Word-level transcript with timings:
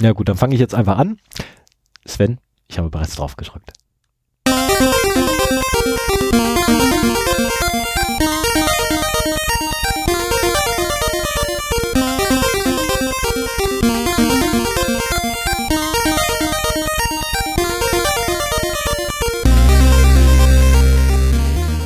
Ja 0.00 0.12
gut, 0.12 0.30
dann 0.30 0.36
fange 0.36 0.54
ich 0.54 0.60
jetzt 0.60 0.74
einfach 0.74 0.96
an. 0.96 1.18
Sven, 2.06 2.38
ich 2.68 2.78
habe 2.78 2.88
bereits 2.88 3.16
drauf 3.16 3.36
gedrückt. 3.36 3.72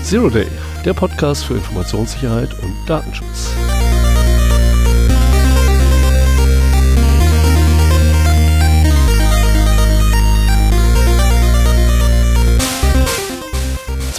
Zero 0.04 0.30
Day, 0.30 0.46
der 0.84 0.94
Podcast 0.94 1.46
für 1.46 1.54
Informationssicherheit 1.54 2.54
und 2.62 2.76
Datenschutz. 2.86 3.53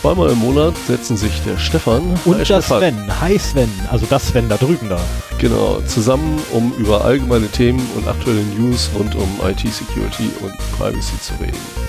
Zweimal 0.06 0.30
im 0.30 0.38
Monat 0.38 0.76
setzen 0.86 1.18
sich 1.18 1.42
der 1.46 1.58
Stefan 1.58 2.04
Und 2.26 2.38
der 2.38 2.46
Stefan, 2.46 2.80
Sven. 2.80 3.22
Hi 3.22 3.40
Sven. 3.40 3.72
Also 3.90 4.06
das 4.08 4.28
Sven 4.28 4.48
da 4.48 4.56
drüben 4.56 4.88
da. 4.88 5.00
Genau, 5.40 5.82
zusammen, 5.88 6.40
um 6.52 6.72
über 6.78 7.04
allgemeine 7.04 7.48
Themen 7.48 7.82
und 7.96 8.08
aktuelle 8.08 8.44
News 8.56 8.92
rund 8.94 9.16
um 9.16 9.28
IT-Security 9.44 10.30
und 10.44 10.54
Privacy 10.78 11.20
zu 11.20 11.34
reden. 11.42 11.85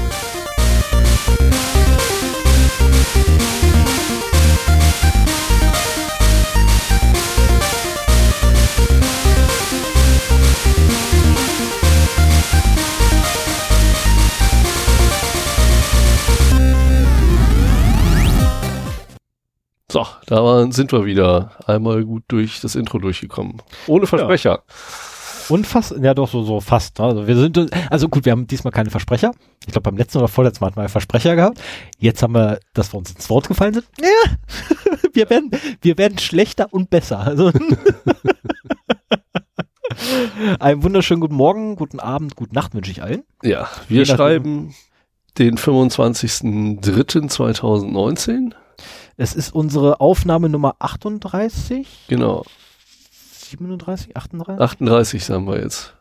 Da 20.27 20.71
sind 20.71 20.93
wir 20.93 21.05
wieder 21.05 21.53
einmal 21.67 22.05
gut 22.05 22.25
durch 22.29 22.61
das 22.61 22.75
Intro 22.75 22.99
durchgekommen. 22.99 23.63
Ohne 23.87 24.07
Versprecher. 24.07 24.63
Und 25.49 25.67
fast, 25.67 25.95
ja 26.03 26.13
doch, 26.15 26.29
so, 26.29 26.43
so 26.43 26.61
fast. 26.61 26.99
ne? 26.99 27.05
Also 27.05 27.29
wir 27.29 27.37
sind, 27.37 27.71
also 27.91 28.09
gut, 28.09 28.25
wir 28.25 28.33
haben 28.33 28.49
diesmal 28.49 28.73
keine 28.73 28.91
Versprecher. 28.91 29.33
Ich 29.65 29.73
glaube, 29.73 29.83
beim 29.83 29.97
letzten 29.97 30.19
oder 30.19 30.27
vorletzten 30.29 30.65
Mal 30.65 30.69
hatten 30.69 30.81
wir 30.81 30.89
Versprecher 30.89 31.37
gehabt. 31.37 31.61
Jetzt 31.99 32.23
haben 32.23 32.35
wir, 32.35 32.59
dass 32.75 32.93
wir 32.93 32.99
uns 32.99 33.13
ins 33.13 33.31
Wort 33.31 33.47
gefallen 33.47 33.75
sind. 33.75 33.87
Ja, 34.01 34.09
wir 35.13 35.31
werden, 35.31 35.53
wir 35.83 35.99
werden 35.99 36.19
schlechter 36.19 36.67
und 36.73 36.91
besser. 36.91 37.21
Also 37.21 37.53
einen 40.59 40.83
wunderschönen 40.83 41.21
guten 41.21 41.37
Morgen, 41.37 41.77
guten 41.77 42.01
Abend, 42.01 42.35
guten 42.35 42.55
Nacht 42.55 42.75
wünsche 42.75 42.91
ich 42.91 43.03
allen. 43.03 43.23
Ja, 43.43 43.69
wir 43.89 44.05
schreiben 44.05 44.75
den 45.39 45.57
25.03.2019. 45.59 48.53
Es 49.17 49.35
ist 49.35 49.55
unsere 49.55 50.01
Aufnahme 50.01 50.49
Nummer 50.49 50.77
38, 50.79 52.07
Genau, 52.09 52.45
37, 53.11 54.17
38. 54.17 54.61
38 54.61 55.25
sagen 55.25 55.47
wir 55.47 55.61
jetzt. 55.61 55.95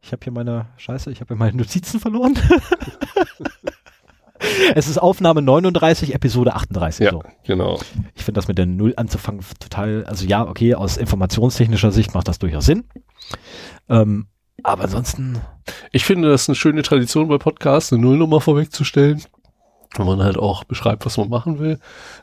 Ich 0.00 0.12
habe 0.12 0.20
hier 0.24 0.32
meine 0.32 0.66
Scheiße, 0.78 1.10
ich 1.10 1.20
habe 1.20 1.28
hier 1.34 1.36
meine 1.36 1.56
Notizen 1.56 2.00
verloren. 2.00 2.38
es 4.74 4.88
ist 4.88 4.98
Aufnahme 4.98 5.42
39, 5.42 6.14
Episode 6.14 6.54
38. 6.54 7.04
Ja, 7.04 7.12
So. 7.12 7.22
genau. 7.44 7.78
Ich 8.14 8.24
finde 8.24 8.38
das 8.38 8.48
mit 8.48 8.58
der 8.58 8.66
Null 8.66 8.94
anzufangen 8.96 9.44
total, 9.60 10.04
also 10.06 10.26
ja, 10.26 10.46
okay, 10.46 10.74
aus 10.74 10.96
informationstechnischer 10.96 11.92
Sicht 11.92 12.14
macht 12.14 12.28
das 12.28 12.38
durchaus 12.38 12.66
Sinn. 12.66 12.84
Ähm, 13.88 14.26
aber 14.62 14.84
ansonsten, 14.84 15.40
Ich 15.90 16.04
finde, 16.04 16.30
das 16.30 16.42
ist 16.42 16.48
eine 16.48 16.56
schöne 16.56 16.82
Tradition 16.82 17.28
bei 17.28 17.38
Podcasts, 17.38 17.92
eine 17.92 18.02
Nullnummer 18.02 18.40
vorwegzustellen. 18.40 19.22
Wenn 19.96 20.06
man 20.06 20.22
halt 20.22 20.38
auch 20.38 20.64
beschreibt, 20.64 21.04
was 21.04 21.18
man 21.18 21.28
machen 21.28 21.58
will. 21.58 21.78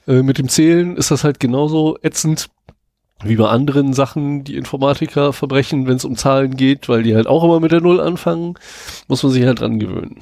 Äh, 0.08 0.24
mit 0.24 0.38
dem 0.38 0.50
Zählen 0.50 0.98
ist 0.98 1.12
das 1.12 1.24
halt 1.24 1.40
genauso 1.40 1.98
ätzend 2.02 2.48
wie 3.24 3.36
bei 3.36 3.48
anderen 3.50 3.94
Sachen, 3.94 4.44
die 4.46 4.56
Informatiker 4.56 5.34
verbrechen, 5.34 5.86
wenn 5.88 5.98
es 5.98 6.06
um 6.06 6.16
Zahlen 6.16 6.56
geht, 6.56 6.88
weil 6.88 7.04
die 7.04 7.16
halt 7.16 7.28
auch 7.28 7.44
immer 7.44 7.60
mit 7.60 7.72
der 7.74 7.82
Null 7.82 8.00
anfangen, 8.00 8.54
muss 9.10 9.22
man 9.24 9.32
sich 9.34 9.46
halt 9.46 9.60
dran 9.60 9.78
gewöhnen. 9.78 10.20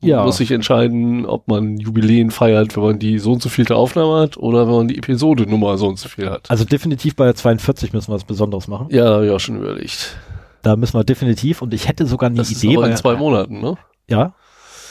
Man 0.00 0.08
Ja. 0.10 0.24
muss 0.24 0.36
sich 0.36 0.50
entscheiden, 0.52 1.26
ob 1.26 1.48
man 1.48 1.78
Jubiläen 1.78 2.30
feiert, 2.30 2.76
wenn 2.76 2.82
man 2.84 2.98
die 3.00 3.18
so 3.18 3.32
und 3.32 3.42
so 3.42 3.48
vielte 3.48 3.74
Aufnahme 3.76 4.20
hat 4.20 4.36
oder 4.36 4.66
wenn 4.68 4.74
man 4.74 4.88
die 4.88 4.98
Episodenummer 4.98 5.76
so 5.78 5.88
und 5.88 5.98
so 5.98 6.08
viel 6.08 6.30
hat. 6.30 6.48
also 6.50 6.64
definitiv 6.64 7.16
bei 7.16 7.24
der 7.24 7.34
42 7.34 7.92
müssen 7.92 8.10
wir 8.10 8.14
was 8.14 8.24
Besonderes 8.24 8.68
machen. 8.68 8.86
Ja, 8.90 9.06
habe 9.06 9.26
ich 9.26 9.32
auch 9.32 9.40
schon 9.40 9.56
überlegt. 9.56 10.16
Da 10.62 10.76
müssen 10.76 10.94
wir 10.96 11.02
definitiv, 11.04 11.60
und 11.60 11.74
ich 11.74 11.88
hätte 11.88 12.06
sogar 12.06 12.28
eine 12.30 12.36
Das 12.38 12.50
ist 12.52 12.62
Idee. 12.62 12.76
aber 12.76 12.88
in 12.88 12.96
zwei 12.96 13.16
Monaten, 13.16 13.60
ne? 13.60 13.76
Ja, 14.08 14.34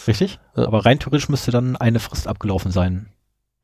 richtig. 0.08 0.40
Ja. 0.56 0.68
Aber 0.68 0.86
rein 0.86 1.00
theoretisch 1.00 1.30
müsste 1.30 1.52
dann 1.52 1.76
eine 1.76 2.00
Frist 2.00 2.28
abgelaufen 2.28 2.72
sein. 2.72 3.08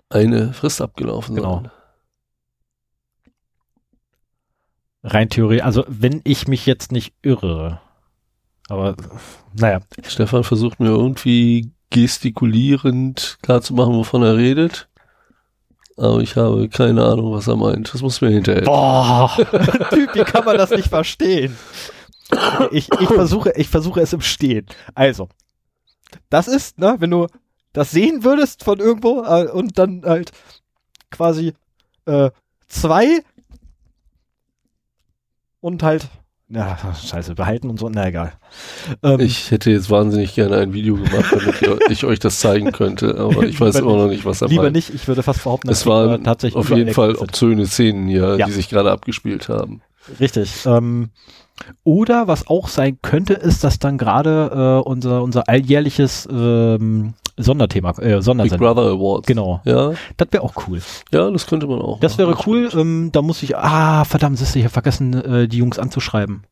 Eine 0.10 0.54
Frist 0.54 0.82
abgelaufen 0.82 1.36
Genau. 1.36 1.56
sein. 1.62 1.72
Rein 5.04 5.30
theoretisch, 5.30 5.64
also 5.64 5.86
wenn 5.88 6.22
ich 6.24 6.48
mich 6.48 6.66
jetzt 6.66 6.92
nicht 6.92 7.14
irre. 7.22 7.80
Aber 8.70 8.96
naja, 9.54 9.80
Stefan 10.06 10.44
versucht 10.44 10.80
mir 10.80 10.90
irgendwie 10.90 11.72
gestikulierend 11.90 13.38
klarzumachen, 13.42 13.94
wovon 13.96 14.24
er 14.24 14.36
redet. 14.36 14.90
Aber 15.96 16.20
ich 16.20 16.36
habe 16.36 16.68
keine 16.70 17.04
Ahnung, 17.06 17.32
was 17.32 17.48
er 17.48 17.56
meint. 17.56 17.94
Das 17.94 18.02
muss 18.02 18.22
mir 18.22 18.30
hinterher. 18.30 18.64
Boah, 18.64 19.32
Typ, 19.90 20.14
wie 20.14 20.24
kann 20.24 20.44
man 20.46 20.58
das 20.58 20.70
nicht 20.72 20.90
verstehen? 20.90 21.56
Ich, 22.72 22.90
ich, 23.00 23.08
versuche, 23.08 23.54
ich 23.56 23.70
versuche 23.70 24.02
es 24.02 24.12
im 24.14 24.22
Stehen. 24.22 24.66
Also, 24.94 25.30
das 26.30 26.48
ist, 26.48 26.78
ne, 26.80 26.96
wenn 27.00 27.10
du 27.12 27.28
das 27.74 27.92
sehen 27.92 28.24
würdest 28.24 28.64
von 28.64 28.80
irgendwo 28.80 29.24
äh, 29.24 29.48
und 29.52 29.78
dann 29.78 30.04
halt 30.06 30.32
quasi 31.12 31.54
äh, 32.06 32.32
zwei 32.68 33.22
und 35.60 35.84
halt, 35.84 36.08
ja, 36.50 36.78
scheiße, 36.96 37.36
behalten 37.36 37.70
und 37.70 37.80
so, 37.80 37.90
na 37.90 38.08
egal. 38.08 38.34
Ähm, 39.04 39.20
Ich 39.20 39.52
hätte 39.52 39.70
jetzt 39.72 39.90
wahnsinnig 39.90 40.34
gerne 40.36 40.58
ein 40.58 40.74
Video 40.74 40.96
gemacht, 40.96 41.26
damit 41.32 41.62
ihr- 41.62 41.80
ich 41.90 42.06
euch 42.06 42.20
das 42.20 42.40
zeigen 42.40 42.72
könnte, 42.72 43.18
aber 43.20 43.44
ich 43.44 43.60
weiß 43.60 43.76
Lieber 43.76 43.88
immer 43.92 44.04
noch 44.04 44.10
nicht, 44.10 44.24
was 44.26 44.42
er 44.42 44.48
lieber 44.48 44.64
meint. 44.64 44.76
nicht, 44.76 44.94
ich 44.94 45.08
würde 45.08 45.24
fast 45.24 45.44
behaupten, 45.44 45.70
Es 45.70 45.86
waren 45.86 46.24
tatsächlich 46.24 46.58
auf 46.58 46.70
jeden 46.70 46.94
Fall 46.94 47.16
obszöne 47.16 47.66
Szenen 47.68 48.08
hier, 48.08 48.38
Ja. 48.38 48.46
die 48.46 48.52
sich 48.54 48.70
gerade 48.70 48.92
abgespielt 48.92 49.50
haben. 49.50 49.82
Richtig. 50.20 50.66
Ähm, 50.66 51.10
oder 51.84 52.28
was 52.28 52.48
auch 52.48 52.68
sein 52.68 53.00
könnte, 53.02 53.34
ist, 53.34 53.64
dass 53.64 53.80
dann 53.80 53.98
gerade 53.98 54.82
äh, 54.84 54.88
unser, 54.90 55.24
unser 55.24 55.48
alljährliches 55.50 56.28
ähm, 56.32 57.14
Sonderthema, 57.38 57.92
äh, 58.00 58.16
Big 58.16 58.24
Sondersendung. 58.24 58.60
Brother 58.74 58.92
Awards. 58.92 59.28
Genau. 59.28 59.62
Ja, 59.64 59.92
Das 60.18 60.28
wäre 60.32 60.44
auch 60.44 60.54
cool. 60.68 60.82
ja, 61.14 61.30
das 61.30 61.46
könnte 61.48 61.68
man 61.68 61.82
auch. 61.82 62.00
Das 62.00 62.18
machen. 62.18 62.30
wäre 62.30 62.38
cool. 62.48 62.70
Ähm, 62.74 63.10
da 63.12 63.22
muss 63.22 63.44
ich, 63.44 63.56
ah, 63.56 64.06
verdammt, 64.06 64.38
siehst 64.40 64.56
du, 64.56 64.60
ich 64.60 64.66
habe 64.66 64.74
vergessen, 64.74 65.14
äh, 65.14 65.48
die 65.48 65.58
Jungs 65.58 65.78
anzuschreiben. 65.80 66.44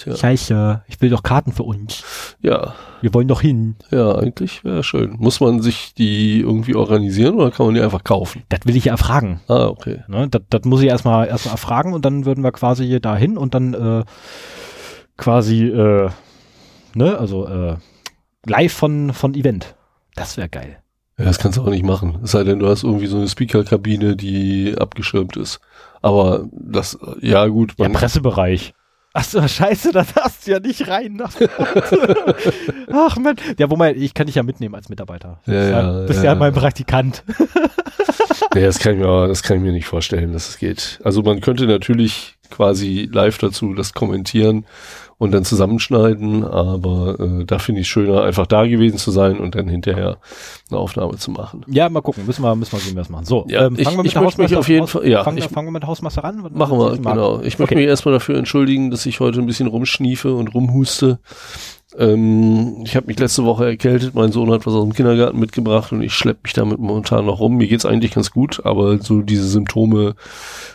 Tja. 0.00 0.16
Scheiße, 0.16 0.82
ich 0.88 0.98
will 1.02 1.10
doch 1.10 1.22
Karten 1.22 1.52
für 1.52 1.64
uns. 1.64 2.02
Ja, 2.40 2.74
Wir 3.02 3.12
wollen 3.12 3.28
doch 3.28 3.42
hin. 3.42 3.76
ja, 3.90 4.14
eigentlich 4.14 4.64
wäre 4.64 4.82
schön. 4.82 5.16
Muss 5.18 5.40
man 5.40 5.60
sich 5.60 5.92
die 5.92 6.40
irgendwie 6.40 6.74
organisieren 6.74 7.34
oder 7.34 7.50
kann 7.50 7.66
man 7.66 7.74
die 7.74 7.82
einfach 7.82 8.02
kaufen? 8.02 8.42
Das 8.48 8.60
will 8.64 8.76
ich 8.76 8.86
ja 8.86 8.92
erfragen. 8.92 9.40
Ah, 9.46 9.66
okay. 9.66 10.02
Ne? 10.08 10.26
Das, 10.30 10.40
das 10.48 10.64
muss 10.64 10.80
ich 10.80 10.88
erstmal 10.88 11.28
erstmal 11.28 11.52
erfragen 11.52 11.92
und 11.92 12.06
dann 12.06 12.24
würden 12.24 12.42
wir 12.42 12.52
quasi 12.52 12.98
da 12.98 13.14
hin 13.14 13.36
und 13.36 13.52
dann 13.52 13.74
äh, 13.74 14.04
quasi, 15.18 15.64
äh, 15.66 16.08
ne, 16.94 17.18
also 17.18 17.46
äh, 17.46 17.76
live 18.46 18.72
von, 18.72 19.12
von 19.12 19.34
Event. 19.34 19.74
Das 20.14 20.38
wäre 20.38 20.48
geil. 20.48 20.78
Ja, 21.18 21.26
das 21.26 21.38
kannst 21.38 21.58
du 21.58 21.62
auch 21.62 21.68
nicht 21.68 21.84
machen. 21.84 22.20
Es 22.24 22.30
sei 22.30 22.42
denn, 22.44 22.58
du 22.58 22.68
hast 22.68 22.84
irgendwie 22.84 23.06
so 23.06 23.18
eine 23.18 23.28
Speakerkabine, 23.28 24.16
die 24.16 24.74
abgeschirmt 24.78 25.36
ist. 25.36 25.60
Aber 26.00 26.46
das, 26.52 26.98
ja 27.20 27.46
gut, 27.48 27.74
man, 27.78 27.92
Pressebereich. 27.92 28.72
Ach 29.12 29.24
so, 29.24 29.46
scheiße, 29.46 29.90
da 29.90 30.04
darfst 30.04 30.46
du 30.46 30.52
ja 30.52 30.60
nicht 30.60 30.86
rein. 30.86 31.20
Ach 32.92 33.16
man. 33.16 33.36
Ja, 33.58 33.68
wo 33.68 33.76
mal, 33.76 33.96
ich 33.96 34.14
kann 34.14 34.26
dich 34.26 34.36
ja 34.36 34.44
mitnehmen 34.44 34.76
als 34.76 34.88
Mitarbeiter. 34.88 35.40
Ja, 35.46 35.52
bist 35.52 35.70
ja, 35.70 36.00
bist 36.06 36.18
ja. 36.18 36.24
ja, 36.26 36.34
mein 36.36 36.52
Praktikant. 36.52 37.24
nee, 38.54 38.62
das 38.62 38.78
kann 38.78 38.94
ich 38.94 39.00
mir, 39.00 39.26
das 39.26 39.42
kann 39.42 39.56
ich 39.56 39.62
mir 39.64 39.72
nicht 39.72 39.86
vorstellen, 39.86 40.32
dass 40.32 40.48
es 40.48 40.58
geht. 40.58 41.00
Also 41.02 41.22
man 41.22 41.40
könnte 41.40 41.66
natürlich 41.66 42.36
quasi 42.50 43.08
live 43.12 43.38
dazu 43.38 43.74
das 43.74 43.94
kommentieren 43.94 44.64
und 45.20 45.32
dann 45.32 45.44
zusammenschneiden, 45.44 46.44
aber 46.44 47.20
äh, 47.20 47.44
da 47.44 47.58
finde 47.58 47.82
ich 47.82 47.88
schöner, 47.88 48.22
einfach 48.22 48.46
da 48.46 48.66
gewesen 48.66 48.96
zu 48.96 49.10
sein 49.10 49.38
und 49.38 49.54
dann 49.54 49.68
hinterher 49.68 50.16
eine 50.70 50.80
Aufnahme 50.80 51.16
zu 51.18 51.30
machen. 51.30 51.62
Ja, 51.68 51.90
mal 51.90 52.00
gucken. 52.00 52.24
Müssen 52.26 52.42
wir, 52.42 52.56
müssen 52.56 52.72
wir 52.72 52.78
sehen, 52.80 52.96
das 52.96 53.10
machen. 53.10 53.26
So, 53.26 53.44
Ja, 53.48 53.68
ich- 53.76 53.84
fangen 53.84 53.98
wir 53.98 54.02
mit 54.02 54.06
ich 54.06 54.12
der 54.14 54.22
Hausmeister- 54.22 54.58
auf 54.58 54.68
jeden 54.68 54.86
Fall- 54.86 55.06
ja, 55.06 55.22
fangen, 55.22 55.36
ich- 55.36 55.44
fangen 55.44 55.68
wir 55.68 55.72
mit 55.72 55.82
der 55.82 55.88
Hausmeister 55.88 56.24
an. 56.24 56.42
Was- 56.42 56.52
Machen 56.52 56.78
was 56.78 56.92
wir, 57.04 57.10
genau. 57.12 57.36
Ich 57.42 57.58
möchte 57.58 57.74
Okay. 57.74 57.74
mich 57.76 57.86
erstmal 57.86 58.14
dafür 58.14 58.38
entschuldigen, 58.38 58.90
dass 58.90 59.04
ich 59.04 59.20
heute 59.20 59.40
ein 59.40 59.46
bisschen 59.46 59.68
rumschniefe 59.68 60.34
und 60.34 60.54
rumhuste. 60.54 61.18
Ähm, 61.98 62.82
ich 62.84 62.94
habe 62.96 63.08
mich 63.08 63.18
letzte 63.18 63.44
Woche 63.44 63.66
erkältet, 63.66 64.14
mein 64.14 64.32
Sohn 64.32 64.50
hat 64.50 64.66
was 64.66 64.74
aus 64.74 64.84
dem 64.84 64.92
Kindergarten 64.92 65.38
mitgebracht 65.38 65.92
und 65.92 66.02
ich 66.02 66.12
schleppe 66.12 66.40
mich 66.44 66.52
damit 66.52 66.78
momentan 66.78 67.26
noch 67.26 67.40
rum. 67.40 67.56
Mir 67.56 67.66
geht's 67.66 67.86
eigentlich 67.86 68.12
ganz 68.14 68.30
gut, 68.30 68.64
aber 68.64 68.98
so 68.98 69.22
diese 69.22 69.48
Symptome 69.48 70.14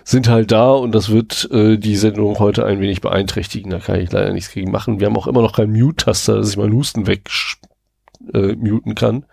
sind 0.04 0.28
halt 0.28 0.52
da 0.52 0.72
und 0.72 0.94
das 0.94 1.10
wird 1.10 1.50
äh, 1.52 1.78
die 1.78 1.96
Sendung 1.96 2.40
heute 2.40 2.66
ein 2.66 2.82
wenig 2.82 3.02
beeinträchtigen. 3.02 3.72
Da 3.72 3.80
kann 3.80 4.00
ich 4.00 4.12
leider 4.12 4.34
nichts 4.34 4.52
gegen 4.52 4.72
machen. 4.72 5.00
Wir 5.00 5.08
haben 5.08 5.18
auch 5.18 5.28
immer 5.28 5.42
noch 5.42 5.54
keinen 5.56 5.74
Mute-Taster, 5.74 6.38
dass 6.38 6.50
ich 6.50 6.58
meinen 6.58 6.74
Husten 6.74 7.08
weg 7.08 7.30
äh, 8.34 8.54
muten 8.56 8.96
kann. 8.96 9.26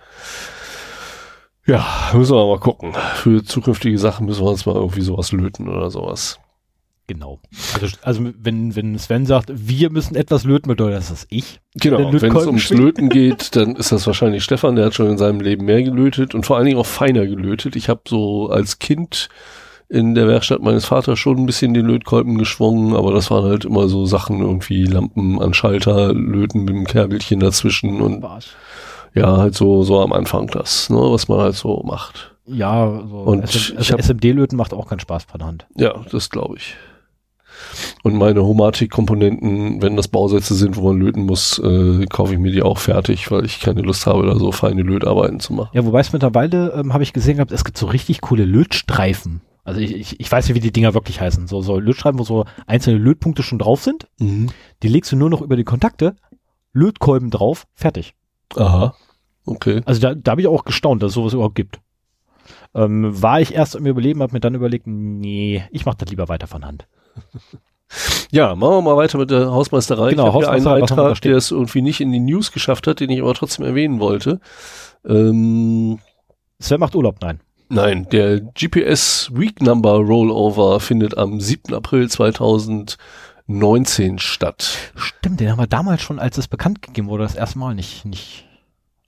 Ja, 1.67 1.87
müssen 2.12 2.34
wir 2.34 2.46
mal 2.46 2.58
gucken. 2.58 2.93
Für 3.14 3.44
zukünftige 3.44 3.99
Sachen 3.99 4.26
müssen 4.26 4.44
wir 4.44 4.50
uns 4.50 4.67
mal 4.67 4.75
irgendwie 4.75 5.02
sowas 5.02 5.32
löten 5.32 5.69
oder 5.69 5.90
sowas. 5.90 6.38
Genau. 7.09 7.41
Also, 7.75 7.97
also 8.03 8.31
wenn, 8.39 8.77
wenn 8.77 8.99
Sven 8.99 9.27
sagt, 9.27 9.51
wir 9.53 9.91
müssen 9.91 10.15
etwas 10.15 10.45
löten, 10.45 10.69
bedeutet 10.69 10.99
das, 10.99 11.09
dass 11.09 11.27
ich. 11.31 11.61
Genau, 11.75 12.13
wenn 12.13 12.37
es 12.37 12.47
ums. 12.47 12.71
Löten 12.71 13.09
geht, 13.11 13.57
dann 13.57 13.77
ist 13.77 13.93
das 13.93 14.07
wahrscheinlich 14.07 14.45
Stefan, 14.45 14.77
der 14.77 14.87
hat 14.87 14.95
schon 14.95 15.09
in 15.09 15.19
seinem 15.19 15.41
Leben 15.41 15.65
mehr 15.65 15.83
gelötet 15.83 16.35
und 16.35 16.47
vor 16.47 16.57
allen 16.57 16.67
Dingen 16.67 16.79
auch 16.79 16.87
feiner 16.87 17.27
gelötet. 17.27 17.77
Ich 17.77 17.89
habe 17.89 18.03
so 18.07 18.49
als 18.51 18.79
Kind 18.79 19.29
in 19.89 20.15
der 20.15 20.27
Werkstatt 20.27 20.63
meines 20.63 20.87
Vaters 20.87 21.19
schon 21.19 21.37
ein 21.37 21.47
bisschen 21.47 21.75
den 21.75 21.85
Lötkolben 21.85 22.39
geschwungen, 22.39 22.97
aber 22.97 23.13
das 23.13 23.31
waren 23.31 23.45
halt 23.45 23.67
immer 23.67 23.89
so 23.89 24.07
Sachen, 24.07 24.41
irgendwie 24.41 24.85
Lampen 24.85 25.39
an 25.43 25.53
Schalter, 25.53 26.15
Löten 26.15 26.61
mit 26.65 26.71
dem 26.71 26.87
Kerbelchen 26.87 27.41
dazwischen 27.41 28.01
und 28.01 28.23
Was? 28.23 28.49
ja, 29.15 29.37
halt 29.37 29.55
so, 29.55 29.83
so 29.83 30.01
am 30.01 30.15
Anfang 30.15 30.47
das, 30.47 30.89
ne, 30.89 30.97
was 30.97 31.29
man 31.29 31.41
halt 31.41 31.57
so 31.57 31.83
macht. 31.85 32.35
Ja, 32.47 33.03
so 33.07 33.19
und 33.19 33.47
SM, 33.47 33.77
also 33.77 33.99
SMD-Löten 33.99 34.57
macht 34.57 34.73
auch 34.73 34.89
keinen 34.89 35.01
Spaß 35.01 35.25
von 35.25 35.45
Hand. 35.45 35.67
Ja, 35.77 35.95
das 36.11 36.31
glaube 36.31 36.57
ich. 36.57 36.75
Und 38.03 38.17
meine 38.17 38.43
Homatik-Komponenten, 38.44 39.82
wenn 39.82 39.97
das 39.97 40.09
Bausätze 40.09 40.55
sind, 40.55 40.76
wo 40.76 40.88
man 40.88 41.00
löten 41.00 41.25
muss, 41.25 41.59
äh, 41.59 42.06
kaufe 42.06 42.32
ich 42.32 42.38
mir 42.38 42.53
die 42.53 42.62
auch 42.62 42.79
fertig, 42.79 43.31
weil 43.31 43.44
ich 43.44 43.61
keine 43.61 43.82
Lust 43.82 44.06
habe, 44.06 44.26
da 44.26 44.37
so 44.37 44.53
feine 44.53 44.82
Lötarbeiten 44.82 45.41
zu 45.41 45.53
machen. 45.53 45.70
Ja, 45.73 45.85
wobei 45.85 46.00
es 46.00 46.12
mittlerweile, 46.12 46.73
ähm, 46.73 46.93
habe 46.93 47.03
ich 47.03 47.12
gesehen 47.12 47.37
gehabt, 47.37 47.53
es 47.53 47.64
gibt 47.64 47.79
so 47.79 47.87
richtig 47.87 48.20
coole 48.20 48.44
Lötstreifen. 48.44 49.41
Also 49.64 49.81
ich, 49.81 49.94
ich, 49.94 50.20
ich 50.20 50.31
weiß 50.31 50.49
nicht, 50.49 50.56
wie 50.56 50.61
die 50.61 50.73
Dinger 50.73 50.94
wirklich 50.94 51.20
heißen. 51.20 51.47
So, 51.47 51.62
so 51.62 51.79
Lötstreifen, 51.79 52.19
wo 52.19 52.25
so 52.25 52.44
einzelne 52.67 52.99
Lötpunkte 52.99 53.43
schon 53.43 53.59
drauf 53.59 53.82
sind. 53.82 54.08
Mhm. 54.19 54.50
Die 54.82 54.88
legst 54.88 55.12
du 55.12 55.17
nur 55.17 55.31
noch 55.31 55.41
über 55.41 55.56
die 55.56 55.65
Kontakte, 55.65 56.17
Lötkolben 56.73 57.31
drauf, 57.31 57.67
fertig. 57.75 58.15
Aha. 58.56 58.94
Okay. 59.44 59.82
Also 59.85 60.00
da, 60.00 60.15
da 60.15 60.32
habe 60.32 60.41
ich 60.41 60.47
auch 60.47 60.65
gestaunt, 60.65 61.03
dass 61.03 61.11
es 61.11 61.15
sowas 61.15 61.32
überhaupt 61.32 61.55
gibt. 61.55 61.81
Ähm, 62.75 63.23
war 63.23 63.41
ich 63.41 63.55
erst 63.55 63.75
im 63.75 63.87
Überleben, 63.87 64.23
habe 64.23 64.32
mir 64.32 64.41
dann 64.41 64.55
überlegt, 64.55 64.87
nee, 64.87 65.62
ich 65.70 65.85
mache 65.85 65.99
das 65.99 66.11
lieber 66.11 66.29
weiter 66.29 66.47
von 66.47 66.65
Hand. 66.65 66.87
Ja, 68.31 68.55
machen 68.55 68.76
wir 68.76 68.82
mal 68.82 68.97
weiter 68.97 69.19
mit 69.19 69.31
der 69.31 69.50
Hausmeisterei. 69.50 70.11
Genau, 70.11 70.29
ich 70.29 70.32
Hausmeisterei, 70.32 70.76
einen 70.76 70.87
Beitrag, 70.87 71.20
der 71.20 71.37
es 71.37 71.50
irgendwie 71.50 71.82
nicht 71.82 72.00
in 72.00 72.11
die 72.11 72.20
News 72.20 72.53
geschafft 72.53 72.87
hat, 72.87 73.00
den 73.00 73.11
ich 73.11 73.20
aber 73.20 73.35
trotzdem 73.35 73.67
erwähnen 73.67 74.00
wollte. 74.00 74.41
Ähm, 75.06 75.99
Sven 76.59 76.81
macht 76.81 76.94
Urlaub, 76.94 77.17
nein. 77.20 77.41
Nein, 77.69 78.06
der 78.11 78.41
GPS 78.41 79.31
Week 79.35 79.61
Number 79.62 79.97
Rollover 79.97 80.81
findet 80.81 81.19
am 81.19 81.41
7. 81.41 81.75
April 81.75 82.09
2019 82.09 84.19
statt. 84.19 84.93
Stimmt, 84.94 85.41
den 85.41 85.50
haben 85.50 85.58
wir 85.58 85.67
damals 85.67 86.00
schon, 86.03 86.19
als 86.19 86.38
es 86.38 86.49
bekannt 86.49 86.81
gegeben 86.82 87.08
wurde, 87.08 87.25
das 87.25 87.35
erste 87.35 87.58
Mal 87.58 87.75
nicht, 87.75 88.05
nicht 88.05 88.47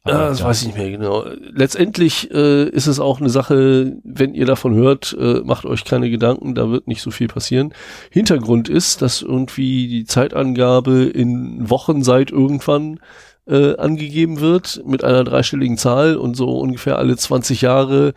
ja, 0.07 0.29
das 0.29 0.43
weiß 0.43 0.61
ich 0.61 0.67
nicht 0.69 0.77
mehr 0.77 0.91
genau. 0.91 1.25
Letztendlich 1.53 2.31
äh, 2.31 2.69
ist 2.69 2.87
es 2.87 3.01
auch 3.01 3.21
eine 3.21 3.31
Sache, 3.31 3.97
wenn 4.05 4.35
ihr 4.35 4.45
davon 4.45 4.75
hört, 4.75 5.17
äh, 5.19 5.41
macht 5.45 5.65
euch 5.65 5.85
keine 5.85 6.11
Gedanken, 6.11 6.55
da 6.55 6.71
wird 6.71 6.87
nicht 6.87 7.01
so 7.01 7.11
viel 7.11 7.29
passieren. 7.29 7.73
Hintergrund 8.11 8.69
ist, 8.69 9.01
dass 9.01 9.23
irgendwie 9.23 9.89
die 9.89 10.05
Zeitangabe 10.05 11.05
in 11.05 11.71
Wochen 11.71 12.03
seit 12.03 12.31
irgendwann 12.31 13.01
äh, 13.47 13.77
angegeben 13.77 14.41
wird 14.41 14.83
mit 14.85 15.05
einer 15.05 15.25
dreistelligen 15.25 15.79
Zahl 15.79 16.17
und 16.17 16.37
so 16.37 16.59
ungefähr 16.59 16.99
alle 16.99 17.17
20 17.17 17.63
Jahre 17.63 18.13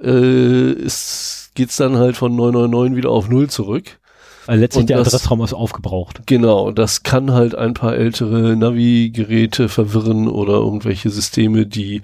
äh, 0.00 0.72
ist, 0.72 1.50
geht's 1.54 1.76
dann 1.76 1.96
halt 1.96 2.16
von 2.16 2.34
999 2.36 2.96
wieder 2.96 3.10
auf 3.10 3.28
Null 3.28 3.48
zurück. 3.48 3.98
Weil 4.46 4.58
letztlich 4.58 4.82
und 4.82 4.90
der 4.90 4.98
Adressraum 4.98 5.42
ist 5.42 5.54
aufgebraucht. 5.54 6.22
Genau, 6.26 6.70
das 6.70 7.02
kann 7.02 7.32
halt 7.32 7.54
ein 7.54 7.74
paar 7.74 7.94
ältere 7.94 8.56
Navi-Geräte 8.56 9.68
verwirren 9.68 10.28
oder 10.28 10.54
irgendwelche 10.54 11.10
Systeme, 11.10 11.66
die 11.66 12.02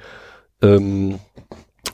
ähm, 0.63 1.19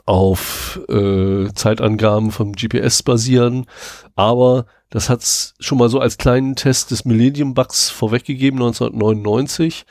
auf 0.06 0.80
äh, 0.88 1.46
Zeitangaben 1.54 2.30
vom 2.30 2.52
GPS 2.52 3.02
basieren. 3.02 3.66
Aber 4.14 4.66
das 4.90 5.08
hat's 5.08 5.54
schon 5.58 5.78
mal 5.78 5.88
so 5.88 5.98
als 5.98 6.18
kleinen 6.18 6.56
Test 6.56 6.90
des 6.90 7.04
Millennium 7.04 7.54
Bugs 7.54 7.90
vorweggegeben, 7.90 8.60
1999. 8.60 9.86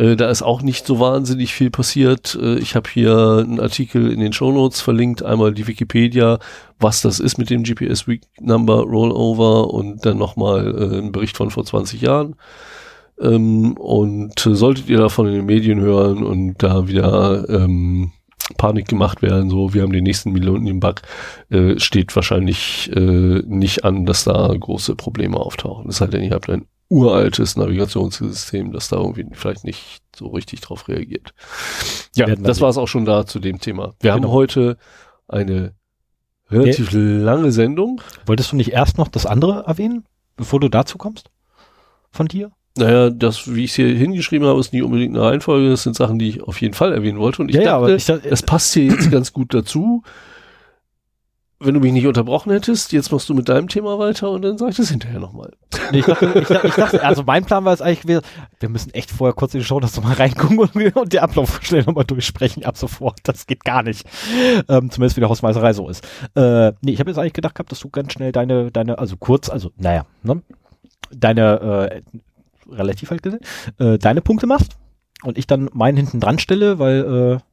Äh, 0.00 0.16
da 0.16 0.30
ist 0.30 0.42
auch 0.42 0.62
nicht 0.62 0.86
so 0.86 0.98
wahnsinnig 0.98 1.52
viel 1.52 1.70
passiert. 1.70 2.36
Äh, 2.40 2.58
ich 2.58 2.74
habe 2.74 2.88
hier 2.90 3.44
einen 3.46 3.60
Artikel 3.60 4.10
in 4.10 4.20
den 4.20 4.32
Show 4.32 4.50
Notes 4.50 4.80
verlinkt, 4.80 5.22
einmal 5.22 5.52
die 5.52 5.66
Wikipedia, 5.66 6.38
was 6.78 7.02
das 7.02 7.20
ist 7.20 7.36
mit 7.36 7.50
dem 7.50 7.64
GPS 7.64 8.08
Week 8.08 8.22
Number 8.40 8.80
Rollover 8.80 9.72
und 9.74 10.06
dann 10.06 10.16
nochmal 10.16 10.74
äh, 10.74 10.98
ein 10.98 11.12
Bericht 11.12 11.36
von 11.36 11.50
vor 11.50 11.64
20 11.64 12.00
Jahren. 12.00 12.36
Ähm, 13.20 13.74
und 13.76 14.38
solltet 14.40 14.88
ihr 14.88 14.98
davon 14.98 15.26
in 15.26 15.34
den 15.34 15.46
Medien 15.46 15.80
hören 15.80 16.24
und 16.24 16.62
da 16.62 16.88
wieder 16.88 17.46
ähm, 17.50 18.12
Panik 18.56 18.88
gemacht 18.88 19.20
werden, 19.20 19.50
so 19.50 19.74
wir 19.74 19.82
haben 19.82 19.92
den 19.92 20.04
nächsten 20.04 20.32
Millennium-Bug, 20.32 21.02
äh, 21.50 21.78
steht 21.78 22.16
wahrscheinlich 22.16 22.90
äh, 22.96 23.42
nicht 23.46 23.84
an, 23.84 24.06
dass 24.06 24.24
da 24.24 24.52
große 24.58 24.96
Probleme 24.96 25.36
auftauchen. 25.36 25.86
Das 25.86 26.00
heißt, 26.00 26.14
ihr 26.14 26.30
habt 26.30 26.48
ein 26.48 26.64
uraltes 26.90 27.56
Navigationssystem, 27.56 28.72
das 28.72 28.88
da 28.88 28.96
irgendwie 28.96 29.26
vielleicht 29.32 29.64
nicht 29.64 30.02
so 30.14 30.26
richtig 30.26 30.60
drauf 30.60 30.88
reagiert. 30.88 31.32
Ja, 32.16 32.26
das 32.34 32.60
war 32.60 32.68
es 32.68 32.76
auch 32.76 32.88
schon 32.88 33.04
da 33.04 33.24
zu 33.24 33.38
dem 33.38 33.60
Thema. 33.60 33.94
Wir 34.00 34.12
genau. 34.12 34.28
haben 34.28 34.32
heute 34.32 34.76
eine 35.28 35.72
relativ 36.50 36.92
nee. 36.92 37.22
lange 37.22 37.52
Sendung. 37.52 38.02
Wolltest 38.26 38.50
du 38.50 38.56
nicht 38.56 38.72
erst 38.72 38.98
noch 38.98 39.08
das 39.08 39.24
andere 39.24 39.64
erwähnen, 39.66 40.04
bevor 40.36 40.58
du 40.58 40.68
dazu 40.68 40.98
kommst? 40.98 41.30
Von 42.10 42.26
dir? 42.26 42.50
Naja, 42.76 43.10
das, 43.10 43.54
wie 43.54 43.64
ich 43.64 43.70
es 43.70 43.76
hier 43.76 43.88
hingeschrieben 43.88 44.46
habe, 44.48 44.58
ist 44.58 44.72
nicht 44.72 44.82
unbedingt 44.82 45.16
eine 45.16 45.24
Reihenfolge. 45.24 45.70
Das 45.70 45.84
sind 45.84 45.94
Sachen, 45.94 46.18
die 46.18 46.28
ich 46.28 46.42
auf 46.42 46.60
jeden 46.60 46.74
Fall 46.74 46.92
erwähnen 46.92 47.18
wollte. 47.18 47.42
Und 47.42 47.50
ich 47.50 47.56
ja, 47.56 47.78
dachte, 47.78 47.90
ja, 47.90 47.96
ich 47.96 48.04
dachte, 48.04 48.28
das 48.28 48.42
passt 48.42 48.74
hier 48.74 48.84
jetzt 48.86 49.10
ganz 49.12 49.32
gut 49.32 49.54
dazu 49.54 50.02
wenn 51.62 51.74
du 51.74 51.80
mich 51.80 51.92
nicht 51.92 52.06
unterbrochen 52.06 52.50
hättest, 52.52 52.90
jetzt 52.92 53.12
machst 53.12 53.28
du 53.28 53.34
mit 53.34 53.50
deinem 53.50 53.68
Thema 53.68 53.98
weiter 53.98 54.30
und 54.30 54.40
dann 54.40 54.56
sag 54.56 54.70
ich 54.70 54.76
das 54.76 54.88
hinterher 54.88 55.20
nochmal. 55.20 55.52
Nee, 55.92 55.98
ich, 55.98 56.06
dachte, 56.06 56.32
ich, 56.34 56.48
ich 56.48 56.74
dachte, 56.74 57.04
also 57.04 57.22
mein 57.22 57.44
Plan 57.44 57.66
war 57.66 57.74
es 57.74 57.82
eigentlich 57.82 58.00
gewesen, 58.00 58.22
wir 58.58 58.68
müssen 58.70 58.94
echt 58.94 59.10
vorher 59.10 59.34
kurz 59.34 59.52
in 59.52 59.60
die 59.60 59.66
Show 59.66 59.78
das 59.78 59.94
nochmal 59.94 60.14
reingucken 60.14 60.58
und, 60.58 60.96
und 60.96 61.12
den 61.12 61.20
Ablauf 61.20 61.60
schnell 61.62 61.84
nochmal 61.84 62.04
durchsprechen 62.04 62.64
ab 62.64 62.78
sofort. 62.78 63.18
Das 63.24 63.46
geht 63.46 63.62
gar 63.64 63.82
nicht. 63.82 64.06
Ähm, 64.68 64.90
zumindest 64.90 65.16
wie 65.16 65.20
der 65.20 65.28
Hausmeisterei 65.28 65.74
so 65.74 65.88
ist. 65.90 66.06
Äh, 66.34 66.72
nee, 66.80 66.92
ich 66.92 67.00
habe 67.00 67.10
jetzt 67.10 67.18
eigentlich 67.18 67.34
gedacht 67.34 67.54
gehabt, 67.54 67.70
dass 67.70 67.80
du 67.80 67.90
ganz 67.90 68.14
schnell 68.14 68.32
deine, 68.32 68.70
deine, 68.70 68.98
also 68.98 69.18
kurz, 69.18 69.50
also 69.50 69.70
naja, 69.76 70.06
ne? 70.22 70.42
deine, 71.14 71.92
äh, 71.92 72.74
relativ 72.74 73.10
halt 73.10 73.22
gesehen, 73.22 73.40
äh, 73.78 73.98
deine 73.98 74.22
Punkte 74.22 74.46
machst 74.46 74.78
und 75.24 75.36
ich 75.36 75.46
dann 75.46 75.68
meinen 75.74 75.98
hinten 75.98 76.20
dran 76.20 76.38
stelle, 76.38 76.78
weil 76.78 77.38
äh, 77.38 77.44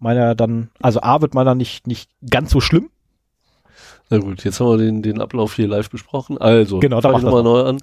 meiner 0.00 0.34
dann, 0.34 0.70
also 0.80 1.02
A 1.02 1.20
wird 1.20 1.34
meiner 1.34 1.54
nicht, 1.54 1.86
nicht 1.86 2.10
ganz 2.28 2.50
so 2.50 2.60
schlimm 2.60 2.90
na 4.10 4.18
gut, 4.18 4.44
jetzt 4.44 4.60
haben 4.60 4.70
wir 4.70 4.78
den, 4.78 5.02
den 5.02 5.20
Ablauf 5.20 5.54
hier 5.54 5.68
live 5.68 5.90
besprochen. 5.90 6.38
Also, 6.38 6.78
genau, 6.78 7.00
fange 7.00 7.18
ich 7.18 7.24
nochmal 7.24 7.42
neu 7.42 7.62
an. 7.62 7.78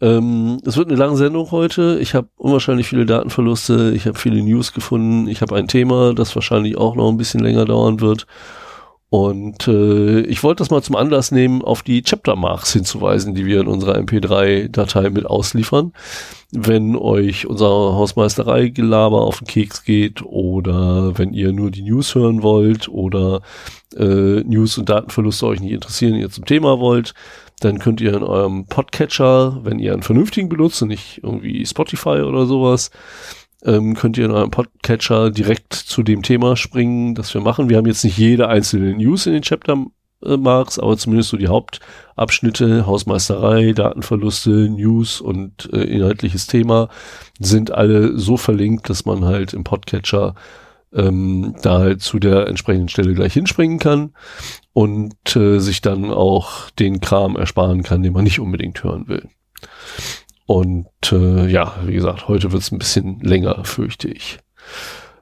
Ähm, 0.00 0.60
es 0.64 0.76
wird 0.76 0.88
eine 0.88 0.96
lange 0.96 1.16
Sendung 1.16 1.50
heute. 1.50 1.98
Ich 2.00 2.14
habe 2.14 2.28
unwahrscheinlich 2.36 2.88
viele 2.88 3.04
Datenverluste. 3.04 3.92
Ich 3.94 4.06
habe 4.06 4.18
viele 4.18 4.42
News 4.42 4.72
gefunden. 4.72 5.26
Ich 5.26 5.40
habe 5.40 5.56
ein 5.56 5.66
Thema, 5.66 6.14
das 6.14 6.34
wahrscheinlich 6.36 6.78
auch 6.78 6.94
noch 6.94 7.08
ein 7.08 7.16
bisschen 7.16 7.40
länger 7.40 7.64
dauern 7.64 8.00
wird. 8.00 8.26
Und 9.10 9.66
äh, 9.68 10.20
ich 10.20 10.42
wollte 10.42 10.60
das 10.62 10.70
mal 10.70 10.82
zum 10.82 10.96
Anlass 10.96 11.30
nehmen, 11.30 11.62
auf 11.62 11.82
die 11.82 12.02
Chapter 12.02 12.36
Marks 12.36 12.74
hinzuweisen, 12.74 13.34
die 13.34 13.46
wir 13.46 13.60
in 13.60 13.66
unserer 13.66 13.96
MP3-Datei 13.96 15.08
mit 15.08 15.24
ausliefern. 15.24 15.94
Wenn 16.52 16.94
euch 16.94 17.46
unser 17.46 17.66
Hausmeisterei-Gelaber 17.66 19.22
auf 19.22 19.38
den 19.38 19.46
Keks 19.46 19.84
geht 19.84 20.22
oder 20.22 21.16
wenn 21.16 21.32
ihr 21.32 21.52
nur 21.52 21.70
die 21.70 21.82
News 21.82 22.14
hören 22.14 22.42
wollt 22.42 22.88
oder 22.88 23.40
äh, 23.96 24.42
News 24.42 24.76
und 24.76 24.90
Datenverluste 24.90 25.46
euch 25.46 25.60
nicht 25.60 25.72
interessieren, 25.72 26.14
ihr 26.14 26.28
zum 26.28 26.44
Thema 26.44 26.78
wollt, 26.78 27.14
dann 27.60 27.78
könnt 27.78 28.02
ihr 28.02 28.14
in 28.14 28.22
eurem 28.22 28.66
Podcatcher, 28.66 29.60
wenn 29.64 29.78
ihr 29.78 29.94
einen 29.94 30.02
vernünftigen 30.02 30.50
benutzt 30.50 30.82
und 30.82 30.88
nicht 30.88 31.20
irgendwie 31.22 31.64
Spotify 31.64 32.20
oder 32.20 32.44
sowas, 32.46 32.90
ähm, 33.64 33.94
könnt 33.94 34.16
ihr 34.18 34.24
in 34.24 34.30
eurem 34.30 34.50
Podcatcher 34.50 35.30
direkt 35.30 35.74
zu 35.74 36.02
dem 36.02 36.22
Thema 36.22 36.56
springen, 36.56 37.14
das 37.14 37.32
wir 37.34 37.40
machen. 37.40 37.68
Wir 37.68 37.76
haben 37.76 37.86
jetzt 37.86 38.04
nicht 38.04 38.18
jede 38.18 38.48
einzelne 38.48 38.94
News 38.94 39.26
in 39.26 39.32
den 39.32 39.42
Chapter 39.42 39.86
äh, 40.24 40.36
Marks, 40.36 40.78
aber 40.78 40.96
zumindest 40.96 41.30
so 41.30 41.36
die 41.36 41.48
Hauptabschnitte, 41.48 42.86
Hausmeisterei, 42.86 43.72
Datenverluste, 43.72 44.68
News 44.68 45.20
und 45.20 45.68
äh, 45.72 45.82
inhaltliches 45.82 46.46
Thema 46.46 46.88
sind 47.38 47.70
alle 47.70 48.18
so 48.18 48.36
verlinkt, 48.36 48.88
dass 48.90 49.04
man 49.04 49.24
halt 49.24 49.52
im 49.52 49.64
Podcatcher 49.64 50.34
ähm, 50.92 51.54
da 51.62 51.78
halt 51.78 52.02
zu 52.02 52.18
der 52.18 52.48
entsprechenden 52.48 52.88
Stelle 52.88 53.14
gleich 53.14 53.34
hinspringen 53.34 53.78
kann 53.78 54.14
und 54.72 55.36
äh, 55.36 55.58
sich 55.58 55.80
dann 55.80 56.10
auch 56.10 56.70
den 56.70 57.00
Kram 57.00 57.36
ersparen 57.36 57.82
kann, 57.82 58.02
den 58.02 58.12
man 58.12 58.24
nicht 58.24 58.40
unbedingt 58.40 58.82
hören 58.82 59.08
will. 59.08 59.28
Und 60.48 60.86
äh, 61.12 61.46
ja, 61.46 61.74
wie 61.84 61.92
gesagt, 61.92 62.26
heute 62.26 62.52
wird 62.52 62.62
es 62.62 62.72
ein 62.72 62.78
bisschen 62.78 63.20
länger, 63.20 63.66
fürchte 63.66 64.08
ich. 64.08 64.38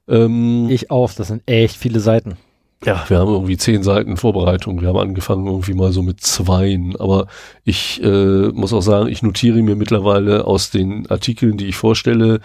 Ähm, 0.06 0.68
ich 0.71 0.92
auch, 0.92 1.12
das 1.12 1.26
sind 1.26 1.42
echt 1.47 1.75
viele 1.75 1.99
Seiten. 1.99 2.37
Ja, 2.85 3.04
wir 3.09 3.18
haben 3.18 3.33
irgendwie 3.33 3.56
zehn 3.56 3.83
Seiten 3.83 4.16
Vorbereitung. 4.16 4.80
Wir 4.80 4.87
haben 4.87 4.99
angefangen 4.99 5.49
irgendwie 5.49 5.75
mal 5.75 5.90
so 5.90 6.02
mit 6.02 6.21
zweien. 6.21 6.95
Aber 6.95 7.26
ich 7.64 8.00
äh, 8.04 8.50
muss 8.52 8.73
auch 8.73 8.83
sagen, 8.83 9.09
ich 9.09 9.25
notiere 9.25 9.61
mir 9.62 9.75
mittlerweile 9.75 10.45
aus 10.45 10.71
den 10.71 11.11
Artikeln, 11.11 11.56
die 11.56 11.66
ich 11.66 11.76
vorstelle, 11.76 12.38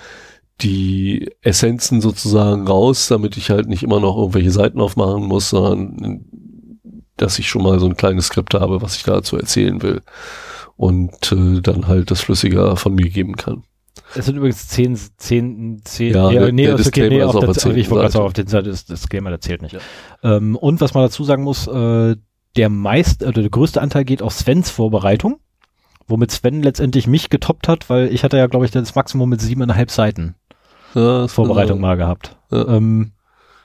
die 0.61 1.29
Essenzen 1.41 2.01
sozusagen 2.01 2.65
raus, 2.67 3.09
damit 3.09 3.37
ich 3.37 3.51
halt 3.51 3.67
nicht 3.67 3.83
immer 3.83 3.99
noch 3.99 4.17
irgendwelche 4.17 4.49
Seiten 4.49 4.81
aufmachen 4.81 5.27
muss, 5.27 5.51
sondern 5.51 6.25
dass 7.15 7.37
ich 7.37 7.47
schon 7.47 7.61
mal 7.61 7.79
so 7.79 7.85
ein 7.85 7.95
kleines 7.95 8.25
Skript 8.25 8.55
habe, 8.55 8.81
was 8.81 8.95
ich 8.95 9.03
dazu 9.03 9.37
erzählen 9.37 9.83
will 9.83 10.01
und 10.81 11.31
äh, 11.31 11.61
dann 11.61 11.87
halt 11.87 12.09
das 12.09 12.21
flüssiger 12.21 12.75
von 12.75 12.95
mir 12.95 13.07
geben 13.07 13.35
kann. 13.35 13.63
Es 14.15 14.25
sind 14.25 14.37
übrigens 14.37 14.67
zehn, 14.67 14.97
zehn, 15.17 15.79
zehn, 15.83 16.11
ja, 16.11 16.31
ja, 16.31 16.51
nee, 16.51 16.65
der 16.65 16.73
okay, 16.73 17.07
nee, 17.07 17.21
auf 17.21 17.37
der, 17.37 17.53
Seite. 17.53 17.79
ich 17.79 17.91
wollte 17.91 18.19
auf 18.19 18.33
der 18.33 18.47
Seite 18.47 18.71
ist 18.71 18.89
das 18.89 19.01
Disclaimer, 19.01 19.29
der 19.29 19.41
zählt 19.41 19.61
nicht. 19.61 19.73
Ja. 19.73 19.79
Ähm, 20.23 20.55
und 20.55 20.81
was 20.81 20.95
man 20.95 21.03
dazu 21.03 21.23
sagen 21.23 21.43
muss, 21.43 21.67
äh, 21.67 22.15
der 22.55 22.69
meist, 22.69 23.21
oder 23.21 23.41
der 23.41 23.51
größte 23.51 23.79
Anteil 23.79 24.05
geht 24.05 24.23
auf 24.23 24.33
Svens 24.33 24.71
Vorbereitung, 24.71 25.39
womit 26.07 26.31
Sven 26.31 26.63
letztendlich 26.63 27.05
mich 27.05 27.29
getoppt 27.29 27.67
hat, 27.67 27.87
weil 27.91 28.11
ich 28.11 28.23
hatte 28.23 28.37
ja, 28.37 28.47
glaube 28.47 28.65
ich, 28.65 28.71
das 28.71 28.95
Maximum 28.95 29.29
mit 29.29 29.39
siebeneinhalb 29.39 29.91
Seiten 29.91 30.33
ja, 30.95 31.27
Vorbereitung 31.27 31.77
genau. 31.77 31.89
mal 31.89 31.95
gehabt. 31.95 32.37
Ja. 32.49 32.67
Ähm, 32.67 33.11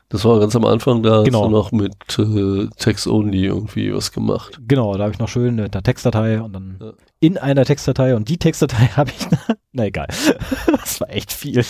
das 0.08 0.24
war 0.24 0.38
ganz 0.38 0.54
am 0.54 0.64
Anfang, 0.64 1.02
da 1.02 1.22
genau. 1.22 1.40
hast 1.40 1.46
du 1.46 1.50
noch 1.50 1.72
mit 1.72 1.94
äh, 2.18 2.68
Text-Only 2.78 3.46
irgendwie 3.46 3.92
was 3.92 4.12
gemacht. 4.12 4.60
Genau, 4.66 4.96
da 4.96 5.04
habe 5.04 5.12
ich 5.12 5.18
noch 5.18 5.28
schön 5.28 5.58
eine 5.58 5.70
Textdatei 5.70 6.40
und 6.40 6.52
dann 6.52 6.78
ja. 6.80 6.92
in 7.18 7.38
einer 7.38 7.64
Textdatei 7.64 8.14
und 8.14 8.28
die 8.28 8.38
Textdatei 8.38 8.86
habe 8.96 9.10
ich, 9.10 9.26
na 9.72 9.86
egal, 9.86 10.06
das 10.70 11.00
war 11.00 11.10
echt 11.10 11.32
viel. 11.32 11.64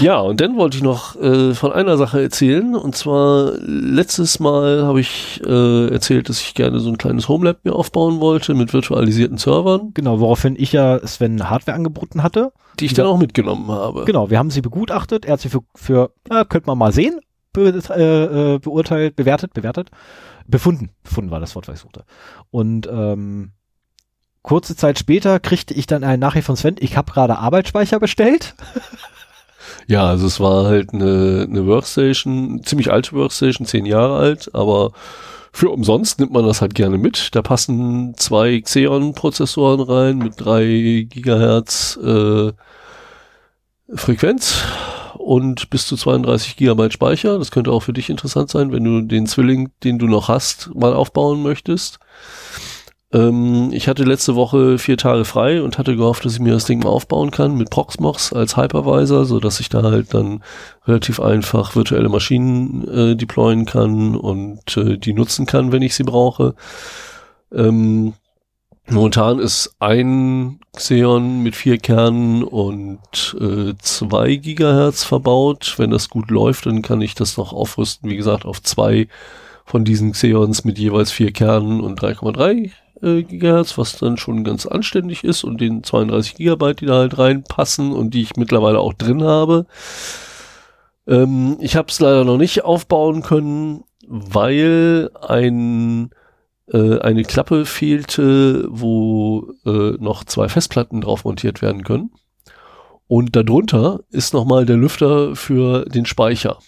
Ja, 0.00 0.20
und 0.20 0.40
dann 0.40 0.56
wollte 0.56 0.76
ich 0.76 0.82
noch 0.82 1.16
äh, 1.16 1.54
von 1.54 1.72
einer 1.72 1.96
Sache 1.96 2.20
erzählen. 2.20 2.74
Und 2.74 2.96
zwar 2.96 3.52
letztes 3.60 4.40
Mal 4.40 4.82
habe 4.82 5.00
ich 5.00 5.40
äh, 5.46 5.88
erzählt, 5.88 6.28
dass 6.28 6.40
ich 6.40 6.54
gerne 6.54 6.80
so 6.80 6.90
ein 6.90 6.98
kleines 6.98 7.28
Homelab 7.28 7.64
mir 7.64 7.74
aufbauen 7.74 8.20
wollte 8.20 8.54
mit 8.54 8.72
virtualisierten 8.72 9.38
Servern. 9.38 9.92
Genau, 9.94 10.20
woraufhin 10.20 10.56
ich 10.58 10.72
ja 10.72 11.06
Sven 11.06 11.48
Hardware 11.48 11.76
angeboten 11.76 12.22
hatte. 12.22 12.52
Die 12.80 12.86
ich 12.86 12.94
dann 12.94 13.06
auch 13.06 13.18
mitgenommen 13.18 13.68
habe. 13.68 14.04
Genau, 14.04 14.30
wir 14.30 14.38
haben 14.38 14.50
sie 14.50 14.60
begutachtet. 14.60 15.24
Er 15.24 15.34
hat 15.34 15.40
sie 15.40 15.48
für, 15.48 15.60
für 15.74 16.10
ja, 16.30 16.44
könnte 16.44 16.66
man 16.66 16.76
mal 16.76 16.92
sehen, 16.92 17.20
be, 17.54 17.82
äh, 17.88 18.54
äh, 18.54 18.58
beurteilt, 18.58 19.16
bewertet, 19.16 19.54
bewertet, 19.54 19.90
befunden. 20.46 20.90
Befunden 21.02 21.30
war 21.30 21.40
das 21.40 21.54
Wort, 21.54 21.66
was 21.68 21.76
ich 21.76 21.80
suchte. 21.80 22.04
Und 22.50 22.86
ähm, 22.86 23.52
kurze 24.42 24.76
Zeit 24.76 24.98
später 24.98 25.40
kriegte 25.40 25.72
ich 25.72 25.86
dann 25.86 26.04
eine 26.04 26.18
Nachricht 26.18 26.44
von 26.44 26.56
Sven, 26.56 26.76
ich 26.78 26.98
habe 26.98 27.10
gerade 27.10 27.38
Arbeitsspeicher 27.38 27.98
bestellt. 27.98 28.54
Ja, 29.86 30.06
also 30.06 30.26
es 30.26 30.40
war 30.40 30.66
halt 30.66 30.92
eine, 30.92 31.46
eine 31.48 31.66
Workstation, 31.66 32.62
ziemlich 32.64 32.90
alte 32.90 33.12
Workstation, 33.12 33.66
zehn 33.66 33.86
Jahre 33.86 34.18
alt, 34.18 34.54
aber 34.54 34.92
für 35.52 35.70
umsonst 35.70 36.18
nimmt 36.20 36.32
man 36.32 36.44
das 36.46 36.60
halt 36.60 36.74
gerne 36.74 36.98
mit. 36.98 37.34
Da 37.34 37.42
passen 37.42 38.14
zwei 38.16 38.60
Xeon-Prozessoren 38.60 39.80
rein 39.80 40.18
mit 40.18 40.34
drei 40.36 41.06
Gigahertz 41.08 41.98
äh, 42.02 42.52
Frequenz 43.94 44.64
und 45.24 45.70
bis 45.70 45.86
zu 45.86 45.96
32 45.96 46.56
Gigabyte 46.56 46.92
Speicher. 46.92 47.38
Das 47.38 47.50
könnte 47.50 47.72
auch 47.72 47.80
für 47.80 47.92
dich 47.92 48.10
interessant 48.10 48.50
sein, 48.50 48.72
wenn 48.72 48.84
du 48.84 49.00
den 49.00 49.26
Zwilling, 49.26 49.70
den 49.82 49.98
du 49.98 50.06
noch 50.06 50.28
hast, 50.28 50.70
mal 50.74 50.92
aufbauen 50.92 51.42
möchtest. 51.42 51.98
Ähm, 53.12 53.70
ich 53.72 53.88
hatte 53.88 54.04
letzte 54.04 54.34
Woche 54.34 54.78
vier 54.78 54.98
Tage 54.98 55.24
frei 55.24 55.62
und 55.62 55.78
hatte 55.78 55.96
gehofft, 55.96 56.24
dass 56.24 56.34
ich 56.34 56.40
mir 56.40 56.52
das 56.52 56.66
Ding 56.66 56.80
mal 56.80 56.90
aufbauen 56.90 57.30
kann 57.30 57.56
mit 57.56 57.70
Proxmox 57.70 58.32
als 58.34 58.56
Hypervisor, 58.56 59.24
so 59.24 59.40
dass 59.40 59.60
ich 59.60 59.70
da 59.70 59.82
halt 59.82 60.12
dann 60.12 60.42
relativ 60.86 61.20
einfach 61.20 61.74
virtuelle 61.74 62.10
Maschinen 62.10 62.86
äh, 62.86 63.16
deployen 63.16 63.64
kann 63.64 64.16
und 64.16 64.76
äh, 64.76 64.98
die 64.98 65.14
nutzen 65.14 65.46
kann, 65.46 65.72
wenn 65.72 65.82
ich 65.82 65.94
sie 65.94 66.04
brauche. 66.04 66.54
Ähm, 67.50 68.12
momentan 68.88 69.38
ist 69.38 69.74
ein 69.80 70.60
Xeon 70.76 71.42
mit 71.42 71.56
vier 71.56 71.78
Kernen 71.78 72.42
und 72.42 73.36
äh, 73.40 73.74
zwei 73.80 74.36
Gigahertz 74.36 75.04
verbaut. 75.04 75.74
Wenn 75.76 75.90
das 75.90 76.08
gut 76.08 76.30
läuft, 76.30 76.66
dann 76.66 76.82
kann 76.82 77.00
ich 77.00 77.14
das 77.14 77.36
noch 77.36 77.52
aufrüsten, 77.52 78.10
wie 78.10 78.16
gesagt, 78.16 78.44
auf 78.44 78.62
zwei 78.62 79.08
von 79.64 79.84
diesen 79.84 80.12
Xeons 80.12 80.64
mit 80.64 80.78
jeweils 80.78 81.10
vier 81.10 81.32
Kernen 81.32 81.80
und 81.80 82.00
3,3 82.00 82.70
äh, 83.02 83.22
Gigahertz, 83.22 83.78
was 83.78 83.96
dann 83.96 84.16
schon 84.16 84.44
ganz 84.44 84.66
anständig 84.66 85.24
ist 85.24 85.44
und 85.44 85.60
den 85.60 85.82
32 85.82 86.36
Gigabyte, 86.36 86.80
die 86.80 86.86
da 86.86 86.94
halt 86.94 87.18
reinpassen 87.18 87.92
und 87.92 88.14
die 88.14 88.22
ich 88.22 88.36
mittlerweile 88.36 88.80
auch 88.80 88.92
drin 88.92 89.22
habe. 89.22 89.66
Ähm, 91.06 91.56
ich 91.60 91.76
habe 91.76 91.88
es 91.88 92.00
leider 92.00 92.24
noch 92.24 92.38
nicht 92.38 92.64
aufbauen 92.64 93.22
können, 93.22 93.84
weil 94.06 95.10
ein 95.26 96.10
äh, 96.72 96.98
eine 97.00 97.24
Klappe 97.24 97.66
fehlte, 97.66 98.66
wo 98.70 99.52
äh, 99.66 99.96
noch 99.98 100.24
zwei 100.24 100.48
Festplatten 100.48 101.00
drauf 101.00 101.24
montiert 101.24 101.62
werden 101.62 101.84
können. 101.84 102.12
Und 103.06 103.36
darunter 103.36 104.00
ist 104.10 104.32
nochmal 104.32 104.64
der 104.64 104.76
Lüfter 104.76 105.36
für 105.36 105.84
den 105.84 106.06
Speicher. 106.06 106.58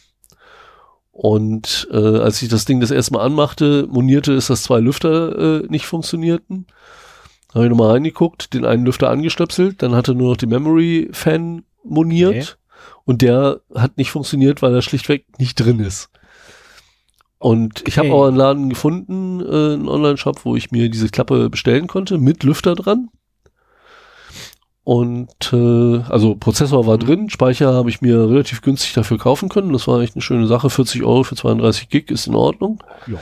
Und 1.12 1.88
äh, 1.90 1.96
als 1.96 2.42
ich 2.42 2.50
das 2.50 2.66
Ding 2.66 2.80
das 2.80 2.90
erste 2.90 3.14
Mal 3.14 3.24
anmachte, 3.24 3.86
monierte 3.90 4.34
es, 4.34 4.48
dass 4.48 4.64
zwei 4.64 4.80
Lüfter 4.80 5.62
äh, 5.62 5.66
nicht 5.68 5.86
funktionierten. 5.86 6.66
Habe 7.54 7.64
ich 7.64 7.70
nochmal 7.70 7.92
reingeguckt, 7.92 8.52
den 8.52 8.66
einen 8.66 8.84
Lüfter 8.84 9.08
angestöpselt, 9.08 9.82
dann 9.82 9.94
hatte 9.94 10.14
nur 10.14 10.30
noch 10.30 10.36
die 10.36 10.46
Memory-Fan 10.46 11.64
moniert 11.84 12.34
okay. 12.34 12.46
und 13.06 13.22
der 13.22 13.62
hat 13.74 13.96
nicht 13.96 14.10
funktioniert, 14.10 14.60
weil 14.60 14.74
er 14.74 14.82
schlichtweg 14.82 15.24
nicht 15.38 15.54
drin 15.54 15.80
ist. 15.80 16.10
Und 17.38 17.80
okay. 17.80 17.84
ich 17.88 17.98
habe 17.98 18.12
auch 18.12 18.26
einen 18.26 18.36
Laden 18.36 18.70
gefunden, 18.70 19.40
äh, 19.40 19.74
einen 19.74 19.88
Online-Shop, 19.88 20.44
wo 20.44 20.56
ich 20.56 20.70
mir 20.70 20.88
diese 20.88 21.08
Klappe 21.08 21.50
bestellen 21.50 21.86
konnte, 21.86 22.18
mit 22.18 22.42
Lüfter 22.42 22.74
dran. 22.74 23.08
Und 24.84 25.52
äh, 25.52 25.98
also 26.08 26.36
Prozessor 26.36 26.86
war 26.86 26.96
mhm. 26.96 27.00
drin, 27.00 27.30
Speicher 27.30 27.74
habe 27.74 27.90
ich 27.90 28.00
mir 28.02 28.30
relativ 28.30 28.62
günstig 28.62 28.92
dafür 28.94 29.18
kaufen 29.18 29.48
können. 29.48 29.72
Das 29.72 29.88
war 29.88 30.00
echt 30.00 30.14
eine 30.14 30.22
schöne 30.22 30.46
Sache. 30.46 30.70
40 30.70 31.02
Euro 31.02 31.24
für 31.24 31.34
32 31.34 31.88
Gig 31.88 32.10
ist 32.10 32.28
in 32.28 32.36
Ordnung. 32.36 32.82
Ja. 33.08 33.18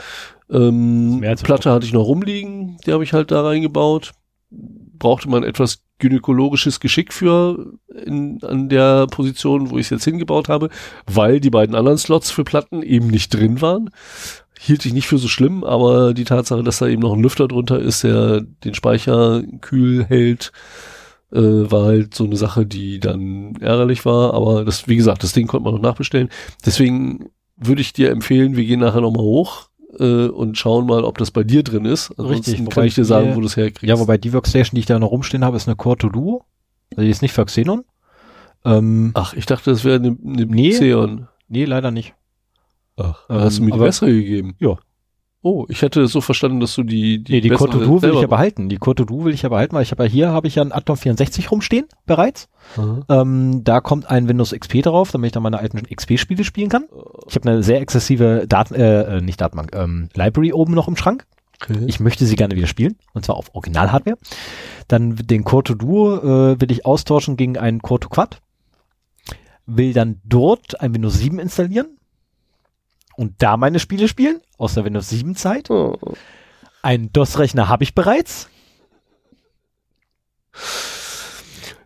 Ähm, 0.49 1.23
Platte 1.41 1.71
hatte 1.71 1.87
ich 1.87 1.93
noch 1.93 2.05
rumliegen, 2.05 2.77
die 2.85 2.93
habe 2.93 3.03
ich 3.03 3.13
halt 3.13 3.31
da 3.31 3.41
reingebaut. 3.41 4.11
Brauchte 4.51 5.27
man 5.27 5.43
etwas 5.43 5.84
gynäkologisches 5.99 6.79
Geschick 6.79 7.13
für 7.13 7.73
in, 8.05 8.39
an 8.43 8.69
der 8.69 9.07
Position, 9.07 9.69
wo 9.69 9.77
ich 9.77 9.85
es 9.85 9.89
jetzt 9.91 10.05
hingebaut 10.05 10.49
habe, 10.49 10.69
weil 11.05 11.39
die 11.39 11.49
beiden 11.49 11.75
anderen 11.75 11.97
Slots 11.97 12.31
für 12.31 12.43
Platten 12.43 12.81
eben 12.83 13.07
nicht 13.07 13.33
drin 13.33 13.61
waren. 13.61 13.89
Hielt 14.59 14.85
ich 14.85 14.93
nicht 14.93 15.07
für 15.07 15.17
so 15.17 15.27
schlimm, 15.27 15.63
aber 15.63 16.13
die 16.13 16.23
Tatsache, 16.23 16.63
dass 16.63 16.79
da 16.79 16.87
eben 16.87 17.01
noch 17.01 17.13
ein 17.13 17.21
Lüfter 17.21 17.47
drunter 17.47 17.79
ist, 17.79 18.03
der 18.03 18.41
den 18.41 18.73
Speicher 18.73 19.43
kühl 19.61 20.05
hält, 20.05 20.51
äh, 21.31 21.39
war 21.39 21.85
halt 21.85 22.13
so 22.13 22.23
eine 22.23 22.37
Sache, 22.37 22.65
die 22.65 22.99
dann 22.99 23.55
ärgerlich 23.59 24.05
war. 24.05 24.33
Aber 24.33 24.65
das, 24.65 24.87
wie 24.87 24.95
gesagt, 24.95 25.23
das 25.23 25.33
Ding 25.33 25.47
konnte 25.47 25.65
man 25.65 25.73
noch 25.73 25.81
nachbestellen. 25.81 26.29
Deswegen 26.65 27.29
würde 27.57 27.81
ich 27.81 27.93
dir 27.93 28.11
empfehlen, 28.11 28.55
wir 28.55 28.65
gehen 28.65 28.79
nachher 28.79 29.01
nochmal 29.01 29.23
hoch 29.23 29.69
äh, 29.99 30.27
und 30.27 30.57
schauen 30.57 30.85
mal, 30.85 31.03
ob 31.03 31.17
das 31.17 31.31
bei 31.31 31.43
dir 31.43 31.63
drin 31.63 31.85
ist. 31.85 32.11
Ansonsten 32.17 32.51
Richtig, 32.51 32.69
kann 32.69 32.85
ich 32.85 32.95
dir 32.95 33.05
sagen, 33.05 33.35
wo 33.35 33.39
du 33.39 33.47
es 33.47 33.57
herkriegst. 33.57 33.83
Ja, 33.83 33.99
wobei 33.99 34.17
die 34.17 34.33
Workstation, 34.33 34.75
die 34.75 34.81
ich 34.81 34.85
da 34.85 34.99
noch 34.99 35.11
rumstehen 35.11 35.43
habe, 35.43 35.57
ist 35.57 35.67
eine 35.67 35.75
Core 35.75 35.97
to 35.97 36.09
Duo. 36.09 36.45
Also 36.91 37.03
die 37.03 37.09
ist 37.09 37.21
nicht 37.21 37.33
für 37.33 37.45
Xenon. 37.45 37.83
Ähm, 38.63 39.11
Ach, 39.13 39.33
ich 39.33 39.45
dachte, 39.45 39.71
das 39.71 39.83
wäre 39.83 39.95
eine, 39.95 40.17
eine 40.25 40.45
nee, 40.45 40.71
Xeon. 40.71 41.27
Nee, 41.47 41.65
leider 41.65 41.91
nicht. 41.91 42.15
Ach, 42.97 43.25
ähm, 43.29 43.39
hast 43.39 43.59
du 43.59 43.63
mir 43.63 43.71
die 43.71 43.79
bessere 43.79 44.11
gegeben? 44.11 44.55
Ja. 44.59 44.77
Oh, 45.47 45.67
ich 45.69 45.83
hätte 45.83 46.07
so 46.07 46.21
verstanden, 46.21 46.59
dass 46.59 46.73
du 46.73 46.81
die 46.81 47.23
die 47.23 47.33
Nee, 47.33 47.41
die 47.41 47.49
Core 47.49 47.69
Duo 47.69 48.01
will 48.01 48.15
ich 48.15 48.21
ja 48.21 48.25
behalten. 48.25 48.67
Die 48.67 48.77
Core 48.77 48.95
Duo 48.95 49.25
will 49.25 49.33
ich 49.35 49.43
ja 49.43 49.49
behalten, 49.49 49.75
weil 49.75 49.83
ich 49.83 49.91
habe 49.91 50.03
ja 50.05 50.09
hier 50.09 50.29
habe 50.31 50.47
ich 50.47 50.55
ja 50.55 50.63
einen 50.63 50.71
Atom 50.71 50.97
64 50.97 51.51
rumstehen 51.51 51.85
bereits. 52.07 52.49
Ähm, 53.09 53.63
da 53.63 53.79
kommt 53.79 54.09
ein 54.09 54.27
Windows 54.27 54.55
XP 54.57 54.81
drauf, 54.81 55.11
damit 55.11 55.27
ich 55.27 55.31
dann 55.33 55.43
meine 55.43 55.59
alten 55.59 55.83
XP-Spiele 55.83 56.43
spielen 56.43 56.69
kann. 56.69 56.85
Ich 57.27 57.35
habe 57.35 57.47
eine 57.47 57.61
sehr 57.61 57.79
exzessive 57.79 58.47
Daten, 58.49 58.73
äh, 58.73 59.17
äh, 59.17 59.21
nicht 59.21 59.39
Datenbank, 59.39 59.75
ähm, 59.75 60.09
Library 60.15 60.51
oben 60.51 60.73
noch 60.73 60.87
im 60.87 60.97
Schrank. 60.97 61.27
Okay. 61.61 61.77
Ich 61.85 61.99
möchte 61.99 62.25
sie 62.25 62.35
gerne 62.35 62.55
wieder 62.55 62.65
spielen, 62.65 62.97
und 63.13 63.23
zwar 63.23 63.35
auf 63.35 63.53
Original-Hardware. 63.53 64.17
Dann 64.87 65.15
den 65.15 65.43
Core 65.43 65.75
Duo 65.75 66.15
äh, 66.17 66.59
will 66.59 66.71
ich 66.71 66.87
austauschen 66.87 67.37
gegen 67.37 67.59
einen 67.59 67.83
Core 67.83 67.99
Quad. 68.09 68.41
Will 69.67 69.93
dann 69.93 70.21
dort 70.25 70.81
ein 70.81 70.95
Windows 70.95 71.19
7 71.19 71.37
installieren 71.37 71.99
und 73.17 73.41
da 73.41 73.57
meine 73.57 73.79
Spiele 73.79 74.07
spielen, 74.07 74.41
aus 74.57 74.73
der 74.73 74.85
Windows 74.85 75.09
7 75.09 75.35
Zeit. 75.35 75.69
Oh. 75.69 75.97
Einen 76.81 77.11
DOS-Rechner 77.11 77.67
habe 77.67 77.83
ich 77.83 77.95
bereits. 77.95 78.49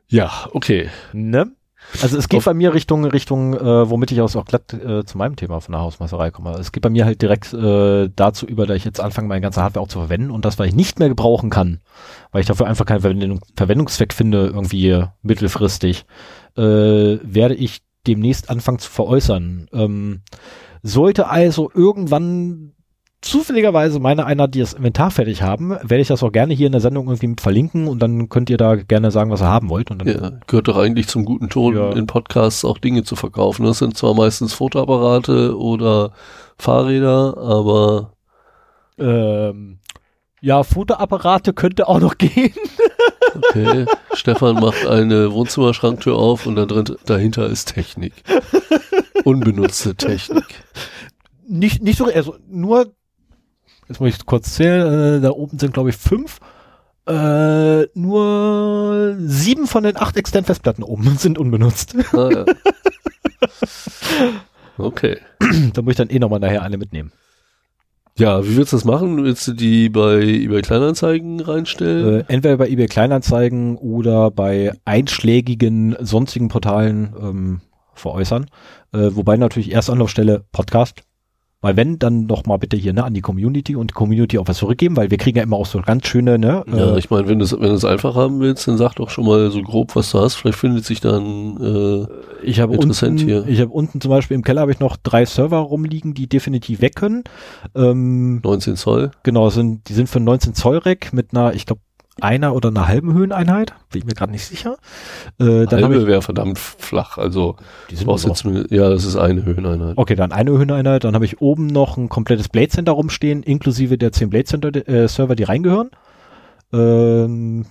Ja, 0.08 0.48
okay. 0.54 0.90
Ne? 1.14 1.52
Also 2.02 2.18
es 2.18 2.30
geht 2.30 2.40
Auf- 2.40 2.46
bei 2.46 2.54
mir 2.54 2.74
Richtung, 2.74 3.04
Richtung, 3.06 3.54
äh, 3.56 3.90
womit 3.90 4.12
ich 4.12 4.22
auch 4.22 4.46
glatt 4.46 4.74
äh, 4.74 5.04
zu 5.06 5.18
meinem 5.18 5.36
Thema 5.36 5.60
von 5.60 5.72
der 5.72 5.82
Hausmeisterei 5.82 6.30
komme. 6.30 6.52
Es 6.52 6.72
geht 6.72 6.84
bei 6.84 6.90
mir 6.90 7.06
halt 7.06 7.22
direkt 7.22 7.52
äh, 7.54 8.10
dazu 8.16 8.46
über, 8.46 8.68
dass 8.68 8.78
ich 8.78 8.86
jetzt 8.86 9.00
anfange, 9.00 9.28
meine 9.28 9.42
ganze 9.42 9.62
Hardware 9.64 9.84
auch 9.84 9.88
zu 9.88 10.00
verwenden 10.00 10.30
und 10.30 10.46
das, 10.46 10.60
weil 10.60 10.68
ich 10.68 10.76
nicht 10.76 11.00
mehr 11.00 11.10
gebrauchen 11.10 11.50
kann, 11.50 11.80
weil 12.32 12.42
ich 12.42 12.48
dafür 12.48 12.68
einfach 12.68 12.86
keinen 12.86 13.02
Verwendung, 13.02 13.40
Verwendungszweck 13.56 14.14
finde, 14.14 14.48
irgendwie 14.48 15.04
mittelfristig, 15.24 16.06
äh, 16.58 16.62
werde 16.62 17.56
ich 17.56 17.82
demnächst 18.06 18.50
anfangen 18.50 18.80
zu 18.80 18.90
veräußern. 18.90 19.68
Ähm, 19.74 20.22
sollte 20.84 21.28
also 21.30 21.70
irgendwann 21.74 22.74
zufälligerweise 23.22 24.00
meine 24.00 24.26
Einheit, 24.26 24.56
die 24.56 24.62
das 24.62 24.72
Inventar 24.74 25.12
fertig 25.12 25.42
haben, 25.42 25.72
werde 25.72 26.00
ich 26.00 26.08
das 26.08 26.24
auch 26.24 26.32
gerne 26.32 26.54
hier 26.54 26.68
in 26.68 26.72
der 26.72 26.80
Sendung 26.80 27.08
irgendwie 27.08 27.28
mit 27.28 27.42
verlinken 27.42 27.88
und 27.90 28.00
dann 28.00 28.30
könnt 28.30 28.50
ihr 28.50 28.56
da 28.56 28.76
gerne 28.76 29.12
sagen, 29.12 29.30
was 29.30 29.42
ihr 29.42 29.48
haben 29.50 29.70
wollt. 29.70 29.92
Und 29.92 30.00
dann 30.00 30.08
Ja, 30.08 30.32
gehört 30.48 30.70
doch 30.70 30.78
eigentlich 30.78 31.08
zum 31.10 31.26
guten 31.26 31.50
Ton, 31.50 31.76
Ja. 31.76 31.92
in 31.92 32.08
Podcasts 32.08 32.64
auch 32.64 32.78
Dinge 32.78 33.04
zu 33.04 33.18
verkaufen. 33.18 33.66
Das 33.66 33.80
sind 33.80 33.98
zwar 33.98 34.14
meistens 34.14 34.54
Fotoapparate 34.54 35.58
oder 35.58 36.12
Fahrräder, 36.58 37.38
aber 37.38 38.14
Ähm, 38.98 39.80
ja, 40.42 40.64
Fotoapparate 40.64 41.52
könnte 41.54 41.90
auch 41.90 42.00
noch 42.00 42.18
gehen. 42.18 42.54
okay. 43.36 43.86
Stefan 44.14 44.56
macht 44.56 44.88
eine 44.88 45.34
Wohnzimmerschranktür 45.34 46.16
auf 46.16 46.46
und 46.46 46.56
da 46.56 46.66
drin, 46.66 46.86
dahinter 47.06 47.48
ist 47.48 47.74
Technik. 47.74 48.14
Unbenutzte 49.30 49.94
Technik. 49.96 50.46
Nicht, 51.52 51.82
nicht 51.82 51.98
so, 51.98 52.06
also 52.06 52.36
nur, 52.48 52.94
jetzt 53.88 54.00
muss 54.00 54.10
ich 54.16 54.26
kurz 54.28 54.54
zählen, 54.54 55.18
äh, 55.18 55.22
da 55.22 55.32
oben 55.32 55.58
sind 55.58 55.74
glaube 55.74 55.90
ich 55.90 55.98
fünf. 55.98 56.40
Äh, 57.08 57.88
nur 57.96 59.16
sieben 59.18 59.66
von 59.66 59.84
den 59.84 59.98
acht 59.98 60.16
externen 60.16 60.46
Festplatten 60.46 60.84
oben 60.84 61.18
sind 61.18 61.40
unbenutzt. 61.40 61.96
Ah, 62.14 62.30
ja. 62.32 62.46
Okay. 64.78 65.18
da 65.74 65.82
muss 65.82 65.92
ich 65.92 65.98
dann 65.98 66.10
eh 66.10 66.20
nochmal 66.20 66.40
nachher 66.40 66.62
eine 66.62 66.78
mitnehmen. 66.78 67.12
Ja, 68.18 68.46
wie 68.46 68.56
willst 68.56 68.74
du 68.74 68.78
das 68.78 68.86
machen? 68.86 69.24
Willst 69.24 69.48
du 69.48 69.54
die 69.54 69.90
bei 69.90 70.22
eBay 70.22 70.62
Kleinanzeigen 70.62 71.40
reinstellen? 71.40 72.20
Äh, 72.20 72.26
entweder 72.28 72.58
bei 72.58 72.70
eBay 72.70 72.88
Kleinanzeigen 72.88 73.76
oder 73.76 74.32
bei 74.32 74.72
einschlägigen 74.86 75.98
sonstigen 76.00 76.48
Portalen 76.48 77.14
ähm, 77.20 77.62
veräußern. 77.94 78.48
Äh, 78.94 79.16
wobei 79.16 79.38
natürlich 79.38 79.72
erste 79.72 79.92
Anlaufstelle 79.92 80.46
Podcast. 80.52 81.04
Weil 81.62 81.76
wenn, 81.76 82.00
dann 82.00 82.26
noch 82.26 82.46
mal 82.46 82.56
bitte 82.56 82.78
hier 82.78 82.94
ne, 82.94 83.04
an 83.04 83.14
die 83.14 83.20
Community 83.20 83.76
und 83.76 83.92
die 83.92 83.94
Community 83.94 84.40
auch 84.40 84.48
was 84.48 84.60
zurückgeben, 84.60 84.96
weil 84.96 85.12
wir 85.12 85.18
kriegen 85.18 85.38
ja 85.38 85.44
immer 85.44 85.58
auch 85.58 85.66
so 85.66 85.82
ganz 85.82 86.08
schöne, 86.08 86.40
ne? 86.40 86.64
ja, 86.66 86.96
äh, 86.96 86.98
ich 86.98 87.10
meine, 87.10 87.28
wenn 87.28 87.40
du 87.40 87.44
es 87.44 87.52
wenn 87.52 87.68
du 87.68 87.74
es 87.74 87.84
einfach 87.84 88.16
haben 88.16 88.40
willst, 88.40 88.66
dann 88.70 88.78
sag 88.78 88.96
doch 88.96 89.10
schon 89.10 89.26
mal 89.26 89.52
so 89.52 89.62
grob, 89.62 89.94
was 89.94 90.10
du 90.12 90.20
hast. 90.20 90.36
Vielleicht 90.36 90.58
findet 90.58 90.86
sich 90.86 91.02
dann 91.02 91.58
äh, 91.62 92.08
ich 92.44 92.62
habe 92.62 92.76
interessant 92.76 93.20
unten, 93.20 93.26
hier. 93.26 93.46
ich 93.46 93.60
habe 93.60 93.74
unten 93.74 94.00
zum 94.00 94.10
Beispiel 94.10 94.36
im 94.36 94.44
Keller 94.46 94.62
habe 94.62 94.72
ich 94.72 94.80
noch 94.80 94.96
drei 94.96 95.26
Server 95.26 95.58
rumliegen, 95.58 96.14
die 96.14 96.30
definitiv 96.30 96.80
weg 96.80 96.96
können. 96.96 97.26
Ähm, 97.76 98.40
19 98.42 98.78
Zoll. 98.78 99.12
genau, 99.24 99.50
sind, 99.50 99.90
die 99.90 99.94
sind 99.94 100.08
für 100.08 100.22
19 100.22 100.54
Zoll 100.54 100.78
Rack 100.78 101.12
mit 101.12 101.34
einer, 101.34 101.54
ich 101.54 101.66
glaube, 101.66 101.82
einer 102.24 102.56
oder 102.56 102.70
einer 102.70 102.88
halben 102.88 103.14
Höheneinheit. 103.14 103.74
Bin 103.92 104.00
ich 104.00 104.06
mir 104.06 104.14
gerade 104.14 104.32
nicht 104.32 104.46
sicher. 104.46 104.78
Äh, 105.40 105.66
dann 105.66 105.84
Halbe 105.84 106.08
wäre 106.08 106.22
verdammt 106.22 106.60
flach. 106.60 107.18
Also 107.18 107.56
die 107.90 107.96
sind 107.96 108.10
jetzt 108.10 108.72
ja, 108.72 108.90
das 108.90 109.06
ist 109.06 109.16
eine 109.16 109.46
Höheneinheit. 109.46 109.98
Okay, 109.98 110.16
dann 110.16 110.32
eine 110.32 110.52
Höheneinheit. 110.52 111.04
Dann 111.04 111.16
habe 111.16 111.26
ich 111.26 111.42
oben 111.42 111.68
noch 111.68 111.98
ein 111.98 112.10
komplettes 112.10 112.50
Blade 112.50 112.70
Center 112.70 112.94
rumstehen, 112.94 113.44
inklusive 113.44 113.98
der 113.98 114.12
10 114.12 114.30
Blade 114.30 114.46
Center 114.46 114.88
äh, 114.88 115.08
Server, 115.08 115.36
die 115.36 115.44
reingehören. 115.44 115.92
Ähm, 116.72 117.66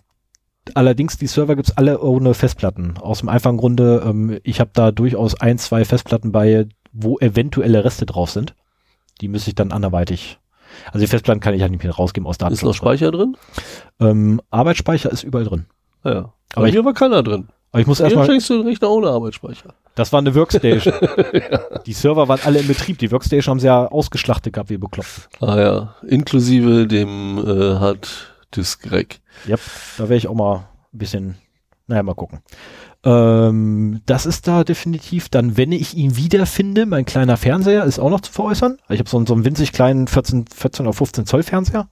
allerdings, 0.74 1.16
die 1.18 1.26
Server 1.26 1.56
gibt's 1.56 1.76
alle 1.76 2.00
ohne 2.00 2.34
Festplatten. 2.34 2.96
Aus 2.98 3.20
dem 3.20 3.28
einfachen 3.28 3.56
Grunde, 3.56 4.02
ähm, 4.04 4.38
ich 4.42 4.60
habe 4.60 4.70
da 4.72 4.90
durchaus 4.90 5.40
ein, 5.40 5.58
zwei 5.58 5.84
Festplatten 5.84 6.32
bei, 6.32 6.66
wo 6.92 7.18
eventuelle 7.18 7.84
Reste 7.84 8.06
drauf 8.06 8.30
sind. 8.30 8.54
Die 9.20 9.28
müsste 9.28 9.50
ich 9.50 9.54
dann 9.54 9.72
anderweitig. 9.72 10.38
Also 10.86 10.98
die 11.00 11.06
Festplatten 11.06 11.40
kann 11.40 11.54
ich 11.54 11.62
halt 11.62 11.70
nicht 11.72 11.82
mehr 11.82 11.92
rausgeben 11.92 12.26
aus 12.26 12.36
Ist 12.50 12.62
noch. 12.62 12.74
Speicher 12.74 13.10
drin? 13.10 13.36
Ähm, 14.00 14.40
Arbeitsspeicher 14.50 15.10
ist 15.10 15.22
überall 15.24 15.44
drin. 15.44 15.66
Ja. 16.04 16.32
Aber 16.54 16.66
ich- 16.66 16.72
hier 16.72 16.84
war 16.84 16.94
keiner 16.94 17.22
drin. 17.22 17.48
Aber 17.70 17.80
ich 17.82 17.86
muss 17.86 17.98
Hier 17.98 18.04
erstmal, 18.06 18.24
schenkst 18.26 18.48
du 18.48 18.58
den 18.58 18.66
Rechner 18.66 18.88
ohne 18.90 19.08
Arbeitsspeicher. 19.08 19.74
das 19.94 20.10
war 20.12 20.20
eine 20.20 20.34
Workstation. 20.34 20.94
Die 21.86 21.92
Server 21.92 22.26
waren 22.26 22.40
alle 22.44 22.60
in 22.60 22.66
Betrieb. 22.66 22.98
Die 22.98 23.12
Workstation 23.12 23.50
haben 23.52 23.60
sie 23.60 23.66
ja 23.66 23.86
ausgeschlachtet 23.86 24.54
gehabt, 24.54 24.70
wie 24.70 24.78
bekloppt. 24.78 25.28
Ah 25.40 25.58
ja, 25.60 25.94
inklusive 26.06 26.86
dem 26.86 27.36
äh, 27.46 27.74
Hard 27.78 28.34
Disk 28.56 28.90
Rack. 28.90 29.20
Yep, 29.46 29.60
da 29.98 30.02
werde 30.04 30.16
ich 30.16 30.28
auch 30.28 30.34
mal 30.34 30.68
ein 30.94 30.98
bisschen, 30.98 31.34
naja, 31.86 32.02
mal 32.02 32.14
gucken. 32.14 32.40
Ähm, 33.04 34.00
das 34.06 34.26
ist 34.26 34.46
da 34.48 34.64
definitiv. 34.64 35.28
Dann, 35.28 35.56
wenn 35.56 35.72
ich 35.72 35.94
ihn 35.94 36.16
wiederfinde, 36.16 36.84
mein 36.86 37.04
kleiner 37.04 37.36
Fernseher 37.36 37.84
ist 37.84 37.98
auch 37.98 38.10
noch 38.10 38.20
zu 38.20 38.32
veräußern. 38.32 38.78
Ich 38.88 38.98
habe 38.98 39.08
so, 39.08 39.16
einen- 39.16 39.26
so 39.26 39.34
einen 39.34 39.44
winzig 39.44 39.72
kleinen 39.72 40.08
14, 40.08 40.46
14 40.52 40.86
oder 40.86 40.92
15 40.92 41.26
Zoll 41.26 41.42
Fernseher 41.42 41.88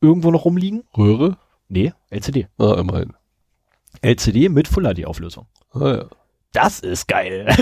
irgendwo 0.00 0.30
noch 0.30 0.44
rumliegen. 0.44 0.82
Röhre? 0.96 1.36
Nee, 1.68 1.92
LCD. 2.10 2.48
Ah, 2.58 2.74
immerhin. 2.78 3.12
LCD 4.02 4.48
mit 4.48 4.68
Full 4.68 4.84
HD 4.92 5.06
Auflösung. 5.06 5.46
Ah 5.72 5.88
ja. 5.88 6.04
Das 6.52 6.80
ist 6.80 7.08
geil. 7.08 7.46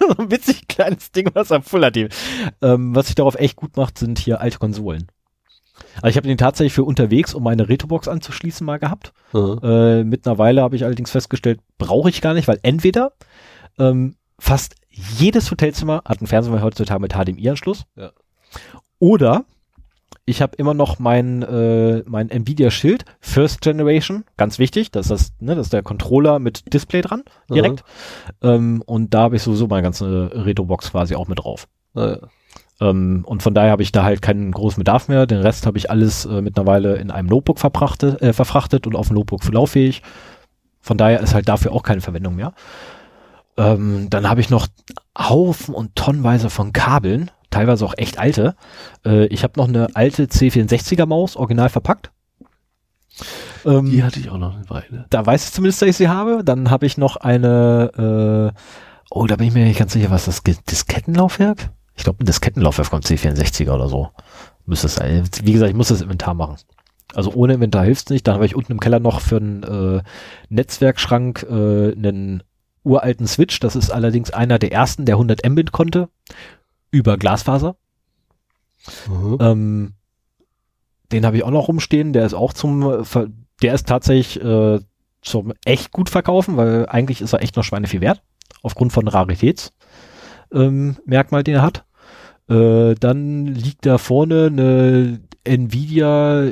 so 0.00 0.16
ein 0.18 0.30
witzig 0.30 0.68
kleines 0.68 1.10
Ding, 1.12 1.30
was 1.32 1.52
am 1.52 1.62
Full 1.62 1.90
HD. 1.90 2.08
Ähm, 2.60 2.94
was 2.94 3.06
sich 3.06 3.14
darauf 3.14 3.34
echt 3.36 3.56
gut 3.56 3.76
macht, 3.76 3.96
sind 3.98 4.18
hier 4.18 4.40
alte 4.42 4.58
Konsolen. 4.58 5.06
Also 5.96 6.08
ich 6.08 6.16
habe 6.16 6.28
den 6.28 6.38
tatsächlich 6.38 6.72
für 6.72 6.84
unterwegs, 6.84 7.34
um 7.34 7.42
meine 7.42 7.68
Retrobox 7.68 8.08
anzuschließen, 8.08 8.64
mal 8.64 8.78
gehabt. 8.78 9.12
Aha. 9.32 9.98
Äh, 10.00 10.04
mittlerweile 10.04 10.62
habe 10.62 10.76
ich 10.76 10.84
allerdings 10.84 11.10
festgestellt, 11.10 11.60
brauche 11.78 12.08
ich 12.08 12.20
gar 12.20 12.34
nicht, 12.34 12.48
weil 12.48 12.58
entweder 12.62 13.12
ähm, 13.78 14.16
fast 14.38 14.74
jedes 14.90 15.50
Hotelzimmer 15.50 16.02
hat 16.04 16.20
einen 16.20 16.26
Fernseher 16.26 16.62
heutzutage 16.62 17.00
mit 17.00 17.12
HDMI-Anschluss. 17.14 17.84
Ja. 17.96 18.12
Oder 18.98 19.44
ich 20.26 20.42
habe 20.42 20.56
immer 20.56 20.74
noch 20.74 20.98
mein, 20.98 21.42
äh, 21.42 22.02
mein 22.06 22.30
Nvidia-Schild, 22.30 23.04
First 23.20 23.62
Generation, 23.62 24.24
ganz 24.36 24.58
wichtig, 24.58 24.90
das 24.90 25.06
ist, 25.06 25.10
das, 25.10 25.32
ne, 25.40 25.54
das 25.54 25.66
ist 25.66 25.72
der 25.72 25.82
Controller 25.82 26.38
mit 26.38 26.72
Display 26.72 27.00
dran, 27.00 27.24
direkt. 27.50 27.82
Ähm, 28.42 28.82
und 28.86 29.12
da 29.14 29.22
habe 29.22 29.36
ich 29.36 29.42
sowieso 29.42 29.66
meine 29.66 29.82
ganze 29.82 30.30
Retrobox 30.32 30.92
quasi 30.92 31.14
auch 31.14 31.26
mit 31.26 31.40
drauf. 31.40 31.66
Ja. 31.94 32.18
Ähm, 32.80 33.22
und 33.26 33.42
von 33.42 33.54
daher 33.54 33.72
habe 33.72 33.82
ich 33.82 33.92
da 33.92 34.04
halt 34.04 34.22
keinen 34.22 34.52
großen 34.52 34.80
Bedarf 34.80 35.08
mehr. 35.08 35.26
Den 35.26 35.40
Rest 35.40 35.66
habe 35.66 35.78
ich 35.78 35.90
alles 35.90 36.24
äh, 36.24 36.40
mittlerweile 36.40 36.96
in 36.96 37.10
einem 37.10 37.28
Notebook 37.28 37.58
verbrachtet, 37.58 38.20
äh, 38.22 38.32
verfrachtet 38.32 38.86
und 38.86 38.96
auf 38.96 39.08
dem 39.08 39.14
Notebook 39.14 39.44
lauffähig. 39.52 40.02
Von 40.80 40.96
daher 40.96 41.20
ist 41.20 41.34
halt 41.34 41.48
dafür 41.48 41.72
auch 41.72 41.82
keine 41.82 42.00
Verwendung 42.00 42.36
mehr. 42.36 42.54
Ähm, 43.56 44.08
dann 44.08 44.28
habe 44.28 44.40
ich 44.40 44.48
noch 44.48 44.66
Haufen 45.18 45.74
und 45.74 45.94
tonnenweise 45.94 46.48
von 46.48 46.72
Kabeln, 46.72 47.30
teilweise 47.50 47.84
auch 47.84 47.94
echt 47.98 48.18
alte. 48.18 48.54
Äh, 49.04 49.26
ich 49.26 49.42
habe 49.42 49.60
noch 49.60 49.68
eine 49.68 49.88
alte 49.94 50.24
C64er 50.24 51.04
Maus, 51.04 51.36
original 51.36 51.68
verpackt. 51.68 52.10
Ähm, 53.66 53.90
Die 53.90 54.02
hatte 54.02 54.20
ich 54.20 54.30
auch 54.30 54.38
noch 54.38 54.54
eine 54.56 54.70
Weile. 54.70 55.04
da 55.10 55.26
weiß 55.26 55.44
ich 55.46 55.52
zumindest, 55.52 55.82
dass 55.82 55.88
ich 55.90 55.96
sie 55.96 56.08
habe. 56.08 56.42
Dann 56.44 56.70
habe 56.70 56.86
ich 56.86 56.96
noch 56.96 57.16
eine, 57.16 58.52
äh, 58.54 58.60
oh, 59.10 59.26
da 59.26 59.36
bin 59.36 59.48
ich 59.48 59.52
mir 59.52 59.66
nicht 59.66 59.78
ganz 59.78 59.92
sicher, 59.92 60.10
was 60.10 60.24
das 60.24 60.42
Diskettenlaufwerk? 60.42 61.70
Ich 62.00 62.04
glaube, 62.04 62.24
ein 62.24 62.26
Diskettenlaufwerk 62.26 62.88
vom 62.88 63.00
C64er 63.00 63.74
oder 63.74 63.86
so. 63.86 64.08
Müsste 64.64 64.86
es 64.86 64.94
sein. 64.94 65.28
Wie 65.42 65.52
gesagt, 65.52 65.68
ich 65.68 65.76
muss 65.76 65.88
das 65.88 66.00
Inventar 66.00 66.32
machen. 66.32 66.56
Also 67.14 67.30
ohne 67.34 67.52
Inventar 67.52 67.84
hilft's 67.84 68.08
nicht. 68.08 68.26
Dann 68.26 68.36
habe 68.36 68.46
ich 68.46 68.56
unten 68.56 68.72
im 68.72 68.80
Keller 68.80 69.00
noch 69.00 69.20
für 69.20 69.36
einen 69.36 69.62
äh, 69.64 70.02
Netzwerkschrank 70.48 71.42
äh, 71.42 71.92
einen 71.92 72.42
uralten 72.84 73.26
Switch. 73.26 73.60
Das 73.60 73.76
ist 73.76 73.90
allerdings 73.90 74.30
einer 74.30 74.58
der 74.58 74.72
ersten, 74.72 75.04
der 75.04 75.16
100 75.16 75.46
Mbit 75.46 75.72
konnte. 75.72 76.08
Über 76.90 77.18
Glasfaser. 77.18 77.76
Mhm. 79.06 79.36
Ähm, 79.38 79.92
den 81.12 81.26
habe 81.26 81.36
ich 81.36 81.42
auch 81.42 81.50
noch 81.50 81.68
rumstehen. 81.68 82.14
Der 82.14 82.24
ist 82.24 82.32
auch 82.32 82.54
zum, 82.54 82.82
äh, 82.82 83.04
der 83.60 83.74
ist 83.74 83.86
tatsächlich 83.86 84.42
äh, 84.42 84.80
zum 85.20 85.52
echt 85.66 85.92
gut 85.92 86.08
verkaufen, 86.08 86.56
weil 86.56 86.86
eigentlich 86.88 87.20
ist 87.20 87.34
er 87.34 87.42
echt 87.42 87.56
noch 87.56 87.64
Schweine 87.64 87.88
viel 87.88 88.00
wert. 88.00 88.22
Aufgrund 88.62 88.90
von 88.94 89.06
Raritätsmerkmal, 89.06 90.66
ähm, 90.66 90.96
Merkmal, 91.04 91.44
den 91.44 91.56
er 91.56 91.62
hat. 91.62 91.84
Äh, 92.50 92.94
dann 92.98 93.46
liegt 93.46 93.86
da 93.86 93.96
vorne 93.98 94.46
eine 94.46 95.20
Nvidia 95.44 96.50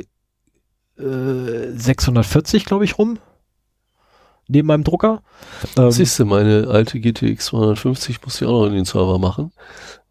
äh, 0.97 1.71
640, 1.73 2.65
glaube 2.65 2.85
ich, 2.85 2.97
rum. 2.97 3.19
Neben 4.47 4.67
meinem 4.67 4.83
Drucker. 4.83 5.21
Ähm, 5.77 5.91
Siehst 5.91 6.17
du, 6.17 6.25
meine 6.25 6.67
alte 6.69 6.99
GTX 6.99 7.45
250 7.47 8.21
muss 8.23 8.41
ich 8.41 8.47
auch 8.47 8.61
noch 8.61 8.67
in 8.67 8.73
den 8.73 8.85
Server 8.85 9.19
machen, 9.19 9.51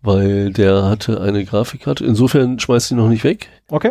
weil 0.00 0.52
der 0.52 0.84
hatte 0.84 1.20
eine 1.20 1.44
Grafikkarte. 1.44 2.04
Insofern 2.04 2.58
schmeißt 2.58 2.90
die 2.90 2.94
noch 2.94 3.08
nicht 3.08 3.24
weg. 3.24 3.48
okay. 3.68 3.90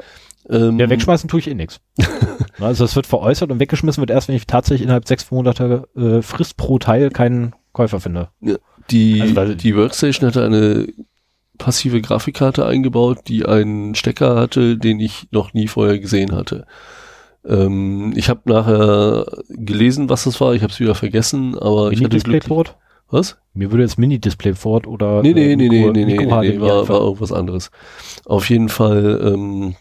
Ähm, 0.50 0.80
Ja, 0.80 0.90
wegschmeißen 0.90 1.28
tue 1.28 1.42
ich 1.42 1.50
eh 1.50 1.54
nix. 1.54 1.82
also 2.60 2.86
es 2.86 2.96
wird 2.96 3.06
veräußert 3.08 3.52
und 3.52 3.60
weggeschmissen 3.60 4.02
wird 4.02 4.12
erst, 4.12 4.30
wenn 4.30 4.36
ich 4.36 4.48
tatsächlich 4.48 4.84
innerhalb 4.84 5.06
sechs 5.06 5.30
Monate 5.30 5.90
äh, 5.98 6.22
Frist 6.22 6.56
pro 6.56 6.80
Teil 6.80 7.10
keinen 7.10 7.54
Käufer 7.74 8.00
finde. 8.00 8.30
Die, 8.90 9.34
Also, 9.36 9.54
die 9.56 9.76
Workstation 9.76 10.30
hatte 10.30 10.46
eine 10.46 10.88
passive 11.58 12.02
Grafikkarte 12.02 12.66
eingebaut, 12.66 13.20
die 13.28 13.46
einen 13.46 13.96
Stecker 13.96 14.36
hatte, 14.36 14.78
den 14.78 15.00
ich 15.00 15.28
noch 15.32 15.54
nie 15.54 15.68
vorher 15.68 16.00
gesehen 16.00 16.36
hatte. 16.36 16.66
Ähm, 17.46 18.14
ich 18.16 18.30
habe 18.30 18.42
nachher 18.46 19.26
gelesen, 19.50 20.10
was 20.10 20.26
das 20.26 20.40
war. 20.42 20.54
Ich 20.54 20.64
habe 20.64 20.72
es 20.74 20.80
wieder 20.80 20.96
vergessen, 20.96 21.58
aber 21.58 21.92
ich 21.92 22.04
hatte 22.04 22.18
Glück. 22.20 22.46
Was? 23.10 23.38
Mir 23.54 23.72
würde 23.72 23.84
jetzt 23.84 23.98
Mini-Displayport 23.98 24.86
oder 24.86 25.22
Nee, 25.22 25.34
nee, 25.34 25.54
äh, 25.54 25.56
nee, 25.56 25.70
nee, 25.70 25.90
nee, 25.92 26.06
nee, 26.06 26.18
Micro 26.18 26.42
nee, 26.42 26.52
HDMI 26.52 26.62
war, 26.62 26.90
war 26.90 27.00
irgendwas 27.00 27.32
anderes. 27.32 27.72
Auf 28.26 28.50
jeden 28.50 28.68
Fall 28.68 29.22
ähm, 29.24 29.76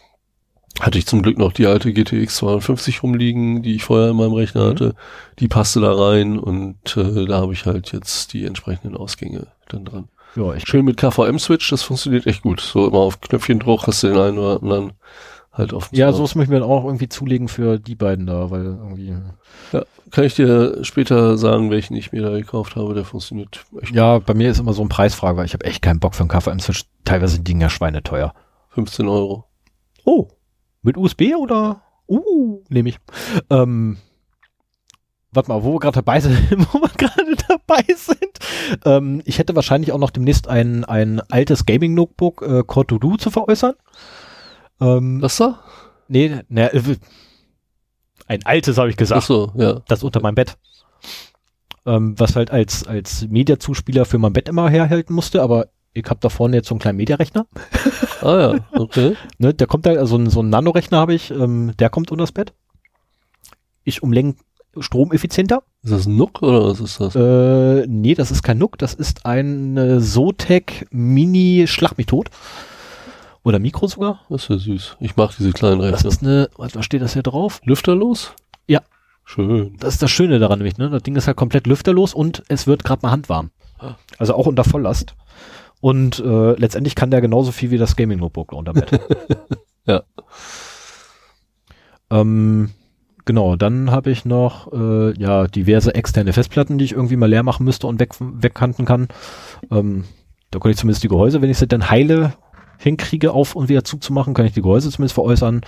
hatte 0.79 0.97
ich 0.97 1.07
zum 1.07 1.21
Glück 1.23 1.37
noch 1.37 1.51
die 1.51 1.65
alte 1.65 1.91
GTX 1.91 2.37
250 2.37 3.03
rumliegen, 3.03 3.63
die 3.63 3.75
ich 3.75 3.83
vorher 3.83 4.11
in 4.11 4.15
meinem 4.15 4.33
Rechner 4.33 4.65
Mhm. 4.65 4.69
hatte. 4.69 4.95
Die 5.39 5.49
passte 5.49 5.81
da 5.81 5.91
rein 5.93 6.39
und 6.39 6.95
äh, 6.95 7.25
da 7.25 7.41
habe 7.41 7.51
ich 7.51 7.65
halt 7.65 7.91
jetzt 7.91 8.31
die 8.31 8.45
entsprechenden 8.45 8.95
Ausgänge 8.95 9.47
dann 9.67 9.83
dran. 9.83 10.07
Ja, 10.35 10.53
ich 10.53 10.67
Schön 10.67 10.85
mit 10.85 10.97
KVM-Switch, 10.97 11.69
das 11.69 11.83
funktioniert 11.83 12.27
echt 12.27 12.43
gut. 12.43 12.61
So 12.61 12.87
immer 12.87 12.99
auf 12.99 13.21
Knöpfchen 13.21 13.59
drauf, 13.59 13.87
hast 13.87 14.03
du 14.03 14.07
den 14.07 14.17
einen 14.17 14.37
oder 14.37 14.61
anderen 14.61 14.93
halt 15.57 15.73
auf 15.73 15.89
Ja, 15.91 16.11
so 16.11 16.21
möchte 16.21 16.43
ich 16.43 16.49
mir 16.49 16.59
dann 16.59 16.69
auch 16.69 16.85
irgendwie 16.85 17.09
zulegen 17.09 17.47
für 17.47 17.79
die 17.79 17.95
beiden 17.95 18.25
da, 18.27 18.51
weil 18.51 18.65
irgendwie. 18.65 19.15
Kann 20.09 20.23
ich 20.23 20.35
dir 20.35 20.83
später 20.85 21.37
sagen, 21.37 21.69
welchen 21.69 21.95
ich 21.95 22.13
mir 22.13 22.21
da 22.21 22.29
gekauft 22.29 22.75
habe, 22.75 22.93
der 22.93 23.03
funktioniert 23.03 23.65
echt 23.81 23.93
Ja, 23.93 24.19
bei 24.19 24.33
mir 24.33 24.49
ist 24.49 24.59
immer 24.59 24.73
so 24.73 24.81
ein 24.81 24.89
Preisfrage, 24.89 25.37
weil 25.37 25.45
ich 25.45 25.53
habe 25.53 25.65
echt 25.65 25.81
keinen 25.81 25.99
Bock 25.99 26.15
für 26.15 26.21
einen 26.21 26.29
KVM-Switch. 26.29 26.85
Teilweise 27.03 27.35
sind 27.35 27.47
die 27.47 27.53
Dinger 27.53 27.69
schweineteuer. 27.69 28.33
15 28.69 29.07
Euro. 29.07 29.45
Oh. 30.05 30.27
Mit 30.81 30.95
USB 30.95 31.35
oder? 31.35 31.81
Uh, 32.07 32.63
nehme 32.69 32.89
ich. 32.89 32.99
Ähm, 33.49 33.97
warte 35.37 35.49
mal, 35.49 35.63
wo 35.63 35.73
wir 35.73 35.79
gerade 35.79 35.95
dabei 35.95 36.19
sind, 36.19 36.35
wo 36.73 36.81
wir 36.81 36.89
gerade 36.89 37.35
dabei 37.47 37.85
sind. 37.95 38.83
Ähm, 38.83 39.21
ich 39.23 39.39
hätte 39.39 39.55
wahrscheinlich 39.55 39.93
auch 39.93 39.99
noch 39.99 40.09
demnächst 40.09 40.47
ein, 40.49 40.83
ein 40.83 41.21
altes 41.21 41.65
Gaming-Notebook 41.65 42.41
äh, 42.41 42.63
Core 42.63 42.87
to 42.87 42.97
Do 42.97 43.15
zu 43.15 43.31
veräußern. 43.31 43.75
Ähm, 44.81 45.21
Was 45.21 45.37
da? 45.37 45.59
nee, 46.09 46.41
ne, 46.49 46.71
ein 48.27 48.45
altes 48.45 48.77
habe 48.77 48.89
ich 48.89 48.97
gesagt. 48.97 49.21
Ach 49.21 49.25
so, 49.25 49.51
ja. 49.55 49.81
das 49.87 50.03
unter 50.03 50.19
meinem 50.21 50.35
Bett. 50.35 50.57
Ähm, 51.85 52.19
was 52.19 52.35
halt 52.35 52.51
als, 52.51 52.85
als 52.85 53.27
Media-Zuspieler 53.29 54.03
für 54.05 54.17
mein 54.17 54.33
Bett 54.33 54.49
immer 54.49 54.69
herhalten 54.69 55.13
musste, 55.13 55.41
aber 55.41 55.67
ich 55.93 56.05
habe 56.09 56.19
da 56.19 56.29
vorne 56.29 56.57
jetzt 56.57 56.67
so 56.67 56.75
einen 56.75 56.81
kleinen 56.81 56.97
Media-Rechner. 56.97 57.47
Ah 58.19 58.39
ja, 58.39 58.55
okay. 58.71 59.15
Ne, 59.37 59.53
der 59.53 59.67
kommt 59.67 59.85
da, 59.85 59.91
also 59.91 60.19
so 60.29 60.39
einen 60.39 60.49
Nano-Rechner 60.49 60.97
habe 60.97 61.13
ich, 61.13 61.29
ähm, 61.29 61.73
der 61.77 61.91
kommt 61.91 62.11
unter 62.11 62.23
das 62.23 62.31
Bett. 62.31 62.51
Ich 63.83 64.01
umlenk 64.01 64.39
stromeffizienter. 64.81 65.63
Ist 65.83 65.91
das 65.93 66.05
ein 66.05 66.15
Nook 66.17 66.41
oder 66.41 66.65
was 66.65 66.79
ist 66.79 66.99
das? 66.99 67.15
Äh, 67.15 67.85
nee, 67.87 68.13
das 68.15 68.31
ist 68.31 68.43
kein 68.43 68.57
NUC, 68.57 68.77
das 68.77 68.93
ist 68.93 69.25
ein 69.25 69.77
äh, 69.77 69.99
Zotac 69.99 70.85
Mini 70.91 71.65
Schlag 71.67 71.97
mich 71.97 72.07
tot. 72.07 72.29
Oder 73.43 73.59
Mikro 73.59 73.87
sogar. 73.87 74.21
Das 74.29 74.43
ist 74.43 74.49
ja 74.49 74.57
süß. 74.57 74.97
Ich 74.99 75.15
mag 75.15 75.31
diese 75.37 75.51
kleinen 75.53 75.79
Das 75.79 75.93
Rechner. 76.03 76.09
ist 76.09 76.21
eine, 76.23 76.49
was, 76.57 76.75
was 76.75 76.83
steht 76.85 77.01
das 77.01 77.13
hier 77.13 77.23
drauf? 77.23 77.61
Lüfterlos? 77.63 78.33
Ja. 78.67 78.81
Schön. 79.23 79.75
Das 79.79 79.93
ist 79.93 80.01
das 80.01 80.11
Schöne 80.11 80.39
daran 80.39 80.59
nämlich, 80.59 80.77
ne? 80.77 80.89
Das 80.89 81.03
Ding 81.03 81.15
ist 81.15 81.27
halt 81.27 81.37
komplett 81.37 81.65
lüfterlos 81.67 82.13
und 82.13 82.43
es 82.49 82.67
wird 82.67 82.83
gerade 82.83 83.05
mal 83.05 83.11
handwarm. 83.11 83.51
Also 84.17 84.33
auch 84.35 84.47
unter 84.47 84.63
Volllast. 84.63 85.15
Und 85.79 86.19
äh, 86.19 86.53
letztendlich 86.53 86.95
kann 86.95 87.11
der 87.11 87.21
genauso 87.21 87.51
viel 87.51 87.71
wie 87.71 87.77
das 87.77 87.95
Gaming 87.95 88.19
Notebook 88.19 88.51
unter 88.53 88.73
Bett. 88.73 88.99
Ja. 89.85 90.03
Ähm, 92.09 92.71
genau, 93.27 93.55
dann 93.55 93.91
habe 93.91 94.09
ich 94.09 94.25
noch 94.25 94.73
äh, 94.73 95.13
ja 95.19 95.45
diverse 95.45 95.93
externe 95.93 96.33
Festplatten, 96.33 96.79
die 96.79 96.85
ich 96.85 96.93
irgendwie 96.93 97.17
mal 97.17 97.29
leer 97.29 97.43
machen 97.43 97.63
müsste 97.63 97.85
und 97.85 97.99
weg, 97.99 98.15
wegkanten 98.19 98.85
kann. 98.85 99.07
Ähm, 99.69 100.05
da 100.49 100.57
kann 100.57 100.71
ich 100.71 100.77
zumindest 100.77 101.03
die 101.03 101.09
Gehäuse, 101.09 101.43
wenn 101.43 101.51
ich 101.51 101.59
sie 101.59 101.67
dann 101.67 101.91
heile 101.91 102.33
hinkriege, 102.79 103.31
auf 103.31 103.55
und 103.55 103.69
wieder 103.69 103.83
zuzumachen, 103.83 104.33
kann 104.33 104.45
ich 104.45 104.53
die 104.53 104.61
Gehäuse 104.61 104.89
zumindest 104.89 105.13
veräußern. 105.13 105.61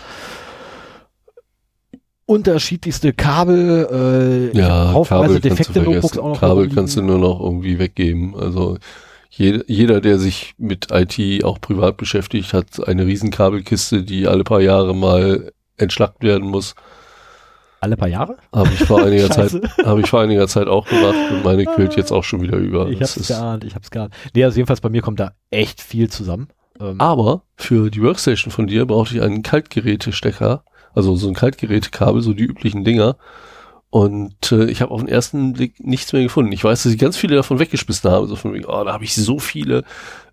Unterschiedlichste 2.25 3.13
Kabel, 3.13 4.51
äh, 4.53 4.57
Ja, 4.57 4.93
Kabel 5.03 5.05
kannst 5.07 5.35
du 5.35 5.49
defekte 5.49 5.81
Notebooks 5.81 6.17
auch 6.17 6.29
noch 6.29 6.39
Kabel 6.39 6.69
kannst 6.69 6.95
du 6.95 7.01
nur 7.01 7.17
noch 7.17 7.39
irgendwie 7.39 7.79
weggeben. 7.79 8.35
Also 8.35 8.77
jeder, 9.31 9.63
jeder, 9.67 10.01
der 10.01 10.19
sich 10.19 10.53
mit 10.57 10.87
IT 10.91 11.43
auch 11.43 11.59
privat 11.59 11.97
beschäftigt, 11.97 12.53
hat 12.53 12.87
eine 12.87 13.05
riesen 13.05 13.31
Kabelkiste, 13.31 14.03
die 14.03 14.27
alle 14.27 14.43
paar 14.43 14.61
Jahre 14.61 14.95
mal 14.95 15.51
entschlackt 15.77 16.23
werden 16.23 16.47
muss. 16.47 16.75
Alle 17.81 17.97
paar 17.97 18.07
Jahre. 18.07 18.37
Habe 18.53 18.69
ich 18.73 18.83
vor 18.83 19.01
einiger 19.05 19.29
Zeit, 19.29 19.53
habe 19.85 20.01
ich 20.01 20.09
vor 20.09 20.21
einiger 20.21 20.47
Zeit 20.47 20.67
auch 20.67 20.87
gemacht 20.87 21.15
und 21.31 21.43
meine 21.43 21.65
quillt 21.65 21.95
jetzt 21.95 22.11
auch 22.11 22.23
schon 22.23 22.41
wieder 22.41 22.57
über. 22.57 22.89
Ich 22.89 23.01
hab's 23.01 23.27
geahnt, 23.27 23.63
ich 23.63 23.75
hab's 23.75 23.91
geahnt. 23.91 24.13
Nee, 24.33 24.43
also 24.43 24.57
jedenfalls 24.57 24.81
bei 24.81 24.89
mir 24.89 25.01
kommt 25.01 25.19
da 25.19 25.33
echt 25.49 25.81
viel 25.81 26.09
zusammen. 26.09 26.49
Ähm, 26.79 26.99
Aber 26.99 27.43
für 27.55 27.89
die 27.89 28.01
Workstation 28.01 28.51
von 28.51 28.67
dir 28.67 28.85
brauchte 28.85 29.15
ich 29.15 29.21
einen 29.21 29.43
Kaltgerätestecker, 29.43 30.63
also 30.93 31.15
so 31.15 31.27
ein 31.27 31.33
Kaltgerätekabel, 31.33 32.21
so 32.21 32.33
die 32.33 32.43
üblichen 32.43 32.83
Dinger. 32.83 33.17
Und 33.91 34.51
äh, 34.51 34.65
ich 34.65 34.81
habe 34.81 34.91
auf 34.91 35.01
den 35.01 35.09
ersten 35.09 35.53
Blick 35.53 35.79
nichts 35.79 36.13
mehr 36.13 36.21
gefunden. 36.21 36.51
Ich 36.51 36.63
weiß, 36.63 36.83
dass 36.83 36.91
ich 36.91 36.99
ganz 36.99 37.17
viele 37.17 37.35
davon 37.35 37.57
weggeschmissen 37.57 38.09
habe. 38.09 38.27
So 38.27 38.35
von 38.35 38.53
wegen, 38.53 38.65
oh, 38.65 38.83
da 38.83 38.93
habe 38.93 39.03
ich 39.03 39.15
so 39.15 39.39
viele, 39.39 39.83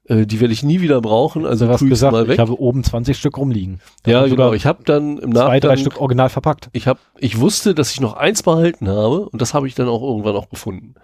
äh, 0.08 0.26
die 0.26 0.40
werde 0.40 0.52
ich 0.52 0.62
nie 0.62 0.80
wieder 0.80 1.00
brauchen. 1.00 1.46
Also 1.46 1.70
ich's 1.70 1.80
gesagt, 1.80 2.12
mal 2.12 2.22
ich 2.22 2.28
weg. 2.30 2.38
habe 2.38 2.60
oben 2.60 2.84
20 2.84 3.16
Stück 3.16 3.38
rumliegen. 3.38 3.80
Da 4.02 4.10
Ja, 4.10 4.26
genau. 4.26 4.52
Ich 4.52 4.66
habe 4.66 4.84
dann 4.84 5.18
im 5.18 5.34
zwei, 5.34 5.60
drei 5.60 5.76
Stück 5.76 6.00
original 6.00 6.28
verpackt. 6.28 6.68
ich 6.72 6.86
habe, 6.86 7.00
ich 7.18 7.40
wusste, 7.40 7.74
dass 7.74 7.92
ich 7.92 8.00
noch 8.00 8.14
eins 8.14 8.42
behalten 8.42 8.88
habe 8.88 9.28
und 9.28 9.40
das 9.42 9.54
habe 9.54 9.66
ich 9.66 9.74
dann 9.74 9.88
auch 9.88 10.02
irgendwann 10.02 10.36
auch 10.36 10.48
gefunden. 10.48 10.94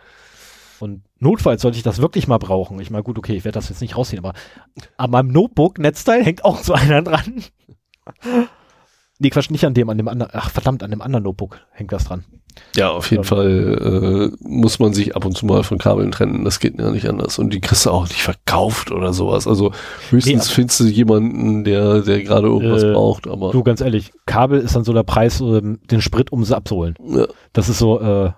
Und 0.80 1.02
notfalls 1.20 1.62
sollte 1.62 1.76
ich 1.76 1.84
das 1.84 2.02
wirklich 2.02 2.26
mal 2.26 2.38
brauchen. 2.38 2.80
Ich 2.80 2.90
meine, 2.90 3.04
gut, 3.04 3.16
okay, 3.16 3.36
ich 3.36 3.44
werde 3.44 3.54
das 3.54 3.68
jetzt 3.68 3.80
nicht 3.80 3.96
rausziehen, 3.96 4.24
aber 4.24 4.34
an 4.96 5.10
meinem 5.10 5.28
Notebook-Netzteil 5.28 6.24
hängt 6.24 6.44
auch 6.44 6.58
so 6.58 6.72
einer 6.72 7.02
dran. 7.02 7.44
Nee, 9.22 9.30
Quatsch, 9.30 9.50
nicht 9.50 9.64
an 9.64 9.72
dem, 9.74 9.88
an 9.88 9.96
dem 9.98 10.08
anderen, 10.08 10.32
ach 10.34 10.50
verdammt, 10.50 10.82
an 10.82 10.90
dem 10.90 11.00
anderen 11.00 11.22
Notebook 11.22 11.60
hängt 11.70 11.92
das 11.92 12.04
dran. 12.04 12.24
Ja, 12.76 12.90
auf 12.90 13.10
jeden 13.10 13.22
Ähm. 13.22 13.24
Fall 13.28 14.32
äh, 14.32 14.36
muss 14.46 14.78
man 14.78 14.92
sich 14.92 15.14
ab 15.16 15.24
und 15.24 15.36
zu 15.36 15.46
mal 15.46 15.62
von 15.62 15.78
Kabeln 15.78 16.10
trennen. 16.10 16.44
Das 16.44 16.58
geht 16.60 16.78
ja 16.78 16.90
nicht 16.90 17.08
anders. 17.08 17.38
Und 17.38 17.50
die 17.54 17.60
kriegst 17.60 17.86
du 17.86 17.90
auch 17.90 18.02
nicht 18.08 18.20
verkauft 18.22 18.90
oder 18.90 19.12
sowas. 19.12 19.46
Also 19.46 19.72
höchstens 20.10 20.48
Nee, 20.48 20.54
findest 20.54 20.80
du 20.80 20.84
jemanden, 20.84 21.64
der, 21.64 22.00
der 22.02 22.22
gerade 22.24 22.48
irgendwas 22.48 22.82
Äh, 22.82 22.92
braucht. 22.92 23.26
Aber 23.28 23.52
Du, 23.52 23.62
ganz 23.62 23.80
ehrlich, 23.80 24.12
Kabel 24.26 24.60
ist 24.60 24.74
dann 24.76 24.84
so 24.84 24.92
der 24.92 25.02
Preis, 25.04 25.40
ähm, 25.40 25.78
den 25.90 26.02
Sprit, 26.02 26.30
um 26.32 26.44
sie 26.44 26.54
abzuholen. 26.56 26.94
ja, 27.06 27.26
Das 27.52 27.68
ist 27.70 27.78
so, 27.78 28.00
äh, 28.00 28.32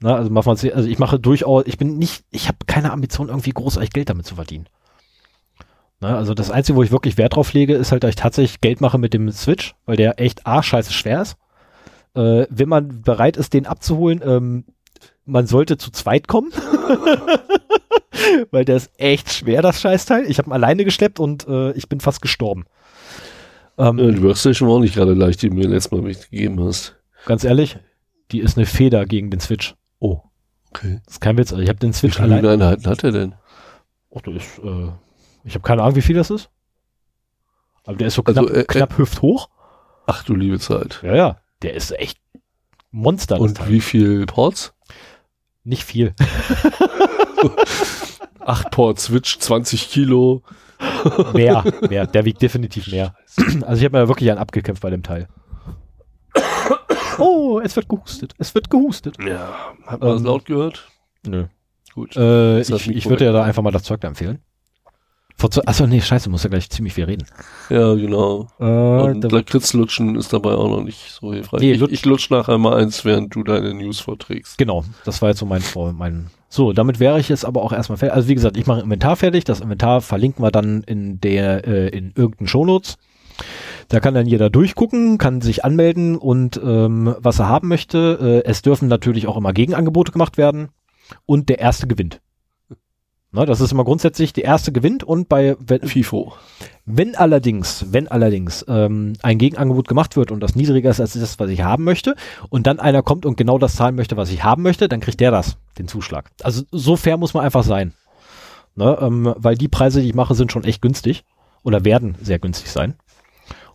na, 0.00 0.16
also, 0.16 0.30
wir 0.30 0.46
uns- 0.46 0.64
also 0.64 0.88
ich 0.88 0.98
mache 0.98 1.20
durchaus, 1.20 1.64
ich 1.66 1.76
bin 1.78 1.96
nicht, 1.98 2.24
ich 2.30 2.48
habe 2.48 2.58
keine 2.66 2.92
Ambition, 2.92 3.28
irgendwie 3.28 3.50
großartig 3.50 3.90
Geld 3.90 4.08
damit 4.08 4.26
zu 4.26 4.34
verdienen. 4.36 4.66
Na, 6.00 6.16
also 6.16 6.32
das 6.32 6.50
Einzige, 6.50 6.76
wo 6.76 6.82
ich 6.82 6.90
wirklich 6.90 7.18
Wert 7.18 7.36
drauf 7.36 7.52
lege, 7.52 7.74
ist 7.74 7.92
halt, 7.92 8.02
dass 8.04 8.10
ich 8.10 8.16
tatsächlich 8.16 8.60
Geld 8.62 8.80
mache 8.80 8.98
mit 8.98 9.12
dem 9.12 9.30
Switch, 9.30 9.74
weil 9.84 9.96
der 9.96 10.18
echt 10.18 10.46
A, 10.46 10.62
scheiße 10.62 10.92
schwer 10.92 11.22
ist. 11.22 11.36
Äh, 12.14 12.46
wenn 12.48 12.68
man 12.68 13.02
bereit 13.02 13.36
ist, 13.36 13.52
den 13.52 13.66
abzuholen, 13.66 14.22
ähm, 14.24 14.64
man 15.26 15.46
sollte 15.46 15.76
zu 15.76 15.90
zweit 15.90 16.26
kommen. 16.26 16.52
weil 18.50 18.64
der 18.64 18.76
ist 18.76 18.90
echt 18.98 19.30
schwer, 19.32 19.62
das 19.62 19.80
Scheißteil. 19.80 20.24
Ich 20.28 20.38
habe 20.38 20.48
ihn 20.48 20.54
alleine 20.54 20.84
geschleppt 20.84 21.20
und 21.20 21.46
äh, 21.46 21.72
ich 21.72 21.88
bin 21.88 22.00
fast 22.00 22.22
gestorben. 22.22 22.64
Ähm, 23.78 23.98
äh, 23.98 24.12
die 24.12 24.22
Workstation 24.22 24.68
war 24.68 24.76
auch 24.76 24.80
nicht 24.80 24.94
gerade 24.94 25.14
leicht, 25.14 25.42
die 25.42 25.50
du 25.50 25.56
mir 25.56 25.68
letztes 25.68 25.92
Mal 25.92 26.02
mitgegeben 26.02 26.62
hast. 26.64 26.96
Ganz 27.26 27.44
ehrlich, 27.44 27.78
die 28.30 28.40
ist 28.40 28.56
eine 28.56 28.66
Feder 28.66 29.04
gegen 29.04 29.30
den 29.30 29.40
Switch. 29.40 29.74
Oh, 29.98 30.20
okay. 30.70 31.00
Das 31.04 31.14
ist 31.14 31.20
kein 31.20 31.36
Witz. 31.36 31.52
Also 31.52 31.62
ich 31.62 31.68
habe 31.68 31.78
den 31.78 31.90
Wie 31.90 31.96
Switch 31.96 32.16
viele 32.16 32.36
allein. 32.36 32.46
Einheiten 32.46 32.86
hat 32.86 33.04
er 33.04 33.12
denn? 33.12 33.34
Ach, 34.14 34.22
das 34.22 34.34
ist, 34.34 34.58
äh, 34.64 34.88
ich 35.44 35.54
habe 35.54 35.62
keine 35.62 35.82
Ahnung, 35.82 35.96
wie 35.96 36.02
viel 36.02 36.16
das 36.16 36.30
ist. 36.30 36.50
Aber 37.84 37.96
der 37.96 38.08
ist 38.08 38.14
so 38.14 38.22
Also, 38.24 38.42
knapp, 38.42 38.56
äh, 38.56 38.64
knapp 38.64 38.98
hüfthoch. 38.98 39.48
Ach 40.06 40.22
du 40.24 40.34
liebe 40.34 40.58
Zeit. 40.58 41.00
Ja, 41.02 41.14
ja. 41.14 41.40
Der 41.62 41.74
ist 41.74 41.92
echt 41.92 42.18
Monster. 42.90 43.36
das 43.36 43.42
Und 43.42 43.68
wie 43.68 43.80
viel 43.80 44.26
Ports? 44.26 44.74
Nicht 45.64 45.84
viel. 45.84 46.14
8 48.40 48.70
Port 48.70 48.98
Switch, 48.98 49.38
20 49.38 49.90
Kilo. 49.90 50.42
Mehr, 51.34 51.62
mehr. 51.88 52.06
Der 52.06 52.24
wiegt 52.24 52.40
definitiv 52.42 52.86
mehr. 52.90 53.14
Also 53.62 53.80
ich 53.80 53.84
habe 53.84 53.98
mir 54.00 54.08
wirklich 54.08 54.30
einen 54.30 54.38
abgekämpft 54.40 54.82
bei 54.82 54.90
dem 54.90 55.02
Teil. 55.02 55.28
Oh, 57.18 57.60
es 57.62 57.76
wird 57.76 57.88
gehustet. 57.88 58.34
Es 58.38 58.54
wird 58.54 58.70
gehustet. 58.70 59.16
Ja, 59.22 59.74
hat 59.86 60.00
man 60.00 60.10
das 60.12 60.20
Ähm, 60.20 60.26
laut 60.26 60.46
gehört? 60.46 60.88
Nö. 61.26 61.46
Gut. 61.94 62.16
Äh, 62.16 62.58
das 62.62 62.70
ich 62.70 62.88
ich 62.88 63.08
würde 63.10 63.26
ja 63.26 63.32
da 63.32 63.42
einfach 63.44 63.62
mal 63.62 63.72
das 63.72 63.82
Zeug 63.82 64.00
da 64.00 64.08
empfehlen. 64.08 64.38
Vor 65.40 65.50
zwei- 65.50 65.62
Achso, 65.66 65.86
nee, 65.86 66.00
scheiße, 66.02 66.28
muss 66.28 66.42
ja 66.44 66.50
gleich 66.50 66.68
ziemlich 66.68 66.92
viel 66.92 67.04
reden. 67.04 67.24
Ja, 67.70 67.94
genau. 67.94 68.48
Äh, 68.60 68.64
Und 68.64 69.32
Lakritzlutschen 69.32 70.14
ist 70.16 70.32
dabei 70.34 70.52
auch 70.52 70.68
noch 70.68 70.82
nicht 70.84 71.10
so 71.18 71.32
hilfreich. 71.32 71.60
Nee, 71.62 71.72
ich, 71.72 71.80
lutsch- 71.80 71.92
ich 71.92 72.04
lutsch 72.04 72.30
nachher 72.30 72.58
mal 72.58 72.76
eins, 72.76 73.04
während 73.06 73.34
du 73.34 73.42
deine 73.42 73.72
News 73.72 74.00
vorträgst. 74.00 74.58
Genau, 74.58 74.84
das 75.06 75.22
war 75.22 75.30
jetzt 75.30 75.38
so 75.38 75.46
mein, 75.46 75.62
Vor- 75.62 75.94
mein 75.94 76.26
So, 76.50 76.72
damit 76.74 77.00
wäre 77.00 77.18
ich 77.18 77.30
jetzt 77.30 77.44
aber 77.46 77.62
auch 77.62 77.72
erstmal 77.72 77.96
fertig. 77.96 78.14
Also 78.14 78.28
wie 78.28 78.34
gesagt, 78.34 78.56
ich 78.58 78.66
mache 78.66 78.80
Inventar 78.82 79.16
fertig. 79.16 79.44
Das 79.44 79.60
Inventar 79.60 80.02
verlinken 80.02 80.44
wir 80.44 80.50
dann 80.50 80.82
in 80.82 81.20
der, 81.20 81.66
äh, 81.66 81.88
in 81.88 82.12
irgendeinen 82.14 82.48
Shownotes. 82.48 82.98
Da 83.88 83.98
kann 84.00 84.12
dann 84.14 84.26
jeder 84.26 84.50
durchgucken, 84.50 85.16
kann 85.16 85.40
sich 85.40 85.64
anmelden 85.64 86.16
und 86.18 86.60
ähm, 86.62 87.14
was 87.18 87.38
er 87.38 87.48
haben 87.48 87.68
möchte. 87.68 88.42
Äh, 88.44 88.48
es 88.50 88.60
dürfen 88.62 88.88
natürlich 88.88 89.26
auch 89.26 89.36
immer 89.38 89.52
Gegenangebote 89.54 90.12
gemacht 90.12 90.36
werden 90.36 90.68
und 91.24 91.48
der 91.48 91.60
erste 91.60 91.86
gewinnt. 91.86 92.20
Ne, 93.32 93.46
das 93.46 93.60
ist 93.60 93.70
immer 93.70 93.84
grundsätzlich 93.84 94.32
die 94.32 94.40
erste 94.40 94.72
gewinnt 94.72 95.04
und 95.04 95.28
bei 95.28 95.56
wenn, 95.60 95.86
FIFO. 95.86 96.32
wenn 96.84 97.14
allerdings, 97.14 97.86
wenn 97.90 98.08
allerdings 98.08 98.64
ähm, 98.66 99.12
ein 99.22 99.38
Gegenangebot 99.38 99.86
gemacht 99.86 100.16
wird 100.16 100.32
und 100.32 100.40
das 100.40 100.56
niedriger 100.56 100.90
ist 100.90 101.00
als 101.00 101.12
das, 101.12 101.38
was 101.38 101.48
ich 101.48 101.62
haben 101.62 101.84
möchte, 101.84 102.16
und 102.48 102.66
dann 102.66 102.80
einer 102.80 103.04
kommt 103.04 103.24
und 103.26 103.36
genau 103.36 103.56
das 103.58 103.76
zahlen 103.76 103.94
möchte, 103.94 104.16
was 104.16 104.32
ich 104.32 104.42
haben 104.42 104.62
möchte, 104.62 104.88
dann 104.88 104.98
kriegt 104.98 105.20
der 105.20 105.30
das, 105.30 105.58
den 105.78 105.86
Zuschlag. 105.86 106.28
Also 106.42 106.64
so 106.72 106.96
fair 106.96 107.18
muss 107.18 107.32
man 107.32 107.44
einfach 107.44 107.62
sein. 107.62 107.94
Ne, 108.74 108.98
ähm, 109.00 109.32
weil 109.36 109.54
die 109.54 109.68
Preise, 109.68 110.00
die 110.00 110.08
ich 110.08 110.14
mache, 110.14 110.34
sind 110.34 110.50
schon 110.50 110.64
echt 110.64 110.82
günstig 110.82 111.24
oder 111.62 111.84
werden 111.84 112.16
sehr 112.20 112.40
günstig 112.40 112.70
sein. 112.70 112.94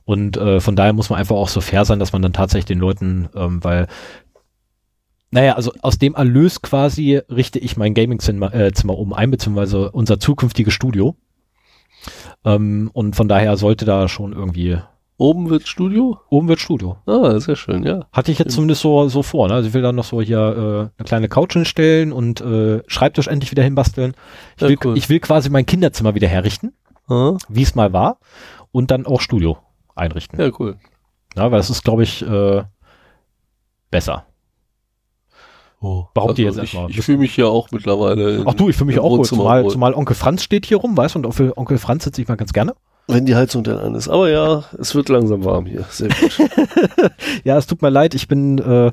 Und 0.03 0.35
äh, 0.35 0.59
von 0.59 0.75
daher 0.75 0.93
muss 0.93 1.09
man 1.09 1.17
einfach 1.17 1.35
auch 1.35 1.49
so 1.49 1.61
fair 1.61 1.85
sein, 1.85 1.99
dass 1.99 2.13
man 2.13 2.21
dann 2.21 2.33
tatsächlich 2.33 2.65
den 2.65 2.79
Leuten, 2.79 3.29
ähm, 3.35 3.63
weil 3.63 3.87
naja, 5.35 5.53
also 5.55 5.71
aus 5.81 5.97
dem 5.97 6.15
Erlös 6.15 6.61
quasi 6.61 7.19
richte 7.29 7.59
ich 7.59 7.75
mein 7.77 7.93
Gaming-Zimmer 7.93 8.53
äh, 8.53 8.71
Zimmer 8.71 8.97
um 8.97 9.11
ein, 9.13 9.29
beziehungsweise 9.31 9.91
unser 9.91 10.17
zukünftiges 10.19 10.73
Studio. 10.73 11.15
Ähm, 12.45 12.89
und 12.93 13.15
von 13.15 13.27
daher 13.27 13.57
sollte 13.57 13.83
da 13.85 14.07
schon 14.07 14.31
irgendwie, 14.33 14.77
Oben 15.17 15.49
wird 15.49 15.67
Studio? 15.67 16.19
oben 16.29 16.47
wird 16.49 16.59
Studio. 16.59 16.97
Ah, 17.05 17.39
sehr 17.39 17.55
schön, 17.55 17.83
ja. 17.83 18.05
Hatte 18.11 18.31
ich 18.31 18.39
jetzt 18.39 18.53
zumindest 18.53 18.81
so, 18.81 19.07
so 19.07 19.23
vor. 19.23 19.47
Ne? 19.47 19.53
Also 19.55 19.67
ich 19.69 19.73
will 19.73 19.81
dann 19.81 19.95
noch 19.95 20.03
so 20.03 20.21
hier 20.21 20.37
äh, 20.39 20.99
eine 20.99 21.05
kleine 21.05 21.29
Couch 21.29 21.53
hinstellen 21.53 22.11
und 22.11 22.41
äh, 22.41 22.81
Schreibtisch 22.87 23.27
endlich 23.27 23.51
wieder 23.51 23.63
hinbasteln. 23.63 24.13
Ich, 24.57 24.61
Ja, 24.61 24.67
will, 24.69 24.77
cool. 24.83 24.97
ich 24.97 25.07
will 25.09 25.19
quasi 25.21 25.49
mein 25.49 25.65
Kinderzimmer 25.65 26.15
wieder 26.15 26.27
herrichten, 26.27 26.73
Ah, 27.07 27.37
wie 27.49 27.61
es 27.63 27.75
mal 27.75 27.93
war, 27.93 28.19
und 28.71 28.91
dann 28.91 29.05
auch 29.05 29.21
Studio 29.21 29.57
einrichten. 29.95 30.39
ja, 30.39 30.49
cool. 30.59 30.75
Ja, 31.37 31.43
weil 31.51 31.59
das 31.59 31.69
ist, 31.69 31.83
glaube 31.83 32.03
ich, 32.03 32.21
äh, 32.25 32.63
besser. 33.91 34.25
Oh, 35.85 36.07
Behaupte 36.15 36.41
ich 36.41 36.45
jetzt 36.47 36.55
ich, 36.55 36.61
erstmal. 36.73 36.89
ich 36.89 37.01
fühle 37.01 37.19
mich 37.19 37.37
ja 37.37 37.45
auch 37.45 37.69
mittlerweile. 37.71 38.43
Ach 38.47 38.53
du, 38.55 38.69
ich 38.69 38.75
fühle 38.75 38.87
mich 38.87 38.99
auch 38.99 39.11
wohl. 39.11 39.23
Zumal, 39.25 39.67
zumal 39.67 39.93
Onkel 39.93 40.15
Franz 40.15 40.41
steht 40.43 40.65
hier 40.65 40.77
rum, 40.77 40.97
weißt 40.97 41.13
du, 41.15 41.19
und 41.19 41.25
Onkel, 41.27 41.53
Onkel 41.55 41.77
Franz 41.77 42.05
sitze 42.05 42.21
ich 42.23 42.27
mal 42.27 42.35
ganz 42.35 42.53
gerne. 42.53 42.73
Wenn 43.07 43.27
die 43.27 43.35
Heizung 43.35 43.63
dann 43.63 43.77
an 43.77 43.93
ist. 43.93 44.09
Aber 44.09 44.31
ja, 44.31 44.63
es 44.79 44.95
wird 44.95 45.09
langsam 45.09 45.45
warm 45.45 45.67
hier. 45.67 45.85
Sehr 45.91 46.07
gut. 46.09 46.39
Ja, 47.43 47.55
es 47.57 47.67
tut 47.67 47.83
mir 47.83 47.89
leid, 47.91 48.15
ich 48.15 48.27
bin 48.27 48.57
äh, 48.57 48.87
äh, 48.87 48.91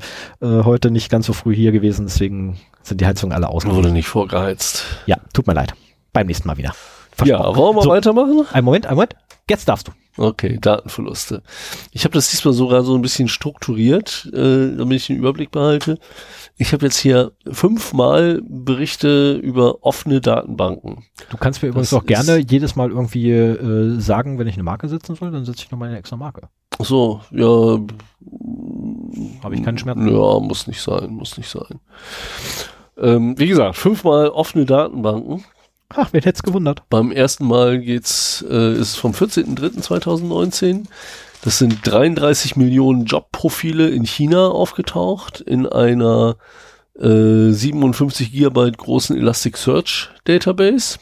heute 0.65 0.91
nicht 0.91 1.09
ganz 1.11 1.25
so 1.25 1.33
früh 1.33 1.55
hier 1.55 1.73
gewesen, 1.73 2.05
deswegen 2.05 2.59
sind 2.83 3.01
die 3.01 3.07
Heizungen 3.07 3.35
alle 3.35 3.49
aus. 3.49 3.65
Wurde 3.65 3.91
nicht 3.91 4.09
vorgeheizt. 4.09 4.85
Ja, 5.07 5.17
tut 5.33 5.47
mir 5.47 5.55
leid. 5.55 5.73
Beim 6.13 6.27
nächsten 6.27 6.47
Mal 6.47 6.59
wieder. 6.59 6.75
Ja, 7.25 7.57
wollen 7.57 7.75
wir 7.77 7.83
So. 7.83 7.89
weitermachen? 7.89 8.45
Ein 8.53 8.65
Moment, 8.65 8.85
ein 8.87 8.95
Moment. 8.97 9.17
Jetzt 9.49 9.67
darfst 9.67 9.89
du. 9.89 9.93
Okay, 10.19 10.59
Datenverluste. 10.61 11.43
Ich 11.91 12.05
habe 12.05 12.13
das 12.13 12.31
diesmal 12.31 12.53
sogar 12.53 12.83
so 12.83 12.95
ein 12.95 13.03
bisschen 13.03 13.29
strukturiert, 13.29 14.31
äh, 14.35 14.77
damit 14.77 14.97
ich 14.99 15.07
den 15.07 15.17
Überblick 15.17 15.51
behalte. 15.51 15.99
Ich 16.59 16.73
habe 16.73 16.85
jetzt 16.85 16.99
hier 16.99 17.33
fünfmal 17.51 18.43
Berichte 18.47 19.35
über 19.37 19.83
offene 19.85 20.21
Datenbanken. 20.21 21.05
Du 21.31 21.37
kannst 21.39 21.63
mir 21.63 21.71
übrigens 21.71 21.91
Das 21.91 21.99
auch 21.99 22.05
gerne 22.05 22.37
jedes 22.39 22.77
Mal 22.77 22.91
irgendwie 22.91 23.31
äh, 23.31 23.99
sagen, 24.01 24.39
wenn 24.39 24.47
ich 24.47 24.55
eine 24.55 24.65
Marke 24.65 24.89
setzen 24.89 25.17
soll, 25.17 25.31
dann 25.31 25.47
setze 25.47 25.65
ich 25.65 25.71
nochmal 25.71 25.89
eine 25.89 25.99
extra 25.99 26.17
Marke. 26.17 26.49
Ach 26.79 26.85
So, 26.85 27.21
ja. 27.31 27.79
Habe 29.43 29.55
ich 29.55 29.63
keinen 29.63 29.79
Schmerz. 29.79 29.99
Ja, 29.99 30.41
muss 30.41 30.67
nicht 30.67 30.83
sein, 30.83 31.11
muss 31.11 31.39
nicht 31.39 31.49
sein. 31.49 31.81
Ähm, 32.99 33.39
wie 33.39 33.49
gesagt, 33.49 33.77
fünfmal 33.77 34.29
offene 34.29 34.67
Datenbanken. 34.67 35.45
Ach, 35.95 36.09
wer 36.13 36.23
hätte 36.23 36.37
es 36.37 36.43
gewundert? 36.43 36.89
Beim 36.89 37.13
ersten 37.13 37.47
Mal 37.47 37.81
geht's, 37.81 38.45
äh, 38.49 38.75
ist 38.75 38.97
vom 38.97 39.13
14.03.2019. 39.13 40.85
Das 41.43 41.59
sind 41.59 41.81
33 41.85 42.57
Millionen 42.57 43.05
Jobprofile 43.05 43.89
in 43.89 44.05
China 44.05 44.49
aufgetaucht 44.49 45.41
in 45.41 45.67
einer 45.67 46.37
äh, 46.99 47.51
57 47.51 48.33
Gigabyte 48.33 48.79
großen 48.79 49.17
Elasticsearch 49.17 50.11
Database. 50.25 50.99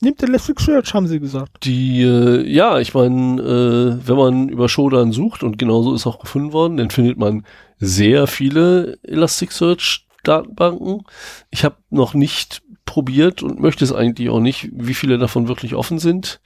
Nimmt 0.00 0.22
Elasticsearch, 0.22 0.94
haben 0.94 1.08
sie 1.08 1.18
gesagt. 1.18 1.64
Die, 1.64 2.02
äh, 2.02 2.46
ja, 2.46 2.78
ich 2.78 2.94
meine, 2.94 3.42
äh, 3.42 3.98
wenn 4.06 4.16
man 4.16 4.48
über 4.48 4.68
Shodan 4.68 5.10
sucht 5.10 5.42
und 5.42 5.58
genauso 5.58 5.92
ist 5.94 6.06
auch 6.06 6.20
gefunden 6.20 6.52
worden, 6.52 6.76
dann 6.76 6.90
findet 6.90 7.18
man 7.18 7.44
sehr 7.78 8.28
viele 8.28 8.98
Elasticsearch-Datenbanken. 9.02 11.02
Ich 11.50 11.64
habe 11.64 11.78
noch 11.90 12.14
nicht 12.14 12.62
probiert 12.88 13.42
und 13.42 13.60
möchte 13.60 13.84
es 13.84 13.92
eigentlich 13.92 14.30
auch 14.30 14.40
nicht, 14.40 14.70
wie 14.72 14.94
viele 14.94 15.18
davon 15.18 15.46
wirklich 15.46 15.74
offen 15.74 15.98
sind. 15.98 16.40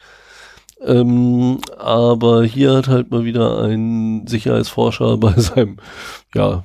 Ähm, 0.84 1.60
aber 1.78 2.42
hier 2.42 2.74
hat 2.74 2.88
halt 2.88 3.12
mal 3.12 3.24
wieder 3.24 3.62
ein 3.62 4.26
Sicherheitsforscher 4.26 5.16
bei 5.18 5.32
seinem, 5.34 5.76
ja, 6.34 6.64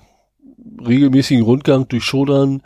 regelmäßigen 0.83 1.43
Rundgang 1.43 1.87
durch 1.87 2.03
Shodan 2.03 2.63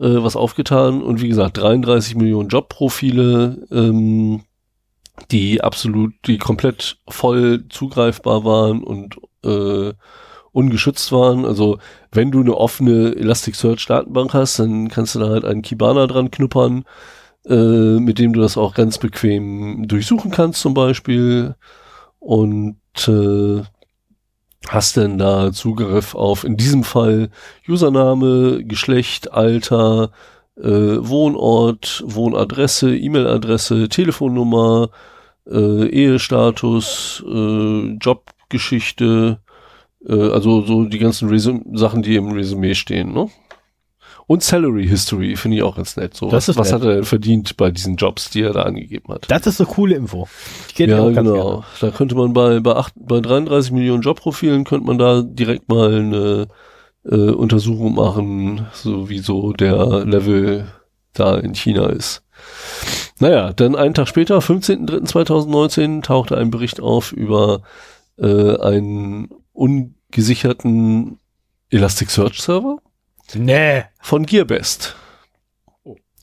äh, 0.00 0.22
was 0.22 0.36
aufgetan 0.36 1.02
und 1.02 1.20
wie 1.20 1.28
gesagt 1.28 1.58
33 1.58 2.16
Millionen 2.16 2.48
Jobprofile, 2.48 3.66
ähm, 3.70 4.44
die 5.30 5.60
absolut, 5.60 6.14
die 6.26 6.38
komplett 6.38 6.96
voll 7.06 7.66
zugreifbar 7.68 8.44
waren 8.44 8.82
und 8.82 9.16
äh, 9.44 9.92
ungeschützt 10.54 11.12
waren. 11.12 11.44
Also 11.44 11.78
wenn 12.12 12.30
du 12.30 12.40
eine 12.40 12.56
offene 12.56 13.14
Elasticsearch 13.16 13.86
Datenbank 13.86 14.32
hast, 14.32 14.58
dann 14.58 14.88
kannst 14.88 15.14
du 15.14 15.18
da 15.18 15.28
halt 15.28 15.44
einen 15.44 15.62
Kibana 15.62 16.06
dran 16.06 16.30
knuppern, 16.30 16.84
äh, 17.46 17.98
mit 17.98 18.18
dem 18.18 18.32
du 18.32 18.40
das 18.40 18.56
auch 18.56 18.74
ganz 18.74 18.98
bequem 18.98 19.86
durchsuchen 19.88 20.30
kannst 20.30 20.60
zum 20.60 20.72
Beispiel 20.72 21.56
und 22.20 22.78
äh, 23.08 23.62
hast 24.68 24.96
denn 24.96 25.18
da 25.18 25.52
Zugriff 25.52 26.14
auf 26.14 26.44
in 26.44 26.56
diesem 26.56 26.84
Fall 26.84 27.30
Username, 27.68 28.64
Geschlecht, 28.64 29.32
Alter, 29.32 30.12
äh, 30.56 30.62
Wohnort, 30.64 32.02
Wohnadresse, 32.06 32.96
E-Mail-Adresse, 32.96 33.88
Telefonnummer, 33.88 34.90
äh, 35.50 35.86
Ehestatus, 35.88 37.24
äh, 37.26 37.96
Jobgeschichte, 38.00 39.40
äh, 40.08 40.12
also 40.30 40.62
so 40.62 40.84
die 40.84 40.98
ganzen 40.98 41.28
Resum 41.28 41.64
Sachen, 41.76 42.02
die 42.02 42.16
im 42.16 42.30
Resümee 42.32 42.74
stehen, 42.74 43.12
ne? 43.12 43.28
Und 44.26 44.42
Salary 44.42 44.86
History 44.88 45.36
finde 45.36 45.58
ich 45.58 45.62
auch 45.62 45.76
ganz 45.76 45.96
nett. 45.98 46.14
So, 46.14 46.26
Das 46.30 46.48
was, 46.48 46.48
ist 46.48 46.56
was 46.56 46.72
nett. 46.72 46.80
hat 46.80 46.88
er 46.88 46.94
denn 46.94 47.04
verdient 47.04 47.58
bei 47.58 47.70
diesen 47.70 47.96
Jobs, 47.96 48.30
die 48.30 48.40
er 48.40 48.54
da 48.54 48.62
angegeben 48.62 49.12
hat? 49.12 49.26
Das 49.30 49.46
ist 49.46 49.60
eine 49.60 49.68
coole 49.68 49.96
Info. 49.96 50.26
Ich 50.70 50.78
Ja, 50.78 51.00
auch 51.00 51.12
ganz 51.12 51.28
genau. 51.28 51.34
gerne. 51.34 51.64
Da 51.80 51.90
könnte 51.90 52.14
man 52.14 52.32
bei, 52.32 52.60
bei, 52.60 52.74
acht, 52.74 52.94
bei 52.96 53.20
33 53.20 53.72
Millionen 53.72 54.00
Jobprofilen 54.00 54.64
könnte 54.64 54.86
man 54.86 54.96
da 54.96 55.20
direkt 55.20 55.68
mal 55.68 55.94
eine 55.94 56.48
äh, 57.04 57.32
Untersuchung 57.32 57.96
machen, 57.96 58.66
so 58.72 59.10
wie 59.10 59.18
so 59.18 59.52
der 59.52 60.06
Level 60.06 60.68
da 61.12 61.36
in 61.36 61.54
China 61.54 61.86
ist. 61.90 62.22
Naja, 63.20 63.52
dann 63.52 63.76
einen 63.76 63.92
Tag 63.92 64.08
später, 64.08 64.38
15.03.2019, 64.38 66.02
tauchte 66.02 66.38
ein 66.38 66.50
Bericht 66.50 66.80
auf 66.80 67.12
über 67.12 67.60
äh, 68.18 68.56
einen 68.58 69.28
ungesicherten 69.54 71.18
Elasticsearch-Server 71.70 72.78
Nee. 73.34 73.84
von 74.02 74.26
Gearbest. 74.26 74.96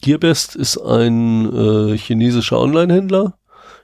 Gearbest 0.04 0.56
ist 0.56 0.78
ein 0.78 1.52
äh, 1.54 1.98
chinesischer 1.98 2.60
Online-Händler. 2.60 3.38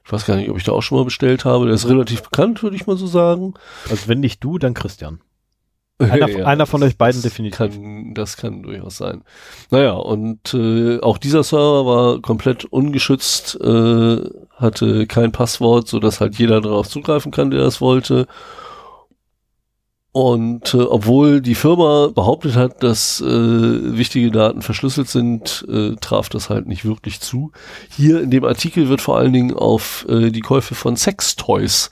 Ich 0.06 0.12
weiß 0.12 0.26
gar 0.26 0.36
nicht, 0.38 0.50
ob 0.50 0.58
ich 0.58 0.64
da 0.64 0.72
auch 0.72 0.82
schon 0.82 0.98
mal 0.98 1.04
bestellt 1.04 1.44
habe. 1.46 1.66
Der 1.66 1.74
ist 1.76 1.90
relativ 1.90 2.22
bekannt, 2.24 2.64
würde 2.64 2.76
ich 2.76 2.88
mal 2.88 2.96
so 2.98 3.08
sagen. 3.08 3.56
Also 3.90 4.08
wenn 4.08 4.20
nicht 4.20 4.44
du, 4.44 4.58
dann 4.58 4.74
Christian. 4.74 5.20
Einer, 6.00 6.30
Ja, 6.30 6.46
einer 6.46 6.66
von 6.68 6.82
euch 6.84 6.98
beiden 6.98 7.22
definitiv. 7.24 7.58
Kann, 7.58 8.14
das 8.14 8.38
kann 8.38 8.62
durchaus 8.64 8.98
sein. 8.98 9.24
Naja, 9.72 9.94
und 9.94 10.54
äh, 10.54 11.00
auch 11.02 11.18
dieser 11.18 11.44
Server 11.44 11.86
war 11.88 12.22
komplett 12.22 12.66
ungeschützt, 12.66 13.60
äh, 13.60 14.22
hatte 14.56 15.08
kein 15.08 15.32
Passwort, 15.32 15.88
so 15.88 16.00
dass 16.00 16.22
halt 16.22 16.36
jeder 16.38 16.62
darauf 16.62 16.88
zugreifen 16.88 17.32
kann, 17.32 17.50
der 17.50 17.62
das 17.62 17.82
wollte. 17.82 18.28
Und 20.18 20.74
äh, 20.74 20.78
obwohl 20.78 21.42
die 21.42 21.54
Firma 21.54 22.08
behauptet 22.08 22.56
hat, 22.56 22.82
dass 22.82 23.22
äh, 23.22 23.28
wichtige 23.28 24.32
Daten 24.32 24.64
verschlüsselt 24.64 25.10
sind, 25.10 25.64
äh, 25.70 25.92
traf 26.02 26.28
das 26.28 26.50
halt 26.50 26.66
nicht 26.68 26.86
wirklich 26.86 27.20
zu. 27.20 27.52
Hier 27.96 28.24
in 28.24 28.32
dem 28.32 28.44
Artikel 28.44 28.90
wird 28.90 29.00
vor 29.00 29.20
allen 29.20 29.32
Dingen 29.32 29.54
auf 29.54 30.08
äh, 30.10 30.32
die 30.32 30.40
Käufe 30.40 30.74
von 30.74 30.96
Sextoys 30.96 31.92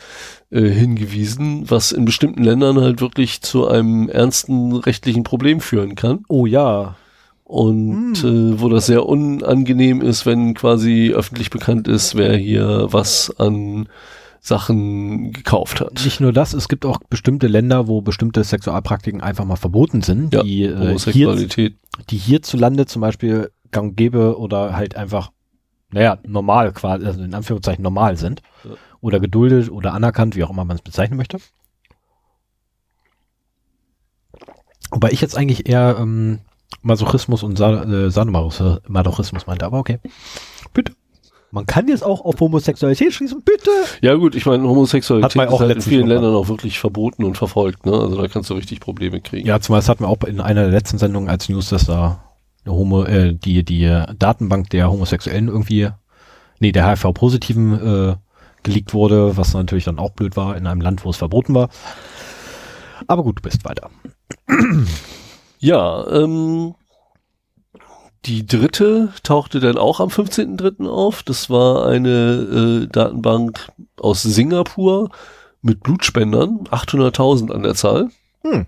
äh, 0.49 0.61
hingewiesen, 0.61 1.69
was 1.69 1.91
in 1.91 2.05
bestimmten 2.05 2.43
Ländern 2.43 2.81
halt 2.81 2.99
wirklich 2.99 3.43
zu 3.43 3.67
einem 3.67 4.09
ernsten 4.09 4.73
rechtlichen 4.73 5.23
Problem 5.23 5.59
führen 5.59 5.93
kann. 5.93 6.25
Oh 6.27 6.47
ja. 6.47 6.95
Und 7.43 8.23
äh, 8.23 8.59
wo 8.59 8.69
das 8.69 8.87
sehr 8.87 9.05
unangenehm 9.05 10.01
ist, 10.01 10.25
wenn 10.25 10.55
quasi 10.55 11.13
öffentlich 11.15 11.51
bekannt 11.51 11.87
ist, 11.87 12.15
wer 12.15 12.35
hier 12.35 12.87
was 12.89 13.31
an 13.37 13.87
Sachen 14.45 15.31
gekauft 15.31 15.81
hat. 15.81 16.03
Nicht 16.05 16.19
nur 16.19 16.31
das, 16.31 16.53
es 16.53 16.67
gibt 16.67 16.85
auch 16.85 16.99
bestimmte 17.09 17.47
Länder, 17.47 17.87
wo 17.87 18.01
bestimmte 18.01 18.43
Sexualpraktiken 18.43 19.21
einfach 19.21 19.43
mal 19.43 19.55
verboten 19.55 20.03
sind, 20.03 20.33
Ja, 20.35 20.43
die, 20.43 20.63
äh, 20.63 20.97
hier, 20.99 21.35
die 22.09 22.17
hierzulande 22.17 22.85
zum 22.85 23.01
Beispiel 23.01 23.51
gang 23.71 23.95
gäbe 23.95 24.37
oder 24.37 24.75
halt 24.75 24.95
einfach, 24.95 25.31
naja, 25.91 26.19
normal 26.27 26.73
quasi, 26.73 27.05
also 27.05 27.23
in 27.23 27.33
Anführungszeichen 27.33 27.81
normal 27.81 28.17
sind. 28.17 28.43
Ja. 28.63 28.71
Oder 29.01 29.19
geduldet 29.19 29.71
oder 29.71 29.93
anerkannt, 29.93 30.35
wie 30.35 30.43
auch 30.43 30.51
immer 30.51 30.63
man 30.63 30.77
es 30.77 30.83
bezeichnen 30.83 31.17
möchte. 31.17 31.37
Wobei 34.91 35.09
ich 35.11 35.21
jetzt 35.21 35.35
eigentlich 35.35 35.67
eher 35.67 35.97
ähm, 35.99 36.39
Masochismus 36.83 37.41
und 37.41 37.57
Sa 37.57 37.83
äh, 37.83 38.11
Sadomasochismus 38.11 39.47
meinte, 39.47 39.65
aber 39.65 39.79
okay. 39.79 39.99
Bitte. 40.73 40.93
Man 41.55 41.65
kann 41.65 41.87
jetzt 41.87 42.03
auch 42.03 42.25
auf 42.25 42.37
Homosexualität 42.41 43.13
schließen, 43.13 43.41
bitte. 43.41 43.69
Ja 44.01 44.15
gut, 44.15 44.35
ich 44.35 44.45
meine, 44.45 44.67
Homosexualität 44.67 45.31
Hat 45.31 45.35
man 45.37 45.47
ist 45.47 45.53
auch 45.53 45.61
halt 45.61 45.73
in 45.73 45.81
vielen 45.81 46.05
Ländern 46.05 46.35
auch 46.35 46.49
wirklich 46.49 46.79
verboten 46.79 47.23
und 47.23 47.37
verfolgt. 47.37 47.85
Ne? 47.85 47.93
Also 47.93 48.21
da 48.21 48.27
kannst 48.27 48.49
du 48.49 48.55
richtig 48.55 48.81
Probleme 48.81 49.21
kriegen. 49.21 49.47
Ja, 49.47 49.61
zumal 49.61 49.79
das 49.79 49.87
hatten 49.87 50.03
wir 50.03 50.09
auch 50.09 50.21
in 50.25 50.41
einer 50.41 50.63
der 50.63 50.71
letzten 50.71 50.97
Sendungen 50.97 51.29
als 51.29 51.47
News, 51.47 51.69
dass 51.69 51.85
da 51.85 52.19
eine 52.65 52.75
Homo, 52.75 53.05
äh, 53.05 53.33
die, 53.33 53.63
die 53.63 53.89
Datenbank 54.19 54.69
der 54.71 54.91
Homosexuellen 54.91 55.47
irgendwie, 55.47 55.87
nee, 56.59 56.73
der 56.73 56.89
HIV-Positiven 56.89 57.73
äh, 58.09 58.15
geleakt 58.63 58.93
wurde, 58.93 59.37
was 59.37 59.53
natürlich 59.53 59.85
dann 59.85 59.97
auch 59.97 60.11
blöd 60.11 60.35
war 60.35 60.57
in 60.57 60.67
einem 60.67 60.81
Land, 60.81 61.05
wo 61.05 61.09
es 61.09 61.17
verboten 61.17 61.53
war. 61.53 61.69
Aber 63.07 63.23
gut, 63.23 63.37
du 63.37 63.43
bist 63.43 63.63
weiter. 63.63 63.89
Ja, 65.59 66.05
ähm, 66.09 66.75
die 68.25 68.45
dritte 68.45 69.13
tauchte 69.23 69.59
dann 69.59 69.77
auch 69.77 69.99
am 69.99 70.09
15.03. 70.09 70.87
auf. 70.87 71.23
Das 71.23 71.49
war 71.49 71.87
eine 71.87 72.83
äh, 72.83 72.87
Datenbank 72.87 73.71
aus 73.99 74.23
Singapur 74.23 75.09
mit 75.61 75.81
Blutspendern, 75.81 76.67
800.000 76.71 77.51
an 77.51 77.63
der 77.63 77.75
Zahl. 77.75 78.09
Hm. 78.41 78.65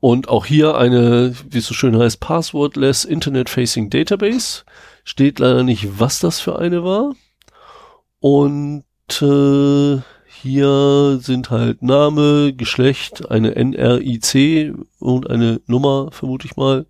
Und 0.00 0.28
auch 0.28 0.46
hier 0.46 0.76
eine, 0.76 1.34
wie 1.50 1.58
es 1.58 1.66
so 1.66 1.74
schön 1.74 1.98
heißt, 1.98 2.20
Passwordless 2.20 3.04
Internet 3.04 3.48
Facing 3.48 3.90
Database. 3.90 4.64
Steht 5.04 5.38
leider 5.38 5.62
nicht, 5.62 5.98
was 5.98 6.20
das 6.20 6.40
für 6.40 6.58
eine 6.58 6.84
war. 6.84 7.14
Und 8.20 8.84
äh, 9.22 9.98
hier 10.42 11.18
sind 11.20 11.50
halt 11.50 11.82
Name, 11.82 12.52
Geschlecht, 12.52 13.30
eine 13.30 13.54
NRIC 13.56 14.74
und 14.98 15.30
eine 15.30 15.60
Nummer, 15.66 16.10
vermute 16.12 16.46
ich 16.46 16.56
mal. 16.56 16.86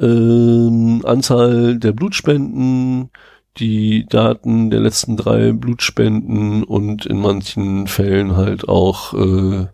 Ähm, 0.00 1.02
Anzahl 1.04 1.78
der 1.78 1.92
Blutspenden, 1.92 3.10
die 3.58 4.06
Daten 4.08 4.70
der 4.70 4.80
letzten 4.80 5.16
drei 5.16 5.52
Blutspenden 5.52 6.64
und 6.64 7.04
in 7.06 7.20
manchen 7.20 7.86
Fällen 7.86 8.36
halt 8.36 8.68
auch 8.68 9.12
äh, 9.14 9.66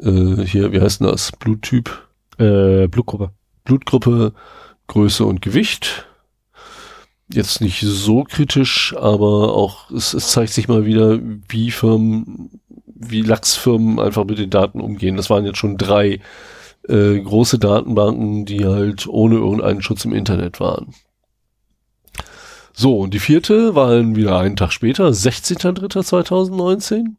äh, 0.00 0.46
hier, 0.46 0.72
wie 0.72 0.80
heißt 0.80 1.00
denn 1.00 1.08
das? 1.08 1.32
Bluttyp, 1.32 1.90
Äh, 2.38 2.88
Blutgruppe. 2.88 3.30
Blutgruppe, 3.64 4.32
Größe 4.88 5.24
und 5.24 5.40
Gewicht. 5.42 6.06
Jetzt 7.32 7.60
nicht 7.60 7.80
so 7.80 8.24
kritisch, 8.24 8.94
aber 8.98 9.54
auch 9.54 9.90
es, 9.90 10.14
es 10.14 10.28
zeigt 10.28 10.52
sich 10.52 10.68
mal 10.68 10.84
wieder, 10.84 11.18
wie 11.48 11.70
Firmen, 11.70 12.60
wie 12.86 13.22
Lachsfirmen 13.22 13.98
einfach 13.98 14.24
mit 14.24 14.38
den 14.38 14.50
Daten 14.50 14.80
umgehen. 14.80 15.16
Das 15.16 15.30
waren 15.30 15.46
jetzt 15.46 15.58
schon 15.58 15.78
drei 15.78 16.20
äh, 16.88 17.18
große 17.18 17.58
Datenbanken, 17.58 18.44
die 18.44 18.64
halt 18.64 19.06
ohne 19.06 19.36
irgendeinen 19.36 19.82
Schutz 19.82 20.04
im 20.04 20.12
Internet 20.12 20.60
waren. 20.60 20.94
So, 22.72 22.98
und 22.98 23.14
die 23.14 23.20
vierte 23.20 23.74
war 23.74 23.90
dann 23.90 24.16
wieder 24.16 24.38
einen 24.38 24.56
Tag 24.56 24.72
später, 24.72 25.08
16.03.2019. 25.08 27.14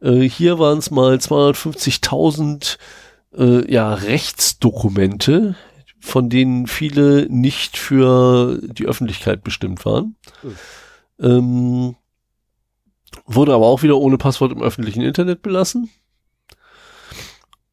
Äh, 0.00 0.28
hier 0.28 0.58
waren 0.58 0.78
es 0.78 0.90
mal 0.90 1.16
250.000 1.16 2.78
äh, 3.36 3.70
ja, 3.70 3.92
Rechtsdokumente, 3.92 5.56
von 6.00 6.30
denen 6.30 6.66
viele 6.66 7.26
nicht 7.28 7.76
für 7.76 8.58
die 8.62 8.86
Öffentlichkeit 8.86 9.44
bestimmt 9.44 9.84
waren. 9.84 10.16
Ähm, 11.20 11.96
wurde 13.26 13.54
aber 13.54 13.66
auch 13.66 13.82
wieder 13.82 13.98
ohne 13.98 14.16
Passwort 14.16 14.52
im 14.52 14.62
öffentlichen 14.62 15.02
Internet 15.02 15.42
belassen 15.42 15.90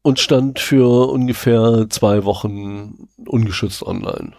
und 0.04 0.20
stand 0.20 0.60
für 0.60 1.08
ungefähr 1.08 1.86
zwei 1.88 2.24
Wochen 2.24 3.08
ungeschützt 3.26 3.82
online. 3.82 4.34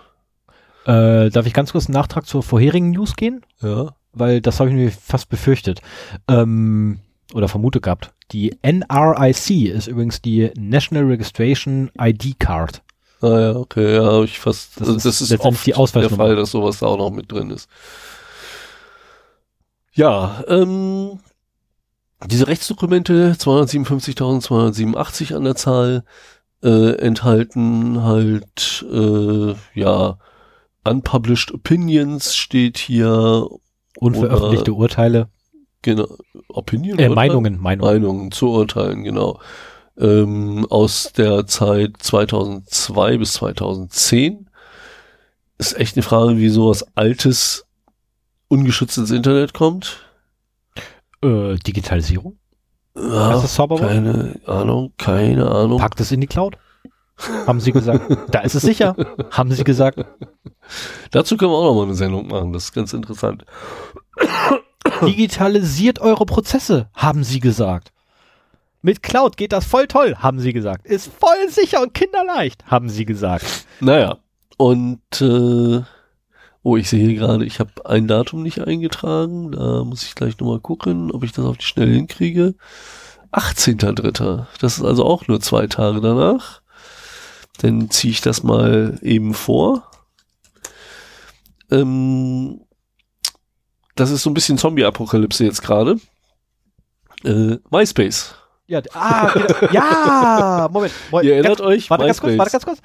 Äh, 0.86 1.32
darf 1.32 1.48
ich 1.48 1.54
ganz 1.54 1.72
kurz 1.72 1.88
einen 1.88 1.96
Nachtrag 1.96 2.28
zur 2.28 2.44
vorherigen 2.44 2.92
News 2.92 3.16
gehen? 3.16 3.42
Ja. 3.62 3.96
Weil 4.14 4.42
das 4.42 4.60
habe 4.60 4.70
ich 4.70 4.76
mir 4.76 4.92
fast 4.92 5.28
befürchtet. 5.30 5.82
Ähm, 6.28 7.00
oder 7.34 7.48
vermutet 7.48 7.82
gehabt. 7.82 8.14
Die 8.32 8.56
NRIC 8.62 9.50
ist 9.74 9.88
übrigens 9.88 10.22
die 10.22 10.52
National 10.56 11.06
Registration 11.06 11.90
ID 12.00 12.40
Card. 12.40 12.84
Ah 13.22 13.40
ja, 13.40 13.56
okay, 13.56 13.96
ja, 13.96 14.04
habe 14.06 14.26
ich 14.26 14.38
fast. 14.40 14.80
Das 14.80 14.88
Das, 14.88 14.98
ist 14.98 15.06
das 15.06 15.22
ist 15.22 15.30
letztendlich 15.32 15.76
oft 15.78 15.96
die 15.96 16.02
der. 16.02 16.10
Fall, 16.12 16.36
dass 16.36 16.52
sowas 16.52 16.78
da 16.80 16.86
auch 16.86 16.98
noch 16.98 17.10
mit 17.10 17.32
drin 17.32 17.50
ist. 17.50 17.68
Ja, 19.94 20.44
ähm, 20.48 21.20
diese 22.24 22.48
Rechtsdokumente, 22.48 23.36
257.287 23.38 25.36
an 25.36 25.44
der 25.44 25.56
Zahl, 25.56 26.04
äh, 26.64 26.96
enthalten 26.98 28.04
halt, 28.04 28.86
äh, 28.92 29.54
ja, 29.74 30.18
unpublished 30.84 31.54
opinions 31.54 32.36
steht 32.36 32.78
hier, 32.78 33.48
Unveröffentlichte 33.98 34.74
Urteile. 34.74 35.30
genau, 35.82 36.08
Opinion? 36.48 37.00
Äh? 37.00 37.10
Meinungen, 37.10 37.60
Meinungen. 37.62 37.92
Meinungen 37.92 38.32
zu 38.32 38.50
urteilen, 38.50 39.04
genau. 39.04 39.40
Ähm, 39.98 40.66
aus 40.70 41.14
der 41.14 41.48
Zeit 41.48 41.94
2002 42.00 43.18
bis 43.18 43.34
2010. 43.34 44.50
Ist 45.58 45.80
echt 45.80 45.96
eine 45.96 46.04
Frage, 46.04 46.38
wie 46.38 46.50
sowas 46.50 46.86
Altes 46.96 47.66
ungeschützt 48.50 48.98
ins 48.98 49.12
Internet 49.12 49.54
kommt. 49.54 50.05
Äh, 51.26 51.56
Digitalisierung. 51.58 52.38
Ja, 52.96 53.32
Das 53.32 53.44
ist 53.44 53.56
Zauberwort. 53.56 53.90
keine 53.90 54.40
Ahnung, 54.46 54.94
keine 54.98 55.50
Ahnung. 55.50 55.80
Packt 55.80 56.00
es 56.00 56.12
in 56.12 56.22
die 56.22 56.28
Cloud. 56.28 56.58
Haben 57.48 57.60
sie 57.60 57.72
gesagt. 57.72 58.06
da 58.32 58.40
ist 58.42 58.56
es 58.56 58.62
sicher. 58.64 58.96
Haben 59.32 59.52
sie 59.52 59.64
gesagt. 59.64 60.00
Dazu 61.12 61.38
können 61.38 61.52
wir 61.52 61.58
auch 61.58 61.66
noch 61.66 61.76
mal 61.76 61.84
eine 61.84 61.96
Sendung 61.96 62.28
machen, 62.28 62.54
das 62.54 62.66
ist 62.66 62.74
ganz 62.74 62.94
interessant. 62.94 63.46
Digitalisiert 65.02 66.00
eure 66.00 66.26
Prozesse, 66.26 66.90
haben 66.94 67.24
sie 67.24 67.40
gesagt. 67.40 67.92
Mit 68.82 69.02
Cloud 69.02 69.36
geht 69.38 69.52
das 69.52 69.66
voll 69.66 69.88
toll, 69.88 70.16
haben 70.20 70.40
sie 70.40 70.54
gesagt. 70.54 70.86
Ist 70.86 71.12
voll 71.12 71.50
sicher 71.50 71.82
und 71.82 71.94
kinderleicht, 71.94 72.66
haben 72.68 72.90
sie 72.90 73.06
gesagt. 73.06 73.66
Naja, 73.80 74.18
und 74.58 75.00
äh, 75.22 75.82
oh, 76.66 76.78
ich 76.78 76.90
sehe 76.90 77.08
hier 77.08 77.16
gerade, 77.16 77.46
ich 77.46 77.60
habe 77.60 77.86
ein 77.86 78.08
Datum 78.08 78.42
nicht 78.42 78.60
eingetragen. 78.60 79.52
Da 79.52 79.84
muss 79.84 80.02
ich 80.02 80.16
gleich 80.16 80.40
nochmal 80.40 80.60
gucken, 80.60 81.12
ob 81.12 81.24
ich 81.24 81.32
das 81.32 81.46
auf 81.46 81.58
die 81.58 81.66
Schnelle 81.66 81.94
hinkriege. 81.94 82.56
18.3. 83.32 84.48
Das 84.60 84.78
ist 84.80 84.84
also 84.84 85.06
auch 85.06 85.28
nur 85.28 85.40
zwei 85.40 85.68
Tage 85.68 86.02
danach. 86.02 86.62
Dann 87.60 87.92
ziehe 87.92 88.12
ich 88.12 88.22
das 88.22 88.42
mal 88.42 88.98
eben 89.04 89.36
vor. 89.36 89.92
Ähm, 91.70 92.62
das 93.94 94.10
ist 94.10 94.24
so 94.24 94.32
ein 94.32 94.34
bisschen 94.34 94.58
Zombie-Apokalypse 94.58 95.46
jetzt 95.46 95.62
gerade. 95.62 96.00
Äh, 97.24 97.58
MySpace. 97.70 98.34
Ja, 98.68 98.82
ah, 98.94 99.32
genau. 99.32 99.72
ja, 99.74 100.70
Moment. 100.72 100.94
Moment 101.12 101.28
Ihr 101.28 101.34
erinnert 101.36 101.58
ganz, 101.60 101.70
euch? 101.70 101.90
Warte 101.90 102.06
ganz 102.06 102.20
kurz, 102.20 102.38
warte 102.38 102.52
ganz 102.52 102.66
kurz. 102.66 102.80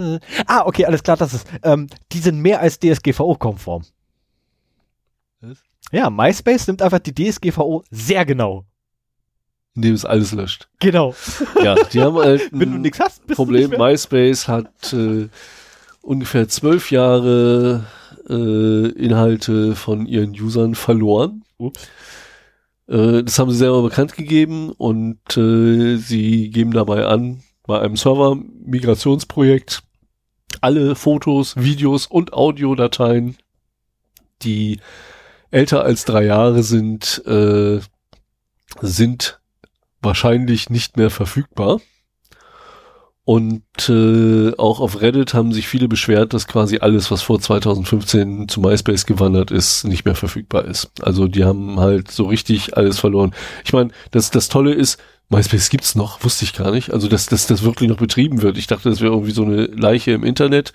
Äh, 0.00 0.20
Ah, 0.46 0.62
okay, 0.64 0.84
alles 0.84 1.02
klar, 1.02 1.16
das 1.16 1.34
ist. 1.34 1.46
Ähm, 1.62 1.88
die 2.12 2.18
sind 2.18 2.40
mehr 2.40 2.60
als 2.60 2.78
DSGVO-konform. 2.78 3.82
Ja, 5.92 6.08
MySpace 6.10 6.66
nimmt 6.68 6.82
einfach 6.82 6.98
die 7.00 7.14
DSGVO 7.14 7.84
sehr 7.90 8.24
genau. 8.24 8.64
Indem 9.76 9.94
es 9.94 10.04
alles 10.04 10.32
löscht. 10.32 10.68
Genau. 10.78 11.14
Ja, 11.62 11.74
die 11.74 12.00
haben 12.00 12.16
halt 12.16 12.48
Wenn 12.52 12.72
du 12.72 12.78
nichts 12.78 13.00
hast, 13.00 13.26
bist 13.26 13.36
Problem. 13.36 13.72
du. 13.72 13.78
MySpace 13.78 14.46
hat 14.46 14.92
äh, 14.92 15.28
ungefähr 16.00 16.48
zwölf 16.48 16.90
Jahre 16.92 17.84
äh, 18.28 18.88
Inhalte 18.90 19.74
von 19.74 20.06
ihren 20.06 20.30
Usern 20.30 20.74
verloren. 20.76 21.42
Ups. 21.58 21.88
Äh, 22.88 23.22
das 23.22 23.38
haben 23.38 23.50
sie 23.50 23.56
selber 23.56 23.82
bekannt 23.82 24.14
gegeben 24.14 24.70
und 24.72 25.36
äh, 25.36 25.96
sie 25.96 26.50
geben 26.50 26.72
dabei 26.72 27.06
an, 27.06 27.42
bei 27.66 27.80
einem 27.80 27.96
Server-Migrationsprojekt 27.96 29.82
alle 30.60 30.94
Fotos, 30.94 31.56
Videos 31.56 32.06
und 32.06 32.32
Audiodateien, 32.32 33.36
die 34.42 34.80
älter 35.50 35.84
als 35.84 36.04
drei 36.04 36.24
Jahre 36.24 36.62
sind, 36.62 37.22
äh, 37.26 37.80
sind 38.80 39.40
wahrscheinlich 40.00 40.70
nicht 40.70 40.96
mehr 40.96 41.10
verfügbar. 41.10 41.80
Und 43.26 43.62
äh, 43.88 44.52
auch 44.58 44.80
auf 44.80 45.00
Reddit 45.00 45.32
haben 45.32 45.52
sich 45.52 45.66
viele 45.66 45.88
beschwert, 45.88 46.34
dass 46.34 46.46
quasi 46.46 46.78
alles, 46.78 47.10
was 47.10 47.22
vor 47.22 47.40
2015 47.40 48.48
zu 48.48 48.60
MySpace 48.60 49.06
gewandert 49.06 49.50
ist, 49.50 49.84
nicht 49.84 50.04
mehr 50.04 50.14
verfügbar 50.14 50.66
ist. 50.66 50.90
Also 51.00 51.26
die 51.26 51.44
haben 51.44 51.80
halt 51.80 52.10
so 52.10 52.24
richtig 52.24 52.76
alles 52.76 52.98
verloren. 52.98 53.34
Ich 53.64 53.72
meine, 53.72 53.90
das, 54.10 54.30
das 54.30 54.50
Tolle 54.50 54.74
ist, 54.74 55.00
MySpace 55.30 55.70
gibt's 55.70 55.94
noch, 55.94 56.22
wusste 56.22 56.44
ich 56.44 56.52
gar 56.52 56.70
nicht. 56.70 56.92
Also 56.92 57.08
dass, 57.08 57.24
dass 57.24 57.46
das 57.46 57.62
wirklich 57.62 57.88
noch 57.88 57.96
betrieben 57.96 58.42
wird. 58.42 58.58
Ich 58.58 58.66
dachte, 58.66 58.90
das 58.90 59.00
wäre 59.00 59.12
irgendwie 59.12 59.32
so 59.32 59.44
eine 59.44 59.66
Leiche 59.66 60.10
im 60.12 60.22
Internet. 60.22 60.74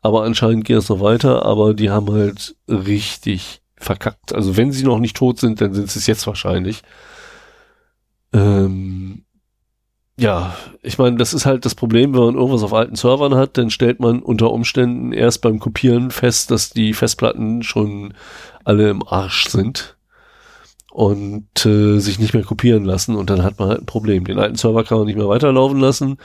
Aber 0.00 0.24
anscheinend 0.24 0.64
geht 0.64 0.78
es 0.78 0.88
noch 0.88 1.00
weiter. 1.00 1.44
Aber 1.44 1.74
die 1.74 1.90
haben 1.90 2.10
halt 2.10 2.56
richtig 2.66 3.60
verkackt. 3.76 4.34
Also 4.34 4.56
wenn 4.56 4.72
sie 4.72 4.84
noch 4.84 5.00
nicht 5.00 5.16
tot 5.16 5.38
sind, 5.38 5.60
dann 5.60 5.74
sind 5.74 5.90
sie 5.90 5.98
es 5.98 6.06
jetzt 6.06 6.26
wahrscheinlich. 6.26 6.82
Ähm, 8.32 9.23
ja, 10.16 10.54
ich 10.82 10.98
meine, 10.98 11.16
das 11.16 11.34
ist 11.34 11.44
halt 11.44 11.64
das 11.64 11.74
Problem, 11.74 12.14
wenn 12.14 12.20
man 12.20 12.34
irgendwas 12.36 12.62
auf 12.62 12.72
alten 12.72 12.94
Servern 12.94 13.34
hat, 13.34 13.58
dann 13.58 13.70
stellt 13.70 13.98
man 13.98 14.20
unter 14.20 14.52
Umständen 14.52 15.12
erst 15.12 15.40
beim 15.40 15.58
Kopieren 15.58 16.10
fest, 16.10 16.50
dass 16.50 16.70
die 16.70 16.92
Festplatten 16.92 17.62
schon 17.62 18.14
alle 18.62 18.90
im 18.90 19.06
Arsch 19.06 19.48
sind 19.48 19.96
und 20.94 21.66
äh, 21.66 21.98
sich 21.98 22.20
nicht 22.20 22.34
mehr 22.34 22.44
kopieren 22.44 22.84
lassen 22.84 23.16
und 23.16 23.28
dann 23.28 23.42
hat 23.42 23.58
man 23.58 23.68
halt 23.68 23.80
ein 23.80 23.86
Problem. 23.86 24.24
Den 24.24 24.38
alten 24.38 24.54
Server 24.54 24.84
kann 24.84 24.98
man 24.98 25.08
nicht 25.08 25.16
mehr 25.16 25.28
weiterlaufen 25.28 25.80
lassen. 25.80 26.18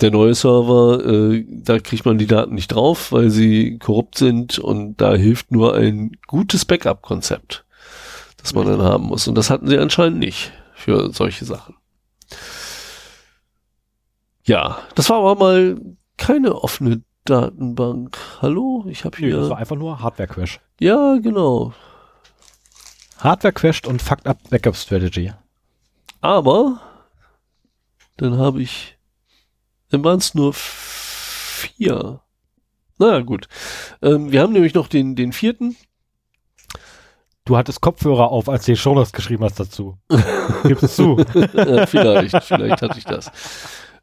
Der 0.00 0.10
neue 0.10 0.34
Server, 0.34 1.04
äh, 1.04 1.44
da 1.46 1.78
kriegt 1.78 2.06
man 2.06 2.16
die 2.16 2.26
Daten 2.26 2.54
nicht 2.54 2.68
drauf, 2.68 3.12
weil 3.12 3.28
sie 3.28 3.78
korrupt 3.78 4.16
sind 4.16 4.58
und 4.58 4.98
da 5.02 5.14
hilft 5.14 5.52
nur 5.52 5.74
ein 5.74 6.12
gutes 6.26 6.64
Backup-Konzept, 6.64 7.66
das 8.38 8.54
man 8.54 8.66
dann 8.66 8.80
haben 8.80 9.04
muss. 9.04 9.28
Und 9.28 9.34
das 9.34 9.50
hatten 9.50 9.68
sie 9.68 9.76
anscheinend 9.76 10.20
nicht 10.20 10.52
für 10.74 11.12
solche 11.12 11.44
Sachen. 11.44 11.74
Ja, 14.46 14.78
das 14.94 15.10
war 15.10 15.18
aber 15.18 15.34
mal 15.34 15.80
keine 16.16 16.54
offene 16.54 17.02
Datenbank. 17.24 18.16
Hallo, 18.40 18.86
ich 18.88 19.04
habe 19.04 19.18
hier. 19.18 19.36
das 19.36 19.50
war 19.50 19.58
einfach 19.58 19.76
nur 19.76 20.00
Hardware-Crash. 20.00 20.60
Ja, 20.78 21.16
genau. 21.16 21.72
Hardware 23.18 23.52
crashed 23.52 23.86
und 23.86 24.02
fucked 24.02 24.26
up 24.26 24.38
Backup 24.50 24.76
Strategy. 24.76 25.32
Aber 26.20 26.80
dann 28.16 28.38
habe 28.38 28.62
ich, 28.62 28.98
dann 29.90 30.04
waren 30.04 30.18
es 30.18 30.34
nur 30.34 30.52
vier. 30.54 32.20
Naja, 32.98 33.20
gut. 33.20 33.48
Ähm, 34.02 34.30
wir 34.30 34.42
haben 34.42 34.52
nämlich 34.52 34.74
noch 34.74 34.88
den, 34.88 35.16
den 35.16 35.32
vierten. 35.32 35.76
Du 37.44 37.56
hattest 37.56 37.80
Kopfhörer 37.80 38.30
auf, 38.30 38.48
als 38.48 38.64
du 38.64 38.72
die 38.72 38.76
Shownotes 38.76 39.12
geschrieben 39.12 39.44
hast 39.44 39.60
dazu. 39.60 39.98
Gib's 40.64 40.96
zu. 40.96 41.16
ja, 41.54 41.86
vielleicht, 41.86 42.42
vielleicht 42.42 42.82
hatte 42.82 42.98
ich 42.98 43.04
das. 43.04 43.30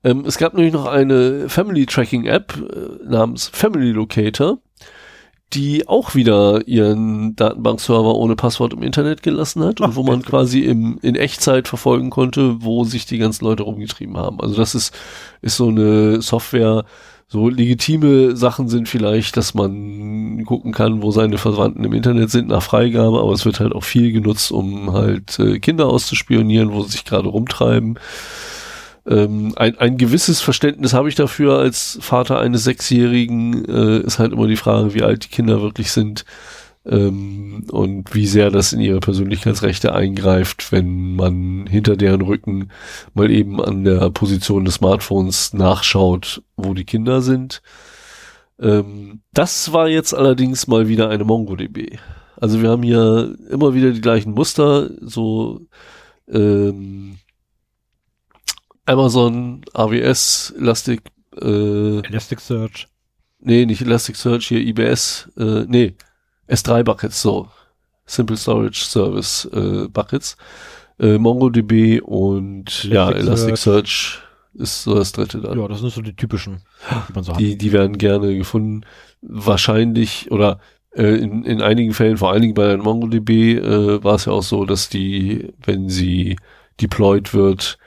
Ähm, 0.04 0.26
es 0.26 0.38
gab 0.38 0.54
nämlich 0.54 0.74
noch 0.74 0.86
eine 0.86 1.50
Family 1.50 1.86
Tracking 1.86 2.26
App 2.26 2.56
äh, 2.58 3.08
namens 3.08 3.48
Family 3.48 3.92
Locator 3.92 4.60
die 5.54 5.88
auch 5.88 6.16
wieder 6.16 6.68
ihren 6.68 7.36
Datenbankserver 7.36 8.16
ohne 8.16 8.36
Passwort 8.36 8.74
im 8.74 8.82
Internet 8.82 9.24
gelassen 9.24 9.64
hat 9.64 9.82
und 9.82 9.92
Ach, 9.92 9.96
wo 9.96 10.04
man 10.04 10.22
quasi 10.24 10.62
im, 10.62 10.98
in 11.02 11.16
Echtzeit 11.16 11.68
verfolgen 11.68 12.10
konnte, 12.10 12.64
wo 12.64 12.84
sich 12.84 13.06
die 13.06 13.18
ganzen 13.18 13.46
Leute 13.46 13.64
rumgetrieben 13.64 14.18
haben. 14.18 14.40
Also 14.42 14.56
das 14.56 14.76
ist, 14.76 14.96
ist 15.42 15.58
so 15.58 15.68
eine 15.68 16.22
Software, 16.22 16.86
so 17.28 17.50
legitime 17.50 18.36
Sachen 18.36 18.68
sind 18.68 18.90
vielleicht, 18.90 19.38
dass 19.38 19.54
man 19.54 20.44
gucken 20.46 20.72
kann, 20.72 21.02
wo 21.02 21.12
seine 21.12 21.38
Verwandten 21.38 21.84
im 21.84 21.94
Internet 21.94 22.30
sind 22.30 22.48
nach 22.48 22.64
Freigabe, 22.64 23.20
aber 23.20 23.34
es 23.34 23.46
wird 23.46 23.60
halt 23.60 23.74
auch 23.74 23.84
viel 23.84 24.12
genutzt, 24.12 24.52
um 24.52 24.94
halt 24.94 25.38
äh, 25.40 25.60
Kinder 25.60 25.88
auszuspionieren, 25.88 26.74
wo 26.74 26.84
sie 26.84 26.92
sich 26.92 27.06
gerade 27.06 27.30
rumtreiben. 27.30 28.00
Ähm, 29.06 29.54
ein, 29.58 29.78
ein 29.78 29.98
gewisses 29.98 30.42
Verständnis 30.42 30.94
habe 30.94 31.10
ich 31.10 31.16
dafür 31.16 31.60
als 31.60 31.98
Vater 32.02 32.40
eines 32.40 32.64
Sechsjährigen. 32.64 33.66
Äh, 33.66 34.00
ist 34.00 34.20
halt 34.20 34.34
immer 34.34 34.48
die 34.48 34.56
Frage, 34.56 34.94
wie 34.94 35.04
alt 35.04 35.26
die 35.26 35.30
Kinder 35.30 35.62
wirklich 35.62 35.92
sind 35.92 36.26
ähm, 36.86 37.66
und 37.72 38.14
wie 38.14 38.28
sehr 38.28 38.50
das 38.50 38.74
in 38.74 38.80
ihre 38.80 39.00
Persönlichkeitsrechte 39.00 39.94
eingreift, 39.94 40.72
wenn 40.72 41.16
man 41.16 41.68
hinter 41.68 41.96
deren 41.96 42.22
Rücken 42.22 42.70
mal 43.14 43.32
eben 43.32 43.62
an 43.62 43.84
der 43.84 44.10
Position 44.10 44.66
des 44.66 44.76
Smartphones 44.76 45.54
nachschaut, 45.54 46.44
wo 46.56 46.74
die 46.74 46.86
Kinder 46.86 47.22
sind. 47.22 47.62
Ähm, 48.60 49.22
das 49.34 49.74
war 49.74 49.88
jetzt 49.90 50.14
allerdings 50.14 50.68
mal 50.68 50.88
wieder 50.88 51.10
eine 51.10 51.24
MongoDB. 51.24 51.98
Also 52.38 52.62
wir 52.62 52.70
haben 52.70 52.84
hier 52.84 53.36
immer 53.50 53.74
wieder 53.74 53.92
die 53.92 54.02
gleichen 54.02 54.34
Muster, 54.34 54.90
so 55.02 55.62
ähm, 56.28 57.18
Amazon, 58.86 59.62
AWS, 59.74 60.54
Elastic, 60.58 61.02
äh, 61.42 62.00
Elasticsearch. 62.00 62.88
Nee, 63.40 63.66
nicht 63.66 63.82
Elasticsearch, 63.82 64.48
hier 64.48 64.60
IBS, 64.60 65.30
äh, 65.38 65.66
nee, 65.68 65.96
S3 66.48 66.84
Buckets, 66.84 67.22
so. 67.22 67.50
Simple 68.06 68.38
Storage 68.38 68.84
Service 68.84 69.46
äh, 69.54 69.88
Buckets. 69.88 70.36
Äh, 71.00 71.18
MongoDB 71.18 72.02
und 72.02 72.68
Elastic 72.68 72.92
ja, 72.92 73.12
Elasticsearch 73.12 74.20
ist 74.56 74.84
so 74.84 74.94
das 74.94 75.12
dritte 75.12 75.42
da. 75.42 75.54
Ja, 75.54 75.68
das 75.68 75.80
sind 75.80 75.92
so 75.92 76.02
die 76.02 76.16
typischen, 76.16 76.62
die 77.10 77.14
man 77.14 77.24
so 77.24 77.34
hat. 77.34 77.40
Die, 77.40 77.58
die 77.58 77.72
werden 77.72 77.98
gerne 77.98 78.36
gefunden. 78.38 78.82
Wahrscheinlich 79.22 80.32
oder 80.32 80.60
äh, 80.92 81.16
in, 81.16 81.44
in 81.44 81.62
einigen 81.62 81.94
Fällen, 81.94 82.18
vor 82.18 82.32
allen 82.32 82.42
Dingen 82.42 82.54
bei 82.54 82.78
MongoDB, 82.78 83.30
äh, 83.30 84.04
war 84.04 84.16
es 84.16 84.26
ja 84.26 84.34
auch 84.34 84.44
so, 84.44 84.66
dass 84.66 84.90
die, 84.90 85.54
wenn 85.64 85.90
sie 85.90 86.38
deployed 86.80 87.34
wird, 87.34 87.78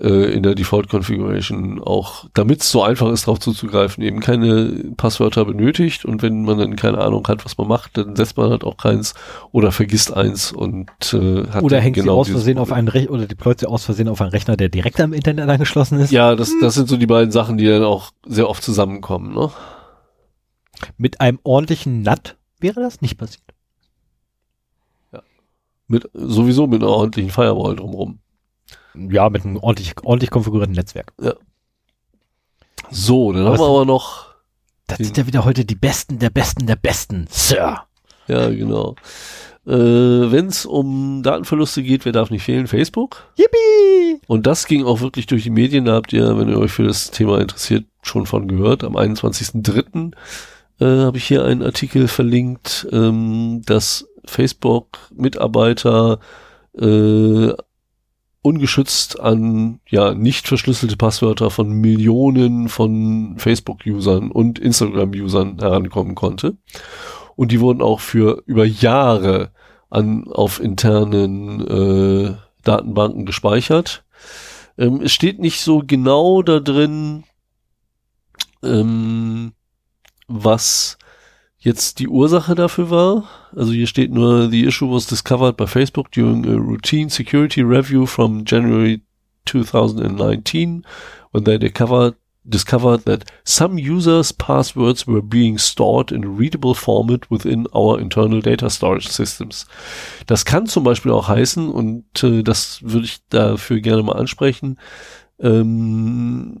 äh, 0.00 0.32
in 0.32 0.42
der 0.42 0.54
Default 0.54 0.88
Configuration 0.88 1.80
auch, 1.80 2.26
damit 2.34 2.62
es 2.62 2.70
so 2.70 2.82
einfach 2.82 3.10
ist, 3.10 3.26
darauf 3.26 3.38
zuzugreifen, 3.38 4.02
eben 4.02 4.20
keine 4.20 4.92
Passwörter 4.96 5.44
benötigt 5.44 6.04
und 6.04 6.22
wenn 6.22 6.42
man 6.42 6.58
dann 6.58 6.76
keine 6.76 6.98
Ahnung 6.98 7.26
hat, 7.28 7.44
was 7.44 7.56
man 7.58 7.68
macht, 7.68 7.96
dann 7.96 8.16
setzt 8.16 8.36
man 8.36 8.50
halt 8.50 8.64
auch 8.64 8.76
keins 8.76 9.14
oder 9.52 9.70
vergisst 9.70 10.12
eins 10.12 10.50
und 10.50 10.88
äh, 11.12 11.46
hat 11.48 11.62
oder 11.62 11.80
hängt 11.80 11.94
genau 11.94 12.24
sie 12.24 12.32
aus 12.32 12.38
Versehen 12.38 12.58
auf 12.58 12.72
einen 12.72 12.88
Rechner 12.88 13.12
oder 13.12 13.26
deployt 13.26 13.60
sie 13.60 13.66
aus 13.66 13.84
Versehen 13.84 14.08
auf 14.08 14.20
einen 14.20 14.30
Rechner, 14.30 14.56
der 14.56 14.68
direkt 14.68 15.00
am 15.00 15.12
Internet 15.12 15.48
angeschlossen 15.48 16.00
ist. 16.00 16.10
Ja, 16.10 16.34
das, 16.34 16.52
das 16.60 16.74
sind 16.74 16.88
so 16.88 16.96
die 16.96 17.06
beiden 17.06 17.30
Sachen, 17.30 17.56
die 17.56 17.66
dann 17.66 17.84
auch 17.84 18.10
sehr 18.26 18.48
oft 18.48 18.62
zusammenkommen. 18.62 19.32
Ne? 19.32 19.50
Mit 20.96 21.20
einem 21.20 21.38
ordentlichen 21.44 22.02
NAT 22.02 22.36
wäre 22.58 22.80
das 22.80 23.00
nicht 23.00 23.16
passiert. 23.16 23.44
Ja. 25.12 25.22
Mit, 25.86 26.10
sowieso 26.14 26.66
mit 26.66 26.82
einer 26.82 26.90
ordentlichen 26.90 27.30
Firewall 27.30 27.76
drumrum. 27.76 28.18
Ja, 28.94 29.28
mit 29.30 29.44
einem 29.44 29.56
ordentlich, 29.56 29.94
ordentlich 30.02 30.30
konfigurierten 30.30 30.74
Netzwerk. 30.74 31.12
Ja. 31.20 31.34
So, 32.90 33.32
dann 33.32 33.42
aber 33.42 33.52
haben 33.52 33.60
wir 33.60 33.66
aber 33.66 33.84
noch. 33.84 34.26
Das 34.86 34.98
sind 34.98 35.16
ja 35.16 35.26
wieder 35.26 35.44
heute 35.44 35.64
die 35.64 35.74
Besten 35.74 36.18
der 36.18 36.30
Besten 36.30 36.66
der 36.66 36.76
Besten, 36.76 37.26
Sir. 37.30 37.84
Ja, 38.26 38.48
genau. 38.50 38.96
Äh, 39.66 39.72
Wenn 39.72 40.46
es 40.46 40.66
um 40.66 41.22
Datenverluste 41.22 41.82
geht, 41.82 42.04
wer 42.04 42.12
darf 42.12 42.30
nicht 42.30 42.44
fehlen? 42.44 42.66
Facebook. 42.66 43.32
Yippie! 43.36 44.20
Und 44.26 44.46
das 44.46 44.66
ging 44.66 44.84
auch 44.84 45.00
wirklich 45.00 45.26
durch 45.26 45.42
die 45.42 45.50
Medien. 45.50 45.86
Da 45.86 45.94
habt 45.94 46.12
ihr, 46.12 46.38
wenn 46.38 46.48
ihr 46.48 46.58
euch 46.58 46.72
für 46.72 46.84
das 46.84 47.10
Thema 47.10 47.40
interessiert, 47.40 47.86
schon 48.02 48.26
von 48.26 48.46
gehört. 48.46 48.84
Am 48.84 48.96
21.03. 48.96 50.12
Äh, 50.80 50.84
habe 50.84 51.16
ich 51.16 51.24
hier 51.24 51.44
einen 51.44 51.62
Artikel 51.62 52.08
verlinkt, 52.08 52.86
ähm, 52.92 53.62
dass 53.64 54.06
Facebook-Mitarbeiter 54.26 56.18
äh, 56.78 57.52
ungeschützt 58.44 59.18
an 59.20 59.80
ja 59.88 60.12
nicht 60.12 60.46
verschlüsselte 60.46 60.98
Passwörter 60.98 61.50
von 61.50 61.72
Millionen 61.72 62.68
von 62.68 63.36
Facebook-Usern 63.38 64.30
und 64.30 64.58
Instagram-Usern 64.58 65.60
herankommen 65.60 66.14
konnte. 66.14 66.58
Und 67.36 67.52
die 67.52 67.60
wurden 67.60 67.80
auch 67.80 68.00
für 68.00 68.42
über 68.44 68.66
Jahre 68.66 69.50
an 69.88 70.28
auf 70.30 70.60
internen 70.60 71.66
äh, 71.66 72.34
Datenbanken 72.62 73.24
gespeichert. 73.24 74.04
Ähm, 74.76 75.00
es 75.00 75.12
steht 75.12 75.38
nicht 75.38 75.62
so 75.62 75.82
genau 75.86 76.42
da 76.42 76.60
drin, 76.60 77.24
ähm, 78.62 79.52
was 80.28 80.98
jetzt 81.64 81.98
die 81.98 82.08
Ursache 82.08 82.54
dafür 82.54 82.90
war. 82.90 83.24
Also 83.56 83.72
hier 83.72 83.86
steht 83.86 84.12
nur, 84.12 84.50
the 84.50 84.64
issue 84.64 84.90
was 84.90 85.06
discovered 85.06 85.56
by 85.56 85.66
Facebook 85.66 86.12
during 86.12 86.44
a 86.46 86.56
routine 86.56 87.08
security 87.08 87.62
review 87.62 88.06
from 88.06 88.44
January 88.44 89.00
2019 89.46 90.84
when 91.32 91.44
they 91.44 91.58
discovered, 91.58 92.16
discovered 92.44 93.06
that 93.06 93.24
some 93.44 93.78
users' 93.78 94.32
passwords 94.32 95.06
were 95.06 95.22
being 95.22 95.56
stored 95.58 96.12
in 96.12 96.24
a 96.24 96.28
readable 96.28 96.74
format 96.74 97.30
within 97.30 97.66
our 97.74 97.98
internal 97.98 98.40
data 98.40 98.68
storage 98.68 99.08
systems. 99.08 99.66
Das 100.26 100.44
kann 100.44 100.66
zum 100.66 100.84
Beispiel 100.84 101.12
auch 101.12 101.28
heißen, 101.28 101.70
und 101.70 102.22
äh, 102.22 102.42
das 102.42 102.80
würde 102.82 103.06
ich 103.06 103.26
dafür 103.30 103.80
gerne 103.80 104.02
mal 104.02 104.16
ansprechen, 104.16 104.78
ähm, 105.40 106.60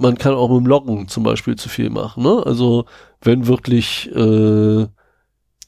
man 0.00 0.16
kann 0.16 0.34
auch 0.34 0.48
mit 0.48 0.60
dem 0.60 0.66
Loggen 0.66 1.08
zum 1.08 1.22
Beispiel 1.22 1.56
zu 1.56 1.68
viel 1.68 1.90
machen. 1.90 2.22
Ne? 2.22 2.42
Also 2.44 2.86
wenn 3.20 3.46
wirklich 3.46 4.10
äh, 4.14 4.86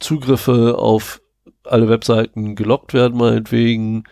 Zugriffe 0.01 0.79
auf 0.79 1.21
alle 1.65 1.89
Webseiten 1.89 2.57
gelockt 2.57 2.95
werden, 2.95 3.19
meinetwegen, 3.19 4.05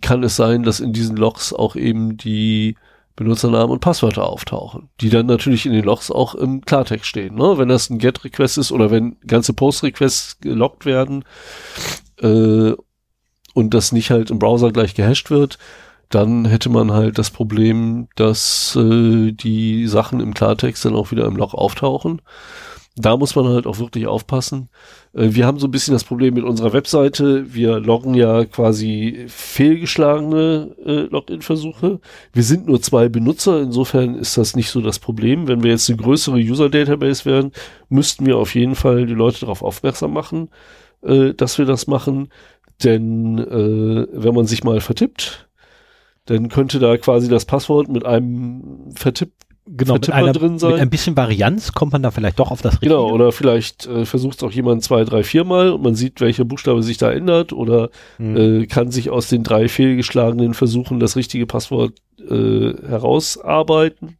kann 0.00 0.22
es 0.22 0.36
sein, 0.36 0.62
dass 0.62 0.80
in 0.80 0.92
diesen 0.92 1.16
Logs 1.16 1.52
auch 1.52 1.74
eben 1.74 2.16
die 2.16 2.76
Benutzernamen 3.16 3.70
und 3.70 3.80
Passwörter 3.80 4.26
auftauchen, 4.26 4.90
die 5.00 5.10
dann 5.10 5.26
natürlich 5.26 5.66
in 5.66 5.72
den 5.72 5.84
Logs 5.84 6.10
auch 6.10 6.36
im 6.36 6.60
Klartext 6.60 7.06
stehen. 7.06 7.34
Ne? 7.34 7.58
Wenn 7.58 7.68
das 7.68 7.90
ein 7.90 7.98
GET-Request 7.98 8.58
ist 8.58 8.70
oder 8.70 8.92
wenn 8.92 9.16
ganze 9.26 9.54
Post-Requests 9.54 10.38
gelockt 10.40 10.86
werden 10.86 11.24
äh, 12.20 12.74
und 13.54 13.74
das 13.74 13.90
nicht 13.90 14.12
halt 14.12 14.30
im 14.30 14.38
Browser 14.38 14.70
gleich 14.70 14.94
gehasht 14.94 15.30
wird, 15.30 15.58
dann 16.08 16.46
hätte 16.46 16.70
man 16.70 16.92
halt 16.92 17.18
das 17.18 17.30
Problem, 17.30 18.08
dass 18.16 18.76
äh, 18.76 19.32
die 19.32 19.86
Sachen 19.86 20.20
im 20.20 20.34
Klartext 20.34 20.84
dann 20.84 20.96
auch 20.96 21.10
wieder 21.10 21.26
im 21.26 21.36
Log 21.36 21.54
auftauchen. 21.54 22.22
da 23.00 23.16
muss 23.16 23.36
man 23.36 23.46
halt 23.46 23.66
auch 23.66 23.78
wirklich 23.78 24.06
aufpassen. 24.08 24.70
Äh, 25.14 25.28
wir 25.30 25.46
haben 25.46 25.58
so 25.58 25.68
ein 25.68 25.70
bisschen 25.70 25.92
das 25.92 26.04
Problem 26.04 26.34
mit 26.34 26.44
unserer 26.44 26.72
Webseite. 26.72 27.54
Wir 27.54 27.78
loggen 27.78 28.14
ja 28.14 28.44
quasi 28.44 29.26
fehlgeschlagene 29.28 30.74
äh, 30.84 31.00
Login-Versuche. 31.10 32.00
Wir 32.32 32.42
sind 32.42 32.66
nur 32.66 32.80
zwei 32.82 33.08
Benutzer, 33.08 33.60
insofern 33.60 34.14
ist 34.16 34.36
das 34.36 34.56
nicht 34.56 34.70
so 34.70 34.80
das 34.80 34.98
Problem. 34.98 35.46
Wenn 35.46 35.62
wir 35.62 35.70
jetzt 35.70 35.88
eine 35.88 35.98
größere 35.98 36.38
User-Database 36.38 37.24
wären, 37.24 37.52
müssten 37.88 38.26
wir 38.26 38.36
auf 38.36 38.54
jeden 38.54 38.74
Fall 38.74 39.06
die 39.06 39.14
Leute 39.14 39.40
darauf 39.40 39.62
aufmerksam 39.62 40.12
machen, 40.12 40.48
äh, 41.02 41.34
dass 41.34 41.58
wir 41.58 41.66
das 41.66 41.86
machen. 41.86 42.30
Denn 42.82 43.38
äh, 43.38 44.06
wenn 44.12 44.34
man 44.34 44.46
sich 44.46 44.64
mal 44.64 44.80
vertippt, 44.80 45.47
dann 46.28 46.48
könnte 46.48 46.78
da 46.78 46.96
quasi 46.98 47.28
das 47.28 47.46
Passwort 47.46 47.88
mit 47.88 48.04
einem 48.04 48.90
Vertipp 48.94 49.32
genau, 49.66 49.94
mit, 49.94 50.10
einer, 50.10 50.32
drin 50.32 50.58
sein. 50.58 50.72
mit 50.72 50.80
ein 50.80 50.90
bisschen 50.90 51.16
Varianz 51.16 51.72
kommt 51.72 51.92
man 51.92 52.02
da 52.02 52.10
vielleicht 52.10 52.38
doch 52.38 52.50
auf 52.50 52.60
das 52.60 52.74
Richtige. 52.74 52.90
Genau, 52.90 53.10
oder 53.10 53.32
vielleicht 53.32 53.86
äh, 53.86 54.04
versucht 54.04 54.36
es 54.36 54.44
auch 54.44 54.52
jemand 54.52 54.84
zwei, 54.84 55.04
drei, 55.04 55.22
viermal 55.22 55.70
und 55.70 55.82
man 55.82 55.94
sieht, 55.94 56.20
welcher 56.20 56.44
Buchstabe 56.44 56.82
sich 56.82 56.98
da 56.98 57.10
ändert 57.10 57.54
oder 57.54 57.88
hm. 58.18 58.36
äh, 58.36 58.66
kann 58.66 58.90
sich 58.90 59.08
aus 59.08 59.28
den 59.28 59.42
drei 59.42 59.68
fehlgeschlagenen 59.68 60.52
Versuchen 60.52 61.00
das 61.00 61.16
richtige 61.16 61.46
Passwort 61.46 61.94
äh, 62.18 62.74
herausarbeiten. 62.86 64.18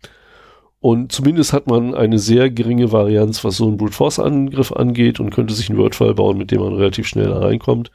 Und 0.81 1.13
zumindest 1.13 1.53
hat 1.53 1.67
man 1.67 1.95
eine 1.95 2.19
sehr 2.19 2.49
geringe 2.51 2.91
Varianz, 2.91 3.45
was 3.45 3.57
so 3.59 3.67
einen 3.67 3.77
Brute 3.77 3.93
Force 3.93 4.19
Angriff 4.19 4.73
angeht 4.73 5.21
und 5.21 5.31
könnte 5.31 5.53
sich 5.53 5.69
einen 5.69 5.79
Wordfile 5.79 6.15
bauen, 6.15 6.39
mit 6.39 6.53
dem 6.53 6.61
man 6.61 6.73
relativ 6.73 7.07
schnell 7.07 7.31
reinkommt. 7.31 7.91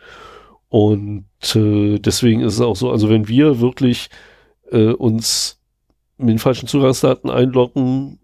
Und 0.74 1.28
äh, 1.54 2.00
deswegen 2.00 2.42
ist 2.42 2.56
es 2.56 2.62
auch 2.62 2.76
so, 2.76 2.90
also 2.90 3.08
wenn 3.08 3.28
wir 3.28 3.60
wirklich 3.60 4.10
äh, 4.72 4.88
uns 4.88 5.60
mit 6.18 6.30
den 6.30 6.40
falschen 6.40 6.68
Zugangsdaten 6.68 7.30
einloggen 7.30 8.18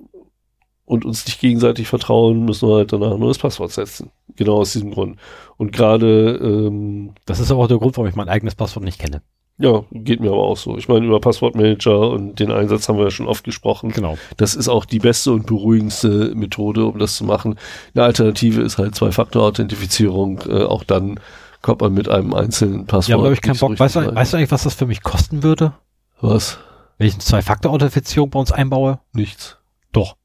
und 0.83 1.05
uns 1.05 1.27
nicht 1.27 1.39
gegenseitig 1.39 1.87
vertrauen, 1.87 2.45
müssen 2.45 2.67
wir 2.67 2.77
halt 2.77 2.91
danach 2.91 3.19
nur 3.19 3.27
das 3.27 3.37
Passwort 3.37 3.71
setzen. 3.71 4.09
Genau 4.35 4.55
aus 4.55 4.73
diesem 4.73 4.89
Grund. 4.89 5.19
Und 5.57 5.73
gerade 5.73 6.39
ähm, 6.41 7.11
Das 7.27 7.39
ist 7.39 7.51
aber 7.51 7.61
auch 7.61 7.67
der 7.67 7.77
Grund, 7.77 7.95
warum 7.97 8.09
ich 8.09 8.15
mein 8.15 8.29
eigenes 8.29 8.55
Passwort 8.55 8.83
nicht 8.83 8.97
kenne. 8.97 9.21
Ja, 9.59 9.83
geht 9.91 10.19
mir 10.19 10.31
aber 10.31 10.41
auch 10.41 10.57
so. 10.57 10.75
Ich 10.75 10.87
meine, 10.87 11.05
über 11.05 11.19
Passwortmanager 11.19 12.09
und 12.09 12.39
den 12.39 12.51
Einsatz 12.51 12.89
haben 12.89 12.97
wir 12.97 13.05
ja 13.05 13.11
schon 13.11 13.27
oft 13.27 13.43
gesprochen. 13.43 13.91
Genau. 13.91 14.17
Das 14.37 14.55
ist 14.55 14.69
auch 14.69 14.85
die 14.85 14.97
beste 14.97 15.33
und 15.33 15.45
beruhigendste 15.45 16.33
Methode, 16.33 16.85
um 16.85 16.97
das 16.97 17.15
zu 17.15 17.25
machen. 17.25 17.59
Eine 17.93 18.05
Alternative 18.05 18.63
ist 18.63 18.79
halt 18.79 18.95
Zwei-Faktor-Authentifizierung. 18.95 20.41
Äh, 20.47 20.63
auch 20.63 20.83
dann 20.83 21.19
kommt 21.61 21.81
man 21.81 21.93
mit 21.93 22.09
einem 22.09 22.33
einzelnen 22.33 22.85
Passwort. 22.85 23.09
Ja, 23.09 23.15
aber 23.15 23.25
habe 23.25 23.33
ich 23.33 23.41
keinen 23.41 23.57
Bock. 23.57 23.79
Weißt 23.79 23.95
du, 23.95 24.15
weißt 24.15 24.33
du 24.33 24.37
eigentlich, 24.37 24.51
was 24.51 24.63
das 24.63 24.75
für 24.75 24.85
mich 24.85 25.03
kosten 25.03 25.43
würde? 25.43 25.73
Was? 26.21 26.57
Wenn 26.97 27.07
ich 27.07 27.13
eine 27.13 27.23
Zwei-Faktor-Authentifizierung 27.23 28.29
bei 28.29 28.39
uns 28.39 28.51
einbaue? 28.51 28.99
Nichts. 29.13 29.57
Doch. 29.91 30.15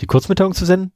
Die 0.00 0.06
Kurzmitteilung 0.06 0.54
zu 0.54 0.64
senden? 0.64 0.92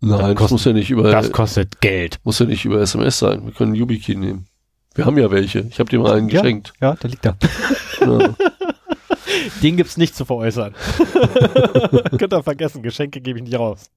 Nein, 0.00 0.18
das, 0.18 0.34
kostet, 0.34 0.50
muss 0.52 0.64
ja 0.64 0.72
nicht 0.72 0.90
über. 0.90 1.10
Das 1.10 1.32
kostet 1.32 1.80
Geld. 1.80 2.20
Muss 2.24 2.38
ja 2.38 2.46
nicht 2.46 2.64
über 2.64 2.80
SMS 2.80 3.18
sein. 3.18 3.44
Wir 3.44 3.52
können 3.52 3.74
YubiKey 3.74 4.16
nehmen. 4.16 4.46
Wir 4.94 5.06
haben 5.06 5.18
ja 5.18 5.30
welche. 5.30 5.60
Ich 5.60 5.78
habe 5.78 5.90
dir 5.90 5.98
mal 6.00 6.16
einen 6.16 6.28
ja, 6.28 6.40
geschenkt. 6.40 6.72
Ja, 6.80 6.94
der 6.94 7.10
liegt 7.10 7.24
da. 7.24 7.36
Ja. 8.00 8.34
Den 9.62 9.76
gibt's 9.76 9.96
nicht 9.96 10.14
zu 10.14 10.24
veräußern. 10.24 10.74
Könnt 12.18 12.32
ihr 12.32 12.42
vergessen, 12.42 12.82
Geschenke 12.82 13.20
gebe 13.20 13.38
ich 13.38 13.44
nicht 13.44 13.58
raus. 13.58 13.90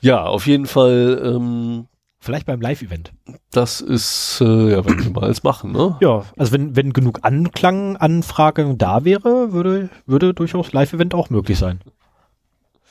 Ja, 0.00 0.24
auf 0.24 0.46
jeden 0.46 0.66
Fall. 0.66 1.20
Ähm, 1.24 1.86
Vielleicht 2.26 2.46
beim 2.46 2.60
Live-Event. 2.60 3.12
Das 3.52 3.80
ist, 3.80 4.40
äh, 4.40 4.72
ja, 4.72 4.84
wenn 4.84 4.98
wir 5.04 5.10
mal 5.12 5.22
alles 5.22 5.44
machen, 5.44 5.70
ne? 5.70 5.96
Ja, 6.00 6.24
also 6.36 6.50
wenn, 6.50 6.74
wenn 6.74 6.92
genug 6.92 7.20
Anklang, 7.22 7.96
Anfrage 7.96 8.74
da 8.76 9.04
wäre, 9.04 9.52
würde, 9.52 9.90
würde 10.06 10.34
durchaus 10.34 10.72
Live-Event 10.72 11.14
auch 11.14 11.30
möglich 11.30 11.56
sein. 11.56 11.78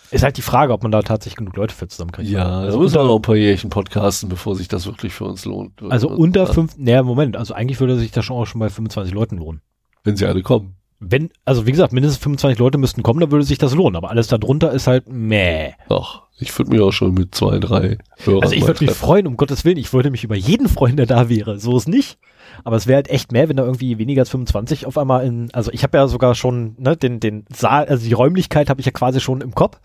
Ist 0.10 0.24
halt 0.24 0.38
die 0.38 0.42
Frage, 0.42 0.72
ob 0.72 0.84
man 0.84 0.94
da 0.94 1.02
tatsächlich 1.02 1.36
genug 1.36 1.58
Leute 1.58 1.76
für 1.76 1.90
zusammenkriegt. 1.90 2.30
Ja, 2.30 2.62
also 2.62 2.78
da 2.78 2.84
müssen 2.84 2.96
wir 2.96 3.04
noch 3.04 3.18
ein 3.18 3.22
paar 3.22 3.36
Jährchen 3.36 3.70
podcasten, 3.70 4.30
bevor 4.30 4.56
sich 4.56 4.70
das 4.70 4.86
wirklich 4.86 5.14
für 5.14 5.26
uns 5.26 5.44
lohnt. 5.44 5.84
Also 5.84 6.08
unter 6.08 6.48
fünf, 6.48 6.78
naja, 6.78 7.04
Moment, 7.04 7.36
also 7.36 7.54
eigentlich 7.54 7.82
würde 7.82 7.98
sich 8.00 8.12
das 8.12 8.24
schon 8.24 8.38
auch 8.38 8.46
schon 8.46 8.60
bei 8.60 8.70
25 8.70 9.14
Leuten 9.14 9.36
lohnen. 9.36 9.60
Wenn 10.06 10.16
sie 10.16 10.26
alle 10.26 10.44
kommen. 10.44 10.78
Wenn, 11.00 11.30
also 11.44 11.66
wie 11.68 11.72
gesagt, 11.72 11.94
mindestens 11.94 12.24
25 12.24 12.58
Leute 12.58 12.78
müssten 12.78 13.04
kommen, 13.04 13.20
dann 13.20 13.32
würde 13.32 13.46
sich 13.46 13.58
das 13.58 13.76
lohnen, 13.76 13.96
aber 13.96 14.10
alles 14.10 14.28
darunter 14.28 14.72
ist 14.72 14.88
halt 14.88 15.08
meh. 15.08 15.74
Doch. 15.90 16.26
Ich 16.38 16.58
würde 16.58 16.72
mich 16.72 16.82
auch 16.82 16.92
schon 16.92 17.14
mit 17.14 17.34
zwei, 17.34 17.60
drei 17.60 17.98
Hörern 18.24 18.44
Also 18.44 18.56
ich 18.56 18.68
würde 18.68 18.84
mich 18.84 18.94
freuen, 18.94 19.26
um 19.26 19.38
Gottes 19.38 19.64
Willen. 19.64 19.78
Ich 19.78 19.94
würde 19.94 20.12
mich 20.12 20.26
über 20.26 20.36
jeden 20.36 20.68
freuen, 20.68 20.98
der 20.98 21.06
da 21.06 21.30
wäre. 21.30 21.60
So 21.60 21.78
ist 21.78 21.88
nicht. 21.88 22.18
Aber 22.66 22.76
es 22.76 22.88
wäre 22.88 22.98
halt 22.98 23.10
echt 23.10 23.32
mehr, 23.32 23.48
wenn 23.48 23.56
da 23.56 23.64
irgendwie 23.64 23.98
weniger 23.98 24.22
als 24.22 24.30
25 24.30 24.86
auf 24.86 24.98
einmal 24.98 25.26
in, 25.26 25.50
also 25.54 25.72
ich 25.72 25.84
habe 25.84 25.98
ja 25.98 26.08
sogar 26.08 26.36
schon, 26.36 26.76
ne, 26.78 26.98
den, 26.98 27.22
den 27.22 27.46
Saal, 27.54 27.86
also 27.86 28.06
die 28.06 28.14
Räumlichkeit 28.14 28.70
habe 28.70 28.82
ich 28.82 28.86
ja 28.86 28.92
quasi 28.92 29.22
schon 29.22 29.42
im 29.42 29.56
Kopf. 29.56 29.80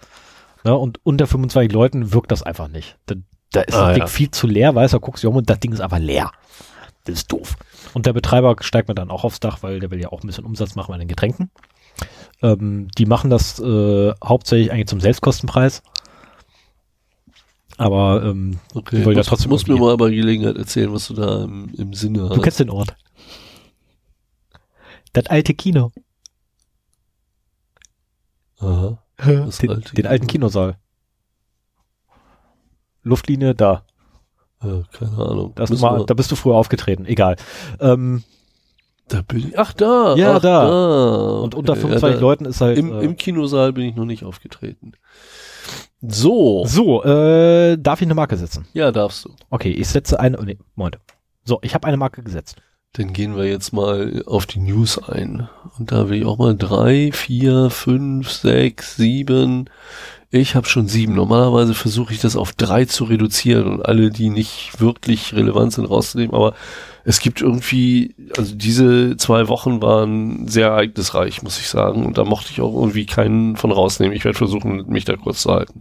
Ne, 0.65 0.77
und 0.77 0.99
unter 1.05 1.27
25 1.27 1.73
Leuten 1.73 2.13
wirkt 2.13 2.33
das 2.33 2.43
einfach 2.43 2.69
nicht. 2.69 2.97
Da, 3.07 3.15
da 3.53 3.61
ist 3.63 3.75
ah, 3.75 3.87
das 3.87 3.95
Ding 3.95 4.03
ja. 4.03 4.07
viel 4.09 4.31
zu 4.31 4.47
leer, 4.47 4.75
weißt 4.75 4.95
du, 4.95 5.01
guckst 5.01 5.23
du 5.23 5.29
um 5.29 5.37
und 5.37 5.49
das 5.49 5.61
Ding 5.61 5.73
ist 5.73 5.81
einfach 5.81 5.99
leer. 5.99 6.33
Das 7.05 7.15
ist 7.15 7.33
doof. 7.33 7.57
Und 7.95 8.07
der 8.07 8.13
Betreiber 8.13 8.57
steigt 8.61 8.89
mir 8.89 8.95
dann 8.95 9.11
auch 9.11 9.25
aufs 9.25 9.41
Dach, 9.41 9.63
weil 9.63 9.81
der 9.81 9.91
will 9.91 10.01
ja 10.01 10.11
auch 10.11 10.23
ein 10.23 10.27
bisschen 10.27 10.45
Umsatz 10.45 10.75
machen 10.75 10.93
bei 10.93 10.99
den 10.99 11.09
Getränken. 11.09 11.51
Ähm, 12.43 12.89
die 12.97 13.07
machen 13.07 13.31
das 13.31 13.59
äh, 13.59 14.13
hauptsächlich 14.25 14.73
eigentlich 14.73 14.89
zum 14.89 15.01
Selbstkostenpreis. 15.01 15.83
Aber 17.77 18.23
ähm, 18.25 18.59
okay, 18.75 19.05
wollen 19.05 19.17
ja 19.17 19.23
trotzdem. 19.23 19.49
Du 19.49 19.55
musst 19.55 19.69
mir 19.69 19.77
mal 19.77 19.97
bei 19.97 20.11
Gelegenheit 20.11 20.57
erzählen, 20.57 20.93
was 20.93 21.09
du 21.09 21.15
da 21.15 21.45
im, 21.45 21.73
im 21.75 21.95
Sinne 21.95 22.29
hast. 22.29 22.37
Du 22.37 22.41
kennst 22.43 22.61
den 22.61 22.71
Ort. 22.71 22.95
Das 25.13 25.27
alte 25.27 25.55
Kino. 25.55 25.91
Aha. 28.59 29.03
Den, 29.25 29.71
alte 29.71 29.95
den 29.95 30.07
alten 30.07 30.27
Kinosaal. 30.27 30.79
Luftlinie 33.03 33.55
da. 33.55 33.85
Ja, 34.63 34.83
keine 34.93 35.17
Ahnung. 35.17 35.55
Mal, 35.81 36.05
da 36.07 36.15
bist 36.15 36.31
du 36.31 36.37
früher 36.37 36.55
aufgetreten. 36.55 37.07
Egal. 37.07 37.37
Ähm, 37.81 38.23
da 39.09 39.23
bin 39.23 39.49
ich. 39.49 39.59
Ach 39.59 39.73
da. 39.73 40.15
Ja, 40.17 40.37
ach, 40.37 40.43
da. 40.43 40.65
da. 40.65 41.41
Und 41.41 41.55
unter 41.55 41.75
25 41.75 42.03
ja, 42.03 42.15
da, 42.15 42.21
Leuten 42.21 42.45
ist 42.45 42.61
halt. 42.61 42.79
Im, 42.79 42.93
äh, 42.93 43.01
Im 43.01 43.17
Kinosaal 43.17 43.73
bin 43.73 43.85
ich 43.85 43.97
noch 43.97 44.05
nicht 44.05 44.25
aufgetreten. 44.25 44.93
So. 46.01 46.65
So, 46.67 47.03
äh, 47.05 47.77
darf 47.79 48.01
ich 48.01 48.07
eine 48.07 48.15
Marke 48.15 48.37
setzen? 48.37 48.67
Ja, 48.73 48.93
darfst 48.93 49.25
du. 49.25 49.35
Okay, 49.51 49.71
ich 49.71 49.89
setze 49.89 50.21
eine, 50.21 50.39
oh 50.39 50.43
nee, 50.43 50.59
Moment. 50.75 50.99
So, 51.45 51.59
ich 51.63 51.75
habe 51.75 51.87
eine 51.87 51.97
Marke 51.97 52.23
gesetzt. 52.23 52.57
Dann 52.93 53.13
gehen 53.13 53.37
wir 53.37 53.45
jetzt 53.45 53.73
mal 53.73 54.23
auf 54.27 54.47
die 54.47 54.61
News 54.61 54.99
ein. 54.99 55.49
Und 55.79 55.93
da 55.93 56.09
will 56.09 56.19
ich 56.19 56.27
auch 56.27 56.39
mal 56.39 56.57
drei, 56.57 57.11
vier, 57.13 57.71
fünf, 57.71 58.31
sechs, 58.31 58.97
sieben. 58.97 59.71
Ich 60.33 60.55
habe 60.55 60.69
schon 60.69 60.87
sieben. 60.87 61.15
Normalerweise 61.15 61.75
versuche 61.75 62.13
ich 62.15 62.21
das 62.21 62.37
auf 62.37 62.53
drei 62.53 62.85
zu 62.85 63.03
reduzieren 63.03 63.67
und 63.67 63.85
alle, 63.85 64.11
die 64.11 64.31
nicht 64.31 64.81
wirklich 64.81 65.35
relevant 65.35 65.73
sind, 65.73 65.87
rauszunehmen. 65.87 66.35
Aber 66.35 66.55
es 67.05 67.19
gibt 67.19 67.41
irgendwie, 67.41 68.15
also 68.37 68.55
diese 68.55 69.17
zwei 69.17 69.49
Wochen 69.49 69.83
waren 69.83 70.47
sehr 70.47 70.69
ereignisreich, 70.69 71.43
muss 71.43 71.59
ich 71.59 71.69
sagen. 71.69 72.07
Und 72.07 72.17
da 72.17 72.25
mochte 72.25 72.51
ich 72.53 72.61
auch 72.61 72.75
irgendwie 72.75 73.07
keinen 73.07 73.57
von 73.57 73.73
rausnehmen. 73.73 74.17
Ich 74.17 74.25
werde 74.25 74.39
versuchen, 74.39 74.87
mich 74.89 75.05
da 75.05 75.17
kurz 75.17 75.43
zu 75.43 75.51
halten. 75.51 75.81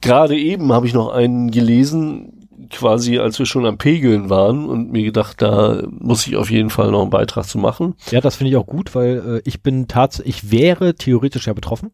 Gerade 0.00 0.38
eben 0.38 0.72
habe 0.72 0.86
ich 0.86 0.94
noch 0.94 1.10
einen 1.10 1.50
gelesen, 1.50 2.48
quasi 2.70 3.18
als 3.18 3.38
wir 3.38 3.44
schon 3.44 3.66
am 3.66 3.76
Pegeln 3.76 4.30
waren 4.30 4.66
und 4.66 4.90
mir 4.90 5.04
gedacht, 5.04 5.42
da 5.42 5.82
muss 5.90 6.26
ich 6.26 6.36
auf 6.36 6.50
jeden 6.50 6.70
Fall 6.70 6.90
noch 6.90 7.02
einen 7.02 7.10
Beitrag 7.10 7.44
zu 7.44 7.58
machen. 7.58 7.94
Ja, 8.10 8.22
das 8.22 8.36
finde 8.36 8.50
ich 8.50 8.56
auch 8.56 8.66
gut, 8.66 8.94
weil 8.94 9.42
äh, 9.44 9.48
ich 9.48 9.62
bin 9.62 9.86
tatsächlich, 9.86 10.36
ich 10.36 10.50
wäre 10.50 10.94
theoretisch 10.94 11.46
ja 11.46 11.52
betroffen. 11.52 11.90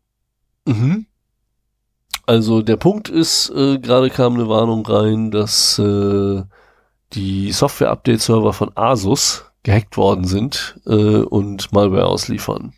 Mhm. 0.64 1.06
Also 2.26 2.62
der 2.62 2.76
Punkt 2.76 3.08
ist, 3.08 3.50
äh, 3.50 3.78
gerade 3.78 4.10
kam 4.10 4.34
eine 4.34 4.48
Warnung 4.48 4.86
rein, 4.86 5.30
dass 5.30 5.78
äh, 5.78 6.42
die 7.14 7.52
Software-Update-Server 7.52 8.52
von 8.52 8.70
Asus 8.76 9.44
gehackt 9.62 9.96
worden 9.96 10.24
sind 10.24 10.80
äh, 10.86 11.22
und 11.22 11.72
Malware 11.72 12.06
ausliefern. 12.06 12.74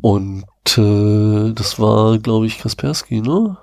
Und 0.00 0.44
äh, 0.76 1.52
das 1.52 1.80
war, 1.80 2.18
glaube 2.18 2.46
ich, 2.46 2.58
Kaspersky, 2.58 3.20
ne? 3.20 3.56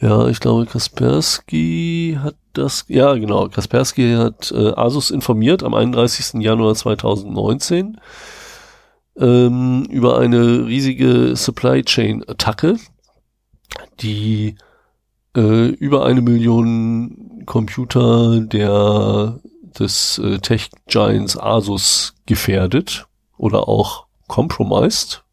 Ja, 0.00 0.26
ich 0.26 0.40
glaube, 0.40 0.66
Kaspersky 0.66 2.18
hat 2.20 2.34
das, 2.54 2.84
ja 2.88 3.14
genau, 3.14 3.48
Kaspersky 3.48 4.14
hat 4.14 4.50
äh, 4.50 4.72
Asus 4.74 5.10
informiert 5.10 5.62
am 5.62 5.74
31. 5.74 6.42
Januar 6.42 6.74
2019 6.74 8.00
ähm, 9.16 9.84
über 9.90 10.18
eine 10.18 10.66
riesige 10.66 11.36
Supply 11.36 11.82
Chain 11.82 12.24
Attacke, 12.28 12.76
die 14.00 14.56
äh, 15.36 15.68
über 15.68 16.04
eine 16.06 16.22
Million 16.22 17.42
Computer 17.46 18.40
der 18.40 19.40
des 19.78 20.18
äh, 20.18 20.38
Tech 20.38 20.70
Giants 20.86 21.38
Asus 21.38 22.14
gefährdet 22.26 23.06
oder 23.36 23.68
auch 23.68 24.06
compromised. 24.28 25.24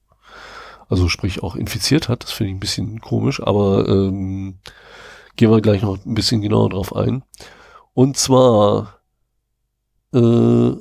Also 0.87 1.07
sprich 1.07 1.43
auch 1.43 1.55
infiziert 1.55 2.09
hat. 2.09 2.23
Das 2.23 2.31
finde 2.31 2.51
ich 2.51 2.55
ein 2.57 2.61
bisschen 2.61 3.01
komisch, 3.01 3.41
aber 3.43 3.87
ähm, 3.87 4.59
gehen 5.35 5.51
wir 5.51 5.61
gleich 5.61 5.81
noch 5.81 6.03
ein 6.03 6.15
bisschen 6.15 6.41
genauer 6.41 6.69
drauf 6.69 6.95
ein. 6.95 7.23
Und 7.93 8.17
zwar 8.17 8.99
äh, 10.13 10.71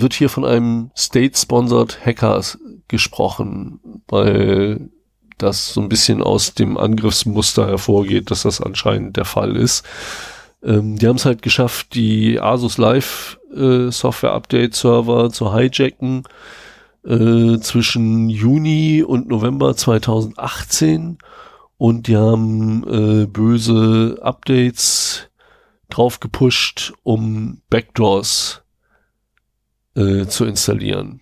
wird 0.00 0.14
hier 0.14 0.28
von 0.28 0.44
einem 0.44 0.90
State-Sponsored 0.96 2.04
Hackers 2.04 2.58
gesprochen, 2.88 3.80
weil 4.08 4.90
das 5.38 5.72
so 5.72 5.80
ein 5.80 5.88
bisschen 5.88 6.22
aus 6.22 6.54
dem 6.54 6.76
Angriffsmuster 6.76 7.66
hervorgeht, 7.66 8.30
dass 8.30 8.42
das 8.42 8.60
anscheinend 8.60 9.16
der 9.16 9.24
Fall 9.24 9.56
ist. 9.56 9.84
Ähm, 10.62 10.98
die 10.98 11.06
haben 11.06 11.16
es 11.16 11.24
halt 11.24 11.42
geschafft, 11.42 11.94
die 11.94 12.40
Asus 12.40 12.78
Live 12.78 13.38
äh, 13.54 13.90
Software 13.90 14.32
Update 14.32 14.74
Server 14.74 15.30
zu 15.30 15.54
hijacken 15.54 16.24
äh, 17.04 17.58
zwischen 17.58 18.28
Juni 18.28 19.02
und 19.02 19.28
November 19.28 19.76
2018 19.76 21.18
und 21.76 22.08
die 22.08 22.16
haben 22.16 22.84
äh, 22.88 23.26
böse 23.26 24.18
Updates 24.22 25.28
drauf 25.90 26.20
gepusht, 26.20 26.94
um 27.02 27.60
Backdoors 27.70 28.63
äh, 29.96 30.26
zu 30.26 30.44
installieren. 30.44 31.20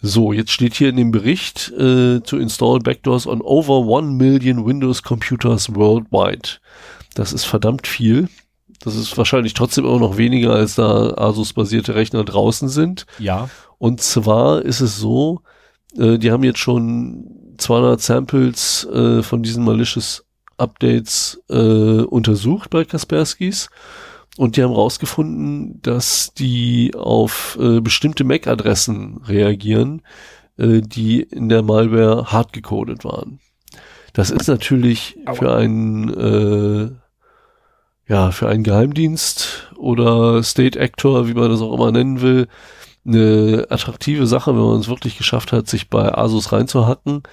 So, 0.00 0.32
jetzt 0.32 0.52
steht 0.52 0.74
hier 0.74 0.90
in 0.90 0.96
dem 0.96 1.10
Bericht 1.10 1.72
äh, 1.72 2.20
to 2.20 2.36
install 2.36 2.78
backdoors 2.78 3.26
on 3.26 3.40
over 3.42 3.78
one 3.80 4.12
million 4.12 4.64
Windows 4.64 5.02
Computers 5.02 5.74
worldwide. 5.74 6.60
Das 7.14 7.32
ist 7.32 7.44
verdammt 7.44 7.86
viel. 7.88 8.28
Das 8.80 8.94
ist 8.94 9.18
wahrscheinlich 9.18 9.54
trotzdem 9.54 9.84
immer 9.84 9.98
noch 9.98 10.16
weniger, 10.16 10.52
als 10.52 10.76
da 10.76 11.14
Asus-basierte 11.16 11.96
Rechner 11.96 12.22
draußen 12.22 12.68
sind. 12.68 13.06
Ja. 13.18 13.50
Und 13.78 14.00
zwar 14.00 14.62
ist 14.62 14.80
es 14.80 14.96
so, 14.98 15.40
äh, 15.96 16.18
die 16.18 16.30
haben 16.30 16.44
jetzt 16.44 16.60
schon 16.60 17.54
200 17.58 18.00
Samples 18.00 18.86
äh, 18.86 19.22
von 19.22 19.42
diesen 19.42 19.64
malicious 19.64 20.24
Updates 20.58 21.42
äh, 21.50 22.02
untersucht 22.02 22.70
bei 22.70 22.84
Kasperskis 22.84 23.68
und 24.38 24.56
die 24.56 24.62
haben 24.62 24.72
rausgefunden, 24.72 25.82
dass 25.82 26.32
die 26.32 26.92
auf 26.94 27.58
äh, 27.60 27.80
bestimmte 27.80 28.22
MAC-Adressen 28.22 29.20
reagieren, 29.26 30.02
äh, 30.56 30.80
die 30.80 31.22
in 31.22 31.48
der 31.48 31.62
Malware 31.62 32.30
hart 32.30 32.52
gecodet 32.52 33.04
waren. 33.04 33.40
Das 34.12 34.30
ist 34.30 34.46
natürlich 34.46 35.18
Aua. 35.26 35.34
für 35.34 35.56
einen 35.56 36.08
äh, 36.14 36.90
ja 38.08 38.30
für 38.30 38.48
einen 38.48 38.62
Geheimdienst 38.62 39.72
oder 39.76 40.40
State 40.44 40.78
Actor, 40.78 41.26
wie 41.26 41.34
man 41.34 41.50
das 41.50 41.60
auch 41.60 41.74
immer 41.74 41.90
nennen 41.90 42.20
will, 42.20 42.46
eine 43.04 43.66
attraktive 43.70 44.28
Sache, 44.28 44.54
wenn 44.54 44.62
man 44.62 44.78
es 44.78 44.88
wirklich 44.88 45.18
geschafft 45.18 45.50
hat, 45.50 45.66
sich 45.68 45.90
bei 45.90 46.16
Asus 46.16 46.52
reinzuhacken, 46.52 47.24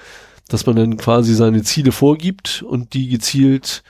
dass 0.47 0.65
man 0.65 0.75
dann 0.75 0.97
quasi 0.97 1.35
seine 1.35 1.61
Ziele 1.61 1.91
vorgibt 1.91 2.63
und 2.63 2.95
die 2.95 3.09
gezielt 3.09 3.83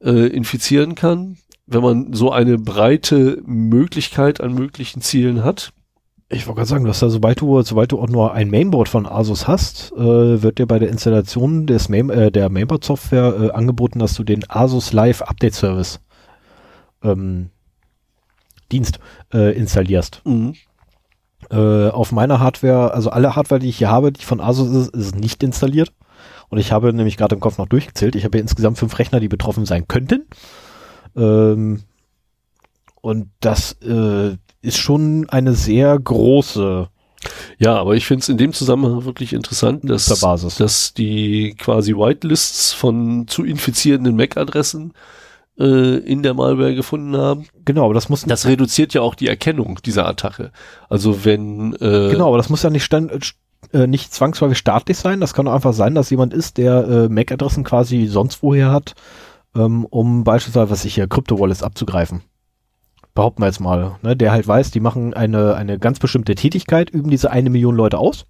äh, 0.00 0.28
infizieren 0.28 0.94
kann 0.94 1.36
wenn 1.70 1.82
man 1.82 2.12
so 2.12 2.32
eine 2.32 2.58
breite 2.58 3.40
Möglichkeit 3.46 4.40
an 4.40 4.54
möglichen 4.54 5.00
Zielen 5.00 5.44
hat. 5.44 5.72
Ich 6.28 6.46
wollte 6.46 6.58
gerade 6.58 6.68
sagen, 6.68 6.84
dass 6.84 7.00
da, 7.00 7.08
sobald 7.08 7.40
du, 7.40 7.62
sobald 7.62 7.92
du 7.92 8.00
auch 8.00 8.08
nur 8.08 8.34
ein 8.34 8.50
Mainboard 8.50 8.88
von 8.88 9.06
Asus 9.06 9.46
hast, 9.48 9.92
äh, 9.92 10.42
wird 10.42 10.58
dir 10.58 10.66
bei 10.66 10.78
der 10.78 10.88
Installation 10.88 11.66
des 11.66 11.88
Main, 11.88 12.10
äh, 12.10 12.30
der 12.30 12.50
Mainboard-Software 12.50 13.34
äh, 13.40 13.50
angeboten, 13.50 14.00
dass 14.00 14.14
du 14.14 14.24
den 14.24 14.44
Asus 14.48 14.92
Live 14.92 15.22
Update 15.22 15.54
Service 15.54 16.00
ähm, 17.02 17.50
Dienst 18.72 18.98
äh, 19.32 19.56
installierst. 19.56 20.22
Mhm. 20.24 20.54
Äh, 21.50 21.88
auf 21.88 22.12
meiner 22.12 22.40
Hardware, 22.40 22.94
also 22.94 23.10
alle 23.10 23.34
Hardware, 23.34 23.60
die 23.60 23.68
ich 23.68 23.78
hier 23.78 23.90
habe, 23.90 24.12
die 24.12 24.24
von 24.24 24.40
Asus 24.40 24.88
ist, 24.88 24.94
ist 24.94 25.16
nicht 25.16 25.42
installiert. 25.42 25.92
Und 26.48 26.58
ich 26.58 26.72
habe 26.72 26.92
nämlich 26.92 27.16
gerade 27.16 27.36
im 27.36 27.40
Kopf 27.40 27.58
noch 27.58 27.68
durchgezählt. 27.68 28.16
Ich 28.16 28.24
habe 28.24 28.38
hier 28.38 28.42
insgesamt 28.42 28.78
fünf 28.78 28.98
Rechner, 28.98 29.20
die 29.20 29.28
betroffen 29.28 29.66
sein 29.66 29.86
könnten. 29.86 30.26
Ähm, 31.16 31.82
und 33.00 33.30
das 33.40 33.72
äh, 33.82 34.36
ist 34.62 34.78
schon 34.78 35.28
eine 35.30 35.54
sehr 35.54 35.98
große 35.98 36.88
ja, 37.58 37.76
aber 37.76 37.96
ich 37.96 38.06
finde 38.06 38.22
es 38.22 38.28
in 38.28 38.38
dem 38.38 38.52
Zusammenhang 38.52 39.04
wirklich 39.04 39.34
interessant, 39.34 39.88
dass, 39.88 40.06
dass 40.06 40.94
die 40.94 41.54
quasi 41.58 41.94
Whitelists 41.94 42.72
von 42.72 43.28
zu 43.28 43.44
infizierenden 43.44 44.16
MAC-Adressen 44.16 44.94
äh, 45.58 45.98
in 45.98 46.22
der 46.22 46.32
Malware 46.32 46.74
gefunden 46.74 47.16
haben. 47.16 47.46
Genau, 47.66 47.84
aber 47.84 47.94
das 47.94 48.08
muss 48.08 48.22
das 48.22 48.46
reduziert 48.46 48.94
ja 48.94 49.02
auch 49.02 49.14
die 49.14 49.28
Erkennung 49.28 49.80
dieser 49.84 50.06
Attacke. 50.06 50.50
Also 50.88 51.24
wenn 51.24 51.74
äh, 51.74 52.10
genau, 52.10 52.28
aber 52.28 52.38
das 52.38 52.48
muss 52.48 52.62
ja 52.62 52.70
nicht 52.70 52.84
stand, 52.84 53.12
äh, 53.74 53.86
nicht 53.86 54.14
zwangsläufig 54.14 54.56
staatlich 54.56 54.96
sein. 54.96 55.20
Das 55.20 55.34
kann 55.34 55.46
auch 55.46 55.54
einfach 55.54 55.74
sein, 55.74 55.94
dass 55.94 56.08
jemand 56.08 56.32
ist, 56.32 56.56
der 56.56 56.88
äh, 56.88 57.08
MAC-Adressen 57.10 57.64
quasi 57.64 58.06
sonst 58.06 58.42
woher 58.42 58.70
hat 58.72 58.94
ähm, 59.54 59.84
um 59.84 60.24
beispielsweise, 60.24 60.70
was 60.70 60.84
ich 60.84 60.94
hier, 60.94 61.08
Krypto-Wallets 61.08 61.62
abzugreifen. 61.62 62.22
Behaupten 63.14 63.42
wir 63.42 63.46
jetzt 63.46 63.60
mal, 63.60 63.96
ne, 64.02 64.16
der 64.16 64.32
halt 64.32 64.46
weiß, 64.46 64.70
die 64.70 64.80
machen 64.80 65.14
eine, 65.14 65.54
eine 65.54 65.78
ganz 65.78 65.98
bestimmte 65.98 66.34
Tätigkeit, 66.34 66.90
üben 66.90 67.10
diese 67.10 67.30
eine 67.30 67.50
Million 67.50 67.74
Leute 67.74 67.98
aus. 67.98 68.26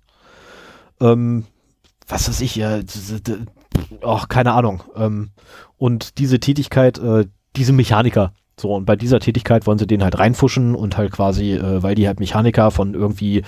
Ähm, 1.01 1.45
was 2.09 2.29
weiß 2.29 2.41
ich, 2.41 2.59
äh, 2.61 2.83
ach, 4.05 4.29
keine 4.29 4.53
Ahnung. 4.53 4.83
Ähm, 4.97 5.31
und 5.77 6.19
diese 6.19 6.41
Tätigkeit, 6.41 6.99
äh, 6.99 7.27
diese 7.57 7.73
Mechaniker, 7.73 8.33
so, 8.61 8.75
und 8.75 8.85
bei 8.85 8.97
dieser 8.97 9.21
Tätigkeit 9.21 9.67
wollen 9.67 9.79
sie 9.79 9.87
den 9.87 10.03
halt 10.03 10.19
reinfuschen 10.19 10.75
und 10.75 10.97
halt 10.97 11.13
quasi, 11.13 11.53
äh, 11.55 11.83
weil 11.83 11.95
die 11.95 12.07
halt 12.07 12.21
Mechaniker 12.21 12.71
von 12.71 12.95
irgendwie 12.95 13.43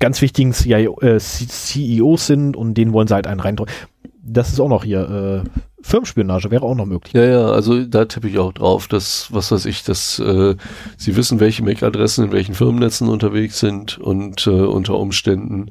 ganz 0.00 0.20
wichtigen 0.20 0.52
CIO, 0.52 1.00
äh, 1.00 1.18
CEOs 1.18 2.26
sind 2.26 2.56
und 2.56 2.74
denen 2.74 2.92
wollen 2.92 3.06
sie 3.06 3.14
halt 3.14 3.26
einen 3.26 3.40
reindrücken. 3.40 3.74
Das 4.22 4.48
ist 4.52 4.60
auch 4.60 4.68
noch 4.68 4.84
hier, 4.84 5.44
äh, 5.44 5.48
Firmenspionage 5.84 6.50
wäre 6.50 6.64
auch 6.64 6.74
noch 6.74 6.86
möglich. 6.86 7.12
Ja, 7.12 7.24
ja, 7.24 7.46
also 7.46 7.84
da 7.84 8.06
tippe 8.06 8.28
ich 8.28 8.38
auch 8.38 8.54
drauf, 8.54 8.88
dass, 8.88 9.28
was 9.30 9.52
weiß 9.52 9.66
ich, 9.66 9.84
dass 9.84 10.18
äh, 10.18 10.56
sie 10.96 11.14
wissen, 11.14 11.40
welche 11.40 11.62
MAC-Adressen 11.62 12.24
in 12.24 12.32
welchen 12.32 12.54
Firmennetzen 12.54 13.06
unterwegs 13.06 13.60
sind 13.60 13.98
und 13.98 14.46
äh, 14.46 14.50
unter 14.50 14.98
Umständen 14.98 15.70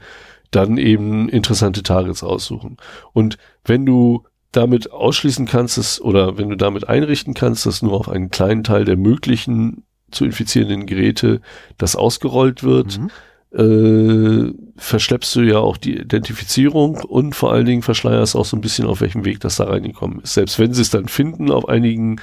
dann 0.51 0.77
eben 0.77 1.29
interessante 1.29 1.81
Targets 1.81 2.23
aussuchen. 2.23 2.77
Und 3.13 3.37
wenn 3.65 3.87
du 3.87 4.23
damit 4.51 4.91
ausschließen 4.91 5.47
kannst, 5.47 5.79
dass, 5.79 5.99
oder 5.99 6.37
wenn 6.37 6.49
du 6.49 6.57
damit 6.57 6.87
einrichten 6.87 7.33
kannst, 7.33 7.65
dass 7.65 7.81
nur 7.81 7.93
auf 7.93 8.07
einen 8.07 8.29
kleinen 8.29 8.63
Teil 8.63 8.85
der 8.85 8.97
möglichen 8.97 9.83
zu 10.11 10.25
infizierenden 10.25 10.85
Geräte 10.85 11.41
das 11.79 11.95
ausgerollt 11.95 12.63
wird, 12.63 12.99
mhm 12.99 13.09
äh, 13.53 14.51
verschleppst 14.77 15.35
du 15.35 15.41
ja 15.41 15.59
auch 15.59 15.77
die 15.77 15.97
Identifizierung 15.97 16.97
und 16.97 17.35
vor 17.35 17.51
allen 17.51 17.65
Dingen 17.65 17.81
verschleierst 17.83 18.35
auch 18.35 18.45
so 18.45 18.57
ein 18.57 18.61
bisschen, 18.61 18.87
auf 18.87 19.01
welchem 19.01 19.25
Weg 19.25 19.39
das 19.39 19.57
da 19.57 19.65
reingekommen 19.65 20.21
ist. 20.21 20.33
Selbst 20.33 20.57
wenn 20.59 20.73
sie 20.73 20.81
es 20.81 20.89
dann 20.89 21.07
finden 21.07 21.51
auf 21.51 21.67
einigen 21.69 22.19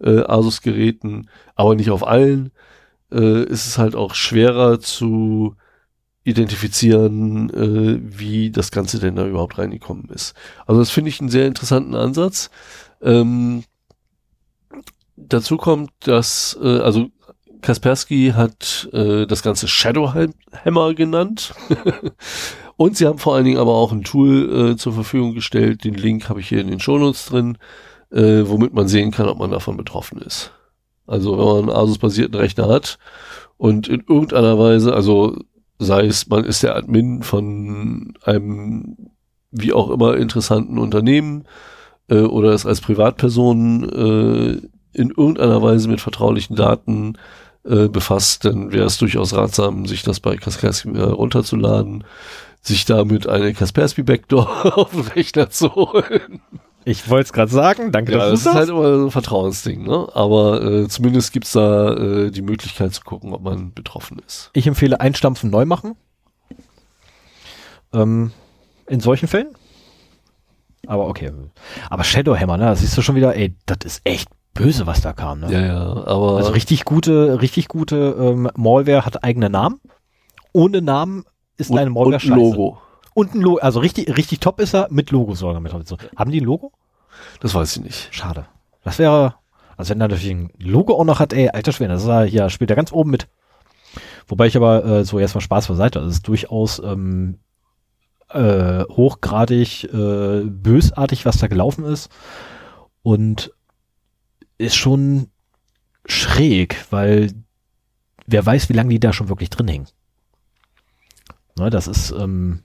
äh, 0.00 0.20
Asus-Geräten, 0.20 1.30
aber 1.54 1.74
nicht 1.74 1.90
auf 1.90 2.06
allen, 2.06 2.52
äh, 3.10 3.44
ist 3.44 3.66
es 3.66 3.78
halt 3.78 3.94
auch 3.94 4.14
schwerer 4.14 4.80
zu 4.80 5.56
identifizieren, 6.24 7.50
äh, 7.50 8.00
wie 8.02 8.50
das 8.50 8.70
Ganze 8.70 8.98
denn 8.98 9.16
da 9.16 9.26
überhaupt 9.26 9.58
reingekommen 9.58 10.08
ist. 10.10 10.34
Also 10.66 10.80
das 10.80 10.90
finde 10.90 11.10
ich 11.10 11.20
einen 11.20 11.30
sehr 11.30 11.46
interessanten 11.46 11.94
Ansatz. 11.94 12.50
Ähm, 13.02 13.64
dazu 15.16 15.56
kommt, 15.56 15.90
dass, 16.00 16.58
äh, 16.62 16.78
also 16.78 17.08
Kaspersky 17.64 18.32
hat 18.36 18.88
äh, 18.92 19.26
das 19.26 19.42
Ganze 19.42 19.68
Shadowhammer 19.68 20.94
genannt. 20.94 21.54
Und 22.76 22.96
sie 22.96 23.06
haben 23.06 23.18
vor 23.18 23.34
allen 23.34 23.44
Dingen 23.44 23.58
aber 23.58 23.72
auch 23.72 23.92
ein 23.92 24.04
Tool 24.04 24.72
äh, 24.72 24.76
zur 24.76 24.92
Verfügung 24.92 25.34
gestellt. 25.34 25.84
Den 25.84 25.94
Link 25.94 26.28
habe 26.28 26.40
ich 26.40 26.48
hier 26.48 26.60
in 26.60 26.68
den 26.68 26.80
Shownotes 26.80 27.26
drin, 27.26 27.58
äh, 28.10 28.42
womit 28.44 28.74
man 28.74 28.88
sehen 28.88 29.12
kann, 29.12 29.28
ob 29.28 29.38
man 29.38 29.50
davon 29.50 29.76
betroffen 29.76 30.20
ist. 30.20 30.52
Also 31.06 31.38
wenn 31.38 31.44
man 31.44 31.56
einen 31.58 31.70
Asus-basierten 31.70 32.34
Rechner 32.34 32.68
hat 32.68 32.98
und 33.56 33.88
in 33.88 34.02
irgendeiner 34.06 34.58
Weise, 34.58 34.94
also 34.94 35.36
sei 35.78 36.06
es, 36.06 36.28
man 36.28 36.44
ist 36.44 36.62
der 36.62 36.76
Admin 36.76 37.22
von 37.22 38.14
einem 38.24 38.96
wie 39.50 39.72
auch 39.72 39.90
immer 39.90 40.16
interessanten 40.16 40.78
Unternehmen 40.78 41.44
äh, 42.08 42.20
oder 42.20 42.52
ist 42.52 42.66
als 42.66 42.80
Privatperson 42.80 43.88
äh, 43.88 44.66
in 44.94 45.10
irgendeiner 45.10 45.62
Weise 45.62 45.88
mit 45.88 46.00
vertraulichen 46.00 46.56
Daten 46.56 47.14
äh, 47.64 47.88
befasst, 47.88 48.44
dann 48.44 48.72
wäre 48.72 48.86
es 48.86 48.98
durchaus 48.98 49.34
ratsam, 49.34 49.86
sich 49.86 50.02
das 50.02 50.20
bei 50.20 50.36
Kaspersky 50.36 50.90
äh, 50.90 51.00
runterzuladen, 51.00 52.04
sich 52.60 52.84
damit 52.84 53.26
eine 53.26 53.54
Kaspersky 53.54 54.02
Backdoor 54.02 54.76
auf 54.78 54.90
den 54.90 55.00
Rechner 55.00 55.50
zu 55.50 55.74
holen. 55.74 56.40
Ich 56.86 57.08
wollte 57.08 57.28
es 57.28 57.32
gerade 57.32 57.50
sagen, 57.50 57.92
danke. 57.92 58.12
Ja, 58.12 58.30
das 58.30 58.40
ist 58.40 58.54
halt 58.54 58.68
immer 58.68 58.98
so 58.98 59.04
ein 59.06 59.10
Vertrauensding, 59.10 59.84
ne? 59.84 60.06
Aber 60.12 60.62
äh, 60.62 60.88
zumindest 60.88 61.32
gibt's 61.32 61.52
da 61.52 61.94
äh, 61.94 62.30
die 62.30 62.42
Möglichkeit 62.42 62.92
zu 62.92 63.00
gucken, 63.02 63.32
ob 63.32 63.42
man 63.42 63.72
betroffen 63.72 64.20
ist. 64.26 64.50
Ich 64.52 64.66
empfehle 64.66 65.00
einstampfen, 65.00 65.48
neu 65.48 65.64
machen. 65.64 65.96
Ähm, 67.94 68.32
in 68.86 69.00
solchen 69.00 69.28
Fällen. 69.28 69.54
Aber 70.86 71.08
okay. 71.08 71.32
Aber 71.88 72.04
Shadowhammer, 72.04 72.58
ne? 72.58 72.66
Das 72.66 72.80
siehst 72.80 72.96
du 72.98 73.02
schon 73.02 73.16
wieder, 73.16 73.34
ey, 73.34 73.56
das 73.64 73.78
ist 73.84 74.02
echt 74.04 74.28
böse, 74.54 74.86
was 74.86 75.00
da 75.00 75.12
kam. 75.12 75.40
Ne? 75.40 75.52
Ja, 75.52 75.60
ja, 75.60 76.06
aber. 76.06 76.36
Also 76.36 76.52
richtig 76.52 76.84
gute, 76.84 77.40
richtig 77.42 77.68
gute 77.68 78.16
ähm, 78.18 78.50
Malware 78.56 79.04
hat 79.04 79.22
eigene 79.24 79.50
Namen. 79.50 79.80
Ohne 80.52 80.80
Namen 80.80 81.24
ist 81.56 81.70
und, 81.70 81.78
eine 81.78 81.90
Malware 81.90 82.14
und 82.16 82.24
ein 82.24 82.38
Logo. 82.38 82.78
Und 83.14 83.34
ein 83.34 83.40
Logo. 83.40 83.58
Also 83.58 83.80
richtig, 83.80 84.16
richtig 84.16 84.40
top 84.40 84.60
ist 84.60 84.74
er 84.74 84.88
mit 84.90 85.10
Logo 85.10 85.34
sogar 85.34 85.60
mit. 85.60 85.72
So. 85.86 85.96
Haben 86.16 86.30
die 86.30 86.40
ein 86.40 86.44
Logo? 86.44 86.72
Das 87.40 87.54
weiß 87.54 87.76
ich 87.76 87.82
nicht. 87.82 88.08
Schade. 88.14 88.46
Das 88.82 88.98
wäre, 88.98 89.34
also 89.76 89.90
wenn 89.90 90.00
er 90.00 90.08
natürlich 90.08 90.30
ein 90.30 90.50
Logo 90.58 90.94
auch 90.94 91.04
noch 91.04 91.20
hat, 91.20 91.32
ey, 91.32 91.48
alter 91.48 91.72
Schwede, 91.72 91.92
das 91.92 92.02
ist 92.02 92.08
er 92.08 92.24
hier, 92.24 92.50
spielt 92.50 92.70
er 92.70 92.76
ganz 92.76 92.92
oben 92.92 93.10
mit. 93.10 93.28
Wobei 94.26 94.46
ich 94.46 94.56
aber 94.56 94.84
äh, 94.84 95.04
so 95.04 95.18
erstmal 95.18 95.42
Spaß 95.42 95.68
beiseite. 95.68 95.98
Also 95.98 96.10
es 96.10 96.16
ist 96.16 96.28
durchaus 96.28 96.80
ähm, 96.80 97.38
äh, 98.30 98.84
hochgradig 98.84 99.84
äh, 99.84 100.42
bösartig, 100.44 101.26
was 101.26 101.38
da 101.38 101.46
gelaufen 101.46 101.84
ist. 101.84 102.10
Und 103.02 103.52
ist 104.64 104.76
schon 104.76 105.28
schräg, 106.06 106.84
weil 106.90 107.32
wer 108.26 108.44
weiß, 108.44 108.68
wie 108.68 108.74
lange 108.74 108.90
die 108.90 109.00
da 109.00 109.12
schon 109.12 109.28
wirklich 109.28 109.50
drin 109.50 109.68
hängen. 109.68 109.86
Ne, 111.56 111.70
das 111.70 111.86
ist, 111.86 112.10
ähm, 112.10 112.60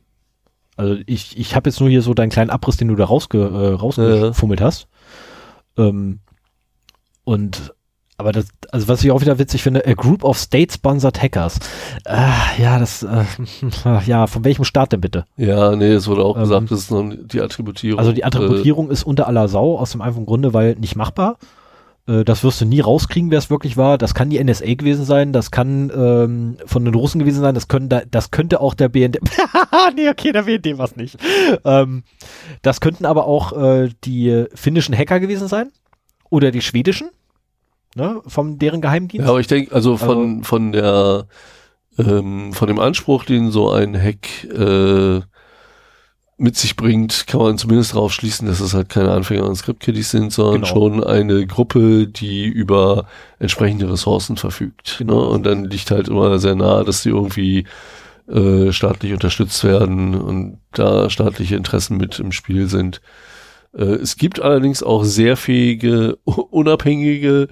also 0.76 0.98
ich, 1.06 1.38
ich 1.38 1.56
habe 1.56 1.70
jetzt 1.70 1.80
nur 1.80 1.90
hier 1.90 2.02
so 2.02 2.14
deinen 2.14 2.30
kleinen 2.30 2.50
Abriss, 2.50 2.78
den 2.78 2.88
du 2.88 2.96
da 2.96 3.06
rausge, 3.06 3.38
äh, 3.38 3.74
rausgefummelt 3.76 4.62
hast. 4.62 4.88
Ähm, 5.78 6.20
und 7.24 7.74
aber 8.20 8.34
das, 8.34 8.48
also 8.72 8.90
was 8.90 9.02
ich 9.02 9.12
auch 9.12 9.22
wieder 9.22 9.40
witzig 9.40 9.64
finde, 9.64 9.88
a 9.88 9.94
group 9.94 10.26
of 10.26 10.38
state-sponsored 10.38 11.22
hackers. 11.22 11.58
Ah, 12.06 12.34
ja, 12.58 12.78
das, 12.78 13.04
äh, 13.04 13.24
ja, 14.06 14.28
von 14.28 14.44
welchem 14.44 14.66
Staat 14.66 14.92
denn 14.92 15.00
bitte? 15.00 15.24
Ja, 15.38 15.74
nee, 15.76 15.94
es 15.94 16.08
wurde 16.08 16.26
auch 16.26 16.36
ähm, 16.36 16.42
gesagt, 16.42 16.72
das 16.72 16.80
ist 16.80 16.92
noch 16.92 17.10
die 17.16 17.42
Attributierung. 17.42 17.98
Also 17.98 18.12
die 18.12 18.26
Attributierung 18.26 18.90
äh, 18.90 18.94
ist 18.94 19.04
unter 19.04 19.28
aller 19.28 19.48
Sau, 19.48 19.78
aus 19.78 19.92
dem 19.92 20.02
einfachen 20.02 20.26
Grunde, 20.26 20.54
weil 20.54 20.76
nicht 20.76 20.98
machbar. 20.98 21.38
Äh, 22.10 22.26
das 22.26 22.44
wirst 22.44 22.62
du 22.62 22.66
nie 22.66 22.80
rauskriegen, 22.80 23.32
wer 23.32 23.38
es 23.38 23.50
wirklich 23.50 23.78
war. 23.78 23.98
Das 23.98 24.14
kann 24.14 24.30
die 24.30 24.44
NSA 24.44 24.74
gewesen 24.74 25.06
sein, 25.06 25.32
das 25.32 25.52
kann 25.52 25.92
ähm, 25.96 26.58
von 26.66 26.84
den 26.84 26.96
Russen 26.96 27.20
gewesen 27.20 27.42
sein, 27.42 27.54
das, 27.54 27.68
können 27.68 27.90
da, 27.90 28.02
das 28.10 28.32
könnte 28.32 28.60
auch 28.60 28.74
der 28.74 28.90
BND. 28.90 29.20
nee, 29.96 30.10
okay, 30.10 30.32
der 30.32 30.44
BND 30.44 30.78
war 30.78 30.86
es 30.86 30.96
nicht. 30.96 31.18
Ähm, 31.64 32.04
das 32.62 32.82
könnten 32.82 33.06
aber 33.06 33.26
auch 33.26 33.54
äh, 33.54 33.90
die 34.04 34.46
finnischen 34.54 34.98
Hacker 34.98 35.20
gewesen 35.20 35.48
sein 35.48 35.72
oder 36.30 36.52
die 36.52 36.62
schwedischen 36.62 37.10
ne, 37.96 38.22
von 38.26 38.58
deren 38.58 38.82
Geheimdienst. 38.82 39.26
Ja, 39.26 39.30
aber 39.30 39.40
ich 39.40 39.48
denke, 39.48 39.74
also 39.74 39.98
von, 39.98 40.38
also, 40.38 40.44
von 40.44 40.72
der, 40.72 41.28
ähm, 41.98 42.54
von 42.54 42.68
dem 42.68 42.80
Anspruch, 42.80 43.26
den 43.26 43.52
so 43.52 43.72
ein 43.72 44.00
Hack 44.02 44.44
äh, 44.46 45.22
mit 46.40 46.56
sich 46.56 46.76
bringt, 46.76 47.28
kann 47.28 47.42
man 47.42 47.58
zumindest 47.58 47.94
darauf 47.94 48.14
schließen, 48.14 48.48
dass 48.48 48.62
es 48.62 48.74
halt 48.74 48.90
keine 48.90 49.12
Anfänger 49.12 49.46
und 49.46 49.56
Script-Kiddies 49.56 50.12
sind, 50.12 50.32
sondern 50.32 50.62
genau. 50.62 50.68
schon 50.68 51.04
eine 51.04 51.46
Gruppe, 51.46 52.08
die 52.08 52.46
über 52.46 53.06
entsprechende 53.40 53.92
Ressourcen 53.92 54.38
verfügt. 54.38 54.98
Ne? 55.00 55.06
Genau. 55.08 55.22
Ne? 55.22 55.28
Und 55.28 55.46
dann 55.46 55.66
liegt 55.66 55.92
halt 55.92 56.08
immer 56.08 56.40
sehr 56.40 56.56
nahe, 56.56 56.86
dass 56.86 57.04
die 57.04 57.10
irgendwie 57.10 57.66
äh, 58.30 58.72
staatlich 58.72 59.12
unterstützt 59.12 59.64
werden 59.64 60.16
und 60.16 60.60
da 60.72 61.10
staatliche 61.10 61.56
Interessen 61.56 61.98
mit 61.98 62.20
im 62.20 62.32
Spiel 62.32 62.68
sind. 62.68 63.02
Äh, 63.74 63.84
es 63.84 64.16
gibt 64.16 64.42
allerdings 64.42 64.82
auch 64.82 65.04
sehr 65.04 65.36
fähige, 65.36 66.18
unabhängige 66.24 67.50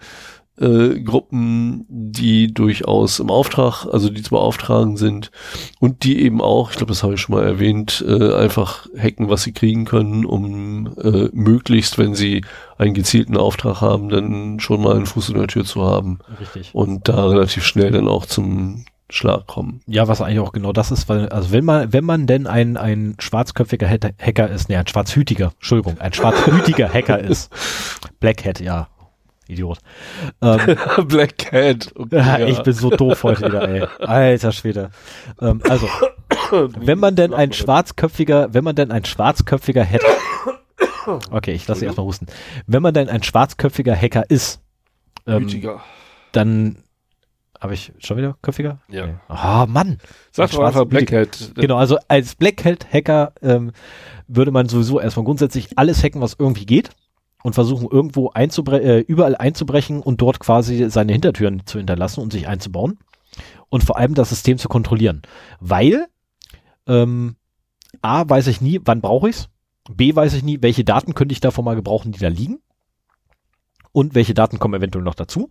äh, 0.60 1.00
Gruppen, 1.00 1.86
die 1.90 2.54
durchaus 2.54 3.20
im 3.20 3.30
Auftrag, 3.30 3.86
also 3.86 4.10
die 4.10 4.22
zu 4.22 4.32
beauftragen 4.32 4.98
sind 4.98 5.32
und 5.80 6.04
die 6.04 6.22
eben 6.22 6.42
auch, 6.42 6.72
ich 6.72 6.78
glaube, 6.78 6.92
das 6.92 7.04
habe 7.04 7.14
ich 7.14 7.22
schon 7.22 7.36
mal 7.36 7.46
erwähnt, 7.46 8.04
äh, 8.08 8.34
einfach 8.34 8.88
hacken, 8.98 9.30
was 9.30 9.44
sie 9.44 9.54
kriegen 9.54 9.86
können, 9.86 10.26
um 10.26 10.96
äh, 10.98 11.30
möglichst, 11.32 11.98
wenn 11.98 12.16
sie 12.16 12.44
einen 12.78 12.94
gezielten 12.94 13.38
Auftrag 13.38 13.82
haben, 13.82 14.10
dann 14.10 14.60
schon 14.60 14.82
mal 14.82 14.96
einen 14.96 15.06
Fuß 15.06 15.30
in 15.30 15.38
der 15.38 15.48
Tür 15.48 15.66
zu 15.66 15.84
haben. 15.84 16.20
Richtig. 16.40 16.74
Und 16.74 17.08
da 17.08 17.28
relativ 17.28 17.66
schnell 17.66 17.92
dann 17.92 18.08
auch 18.08 18.26
zum 18.26 18.86
Schlag 19.10 19.48
kommen. 19.48 19.82
Ja, 19.88 20.08
was 20.08 20.22
eigentlich 20.22 20.40
auch 20.40 20.52
genau 20.52 20.74
das 20.74 20.92
ist, 20.92 21.08
weil, 21.08 21.30
also 21.30 21.52
wenn 21.52 21.64
man, 21.64 21.94
wenn 21.94 22.04
man 22.04 22.28
denn 22.28 22.46
ein, 22.46 22.76
ein 22.76 23.16
schwarzköpfiger 23.20 23.88
Hacker 23.88 24.50
ist, 24.50 24.70
ne, 24.70 24.78
ein 24.78 24.88
schwarzhütiger, 24.88 25.54
Entschuldigung, 25.56 26.00
ein 26.00 26.12
schwarzhütiger 26.12 26.92
Hacker 26.92 27.20
ist, 27.20 27.50
Black 28.20 28.44
Hat, 28.46 28.60
ja, 28.60 28.90
Idiot. 29.50 29.80
Ähm, 30.42 30.60
Black 31.08 31.52
Hat. 31.52 31.92
Okay, 31.96 32.16
ja. 32.16 32.40
Ich 32.46 32.62
bin 32.62 32.74
so 32.74 32.90
doof 32.90 33.24
heute 33.24 33.46
wieder, 33.48 33.68
ey. 33.68 33.88
Alter 34.00 34.52
Schwede. 34.52 34.92
Ähm, 35.42 35.62
also, 35.68 35.88
wenn 36.78 37.00
man 37.00 37.16
denn 37.16 37.34
ein 37.34 37.54
schwarzköpfiger, 37.54 38.54
wenn 38.54 38.64
man 38.64 38.76
denn 38.76 38.92
ein 38.92 39.06
schwarzköpfiger 39.06 39.86
Hacker, 39.86 41.22
okay, 41.32 41.54
ich 41.54 41.68
lasse 41.68 41.86
erstmal 41.86 42.06
husten. 42.06 42.28
Wenn 42.68 42.82
man 42.82 42.94
denn 42.94 43.10
ein 43.10 43.24
schwarzköpfiger 43.24 43.96
Hacker 43.96 44.30
ist, 44.30 44.62
ähm, 45.26 45.48
dann 46.32 46.78
habe 47.60 47.74
ich 47.74 47.92
schon 48.00 48.18
wieder 48.18 48.38
köpfiger? 48.42 48.80
Ja. 48.90 49.20
Ah, 49.28 49.64
oh, 49.64 49.68
Mann. 49.68 49.98
Sag 50.32 50.52
doch 50.52 50.64
einfach 50.64 50.86
Black 50.86 51.12
Hat. 51.12 51.54
Genau, 51.56 51.78
also 51.78 51.98
als 52.08 52.36
Black 52.36 52.64
Hat 52.64 52.94
Hacker 52.94 53.34
ähm, 53.42 53.72
würde 54.28 54.52
man 54.52 54.70
sowieso 54.70 55.00
erstmal 55.00 55.26
grundsätzlich 55.26 55.78
alles 55.78 56.04
hacken, 56.04 56.22
was 56.22 56.36
irgendwie 56.38 56.66
geht 56.66 56.92
und 57.44 57.54
versuchen 57.54 57.88
irgendwo 57.90 58.30
einzubre 58.30 58.82
äh, 58.82 59.00
überall 59.00 59.36
einzubrechen 59.36 60.02
und 60.02 60.22
dort 60.22 60.40
quasi 60.40 60.90
seine 60.90 61.14
Hintertüren 61.14 61.64
zu 61.66 61.78
hinterlassen 61.78 62.22
und 62.22 62.34
sich 62.34 62.48
einzubauen 62.48 63.00
und 63.70 63.84
vor 63.84 63.98
allem 63.98 64.14
das 64.14 64.30
System 64.30 64.58
zu 64.58 64.68
kontrollieren. 64.68 65.22
Weil 65.60 66.08
ähm, 66.88 67.36
A 68.02 68.28
weiß 68.28 68.48
ich 68.48 68.62
nie, 68.62 68.80
wann 68.84 69.02
brauche 69.02 69.30
ich's. 69.30 69.50
B 69.90 70.16
weiß 70.16 70.34
ich 70.34 70.44
nie, 70.44 70.62
welche 70.62 70.84
Daten 70.84 71.14
könnte 71.14 71.34
ich 71.34 71.40
davon 71.40 71.66
mal 71.66 71.76
gebrauchen, 71.76 72.12
die 72.12 72.20
da 72.20 72.28
liegen. 72.28 72.60
Und 73.92 74.16
welche 74.16 74.34
Daten 74.34 74.60
kommen 74.60 74.76
eventuell 74.76 75.04
noch 75.04 75.16
dazu. 75.16 75.50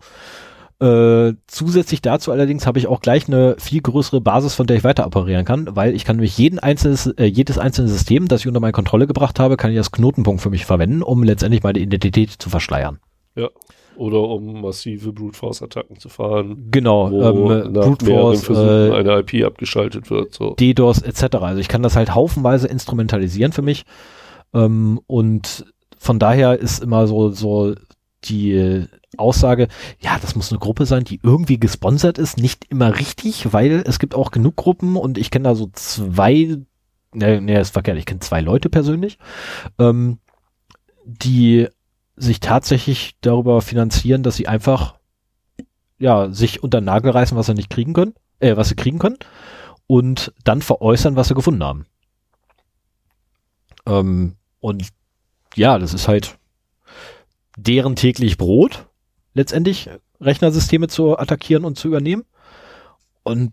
Äh, 0.78 1.32
zusätzlich 1.46 2.02
dazu 2.02 2.32
allerdings 2.32 2.66
habe 2.66 2.78
ich 2.78 2.86
auch 2.86 3.00
gleich 3.00 3.28
eine 3.28 3.56
viel 3.58 3.80
größere 3.80 4.20
Basis, 4.20 4.54
von 4.54 4.66
der 4.66 4.76
ich 4.76 4.84
weiter 4.84 5.06
operieren 5.06 5.46
kann, 5.46 5.74
weil 5.74 5.94
ich 5.94 6.04
kann 6.04 6.16
nämlich 6.16 6.36
jeden 6.36 6.58
einzelnes, 6.58 7.06
äh, 7.06 7.24
jedes 7.24 7.56
einzelne 7.56 7.88
System, 7.88 8.28
das 8.28 8.40
ich 8.40 8.46
unter 8.46 8.60
meine 8.60 8.72
Kontrolle 8.72 9.06
gebracht 9.06 9.40
habe, 9.40 9.56
kann 9.56 9.72
ich 9.72 9.78
als 9.78 9.90
Knotenpunkt 9.90 10.42
für 10.42 10.50
mich 10.50 10.66
verwenden, 10.66 11.02
um 11.02 11.22
letztendlich 11.22 11.62
meine 11.62 11.78
Identität 11.78 12.30
zu 12.30 12.50
verschleiern. 12.50 12.98
Ja. 13.36 13.48
Oder 13.96 14.20
um 14.20 14.60
massive 14.60 15.14
Brute 15.14 15.38
Force 15.38 15.62
Attacken 15.62 15.98
zu 15.98 16.10
fahren. 16.10 16.68
Genau, 16.70 17.10
wo 17.10 17.52
ähm, 17.52 17.72
Brute 17.72 18.04
Force, 18.04 18.50
äh, 18.50 18.92
eine 18.92 19.20
IP 19.20 19.46
abgeschaltet 19.46 20.10
wird. 20.10 20.34
So. 20.34 20.54
DDoS 20.54 21.00
etc. 21.00 21.36
Also 21.36 21.60
ich 21.60 21.68
kann 21.68 21.82
das 21.82 21.96
halt 21.96 22.14
haufenweise 22.14 22.68
instrumentalisieren 22.68 23.52
für 23.52 23.62
mich. 23.62 23.84
Ähm, 24.52 25.00
und 25.06 25.64
von 25.98 26.18
daher 26.18 26.58
ist 26.58 26.82
immer 26.82 27.06
so, 27.06 27.30
so 27.30 27.74
die 28.28 28.86
Aussage, 29.16 29.68
ja, 30.00 30.18
das 30.20 30.36
muss 30.36 30.50
eine 30.50 30.58
Gruppe 30.58 30.86
sein, 30.86 31.04
die 31.04 31.20
irgendwie 31.22 31.58
gesponsert 31.58 32.18
ist, 32.18 32.38
nicht 32.38 32.64
immer 32.70 32.98
richtig, 32.98 33.52
weil 33.52 33.82
es 33.86 33.98
gibt 33.98 34.14
auch 34.14 34.30
genug 34.30 34.56
Gruppen 34.56 34.96
und 34.96 35.18
ich 35.18 35.30
kenne 35.30 35.48
da 35.48 35.54
so 35.54 35.70
zwei, 35.72 36.58
ne, 37.12 37.40
ne, 37.40 37.60
ist 37.60 37.70
verkehrt, 37.70 37.98
ich 37.98 38.06
kenne 38.06 38.20
zwei 38.20 38.40
Leute 38.40 38.68
persönlich, 38.68 39.18
ähm, 39.78 40.18
die 41.04 41.68
sich 42.16 42.40
tatsächlich 42.40 43.16
darüber 43.20 43.60
finanzieren, 43.60 44.22
dass 44.22 44.36
sie 44.36 44.48
einfach 44.48 44.96
ja 45.98 46.30
sich 46.30 46.62
unter 46.62 46.80
den 46.80 46.86
Nagel 46.86 47.10
reißen, 47.10 47.36
was 47.36 47.46
sie 47.46 47.54
nicht 47.54 47.70
kriegen 47.70 47.92
können, 47.92 48.14
äh, 48.40 48.56
was 48.56 48.68
sie 48.68 48.76
kriegen 48.76 48.98
können 48.98 49.18
und 49.86 50.32
dann 50.44 50.62
veräußern, 50.62 51.16
was 51.16 51.28
sie 51.28 51.34
gefunden 51.34 51.64
haben. 51.64 51.86
Ähm, 53.86 54.36
und 54.60 54.88
ja, 55.54 55.78
das 55.78 55.94
ist 55.94 56.08
halt 56.08 56.38
deren 57.56 57.96
täglich 57.96 58.36
Brot 58.36 58.86
letztendlich 59.34 59.90
Rechnersysteme 60.20 60.88
zu 60.88 61.18
attackieren 61.18 61.64
und 61.64 61.76
zu 61.76 61.88
übernehmen. 61.88 62.24
Und 63.22 63.52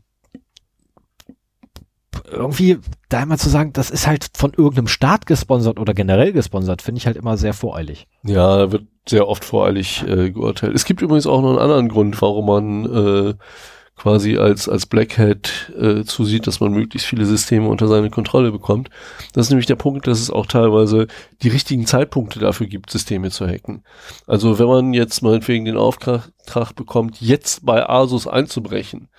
irgendwie 2.29 2.79
da 3.09 3.23
immer 3.23 3.37
zu 3.37 3.49
sagen, 3.49 3.73
das 3.73 3.89
ist 3.89 4.07
halt 4.07 4.29
von 4.35 4.53
irgendeinem 4.53 4.87
Staat 4.87 5.25
gesponsert 5.25 5.79
oder 5.79 5.93
generell 5.93 6.31
gesponsert, 6.31 6.81
finde 6.81 6.99
ich 6.99 7.05
halt 7.05 7.17
immer 7.17 7.37
sehr 7.37 7.53
voreilig. 7.53 8.07
Ja, 8.23 8.71
wird 8.71 8.85
sehr 9.07 9.27
oft 9.27 9.43
voreilig 9.43 10.03
äh, 10.07 10.31
geurteilt. 10.31 10.75
Es 10.75 10.85
gibt 10.85 11.01
übrigens 11.01 11.27
auch 11.27 11.41
noch 11.41 11.49
einen 11.49 11.59
anderen 11.59 11.89
Grund, 11.89 12.21
warum 12.21 12.45
man 12.45 12.85
äh, 12.85 13.33
quasi 13.95 14.37
als, 14.37 14.67
als 14.67 14.85
Black 14.85 15.17
Hat 15.17 15.71
äh, 15.79 16.03
zusieht, 16.03 16.47
dass 16.47 16.59
man 16.59 16.73
möglichst 16.73 17.07
viele 17.07 17.25
Systeme 17.25 17.67
unter 17.67 17.87
seine 17.87 18.09
Kontrolle 18.09 18.51
bekommt. 18.51 18.89
Das 19.33 19.45
ist 19.45 19.49
nämlich 19.51 19.67
der 19.67 19.75
Punkt, 19.75 20.07
dass 20.07 20.19
es 20.19 20.29
auch 20.31 20.45
teilweise 20.45 21.07
die 21.41 21.49
richtigen 21.49 21.85
Zeitpunkte 21.85 22.39
dafür 22.39 22.67
gibt, 22.67 22.89
Systeme 22.89 23.29
zu 23.29 23.47
hacken. 23.47 23.83
Also 24.25 24.59
wenn 24.59 24.67
man 24.67 24.93
jetzt 24.93 25.21
meinetwegen 25.21 25.65
den 25.65 25.77
Auftrag 25.77 26.31
bekommt, 26.75 27.21
jetzt 27.21 27.65
bei 27.65 27.87
Asus 27.87 28.27
einzubrechen. 28.27 29.09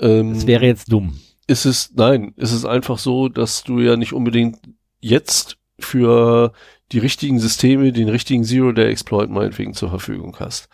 Ähm, 0.00 0.34
das 0.34 0.46
wäre 0.46 0.66
jetzt 0.66 0.92
dumm. 0.92 1.18
Ist 1.46 1.64
es, 1.64 1.92
nein, 1.94 2.34
ist 2.36 2.52
es 2.52 2.64
einfach 2.64 2.98
so, 2.98 3.28
dass 3.28 3.64
du 3.64 3.80
ja 3.80 3.96
nicht 3.96 4.12
unbedingt 4.12 4.58
jetzt 5.00 5.56
für 5.80 6.52
die 6.92 6.98
richtigen 6.98 7.38
Systeme, 7.38 7.92
den 7.92 8.08
richtigen 8.08 8.44
Zero-Day-Exploit 8.44 9.28
meinetwegen 9.28 9.74
zur 9.74 9.90
Verfügung 9.90 10.36
hast. 10.40 10.68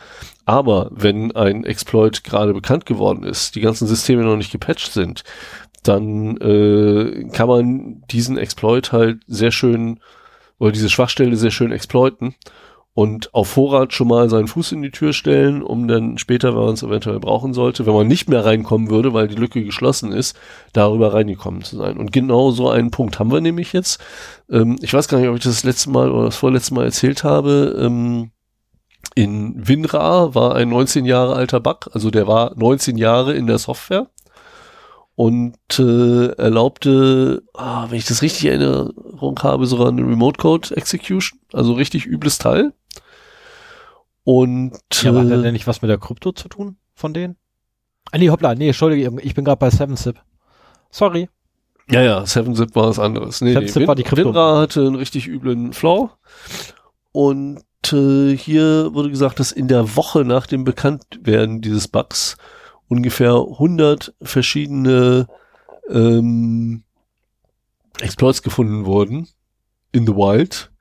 Aber 0.45 0.91
wenn 0.93 1.33
ein 1.33 1.65
Exploit 1.65 2.23
gerade 2.23 2.55
bekannt 2.55 2.87
geworden 2.87 3.25
ist, 3.25 3.57
die 3.57 3.61
ganzen 3.61 3.89
Systeme 3.89 4.23
noch 4.23 4.37
nicht 4.37 4.53
gepatcht 4.53 4.93
sind, 4.93 5.25
dann 5.83 6.37
äh, 6.39 7.29
kann 7.33 7.49
man 7.49 8.03
diesen 8.11 8.39
Exploit 8.39 8.93
halt 8.93 9.21
sehr 9.27 9.51
schön 9.51 10.01
oder 10.59 10.73
diese 10.73 10.89
Schwachstelle 10.89 11.37
sehr 11.37 11.51
schön 11.51 11.73
exploiten 11.73 12.35
und 12.95 13.35
auf 13.35 13.49
Vorrat 13.49 13.93
schon 13.93 14.07
mal 14.07 14.31
seinen 14.31 14.47
Fuß 14.47 14.71
in 14.73 14.83
die 14.83 14.93
Tür 14.93 15.13
stellen, 15.13 15.63
um 15.63 15.89
dann 15.89 16.17
später, 16.17 16.55
wenn 16.55 16.65
man 16.65 16.75
es 16.75 16.83
eventuell 16.85 17.19
brauchen 17.19 17.53
sollte, 17.53 17.87
wenn 17.87 17.95
man 17.95 18.07
nicht 18.07 18.29
mehr 18.29 18.45
reinkommen 18.45 18.89
würde, 18.89 19.13
weil 19.13 19.27
die 19.27 19.35
Lücke 19.35 19.65
geschlossen 19.65 20.13
ist, 20.13 20.37
darüber 20.73 21.13
reingekommen 21.13 21.63
zu 21.63 21.77
sein. 21.77 21.97
Und 21.97 22.13
genau 22.13 22.53
so 22.53 22.71
einen 22.71 22.93
Punkt 22.93 23.19
haben 23.19 23.33
wir 23.33 23.41
nämlich 23.41 23.73
jetzt. 23.73 24.01
Ähm, 24.49 24.79
ich 24.81 24.95
weiß 24.95 25.09
gar 25.09 25.19
nicht, 25.19 25.29
ob 25.29 25.37
ich 25.37 25.43
das, 25.43 25.65
letzte 25.65 25.91
Mal 25.91 26.11
oder 26.13 26.27
das 26.27 26.37
vorletzte 26.37 26.73
Mal 26.75 26.85
erzählt 26.85 27.25
habe. 27.25 27.77
Ähm, 27.81 28.31
in 29.17 29.67
WinRAR 29.67 30.37
war 30.37 30.55
ein 30.55 30.69
19 30.69 31.05
Jahre 31.05 31.35
alter 31.35 31.61
Bug, 31.61 31.91
also 31.93 32.11
der 32.11 32.29
war 32.29 32.53
19 32.57 32.97
Jahre 32.97 33.35
in 33.35 33.47
der 33.49 33.59
Software. 33.59 34.09
und 35.17 35.57
äh, 35.79 36.27
erlaubte, 36.37 37.43
ah, 37.55 37.87
wenn 37.89 37.99
ich 37.99 38.07
das 38.07 38.23
richtig 38.23 38.47
in 38.47 38.61
Erinnerung 38.61 39.39
habe, 39.43 39.67
sogar 39.67 39.89
eine 39.89 40.03
Remote 40.03 40.39
Code 40.39 40.77
Execution, 40.77 41.39
also 41.53 41.73
richtig 41.75 42.07
übles 42.07 42.39
Teil. 42.39 42.73
Und 44.25 44.79
Ja, 45.03 45.11
aber 45.11 45.21
hat 45.21 45.31
äh, 45.31 45.43
der 45.43 45.53
nicht 45.53 45.67
was 45.67 45.83
mit 45.83 45.91
der 45.91 45.99
Krypto 45.99 46.33
zu 46.33 46.49
tun 46.49 46.77
von 46.95 47.13
denen? 47.13 47.37
Ah, 48.11 48.19
nee, 48.19 48.31
hoppla, 48.31 48.55
nee, 48.55 48.69
Entschuldige, 48.69 49.21
ich 49.23 49.35
bin 49.35 49.45
gerade 49.45 49.59
bei 49.59 49.69
7-Zip. 49.69 50.17
Sorry. 50.91 51.29
Ja, 51.91 52.03
ja, 52.03 52.23
7-Zip 52.23 52.75
war 52.75 52.89
was 52.89 52.99
anderes. 52.99 53.41
Nee, 53.41 53.57
7-Zip 53.57 53.83
nee, 53.83 53.89
war 53.89 53.95
die 53.95 54.03
Krypto. 54.03 54.31
Winra 54.31 54.61
hatte 54.61 54.81
einen 54.81 54.95
richtig 54.95 55.27
üblen 55.29 55.73
Flaw. 55.73 56.11
Und 57.13 57.63
äh, 57.93 58.37
hier 58.37 58.95
wurde 58.95 59.11
gesagt, 59.11 59.41
dass 59.41 59.53
in 59.53 59.69
der 59.69 59.97
Woche 59.97 60.25
nach 60.25 60.47
dem 60.47 60.65
Bekanntwerden 60.65 61.61
dieses 61.61 61.89
Bugs 61.89 62.37
ungefähr 62.89 63.35
100 63.35 64.15
verschiedene 64.23 65.27
ähm, 65.91 66.85
Exploits 68.01 68.43
gefunden 68.43 68.87
wurden 68.87 69.29
in 69.93 70.07
the 70.07 70.15
wild, 70.15 70.73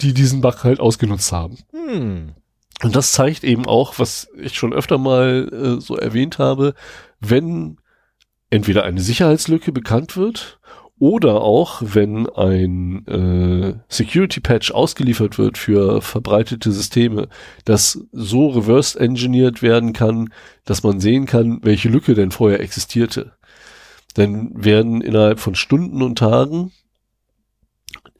die 0.00 0.14
diesen 0.14 0.40
Bug 0.40 0.62
halt 0.62 0.80
ausgenutzt 0.80 1.32
haben. 1.32 1.58
Hm. 1.72 2.34
Und 2.82 2.94
das 2.94 3.12
zeigt 3.12 3.42
eben 3.44 3.66
auch, 3.66 3.98
was 3.98 4.28
ich 4.36 4.56
schon 4.56 4.72
öfter 4.72 4.98
mal 4.98 5.48
äh, 5.50 5.80
so 5.80 5.96
erwähnt 5.96 6.38
habe, 6.38 6.74
wenn 7.20 7.78
entweder 8.50 8.84
eine 8.84 9.00
Sicherheitslücke 9.00 9.72
bekannt 9.72 10.16
wird 10.16 10.60
oder 10.98 11.42
auch 11.42 11.82
wenn 11.84 12.28
ein 12.28 13.06
äh, 13.06 13.74
Security 13.88 14.40
Patch 14.40 14.70
ausgeliefert 14.70 15.38
wird 15.38 15.58
für 15.58 16.00
verbreitete 16.00 16.72
Systeme, 16.72 17.28
das 17.64 18.06
so 18.12 18.48
reverse 18.48 18.98
engineert 18.98 19.62
werden 19.62 19.92
kann, 19.92 20.32
dass 20.64 20.82
man 20.82 21.00
sehen 21.00 21.26
kann, 21.26 21.60
welche 21.62 21.88
Lücke 21.88 22.14
denn 22.14 22.30
vorher 22.30 22.60
existierte. 22.60 23.32
Dann 24.14 24.52
werden 24.54 25.02
innerhalb 25.02 25.40
von 25.40 25.54
Stunden 25.54 26.02
und 26.02 26.18
Tagen 26.18 26.72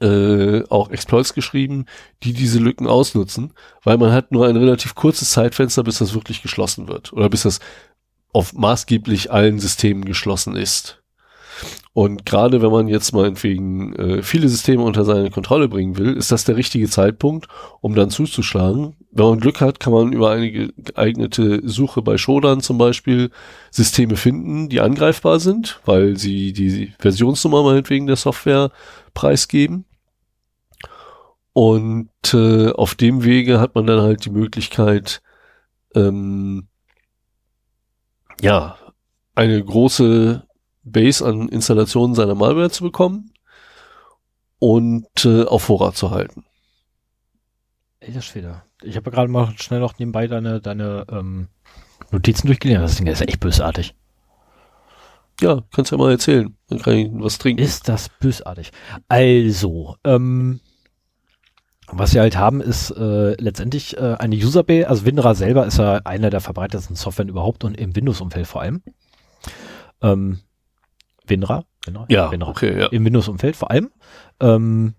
äh, 0.01 0.63
auch 0.69 0.89
Exploits 0.89 1.33
geschrieben, 1.33 1.85
die 2.23 2.33
diese 2.33 2.59
Lücken 2.59 2.87
ausnutzen, 2.87 3.53
weil 3.83 3.97
man 3.97 4.11
hat 4.11 4.31
nur 4.31 4.47
ein 4.47 4.57
relativ 4.57 4.95
kurzes 4.95 5.31
Zeitfenster, 5.31 5.83
bis 5.83 5.99
das 5.99 6.13
wirklich 6.13 6.41
geschlossen 6.41 6.87
wird 6.87 7.13
oder 7.13 7.29
bis 7.29 7.43
das 7.43 7.59
auf 8.33 8.53
maßgeblich 8.53 9.31
allen 9.31 9.59
Systemen 9.59 10.05
geschlossen 10.05 10.55
ist. 10.55 11.01
Und 11.93 12.27
gerade 12.27 12.61
wenn 12.61 12.69
man 12.71 12.87
jetzt 12.87 13.13
meinetwegen 13.13 13.93
äh, 13.95 14.21
viele 14.21 14.47
Systeme 14.47 14.83
unter 14.83 15.03
seine 15.03 15.31
Kontrolle 15.31 15.67
bringen 15.67 15.97
will, 15.97 16.13
ist 16.13 16.31
das 16.31 16.43
der 16.43 16.55
richtige 16.55 16.87
Zeitpunkt, 16.87 17.47
um 17.81 17.95
dann 17.95 18.11
zuzuschlagen. 18.11 18.95
Wenn 19.11 19.25
man 19.25 19.39
Glück 19.39 19.61
hat, 19.61 19.79
kann 19.79 19.93
man 19.93 20.13
über 20.13 20.29
eine 20.29 20.51
geeignete 20.51 21.67
Suche 21.67 22.03
bei 22.03 22.19
Shodan 22.19 22.61
zum 22.61 22.77
Beispiel 22.77 23.31
Systeme 23.71 24.15
finden, 24.15 24.69
die 24.69 24.79
angreifbar 24.79 25.39
sind, 25.39 25.81
weil 25.85 26.17
sie 26.17 26.53
die 26.53 26.93
Versionsnummer 26.99 27.63
meinetwegen 27.63 28.05
der 28.05 28.15
Software 28.15 28.69
preisgeben. 29.15 29.85
Und 31.57 32.11
äh, 32.35 32.69
auf 32.69 32.93
dem 32.93 33.23
Wege 33.23 33.59
hat 33.59 33.73
man 33.73 33.87
dann 33.87 33.99
halt 33.99 34.23
die 34.25 34.29
Möglichkeit, 34.29 35.23
ähm, 35.95 36.67
ja, 38.39 38.77
eine 39.33 39.65
große 39.65 40.45
Base 40.83 41.25
an 41.25 41.49
Installationen 41.49 42.13
seiner 42.13 42.35
Malware 42.35 42.69
zu 42.69 42.83
bekommen 42.83 43.33
und 44.59 45.07
äh, 45.25 45.45
auf 45.45 45.63
Vorrat 45.63 45.97
zu 45.97 46.11
halten. 46.11 46.45
Ey, 48.01 48.13
das 48.13 48.25
Schwede. 48.25 48.61
Ich 48.83 48.95
habe 48.95 49.09
gerade 49.09 49.31
mal 49.31 49.51
schnell 49.57 49.79
noch 49.79 49.97
nebenbei 49.97 50.27
deine, 50.27 50.61
deine 50.61 51.07
ähm, 51.09 51.47
Notizen 52.11 52.45
durchgelesen. 52.45 52.83
Das 52.83 52.97
Ding 52.97 53.07
ist 53.07 53.21
echt 53.21 53.39
bösartig. 53.39 53.95
Ja, 55.41 55.63
kannst 55.73 55.91
ja 55.91 55.97
mal 55.97 56.11
erzählen. 56.11 56.55
Dann 56.67 56.77
kann 56.77 56.93
ich 56.93 57.09
was 57.13 57.39
trinken. 57.39 57.63
Ist 57.63 57.89
das 57.89 58.09
bösartig. 58.09 58.71
Also, 59.07 59.95
ähm, 60.03 60.59
was 61.91 62.13
wir 62.13 62.21
halt 62.21 62.37
haben, 62.37 62.61
ist 62.61 62.91
äh, 62.91 63.33
letztendlich 63.41 63.97
äh, 63.97 64.15
eine 64.19 64.35
Userbase, 64.35 64.87
also 64.87 65.05
WinRAR 65.05 65.35
selber 65.35 65.65
ist 65.65 65.77
ja 65.77 66.01
einer 66.03 66.29
der 66.29 66.41
verbreitetsten 66.41 66.95
Softwaren 66.95 67.29
überhaupt 67.29 67.63
und 67.63 67.77
im 67.77 67.95
Windows-Umfeld 67.95 68.47
vor 68.47 68.61
allem. 68.61 68.81
Ähm, 70.01 70.39
WinRAR, 71.25 71.65
genau. 71.85 72.05
ja, 72.09 72.31
WinRAR. 72.31 72.49
okay, 72.49 72.79
ja. 72.79 72.87
Im 72.87 73.05
Windows-Umfeld 73.05 73.55
vor 73.55 73.71
allem. 73.71 73.89
Ähm, 74.41 74.95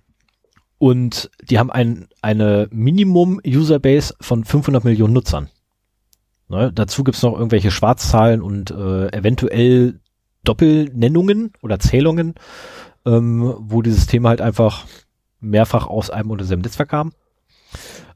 und 0.79 1.31
die 1.43 1.59
haben 1.59 1.71
ein, 1.71 2.09
eine 2.23 2.69
Minimum-Userbase 2.71 4.15
von 4.21 4.45
500 4.45 4.85
Millionen 4.85 5.13
Nutzern. 5.13 5.49
Ne, 6.49 6.73
dazu 6.73 7.05
gibt's 7.05 7.23
noch 7.23 7.35
irgendwelche 7.35 7.71
Schwarzzahlen 7.71 8.41
und 8.41 8.71
äh, 8.71 9.09
eventuell 9.13 10.01
Doppelnennungen 10.45 11.53
oder 11.61 11.79
Zählungen, 11.79 12.35
ähm, 13.05 13.55
wo 13.59 13.83
die 13.83 13.91
Systeme 13.91 14.31
halt 14.31 14.41
einfach 14.41 14.87
mehrfach 15.41 15.87
aus 15.87 16.11
einem 16.11 16.31
oder 16.31 16.39
demselben 16.39 16.63
Netzwerk 16.63 16.93
haben. 16.93 17.13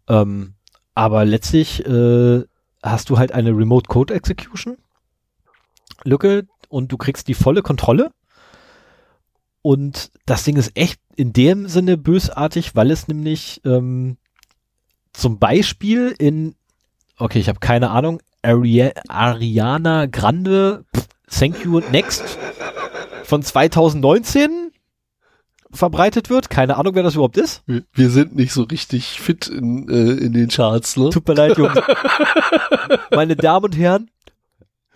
Ähm, 0.08 0.54
aber 0.94 1.24
letztlich 1.24 1.84
äh, 1.86 2.44
hast 2.82 3.10
du 3.10 3.18
halt 3.18 3.32
eine 3.32 3.50
Remote 3.50 3.88
Code 3.88 4.14
Execution 4.14 4.76
Lücke 6.04 6.46
und 6.68 6.90
du 6.90 6.96
kriegst 6.96 7.28
die 7.28 7.34
volle 7.34 7.62
Kontrolle. 7.62 8.10
Und 9.62 10.10
das 10.26 10.42
Ding 10.42 10.56
ist 10.56 10.76
echt 10.76 11.00
in 11.14 11.32
dem 11.32 11.68
Sinne 11.68 11.96
bösartig, 11.96 12.74
weil 12.74 12.90
es 12.90 13.06
nämlich 13.06 13.60
ähm, 13.64 14.16
zum 15.12 15.38
Beispiel 15.38 16.14
in, 16.18 16.56
okay, 17.16 17.38
ich 17.38 17.48
habe 17.48 17.60
keine 17.60 17.90
Ahnung, 17.90 18.20
Ari 18.42 18.90
Ariana 19.06 20.06
Grande, 20.06 20.84
pff, 20.94 21.06
Thank 21.28 21.64
You 21.64 21.80
Next 21.92 22.38
von 23.22 23.42
2019 23.42 24.71
verbreitet 25.72 26.30
wird. 26.30 26.50
Keine 26.50 26.76
Ahnung, 26.76 26.94
wer 26.94 27.02
das 27.02 27.14
überhaupt 27.14 27.36
ist. 27.36 27.62
Wir, 27.66 27.82
wir 27.92 28.10
sind 28.10 28.36
nicht 28.36 28.52
so 28.52 28.62
richtig 28.62 29.20
fit 29.20 29.46
in, 29.48 29.88
äh, 29.88 30.24
in 30.24 30.32
den 30.32 30.48
Charts, 30.48 30.96
ne? 30.96 31.10
Tut 31.10 31.26
mir 31.26 31.34
leid, 31.34 31.56
Jungs. 31.56 31.74
Meine 33.10 33.36
Damen 33.36 33.64
und 33.64 33.76
Herren, 33.76 34.10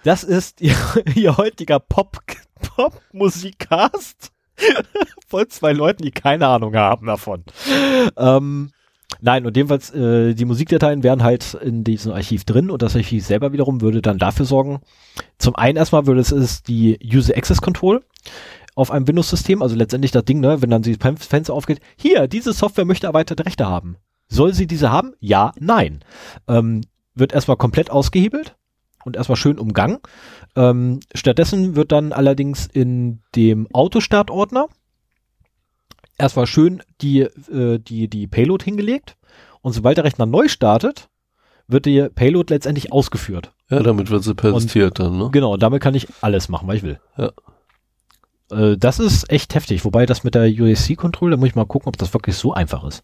das 0.04 0.22
ist 0.22 0.60
ihr, 0.60 0.76
ihr 1.14 1.36
heutiger 1.36 1.80
Pop, 1.80 2.18
Pop-Musikcast 2.60 4.32
von 5.26 5.48
zwei 5.48 5.72
Leuten, 5.72 6.02
die 6.02 6.12
keine 6.12 6.46
Ahnung 6.46 6.74
haben 6.76 7.06
davon. 7.06 7.44
Ähm, 8.16 8.70
nein, 9.20 9.46
und 9.46 9.56
jedenfalls, 9.56 9.90
äh, 9.94 10.34
die 10.34 10.44
Musikdateien 10.44 11.02
wären 11.02 11.22
halt 11.22 11.54
in 11.54 11.84
diesem 11.84 12.12
Archiv 12.12 12.44
drin 12.44 12.70
und 12.70 12.82
das 12.82 12.96
Archiv 12.96 13.24
selber 13.26 13.52
wiederum 13.52 13.80
würde 13.80 14.02
dann 14.02 14.18
dafür 14.18 14.46
sorgen, 14.46 14.80
zum 15.38 15.56
einen 15.56 15.76
erstmal 15.76 16.06
würde 16.06 16.20
es 16.20 16.32
ist 16.32 16.68
die 16.68 16.98
User 17.02 17.36
Access 17.36 17.60
Control 17.60 18.02
auf 18.76 18.92
einem 18.92 19.08
Windows-System, 19.08 19.62
also 19.62 19.74
letztendlich 19.74 20.12
das 20.12 20.24
Ding, 20.24 20.38
ne, 20.38 20.62
wenn 20.62 20.70
dann 20.70 20.84
Fen- 20.84 21.16
Fenster 21.16 21.54
aufgeht, 21.54 21.80
hier, 21.96 22.28
diese 22.28 22.52
Software 22.52 22.84
möchte 22.84 23.08
erweiterte 23.08 23.44
Rechte 23.44 23.66
haben. 23.66 23.96
Soll 24.28 24.54
sie 24.54 24.68
diese 24.68 24.92
haben? 24.92 25.14
Ja, 25.18 25.52
nein. 25.58 26.04
Ähm, 26.46 26.82
wird 27.14 27.32
erstmal 27.32 27.56
komplett 27.56 27.90
ausgehebelt 27.90 28.54
und 29.04 29.16
erstmal 29.16 29.36
schön 29.36 29.58
umgangen. 29.58 29.98
Ähm, 30.56 31.00
stattdessen 31.14 31.74
wird 31.74 31.90
dann 31.90 32.12
allerdings 32.12 32.66
in 32.66 33.22
dem 33.34 33.66
Autostart-Ordner 33.72 34.68
erstmal 36.18 36.46
schön 36.46 36.82
die, 37.00 37.20
äh, 37.20 37.78
die, 37.78 38.08
die 38.08 38.26
Payload 38.26 38.64
hingelegt 38.64 39.16
und 39.62 39.72
sobald 39.72 39.96
der 39.96 40.04
Rechner 40.04 40.26
neu 40.26 40.48
startet, 40.48 41.08
wird 41.66 41.86
die 41.86 42.08
Payload 42.14 42.52
letztendlich 42.52 42.92
ausgeführt. 42.92 43.52
Ja, 43.70 43.82
damit 43.82 44.10
wird 44.10 44.22
sie 44.22 44.34
persistiert 44.34 44.98
dann, 44.98 45.18
ne? 45.18 45.30
Genau, 45.32 45.56
damit 45.56 45.82
kann 45.82 45.94
ich 45.94 46.08
alles 46.20 46.48
machen, 46.48 46.68
was 46.68 46.76
ich 46.76 46.82
will. 46.82 47.00
Ja. 47.16 47.32
Äh, 48.50 48.76
das 48.76 48.98
ist 48.98 49.30
echt 49.30 49.54
heftig, 49.54 49.84
wobei 49.84 50.06
das 50.06 50.24
mit 50.24 50.34
der 50.34 50.44
UAC-Control, 50.48 51.30
da 51.32 51.36
muss 51.36 51.48
ich 51.48 51.54
mal 51.54 51.66
gucken, 51.66 51.88
ob 51.88 51.96
das 51.98 52.12
wirklich 52.14 52.36
so 52.36 52.52
einfach 52.54 52.84
ist, 52.84 53.02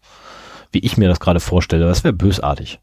wie 0.71 0.79
ich 0.79 0.97
mir 0.97 1.09
das 1.09 1.19
gerade 1.19 1.39
vorstelle. 1.39 1.85
Das 1.85 2.03
wäre 2.03 2.13
bösartig. 2.13 2.79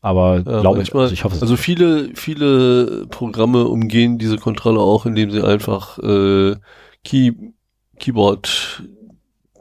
Aber 0.00 0.38
Ja, 0.38 0.60
glaube 0.60 0.82
ich, 0.82 0.88
manchmal- 0.88 1.02
also 1.04 1.14
ich 1.14 1.24
hoffe 1.24 1.36
es. 1.36 1.42
Also 1.42 1.56
viele, 1.56 2.10
viele 2.14 3.06
Programme 3.08 3.64
umgehen 3.68 4.18
diese 4.18 4.36
Kontrolle 4.36 4.80
auch, 4.80 5.06
indem 5.06 5.30
sie 5.30 5.42
einfach 5.42 5.98
äh, 5.98 6.56
Key, 7.04 7.32
Keyboard, 8.00 8.82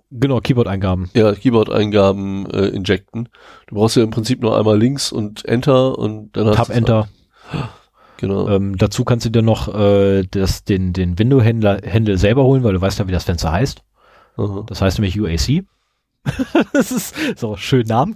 genau, 0.10 0.40
Keyboard-Eingaben. 0.40 1.12
ja, 1.14 1.34
Keyboard-Eingaben 1.34 2.50
äh, 2.50 2.68
injecten. 2.70 3.30
Du 3.68 3.76
brauchst 3.76 3.98
ja 3.98 4.04
im 4.04 4.10
Prinzip 4.10 4.42
nur 4.42 4.58
einmal 4.58 4.80
links 4.80 5.12
und 5.12 5.46
Enter 5.46 5.98
und 6.00 6.36
dann 6.36 6.48
hast 6.48 6.56
Tab 6.56 6.70
Enter. 6.70 7.08
auch. 7.54 7.68
Genau. 8.22 8.48
Ähm, 8.50 8.78
dazu 8.78 9.04
kannst 9.04 9.26
du 9.26 9.32
dir 9.32 9.42
noch 9.42 9.74
äh, 9.74 10.22
das, 10.30 10.64
den, 10.64 10.94
den 10.94 11.18
Window-Händler 11.18 11.82
Händel 11.84 12.20
selber 12.20 12.44
holen, 12.44 12.64
weil 12.64 12.74
du 12.74 12.80
weißt 12.80 13.00
ja, 13.00 13.08
wie 13.08 13.12
das 13.12 13.24
Fenster 13.24 13.52
heißt. 13.52 13.84
Aha. 14.38 14.64
Das 14.68 14.80
heißt 14.80 15.00
nämlich 15.00 15.20
UAC. 15.20 15.66
das 16.74 16.92
ist 16.92 17.16
so 17.36 17.58
schön 17.58 17.88
Namen. 17.88 18.14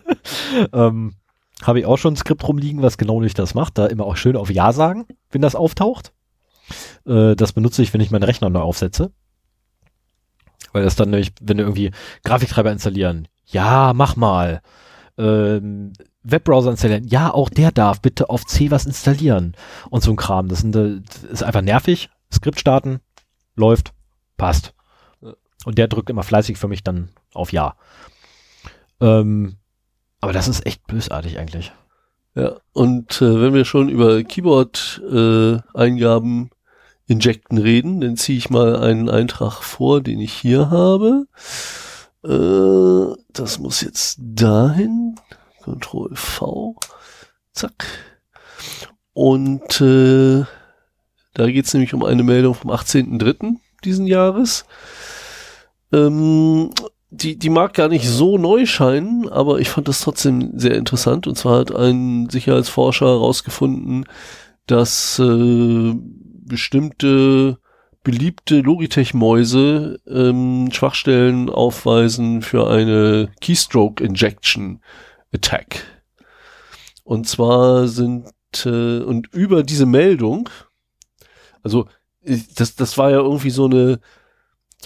ähm, 0.74 1.14
Habe 1.62 1.80
ich 1.80 1.86
auch 1.86 1.96
schon 1.96 2.12
ein 2.12 2.18
Skript 2.18 2.46
rumliegen, 2.46 2.82
was 2.82 2.98
genau 2.98 3.22
nicht 3.22 3.38
das 3.38 3.54
macht. 3.54 3.78
Da 3.78 3.86
immer 3.86 4.04
auch 4.04 4.18
schön 4.18 4.36
auf 4.36 4.50
Ja 4.50 4.70
sagen, 4.74 5.06
wenn 5.30 5.40
das 5.40 5.54
auftaucht. 5.54 6.12
Äh, 7.06 7.34
das 7.34 7.54
benutze 7.54 7.82
ich, 7.82 7.94
wenn 7.94 8.02
ich 8.02 8.10
meinen 8.10 8.24
Rechner 8.24 8.50
neu 8.50 8.60
aufsetze. 8.60 9.12
Weil 10.74 10.84
das 10.84 10.94
dann 10.94 11.08
nämlich, 11.08 11.32
wenn 11.40 11.56
du 11.56 11.62
irgendwie 11.62 11.90
Grafiktreiber 12.22 12.70
installieren, 12.70 13.28
ja, 13.46 13.92
mach 13.94 14.14
mal. 14.14 14.60
Ähm, 15.16 15.94
Webbrowser 16.24 16.70
installieren. 16.70 17.06
Ja, 17.08 17.32
auch 17.32 17.48
der 17.48 17.72
darf 17.72 18.00
bitte 18.00 18.30
auf 18.30 18.46
C 18.46 18.70
was 18.70 18.86
installieren. 18.86 19.56
Und 19.90 20.02
so 20.02 20.10
ein 20.10 20.16
Kram. 20.16 20.48
Das, 20.48 20.60
sind, 20.60 20.76
äh, 20.76 21.00
das 21.00 21.24
ist 21.24 21.42
einfach 21.42 21.62
nervig. 21.62 22.10
Skript 22.32 22.60
starten, 22.60 23.00
läuft, 23.54 23.92
passt. 24.36 24.74
Und 25.64 25.78
der 25.78 25.88
drückt 25.88 26.10
immer 26.10 26.22
fleißig 26.22 26.58
für 26.58 26.68
mich 26.68 26.82
dann 26.82 27.10
auf 27.34 27.52
Ja. 27.52 27.76
Ähm, 29.00 29.56
aber 30.20 30.32
das 30.32 30.48
ist 30.48 30.66
echt 30.66 30.86
bösartig 30.86 31.38
eigentlich. 31.38 31.72
Ja, 32.34 32.56
und 32.72 33.20
äh, 33.20 33.40
wenn 33.40 33.54
wir 33.54 33.66
schon 33.66 33.88
über 33.88 34.22
Keyboard-Eingaben 34.22 36.46
äh, 36.46 36.50
injecten 37.12 37.58
reden, 37.58 38.00
dann 38.00 38.16
ziehe 38.16 38.38
ich 38.38 38.48
mal 38.48 38.76
einen 38.76 39.10
Eintrag 39.10 39.62
vor, 39.62 40.00
den 40.00 40.20
ich 40.20 40.32
hier 40.32 40.70
habe. 40.70 41.26
Äh, 42.24 43.14
das 43.32 43.58
muss 43.58 43.82
jetzt 43.82 44.16
dahin. 44.18 45.16
Ctrl 45.62 46.14
V. 46.14 46.76
Zack. 47.52 47.86
Und 49.14 49.80
äh, 49.80 50.44
da 51.34 51.46
geht 51.46 51.66
es 51.66 51.74
nämlich 51.74 51.94
um 51.94 52.04
eine 52.04 52.22
Meldung 52.22 52.54
vom 52.54 52.70
18.03. 52.70 53.56
diesen 53.84 54.06
Jahres. 54.06 54.64
Ähm, 55.92 56.70
die, 57.10 57.38
die 57.38 57.50
mag 57.50 57.74
gar 57.74 57.88
nicht 57.88 58.08
so 58.08 58.38
neu 58.38 58.64
scheinen, 58.64 59.28
aber 59.28 59.60
ich 59.60 59.68
fand 59.68 59.88
das 59.88 60.00
trotzdem 60.00 60.58
sehr 60.58 60.76
interessant. 60.76 61.26
Und 61.26 61.36
zwar 61.36 61.60
hat 61.60 61.74
ein 61.74 62.30
Sicherheitsforscher 62.30 63.06
herausgefunden, 63.06 64.06
dass 64.66 65.18
äh, 65.18 65.94
bestimmte 65.94 67.58
beliebte 68.02 68.60
Logitech-Mäuse 68.60 70.00
ähm, 70.08 70.70
Schwachstellen 70.72 71.50
aufweisen 71.50 72.42
für 72.42 72.68
eine 72.68 73.30
Keystroke 73.40 74.02
Injection 74.02 74.80
Attack. 75.32 75.84
Und 77.04 77.28
zwar 77.28 77.88
sind 77.88 78.32
äh, 78.64 79.00
und 79.00 79.32
über 79.32 79.62
diese 79.62 79.86
Meldung, 79.86 80.48
also 81.62 81.88
das, 82.54 82.76
das 82.76 82.98
war 82.98 83.10
ja 83.10 83.18
irgendwie 83.18 83.50
so 83.50 83.64
eine 83.64 84.00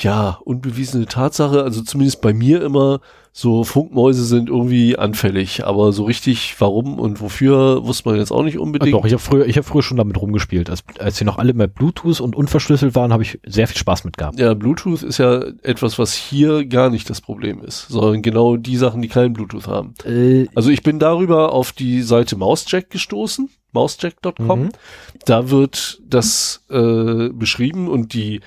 ja, 0.02 0.38
unbewiesene 0.44 1.06
Tatsache, 1.06 1.62
also 1.62 1.82
zumindest 1.82 2.20
bei 2.20 2.32
mir 2.32 2.62
immer, 2.62 3.00
so 3.38 3.64
Funkmäuse 3.64 4.24
sind 4.24 4.48
irgendwie 4.48 4.96
anfällig, 4.96 5.66
aber 5.66 5.92
so 5.92 6.04
richtig 6.04 6.54
warum 6.58 6.98
und 6.98 7.20
wofür 7.20 7.84
wusste 7.84 8.08
man 8.08 8.18
jetzt 8.18 8.30
auch 8.30 8.42
nicht 8.42 8.58
unbedingt. 8.58 8.92
Ja, 8.92 8.98
doch, 8.98 9.04
ich 9.04 9.12
habe 9.12 9.22
früher, 9.22 9.46
ich 9.46 9.58
habe 9.58 9.66
früher 9.66 9.82
schon 9.82 9.98
damit 9.98 10.18
rumgespielt. 10.18 10.70
Als, 10.70 10.82
als 10.98 11.18
sie 11.18 11.26
noch 11.26 11.36
alle 11.36 11.52
mit 11.52 11.74
Bluetooth 11.74 12.22
und 12.22 12.34
unverschlüsselt 12.34 12.94
waren, 12.94 13.12
habe 13.12 13.24
ich 13.24 13.38
sehr 13.44 13.68
viel 13.68 13.76
Spaß 13.76 14.04
mit 14.04 14.16
gehabt. 14.16 14.40
Ja, 14.40 14.54
Bluetooth 14.54 15.02
ist 15.02 15.18
ja 15.18 15.44
etwas, 15.62 15.98
was 15.98 16.14
hier 16.14 16.64
gar 16.64 16.88
nicht 16.88 17.10
das 17.10 17.20
Problem 17.20 17.62
ist, 17.62 17.88
sondern 17.88 18.22
genau 18.22 18.56
die 18.56 18.78
Sachen, 18.78 19.02
die 19.02 19.08
keinen 19.08 19.34
Bluetooth 19.34 19.66
haben. 19.66 19.92
Äh, 20.06 20.46
also 20.54 20.70
ich 20.70 20.82
bin 20.82 20.98
darüber 20.98 21.52
auf 21.52 21.72
die 21.72 22.00
Seite 22.00 22.36
Mousejack 22.36 22.88
gestoßen, 22.88 23.50
mousejack.com. 23.72 24.60
Mhm. 24.60 24.68
Da 25.26 25.50
wird 25.50 26.00
das 26.08 26.64
äh, 26.70 27.28
beschrieben 27.28 27.88
und 27.88 28.14
die 28.14 28.40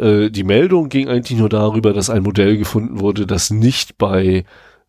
äh, 0.00 0.30
die 0.30 0.44
Meldung 0.44 0.88
ging 0.88 1.08
eigentlich 1.08 1.38
nur 1.38 1.50
darüber, 1.50 1.92
dass 1.92 2.10
ein 2.10 2.22
Modell 2.22 2.56
gefunden 2.56 3.00
wurde, 3.00 3.26
das 3.26 3.50
nicht 3.50 3.98
bei 3.98 4.44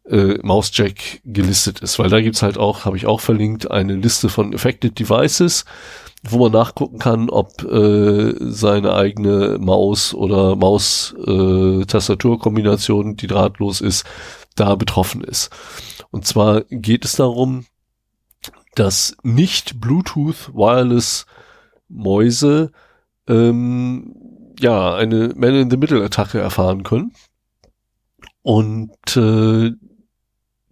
äh, 0.05 0.37
Mousejack 0.41 1.19
gelistet 1.25 1.81
ist, 1.81 1.99
weil 1.99 2.09
da 2.09 2.21
gibt's 2.21 2.41
halt 2.41 2.57
auch, 2.57 2.85
habe 2.85 2.95
ich 2.97 3.05
auch 3.05 3.19
verlinkt, 3.19 3.69
eine 3.69 3.95
Liste 3.95 4.29
von 4.29 4.53
Affected 4.53 4.97
Devices, 4.97 5.65
wo 6.23 6.37
man 6.37 6.51
nachgucken 6.51 6.99
kann, 6.99 7.29
ob 7.29 7.63
äh, 7.63 8.35
seine 8.39 8.93
eigene 8.93 9.57
Maus 9.59 10.13
oder 10.13 10.55
Maus-Tastaturkombination, 10.55 13.11
äh, 13.11 13.15
die 13.15 13.27
drahtlos 13.27 13.81
ist, 13.81 14.05
da 14.55 14.75
betroffen 14.75 15.23
ist. 15.23 15.49
Und 16.11 16.25
zwar 16.25 16.61
geht 16.69 17.03
es 17.05 17.15
darum, 17.15 17.65
dass 18.75 19.17
nicht 19.23 19.81
Bluetooth 19.81 20.53
Wireless 20.53 21.25
Mäuse 21.89 22.71
ähm, 23.27 24.13
ja, 24.61 24.93
eine 24.95 25.33
Man-in-the-Middle-Attacke 25.35 26.39
erfahren 26.39 26.83
können. 26.83 27.13
Und 28.43 29.17
äh, 29.17 29.71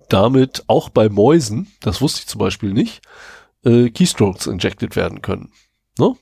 damit 0.09 0.63
auch 0.67 0.89
bei 0.89 1.09
Mäusen, 1.09 1.67
das 1.81 2.01
wusste 2.01 2.21
ich 2.21 2.27
zum 2.27 2.39
Beispiel 2.39 2.73
nicht, 2.73 3.01
äh, 3.63 3.89
Keystrokes 3.89 4.47
injected 4.47 4.95
werden 4.95 5.21
können. 5.21 5.51
Ne? 5.97 6.15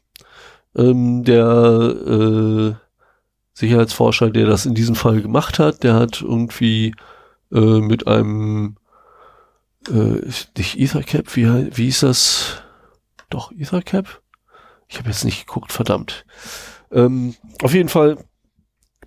Ähm, 0.76 1.24
der 1.24 1.45
äh, 1.45 2.76
Sicherheitsforscher, 3.53 4.30
der 4.30 4.45
das 4.45 4.65
in 4.65 4.76
diesem 4.76 4.95
Fall 4.95 5.22
gemacht 5.22 5.59
hat, 5.59 5.84
der 5.84 5.95
hat 5.95 6.22
irgendwie 6.22 6.93
äh, 7.51 7.80
mit 7.80 8.07
einem 8.07 8.78
äh, 9.89 10.22
nicht 10.57 10.80
Ethercap, 10.80 11.36
wie, 11.36 11.45
wie 11.76 11.86
hieß 11.86 12.01
das? 12.01 12.61
Doch, 13.30 13.51
Ethercap? 13.51 14.22
Ich 14.88 14.99
habe 14.99 15.09
jetzt 15.09 15.26
nicht 15.26 15.47
geguckt, 15.47 15.72
verdammt. 15.72 16.26
Ähm, 16.92 17.36
auf 17.62 17.74
jeden 17.74 17.90
Fall 17.90 18.18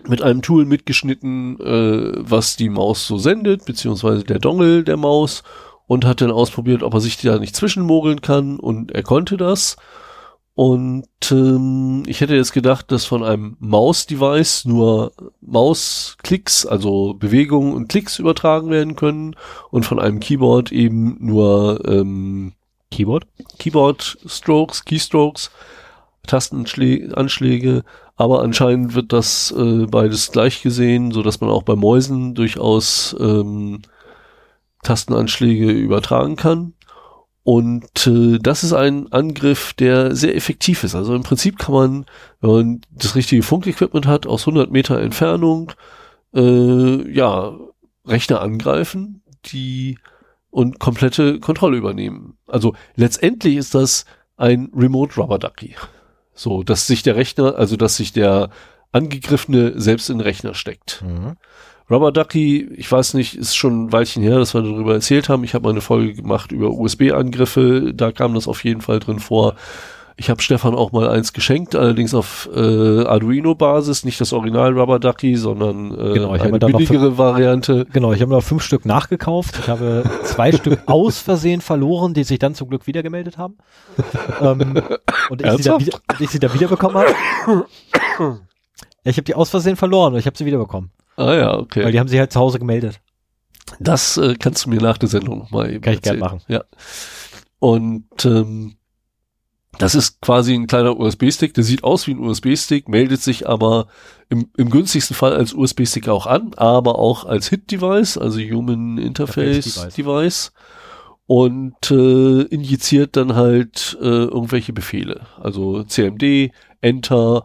mit 0.07 0.23
einem 0.23 0.43
Tool 0.43 0.65
mitgeschnitten, 0.65 1.61
äh, 1.61 2.13
was 2.17 2.57
die 2.57 2.69
Maus 2.69 3.07
so 3.07 3.19
sendet, 3.19 3.65
beziehungsweise 3.65 4.25
der 4.25 4.39
Dongle 4.39 4.85
der 4.85 4.97
Maus 4.97 5.43
und 5.87 6.05
hat 6.05 6.21
dann 6.21 6.31
ausprobiert, 6.31 6.83
ob 6.83 6.95
er 6.95 7.01
sich 7.01 7.19
da 7.19 7.39
nicht 7.39 7.57
zwischenmogeln 7.57 8.21
kann 8.21 8.59
und 8.59 8.93
er 8.93 9.03
konnte 9.03 9.37
das. 9.37 9.77
Und 10.55 11.07
ähm, 11.31 12.03
ich 12.07 12.21
hätte 12.21 12.35
jetzt 12.35 12.53
gedacht, 12.53 12.93
dass 12.93 13.05
von 13.05 13.25
einem 13.25 13.57
Maus-Device 13.61 14.67
nur 14.67 15.13
Mausklicks, 15.41 16.67
also 16.67 17.15
Bewegungen 17.15 17.73
und 17.73 17.89
Klicks 17.89 18.19
übertragen 18.19 18.71
werden 18.71 18.95
können 18.95 19.37
und 19.71 19.85
von 19.85 19.99
einem 19.99 20.21
Keyboard 20.21 20.71
eben 20.71 21.17
nur 21.19 21.83
ähm, 21.87 22.53
Keyboard, 22.91 23.27
Keyboard-Strokes, 23.59 24.85
Keystrokes. 24.85 25.51
Tastenanschläge, 26.31 27.83
aber 28.17 28.43
anscheinend 28.43 28.95
wird 28.95 29.13
das 29.13 29.53
äh, 29.57 29.87
beides 29.87 30.31
gleich 30.31 30.63
gesehen, 30.63 31.11
so 31.11 31.23
dass 31.23 31.41
man 31.41 31.51
auch 31.51 31.65
bei 31.65 31.75
Mäusen 31.75 32.35
durchaus 32.35 33.17
ähm, 33.19 33.83
Tastenanschläge 34.83 35.71
übertragen 35.71 36.37
kann. 36.37 36.75
Und 37.43 38.07
äh, 38.07 38.39
das 38.39 38.63
ist 38.63 38.73
ein 38.73 39.11
Angriff, 39.13 39.73
der 39.73 40.15
sehr 40.15 40.37
effektiv 40.37 40.85
ist. 40.85 40.95
Also 40.95 41.15
im 41.15 41.23
Prinzip 41.23 41.59
kann 41.59 41.75
man, 41.75 42.07
wenn 42.41 42.51
man 42.51 42.81
das 42.91 43.17
richtige 43.17 43.43
Funkequipment 43.43 44.07
hat, 44.07 44.27
aus 44.27 44.43
100 44.43 44.71
Meter 44.71 45.01
Entfernung, 45.01 45.73
äh, 46.35 47.11
ja, 47.11 47.57
Rechner 48.07 48.41
angreifen, 48.41 49.23
die 49.47 49.99
und 50.51 50.79
komplette 50.79 51.41
Kontrolle 51.41 51.77
übernehmen. 51.77 52.37
Also 52.47 52.75
letztendlich 52.95 53.57
ist 53.57 53.75
das 53.75 54.05
ein 54.37 54.71
Remote 54.75 55.17
Rubber 55.21 55.39
Ducky. 55.39 55.75
So, 56.41 56.63
dass 56.63 56.87
sich 56.87 57.03
der 57.03 57.17
Rechner, 57.17 57.57
also 57.57 57.77
dass 57.77 57.97
sich 57.97 58.15
der 58.15 58.49
Angegriffene 58.93 59.79
selbst 59.79 60.09
in 60.09 60.17
den 60.17 60.23
Rechner 60.23 60.55
steckt. 60.55 61.05
Mhm. 61.07 61.37
Rubber 61.91 62.13
Ducky, 62.13 62.67
ich 62.77 62.91
weiß 62.91 63.13
nicht, 63.13 63.35
ist 63.35 63.55
schon 63.55 63.85
ein 63.85 63.93
Weilchen 63.93 64.23
her, 64.23 64.39
dass 64.39 64.55
wir 64.55 64.63
darüber 64.63 64.95
erzählt 64.95 65.29
haben. 65.29 65.45
Ich 65.45 65.53
habe 65.53 65.65
mal 65.65 65.71
eine 65.73 65.83
Folge 65.83 66.15
gemacht 66.15 66.51
über 66.51 66.71
USB-Angriffe, 66.71 67.93
da 67.93 68.11
kam 68.11 68.33
das 68.33 68.49
auf 68.49 68.65
jeden 68.65 68.81
Fall 68.81 69.01
drin 69.01 69.19
vor. 69.19 69.55
Ich 70.21 70.29
habe 70.29 70.43
Stefan 70.43 70.75
auch 70.75 70.93
mal 70.93 71.09
eins 71.09 71.33
geschenkt, 71.33 71.75
allerdings 71.75 72.13
auf 72.13 72.47
äh, 72.55 72.59
Arduino-Basis, 73.07 74.05
nicht 74.05 74.21
das 74.21 74.35
Original 74.35 74.79
Rubber 74.79 74.99
Ducky, 74.99 75.35
sondern 75.35 75.93
äh, 75.93 76.13
genau, 76.13 76.33
eine 76.33 76.59
billigere 76.59 77.17
Variante. 77.17 77.87
Genau, 77.91 78.13
ich 78.13 78.21
habe 78.21 78.31
noch 78.31 78.43
fünf 78.43 78.63
Stück 78.63 78.85
nachgekauft. 78.85 79.59
Ich 79.59 79.69
habe 79.69 80.05
zwei 80.25 80.53
Stück 80.53 80.83
aus 80.87 81.21
Versehen 81.21 81.63
verloren, 81.63 82.13
die 82.13 82.25
sich 82.25 82.39
dann 82.39 82.55
zum 82.55 82.69
Glück 82.69 82.87
wieder 82.87 83.03
gemeldet 83.03 83.39
haben. 83.39 83.57
ähm, 84.43 84.83
und, 85.31 85.43
ich 85.43 85.53
sie 85.53 85.63
da 85.63 85.81
wieder, 85.81 85.99
ich 86.19 86.29
sie 86.29 86.39
da 86.39 86.53
wiederbekommen 86.53 86.99
habe. 86.99 87.67
ich 89.03 89.17
habe 89.17 89.25
die 89.25 89.35
aus 89.35 89.49
Versehen 89.49 89.77
verloren 89.77 90.13
und 90.13 90.19
ich 90.19 90.27
habe 90.27 90.37
sie 90.37 90.45
wiederbekommen. 90.45 90.91
Ah 91.17 91.33
ja, 91.33 91.57
okay. 91.57 91.83
Weil 91.83 91.93
die 91.93 91.99
haben 91.99 92.09
sich 92.09 92.19
halt 92.19 92.31
zu 92.31 92.41
Hause 92.41 92.59
gemeldet. 92.59 93.01
Das 93.79 94.19
äh, 94.19 94.35
kannst 94.39 94.67
du 94.67 94.69
mir 94.69 94.83
nach 94.83 94.99
der 94.99 95.09
Sendung 95.09 95.39
nochmal 95.39 95.71
eben 95.73 95.81
Kann 95.81 95.95
ich 95.95 96.03
gerne 96.03 96.19
machen. 96.19 96.43
Ja. 96.47 96.65
Und 97.59 98.27
ähm, 98.27 98.77
das 99.79 99.95
ist 99.95 100.21
quasi 100.21 100.55
ein 100.55 100.67
kleiner 100.67 100.99
USB-Stick, 100.99 101.55
der 101.55 101.65
sieht 101.65 101.85
aus 101.85 102.07
wie 102.07 102.13
ein 102.13 102.21
USB-Stick, 102.21 102.89
meldet 102.89 103.23
sich 103.23 103.49
aber 103.49 103.87
im, 104.29 104.51
im 104.57 104.71
günstigsten 104.71 105.15
Fall 105.15 105.35
als 105.35 105.55
USB-Stick 105.55 106.09
auch 106.09 106.27
an, 106.27 106.53
aber 106.57 106.99
auch 106.99 107.25
als 107.25 107.49
HIT-Device, 107.49 108.19
also 108.19 108.41
Human 108.41 108.99
Interface, 108.99 109.75
Device. 109.75 109.95
Device 109.95 110.53
und 111.27 111.91
äh, 111.93 112.43
injiziert 112.43 113.17
dann 113.17 113.37
halt 113.37 113.97
äh, 114.01 114.05
irgendwelche 114.05 114.73
Befehle, 114.73 115.27
also 115.41 115.85
CMD, 115.85 116.51
Enter, 116.81 117.45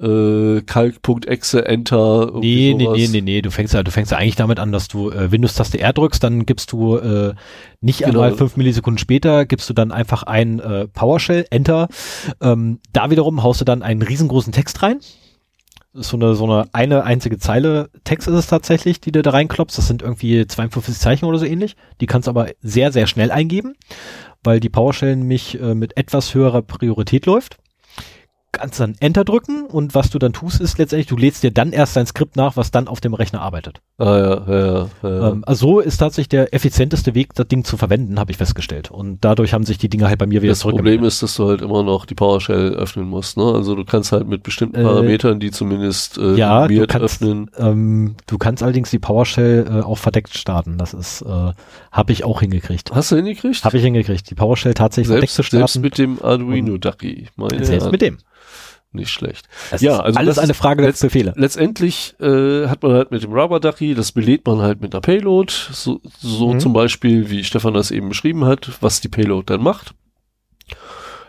äh, 0.00 0.62
Calc.exe, 0.62 1.66
Enter. 1.66 2.32
Nee, 2.34 2.74
nee, 2.76 2.88
nee, 2.88 3.08
nee, 3.08 3.20
nee, 3.20 3.42
du 3.42 3.50
fängst 3.50 3.74
ja, 3.74 3.82
du 3.82 3.90
fängst 3.90 4.10
ja 4.10 4.18
eigentlich 4.18 4.36
damit 4.36 4.58
an, 4.58 4.72
dass 4.72 4.88
du 4.88 5.10
äh, 5.10 5.30
Windows-Taste 5.30 5.78
R 5.78 5.92
drückst, 5.92 6.22
dann 6.22 6.46
gibst 6.46 6.72
du 6.72 6.96
äh, 6.96 7.34
nicht 7.80 8.00
genau. 8.00 8.20
einmal 8.20 8.36
fünf 8.36 8.56
Millisekunden 8.56 8.98
später, 8.98 9.46
gibst 9.46 9.68
du 9.70 9.74
dann 9.74 9.92
einfach 9.92 10.24
ein 10.24 10.58
äh, 10.58 10.88
PowerShell, 10.88 11.46
Enter. 11.50 11.88
Ähm, 12.40 12.80
da 12.92 13.10
wiederum 13.10 13.42
haust 13.42 13.60
du 13.60 13.64
dann 13.64 13.82
einen 13.82 14.02
riesengroßen 14.02 14.52
Text 14.52 14.82
rein. 14.82 14.98
ist 15.92 16.08
so 16.08 16.16
eine, 16.16 16.34
so 16.34 16.44
eine, 16.44 16.66
eine 16.72 17.04
einzige 17.04 17.38
Zeile 17.38 17.90
Text 18.02 18.26
ist 18.26 18.34
es 18.34 18.46
tatsächlich, 18.48 19.00
die 19.00 19.12
du 19.12 19.22
da 19.22 19.30
reinklopfst. 19.30 19.78
Das 19.78 19.86
sind 19.86 20.02
irgendwie 20.02 20.44
52 20.44 20.98
Zeichen 20.98 21.26
oder 21.26 21.38
so 21.38 21.44
ähnlich. 21.44 21.76
Die 22.00 22.06
kannst 22.06 22.26
du 22.26 22.30
aber 22.30 22.48
sehr, 22.62 22.90
sehr 22.90 23.06
schnell 23.06 23.30
eingeben, 23.30 23.74
weil 24.42 24.58
die 24.58 24.70
PowerShell 24.70 25.14
nämlich 25.14 25.60
äh, 25.60 25.76
mit 25.76 25.96
etwas 25.96 26.34
höherer 26.34 26.62
Priorität 26.62 27.26
läuft 27.26 27.58
kannst 28.54 28.80
dann 28.80 28.94
Enter 29.00 29.24
drücken 29.24 29.66
und 29.66 29.94
was 29.94 30.10
du 30.10 30.18
dann 30.18 30.32
tust, 30.32 30.60
ist 30.60 30.78
letztendlich, 30.78 31.06
du 31.06 31.16
lädst 31.16 31.42
dir 31.42 31.50
dann 31.50 31.72
erst 31.72 31.96
dein 31.96 32.06
Skript 32.06 32.36
nach, 32.36 32.56
was 32.56 32.70
dann 32.70 32.88
auf 32.88 33.00
dem 33.00 33.14
Rechner 33.14 33.42
arbeitet. 33.42 33.80
Ah 33.98 34.18
ja, 34.18 34.44
ja, 34.48 34.88
ja. 35.02 35.30
Ähm, 35.30 35.44
also 35.46 35.64
so 35.64 35.80
ist 35.80 35.98
tatsächlich 35.98 36.28
der 36.28 36.52
effizienteste 36.52 37.14
Weg, 37.14 37.34
das 37.34 37.48
Ding 37.48 37.64
zu 37.64 37.76
verwenden, 37.76 38.18
habe 38.18 38.30
ich 38.30 38.36
festgestellt. 38.36 38.90
Und 38.90 39.24
dadurch 39.24 39.52
haben 39.52 39.64
sich 39.64 39.78
die 39.78 39.88
Dinge 39.88 40.08
halt 40.08 40.18
bei 40.18 40.26
mir 40.26 40.42
wieder 40.42 40.52
Das 40.52 40.62
Problem 40.62 41.04
ist, 41.04 41.22
dass 41.22 41.36
du 41.36 41.48
halt 41.48 41.62
immer 41.62 41.82
noch 41.82 42.04
die 42.04 42.14
PowerShell 42.14 42.74
öffnen 42.74 43.06
musst. 43.08 43.36
Ne? 43.36 43.44
Also 43.44 43.74
du 43.74 43.84
kannst 43.84 44.12
halt 44.12 44.28
mit 44.28 44.42
bestimmten 44.42 44.82
Parametern, 44.82 45.40
die 45.40 45.50
zumindest 45.50 46.18
äh, 46.18 46.34
ja, 46.34 46.68
du 46.68 46.86
kannst, 46.86 47.04
öffnen. 47.04 47.50
Ähm, 47.56 48.16
du 48.26 48.36
kannst 48.36 48.62
allerdings 48.62 48.90
die 48.90 48.98
PowerShell 48.98 49.66
äh, 49.68 49.80
auch 49.82 49.98
verdeckt 49.98 50.36
starten. 50.36 50.76
Das 50.76 50.92
ist, 50.92 51.22
äh, 51.22 51.52
habe 51.90 52.12
ich 52.12 52.24
auch 52.24 52.40
hingekriegt. 52.40 52.90
Hast 52.92 53.10
du 53.10 53.16
hingekriegt? 53.16 53.64
Habe 53.64 53.76
ich 53.76 53.82
hingekriegt. 53.82 54.28
Die 54.28 54.34
PowerShell 54.34 54.74
tatsächlich 54.74 55.08
selbst, 55.08 55.18
verdeckt 55.18 55.32
zu 55.32 55.42
starten. 55.44 55.66
Selbst 55.66 55.82
mit 55.82 55.98
dem 55.98 56.22
Arduino 56.22 56.76
Ducky. 56.78 57.28
Selbst 57.60 57.90
mit 57.90 58.02
dem 58.02 58.18
nicht 58.94 59.10
schlecht. 59.10 59.48
Das 59.70 59.80
ja, 59.80 60.00
also 60.00 60.18
alles 60.18 60.38
eine 60.38 60.54
Frage 60.54 60.82
der 60.82 60.92
Befehle. 60.92 61.32
Letztendlich 61.36 62.14
äh, 62.20 62.66
hat 62.68 62.82
man 62.82 62.92
halt 62.92 63.10
mit 63.10 63.22
dem 63.22 63.32
Rubber 63.32 63.60
Ducky, 63.60 63.94
das 63.94 64.12
belädt 64.12 64.46
man 64.46 64.60
halt 64.60 64.80
mit 64.80 64.94
einer 64.94 65.00
Payload, 65.00 65.52
so, 65.72 66.00
so 66.18 66.54
mhm. 66.54 66.60
zum 66.60 66.72
Beispiel, 66.72 67.30
wie 67.30 67.44
Stefan 67.44 67.74
das 67.74 67.90
eben 67.90 68.08
beschrieben 68.08 68.44
hat, 68.44 68.70
was 68.80 69.00
die 69.00 69.08
Payload 69.08 69.44
dann 69.46 69.62
macht. 69.62 69.94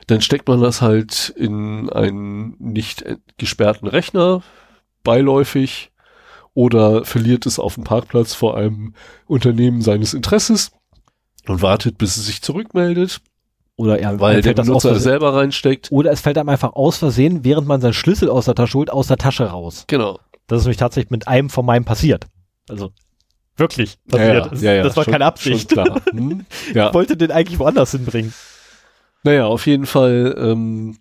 Dann 0.07 0.21
steckt 0.21 0.47
man 0.47 0.61
das 0.61 0.81
halt 0.81 1.33
in 1.35 1.89
einen 1.89 2.55
nicht 2.59 3.03
gesperrten 3.37 3.87
Rechner, 3.87 4.43
beiläufig, 5.03 5.91
oder 6.55 7.03
verliert 7.03 7.45
es 7.45 7.59
auf 7.59 7.75
dem 7.75 7.83
Parkplatz 7.83 8.33
vor 8.33 8.57
einem 8.57 8.95
Unternehmen 9.27 9.81
seines 9.81 10.13
Interesses 10.13 10.71
und 11.47 11.61
wartet, 11.61 11.97
bis 11.97 12.17
es 12.17 12.25
sich 12.25 12.41
zurückmeldet. 12.41 13.21
Oder 13.77 13.99
er, 13.99 14.19
weil 14.19 14.41
der 14.41 14.53
das 14.53 14.67
selber 15.03 15.33
reinsteckt. 15.33 15.91
Oder 15.91 16.11
es 16.11 16.21
fällt 16.21 16.37
einem 16.37 16.49
einfach 16.49 16.73
aus 16.73 16.97
Versehen, 16.97 17.43
während 17.43 17.67
man 17.67 17.81
seinen 17.81 17.93
Schlüssel 17.93 18.29
aus 18.29 18.45
der 18.45 18.55
Tasche 18.55 18.77
holt, 18.77 18.89
aus 18.89 19.07
der 19.07 19.17
Tasche 19.17 19.45
raus. 19.45 19.83
Genau. 19.87 20.19
Das 20.47 20.59
ist 20.59 20.65
nämlich 20.65 20.77
tatsächlich 20.77 21.11
mit 21.11 21.27
einem 21.27 21.49
von 21.49 21.65
meinem 21.65 21.83
passiert. 21.83 22.25
Also 22.69 22.91
wirklich 23.57 23.97
passiert. 24.07 24.29
Ja, 24.29 24.33
ja, 24.33 24.47
das, 24.47 24.61
ja, 24.61 24.73
ja, 24.73 24.83
das 24.83 24.95
war 24.95 25.03
schon, 25.03 25.13
keine 25.13 25.25
Absicht. 25.25 25.73
Hm, 26.11 26.45
ja. 26.73 26.87
Ich 26.87 26.93
wollte 26.93 27.17
den 27.17 27.31
eigentlich 27.31 27.59
woanders 27.59 27.91
hinbringen. 27.91 28.33
Naja, 29.23 29.47
auf 29.47 29.65
jeden 29.65 29.85
Fall 29.87 30.35
ähm, 30.37 30.97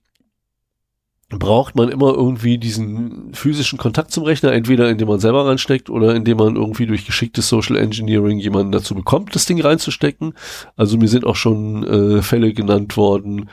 braucht 1.31 1.75
man 1.75 1.89
immer 1.89 2.15
irgendwie 2.15 2.59
diesen 2.59 3.33
physischen 3.33 3.79
Kontakt 3.79 4.11
zum 4.11 4.25
Rechner, 4.25 4.53
entweder 4.53 4.89
indem 4.89 5.09
man 5.09 5.21
selber 5.21 5.47
reinsteckt 5.47 5.91
oder 5.91 6.15
indem 6.15 6.39
man 6.39 6.57
irgendwie 6.57 6.87
durch 6.87 7.07
geschicktes 7.07 7.49
Social 7.49 7.77
Engineering 7.77 8.39
jemanden 8.39 8.73
dazu 8.73 8.95
bekommt, 8.95 9.35
das 9.35 9.47
Ding 9.47 9.61
reinzustecken. 9.61 10.35
Also 10.77 10.97
mir 10.97 11.09
sind 11.09 11.25
auch 11.25 11.37
schon 11.37 11.85
äh, 11.85 12.23
Fälle 12.23 12.53
genannt 12.53 12.97
worden, 12.97 13.49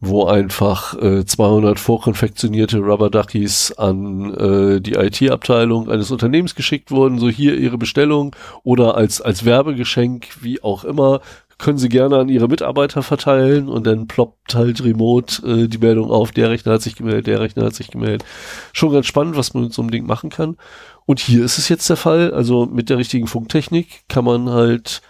wo 0.00 0.26
einfach 0.26 0.94
äh, 1.00 1.24
200 1.24 1.78
vorkonfektionierte 1.78 2.78
Rubber 2.78 3.10
Duckies 3.10 3.72
an 3.72 4.34
äh, 4.34 4.80
die 4.80 4.94
IT-Abteilung 4.94 5.90
eines 5.90 6.10
Unternehmens 6.10 6.54
geschickt 6.54 6.90
wurden, 6.90 7.18
so 7.18 7.28
hier 7.28 7.58
ihre 7.58 7.78
Bestellung 7.78 8.34
oder 8.62 8.96
als 8.96 9.20
als 9.20 9.44
Werbegeschenk, 9.44 10.28
wie 10.40 10.62
auch 10.62 10.84
immer, 10.84 11.20
können 11.58 11.78
Sie 11.78 11.88
gerne 11.88 12.18
an 12.18 12.28
Ihre 12.28 12.48
Mitarbeiter 12.48 13.02
verteilen 13.02 13.68
und 13.68 13.86
dann 13.86 14.06
ploppt 14.06 14.54
halt 14.54 14.82
remote 14.84 15.46
äh, 15.46 15.68
die 15.68 15.78
Meldung 15.78 16.10
auf, 16.10 16.30
der 16.30 16.50
Rechner 16.50 16.74
hat 16.74 16.82
sich 16.82 16.94
gemeldet, 16.94 17.26
der 17.26 17.40
Rechner 17.40 17.64
hat 17.64 17.74
sich 17.74 17.88
gemeldet. 17.90 18.24
Schon 18.72 18.92
ganz 18.92 19.06
spannend, 19.06 19.36
was 19.36 19.54
man 19.54 19.64
mit 19.64 19.72
so 19.72 19.82
einem 19.82 19.90
Ding 19.90 20.06
machen 20.06 20.30
kann. 20.30 20.56
Und 21.04 21.18
hier 21.20 21.44
ist 21.44 21.58
es 21.58 21.68
jetzt 21.68 21.88
der 21.90 21.96
Fall, 21.96 22.32
also 22.32 22.66
mit 22.66 22.90
der 22.90 22.98
richtigen 22.98 23.26
Funktechnik 23.26 24.04
kann 24.08 24.24
man 24.24 24.50
halt 24.50 25.02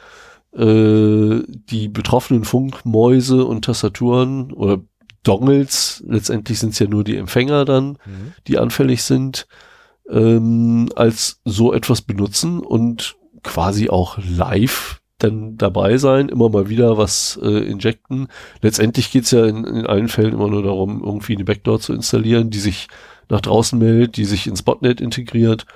äh, 0.54 1.42
die 1.46 1.88
betroffenen 1.88 2.44
Funkmäuse 2.44 3.44
und 3.44 3.66
Tastaturen 3.66 4.52
oder 4.52 4.80
Dongles, 5.24 6.02
letztendlich 6.06 6.58
sind 6.58 6.72
es 6.72 6.78
ja 6.78 6.86
nur 6.86 7.04
die 7.04 7.16
Empfänger 7.16 7.66
dann, 7.66 7.98
mhm. 8.06 8.32
die 8.46 8.58
anfällig 8.58 9.02
sind, 9.02 9.46
ähm, 10.08 10.88
als 10.96 11.40
so 11.44 11.74
etwas 11.74 12.00
benutzen 12.00 12.60
und 12.60 13.16
quasi 13.42 13.90
auch 13.90 14.18
live 14.18 14.97
dann 15.18 15.58
dabei 15.58 15.98
sein, 15.98 16.28
immer 16.28 16.48
mal 16.48 16.68
wieder 16.68 16.96
was 16.96 17.38
äh, 17.42 17.48
injecten. 17.48 18.28
Letztendlich 18.62 19.10
geht's 19.10 19.32
ja 19.32 19.44
in, 19.46 19.64
in 19.64 19.86
allen 19.86 20.08
Fällen 20.08 20.34
immer 20.34 20.48
nur 20.48 20.62
darum, 20.62 21.02
irgendwie 21.04 21.34
eine 21.34 21.44
Backdoor 21.44 21.80
zu 21.80 21.92
installieren, 21.92 22.50
die 22.50 22.60
sich 22.60 22.88
nach 23.28 23.40
draußen 23.40 23.78
meldet, 23.78 24.16
die 24.16 24.24
sich 24.24 24.46
ins 24.46 24.62
Botnet 24.62 25.00
integriert. 25.00 25.66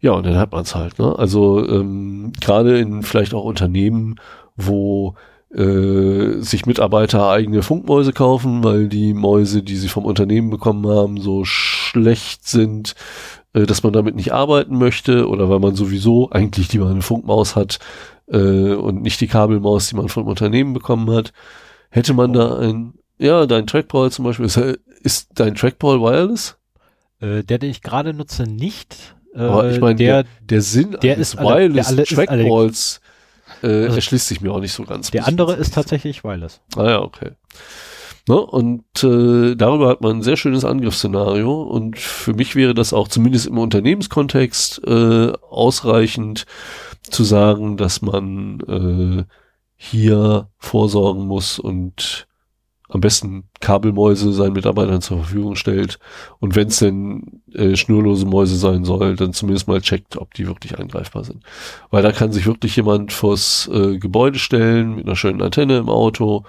Ja, 0.00 0.12
und 0.12 0.26
dann 0.26 0.36
hat 0.36 0.52
man's 0.52 0.74
halt. 0.74 0.98
Ne? 0.98 1.14
Also 1.18 1.66
ähm, 1.66 2.32
gerade 2.40 2.78
in 2.78 3.02
vielleicht 3.02 3.34
auch 3.34 3.44
Unternehmen, 3.44 4.16
wo 4.56 5.14
äh, 5.54 6.40
sich 6.40 6.66
Mitarbeiter 6.66 7.28
eigene 7.28 7.62
Funkmäuse 7.62 8.12
kaufen, 8.12 8.64
weil 8.64 8.88
die 8.88 9.14
Mäuse, 9.14 9.62
die 9.62 9.76
sie 9.76 9.88
vom 9.88 10.04
Unternehmen 10.04 10.50
bekommen 10.50 10.86
haben, 10.86 11.20
so 11.20 11.44
schlecht 11.44 12.46
sind, 12.46 12.94
äh, 13.52 13.64
dass 13.64 13.82
man 13.82 13.92
damit 13.92 14.16
nicht 14.16 14.32
arbeiten 14.32 14.76
möchte 14.78 15.28
oder 15.28 15.48
weil 15.48 15.60
man 15.60 15.74
sowieso 15.74 16.30
eigentlich 16.30 16.72
lieber 16.72 16.88
eine 16.88 17.02
Funkmaus 17.02 17.56
hat, 17.56 17.78
äh, 18.28 18.72
und 18.74 19.02
nicht 19.02 19.20
die 19.20 19.28
Kabelmaus, 19.28 19.88
die 19.88 19.96
man 19.96 20.08
vom 20.08 20.26
Unternehmen 20.26 20.72
bekommen 20.72 21.10
hat. 21.14 21.32
Hätte 21.90 22.14
man 22.14 22.32
da 22.32 22.58
ein, 22.58 22.94
ja, 23.18 23.46
dein 23.46 23.66
Trackball 23.66 24.10
zum 24.10 24.24
Beispiel, 24.24 24.46
ist, 24.46 24.56
ist 25.02 25.28
dein 25.34 25.54
Trackball 25.54 26.00
wireless? 26.00 26.56
Äh, 27.20 27.42
der, 27.42 27.58
den 27.58 27.70
ich 27.70 27.82
gerade 27.82 28.12
nutze, 28.12 28.44
nicht. 28.44 28.96
Äh, 29.34 29.40
Aber 29.40 29.70
ich 29.70 29.80
meine, 29.80 29.96
der, 29.96 30.22
der, 30.24 30.32
der 30.42 30.60
Sinn 30.62 30.96
der 31.02 31.14
eines 31.14 31.34
ist 31.34 31.40
wireless 31.40 31.88
alle, 31.88 32.04
Trackballs 32.04 33.00
äh, 33.62 33.84
also 33.84 33.96
erschließt 33.96 34.28
sich 34.28 34.40
mir 34.40 34.52
auch 34.52 34.60
nicht 34.60 34.72
so 34.72 34.84
ganz. 34.84 35.10
Der 35.10 35.26
andere 35.26 35.54
ist 35.54 35.74
tatsächlich 35.74 36.24
wireless. 36.24 36.60
Ah 36.76 36.84
ja, 36.84 37.02
okay. 37.02 37.32
Ne? 38.28 38.40
Und 38.40 38.82
äh, 39.04 39.54
darüber 39.54 39.88
hat 39.88 40.00
man 40.00 40.18
ein 40.18 40.22
sehr 40.22 40.36
schönes 40.36 40.64
Angriffsszenario 40.64 41.62
und 41.62 41.96
für 41.98 42.34
mich 42.34 42.56
wäre 42.56 42.74
das 42.74 42.92
auch 42.92 43.08
zumindest 43.08 43.46
im 43.46 43.58
Unternehmenskontext 43.58 44.82
äh, 44.84 45.32
ausreichend, 45.48 46.44
zu 47.10 47.24
sagen, 47.24 47.76
dass 47.76 48.02
man 48.02 48.60
äh, 48.60 49.24
hier 49.76 50.48
vorsorgen 50.58 51.26
muss 51.26 51.58
und 51.58 52.26
am 52.88 53.00
besten 53.00 53.48
Kabelmäuse 53.60 54.32
seinen 54.32 54.52
Mitarbeitern 54.52 55.00
zur 55.00 55.18
Verfügung 55.18 55.56
stellt 55.56 55.98
und 56.38 56.54
wenn 56.54 56.68
es 56.68 56.78
denn 56.78 57.42
äh, 57.52 57.74
schnurlose 57.74 58.26
Mäuse 58.26 58.56
sein 58.56 58.84
soll, 58.84 59.16
dann 59.16 59.32
zumindest 59.32 59.66
mal 59.66 59.80
checkt, 59.80 60.16
ob 60.16 60.34
die 60.34 60.46
wirklich 60.46 60.78
eingreifbar 60.78 61.24
sind. 61.24 61.42
Weil 61.90 62.02
da 62.02 62.12
kann 62.12 62.32
sich 62.32 62.46
wirklich 62.46 62.76
jemand 62.76 63.12
vors 63.12 63.68
äh, 63.72 63.98
Gebäude 63.98 64.38
stellen 64.38 64.94
mit 64.96 65.06
einer 65.06 65.16
schönen 65.16 65.42
Antenne 65.42 65.78
im 65.78 65.88
Auto 65.88 66.44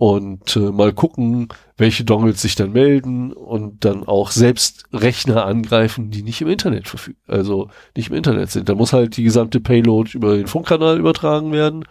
und 0.00 0.56
äh, 0.56 0.60
mal 0.60 0.94
gucken, 0.94 1.48
welche 1.76 2.04
Dongles 2.04 2.40
sich 2.40 2.54
dann 2.54 2.72
melden 2.72 3.34
und 3.34 3.84
dann 3.84 4.08
auch 4.08 4.30
selbst 4.30 4.86
Rechner 4.94 5.44
angreifen, 5.44 6.10
die 6.10 6.22
nicht 6.22 6.40
im 6.40 6.48
Internet 6.48 6.88
verfügen, 6.88 7.18
also 7.28 7.68
nicht 7.94 8.08
im 8.08 8.16
Internet 8.16 8.50
sind. 8.50 8.70
Da 8.70 8.74
muss 8.74 8.94
halt 8.94 9.18
die 9.18 9.24
gesamte 9.24 9.60
Payload 9.60 10.12
über 10.14 10.38
den 10.38 10.46
Funkkanal 10.46 10.98
übertragen 10.98 11.52
werden. 11.52 11.84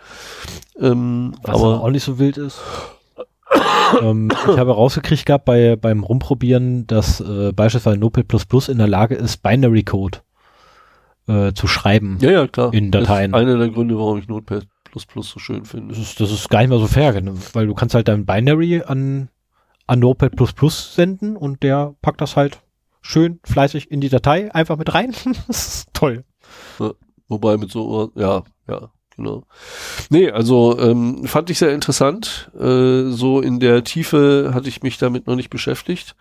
Ähm, 0.80 1.36
Was 1.43 1.53
aber 1.53 1.84
auch 1.84 1.91
nicht 1.91 2.03
so 2.03 2.18
wild 2.18 2.39
ist. 2.39 2.60
ähm, 4.01 4.32
ich 4.32 4.57
habe 4.57 4.72
rausgekriegt 4.72 5.28
gehabt 5.28 5.45
bei, 5.45 5.76
beim 5.76 6.01
Rumprobieren, 6.01 6.88
dass 6.88 7.22
äh, 7.22 7.51
beispielsweise 7.51 7.99
Notepad++ 7.99 8.43
in 8.70 8.80
der 8.80 8.88
Lage 8.88 9.14
ist, 9.14 9.43
Binary 9.43 9.84
Code 9.84 10.18
äh, 11.28 11.53
zu 11.53 11.68
schreiben. 11.68 12.18
Ja, 12.22 12.32
ja, 12.32 12.47
klar. 12.47 12.74
In 12.74 12.89
Dateien. 12.89 13.34
Das 13.34 13.41
ist 13.41 13.47
einer 13.47 13.60
der 13.60 13.70
Gründe, 13.70 13.99
warum 13.99 14.18
ich 14.18 14.28
Notepad 14.28 14.66
so 14.94 15.40
schön 15.40 15.66
finde. 15.66 15.94
Das 15.94 16.00
ist, 16.02 16.20
das 16.20 16.32
ist 16.32 16.50
gar 16.50 16.60
nicht 16.60 16.70
mal 16.70 16.80
so 16.80 16.88
fair, 16.88 17.14
weil 17.54 17.68
du 17.68 17.74
kannst 17.74 17.96
halt 17.96 18.08
dein 18.08 18.26
Binary 18.26 18.84
an, 18.86 19.30
an 19.88 20.00
Notepad 20.00 20.34
senden 20.70 21.36
und 21.36 21.64
der 21.64 21.96
packt 22.02 22.22
das 22.22 22.36
halt 22.36 22.62
schön 23.02 23.40
fleißig 23.44 23.92
in 23.92 24.02
die 24.02 24.10
Datei 24.10 24.54
einfach 24.54 24.78
mit 24.78 24.94
rein. 24.94 25.14
das 25.48 25.68
ist 25.68 25.94
toll. 25.94 26.24
Ja, 26.80 26.92
wobei 27.28 27.58
mit 27.58 27.72
so, 27.72 28.12
ja, 28.16 28.44
ja, 28.68 28.90
genau. 29.16 29.44
Nee, 30.10 30.32
also 30.32 30.78
ähm, 30.80 31.26
fand 31.26 31.50
ich 31.50 31.58
sehr 31.60 31.74
interessant. 31.74 32.52
Äh, 32.60 33.10
so 33.10 33.42
in 33.42 33.60
der 33.60 33.84
Tiefe 33.84 34.52
hatte 34.54 34.70
ich 34.70 34.84
mich 34.84 34.98
damit 34.98 35.28
noch 35.28 35.36
nicht 35.36 35.50
beschäftigt. 35.50 36.16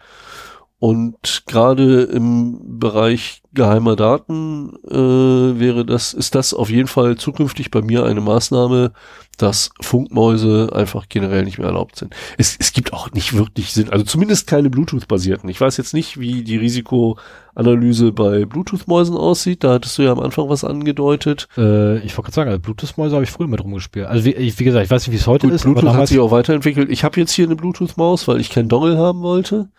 Und 0.81 1.43
gerade 1.47 2.03
im 2.03 2.79
Bereich 2.79 3.43
geheimer 3.53 3.97
Daten 3.97 4.76
äh, 4.89 5.59
wäre 5.59 5.85
das, 5.85 6.14
ist 6.14 6.37
das 6.37 6.55
auf 6.55 6.70
jeden 6.70 6.87
Fall 6.87 7.16
zukünftig 7.16 7.72
bei 7.72 7.83
mir 7.83 8.05
eine 8.05 8.20
Maßnahme, 8.20 8.93
dass 9.39 9.70
Funkmäuse 9.81 10.70
einfach 10.72 11.09
generell 11.09 11.45
nicht 11.45 11.59
mehr 11.59 11.67
erlaubt 11.67 11.96
sind. 11.96 12.14
Es, 12.37 12.57
es 12.61 12.72
gibt 12.72 12.92
auch 12.92 13.11
nicht 13.11 13.37
wirklich 13.37 13.72
Sinn, 13.72 13.91
also 13.91 14.05
zumindest 14.05 14.46
keine 14.46 14.71
Bluetooth-basierten. 14.71 15.49
Ich 15.49 15.61
weiß 15.61 15.79
jetzt 15.79 15.95
nicht, 15.95 16.21
wie 16.21 16.42
die 16.45 16.57
Risikoanalyse 16.57 18.13
bei 18.13 18.45
Bluetooth-Mäusen 18.45 19.17
aussieht. 19.17 19.64
Da 19.64 19.72
hattest 19.75 19.99
du 19.99 20.03
ja 20.03 20.13
am 20.13 20.21
Anfang 20.21 20.49
was 20.49 20.63
angedeutet. 20.63 21.49
Äh, 21.57 21.99
ich 21.99 22.17
wollte 22.17 22.30
gerade 22.30 22.34
sagen, 22.34 22.50
also 22.50 22.61
Bluetooth-Mäuse 22.61 23.17
habe 23.17 23.25
ich 23.25 23.30
früher 23.33 23.49
mit 23.49 23.63
rumgespielt. 23.63 24.07
Also 24.07 24.25
wie, 24.25 24.37
wie, 24.37 24.64
gesagt, 24.64 24.84
ich 24.84 24.91
weiß 24.91 25.09
nicht, 25.09 25.14
wie 25.14 25.21
es 25.21 25.26
heute 25.26 25.49
Gut, 25.49 25.57
ist. 25.57 25.63
Bluetooth 25.63 25.95
hat 25.95 26.07
sich 26.07 26.21
auch 26.21 26.30
weiterentwickelt. 26.30 26.88
Ich 26.88 27.03
habe 27.03 27.18
jetzt 27.18 27.33
hier 27.33 27.46
eine 27.46 27.57
Bluetooth-Maus, 27.57 28.29
weil 28.29 28.41
ich 28.41 28.50
kein 28.50 28.68
Dongle 28.68 28.96
haben 28.96 29.22
wollte. 29.22 29.71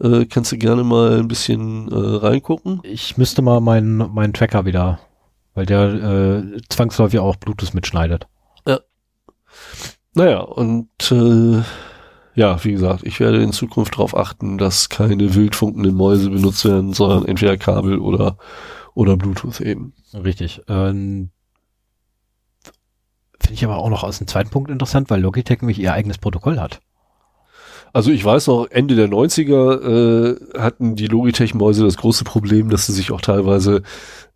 Äh, 0.00 0.26
kannst 0.26 0.52
du 0.52 0.58
gerne 0.58 0.84
mal 0.84 1.18
ein 1.18 1.28
bisschen 1.28 1.90
äh, 1.90 1.94
reingucken. 1.94 2.80
Ich 2.82 3.16
müsste 3.16 3.42
mal 3.42 3.60
meinen 3.60 3.96
meinen 4.12 4.32
Tracker 4.32 4.64
wieder, 4.66 5.00
weil 5.54 5.66
der 5.66 5.82
äh, 5.82 6.60
zwangsläufig 6.68 7.18
auch 7.20 7.36
Bluetooth 7.36 7.74
mitschneidet. 7.74 8.26
Naja, 10.16 10.40
und 10.40 11.12
äh, 11.12 11.62
ja, 12.34 12.64
wie 12.64 12.72
gesagt, 12.72 13.02
ich 13.04 13.20
werde 13.20 13.42
in 13.42 13.52
Zukunft 13.52 13.94
darauf 13.94 14.16
achten, 14.16 14.56
dass 14.56 14.88
keine 14.88 15.34
wildfunkenden 15.34 15.94
Mäuse 15.94 16.30
benutzt 16.30 16.64
werden, 16.64 16.94
sondern 16.94 17.26
entweder 17.26 17.58
Kabel 17.58 17.98
oder, 17.98 18.38
oder 18.94 19.18
Bluetooth 19.18 19.60
eben. 19.60 19.92
Richtig. 20.14 20.62
Ähm, 20.68 21.28
Finde 23.38 23.54
ich 23.54 23.64
aber 23.64 23.76
auch 23.76 23.90
noch 23.90 24.04
aus 24.04 24.16
dem 24.16 24.26
zweiten 24.26 24.48
Punkt 24.48 24.70
interessant, 24.70 25.10
weil 25.10 25.20
Logitech 25.20 25.60
nämlich 25.60 25.78
ihr 25.78 25.92
eigenes 25.92 26.16
Protokoll 26.16 26.58
hat. 26.58 26.80
Also 27.92 28.10
ich 28.10 28.24
weiß 28.24 28.48
noch, 28.48 28.66
Ende 28.70 28.94
der 28.94 29.08
90er 29.08 30.34
äh, 30.34 30.58
hatten 30.58 30.96
die 30.96 31.06
Logitech-Mäuse 31.06 31.84
das 31.84 31.96
große 31.96 32.24
Problem, 32.24 32.68
dass 32.68 32.86
sie 32.86 32.92
sich 32.92 33.10
auch 33.10 33.20
teilweise 33.20 33.82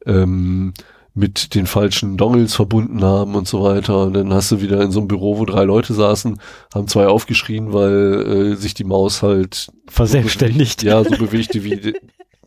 ähm, 0.07 0.73
mit 1.15 1.55
den 1.55 1.67
falschen 1.67 2.17
Dongles 2.17 2.55
verbunden 2.55 3.03
haben 3.03 3.35
und 3.35 3.49
so 3.49 3.63
weiter. 3.63 4.05
Und 4.05 4.15
dann 4.15 4.33
hast 4.33 4.51
du 4.53 4.61
wieder 4.61 4.81
in 4.81 4.93
so 4.93 5.01
einem 5.01 5.09
Büro, 5.09 5.39
wo 5.39 5.45
drei 5.45 5.65
Leute 5.65 5.93
saßen, 5.93 6.41
haben 6.75 6.89
zwei 6.89 7.07
aufgeschrien, 7.07 7.73
weil 7.73 8.53
äh, 8.53 8.57
sich 8.57 8.75
die 8.75 8.85
Maus 8.85 9.23
halt 9.23 9.69
Verselbstständigt. 9.89 10.81
So 10.81 10.87
ja, 10.87 11.03
so 11.03 11.11
bewegte, 11.17 11.65
wie 11.65 11.77
de, 11.77 11.95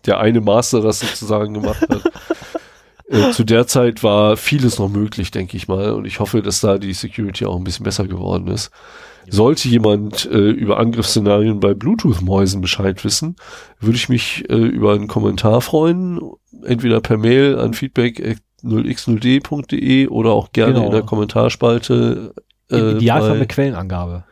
der 0.05 0.19
eine 0.19 0.41
Master 0.41 0.81
das 0.81 0.99
sozusagen 0.99 1.53
gemacht 1.53 1.85
hat. 1.89 2.03
äh, 3.09 3.31
zu 3.31 3.43
der 3.43 3.67
Zeit 3.67 4.01
war 4.01 4.37
vieles 4.37 4.79
noch 4.79 4.89
möglich, 4.89 5.31
denke 5.31 5.57
ich 5.57 5.67
mal. 5.67 5.91
Und 5.91 6.05
ich 6.05 6.19
hoffe, 6.19 6.41
dass 6.41 6.61
da 6.61 6.77
die 6.77 6.93
Security 6.93 7.45
auch 7.45 7.57
ein 7.57 7.63
bisschen 7.65 7.83
besser 7.83 8.07
geworden 8.07 8.47
ist. 8.47 8.71
Sollte 9.29 9.67
jemand 9.69 10.25
äh, 10.25 10.49
über 10.49 10.79
Angriffsszenarien 10.79 11.59
bei 11.59 11.73
Bluetooth-Mäusen 11.73 12.61
Bescheid 12.61 13.03
wissen, 13.05 13.35
würde 13.79 13.95
ich 13.97 14.09
mich 14.09 14.49
äh, 14.49 14.55
über 14.55 14.93
einen 14.93 15.07
Kommentar 15.07 15.61
freuen, 15.61 16.19
entweder 16.63 17.01
per 17.01 17.17
Mail 17.17 17.57
an 17.57 17.73
feedback 17.73 18.37
0x0d.de 18.63 20.07
oder 20.07 20.31
auch 20.31 20.51
gerne 20.51 20.73
Genau. 20.73 20.85
in 20.87 20.91
der 20.91 21.01
Kommentarspalte. 21.03 22.33
Im 22.69 22.77
äh, 22.77 22.91
Idealfall 22.93 23.31
bei- 23.33 23.39
mit 23.39 23.49
Quellenangabe. 23.49 24.23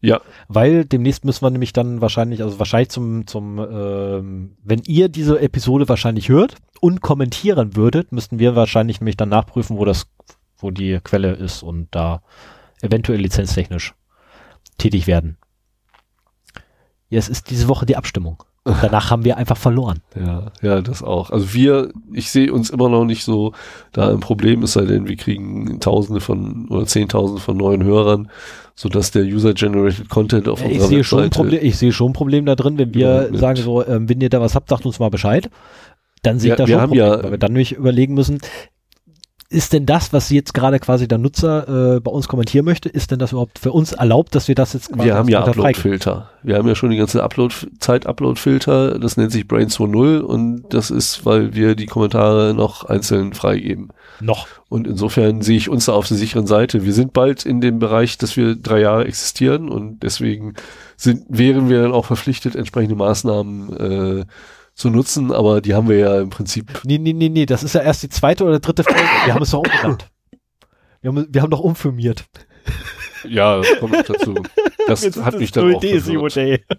Ja, 0.00 0.20
Weil 0.46 0.84
demnächst 0.84 1.24
müssen 1.24 1.42
wir 1.44 1.50
nämlich 1.50 1.72
dann 1.72 2.00
wahrscheinlich, 2.00 2.40
also 2.44 2.60
wahrscheinlich 2.60 2.90
zum, 2.90 3.26
zum, 3.26 3.58
ähm, 3.58 4.56
wenn 4.62 4.80
ihr 4.86 5.08
diese 5.08 5.40
Episode 5.40 5.88
wahrscheinlich 5.88 6.28
hört 6.28 6.54
und 6.80 7.00
kommentieren 7.00 7.74
würdet, 7.74 8.12
müssten 8.12 8.38
wir 8.38 8.54
wahrscheinlich 8.54 9.00
nämlich 9.00 9.16
dann 9.16 9.28
nachprüfen, 9.30 9.76
wo 9.76 9.84
das, 9.84 10.06
wo 10.58 10.70
die 10.70 11.00
Quelle 11.02 11.32
ist 11.32 11.64
und 11.64 11.88
da 11.90 12.22
eventuell 12.80 13.18
lizenztechnisch 13.20 13.94
tätig 14.78 15.06
werden. 15.06 15.36
Ja, 17.10 17.18
es 17.18 17.28
ist 17.28 17.50
diese 17.50 17.68
Woche 17.68 17.86
die 17.86 17.96
Abstimmung. 17.96 18.42
Und 18.64 18.76
danach 18.82 19.10
haben 19.10 19.24
wir 19.24 19.36
einfach 19.38 19.56
verloren. 19.56 20.00
Ja, 20.14 20.52
ja, 20.60 20.80
das 20.82 21.02
auch. 21.02 21.30
Also 21.30 21.54
wir, 21.54 21.90
ich 22.12 22.30
sehe 22.30 22.52
uns 22.52 22.68
immer 22.70 22.88
noch 22.90 23.04
nicht 23.04 23.24
so 23.24 23.54
da 23.92 24.10
ein 24.10 24.20
Problem, 24.20 24.62
es 24.62 24.74
sei 24.74 24.84
denn, 24.84 25.08
wir 25.08 25.16
kriegen 25.16 25.80
Tausende 25.80 26.20
von 26.20 26.68
oder 26.68 26.84
Zehntausende 26.84 27.40
von 27.40 27.56
neuen 27.56 27.82
Hörern, 27.82 28.30
sodass 28.74 29.10
der 29.10 29.22
User-Generated 29.24 30.08
Content 30.10 30.48
auf 30.48 30.60
Ich 30.60 30.72
unserer 30.72 30.88
sehe 30.88 31.04
schon 31.04 31.18
ein 31.20 31.24
Webseite 31.26 31.42
Problem, 31.44 31.60
ich 31.64 31.78
sehe 31.78 31.92
schon 31.92 32.10
ein 32.10 32.12
Problem 32.14 32.44
da 32.46 32.56
drin, 32.56 32.76
wenn 32.78 32.92
wir 32.92 33.30
Ja, 33.32 33.38
sagen 33.38 33.56
so, 33.56 33.86
ähm, 33.86 34.08
wenn 34.08 34.20
ihr 34.20 34.28
da 34.28 34.40
was 34.40 34.54
habt, 34.54 34.68
sagt 34.68 34.84
uns 34.84 34.98
mal 34.98 35.08
Bescheid. 35.10 35.48
Dann 36.22 36.38
sehe 36.38 36.52
ich 36.52 36.58
Wir- 36.58 36.64
da 36.64 36.68
wir 36.68 36.74
schon 36.74 36.82
ein 36.82 36.88
Problem, 36.88 37.06
ja- 37.06 37.22
weil 37.22 37.30
wir 37.30 37.38
dann 37.38 37.52
nämlich 37.52 37.72
überlegen 37.72 38.12
müssen, 38.14 38.38
ist 39.50 39.72
denn 39.72 39.86
das, 39.86 40.12
was 40.12 40.28
jetzt 40.28 40.52
gerade 40.52 40.78
quasi 40.78 41.08
der 41.08 41.16
Nutzer 41.16 41.96
äh, 41.96 42.00
bei 42.00 42.10
uns 42.10 42.28
kommentieren 42.28 42.66
möchte, 42.66 42.90
ist 42.90 43.10
denn 43.10 43.18
das 43.18 43.32
überhaupt 43.32 43.58
für 43.58 43.72
uns 43.72 43.92
erlaubt, 43.92 44.34
dass 44.34 44.46
wir 44.46 44.54
das 44.54 44.74
jetzt 44.74 44.92
quasi 44.92 45.06
Wir 45.06 45.14
haben 45.14 45.28
ja? 45.28 45.42
Upload-Filter. 45.42 46.28
Wir 46.42 46.56
haben 46.56 46.68
ja 46.68 46.74
schon 46.74 46.90
die 46.90 46.98
ganze 46.98 47.22
Upload 47.22 47.54
Zeit-Upload-Filter. 47.80 48.98
Das 48.98 49.16
nennt 49.16 49.32
sich 49.32 49.48
Brain 49.48 49.68
2.0 49.68 50.18
und 50.18 50.64
das 50.74 50.90
ist, 50.90 51.24
weil 51.24 51.54
wir 51.54 51.76
die 51.76 51.86
Kommentare 51.86 52.52
noch 52.52 52.84
einzeln 52.84 53.32
freigeben. 53.32 53.88
Noch. 54.20 54.48
Und 54.68 54.86
insofern 54.86 55.40
sehe 55.40 55.56
ich 55.56 55.70
uns 55.70 55.86
da 55.86 55.92
auf 55.92 56.06
der 56.06 56.18
sicheren 56.18 56.46
Seite. 56.46 56.84
Wir 56.84 56.92
sind 56.92 57.14
bald 57.14 57.46
in 57.46 57.62
dem 57.62 57.78
Bereich, 57.78 58.18
dass 58.18 58.36
wir 58.36 58.54
drei 58.54 58.80
Jahre 58.80 59.06
existieren 59.06 59.70
und 59.70 60.02
deswegen 60.02 60.54
sind, 60.96 61.24
wären 61.30 61.70
wir 61.70 61.80
dann 61.80 61.92
auch 61.92 62.04
verpflichtet, 62.04 62.54
entsprechende 62.54 62.96
Maßnahmen 62.96 64.20
äh, 64.20 64.24
zu 64.78 64.90
nutzen, 64.90 65.32
aber 65.32 65.60
die 65.60 65.74
haben 65.74 65.88
wir 65.88 65.98
ja 65.98 66.20
im 66.20 66.30
Prinzip. 66.30 66.82
Nee, 66.84 66.98
nee, 66.98 67.12
nee, 67.12 67.28
nee, 67.28 67.46
das 67.46 67.64
ist 67.64 67.74
ja 67.74 67.82
erst 67.82 68.04
die 68.04 68.08
zweite 68.08 68.44
oder 68.44 68.60
dritte 68.60 68.84
Folge. 68.84 69.00
Wir 69.24 69.34
haben 69.34 69.42
es 69.42 69.50
doch 69.50 69.58
umgenannt. 69.58 70.08
Wir 71.00 71.12
haben, 71.12 71.28
wir 71.30 71.42
haben 71.42 71.50
doch 71.50 71.60
umfirmiert. 71.60 72.24
Ja, 73.22 73.58
das 73.58 73.68
kommt 73.78 73.92
noch 73.92 74.02
dazu. 74.02 74.34
Das 74.88 75.04
hat 75.24 75.38
mich 75.38 75.52
dann 75.52 75.72
auch 75.72 75.80
verwirrt. 75.80 76.62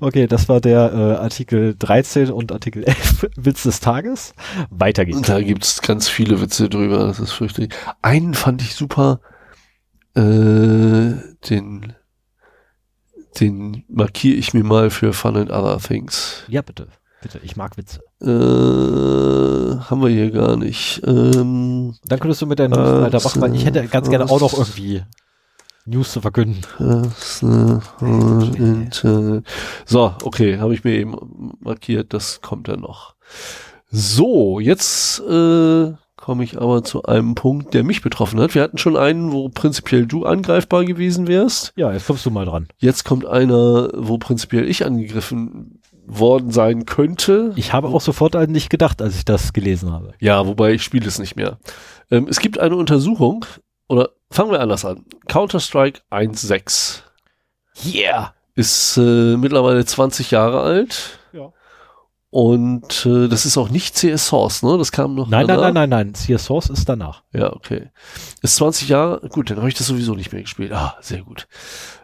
Okay, 0.00 0.26
das 0.26 0.48
war 0.48 0.60
der 0.60 0.92
äh, 0.92 1.22
Artikel 1.22 1.76
13 1.78 2.30
und 2.30 2.50
Artikel 2.50 2.82
11 2.82 3.28
Witz 3.36 3.62
des 3.62 3.78
Tages. 3.78 4.34
Weiter 4.70 5.04
geht's. 5.04 5.18
Und 5.18 5.28
da 5.28 5.40
gibt's 5.40 5.82
ganz 5.82 6.08
viele 6.08 6.40
Witze 6.40 6.68
drüber, 6.68 7.06
das 7.06 7.20
ist 7.20 7.32
fürchterlich. 7.32 7.72
Einen 8.02 8.34
fand 8.34 8.60
ich 8.62 8.74
super, 8.74 9.20
äh, 10.16 11.12
den, 11.48 11.94
den 13.40 13.84
markiere 13.88 14.36
ich 14.36 14.54
mir 14.54 14.64
mal 14.64 14.90
für 14.90 15.12
Fun 15.12 15.36
and 15.36 15.50
Other 15.50 15.78
Things. 15.78 16.44
Ja, 16.48 16.62
bitte. 16.62 16.88
Bitte, 17.22 17.40
ich 17.42 17.56
mag 17.56 17.76
Witze. 17.78 18.00
Äh, 18.20 18.26
haben 19.84 20.02
wir 20.02 20.08
hier 20.10 20.30
gar 20.30 20.56
nicht. 20.56 21.00
Ähm, 21.06 21.94
Dann 22.04 22.20
könntest 22.20 22.42
du 22.42 22.46
mit 22.46 22.58
deinen 22.58 22.72
News 22.72 22.88
Äh, 22.88 23.02
weitermachen, 23.02 23.40
weil 23.40 23.54
ich 23.54 23.64
hätte 23.64 23.86
ganz 23.86 24.10
gerne 24.10 24.28
auch 24.30 24.40
noch 24.40 24.52
irgendwie 24.52 25.02
News 25.86 26.12
zu 26.12 26.20
verkünden. 26.20 26.62
So, 29.86 30.14
okay, 30.22 30.58
habe 30.58 30.74
ich 30.74 30.84
mir 30.84 30.92
eben 30.92 31.56
markiert, 31.60 32.12
das 32.12 32.40
kommt 32.40 32.68
dann 32.68 32.80
noch. 32.80 33.14
So, 33.90 34.60
jetzt 34.60 35.20
äh, 35.20 35.92
komme 36.24 36.42
ich 36.42 36.58
aber 36.58 36.82
zu 36.82 37.02
einem 37.02 37.34
Punkt, 37.34 37.74
der 37.74 37.84
mich 37.84 38.00
betroffen 38.00 38.40
hat. 38.40 38.54
Wir 38.54 38.62
hatten 38.62 38.78
schon 38.78 38.96
einen, 38.96 39.30
wo 39.30 39.50
prinzipiell 39.50 40.06
du 40.06 40.24
angreifbar 40.24 40.86
gewesen 40.86 41.26
wärst. 41.26 41.74
Ja, 41.76 41.92
jetzt 41.92 42.06
kommst 42.06 42.24
du 42.24 42.30
mal 42.30 42.46
dran. 42.46 42.66
Jetzt 42.78 43.04
kommt 43.04 43.26
einer, 43.26 43.90
wo 43.94 44.16
prinzipiell 44.16 44.66
ich 44.66 44.86
angegriffen 44.86 45.82
worden 46.06 46.50
sein 46.50 46.86
könnte. 46.86 47.52
Ich 47.56 47.74
habe 47.74 47.88
auch 47.88 48.00
sofort 48.00 48.36
an 48.36 48.54
dich 48.54 48.70
gedacht, 48.70 49.02
als 49.02 49.16
ich 49.16 49.26
das 49.26 49.52
gelesen 49.52 49.92
habe. 49.92 50.14
Ja, 50.18 50.46
wobei 50.46 50.72
ich 50.72 50.82
spiele 50.82 51.06
es 51.06 51.18
nicht 51.18 51.36
mehr. 51.36 51.58
Ähm, 52.10 52.26
es 52.26 52.40
gibt 52.40 52.58
eine 52.58 52.76
Untersuchung, 52.76 53.44
oder 53.88 54.08
fangen 54.30 54.50
wir 54.50 54.60
anders 54.60 54.86
an. 54.86 55.04
Counter-Strike 55.28 56.00
1.6 56.10 57.00
Yeah! 57.84 58.32
ist 58.54 58.96
äh, 58.96 59.36
mittlerweile 59.36 59.84
20 59.84 60.30
Jahre 60.30 60.62
alt. 60.62 61.18
Und 62.34 63.06
äh, 63.06 63.28
das 63.28 63.46
ist 63.46 63.56
auch 63.56 63.68
nicht 63.68 63.94
CS 63.94 64.26
Source, 64.26 64.64
ne? 64.64 64.76
Das 64.76 64.90
kam 64.90 65.14
noch 65.14 65.28
Nein, 65.28 65.46
nein, 65.46 65.56
danach. 65.56 65.72
nein, 65.72 65.88
nein, 65.88 66.12
nein. 66.26 66.36
CS 66.36 66.46
Source 66.46 66.68
ist 66.68 66.88
danach. 66.88 67.22
Ja, 67.32 67.52
okay. 67.52 67.90
Ist 68.42 68.56
20 68.56 68.88
Jahre, 68.88 69.28
gut, 69.28 69.50
dann 69.50 69.58
habe 69.58 69.68
ich 69.68 69.76
das 69.76 69.86
sowieso 69.86 70.16
nicht 70.16 70.32
mehr 70.32 70.42
gespielt. 70.42 70.72
Ah, 70.72 70.96
sehr 71.00 71.22
gut. 71.22 71.46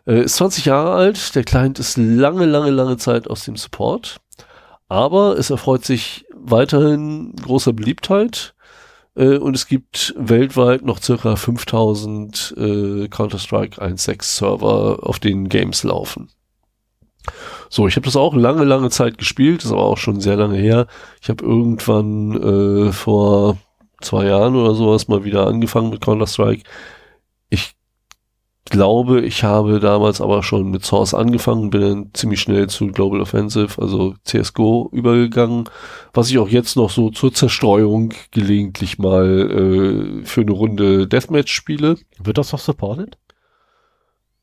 Äh, 0.07 0.23
ist 0.23 0.37
20 0.37 0.67
Jahre 0.67 0.93
alt, 0.93 1.35
der 1.35 1.43
Client 1.43 1.81
ist 1.81 1.97
lange, 1.97 2.47
lange, 2.47 2.71
lange 2.71 2.97
Zeit 2.97 3.29
aus 3.29 3.45
dem 3.45 3.57
Support. 3.57 4.21
Aber 4.87 5.37
es 5.37 5.51
erfreut 5.51 5.85
sich 5.85 6.25
weiterhin 6.33 7.35
großer 7.35 7.73
Beliebtheit. 7.73 8.55
Äh, 9.17 9.37
und 9.39 9.57
es 9.57 9.67
gibt 9.67 10.15
weltweit 10.17 10.85
noch 10.85 11.03
circa 11.03 11.35
5000 11.35 12.55
äh, 12.57 13.09
Counter-Strike 13.09 13.83
1.6 13.83 14.23
Server, 14.23 15.01
auf 15.03 15.19
denen 15.19 15.49
Games 15.49 15.83
laufen. 15.83 16.31
So, 17.73 17.87
ich 17.87 17.95
habe 17.95 18.05
das 18.05 18.17
auch 18.17 18.35
lange, 18.35 18.65
lange 18.65 18.91
Zeit 18.91 19.17
gespielt, 19.17 19.65
ist 19.65 19.71
aber 19.71 19.85
auch 19.85 19.97
schon 19.97 20.21
sehr 20.21 20.35
lange 20.35 20.57
her. 20.57 20.89
Ich 21.23 21.29
habe 21.29 21.45
irgendwann 21.45 22.89
äh, 22.89 22.93
vor 22.93 23.59
zwei 24.01 24.27
Jahren 24.27 24.57
oder 24.57 24.75
sowas 24.75 25.07
mal 25.07 25.23
wieder 25.23 25.47
angefangen 25.47 25.91
mit 25.91 26.01
Counter-Strike. 26.01 26.65
Ich 27.49 27.77
glaube, 28.65 29.21
ich 29.21 29.45
habe 29.45 29.79
damals 29.79 30.21
aber 30.21 30.43
schon 30.43 30.73
mit 30.73 30.85
Source 30.85 31.15
angefangen, 31.15 31.71
bin 31.71 31.81
dann 31.81 32.11
ziemlich 32.13 32.41
schnell 32.41 32.69
zu 32.69 32.89
Global 32.89 33.21
Offensive, 33.21 33.81
also 33.81 34.15
CSGO, 34.25 34.89
übergegangen, 34.93 35.71
was 36.13 36.29
ich 36.29 36.39
auch 36.39 36.49
jetzt 36.49 36.75
noch 36.75 36.91
so 36.91 37.11
zur 37.11 37.33
Zerstreuung 37.33 38.13
gelegentlich 38.33 38.99
mal 38.99 40.21
äh, 40.21 40.25
für 40.25 40.41
eine 40.41 40.53
Runde 40.53 41.07
Deathmatch 41.07 41.53
spiele. 41.53 41.99
Wird 42.19 42.37
das 42.37 42.51
noch 42.51 42.59
supported? 42.59 43.17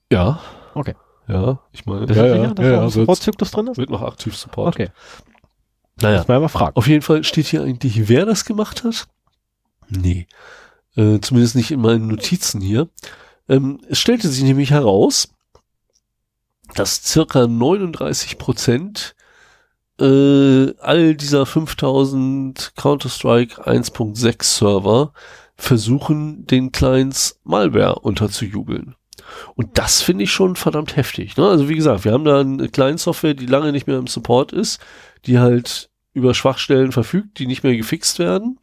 Ja. 0.10 0.40
Okay. 0.74 0.94
Ja, 1.28 1.60
ich 1.74 1.86
meine, 1.86 2.12
ja, 2.14 2.26
ja, 2.26 2.34
sicher, 2.34 2.54
dass 2.56 2.66
ja, 2.66 2.72
da 2.72 2.84
ja, 2.84 2.90
Supportzyklus 2.90 3.52
drin 3.52 3.68
ist? 3.68 3.78
wird 3.78 3.90
noch 3.90 4.02
aktiv 4.02 4.36
Support. 4.36 4.76
Okay. 4.76 4.90
Naja. 6.02 6.20
Muss 6.20 6.28
man 6.28 6.42
mal 6.42 6.48
fragen. 6.48 6.76
Auf 6.76 6.88
jeden 6.88 7.02
Fall 7.02 7.24
steht 7.24 7.48
hier 7.48 7.64
eigentlich, 7.64 8.08
wer 8.08 8.26
das 8.26 8.46
gemacht 8.46 8.84
hat. 8.84 9.08
Nee. 9.90 10.28
Äh, 10.96 11.20
zumindest 11.20 11.56
nicht 11.56 11.72
in 11.72 11.82
meinen 11.82 12.08
Notizen 12.08 12.62
hier. 12.62 12.90
Ähm, 13.50 13.80
es 13.90 14.00
stellte 14.00 14.30
sich 14.30 14.44
nämlich 14.44 14.72
heraus, 14.72 15.30
dass 16.76 17.04
circa 17.04 17.48
39 17.48 18.38
Prozent 18.38 19.16
äh, 20.00 20.74
all 20.80 21.16
dieser 21.16 21.46
5000 21.46 22.74
Counter-Strike 22.76 23.68
1.6 23.68 24.44
Server 24.44 25.14
versuchen, 25.56 26.46
den 26.46 26.72
Clients 26.72 27.40
Malware 27.44 28.00
unterzujubeln. 28.00 28.96
Und 29.56 29.78
das 29.78 30.02
finde 30.02 30.24
ich 30.24 30.32
schon 30.32 30.56
verdammt 30.56 30.96
heftig. 30.96 31.38
Ne? 31.38 31.48
Also 31.48 31.70
wie 31.70 31.76
gesagt, 31.76 32.06
wir 32.06 32.12
haben 32.12 32.26
da 32.26 32.40
eine 32.40 32.70
kleine 32.70 32.98
Software, 32.98 33.34
die 33.34 33.46
lange 33.46 33.72
nicht 33.72 33.88
mehr 33.88 33.98
im 33.98 34.08
Support 34.08 34.52
ist, 34.52 34.80
die 35.26 35.40
halt 35.40 35.90
über 36.14 36.34
Schwachstellen 36.34 36.92
verfügt, 36.92 37.40
die 37.40 37.48
nicht 37.48 37.64
mehr 37.64 37.76
gefixt 37.78 38.20
werden. 38.20 38.60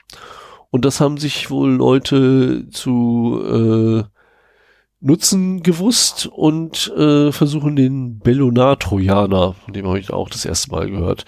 Und 0.71 0.85
das 0.85 1.01
haben 1.01 1.19
sich 1.19 1.51
wohl 1.51 1.71
Leute 1.71 2.69
zu 2.71 3.41
äh, 3.47 4.05
nutzen 5.01 5.63
gewusst 5.63 6.27
und 6.27 6.93
äh, 6.97 7.31
versuchen 7.31 7.77
den 7.77 8.19
Bellonar-Trojaner, 8.19 9.53
von 9.53 9.75
dem 9.75 9.87
habe 9.87 10.01
ich 10.01 10.11
auch 10.11 10.31
das 10.31 10.45
erste 10.45 10.71
Mal 10.71 10.91
gehört, 10.91 11.27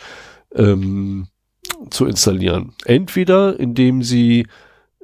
ähm, 0.55 1.29
zu 1.91 2.07
installieren. 2.07 2.73
Entweder 2.87 3.61
indem 3.61 4.03
sie 4.03 4.47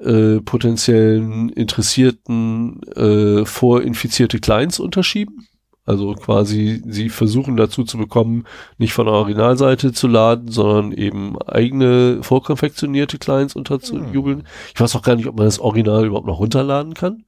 äh, 0.03 0.41
potenziellen 0.41 1.49
Interessierten 1.51 2.81
äh, 2.95 3.45
vorinfizierte 3.45 4.39
Clients 4.41 4.81
unterschieben. 4.81 5.47
Also 5.85 6.15
quasi 6.15 6.81
sie 6.87 7.09
versuchen 7.09 7.57
dazu 7.57 7.83
zu 7.83 7.99
bekommen, 7.99 8.45
nicht 8.79 8.93
von 8.93 9.07
der 9.07 9.15
Originalseite 9.15 9.93
zu 9.93 10.07
laden, 10.07 10.49
sondern 10.49 10.93
eben 10.93 11.37
eigene 11.43 12.23
vorkonfektionierte 12.23 13.19
Clients 13.19 13.57
unterzujubeln. 13.57 14.41
Hm. 14.41 14.47
Ich 14.74 14.81
weiß 14.81 14.95
auch 14.95 15.03
gar 15.03 15.16
nicht, 15.16 15.27
ob 15.27 15.37
man 15.37 15.47
das 15.47 15.59
Original 15.59 16.07
überhaupt 16.07 16.29
noch 16.29 16.39
runterladen 16.39 16.95
kann. 16.95 17.24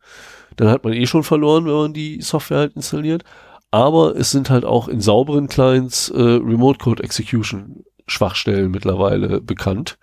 Dann 0.57 0.69
hat 0.69 0.85
man 0.85 0.93
eh 0.93 1.07
schon 1.07 1.25
verloren, 1.25 1.67
wenn 1.67 1.75
man 1.75 1.93
die 1.95 2.21
Software 2.23 2.59
halt 2.59 2.77
installiert. 2.77 3.25
Aber 3.73 4.15
es 4.15 4.31
sind 4.31 4.51
halt 4.51 4.65
auch 4.65 4.87
in 4.87 5.01
sauberen 5.01 5.49
Clients 5.49 6.11
äh, 6.11 6.21
Remote 6.21 6.79
Code 6.79 7.03
Execution 7.03 7.83
Schwachstellen 8.07 8.71
mittlerweile 8.71 9.41
bekannt 9.41 9.99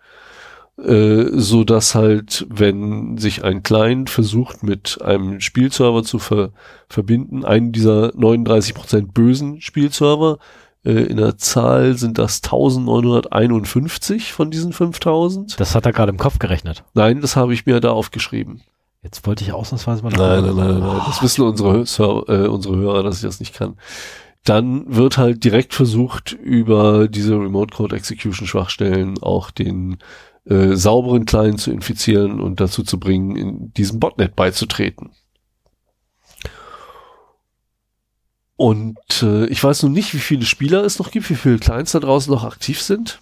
so 0.77 1.63
dass 1.63 1.95
halt, 1.95 2.47
wenn 2.49 3.17
sich 3.17 3.43
ein 3.43 3.61
Client 3.61 4.09
versucht, 4.09 4.63
mit 4.63 4.99
einem 5.01 5.39
Spielserver 5.39 6.03
zu 6.03 6.17
ver 6.17 6.51
verbinden, 6.87 7.45
einen 7.45 7.71
dieser 7.71 8.09
39% 8.15 9.11
bösen 9.13 9.61
Spielserver, 9.61 10.39
äh, 10.83 10.91
in 10.91 11.17
der 11.17 11.37
Zahl 11.37 11.97
sind 11.97 12.17
das 12.17 12.41
1951 12.43 14.33
von 14.33 14.51
diesen 14.51 14.73
5000. 14.73 15.59
Das 15.59 15.75
hat 15.75 15.85
er 15.85 15.93
gerade 15.93 16.11
im 16.11 16.17
Kopf 16.17 16.39
gerechnet. 16.39 16.83
Nein, 16.93 17.21
das 17.21 17.35
habe 17.35 17.53
ich 17.53 17.65
mir 17.65 17.79
da 17.79 17.91
aufgeschrieben. 17.91 18.61
Jetzt 19.03 19.25
wollte 19.25 19.43
ich 19.43 19.51
ausnahmsweise 19.51 20.03
mal 20.03 20.11
Nein, 20.11 20.45
nein, 20.45 20.55
nein, 20.55 20.79
nein, 20.79 21.01
das 21.07 21.23
wissen 21.23 21.43
unsere, 21.43 21.85
Server, 21.85 22.29
äh, 22.29 22.47
unsere 22.47 22.75
Hörer, 22.75 23.03
dass 23.03 23.17
ich 23.17 23.23
das 23.23 23.39
nicht 23.39 23.53
kann. 23.53 23.77
Dann 24.43 24.95
wird 24.95 25.17
halt 25.17 25.43
direkt 25.43 25.73
versucht, 25.73 26.31
über 26.33 27.07
diese 27.07 27.33
Remote 27.35 27.75
Code 27.75 27.95
Execution 27.95 28.47
Schwachstellen 28.47 29.21
auch 29.21 29.51
den 29.51 29.97
äh, 30.45 30.75
sauberen 30.75 31.25
Client 31.25 31.59
zu 31.59 31.71
infizieren 31.71 32.39
und 32.39 32.59
dazu 32.59 32.83
zu 32.83 32.99
bringen, 32.99 33.35
in 33.35 33.73
diesem 33.73 33.99
Botnet 33.99 34.35
beizutreten. 34.35 35.11
Und 38.55 38.97
äh, 39.23 39.45
ich 39.47 39.63
weiß 39.63 39.83
nun 39.83 39.91
nicht, 39.91 40.13
wie 40.13 40.19
viele 40.19 40.45
Spieler 40.45 40.83
es 40.83 40.99
noch 40.99 41.09
gibt, 41.09 41.29
wie 41.29 41.35
viele 41.35 41.57
Clients 41.57 41.93
da 41.93 41.99
draußen 41.99 42.31
noch 42.31 42.43
aktiv 42.43 42.79
sind. 42.81 43.19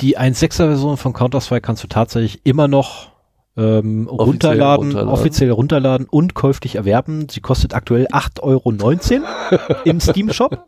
Die 0.00 0.16
1.6er 0.16 0.68
Version 0.68 0.96
von 0.96 1.12
Counter-Strike 1.12 1.62
kannst 1.62 1.82
du 1.82 1.88
tatsächlich 1.88 2.42
immer 2.44 2.68
noch 2.68 3.10
ähm, 3.56 4.06
runterladen, 4.06 4.86
runterladen, 4.86 5.08
offiziell 5.08 5.50
runterladen 5.50 6.06
und 6.08 6.34
käuflich 6.34 6.76
erwerben. 6.76 7.28
Sie 7.28 7.40
kostet 7.40 7.74
aktuell 7.74 8.06
8,19 8.06 8.40
Euro 8.42 9.80
im 9.84 10.00
Steam 10.00 10.32
Shop. 10.32 10.64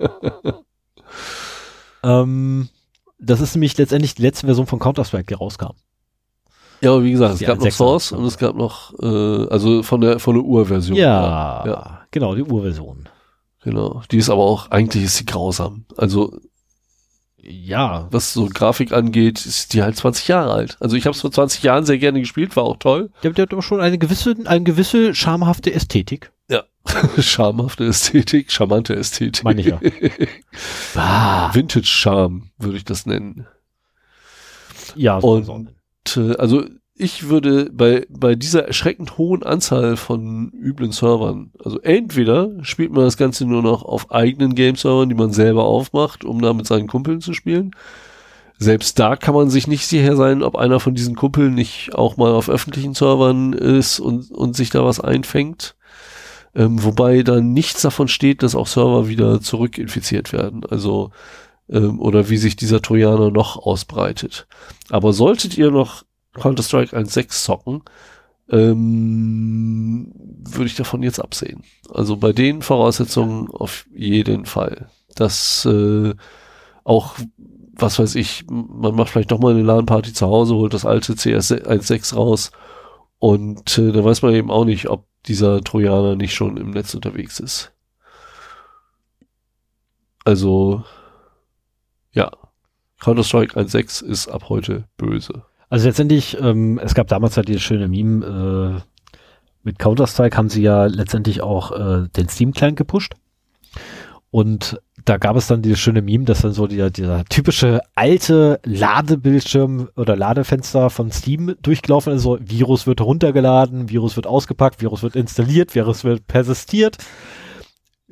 ähm, 2.03 2.69
das 3.21 3.41
ist 3.41 3.55
nämlich 3.55 3.77
letztendlich 3.77 4.15
die 4.15 4.23
letzte 4.23 4.47
Version 4.47 4.67
von 4.67 4.79
Counter-Strike, 4.79 5.27
die 5.27 5.35
rauskam. 5.35 5.75
Ja, 6.81 6.93
aber 6.93 7.05
wie 7.05 7.13
gesagt, 7.13 7.35
es 7.35 7.41
gab 7.41 7.61
noch 7.61 7.71
Source 7.71 8.13
und 8.13 8.25
es 8.25 8.39
gab 8.39 8.57
noch, 8.57 8.95
äh, 9.01 9.47
also 9.49 9.83
von 9.83 10.01
der 10.01 10.19
von 10.19 10.35
der 10.35 10.45
Urversion. 10.45 10.97
Ja, 10.97 11.67
ja, 11.67 12.01
genau, 12.11 12.35
die 12.35 12.43
Urversion. 12.43 13.09
Genau. 13.63 14.03
Die 14.11 14.17
ist 14.17 14.31
aber 14.31 14.43
auch, 14.43 14.71
eigentlich 14.71 15.05
ist 15.05 15.19
sie 15.19 15.27
grausam. 15.27 15.85
Also 15.99 16.33
ja. 17.43 18.07
Was 18.11 18.33
so 18.33 18.49
Grafik 18.53 18.93
angeht, 18.93 19.45
ist 19.45 19.73
die 19.73 19.83
halt 19.83 19.97
20 19.97 20.29
Jahre 20.29 20.53
alt. 20.53 20.77
Also 20.81 20.97
ich 20.97 21.07
habe 21.07 21.15
es 21.15 21.21
vor 21.21 21.31
20 21.31 21.63
Jahren 21.63 21.85
sehr 21.85 21.99
gerne 21.99 22.21
gespielt, 22.21 22.55
war 22.57 22.65
auch 22.65 22.77
toll. 22.77 23.11
Ja, 23.23 23.31
der 23.31 23.43
hat 23.45 23.53
aber 23.53 23.63
schon 23.63 23.81
eine 23.81 23.99
gewisse, 23.99 24.35
eine 24.45 24.65
gewisse 24.65 25.15
schamhafte 25.15 25.73
Ästhetik. 25.73 26.33
Ja. 26.51 26.64
Schamhafte 27.18 27.85
Ästhetik, 27.86 28.51
charmante 28.51 28.94
Ästhetik. 28.94 29.44
Meine 29.44 29.60
ich 29.60 29.68
ja. 29.68 29.81
ah. 30.97 31.55
Vintage 31.55 31.86
Charm 31.86 32.51
würde 32.59 32.77
ich 32.77 32.85
das 32.85 33.06
nennen. 33.06 33.47
Ja, 34.97 35.20
so 35.20 35.28
und 35.28 35.70
äh, 36.16 36.36
also 36.36 36.64
ich 36.94 37.28
würde 37.28 37.70
bei, 37.72 38.06
bei 38.10 38.35
dieser 38.35 38.66
erschreckend 38.66 39.16
hohen 39.16 39.43
Anzahl 39.43 39.97
von 39.97 40.51
üblen 40.52 40.93
Servern, 40.93 41.52
also 41.64 41.81
entweder 41.81 42.62
spielt 42.62 42.93
man 42.93 43.05
das 43.05 43.16
Ganze 43.16 43.47
nur 43.47 43.62
noch 43.62 43.85
auf 43.85 44.10
eigenen 44.10 44.55
Game-Servern, 44.55 45.09
die 45.09 45.14
man 45.14 45.32
selber 45.32 45.64
aufmacht, 45.64 46.24
um 46.24 46.43
da 46.43 46.52
mit 46.52 46.66
seinen 46.66 46.89
Kumpeln 46.89 47.22
zu 47.22 47.32
spielen. 47.32 47.70
Selbst 48.59 48.98
da 48.98 49.16
kann 49.16 49.35
man 49.35 49.48
sich 49.48 49.66
nicht 49.66 49.86
sicher 49.86 50.16
sein, 50.16 50.43
ob 50.43 50.56
einer 50.56 50.81
von 50.81 50.94
diesen 50.94 51.16
Kumpeln 51.16 51.55
nicht 51.55 51.94
auch 51.94 52.18
mal 52.18 52.32
auf 52.32 52.51
öffentlichen 52.51 52.93
Servern 52.93 53.55
ist 53.55 54.01
und, 54.01 54.31
und 54.31 54.55
sich 54.55 54.68
da 54.68 54.85
was 54.85 55.01
einfängt. 55.01 55.77
Ähm, 56.55 56.82
wobei 56.82 57.22
dann 57.22 57.52
nichts 57.52 57.82
davon 57.82 58.09
steht, 58.09 58.43
dass 58.43 58.55
auch 58.55 58.66
Server 58.66 59.09
wieder 59.09 59.40
zurückinfiziert 59.40 60.32
werden. 60.32 60.64
Also, 60.68 61.10
ähm, 61.68 62.01
oder 62.01 62.28
wie 62.28 62.36
sich 62.36 62.56
dieser 62.56 62.82
Trojaner 62.82 63.31
noch 63.31 63.56
ausbreitet. 63.56 64.47
Aber 64.89 65.12
solltet 65.12 65.56
ihr 65.56 65.70
noch 65.70 66.05
Counter-Strike 66.35 66.97
1.6 66.97 67.44
zocken, 67.44 67.82
ähm, 68.51 70.12
würde 70.14 70.66
ich 70.66 70.74
davon 70.74 71.02
jetzt 71.02 71.20
absehen. 71.20 71.62
Also 71.89 72.16
bei 72.16 72.32
den 72.32 72.62
Voraussetzungen 72.62 73.48
auf 73.51 73.86
jeden 73.93 74.44
Fall. 74.44 74.89
Das 75.14 75.64
äh, 75.66 76.14
auch, 76.85 77.14
was 77.74 77.98
weiß 77.98 78.16
ich, 78.16 78.44
man 78.48 78.94
macht 78.94 79.10
vielleicht 79.10 79.31
doch 79.31 79.39
mal 79.39 79.52
eine 79.55 79.62
LAN-Party 79.62 80.12
zu 80.12 80.27
Hause, 80.27 80.55
holt 80.55 80.74
das 80.74 80.85
alte 80.85 81.14
CS 81.14 81.52
1.6 81.52 82.14
raus 82.14 82.51
und 83.18 83.78
äh, 83.78 83.93
da 83.93 84.05
weiß 84.05 84.22
man 84.22 84.35
eben 84.35 84.51
auch 84.51 84.64
nicht, 84.64 84.89
ob 84.89 85.05
dieser 85.27 85.61
Trojaner 85.63 86.17
nicht 86.17 86.35
schon 86.35 86.57
im 86.57 86.71
Netz 86.71 86.95
unterwegs 86.95 87.41
ist. 87.41 87.73
Also, 90.25 90.85
ja, 92.13 92.31
Counter-Strike 93.01 93.59
1.6 93.59 94.05
ist 94.05 94.29
ab 94.29 94.49
heute 94.49 94.85
böse. 94.97 95.45
Also 95.69 95.87
letztendlich, 95.87 96.39
ähm, 96.41 96.79
es 96.83 96.95
gab 96.95 97.09
damals 97.09 97.37
halt 97.37 97.49
dieses 97.49 97.63
schöne 97.63 97.89
Meme, 97.89 98.83
äh, 98.83 98.91
mit 99.63 99.79
Counter-Strike 99.79 100.37
haben 100.37 100.49
sie 100.49 100.63
ja 100.63 100.87
letztendlich 100.87 101.43
auch 101.43 101.73
äh, 101.73 102.09
den 102.09 102.29
Steam-Client 102.29 102.77
gepusht. 102.77 103.15
Und 104.31 104.81
da 105.05 105.16
gab 105.16 105.36
es 105.36 105.47
dann 105.47 105.62
dieses 105.62 105.78
schöne 105.78 106.02
Meme, 106.02 106.24
dass 106.24 106.43
dann 106.43 106.52
so 106.52 106.66
dieser, 106.66 106.90
dieser 106.90 107.24
typische 107.24 107.81
alte 107.94 108.60
Ladebildschirm 108.64 109.89
oder 109.97 110.16
Ladefenster 110.16 110.90
von 110.90 111.10
Steam 111.10 111.55
durchgelaufen 111.62 112.14
ist. 112.14 112.22
So, 112.22 112.39
Virus 112.40 112.86
wird 112.86 113.01
heruntergeladen, 113.01 113.89
Virus 113.89 114.16
wird 114.16 114.27
ausgepackt, 114.27 114.81
Virus 114.81 115.02
wird 115.02 115.16
installiert, 115.16 115.74
Virus 115.74 116.05
wird 116.05 116.27
persistiert. 116.27 116.98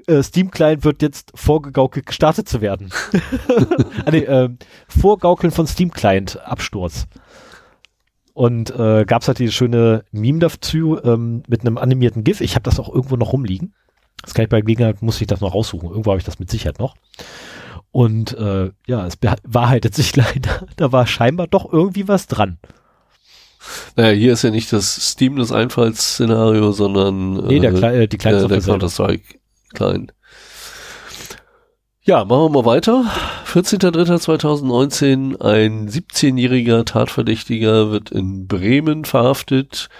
Äh, 0.07 0.23
Steam 0.23 0.51
Client 0.51 0.85
wird 0.85 1.03
jetzt 1.03 1.33
vorgegaukelt 1.35 2.07
gestartet 2.07 2.49
zu 2.49 2.61
werden. 2.61 2.91
ah, 4.05 4.11
nee, 4.11 4.19
äh, 4.19 4.51
Vorgaukeln 4.89 5.51
von 5.51 5.67
Steam 5.67 5.91
Client 5.91 6.41
Absturz. 6.45 7.07
Und 8.33 8.71
äh, 8.71 9.05
gab 9.05 9.23
es 9.23 9.29
halt 9.29 9.41
dieses 9.41 9.55
schöne 9.55 10.05
Meme 10.13 10.39
dazu 10.39 10.97
ähm, 11.03 11.43
mit 11.49 11.63
einem 11.63 11.77
animierten 11.77 12.23
GIF. 12.23 12.41
Ich 12.41 12.55
habe 12.55 12.63
das 12.63 12.79
auch 12.79 12.89
irgendwo 12.89 13.17
noch 13.17 13.33
rumliegen. 13.33 13.75
Das 14.23 14.35
kann 14.35 14.45
ich 14.45 14.49
bei 14.49 14.61
Gelegenheit, 14.61 15.03
muss 15.03 15.21
ich 15.21 15.27
das 15.27 15.41
noch 15.41 15.55
raussuchen. 15.55 15.89
Irgendwo 15.89 16.11
habe 16.11 16.19
ich 16.19 16.25
das 16.25 16.39
mit 16.39 16.51
Sicherheit 16.51 16.79
noch. 16.79 16.97
Und 17.91 18.37
äh, 18.37 18.71
ja, 18.87 19.07
es 19.07 19.17
bewahrheitet 19.17 19.95
sich 19.95 20.15
leider, 20.17 20.67
da 20.77 20.93
war 20.93 21.07
scheinbar 21.07 21.47
doch 21.47 21.73
irgendwie 21.73 22.09
was 22.09 22.27
dran. 22.27 22.59
Naja, 23.97 24.13
hier 24.17 24.33
ist 24.33 24.43
ja 24.43 24.51
nicht 24.51 24.73
das 24.73 25.11
Steam 25.11 25.37
das 25.37 25.53
Einfallsszenario, 25.53 26.73
sondern 26.73 27.35
nee, 27.47 27.61
der, 27.61 27.73
Kle 27.73 28.03
äh, 28.03 28.09
die 28.09 28.19
kleine 28.19 28.39
äh, 28.39 28.49
der 28.49 28.61
Counter-Strike 28.61 29.39
Client. 29.75 30.15
Ja, 32.03 32.25
machen 32.25 32.45
wir 32.45 32.63
mal 32.63 32.65
weiter. 32.65 33.05
14.03.2019, 33.47 35.43
ein 35.43 35.89
17-jähriger 35.91 36.87
Tatverdächtiger 36.87 37.91
wird 37.91 38.11
in 38.11 38.47
Bremen 38.47 39.05
verhaftet 39.05 39.91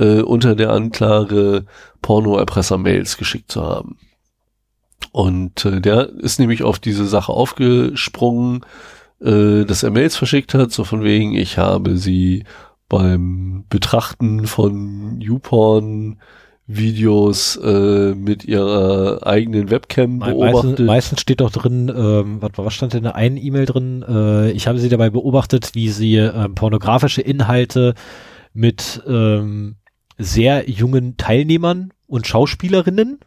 äh, 0.00 0.22
unter 0.22 0.54
der 0.56 0.70
Anklage, 0.70 1.66
Pornoerpresser-Mails 2.02 3.18
geschickt 3.18 3.52
zu 3.52 3.62
haben. 3.62 3.98
Und 5.12 5.64
äh, 5.64 5.80
der 5.80 6.08
ist 6.08 6.40
nämlich 6.40 6.62
auf 6.62 6.78
diese 6.78 7.06
Sache 7.06 7.32
aufgesprungen, 7.32 8.64
äh, 9.20 9.64
dass 9.64 9.82
er 9.82 9.90
Mails 9.90 10.16
verschickt 10.16 10.54
hat, 10.54 10.72
so 10.72 10.84
von 10.84 11.04
wegen, 11.04 11.34
ich 11.34 11.58
habe 11.58 11.96
sie 11.96 12.44
beim 12.88 13.64
Betrachten 13.68 14.46
von 14.46 15.20
YouPorn 15.20 16.18
Videos 16.66 17.56
äh, 17.56 18.14
mit 18.14 18.44
ihrer 18.44 19.26
eigenen 19.26 19.70
Webcam 19.70 20.20
beobachtet. 20.20 20.64
Meistens, 20.64 20.86
meistens 20.86 21.20
steht 21.20 21.40
doch 21.40 21.50
drin, 21.50 21.92
ähm, 21.94 22.40
was, 22.40 22.52
was 22.54 22.74
stand 22.74 22.94
in 22.94 23.02
der 23.02 23.16
einen 23.16 23.36
E-Mail 23.36 23.66
drin? 23.66 24.04
Äh, 24.08 24.52
ich 24.52 24.68
habe 24.68 24.78
sie 24.78 24.88
dabei 24.88 25.10
beobachtet, 25.10 25.70
wie 25.74 25.88
sie 25.88 26.16
äh, 26.16 26.48
pornografische 26.48 27.22
Inhalte 27.22 27.94
mit 28.52 29.02
ähm, 29.06 29.76
sehr 30.20 30.68
jungen 30.68 31.16
Teilnehmern 31.16 31.92
und 32.06 32.26
Schauspielerinnen, 32.26 33.20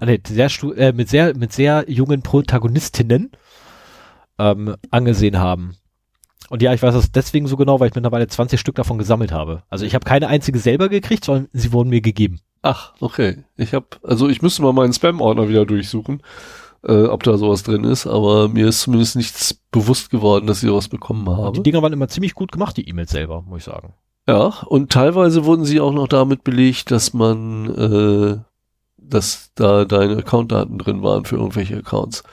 nee, 0.00 0.20
sehr, 0.26 0.50
äh, 0.76 0.92
mit 0.92 1.08
sehr, 1.08 1.36
mit 1.36 1.52
sehr 1.52 1.84
jungen 1.88 2.22
Protagonistinnen 2.22 3.32
ähm, 4.38 4.76
angesehen 4.90 5.38
haben. 5.38 5.76
Und 6.48 6.62
ja, 6.62 6.72
ich 6.72 6.82
weiß 6.82 6.94
das 6.94 7.10
deswegen 7.10 7.48
so 7.48 7.56
genau, 7.56 7.80
weil 7.80 7.88
ich 7.88 7.94
mittlerweile 7.94 8.28
20 8.28 8.60
Stück 8.60 8.76
davon 8.76 8.98
gesammelt 8.98 9.32
habe. 9.32 9.64
Also 9.68 9.84
ich 9.84 9.94
habe 9.94 10.04
keine 10.04 10.28
einzige 10.28 10.58
selber 10.58 10.88
gekriegt, 10.88 11.24
sondern 11.24 11.48
sie 11.52 11.72
wurden 11.72 11.90
mir 11.90 12.00
gegeben. 12.00 12.40
Ach, 12.62 12.94
okay. 13.00 13.44
Ich 13.56 13.74
habe, 13.74 13.86
also 14.02 14.28
ich 14.28 14.42
müsste 14.42 14.62
mal 14.62 14.72
meinen 14.72 14.92
Spam-Ordner 14.92 15.48
wieder 15.48 15.66
durchsuchen, 15.66 16.22
äh, 16.84 17.04
ob 17.04 17.24
da 17.24 17.36
sowas 17.36 17.64
drin 17.64 17.84
ist, 17.84 18.06
aber 18.06 18.48
mir 18.48 18.68
ist 18.68 18.82
zumindest 18.82 19.16
nichts 19.16 19.54
bewusst 19.72 20.10
geworden, 20.10 20.46
dass 20.46 20.62
ich 20.62 20.68
sowas 20.68 20.88
bekommen 20.88 21.28
habe. 21.28 21.56
Die 21.56 21.62
Dinger 21.62 21.82
waren 21.82 21.92
immer 21.92 22.08
ziemlich 22.08 22.34
gut 22.34 22.52
gemacht, 22.52 22.76
die 22.76 22.88
E-Mails 22.88 23.10
selber, 23.10 23.42
muss 23.42 23.58
ich 23.58 23.64
sagen. 23.64 23.94
Ja, 24.28 24.62
und 24.66 24.90
teilweise 24.90 25.44
wurden 25.44 25.64
sie 25.64 25.80
auch 25.80 25.92
noch 25.92 26.08
damit 26.08 26.42
belegt, 26.42 26.90
dass 26.90 27.12
man 27.14 27.74
äh, 27.74 28.38
dass 29.08 29.50
da 29.54 29.84
deine 29.84 30.16
Accountdaten 30.16 30.78
drin 30.78 31.02
waren 31.02 31.24
für 31.24 31.36
irgendwelche 31.36 31.76
Accounts. 31.76 32.24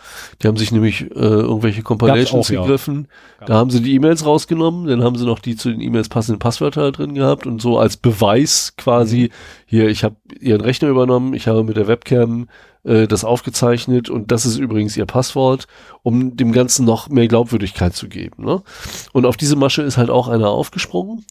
Die 0.42 0.48
haben 0.48 0.58
sich 0.58 0.72
nämlich 0.72 1.02
äh, 1.02 1.20
irgendwelche 1.20 1.84
Compilations 1.84 2.48
auch, 2.48 2.50
gegriffen. 2.50 3.08
Ja. 3.42 3.46
Da 3.46 3.54
haben 3.56 3.70
sie 3.70 3.82
die 3.82 3.94
E-Mails 3.94 4.26
rausgenommen, 4.26 4.88
dann 4.88 5.04
haben 5.04 5.16
sie 5.16 5.26
noch 5.26 5.40
die 5.40 5.56
zu 5.56 5.70
den 5.70 5.82
E-Mails 5.82 6.10
passenden 6.10 6.40
Passwörter 6.40 6.92
drin 6.92 7.14
gehabt 7.14 7.46
und 7.46 7.62
so 7.62 7.78
als 7.78 7.98
Beweis 7.98 8.74
quasi, 8.78 9.24
mhm. 9.24 9.30
hier, 9.66 9.90
ich 9.90 10.04
habe 10.04 10.16
ihren 10.40 10.62
Rechner 10.62 10.90
übernommen, 10.90 11.34
ich 11.34 11.48
habe 11.48 11.64
mit 11.64 11.78
der 11.78 11.88
Webcam 11.88 12.48
äh, 12.84 13.08
das 13.08 13.24
aufgezeichnet 13.24 14.10
und 14.10 14.32
das 14.32 14.46
ist 14.46 14.58
übrigens 14.58 14.98
ihr 14.98 15.06
Passwort, 15.06 15.68
um 16.02 16.36
dem 16.36 16.52
Ganzen 16.52 16.86
noch 16.86 17.10
mehr 17.10 17.28
Glaubwürdigkeit 17.28 17.96
zu 17.96 18.08
geben. 18.08 18.46
Ne? 18.46 18.64
Und 19.12 19.26
auf 19.26 19.38
diese 19.38 19.56
Masche 19.56 19.84
ist 19.84 19.98
halt 19.98 20.10
auch 20.10 20.28
einer 20.28 20.50
aufgesprungen 20.50 21.24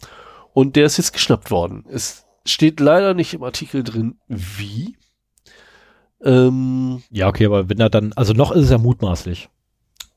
und 0.52 0.76
der 0.76 0.86
ist 0.86 0.98
jetzt 0.98 1.12
geschnappt 1.12 1.50
worden. 1.50 1.84
Es 1.90 2.26
steht 2.44 2.80
leider 2.80 3.14
nicht 3.14 3.34
im 3.34 3.42
Artikel 3.42 3.82
drin, 3.82 4.18
wie. 4.28 4.96
Ähm, 6.22 7.02
ja, 7.10 7.28
okay, 7.28 7.46
aber 7.46 7.68
wenn 7.68 7.80
er 7.80 7.90
dann, 7.90 8.12
also 8.14 8.32
noch 8.32 8.52
ist 8.52 8.64
es 8.64 8.70
ja 8.70 8.78
mutmaßlich. 8.78 9.48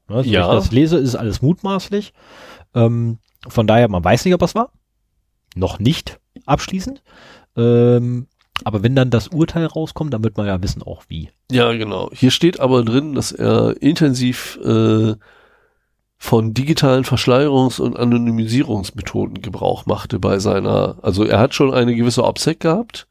Ne, 0.08 0.16
also 0.16 0.30
ja. 0.30 0.50
Wenn 0.50 0.58
ich 0.58 0.64
das 0.64 0.72
lese, 0.72 0.98
ist 0.98 1.16
alles 1.16 1.42
mutmaßlich. 1.42 2.14
Ähm, 2.74 3.20
von 3.48 3.68
daher, 3.68 3.88
man 3.88 4.04
weiß 4.04 4.26
nicht, 4.26 4.34
ob 4.34 4.42
es 4.42 4.56
war. 4.56 4.72
Noch 5.56 5.80
nicht 5.80 6.20
abschließend. 6.46 7.02
Ähm, 7.56 8.28
aber 8.64 8.84
wenn 8.84 8.96
dann 8.96 9.10
das 9.10 9.30
Urteil 9.30 9.66
rauskommt, 9.66 10.14
dann 10.14 10.24
wird 10.24 10.38
man 10.38 10.48
ja 10.48 10.62
wissen 10.62 10.82
auch 10.82 11.04
wie. 11.08 11.30
Ja, 11.52 11.74
genau. 11.74 12.10
Hier 12.14 12.32
steht 12.32 12.60
aber 12.60 12.84
drin, 12.84 13.14
dass 13.14 13.32
er 13.32 13.82
intensiv 13.82 14.58
äh, 14.64 15.16
von 16.26 16.56
digitalen 16.56 17.04
Verschleierungs- 17.04 17.80
und 17.80 17.98
Anonymisierungsmethoden 17.98 19.44
Gebrauch 19.44 19.86
machte 19.86 20.18
bei 20.18 20.40
seiner, 20.40 20.98
also 21.04 21.24
er 21.24 21.40
hat 21.40 21.54
schon 21.54 21.72
eine 21.72 21.96
gewisse 21.96 22.24
OPSEC 22.24 22.60
gehabt 22.60 23.08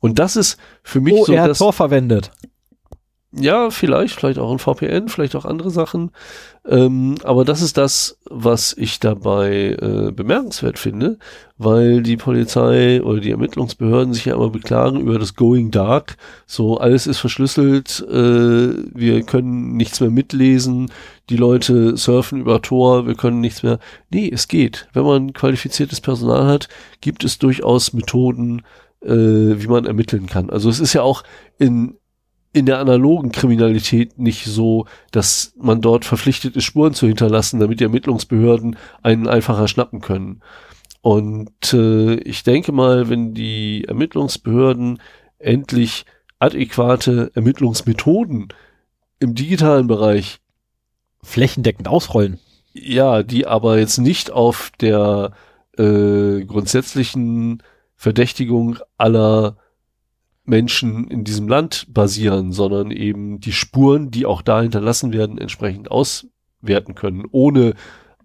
und 0.00 0.18
das 0.18 0.34
ist 0.34 0.56
für 0.82 1.00
mich 1.00 1.14
oh, 1.14 1.24
so. 1.26 1.32
Er 1.34 1.42
hat 1.42 1.58
Tor 1.58 1.74
verwendet. 1.74 2.30
Ja, 3.36 3.70
vielleicht, 3.70 4.14
vielleicht 4.14 4.38
auch 4.38 4.52
ein 4.52 4.60
VPN, 4.60 5.08
vielleicht 5.08 5.34
auch 5.34 5.44
andere 5.44 5.70
Sachen. 5.70 6.12
Ähm, 6.64 7.16
aber 7.24 7.44
das 7.44 7.62
ist 7.62 7.76
das, 7.76 8.16
was 8.30 8.74
ich 8.78 9.00
dabei 9.00 9.76
äh, 9.80 10.12
bemerkenswert 10.12 10.78
finde, 10.78 11.18
weil 11.58 12.02
die 12.04 12.16
Polizei 12.16 13.02
oder 13.02 13.20
die 13.20 13.32
Ermittlungsbehörden 13.32 14.14
sich 14.14 14.26
ja 14.26 14.34
immer 14.34 14.50
beklagen 14.50 15.00
über 15.00 15.18
das 15.18 15.34
Going 15.34 15.72
Dark. 15.72 16.16
So, 16.46 16.78
alles 16.78 17.08
ist 17.08 17.18
verschlüsselt, 17.18 18.06
äh, 18.08 18.14
wir 18.94 19.22
können 19.24 19.76
nichts 19.76 20.00
mehr 20.00 20.10
mitlesen, 20.10 20.92
die 21.28 21.36
Leute 21.36 21.96
surfen 21.96 22.40
über 22.40 22.62
Tor, 22.62 23.08
wir 23.08 23.16
können 23.16 23.40
nichts 23.40 23.64
mehr. 23.64 23.80
Nee, 24.10 24.30
es 24.32 24.46
geht. 24.46 24.86
Wenn 24.92 25.04
man 25.04 25.32
qualifiziertes 25.32 26.00
Personal 26.00 26.46
hat, 26.46 26.68
gibt 27.00 27.24
es 27.24 27.38
durchaus 27.38 27.94
Methoden, 27.94 28.62
äh, 29.02 29.08
wie 29.10 29.66
man 29.66 29.86
ermitteln 29.86 30.26
kann. 30.26 30.50
Also 30.50 30.68
es 30.68 30.78
ist 30.78 30.92
ja 30.92 31.02
auch 31.02 31.24
in 31.58 31.96
in 32.54 32.66
der 32.66 32.78
analogen 32.78 33.32
Kriminalität 33.32 34.16
nicht 34.16 34.46
so, 34.46 34.86
dass 35.10 35.52
man 35.60 35.80
dort 35.80 36.04
verpflichtet 36.04 36.54
ist, 36.54 36.62
Spuren 36.62 36.94
zu 36.94 37.08
hinterlassen, 37.08 37.58
damit 37.58 37.80
die 37.80 37.84
Ermittlungsbehörden 37.84 38.76
einen 39.02 39.26
einfacher 39.26 39.66
schnappen 39.66 40.00
können. 40.00 40.40
Und 41.02 41.74
äh, 41.74 42.14
ich 42.14 42.44
denke 42.44 42.70
mal, 42.70 43.10
wenn 43.10 43.34
die 43.34 43.84
Ermittlungsbehörden 43.88 45.02
endlich 45.38 46.06
adäquate 46.38 47.32
Ermittlungsmethoden 47.34 48.48
im 49.18 49.34
digitalen 49.34 49.88
Bereich 49.88 50.38
flächendeckend 51.24 51.88
ausrollen. 51.88 52.38
Ja, 52.72 53.24
die 53.24 53.48
aber 53.48 53.78
jetzt 53.80 53.98
nicht 53.98 54.30
auf 54.30 54.70
der 54.80 55.32
äh, 55.76 56.44
grundsätzlichen 56.44 57.64
Verdächtigung 57.96 58.78
aller 58.96 59.56
Menschen 60.44 61.08
in 61.08 61.24
diesem 61.24 61.48
Land 61.48 61.86
basieren, 61.88 62.52
sondern 62.52 62.90
eben 62.90 63.40
die 63.40 63.52
Spuren, 63.52 64.10
die 64.10 64.26
auch 64.26 64.42
da 64.42 64.60
hinterlassen 64.60 65.12
werden, 65.12 65.38
entsprechend 65.38 65.90
auswerten 65.90 66.94
können, 66.94 67.24
ohne 67.30 67.74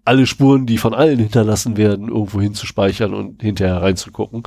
alle 0.04 0.26
Spuren, 0.26 0.66
die 0.66 0.78
von 0.78 0.94
allen 0.94 1.18
hinterlassen 1.18 1.76
werden, 1.76 2.08
irgendwo 2.08 2.40
hinzuspeichern 2.40 3.14
und 3.14 3.42
hinterher 3.42 3.82
reinzugucken. 3.82 4.42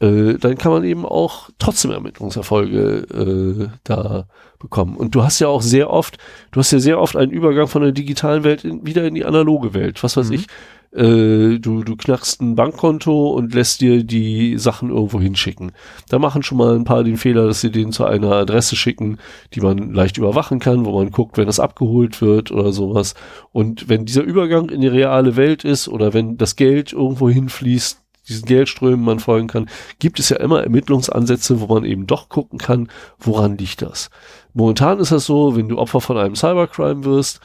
Äh, 0.00 0.34
dann 0.34 0.56
kann 0.56 0.72
man 0.72 0.84
eben 0.84 1.04
auch 1.04 1.50
trotzdem 1.58 1.90
Ermittlungserfolge 1.90 3.68
äh, 3.70 3.78
da 3.84 4.26
bekommen. 4.58 4.96
Und 4.96 5.14
du 5.14 5.22
hast 5.22 5.40
ja 5.40 5.48
auch 5.48 5.62
sehr 5.62 5.90
oft, 5.90 6.18
du 6.52 6.60
hast 6.60 6.70
ja 6.70 6.78
sehr 6.78 6.98
oft 6.98 7.16
einen 7.16 7.32
Übergang 7.32 7.66
von 7.66 7.82
der 7.82 7.92
digitalen 7.92 8.42
Welt 8.42 8.64
in, 8.64 8.86
wieder 8.86 9.06
in 9.06 9.14
die 9.14 9.24
analoge 9.24 9.74
Welt. 9.74 10.02
Was 10.02 10.16
weiß 10.16 10.28
mhm. 10.28 10.34
ich, 10.34 10.46
äh, 10.92 11.58
du, 11.58 11.84
du 11.84 11.96
knackst 11.96 12.40
ein 12.40 12.56
Bankkonto 12.56 13.30
und 13.30 13.54
lässt 13.54 13.80
dir 13.80 14.02
die 14.02 14.58
Sachen 14.58 14.90
irgendwo 14.90 15.20
hinschicken. 15.20 15.72
Da 16.08 16.18
machen 16.18 16.42
schon 16.42 16.58
mal 16.58 16.74
ein 16.74 16.84
paar 16.84 17.04
den 17.04 17.16
Fehler, 17.16 17.46
dass 17.46 17.60
sie 17.60 17.70
den 17.70 17.92
zu 17.92 18.04
einer 18.04 18.32
Adresse 18.32 18.76
schicken, 18.76 19.18
die 19.54 19.60
man 19.60 19.92
leicht 19.92 20.18
überwachen 20.18 20.58
kann, 20.58 20.84
wo 20.84 20.98
man 20.98 21.10
guckt, 21.10 21.38
wenn 21.38 21.46
das 21.46 21.60
abgeholt 21.60 22.20
wird 22.20 22.50
oder 22.50 22.72
sowas. 22.72 23.14
Und 23.52 23.88
wenn 23.88 24.04
dieser 24.04 24.22
Übergang 24.22 24.68
in 24.68 24.80
die 24.80 24.88
reale 24.88 25.36
Welt 25.36 25.64
ist 25.64 25.88
oder 25.88 26.12
wenn 26.12 26.36
das 26.36 26.56
Geld 26.56 26.92
irgendwo 26.92 27.30
hinfließt, 27.30 28.00
diesen 28.28 28.46
Geldströmen 28.46 29.04
man 29.04 29.18
folgen 29.18 29.48
kann, 29.48 29.68
gibt 29.98 30.20
es 30.20 30.28
ja 30.28 30.36
immer 30.36 30.62
Ermittlungsansätze, 30.62 31.60
wo 31.60 31.66
man 31.66 31.84
eben 31.84 32.06
doch 32.06 32.28
gucken 32.28 32.58
kann, 32.58 32.88
woran 33.18 33.56
liegt 33.56 33.82
das. 33.82 34.10
Momentan 34.54 34.98
ist 35.00 35.12
das 35.12 35.26
so, 35.26 35.56
wenn 35.56 35.68
du 35.68 35.78
Opfer 35.78 36.00
von 36.00 36.16
einem 36.16 36.36
Cybercrime 36.36 37.04
wirst, 37.04 37.40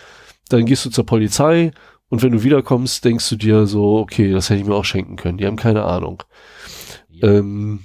dann 0.50 0.66
gehst 0.66 0.86
du 0.86 0.90
zur 0.90 1.06
Polizei 1.06 1.72
und 2.16 2.22
wenn 2.22 2.32
du 2.32 2.44
wiederkommst, 2.44 3.04
denkst 3.04 3.28
du 3.28 3.36
dir 3.36 3.68
so, 3.68 3.98
okay, 3.98 4.32
das 4.32 4.50
hätte 4.50 4.62
ich 4.62 4.66
mir 4.66 4.74
auch 4.74 4.86
schenken 4.86 5.18
können. 5.18 5.38
Die 5.38 5.46
haben 5.46 5.58
keine 5.58 5.84
Ahnung. 5.84 6.24
Ja. 7.10 7.28
Ähm, 7.28 7.82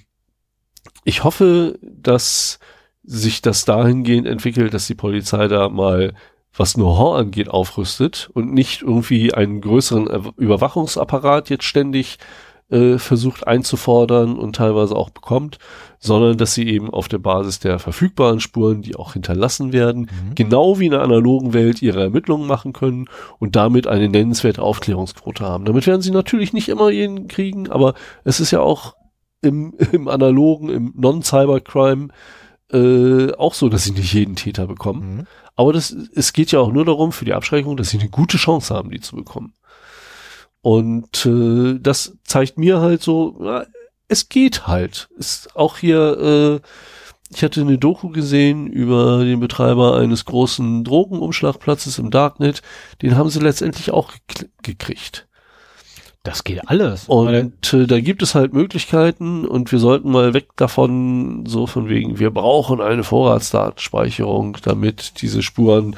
ich 1.03 1.25
hoffe, 1.25 1.81
dass 1.83 2.61
sich 3.03 3.43
das 3.43 3.65
dahingehend 3.65 4.29
entwickelt, 4.29 4.73
dass 4.73 4.87
die 4.87 4.95
Polizei 4.95 5.49
da 5.49 5.69
mal 5.69 6.15
was 6.57 6.75
Know-how 6.75 7.19
angeht, 7.19 7.49
aufrüstet 7.49 8.31
und 8.33 8.55
nicht 8.55 8.83
irgendwie 8.83 9.35
einen 9.35 9.61
größeren 9.61 10.33
Überwachungsapparat 10.37 11.51
jetzt 11.51 11.65
ständig 11.65 12.19
äh, 12.71 12.99
versucht 12.99 13.47
einzufordern 13.47 14.39
und 14.39 14.57
teilweise 14.57 14.95
auch 14.95 15.11
bekommt, 15.11 15.59
sondern 15.99 16.39
dass 16.39 16.55
sie 16.55 16.69
eben 16.69 16.91
auf 16.91 17.09
der 17.09 17.19
Basis 17.19 17.59
der 17.59 17.79
verfügbaren 17.79 18.41
Spuren, 18.41 18.83
die 18.83 18.97
auch 18.97 19.13
hinterlassen 19.13 19.73
werden, 19.73 20.03
mhm. 20.03 20.35
genau 20.35 20.79
wie 20.79 20.87
in 20.87 20.93
der 20.93 21.03
analogen 21.03 21.53
Welt 21.53 21.83
ihre 21.83 22.03
Ermittlungen 22.03 22.47
machen 22.47 22.73
können 22.73 23.07
und 23.39 23.57
damit 23.57 23.87
eine 23.87 24.09
nennenswerte 24.09 24.63
Aufklärungsquote 24.63 25.45
haben. 25.45 25.65
Damit 25.65 25.87
werden 25.87 26.03
sie 26.03 26.11
natürlich 26.13 26.53
nicht 26.53 26.69
immer 26.69 26.91
jeden 26.91 27.29
kriegen, 27.29 27.71
aber 27.71 27.95
es 28.25 28.41
ist 28.41 28.51
ja 28.51 28.61
auch 28.61 28.95
im, 29.43 29.75
im 29.93 30.09
analogen, 30.09 30.69
im 30.69 30.95
Non-Cybercrime 30.97 32.09
äh, 32.73 33.33
auch 33.33 33.55
so, 33.55 33.69
dass 33.69 33.85
sie 33.85 33.93
nicht 33.93 34.13
jeden 34.15 34.37
Täter 34.37 34.67
bekommen. 34.67 35.17
Mhm. 35.17 35.27
Aber 35.57 35.73
das, 35.73 35.91
es 35.91 36.33
geht 36.33 36.53
ja 36.53 36.61
auch 36.61 36.73
nur 36.73 36.85
darum, 36.85 37.13
für 37.13 37.25
die 37.25 37.35
Abschreckung, 37.35 37.77
dass 37.77 37.91
sie 37.91 37.99
eine 37.99 38.09
gute 38.09 38.37
Chance 38.37 38.75
haben, 38.75 38.91
die 38.91 39.01
zu 39.01 39.17
bekommen. 39.17 39.55
Und 40.63 41.27
äh, 41.27 41.79
das 41.81 42.17
zeigt 42.25 42.59
mir 42.59 42.81
halt 42.81 43.03
so, 43.03 43.37
ja, 43.43 43.65
es 44.09 44.29
geht 44.29 44.67
halt. 44.67 45.09
Ist 45.17 45.57
auch 45.57 45.79
hier, 45.79 46.61
äh, 46.63 46.69
ich 47.35 47.43
hatte 47.43 47.61
eine 47.61 47.79
Doku 47.79 48.09
gesehen 48.09 48.67
über 48.67 49.25
den 49.25 49.41
Betreiber 49.41 49.97
eines 49.97 50.25
großen 50.25 50.85
Drogenumschlagplatzes 50.85 51.99
im 51.99 52.11
Darknet. 52.11 52.63
Den 53.03 53.17
haben 53.17 53.31
sie 53.31 53.41
letztendlich 53.41 53.91
auch 53.91 54.13
gekriegt. 54.63 55.29
Das 56.23 56.45
geht 56.45 56.69
alles. 56.69 57.09
Und 57.09 57.73
äh, 57.73 57.87
da 57.87 58.01
gibt 58.01 58.23
es 58.23 58.35
halt 58.35 58.53
Möglichkeiten 58.53 59.47
und 59.47 59.73
wir 59.73 59.79
sollten 59.79 60.11
mal 60.11 60.35
weg 60.35 60.49
davon, 60.57 61.47
so 61.47 61.67
von 61.67 61.89
wegen, 61.89 62.19
wir 62.19 62.31
brauchen 62.31 62.83
eine 62.83 63.05
Vorratsdatenspeicherung, 63.05 64.59
damit 64.63 65.23
diese 65.23 65.43
Spuren 65.43 65.97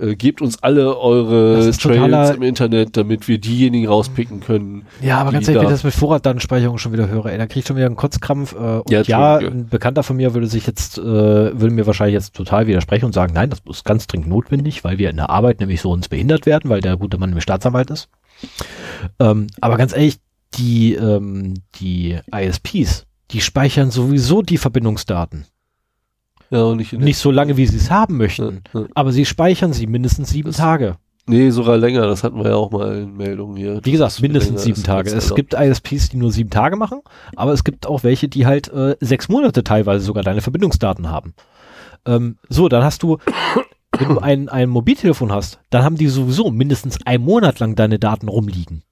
äh, 0.00 0.16
gebt 0.16 0.42
uns 0.42 0.62
alle 0.62 0.98
eure 0.98 1.70
Trails 1.72 2.30
im 2.30 2.42
Internet, 2.42 2.96
damit 2.96 3.28
wir 3.28 3.38
diejenigen 3.38 3.88
rauspicken 3.88 4.40
können. 4.40 4.86
Ja, 5.00 5.18
aber 5.18 5.32
ganz 5.32 5.48
ehrlich, 5.48 5.62
wenn 5.62 5.68
ich 5.68 5.74
das 5.74 5.84
mit 5.84 5.94
Vorratdatenspeicherung 5.94 6.78
schon 6.78 6.92
wieder 6.92 7.08
höre, 7.08 7.26
ey, 7.26 7.38
da 7.38 7.46
krieg 7.46 7.60
ich 7.60 7.66
schon 7.66 7.76
wieder 7.76 7.86
einen 7.86 7.96
Kotzkrampf. 7.96 8.54
Äh, 8.54 8.56
und 8.56 8.90
ja, 8.90 9.02
ja 9.02 9.38
ein 9.38 9.68
Bekannter 9.68 10.02
von 10.02 10.16
mir 10.16 10.34
würde 10.34 10.46
sich 10.46 10.66
jetzt, 10.66 10.98
äh, 10.98 11.02
würde 11.02 11.70
mir 11.70 11.86
wahrscheinlich 11.86 12.14
jetzt 12.14 12.34
total 12.34 12.66
widersprechen 12.66 13.06
und 13.06 13.12
sagen, 13.12 13.34
nein, 13.34 13.50
das 13.50 13.60
ist 13.68 13.84
ganz 13.84 14.06
dringend 14.06 14.28
notwendig, 14.28 14.84
weil 14.84 14.98
wir 14.98 15.10
in 15.10 15.16
der 15.16 15.30
Arbeit 15.30 15.60
nämlich 15.60 15.80
so 15.80 15.90
uns 15.90 16.08
behindert 16.08 16.46
werden, 16.46 16.70
weil 16.70 16.80
der 16.80 16.96
gute 16.96 17.18
Mann 17.18 17.30
nämlich 17.30 17.44
Staatsanwalt 17.44 17.90
ist. 17.90 18.08
Ähm, 19.18 19.46
aber 19.60 19.76
ganz 19.76 19.92
ehrlich, 19.92 20.16
die, 20.54 20.94
ähm, 20.94 21.54
die 21.76 22.18
ISPs, 22.34 23.06
die 23.30 23.40
speichern 23.40 23.90
sowieso 23.90 24.42
die 24.42 24.58
Verbindungsdaten. 24.58 25.46
Ja, 26.50 26.64
und 26.64 26.78
nicht, 26.78 26.92
Nicht 26.92 27.18
so 27.18 27.30
lange, 27.30 27.56
wie 27.56 27.66
sie 27.66 27.76
es 27.76 27.90
haben 27.90 28.16
möchten. 28.16 28.62
Ja, 28.74 28.80
ja. 28.80 28.86
Aber 28.94 29.12
sie 29.12 29.24
speichern 29.24 29.72
sie 29.72 29.86
mindestens 29.86 30.30
sieben 30.30 30.48
Das- 30.48 30.56
Tage. 30.56 30.96
Nee, 31.26 31.50
sogar 31.50 31.76
länger. 31.76 32.06
Das 32.08 32.24
hatten 32.24 32.38
wir 32.42 32.48
ja 32.50 32.56
auch 32.56 32.72
mal 32.72 33.02
in 33.02 33.16
Meldungen 33.16 33.56
hier. 33.56 33.80
Wie 33.84 33.92
gesagt, 33.92 34.20
mindestens 34.20 34.62
sieben 34.64 34.82
Tage. 34.82 35.10
Es 35.12 35.32
gibt 35.34 35.54
ISPs, 35.54 36.08
die 36.08 36.16
nur 36.16 36.32
sieben 36.32 36.50
Tage 36.50 36.74
machen, 36.76 37.02
aber 37.36 37.52
es 37.52 37.62
gibt 37.62 37.86
auch 37.86 38.02
welche, 38.02 38.28
die 38.28 38.46
halt 38.46 38.68
äh, 38.72 38.96
sechs 39.00 39.28
Monate 39.28 39.62
teilweise 39.62 40.04
sogar 40.04 40.24
deine 40.24 40.40
Verbindungsdaten 40.40 41.08
haben. 41.08 41.34
Ähm, 42.04 42.38
so, 42.48 42.68
dann 42.68 42.82
hast 42.82 43.04
du, 43.04 43.18
wenn 43.96 44.08
du 44.08 44.18
ein, 44.18 44.48
ein 44.48 44.70
Mobiltelefon 44.70 45.30
hast, 45.30 45.60
dann 45.70 45.84
haben 45.84 45.96
die 45.96 46.08
sowieso 46.08 46.50
mindestens 46.50 46.98
einen 47.06 47.22
Monat 47.22 47.60
lang 47.60 47.76
deine 47.76 48.00
Daten 48.00 48.26
rumliegen. 48.28 48.82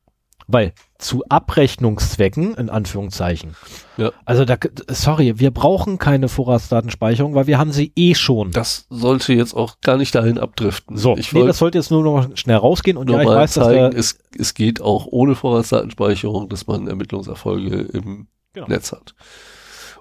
Weil 0.48 0.72
zu 0.98 1.22
Abrechnungszwecken, 1.28 2.54
in 2.54 2.70
Anführungszeichen. 2.70 3.54
Ja. 3.98 4.12
Also 4.24 4.44
da, 4.44 4.56
sorry, 4.88 5.38
wir 5.38 5.50
brauchen 5.50 5.98
keine 5.98 6.28
Vorratsdatenspeicherung, 6.28 7.34
weil 7.34 7.46
wir 7.46 7.58
haben 7.58 7.70
sie 7.70 7.92
eh 7.94 8.14
schon. 8.14 8.50
Das 8.50 8.86
sollte 8.88 9.34
jetzt 9.34 9.54
auch 9.54 9.80
gar 9.82 9.98
nicht 9.98 10.14
dahin 10.14 10.38
abdriften. 10.38 10.96
so, 10.96 11.16
ich 11.16 11.32
nee, 11.32 11.46
das 11.46 11.58
sollte 11.58 11.78
jetzt 11.78 11.90
nur 11.90 12.02
noch 12.02 12.36
schnell 12.36 12.56
rausgehen 12.56 12.96
und 12.96 13.10
ja, 13.10 13.20
ich 13.20 13.28
weiß, 13.28 13.54
dass 13.54 13.64
zeigen, 13.66 13.92
wir, 13.92 13.98
es, 13.98 14.18
es 14.36 14.54
geht 14.54 14.80
auch 14.80 15.06
ohne 15.06 15.34
Vorratsdatenspeicherung, 15.34 16.48
dass 16.48 16.66
man 16.66 16.88
Ermittlungserfolge 16.88 17.80
im 17.92 18.26
Genau. 18.54 18.68
Netz 18.68 18.92
hat. 18.92 19.14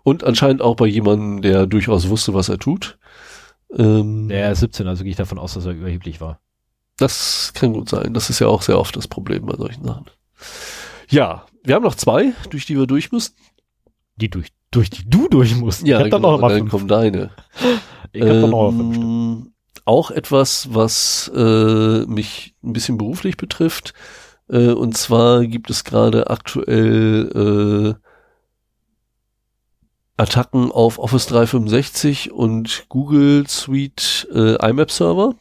Und 0.03 0.23
anscheinend 0.23 0.61
auch 0.61 0.75
bei 0.75 0.87
jemandem, 0.87 1.41
der 1.41 1.67
durchaus 1.67 2.09
wusste, 2.09 2.33
was 2.33 2.49
er 2.49 2.57
tut. 2.57 2.97
Ähm, 3.77 4.29
der 4.29 4.51
ist 4.51 4.61
17, 4.61 4.87
also 4.87 5.03
gehe 5.03 5.11
ich 5.11 5.17
davon 5.17 5.37
aus, 5.37 5.53
dass 5.53 5.65
er 5.65 5.73
überheblich 5.73 6.21
war. 6.21 6.39
Das 6.97 7.51
kann 7.53 7.73
gut 7.73 7.89
sein. 7.89 8.13
Das 8.13 8.29
ist 8.29 8.39
ja 8.39 8.47
auch 8.47 8.61
sehr 8.61 8.79
oft 8.79 8.95
das 8.95 9.07
Problem 9.07 9.45
bei 9.45 9.55
solchen 9.55 9.83
Sachen. 9.83 10.05
Ja, 11.09 11.45
wir 11.63 11.75
haben 11.75 11.83
noch 11.83 11.95
zwei, 11.95 12.33
durch 12.49 12.65
die 12.65 12.77
wir 12.77 12.87
durch 12.87 13.11
müssen. 13.11 13.33
Die 14.15 14.29
durch, 14.29 14.49
durch 14.71 14.89
die 14.89 15.09
du 15.09 15.27
durch 15.27 15.55
musst. 15.55 15.85
Ja, 15.85 15.97
ich 15.99 16.05
hab 16.05 16.11
dann 16.11 16.21
genau, 16.21 16.31
noch 16.33 16.41
mal 16.41 16.49
dann 16.49 16.59
fünf. 16.59 16.71
kommen 16.71 16.87
deine. 16.87 17.31
Ich 18.11 18.21
hab 18.21 18.29
dann 18.29 18.49
noch 18.49 18.71
fünf. 18.71 18.93
Stück. 18.95 19.05
Ähm, 19.05 19.53
auch 19.85 20.11
etwas, 20.11 20.73
was 20.73 21.31
äh, 21.33 22.05
mich 22.05 22.55
ein 22.63 22.73
bisschen 22.73 22.97
beruflich 22.97 23.37
betrifft. 23.37 23.93
Äh, 24.49 24.71
und 24.71 24.97
zwar 24.97 25.45
gibt 25.45 25.69
es 25.69 25.83
gerade 25.83 26.29
aktuell 26.29 27.95
äh, 27.97 28.07
Attacken 30.17 30.71
auf 30.71 30.99
Office 30.99 31.27
365 31.27 32.31
und 32.31 32.85
Google 32.89 33.47
Suite 33.47 34.27
äh, 34.33 34.55
IMAP 34.67 34.91
Server 34.91 35.35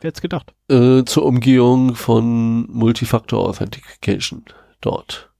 Wer 0.00 0.08
hätte 0.08 0.22
gedacht? 0.22 0.54
äh, 0.70 1.04
zur 1.04 1.24
Umgehung 1.24 1.94
von 1.94 2.66
Multifactor 2.70 3.46
Authentication 3.48 4.44
dort. 4.80 5.30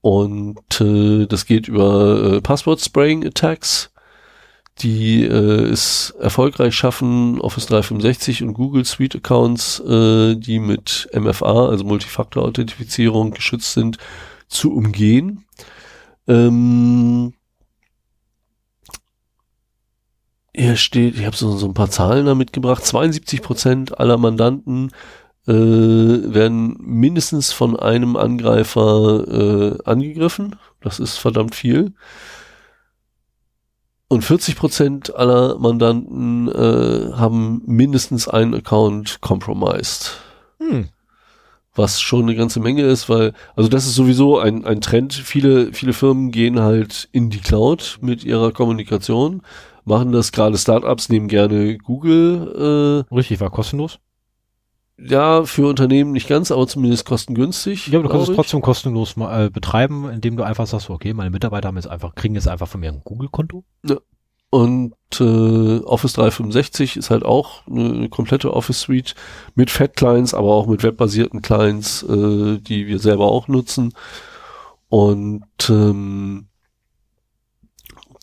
Und 0.00 0.80
äh, 0.80 1.26
das 1.26 1.44
geht 1.44 1.68
über 1.68 2.36
äh, 2.36 2.40
Passwort-Spraying-Attacks, 2.40 3.92
die 4.78 5.24
äh, 5.24 5.64
es 5.68 6.14
erfolgreich 6.18 6.74
schaffen, 6.74 7.38
Office 7.40 7.66
365 7.66 8.42
und 8.42 8.54
Google 8.54 8.86
Suite-Accounts, 8.86 9.80
äh, 9.80 10.36
die 10.36 10.58
mit 10.58 11.10
MFA, 11.12 11.68
also 11.68 11.84
Multifactor-Authentifizierung, 11.84 13.32
geschützt 13.32 13.74
sind, 13.74 13.98
zu 14.48 14.72
umgehen. 14.72 15.44
Ähm, 16.26 17.34
hier 20.60 20.76
steht, 20.76 21.16
ich 21.16 21.26
habe 21.26 21.36
so, 21.36 21.56
so 21.56 21.66
ein 21.66 21.74
paar 21.74 21.90
Zahlen 21.90 22.26
da 22.26 22.34
mitgebracht, 22.34 22.84
72 22.84 23.42
Prozent 23.42 23.98
aller 23.98 24.18
Mandanten 24.18 24.90
äh, 25.46 25.52
werden 25.52 26.76
mindestens 26.80 27.52
von 27.52 27.78
einem 27.78 28.16
Angreifer 28.16 29.24
äh, 29.28 29.78
angegriffen. 29.84 30.56
Das 30.80 31.00
ist 31.00 31.16
verdammt 31.16 31.54
viel. 31.54 31.94
Und 34.08 34.24
40 34.24 34.56
Prozent 34.56 35.14
aller 35.14 35.58
Mandanten 35.58 36.48
äh, 36.48 37.12
haben 37.12 37.62
mindestens 37.64 38.28
einen 38.28 38.54
Account 38.54 39.20
compromised. 39.20 40.18
Hm. 40.58 40.88
Was 41.74 42.00
schon 42.00 42.22
eine 42.22 42.34
ganze 42.34 42.58
Menge 42.58 42.82
ist, 42.82 43.08
weil, 43.08 43.32
also 43.54 43.68
das 43.68 43.86
ist 43.86 43.94
sowieso 43.94 44.38
ein, 44.38 44.64
ein 44.64 44.80
Trend. 44.80 45.14
Viele, 45.14 45.72
viele 45.72 45.92
Firmen 45.92 46.32
gehen 46.32 46.58
halt 46.58 47.08
in 47.12 47.30
die 47.30 47.38
Cloud 47.38 47.98
mit 48.00 48.24
ihrer 48.24 48.50
Kommunikation, 48.50 49.42
machen 49.84 50.12
das 50.12 50.32
gerade 50.32 50.58
Startups, 50.58 51.08
nehmen 51.08 51.28
gerne 51.28 51.78
Google, 51.78 53.06
Richtig, 53.12 53.40
war 53.40 53.50
kostenlos. 53.50 53.98
äh, 54.98 55.08
ja, 55.08 55.44
für 55.44 55.68
Unternehmen 55.68 56.12
nicht 56.12 56.28
ganz, 56.28 56.50
aber 56.50 56.66
zumindest 56.66 57.06
kostengünstig. 57.06 57.86
Ja, 57.88 57.98
aber 57.98 58.08
du 58.08 58.14
kannst 58.14 58.28
es 58.28 58.36
trotzdem 58.36 58.60
kostenlos 58.60 59.16
mal, 59.16 59.46
äh, 59.46 59.50
betreiben, 59.50 60.10
indem 60.10 60.36
du 60.36 60.42
einfach 60.42 60.66
sagst, 60.66 60.90
okay, 60.90 61.14
meine 61.14 61.30
Mitarbeiter 61.30 61.68
haben 61.68 61.76
jetzt 61.76 61.88
einfach, 61.88 62.14
kriegen 62.14 62.34
jetzt 62.34 62.48
einfach 62.48 62.68
von 62.68 62.80
mir 62.80 62.92
ein 62.92 63.00
Google-Konto. 63.02 63.64
Und 64.50 64.94
äh, 65.20 65.78
Office 65.84 66.14
365 66.14 66.96
ist 66.96 67.10
halt 67.10 67.24
auch 67.24 67.66
eine, 67.68 67.84
eine 67.94 68.08
komplette 68.08 68.52
Office 68.52 68.80
Suite 68.80 69.14
mit 69.54 69.70
Fat-Clients, 69.70 70.34
aber 70.34 70.48
auch 70.48 70.66
mit 70.66 70.82
webbasierten 70.82 71.40
Clients, 71.40 72.02
äh, 72.02 72.58
die 72.58 72.88
wir 72.88 72.98
selber 72.98 73.26
auch 73.26 73.46
nutzen. 73.46 73.92
Und 74.88 75.44
ähm, 75.68 76.48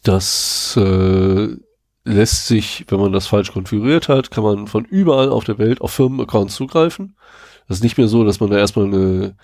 das 0.08 0.78
äh, 0.78 1.48
lässt 2.06 2.48
sich, 2.48 2.86
wenn 2.88 3.00
man 3.00 3.12
das 3.12 3.28
falsch 3.28 3.52
konfiguriert 3.52 4.08
hat, 4.08 4.32
kann 4.32 4.44
man 4.44 4.68
von 4.68 4.86
überall 4.86 5.30
auf 5.30 5.44
der 5.44 5.58
Welt 5.58 5.82
auf 5.82 5.92
Firmenaccounts 5.92 6.56
zugreifen. 6.56 7.16
Das 7.68 7.78
ist 7.78 7.84
nicht 7.84 7.98
mehr 7.98 8.08
so, 8.08 8.24
dass 8.24 8.40
man 8.40 8.50
da 8.50 8.58
erstmal 8.58 8.86
eine 8.86 9.36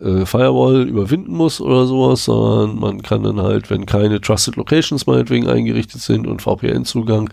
äh, 0.00 0.24
Firewall 0.24 0.88
überwinden 0.88 1.34
muss 1.34 1.60
oder 1.60 1.86
sowas, 1.86 2.24
sondern 2.24 2.78
man 2.78 3.02
kann 3.02 3.24
dann 3.24 3.40
halt, 3.40 3.70
wenn 3.70 3.86
keine 3.86 4.20
Trusted 4.20 4.56
Locations 4.56 5.06
meinetwegen 5.06 5.48
eingerichtet 5.48 6.00
sind 6.00 6.26
und 6.26 6.42
VPN-Zugang, 6.42 7.30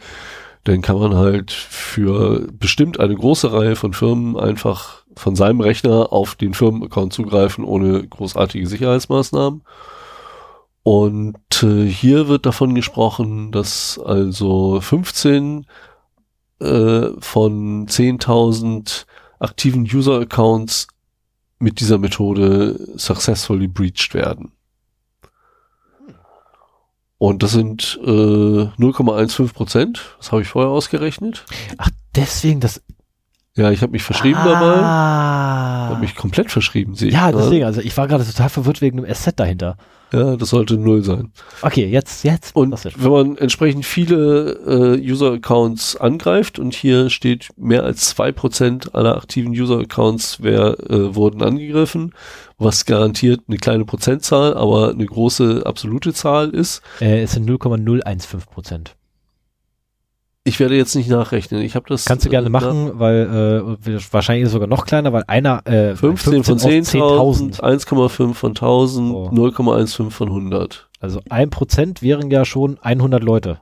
dann 0.64 0.82
kann 0.82 1.00
man 1.00 1.16
halt 1.16 1.52
für 1.52 2.48
bestimmt 2.52 3.00
eine 3.00 3.16
große 3.16 3.54
Reihe 3.54 3.76
von 3.76 3.94
Firmen 3.94 4.38
einfach 4.38 5.04
von 5.16 5.36
seinem 5.36 5.62
Rechner 5.62 6.12
auf 6.12 6.36
den 6.36 6.54
Firmenaccount 6.54 7.14
zugreifen, 7.14 7.64
ohne 7.64 8.06
großartige 8.08 8.68
Sicherheitsmaßnahmen. 8.68 9.62
Und 10.90 11.62
äh, 11.62 11.86
hier 11.86 12.28
wird 12.30 12.48
davon 12.48 12.74
gesprochen, 12.74 13.52
dass 13.52 14.00
also 14.04 14.82
15 14.82 15.68
äh, 16.62 17.10
von 17.20 17.86
10.000 17.86 19.06
aktiven 19.38 19.84
User-Accounts 19.84 20.88
mit 21.60 21.80
dieser 21.80 22.00
Methode 22.00 22.80
successfully 22.98 23.68
breached 23.68 24.16
werden. 24.16 24.52
Und 27.20 27.44
das 27.44 27.52
sind 27.52 28.00
äh, 28.04 28.08
0,15 28.10 29.54
Prozent. 29.54 30.16
Das 30.18 30.32
habe 30.32 30.42
ich 30.42 30.48
vorher 30.48 30.72
ausgerechnet. 30.72 31.46
Ach, 31.78 31.92
deswegen 32.16 32.62
das. 32.62 32.82
Ja, 33.56 33.70
ich 33.70 33.84
habe 33.84 33.92
mich 33.92 34.02
verschrieben 34.02 34.40
dabei. 34.44 34.82
ah. 34.82 35.90
Habe 35.90 36.00
mich 36.00 36.16
komplett 36.16 36.50
verschrieben. 36.50 36.96
Sehe 36.96 37.10
ich 37.10 37.14
Ja, 37.14 37.32
deswegen, 37.32 37.66
also 37.66 37.80
ich 37.80 37.96
war 37.96 38.08
gerade 38.08 38.26
total 38.26 38.50
verwirrt 38.50 38.82
wegen 38.82 38.98
dem 38.98 39.06
Asset 39.08 39.40
dahinter. 39.40 39.78
Ja, 40.12 40.36
das 40.36 40.50
sollte 40.50 40.78
null 40.78 41.04
sein. 41.04 41.32
Okay, 41.62 41.86
jetzt, 41.86 42.24
jetzt. 42.24 42.56
Und 42.56 42.76
wenn 42.98 43.12
man 43.12 43.38
entsprechend 43.38 43.86
viele 43.86 44.96
äh, 44.98 45.12
User-Accounts 45.12 45.98
angreift 45.98 46.58
und 46.58 46.74
hier 46.74 47.10
steht, 47.10 47.50
mehr 47.58 47.84
als 47.84 48.10
zwei 48.10 48.32
Prozent 48.32 48.96
aller 48.96 49.16
aktiven 49.16 49.52
User-Accounts 49.52 50.40
wer, 50.42 50.80
äh, 50.90 51.16
wurden 51.16 51.44
angegriffen, 51.44 52.14
was 52.58 52.86
garantiert 52.86 53.42
eine 53.48 53.58
kleine 53.58 53.86
Prozentzahl, 53.86 54.56
aber 54.56 54.90
eine 54.90 55.06
große 55.06 55.64
absolute 55.66 56.14
Zahl 56.14 56.50
ist. 56.50 56.82
äh, 57.02 57.22
es 57.22 57.34
sind 57.34 57.46
0,015 57.46 58.52
Prozent. 58.52 58.96
Ich 60.50 60.60
werde 60.60 60.76
jetzt 60.76 60.96
nicht 60.96 61.10
nachrechnen. 61.10 61.62
Ich 61.62 61.76
habe 61.76 61.86
das. 61.88 62.06
Kannst 62.06 62.26
du 62.26 62.30
gerne 62.30 62.48
äh, 62.48 62.50
machen, 62.50 63.00
weil 63.00 63.76
äh, 63.86 64.00
wahrscheinlich 64.12 64.44
ist 64.44 64.48
es 64.50 64.54
sogar 64.54 64.68
noch 64.68 64.86
kleiner, 64.86 65.14
weil 65.14 65.24
einer 65.28 65.66
äh, 65.68 65.96
15 65.96 66.44
von 66.44 66.56
aus 66.56 66.64
10.000, 66.66 67.60
1,5 67.62 68.34
von 68.34 68.50
1000, 68.52 69.14
Oh. 69.14 69.30
0,15 69.30 70.10
von 70.10 70.28
100. 70.30 70.90
Also 71.00 71.22
ein 71.30 71.50
Prozent 71.50 72.02
wären 72.02 72.30
ja 72.32 72.46
schon 72.46 72.78
100 72.82 73.24
Leute. 73.24 73.62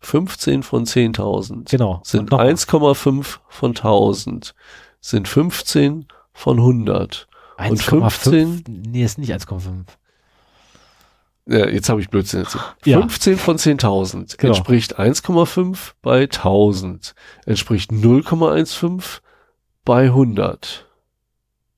15 0.00 0.62
von 0.62 0.84
10.000 0.84 1.70
Genau. 1.70 2.00
sind 2.04 2.20
Und 2.20 2.30
nochmal. 2.32 2.48
1,5 2.52 3.38
von 3.48 3.70
1000, 3.70 4.54
sind 5.00 5.26
15 5.26 6.06
von 6.32 6.58
100. 6.58 7.26
und 7.58 7.80
1,5? 7.80 8.62
Nee, 8.68 9.02
ist 9.04 9.18
nicht 9.18 9.32
1,5. 9.32 9.84
Ja, 11.48 11.68
jetzt 11.68 11.88
habe 11.88 12.00
ich 12.00 12.08
Blödsinn 12.08 12.40
erzählt. 12.40 12.64
Ja. 12.84 12.98
15 13.00 13.36
von 13.36 13.56
10.000 13.56 14.36
Genau. 14.36 14.52
entspricht 14.54 14.98
1,5 14.98 15.92
bei 16.02 16.22
1000, 16.22 17.14
entspricht 17.46 17.90
0,15 17.92 19.20
bei 19.84 20.04
100. 20.06 20.86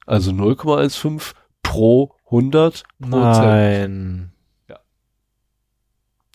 Also 0.07 0.31
0,15 0.31 1.35
pro 1.63 2.15
100 2.27 2.85
Prozent. 3.01 3.11
Nein. 3.11 4.33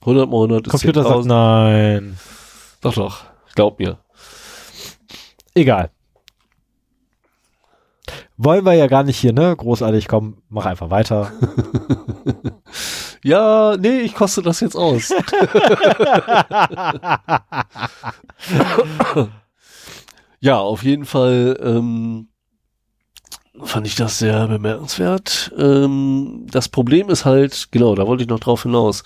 100 0.01 0.29
mal 0.29 0.35
100 0.35 0.67
ist 0.67 0.71
Computer 0.71 1.03
sagt 1.03 1.15
10.000. 1.15 1.27
nein. 1.27 2.19
Doch, 2.81 2.93
doch. 2.93 3.23
Glaub 3.55 3.79
mir. 3.79 3.97
Egal. 5.55 5.89
Wollen 8.37 8.65
wir 8.65 8.73
ja 8.73 8.87
gar 8.87 9.03
nicht 9.03 9.17
hier, 9.17 9.31
ne? 9.33 9.55
Großartig, 9.55 10.07
komm, 10.07 10.41
mach 10.49 10.65
einfach 10.65 10.89
weiter. 10.89 11.31
Ja, 13.23 13.77
nee, 13.77 14.01
ich 14.01 14.15
koste 14.15 14.41
das 14.41 14.59
jetzt 14.59 14.75
aus. 14.75 15.09
ja, 20.41 20.59
auf 20.59 20.83
jeden 20.83 21.05
Fall 21.05 21.57
ähm, 21.63 22.27
fand 23.61 23.87
ich 23.87 23.95
das 23.95 24.19
sehr 24.19 24.47
bemerkenswert. 24.47 25.53
Ähm, 25.57 26.47
das 26.51 26.67
Problem 26.67 27.09
ist 27.09 27.23
halt, 27.23 27.69
genau, 27.71 27.95
da 27.95 28.05
wollte 28.07 28.23
ich 28.23 28.29
noch 28.29 28.41
drauf 28.41 28.63
hinaus. 28.63 29.03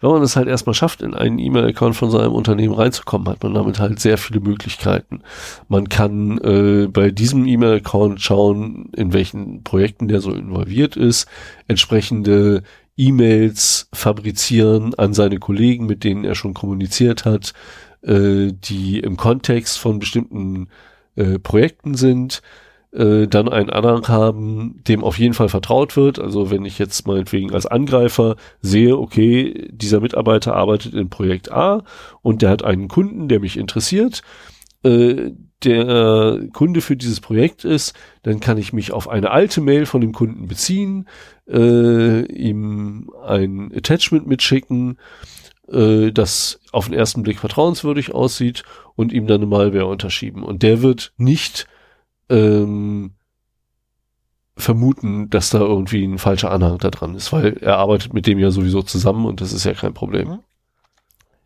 Wenn 0.00 0.10
man 0.10 0.22
es 0.22 0.36
halt 0.36 0.46
erstmal 0.46 0.74
schafft, 0.74 1.02
in 1.02 1.12
einen 1.14 1.40
E-Mail-Account 1.40 1.96
von 1.96 2.10
seinem 2.10 2.32
Unternehmen 2.32 2.74
reinzukommen, 2.74 3.28
hat 3.28 3.42
man 3.42 3.54
damit 3.54 3.80
halt 3.80 3.98
sehr 3.98 4.16
viele 4.16 4.38
Möglichkeiten. 4.40 5.22
Man 5.66 5.88
kann 5.88 6.38
äh, 6.38 6.86
bei 6.86 7.10
diesem 7.10 7.46
E-Mail-Account 7.46 8.20
schauen, 8.20 8.90
in 8.96 9.12
welchen 9.12 9.64
Projekten 9.64 10.06
der 10.06 10.20
so 10.20 10.32
involviert 10.32 10.96
ist, 10.96 11.26
entsprechende 11.66 12.62
E-Mails 12.98 13.88
fabrizieren 13.94 14.94
an 14.94 15.14
seine 15.14 15.38
Kollegen, 15.38 15.86
mit 15.86 16.04
denen 16.04 16.24
er 16.24 16.34
schon 16.34 16.52
kommuniziert 16.52 17.24
hat, 17.24 17.54
äh, 18.02 18.52
die 18.52 19.00
im 19.00 19.16
Kontext 19.16 19.78
von 19.78 19.98
bestimmten 19.98 20.68
äh, 21.16 21.38
Projekten 21.38 21.94
sind 21.94 22.42
äh, 22.92 23.26
dann 23.26 23.48
einen 23.48 23.70
Anhang 23.70 24.08
haben, 24.08 24.82
dem 24.88 25.04
auf 25.04 25.18
jeden 25.18 25.34
Fall 25.34 25.48
vertraut 25.48 25.96
wird. 25.96 26.18
Also 26.18 26.50
wenn 26.50 26.64
ich 26.64 26.78
jetzt 26.78 27.06
meinetwegen 27.06 27.52
als 27.52 27.66
Angreifer 27.66 28.36
sehe, 28.60 28.96
okay, 28.96 29.68
dieser 29.70 30.00
Mitarbeiter 30.00 30.54
arbeitet 30.54 30.94
in 30.94 31.10
Projekt 31.10 31.52
A 31.52 31.84
und 32.22 32.42
der 32.42 32.50
hat 32.50 32.64
einen 32.64 32.88
Kunden, 32.88 33.28
der 33.28 33.40
mich 33.40 33.56
interessiert, 33.56 34.22
äh, 34.84 35.32
der 35.64 36.40
Kunde 36.52 36.80
für 36.80 36.96
dieses 36.96 37.20
Projekt 37.20 37.64
ist, 37.64 37.92
dann 38.22 38.38
kann 38.38 38.58
ich 38.58 38.72
mich 38.72 38.92
auf 38.92 39.08
eine 39.08 39.32
alte 39.32 39.60
Mail 39.60 39.86
von 39.86 40.00
dem 40.00 40.12
Kunden 40.12 40.46
beziehen, 40.46 41.08
äh, 41.48 42.22
ihm 42.26 43.10
ein 43.24 43.72
Attachment 43.74 44.26
mitschicken, 44.26 44.98
äh, 45.68 46.12
das 46.12 46.60
auf 46.72 46.86
den 46.86 46.94
ersten 46.94 47.22
Blick 47.22 47.38
vertrauenswürdig 47.38 48.14
aussieht 48.14 48.62
und 48.96 49.12
ihm 49.12 49.26
dann 49.26 49.40
eine 49.40 49.46
Malware 49.46 49.86
unterschieben. 49.86 50.42
Und 50.42 50.62
der 50.62 50.82
wird 50.82 51.12
nicht 51.16 51.66
ähm, 52.28 53.14
vermuten, 54.56 55.30
dass 55.30 55.50
da 55.50 55.60
irgendwie 55.60 56.04
ein 56.04 56.18
falscher 56.18 56.50
Anhang 56.50 56.78
da 56.78 56.90
dran 56.90 57.14
ist, 57.14 57.32
weil 57.32 57.56
er 57.58 57.78
arbeitet 57.78 58.12
mit 58.12 58.26
dem 58.26 58.38
ja 58.38 58.50
sowieso 58.50 58.82
zusammen 58.82 59.24
und 59.24 59.40
das 59.40 59.52
ist 59.52 59.64
ja 59.64 59.74
kein 59.74 59.94
Problem. 59.94 60.28
Mhm. 60.28 60.38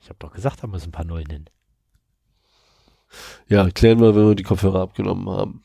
Ich 0.00 0.08
habe 0.08 0.18
doch 0.18 0.32
gesagt, 0.32 0.62
da 0.62 0.66
müssen 0.66 0.88
ein 0.88 0.92
paar 0.92 1.04
neuen 1.04 1.28
hin. 1.28 1.44
Ja, 3.48 3.68
klären 3.70 4.00
wir, 4.00 4.16
wenn 4.16 4.28
wir 4.28 4.34
die 4.34 4.42
Kopfhörer 4.42 4.80
abgenommen 4.80 5.28
haben. 5.28 5.62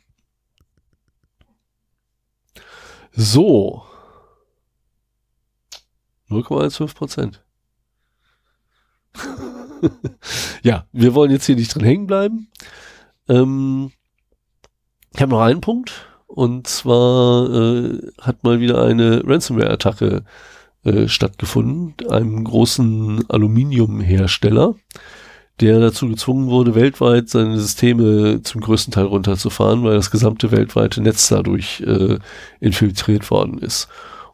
So. 3.13 3.83
0,15 6.29 6.95
Prozent. 6.95 7.43
ja, 10.63 10.85
wir 10.91 11.13
wollen 11.13 11.31
jetzt 11.31 11.45
hier 11.45 11.55
nicht 11.55 11.73
drin 11.73 11.83
hängen 11.83 12.07
bleiben. 12.07 12.49
Ähm, 13.27 13.91
ich 15.13 15.21
habe 15.21 15.31
noch 15.31 15.41
einen 15.41 15.61
Punkt. 15.61 16.07
Und 16.27 16.67
zwar 16.67 17.49
äh, 17.49 17.99
hat 18.21 18.43
mal 18.43 18.59
wieder 18.59 18.83
eine 18.83 19.23
Ransomware-Attacke 19.25 20.23
äh, 20.83 21.07
stattgefunden, 21.07 21.95
einem 22.09 22.43
großen 22.43 23.27
Aluminiumhersteller, 23.29 24.75
der 25.59 25.79
dazu 25.79 26.07
gezwungen 26.09 26.49
wurde, 26.49 26.75
weltweit 26.75 27.29
seine 27.29 27.59
Systeme 27.59 28.41
zum 28.43 28.61
größten 28.61 28.93
Teil 28.93 29.05
runterzufahren, 29.05 29.83
weil 29.83 29.95
das 29.95 30.11
gesamte 30.11 30.51
weltweite 30.51 31.01
Netz 31.01 31.29
dadurch 31.29 31.81
äh, 31.81 32.19
infiltriert 32.59 33.31
worden 33.31 33.57
ist. 33.57 33.87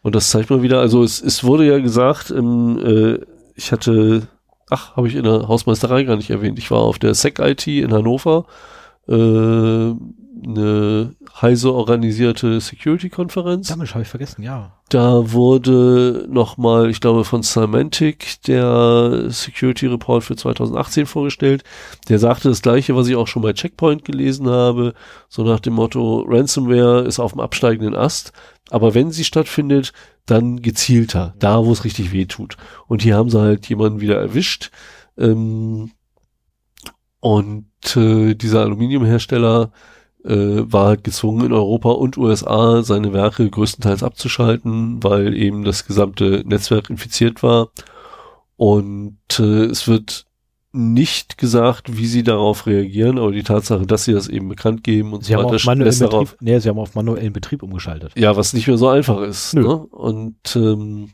Und 0.04 0.16
das 0.16 0.30
zeigt 0.30 0.50
mal 0.50 0.62
wieder, 0.62 0.80
also 0.80 1.02
es, 1.02 1.22
es 1.22 1.44
wurde 1.44 1.66
ja 1.66 1.80
gesagt, 1.80 2.30
ähm, 2.30 2.78
äh, 2.78 3.20
ich 3.56 3.72
hatte, 3.72 4.28
ach, 4.70 4.96
habe 4.96 5.08
ich 5.08 5.16
in 5.16 5.24
der 5.24 5.48
Hausmeisterei 5.48 6.04
gar 6.04 6.18
nicht 6.18 6.30
erwähnt, 6.30 6.60
ich 6.60 6.70
war 6.70 6.82
auf 6.82 7.00
der 7.00 7.16
SEC-IT 7.16 7.68
in 7.68 7.94
Hannover, 7.94 8.46
äh, 9.08 9.14
eine 10.46 11.16
heise 11.42 11.74
organisierte 11.74 12.60
Security-Konferenz. 12.60 13.70
Damit 13.70 13.94
habe 13.94 14.04
ich 14.04 14.10
vergessen, 14.10 14.44
ja. 14.44 14.74
Da 14.90 15.32
wurde 15.32 16.28
nochmal, 16.30 16.90
ich 16.90 17.02
glaube, 17.02 17.24
von 17.24 17.42
Symantec 17.42 18.42
der 18.46 19.30
Security 19.30 19.88
Report 19.88 20.24
für 20.24 20.36
2018 20.36 21.06
vorgestellt. 21.06 21.64
Der 22.10 22.20
sagte 22.20 22.50
das 22.50 22.62
gleiche, 22.62 22.96
was 22.96 23.08
ich 23.08 23.16
auch 23.16 23.28
schon 23.28 23.42
bei 23.42 23.54
Checkpoint 23.54 24.06
gelesen 24.06 24.50
habe. 24.50 24.94
So 25.30 25.44
nach 25.44 25.60
dem 25.60 25.74
Motto, 25.74 26.26
Ransomware 26.28 27.02
ist 27.06 27.20
auf 27.20 27.32
dem 27.32 27.42
absteigenden 27.42 27.96
Ast. 27.96 28.34
Aber 28.70 28.94
wenn 28.94 29.12
sie 29.12 29.24
stattfindet, 29.24 29.94
dann 30.26 30.62
gezielter, 30.62 31.34
da 31.40 31.66
wo 31.66 31.72
es 31.72 31.84
richtig 31.84 32.12
weh 32.12 32.26
tut. 32.26 32.58
Und 32.88 33.02
hier 33.02 33.16
haben 33.16 33.30
sie 33.30 33.40
halt 33.40 33.68
jemanden 33.68 34.00
wieder 34.00 34.20
erwischt. 34.20 34.72
Ähm, 35.18 35.92
und 37.20 37.96
äh, 37.96 38.36
dieser 38.36 38.62
Aluminiumhersteller 38.62 39.72
äh, 40.24 40.64
war 40.64 40.88
halt 40.88 41.04
gezwungen 41.04 41.46
in 41.46 41.54
Europa 41.54 41.90
und 41.90 42.18
USA 42.18 42.84
seine 42.84 43.14
Werke 43.14 43.50
größtenteils 43.50 44.04
abzuschalten, 44.04 45.04
weil 45.04 45.36
eben 45.36 45.64
das 45.64 45.86
gesamte 45.86 46.44
Netzwerk 46.46 46.90
infiziert 46.90 47.44
war. 47.44 47.70
Und 48.56 49.18
äh, 49.40 49.66
es 49.66 49.88
wird 49.88 50.26
nicht 50.74 51.38
gesagt, 51.38 51.98
wie 51.98 52.08
sie 52.08 52.24
darauf 52.24 52.66
reagieren, 52.66 53.20
aber 53.20 53.32
die 53.32 53.44
Tatsache, 53.44 53.86
dass 53.86 54.06
sie 54.06 54.14
das 54.14 54.28
eben 54.28 54.50
bekannt 54.50 54.84
geben 54.84 55.14
und 55.14 55.24
sie 55.24 55.34
so 55.34 55.38
haben 55.38 55.46
weiter, 55.46 55.56
auf 55.56 55.66
manuellen 55.66 56.00
Betrieb, 56.00 56.10
darauf, 56.10 56.36
nee, 56.42 56.60
sie 56.60 56.70
haben 56.70 56.80
auf 56.80 56.96
manuellen 56.96 57.34
Betrieb 57.34 57.64
umgeschaltet. 57.64 58.12
ja, 58.18 58.36
was 58.36 58.54
nicht 58.54 58.68
mehr 58.68 58.78
so 58.78 58.90
einfach 58.90 59.22
ist. 59.22 59.54
Nö. 59.54 59.62
Ne? 59.62 59.76
Und 59.76 60.56
ähm, 60.56 61.12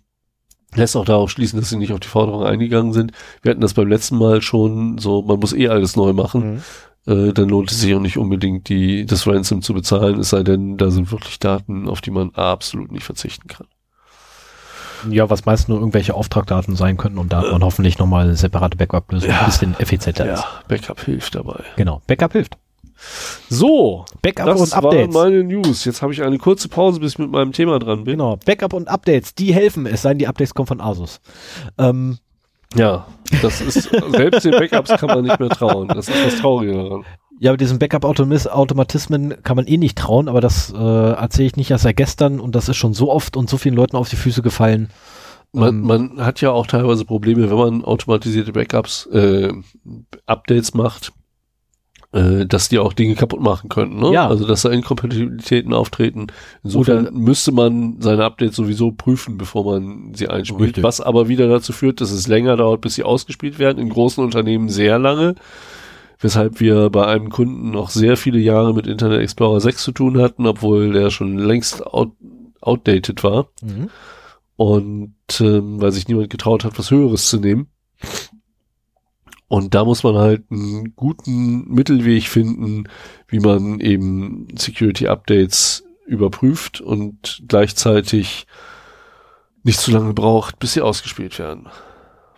lässt 0.75 0.95
auch 0.95 1.05
darauf 1.05 1.29
schließen, 1.29 1.59
dass 1.59 1.69
sie 1.69 1.77
nicht 1.77 1.91
auf 1.91 1.99
die 1.99 2.07
Forderung 2.07 2.43
eingegangen 2.43 2.93
sind. 2.93 3.11
Wir 3.41 3.51
hatten 3.51 3.61
das 3.61 3.73
beim 3.73 3.89
letzten 3.89 4.17
Mal 4.17 4.41
schon, 4.41 4.97
so 4.97 5.21
man 5.23 5.39
muss 5.39 5.53
eh 5.53 5.67
alles 5.67 5.97
neu 5.97 6.13
machen. 6.13 6.61
Mhm. 7.05 7.29
Äh, 7.29 7.33
dann 7.33 7.49
lohnt 7.49 7.71
es 7.71 7.81
sich 7.81 7.93
auch 7.93 8.01
nicht 8.01 8.17
unbedingt, 8.17 8.69
die, 8.69 9.05
das 9.05 9.27
Ransom 9.27 9.61
zu 9.61 9.73
bezahlen, 9.73 10.19
es 10.19 10.29
sei 10.29 10.43
denn, 10.43 10.77
da 10.77 10.91
sind 10.91 11.11
wirklich 11.11 11.39
Daten, 11.39 11.89
auf 11.89 12.01
die 12.01 12.11
man 12.11 12.31
absolut 12.31 12.91
nicht 12.91 13.03
verzichten 13.03 13.47
kann. 13.47 13.67
Ja, 15.09 15.29
was 15.29 15.45
meist 15.45 15.69
nur 15.69 15.79
irgendwelche 15.79 16.13
Auftragdaten 16.13 16.75
sein 16.75 16.97
könnten 16.97 17.17
und 17.19 17.31
da 17.31 17.41
hat 17.41 17.51
man 17.51 17.63
hoffentlich 17.63 17.99
nochmal 17.99 18.25
eine 18.25 18.35
separate 18.35 18.77
Backup-Lösung, 18.77 19.29
Ja. 19.29 19.39
ein 19.41 19.45
bisschen 19.45 19.75
effizienter 19.79 20.33
ist. 20.33 20.39
Ja, 20.41 20.45
Backup 20.67 20.99
hilft 21.01 21.35
dabei. 21.35 21.63
Genau, 21.75 22.01
Backup 22.07 22.33
hilft. 22.33 22.57
So, 23.49 24.05
Backup 24.21 24.45
das 24.47 24.61
und 24.61 24.73
Updates. 24.73 25.13
waren 25.13 25.31
meine 25.31 25.43
News. 25.43 25.85
Jetzt 25.85 26.01
habe 26.01 26.11
ich 26.13 26.21
eine 26.21 26.37
kurze 26.37 26.67
Pause, 26.67 26.99
bis 26.99 27.13
ich 27.13 27.19
mit 27.19 27.31
meinem 27.31 27.51
Thema 27.53 27.79
dran 27.79 28.03
bin. 28.03 28.13
Genau, 28.17 28.37
Backup 28.45 28.73
und 28.73 28.87
Updates, 28.89 29.33
die 29.35 29.53
helfen, 29.53 29.85
es 29.85 30.01
seien 30.01 30.17
die 30.17 30.27
Updates 30.27 30.53
kommen 30.53 30.67
von 30.67 30.81
Asus. 30.81 31.21
Ähm, 31.77 32.17
Ja, 32.75 33.07
das 33.41 33.61
ist, 33.61 33.89
selbst 34.11 34.43
den 34.45 34.51
Backups 34.51 34.89
kann 34.97 35.07
man 35.07 35.23
nicht 35.23 35.39
mehr 35.39 35.49
trauen. 35.49 35.87
Das 35.87 36.07
ist 36.09 36.25
das 36.25 36.35
Traurige 36.41 36.73
daran. 36.73 37.05
Ja, 37.39 37.51
aber 37.51 37.57
diesen 37.57 37.79
Backup-Automatismen 37.79 39.41
kann 39.43 39.55
man 39.55 39.65
eh 39.65 39.77
nicht 39.77 39.97
trauen, 39.97 40.27
aber 40.27 40.41
das 40.41 40.73
äh, 40.73 40.77
erzähle 40.77 41.47
ich 41.47 41.55
nicht 41.55 41.71
erst 41.71 41.83
seit 41.83 41.97
gestern 41.97 42.39
und 42.39 42.53
das 42.55 42.69
ist 42.69 42.77
schon 42.77 42.93
so 42.93 43.09
oft 43.11 43.37
und 43.37 43.49
so 43.49 43.57
vielen 43.57 43.75
Leuten 43.75 43.95
auf 43.95 44.09
die 44.09 44.17
Füße 44.17 44.41
gefallen. 44.41 44.89
Man, 45.53 45.69
Ähm, 45.69 45.81
man 45.81 46.25
hat 46.25 46.41
ja 46.41 46.51
auch 46.51 46.67
teilweise 46.67 47.05
Probleme, 47.05 47.49
wenn 47.49 47.57
man 47.57 47.83
automatisierte 47.83 48.51
Backups, 48.51 49.07
äh, 49.07 49.51
Updates 50.25 50.73
macht, 50.73 51.11
äh, 52.11 52.45
dass 52.45 52.69
die 52.69 52.77
auch 52.79 52.93
Dinge 52.93 53.15
kaputt 53.15 53.39
machen 53.41 53.69
können. 53.69 53.99
Ne? 53.99 54.11
Ja. 54.11 54.27
Also 54.27 54.45
dass 54.45 54.63
da 54.63 54.69
Inkompatibilitäten 54.69 55.73
auftreten. 55.73 56.27
Insofern 56.63 57.07
Oder- 57.07 57.11
müsste 57.11 57.51
man 57.51 57.97
seine 57.99 58.25
Updates 58.25 58.57
sowieso 58.57 58.91
prüfen, 58.91 59.37
bevor 59.37 59.63
man 59.63 60.13
sie 60.13 60.27
einspielt. 60.27 60.61
Richtig. 60.61 60.83
Was 60.83 61.01
aber 61.01 61.29
wieder 61.29 61.47
dazu 61.47 61.71
führt, 61.71 62.01
dass 62.01 62.11
es 62.11 62.27
länger 62.27 62.57
dauert, 62.57 62.81
bis 62.81 62.95
sie 62.95 63.03
ausgespielt 63.03 63.59
werden. 63.59 63.79
In 63.79 63.89
großen 63.89 64.23
Unternehmen 64.23 64.69
sehr 64.69 64.99
lange. 64.99 65.35
Weshalb 66.19 66.59
wir 66.59 66.89
bei 66.89 67.05
einem 67.05 67.29
Kunden 67.29 67.71
noch 67.71 67.89
sehr 67.89 68.17
viele 68.17 68.39
Jahre 68.39 68.73
mit 68.73 68.87
Internet 68.87 69.21
Explorer 69.21 69.61
6 69.61 69.83
zu 69.83 69.91
tun 69.93 70.21
hatten, 70.21 70.45
obwohl 70.45 70.91
der 70.91 71.09
schon 71.11 71.37
längst 71.37 71.85
out, 71.85 72.11
outdated 72.59 73.23
war. 73.23 73.47
Mhm. 73.61 73.89
Und 74.57 75.15
ähm, 75.39 75.81
weil 75.81 75.93
sich 75.93 76.09
niemand 76.09 76.29
getraut 76.29 76.65
hat, 76.65 76.77
was 76.77 76.91
Höheres 76.91 77.29
zu 77.29 77.39
nehmen. 77.39 77.67
Und 79.47 79.73
da 79.73 79.83
muss 79.83 80.03
man 80.03 80.15
halt 80.15 80.43
einen 80.51 80.93
guten 80.95 81.67
Mittelweg 81.69 82.27
finden, 82.27 82.83
wie 83.27 83.39
man 83.39 83.79
eben 83.79 84.47
Security-Updates 84.55 85.85
überprüft 86.05 86.81
und 86.81 87.43
gleichzeitig 87.47 88.45
nicht 89.63 89.79
zu 89.79 89.91
lange 89.91 90.13
braucht, 90.13 90.59
bis 90.59 90.73
sie 90.73 90.81
ausgespielt 90.81 91.39
werden. 91.39 91.67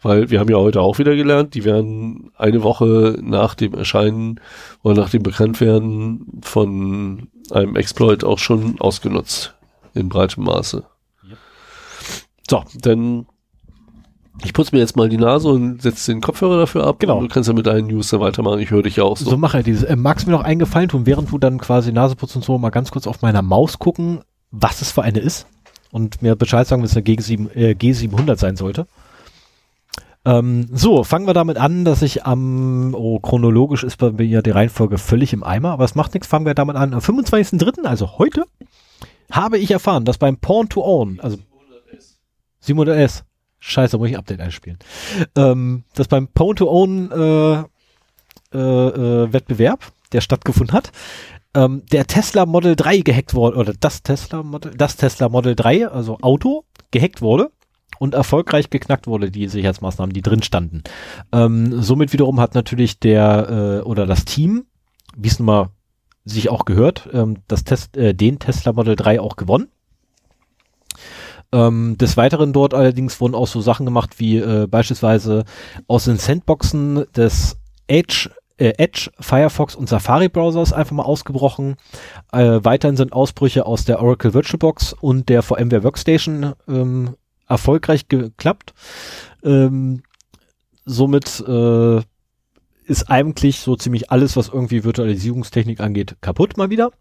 Weil 0.01 0.29
wir 0.29 0.39
haben 0.39 0.49
ja 0.49 0.57
heute 0.57 0.81
auch 0.81 0.97
wieder 0.97 1.15
gelernt, 1.15 1.53
die 1.53 1.63
werden 1.63 2.31
eine 2.35 2.63
Woche 2.63 3.19
nach 3.21 3.53
dem 3.55 3.73
Erscheinen 3.73 4.39
oder 4.83 5.01
nach 5.01 5.09
dem 5.09 5.23
Bekanntwerden 5.23 6.41
von 6.41 7.27
einem 7.51 7.75
Exploit 7.75 8.23
auch 8.23 8.39
schon 8.39 8.79
ausgenutzt. 8.79 9.53
In 9.93 10.09
breitem 10.09 10.45
Maße. 10.45 10.83
So, 12.49 12.63
dann 12.79 13.25
ich 14.43 14.53
putze 14.53 14.73
mir 14.73 14.79
jetzt 14.79 14.95
mal 14.95 15.09
die 15.09 15.17
Nase 15.17 15.49
und 15.49 15.81
setze 15.81 16.11
den 16.11 16.21
Kopfhörer 16.21 16.57
dafür 16.57 16.85
ab. 16.85 16.99
Genau. 16.99 17.21
Du 17.21 17.27
kannst 17.27 17.47
ja 17.47 17.53
mit 17.53 17.67
deinen 17.67 17.87
News 17.87 18.09
dann 18.09 18.21
weitermachen. 18.21 18.59
Ich 18.59 18.71
höre 18.71 18.81
dich 18.81 18.95
ja 18.95 19.03
auch 19.03 19.17
so. 19.17 19.29
So 19.29 19.37
mache 19.37 19.59
ich 19.59 19.65
dieses. 19.65 19.83
Äh, 19.83 19.95
magst 19.97 20.25
du 20.25 20.31
mir 20.31 20.37
noch 20.37 20.43
einen 20.43 20.59
Gefallen 20.59 20.89
tun, 20.89 21.05
während 21.05 21.31
du 21.31 21.37
dann 21.37 21.59
quasi 21.59 21.91
Nase 21.91 22.15
putzt 22.15 22.35
und 22.35 22.43
so 22.43 22.57
mal 22.57 22.69
ganz 22.69 22.89
kurz 22.91 23.05
auf 23.05 23.21
meiner 23.21 23.41
Maus 23.41 23.77
gucken, 23.77 24.21
was 24.49 24.81
es 24.81 24.91
für 24.91 25.03
eine 25.03 25.19
ist? 25.19 25.45
und 25.91 26.21
mir 26.21 26.35
Bescheid 26.35 26.67
sagen, 26.67 26.81
wenn 26.81 26.87
es 26.87 26.95
eine 26.95 27.05
G7, 27.05 27.53
äh, 27.55 27.71
G700 27.73 28.37
sein 28.37 28.55
sollte. 28.55 28.87
Ähm, 30.23 30.67
so, 30.71 31.03
fangen 31.03 31.25
wir 31.25 31.33
damit 31.33 31.57
an, 31.57 31.83
dass 31.83 32.03
ich 32.03 32.25
am, 32.25 32.93
oh, 32.93 33.19
chronologisch 33.19 33.83
ist 33.83 33.97
bei 33.97 34.11
mir 34.11 34.41
die 34.43 34.51
Reihenfolge 34.51 34.99
völlig 34.99 35.33
im 35.33 35.43
Eimer, 35.43 35.71
aber 35.71 35.83
es 35.83 35.95
macht 35.95 36.13
nichts, 36.13 36.27
fangen 36.27 36.45
wir 36.45 36.53
damit 36.53 36.75
an. 36.75 36.93
Am 36.93 36.99
25.03., 36.99 37.85
also 37.85 38.19
heute, 38.19 38.45
habe 39.31 39.57
ich 39.57 39.71
erfahren, 39.71 40.05
dass 40.05 40.19
beim 40.19 40.37
Porn 40.37 40.69
to 40.69 40.83
Own, 40.83 41.19
also 41.21 41.37
700S, 42.63 43.23
scheiße, 43.59 43.97
muss 43.97 44.09
ich 44.09 44.15
ein 44.15 44.19
Update 44.19 44.41
einspielen, 44.41 44.77
ähm, 45.35 45.85
dass 45.95 46.07
beim 46.07 46.27
Porn 46.27 46.55
to 46.55 46.69
Own 46.69 47.11
äh, 47.11 47.63
äh, 48.53 48.59
äh, 48.59 49.33
Wettbewerb, 49.33 49.91
der 50.11 50.21
stattgefunden 50.21 50.75
hat, 50.75 50.91
ähm, 51.55 51.83
der 51.91 52.05
Tesla 52.05 52.45
Model 52.45 52.75
3 52.75 52.99
gehackt 52.99 53.33
wurde, 53.33 53.57
oder 53.57 53.73
das 53.79 54.03
Tesla 54.03 54.43
Model, 54.43 54.73
das 54.75 54.97
Tesla 54.97 55.29
Model 55.29 55.55
3, 55.55 55.87
also 55.87 56.19
Auto, 56.21 56.65
gehackt 56.91 57.23
wurde 57.23 57.49
und 58.01 58.15
erfolgreich 58.15 58.71
geknackt 58.71 59.05
wurde, 59.05 59.29
die 59.29 59.47
Sicherheitsmaßnahmen, 59.47 60.11
die 60.11 60.23
drin 60.23 60.41
standen. 60.41 60.81
Ähm, 61.31 61.83
somit 61.83 62.11
wiederum 62.13 62.39
hat 62.39 62.55
natürlich 62.55 62.99
der 62.99 63.81
äh, 63.83 63.87
oder 63.87 64.07
das 64.07 64.25
Team, 64.25 64.65
wie 65.15 65.27
es 65.27 65.37
nun 65.37 65.45
mal 65.45 65.69
sich 66.25 66.49
auch 66.49 66.65
gehört, 66.65 67.07
ähm, 67.13 67.37
das 67.47 67.63
Test, 67.63 67.95
äh, 67.97 68.15
den 68.15 68.39
Tesla 68.39 68.73
Model 68.73 68.95
3 68.95 69.21
auch 69.21 69.35
gewonnen. 69.35 69.67
Ähm, 71.51 71.95
des 71.99 72.17
Weiteren 72.17 72.53
dort 72.53 72.73
allerdings 72.73 73.21
wurden 73.21 73.35
auch 73.35 73.45
so 73.45 73.61
Sachen 73.61 73.85
gemacht 73.85 74.19
wie 74.19 74.37
äh, 74.37 74.65
beispielsweise 74.65 75.45
aus 75.87 76.05
den 76.05 76.17
Sandboxen 76.17 77.05
des 77.15 77.57
Edge 77.85 78.31
äh, 78.57 78.73
Edge, 78.77 79.11
Firefox 79.19 79.75
und 79.75 79.89
Safari 79.89 80.29
Browsers 80.29 80.73
einfach 80.73 80.95
mal 80.95 81.03
ausgebrochen. 81.03 81.75
Äh, 82.31 82.61
weiterhin 82.63 82.97
sind 82.97 83.13
Ausbrüche 83.13 83.67
aus 83.67 83.85
der 83.85 84.01
Oracle 84.01 84.33
VirtualBox 84.33 84.93
und 84.93 85.29
der 85.29 85.41
VMware 85.41 85.83
Workstation 85.83 86.53
ähm, 86.67 87.15
erfolgreich 87.51 88.07
geklappt. 88.07 88.73
Ähm, 89.43 90.03
somit 90.85 91.43
äh, 91.47 92.01
ist 92.85 93.09
eigentlich 93.09 93.59
so 93.59 93.75
ziemlich 93.75 94.09
alles, 94.11 94.35
was 94.35 94.49
irgendwie 94.49 94.83
Virtualisierungstechnik 94.83 95.79
angeht, 95.79 96.15
kaputt 96.21 96.57
mal 96.57 96.69
wieder. 96.69 96.91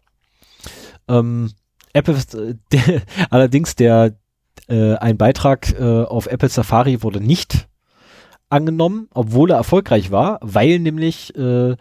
Ähm, 1.07 1.51
Apple, 1.93 2.15
äh, 2.15 2.55
der, 2.71 3.01
allerdings 3.29 3.75
der 3.75 4.17
äh, 4.67 4.95
ein 4.95 5.17
Beitrag 5.17 5.73
äh, 5.79 6.03
auf 6.03 6.27
Apple 6.27 6.49
Safari 6.49 7.01
wurde 7.03 7.21
nicht 7.21 7.67
angenommen, 8.49 9.07
obwohl 9.13 9.51
er 9.51 9.57
erfolgreich 9.57 10.11
war, 10.11 10.39
weil 10.41 10.79
nämlich 10.79 11.35
äh, 11.35 11.75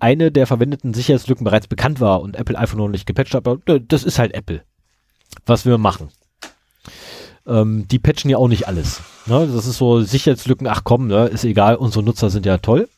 eine 0.00 0.32
der 0.32 0.46
verwendeten 0.46 0.92
Sicherheitslücken 0.94 1.44
bereits 1.44 1.68
bekannt 1.68 2.00
war 2.00 2.20
und 2.20 2.36
Apple 2.36 2.58
einfach 2.58 2.76
noch 2.76 2.88
nicht 2.88 3.06
gepatcht 3.06 3.34
hat. 3.34 3.46
Aber 3.46 3.80
das 3.80 4.04
ist 4.04 4.18
halt 4.18 4.34
Apple. 4.34 4.62
Was 5.46 5.64
wir 5.64 5.78
machen. 5.78 6.08
Ähm, 7.46 7.86
die 7.88 7.98
patchen 7.98 8.30
ja 8.30 8.38
auch 8.38 8.48
nicht 8.48 8.68
alles. 8.68 9.02
Ne? 9.26 9.48
Das 9.52 9.66
ist 9.66 9.76
so 9.78 10.02
Sicherheitslücken, 10.02 10.66
ach 10.66 10.82
komm, 10.84 11.06
ne? 11.06 11.26
ist 11.26 11.44
egal, 11.44 11.76
unsere 11.76 12.04
Nutzer 12.04 12.30
sind 12.30 12.46
ja 12.46 12.58
toll. 12.58 12.88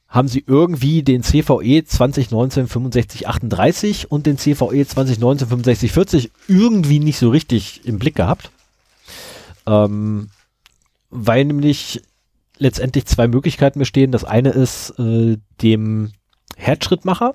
haben 0.09 0.29
sie 0.29 0.43
irgendwie 0.45 1.03
den 1.03 1.23
CVE 1.23 1.85
2019 1.85 2.67
6538 2.67 4.11
und 4.11 4.27
den 4.27 4.39
CVE 4.39 4.85
2019 4.85 5.49
6540 5.49 6.31
irgendwie 6.49 6.99
nicht 6.99 7.19
so 7.19 7.31
richtig 7.31 7.83
im 7.85 7.99
Blick 7.99 8.17
gehabt. 8.17 8.51
Ähm, 9.67 10.31
weil 11.11 11.45
nämlich 11.45 12.03
letztendlich 12.59 13.07
zwei 13.07 13.27
Möglichkeiten 13.29 13.79
bestehen. 13.79 14.13
Das 14.13 14.25
eine 14.25 14.51
ist 14.51 14.91
äh, 14.99 15.39
dem 15.63 16.13
Herzschrittmacher, 16.57 17.35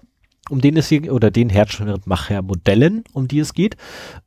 um 0.49 0.61
den 0.61 0.77
es 0.77 0.87
hier, 0.87 1.13
oder 1.13 1.31
den 1.31 1.49
Herzschrittmacher-Modellen, 1.49 3.03
um 3.13 3.27
die 3.27 3.39
es 3.39 3.53
geht, 3.53 3.75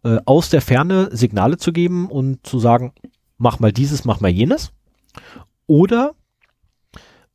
äh, 0.05 0.19
aus 0.25 0.51
der 0.51 0.61
Ferne 0.61 1.09
Signale 1.13 1.57
zu 1.57 1.73
geben 1.73 2.11
und 2.11 2.47
zu 2.47 2.59
sagen, 2.59 2.93
mach 3.39 3.59
mal 3.59 3.73
dieses, 3.73 4.05
mach 4.05 4.21
mal 4.21 4.29
jenes. 4.29 4.73
Oder 5.67 6.15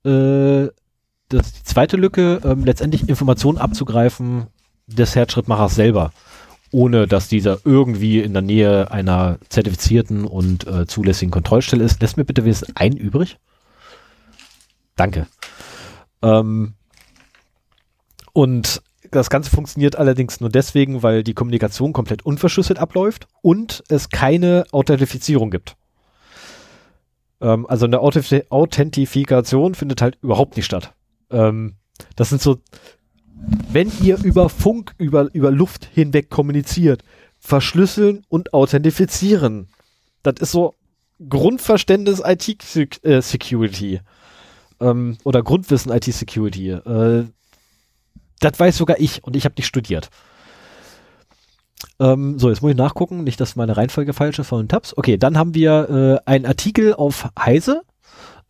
äh, 0.06 0.68
das 1.30 1.48
ist 1.48 1.60
die 1.60 1.64
zweite 1.64 1.98
Lücke, 1.98 2.42
äh, 2.44 2.54
letztendlich 2.54 3.10
Informationen 3.10 3.58
abzugreifen 3.58 4.48
des 4.88 5.16
Herzschrittmachers 5.16 5.76
selber 5.76 6.12
ohne 6.74 7.08
dass 7.08 7.28
dieser 7.28 7.60
irgendwie 7.66 8.20
in 8.20 8.34
der 8.34 8.42
Nähe 8.42 8.92
einer 8.92 9.38
zertifizierten 9.48 10.26
und 10.26 10.66
äh, 10.66 10.88
zulässigen 10.88 11.32
Kontrollstelle 11.32 11.84
ist. 11.84 12.02
Lässt 12.02 12.18
mir 12.18 12.26
bitte 12.26 12.44
wenigstens 12.44 12.76
ein 12.76 12.98
übrig. 12.98 13.38
Danke. 14.96 15.28
Ähm, 16.24 16.74
und 18.34 18.82
das 19.12 19.30
Ganze 19.30 19.52
funktioniert 19.52 19.98
allerdings 19.98 20.42
nur 20.42 20.50
deswegen, 20.50 21.04
weil 21.04 21.24
die 21.24 21.36
Kommunikation 21.36 21.94
komplett 21.94 22.26
unverschlüsselt 22.26 22.80
abläuft 22.80 23.28
und 23.44 23.84
es 23.90 24.10
keine 24.10 24.66
Authentifizierung 24.72 25.52
gibt. 25.52 25.78
Ähm, 27.44 27.68
also 27.68 27.86
eine 27.86 27.99
Authentifikation 27.99 29.76
findet 29.76 30.02
halt 30.02 30.18
überhaupt 30.24 30.56
nicht 30.56 30.65
statt. 30.65 30.95
Ähm, 31.30 31.76
das 32.15 32.30
sind 32.30 32.41
so 32.41 32.57
wenn 33.70 33.91
ihr 34.02 34.24
über 34.24 34.49
Funk, 34.49 34.94
über, 34.98 35.30
über 35.34 35.52
Luft 35.52 35.90
hinweg 35.94 36.30
kommuniziert, 36.30 37.03
verschlüsseln 37.40 38.26
und 38.30 38.53
authentifizieren. 38.53 39.68
Das 40.22 40.36
ist 40.40 40.52
so 40.52 40.76
Grundverständnis 41.28 42.22
IT-Security. 42.24 43.99
Ähm, 44.80 45.18
oder 45.24 45.44
Grundwissen 45.44 45.91
IT-Security. 45.91 46.70
Äh, 46.70 47.26
das 48.40 48.60
weiß 48.60 48.78
sogar 48.78 48.99
ich 48.99 49.24
und 49.24 49.36
ich 49.36 49.45
habe 49.45 49.56
nicht 49.57 49.68
studiert. 49.68 50.10
Ähm, 52.00 52.40
so, 52.40 52.50
jetzt 52.50 52.62
muss 52.62 52.72
ich 52.72 52.78
nachgucken, 52.78 53.24
nicht, 53.24 53.40
dass 53.40 53.56
meine 53.56 53.78
Reihenfolge 53.78 54.14
falsch 54.14 54.40
ist 54.40 54.48
von 54.48 54.64
den 54.64 54.70
Tabs. 54.70 54.98
Okay, 54.98 55.18
dann 55.18 55.38
haben 55.38 55.54
wir 55.54 56.22
äh, 56.26 56.30
einen 56.30 56.46
Artikel 56.46 56.94
auf 56.94 57.30
Heise, 57.38 57.82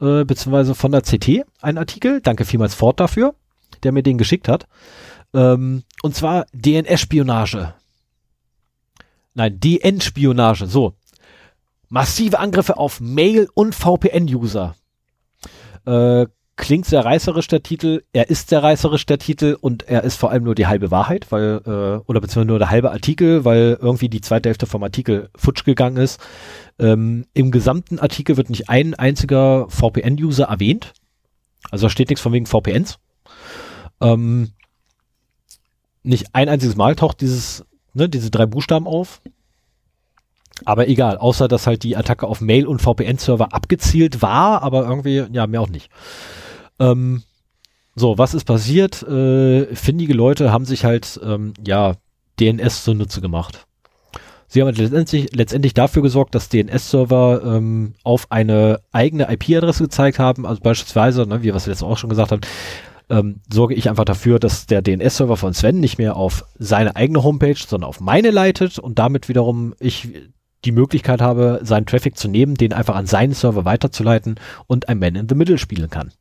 äh, 0.01 0.23
beziehungsweise 0.23 0.75
von 0.75 0.91
der 0.91 1.01
CT, 1.01 1.43
einen 1.61 1.77
Artikel. 1.77 2.21
Danke 2.21 2.45
vielmals 2.45 2.75
Ford 2.75 2.99
dafür 2.99 3.35
der 3.83 3.91
mir 3.91 4.03
den 4.03 4.17
geschickt 4.17 4.47
hat. 4.47 4.67
Ähm, 5.33 5.83
und 6.01 6.15
zwar 6.15 6.45
DNS-Spionage. 6.53 7.73
Nein, 9.33 9.59
DN-Spionage. 9.59 10.67
So. 10.67 10.93
Massive 11.89 12.39
Angriffe 12.39 12.77
auf 12.77 12.99
Mail- 12.99 13.49
und 13.53 13.75
VPN-User. 13.75 14.75
Äh, 15.85 16.27
klingt 16.55 16.85
sehr 16.85 17.03
reißerisch 17.03 17.47
der 17.47 17.63
Titel. 17.63 18.03
Er 18.13 18.29
ist 18.29 18.49
sehr 18.49 18.61
reißerisch 18.61 19.05
der 19.05 19.17
Titel 19.17 19.57
und 19.59 19.83
er 19.83 20.03
ist 20.03 20.17
vor 20.17 20.31
allem 20.31 20.43
nur 20.43 20.55
die 20.55 20.67
halbe 20.67 20.91
Wahrheit, 20.91 21.31
weil, 21.31 21.61
äh, 21.65 22.03
oder 22.07 22.21
beziehungsweise 22.21 22.47
nur 22.47 22.59
der 22.59 22.69
halbe 22.69 22.91
Artikel, 22.91 23.43
weil 23.45 23.77
irgendwie 23.81 24.09
die 24.09 24.21
zweite 24.21 24.49
Hälfte 24.49 24.67
vom 24.67 24.83
Artikel 24.83 25.29
futsch 25.35 25.63
gegangen 25.63 25.97
ist. 25.97 26.19
Ähm, 26.79 27.25
Im 27.33 27.51
gesamten 27.51 27.99
Artikel 27.99 28.37
wird 28.37 28.49
nicht 28.49 28.69
ein 28.69 28.93
einziger 28.93 29.67
VPN-User 29.69 30.45
erwähnt. 30.45 30.93
Also 31.71 31.85
da 31.85 31.89
steht 31.89 32.09
nichts 32.09 32.21
von 32.21 32.33
wegen 32.33 32.45
VPNs. 32.45 32.99
Ähm, 34.01 34.51
nicht 36.03 36.27
ein 36.33 36.49
einziges 36.49 36.75
Mal 36.75 36.95
taucht 36.95 37.21
dieses, 37.21 37.65
ne, 37.93 38.09
diese 38.09 38.29
drei 38.29 38.45
Buchstaben 38.45 38.87
auf. 38.87 39.21
Aber 40.65 40.87
egal, 40.87 41.17
außer 41.17 41.47
dass 41.47 41.67
halt 41.67 41.83
die 41.83 41.97
Attacke 41.97 42.27
auf 42.27 42.41
Mail- 42.41 42.67
und 42.67 42.81
VPN-Server 42.81 43.53
abgezielt 43.53 44.21
war, 44.21 44.61
aber 44.61 44.87
irgendwie, 44.87 45.25
ja, 45.31 45.47
mehr 45.47 45.61
auch 45.61 45.69
nicht. 45.69 45.89
Ähm, 46.79 47.23
so, 47.95 48.17
was 48.17 48.33
ist 48.33 48.45
passiert? 48.45 49.03
Äh, 49.03 49.75
findige 49.75 50.13
Leute 50.13 50.51
haben 50.51 50.65
sich 50.65 50.85
halt, 50.85 51.19
ähm, 51.23 51.53
ja, 51.65 51.95
DNS 52.39 52.83
zunutze 52.83 53.21
gemacht. 53.21 53.67
Sie 54.47 54.61
haben 54.61 54.67
halt 54.67 54.77
letztendlich, 54.77 55.33
letztendlich 55.33 55.73
dafür 55.73 56.03
gesorgt, 56.03 56.35
dass 56.35 56.49
DNS-Server 56.49 57.41
ähm, 57.43 57.95
auf 58.03 58.31
eine 58.31 58.81
eigene 58.91 59.31
IP-Adresse 59.31 59.83
gezeigt 59.83 60.19
haben, 60.19 60.45
also 60.45 60.61
beispielsweise, 60.61 61.25
ne, 61.25 61.41
wie 61.41 61.53
was 61.53 61.65
wir 61.65 61.73
jetzt 61.73 61.81
auch 61.81 61.97
schon 61.97 62.11
gesagt 62.11 62.31
haben, 62.31 62.41
ähm, 63.09 63.41
sorge 63.51 63.73
ich 63.73 63.89
einfach 63.89 64.05
dafür, 64.05 64.39
dass 64.39 64.65
der 64.65 64.81
DNS-Server 64.81 65.37
von 65.37 65.53
Sven 65.53 65.79
nicht 65.79 65.97
mehr 65.97 66.15
auf 66.15 66.45
seine 66.57 66.95
eigene 66.95 67.23
Homepage, 67.23 67.55
sondern 67.55 67.89
auf 67.89 67.99
meine 67.99 68.31
leitet 68.31 68.79
und 68.79 68.99
damit 68.99 69.27
wiederum 69.27 69.73
ich 69.79 70.09
die 70.65 70.71
Möglichkeit 70.71 71.21
habe, 71.21 71.59
seinen 71.63 71.85
Traffic 71.85 72.17
zu 72.17 72.27
nehmen, 72.27 72.55
den 72.55 72.73
einfach 72.73 72.95
an 72.95 73.05
seinen 73.05 73.33
Server 73.33 73.65
weiterzuleiten 73.65 74.35
und 74.67 74.89
ein 74.89 74.99
Man 74.99 75.15
in 75.15 75.27
the 75.29 75.35
Middle 75.35 75.57
spielen 75.57 75.89
kann. 75.89 76.11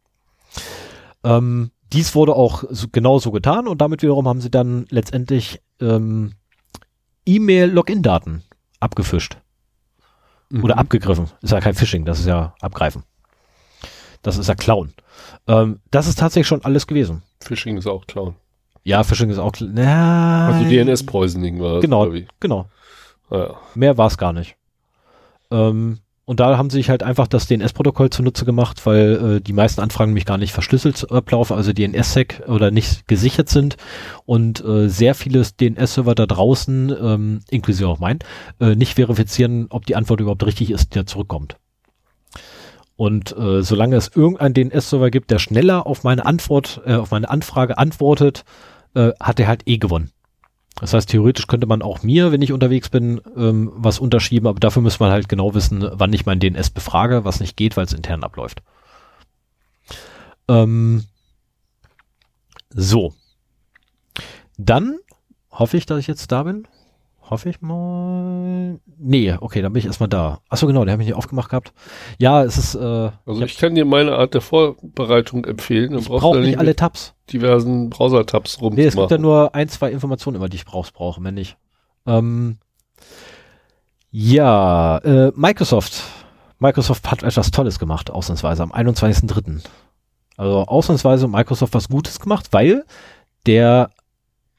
Ähm, 1.24 1.70
dies 1.92 2.14
wurde 2.14 2.34
auch 2.34 2.64
so, 2.70 2.88
genauso 2.90 3.30
getan 3.30 3.68
und 3.68 3.80
damit 3.80 4.02
wiederum 4.02 4.26
haben 4.26 4.40
sie 4.40 4.50
dann 4.50 4.86
letztendlich 4.90 5.60
ähm, 5.80 6.32
E-Mail-Login-Daten 7.26 8.42
abgefischt. 8.80 9.36
Oder 10.52 10.74
Mhm. 10.74 10.80
abgegriffen. 10.80 11.26
Ist 11.40 11.52
ja 11.52 11.60
kein 11.60 11.74
Phishing, 11.74 12.04
das 12.04 12.18
ist 12.20 12.26
ja 12.26 12.54
abgreifen. 12.60 13.04
Das 14.22 14.36
ist 14.36 14.48
ja 14.48 14.54
Klauen. 14.54 14.92
Ähm, 15.46 15.80
das 15.90 16.06
ist 16.08 16.18
tatsächlich 16.18 16.46
schon 16.46 16.62
alles 16.64 16.86
gewesen. 16.86 17.22
Phishing 17.40 17.76
ist 17.78 17.86
auch 17.86 18.06
Clown. 18.06 18.34
Ja, 18.84 19.02
Phishing 19.02 19.30
ist 19.30 19.38
auch. 19.38 19.52
Na, 19.60 20.48
Also 20.48 20.68
DNS-Poisoning 20.68 21.58
war 21.60 21.74
das, 21.74 21.82
Genau. 21.82 22.06
oder? 22.06 22.20
Genau. 22.40 22.66
Ja. 23.32 23.56
Mehr 23.74 23.96
war 23.98 24.08
es 24.08 24.18
gar 24.18 24.32
nicht. 24.32 24.56
Ähm, 25.50 25.98
und 26.24 26.38
da 26.38 26.56
haben 26.56 26.70
sie 26.70 26.76
sich 26.76 26.88
halt 26.88 27.02
einfach 27.02 27.26
das 27.26 27.46
DNS-Protokoll 27.48 28.10
zunutze 28.10 28.44
gemacht, 28.44 28.86
weil 28.86 29.36
äh, 29.36 29.40
die 29.40 29.52
meisten 29.52 29.80
Anfragen 29.80 30.10
nämlich 30.10 30.24
gar 30.24 30.38
nicht 30.38 30.52
verschlüsselt 30.52 31.10
ablaufen, 31.10 31.56
also 31.56 31.72
DNS-Sec 31.72 32.42
oder 32.46 32.70
nicht 32.70 33.08
gesichert 33.08 33.48
sind 33.48 33.76
und 34.24 34.64
äh, 34.64 34.88
sehr 34.88 35.14
viele 35.14 35.42
DNS-Server 35.42 36.14
da 36.14 36.26
draußen, 36.26 36.94
ähm, 37.02 37.40
inklusive 37.50 37.88
auch 37.88 37.98
mein, 37.98 38.20
äh, 38.60 38.76
nicht 38.76 38.94
verifizieren, 38.94 39.66
ob 39.70 39.84
die 39.86 39.96
Antwort 39.96 40.20
überhaupt 40.20 40.46
richtig 40.46 40.70
ist, 40.70 40.94
die 40.94 40.98
da 40.98 41.06
zurückkommt. 41.06 41.56
Und 42.94 43.36
äh, 43.36 43.62
solange 43.62 43.96
es 43.96 44.14
irgendeinen 44.14 44.54
DNS-Server 44.54 45.10
gibt, 45.10 45.32
der 45.32 45.40
schneller 45.40 45.88
auf 45.88 46.04
meine 46.04 46.24
Antwort, 46.24 46.82
äh, 46.86 46.94
auf 46.94 47.10
meine 47.10 47.30
Anfrage 47.30 47.78
antwortet, 47.78 48.44
äh, 48.94 49.10
hat 49.18 49.40
er 49.40 49.48
halt 49.48 49.66
eh 49.66 49.78
gewonnen. 49.78 50.12
Das 50.80 50.94
heißt, 50.94 51.10
theoretisch 51.10 51.46
könnte 51.46 51.66
man 51.66 51.82
auch 51.82 52.02
mir, 52.02 52.32
wenn 52.32 52.42
ich 52.42 52.52
unterwegs 52.52 52.88
bin, 52.88 53.20
ähm, 53.36 53.70
was 53.74 53.98
unterschieben, 53.98 54.48
aber 54.48 54.58
dafür 54.58 54.82
muss 54.82 55.00
man 55.00 55.10
halt 55.10 55.28
genau 55.28 55.54
wissen, 55.54 55.86
wann 55.92 56.12
ich 56.12 56.26
mein 56.26 56.40
DNS 56.40 56.70
befrage, 56.70 57.24
was 57.24 57.40
nicht 57.40 57.56
geht, 57.56 57.76
weil 57.76 57.84
es 57.84 57.92
intern 57.92 58.24
abläuft. 58.24 58.62
Ähm, 60.48 61.04
so. 62.70 63.14
Dann 64.56 64.98
hoffe 65.50 65.76
ich, 65.76 65.86
dass 65.86 65.98
ich 65.98 66.06
jetzt 66.06 66.32
da 66.32 66.42
bin. 66.42 66.66
Hoffe 67.32 67.48
ich 67.48 67.62
mal. 67.62 68.78
Nee, 68.98 69.34
okay, 69.40 69.62
dann 69.62 69.72
bin 69.72 69.80
ich 69.80 69.86
erstmal 69.86 70.10
da. 70.10 70.40
Achso, 70.50 70.66
genau, 70.66 70.84
der 70.84 70.92
habe 70.92 71.02
ich 71.02 71.08
nicht 71.08 71.16
aufgemacht 71.16 71.48
gehabt. 71.48 71.72
Ja, 72.18 72.44
es 72.44 72.58
ist, 72.58 72.74
äh, 72.74 72.78
Also 73.24 73.42
ich, 73.42 73.52
ich 73.52 73.56
kann 73.56 73.74
dir 73.74 73.86
meine 73.86 74.12
Art 74.16 74.34
der 74.34 74.42
Vorbereitung 74.42 75.46
empfehlen. 75.46 75.92
Dann 75.92 76.00
ich 76.00 76.08
brauchst 76.08 76.20
brauche 76.20 76.42
du 76.42 76.44
nicht 76.44 76.58
alle 76.58 76.76
Tabs. 76.76 77.14
diversen 77.32 77.88
Browser-Tabs 77.88 78.60
Nee, 78.60 78.84
es 78.84 78.96
gibt 78.96 79.10
ja 79.10 79.16
nur 79.16 79.54
ein, 79.54 79.70
zwei 79.70 79.90
Informationen 79.90 80.36
immer, 80.36 80.50
die 80.50 80.56
ich 80.56 80.66
brauch's 80.66 80.90
brauche, 80.90 81.22
mehr 81.22 81.32
nicht. 81.32 81.56
Ähm, 82.06 82.58
ja, 84.10 84.98
äh, 84.98 85.32
Microsoft. 85.34 86.02
Microsoft 86.58 87.10
hat 87.10 87.22
etwas 87.22 87.50
Tolles 87.50 87.78
gemacht, 87.78 88.10
ausnahmsweise, 88.10 88.62
am 88.62 88.72
21.03. 88.72 89.62
Also 90.36 90.66
ausnahmsweise 90.66 91.28
Microsoft 91.28 91.72
was 91.72 91.88
Gutes 91.88 92.20
gemacht, 92.20 92.48
weil 92.50 92.84
der 93.46 93.88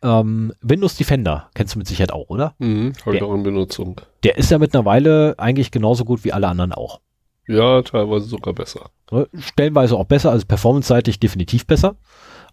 ähm, 0.04 0.54
Windows 0.62 0.96
Defender, 0.96 1.50
kennst 1.56 1.76
du 1.76 1.80
mit 1.80 1.88
Sicherheit 1.88 2.12
auch, 2.12 2.30
oder? 2.30 2.54
Mhm, 2.60 2.94
habe 3.06 3.16
ich 3.16 3.24
auch 3.24 3.34
in 3.34 3.44
Benutzung. 3.44 4.02
Der 4.24 4.38
ist 4.38 4.52
ja 4.52 4.60
mittlerweile 4.60 5.36
eigentlich 5.38 5.72
genauso 5.72 6.06
gut 6.06 6.24
wie 6.24 6.34
alle 6.34 6.48
anderen 6.48 6.74
auch. 6.74 7.00
Ja, 7.48 7.82
teilweise 7.82 8.26
sogar 8.28 8.54
besser. 8.54 8.90
Ne? 9.12 9.28
Stellenweise 9.38 9.96
auch 9.98 10.06
besser, 10.06 10.32
also 10.32 10.46
performanceseitig 10.46 11.20
definitiv 11.20 11.66
besser. 11.66 11.96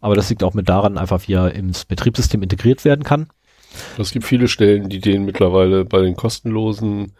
Aber 0.00 0.14
das 0.14 0.30
liegt 0.30 0.42
auch 0.42 0.54
mit 0.54 0.68
daran, 0.68 0.98
einfach 0.98 1.28
wie 1.28 1.34
er 1.34 1.52
ins 1.52 1.84
Betriebssystem 1.84 2.42
integriert 2.42 2.84
werden 2.84 3.04
kann. 3.04 3.28
Es 3.98 4.10
gibt 4.10 4.24
viele 4.24 4.48
Stellen, 4.48 4.88
die 4.88 5.00
den 5.00 5.24
mittlerweile 5.24 5.84
bei 5.84 6.00
den 6.00 6.16
kostenlosen 6.16 7.12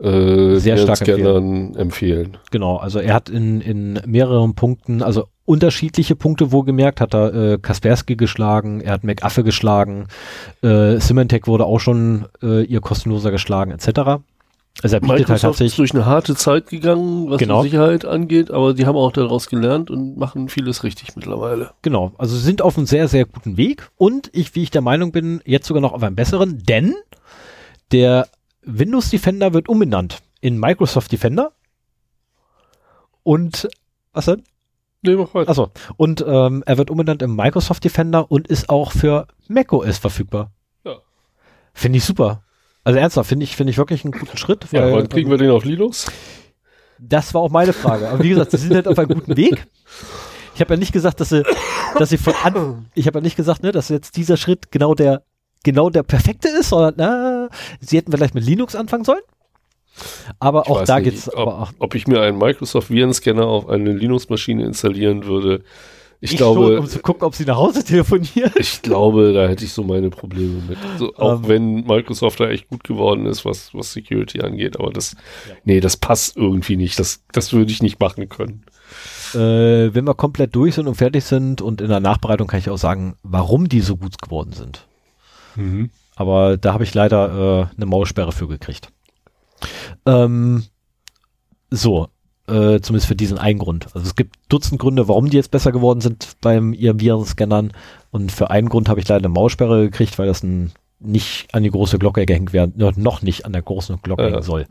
äh, 0.00 0.56
Sehr 0.56 0.76
stark 0.76 0.98
Scannern 0.98 1.74
empfehlen. 1.74 2.36
Genau, 2.50 2.76
also 2.76 2.98
er 2.98 3.14
hat 3.14 3.30
in, 3.30 3.60
in 3.62 4.00
mehreren 4.04 4.54
Punkten, 4.54 5.02
also 5.02 5.28
unterschiedliche 5.46 6.14
Punkte 6.16 6.52
wohlgemerkt, 6.52 7.00
hat 7.00 7.14
er 7.14 7.34
äh, 7.34 7.58
Kaspersky 7.58 8.16
geschlagen, 8.16 8.80
er 8.82 8.92
hat 8.92 9.04
McAfee 9.04 9.44
geschlagen, 9.44 10.08
äh, 10.62 10.98
Symantec 10.98 11.46
wurde 11.46 11.64
auch 11.64 11.78
schon 11.78 12.26
äh, 12.42 12.64
ihr 12.64 12.80
kostenloser 12.80 13.30
geschlagen, 13.30 13.70
etc. 13.70 13.88
Also 14.82 14.96
er 14.96 15.00
bietet 15.00 15.08
halt 15.08 15.18
Microsoft 15.20 15.36
ist 15.36 15.42
tatsächlich, 15.42 15.76
durch 15.76 15.94
eine 15.94 16.04
harte 16.04 16.34
Zeit 16.34 16.66
gegangen, 16.68 17.30
was 17.30 17.38
Genau. 17.38 17.62
die 17.62 17.70
Sicherheit 17.70 18.04
angeht, 18.04 18.50
aber 18.50 18.74
die 18.74 18.84
haben 18.84 18.96
auch 18.96 19.12
daraus 19.12 19.48
gelernt 19.48 19.90
und 19.90 20.18
machen 20.18 20.48
vieles 20.50 20.84
richtig 20.84 21.16
mittlerweile. 21.16 21.70
genau, 21.80 22.12
also 22.18 22.36
sind 22.36 22.60
auf 22.60 22.76
einem 22.76 22.86
sehr, 22.86 23.08
sehr 23.08 23.24
guten 23.24 23.56
Weg 23.56 23.88
und 23.96 24.28
ich, 24.34 24.54
wie 24.54 24.64
ich 24.64 24.70
der 24.70 24.82
Meinung 24.82 25.12
bin, 25.12 25.40
jetzt 25.46 25.66
sogar 25.66 25.80
noch 25.80 25.94
auf 25.94 26.02
einem 26.02 26.16
besseren, 26.16 26.62
denn 26.68 26.94
der 27.92 28.28
Windows 28.62 29.08
Defender 29.10 29.54
wird 29.54 29.68
umbenannt 29.68 30.18
in 30.40 30.58
Microsoft 30.58 31.10
Defender 31.12 31.52
und 33.22 33.68
was 34.12 34.26
denn? 34.26 34.42
Nee, 35.02 35.14
mach 35.14 35.34
weiter. 35.34 35.50
Achso, 35.50 35.70
und 35.96 36.24
ähm, 36.26 36.62
er 36.66 36.78
wird 36.78 36.90
umbenannt 36.90 37.22
im 37.22 37.36
Microsoft 37.36 37.84
Defender 37.84 38.30
und 38.30 38.48
ist 38.48 38.68
auch 38.68 38.92
für 38.92 39.26
macOS 39.48 39.98
verfügbar. 39.98 40.52
Ja. 40.84 40.96
Finde 41.72 41.98
ich 41.98 42.04
super. 42.04 42.42
Also 42.82 42.98
ernsthaft, 42.98 43.28
finde 43.28 43.44
ich, 43.44 43.56
finde 43.56 43.72
ich 43.72 43.78
wirklich 43.78 44.04
einen 44.04 44.12
guten 44.12 44.36
Schritt. 44.36 44.66
ja, 44.72 44.82
Weil, 44.82 44.92
wann 44.92 45.08
kriegen 45.08 45.30
wir 45.30 45.38
den 45.38 45.50
auf 45.50 45.64
Linux? 45.64 46.06
das 46.98 47.34
war 47.34 47.42
auch 47.42 47.50
meine 47.50 47.72
Frage. 47.72 48.08
Aber 48.08 48.22
wie 48.22 48.30
gesagt, 48.30 48.52
sie 48.52 48.56
sind 48.56 48.74
halt 48.74 48.88
auf 48.88 48.98
einem 48.98 49.08
guten 49.08 49.36
Weg. 49.36 49.66
Ich 50.54 50.60
habe 50.60 50.74
ja 50.74 50.78
nicht 50.78 50.92
gesagt, 50.92 51.20
dass 51.20 51.28
sie, 51.28 51.42
dass 51.98 52.08
sie 52.08 52.16
von 52.16 52.34
an, 52.42 52.86
ich 52.94 53.06
habe 53.06 53.18
ja 53.18 53.22
nicht 53.22 53.36
gesagt, 53.36 53.62
ne, 53.62 53.72
dass 53.72 53.88
jetzt 53.88 54.16
dieser 54.16 54.36
Schritt 54.36 54.72
genau 54.72 54.94
der, 54.94 55.22
genau 55.64 55.90
der 55.90 56.02
perfekte 56.02 56.48
ist, 56.48 56.70
sondern 56.70 56.94
na, 56.96 57.48
sie 57.80 57.98
hätten 57.98 58.12
vielleicht 58.12 58.34
mit 58.34 58.44
Linux 58.44 58.74
anfangen 58.74 59.04
sollen. 59.04 59.20
Aber 60.38 60.62
Ich 60.64 60.70
auch 60.70 60.84
da 60.84 60.98
nicht, 60.98 61.10
geht's, 61.10 61.28
ob, 61.34 61.48
auch, 61.48 61.72
ob 61.78 61.94
ich 61.94 62.06
mir 62.06 62.20
einen 62.20 62.38
Microsoft 62.38 62.90
Virenscanner 62.90 63.46
auf 63.46 63.68
eine 63.68 63.92
Linux-Maschine 63.92 64.64
installieren 64.64 65.24
würde. 65.24 65.62
Ich, 66.20 66.32
ich 66.32 66.36
glaube, 66.38 66.66
schon, 66.66 66.78
um 66.78 66.86
zu 66.86 66.98
gucken, 67.00 67.24
ob 67.24 67.34
sie 67.34 67.44
nach 67.44 67.56
Hause 67.56 67.84
telefonieren. 67.84 68.52
ich 68.56 68.80
glaube, 68.82 69.32
da 69.34 69.46
hätte 69.48 69.64
ich 69.64 69.72
so 69.72 69.82
meine 69.84 70.08
Probleme 70.10 70.62
mit. 70.66 70.78
So, 70.98 71.14
auch 71.16 71.42
Ähm. 71.42 71.48
wenn 71.48 71.74
Microsoft 71.86 72.40
da 72.40 72.48
echt 72.48 72.68
gut 72.68 72.84
geworden 72.84 73.26
ist, 73.26 73.44
was, 73.44 73.74
was 73.74 73.92
Security 73.92 74.40
angeht, 74.40 74.78
aber 74.78 74.90
das, 74.90 75.12
Ja. 75.48 75.54
nee, 75.64 75.80
das 75.80 75.96
passt 75.98 76.36
irgendwie 76.36 76.76
nicht. 76.76 76.98
Das, 76.98 77.22
das 77.32 77.52
würde 77.52 77.70
ich 77.70 77.82
nicht 77.82 78.00
machen 78.00 78.28
können. 78.30 78.64
Äh, 79.34 79.94
wenn 79.94 80.04
wir 80.06 80.14
komplett 80.14 80.54
durch 80.56 80.76
sind 80.76 80.86
und 80.88 80.94
fertig 80.94 81.24
sind 81.24 81.60
und 81.60 81.80
in 81.82 81.88
der 81.88 82.00
Nachbereitung 82.00 82.46
kann 82.46 82.60
ich 82.60 82.70
auch 82.70 82.78
sagen, 82.78 83.16
warum 83.22 83.68
die 83.68 83.80
so 83.80 83.96
gut 83.96 84.20
geworden 84.22 84.52
sind. 84.52 84.86
Aber 86.16 86.56
da 86.58 86.72
habe 86.74 86.84
ich 86.84 86.92
leider 86.94 87.68
äh, 87.72 87.76
eine 87.76 87.86
Maulsperre 87.86 88.32
für 88.32 88.46
gekriegt. 88.48 88.90
Ähm, 90.04 90.64
so, 91.70 92.08
äh, 92.48 92.80
zumindest 92.80 93.06
für 93.08 93.16
diesen 93.16 93.38
einen 93.38 93.58
Grund. 93.58 93.86
Also 93.94 94.06
es 94.06 94.14
gibt 94.14 94.36
Dutzend 94.48 94.80
Gründe, 94.80 95.08
warum 95.08 95.30
die 95.30 95.36
jetzt 95.36 95.50
besser 95.50 95.72
geworden 95.72 96.00
sind 96.00 96.36
beim 96.40 96.72
ihren 96.72 97.00
Virenscannern. 97.00 97.72
Und 98.10 98.30
für 98.32 98.50
einen 98.50 98.68
Grund 98.68 98.88
habe 98.88 99.00
ich 99.00 99.08
leider 99.08 99.24
eine 99.26 99.28
Maulsperre 99.34 99.82
gekriegt, 99.84 100.18
weil 100.18 100.26
das 100.26 100.42
ein 100.42 100.72
nicht 100.98 101.48
an 101.54 101.62
die 101.62 101.70
große 101.70 101.98
Glocke 101.98 102.24
gehängt 102.24 102.54
werden, 102.54 102.72
noch 102.96 103.20
nicht 103.20 103.44
an 103.44 103.52
der 103.52 103.60
großen 103.60 104.00
Glocke 104.00 104.22
Ja. 104.22 104.28
hängen 104.30 104.42
soll. 104.42 104.64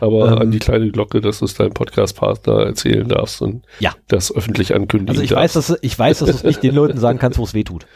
Aber 0.00 0.32
Ähm. 0.32 0.38
an 0.38 0.50
die 0.50 0.58
kleine 0.58 0.90
Glocke, 0.90 1.20
dass 1.20 1.38
du 1.38 1.44
es 1.44 1.54
deinem 1.54 1.74
Podcast-Partner 1.74 2.64
erzählen 2.66 3.06
darfst 3.08 3.40
und 3.40 3.64
Ja. 3.78 3.92
das 4.08 4.34
öffentlich 4.34 4.74
ankündigen 4.74 5.10
Also 5.10 5.22
ich 5.22 5.30
darfst. 5.30 5.54
weiß, 5.56 5.66
dass 5.68 5.78
ich 5.82 5.96
weiß, 5.96 6.18
dass 6.20 6.30
du 6.30 6.34
es 6.34 6.42
nicht 6.42 6.62
den 6.64 6.74
Leuten 6.74 6.98
sagen 6.98 7.20
kannst, 7.20 7.38
wo 7.38 7.44
es 7.44 7.54
weh 7.54 7.62
tut. 7.62 7.86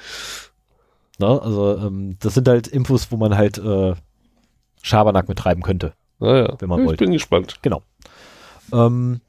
Also 1.21 1.77
ähm, 1.79 2.17
das 2.21 2.35
sind 2.35 2.47
halt 2.47 2.69
Infos, 2.69 3.09
wo 3.11 3.17
man 3.17 3.37
halt 3.37 3.59
äh, 3.59 3.95
Schabernack 4.83 5.29
mit 5.29 5.39
treiben 5.39 5.63
könnte. 5.63 5.95
Naja, 6.25 6.55
wenn 6.59 6.69
man 6.69 6.81
ich 6.81 6.87
wollte. 6.87 7.05
bin 7.05 7.13
gespannt. 7.13 7.57
Ähm, 8.73 9.21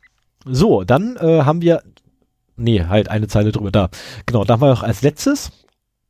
so, 0.46 0.84
dann 0.84 1.18
äh, 1.18 1.44
haben 1.44 1.62
wir, 1.62 1.84
nee, 2.56 2.84
halt 2.84 3.10
eine 3.10 3.28
Zeile 3.28 3.52
drüber 3.52 3.72
da. 3.72 3.90
Genau, 4.26 4.44
da 4.44 4.54
haben 4.54 4.62
wir 4.62 4.70
noch 4.70 4.84
als 4.84 5.02
letztes 5.02 5.52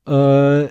äh, 0.08 0.68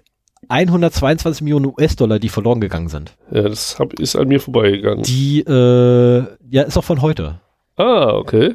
122 0.49 1.43
Millionen 1.43 1.67
US-Dollar, 1.67 2.19
die 2.19 2.29
verloren 2.29 2.61
gegangen 2.61 2.89
sind. 2.89 3.17
Ja, 3.31 3.43
das 3.43 3.79
hab, 3.79 3.95
ist 3.95 4.17
an 4.17 4.29
mir 4.29 4.41
vorbeigegangen. 4.41 5.03
Die, 5.03 5.41
äh, 5.41 6.25
ja, 6.51 6.63
ist 6.63 6.77
auch 6.77 6.85
von 6.85 7.03
heute. 7.03 7.41
ah, 7.77 8.15
okay. 8.15 8.55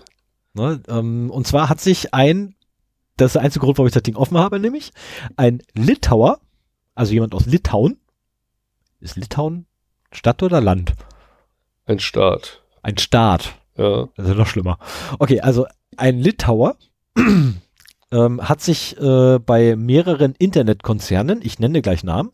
Ne? 0.54 0.82
Ähm, 0.88 1.30
und 1.30 1.48
zwar 1.48 1.70
hat 1.70 1.80
sich 1.80 2.14
ein, 2.14 2.56
das 3.18 3.28
ist 3.28 3.34
der 3.34 3.44
einzige 3.44 3.64
Grund, 3.66 3.78
warum 3.78 3.88
ich 3.88 3.94
das 3.94 4.04
Ding 4.04 4.16
offen 4.16 4.38
habe, 4.38 4.60
nämlich 4.60 4.92
ein 5.38 5.62
Litauer, 5.74 6.40
also 6.96 7.14
jemand 7.14 7.34
aus 7.34 7.46
Litauen, 7.46 7.98
ist 9.00 9.16
Litauen 9.16 9.66
Stadt 10.12 10.42
oder 10.44 10.60
Land? 10.60 10.94
Ein 11.90 11.98
Start. 11.98 12.62
Ein 12.84 13.00
Staat. 13.00 13.56
Ja. 13.76 14.10
Das 14.16 14.26
ist 14.26 14.32
ja 14.34 14.38
noch 14.38 14.46
schlimmer. 14.46 14.78
Okay, 15.18 15.42
also 15.42 15.66
ein 15.98 16.20
Litauer 16.20 16.76
ähm, 18.12 18.48
hat 18.48 18.62
sich 18.62 18.96
äh, 19.02 19.40
bei 19.40 19.76
mehreren 19.76 20.36
Internetkonzernen, 20.38 21.40
ich 21.42 21.58
nenne 21.58 21.82
gleich 21.82 22.04
Namen, 22.04 22.30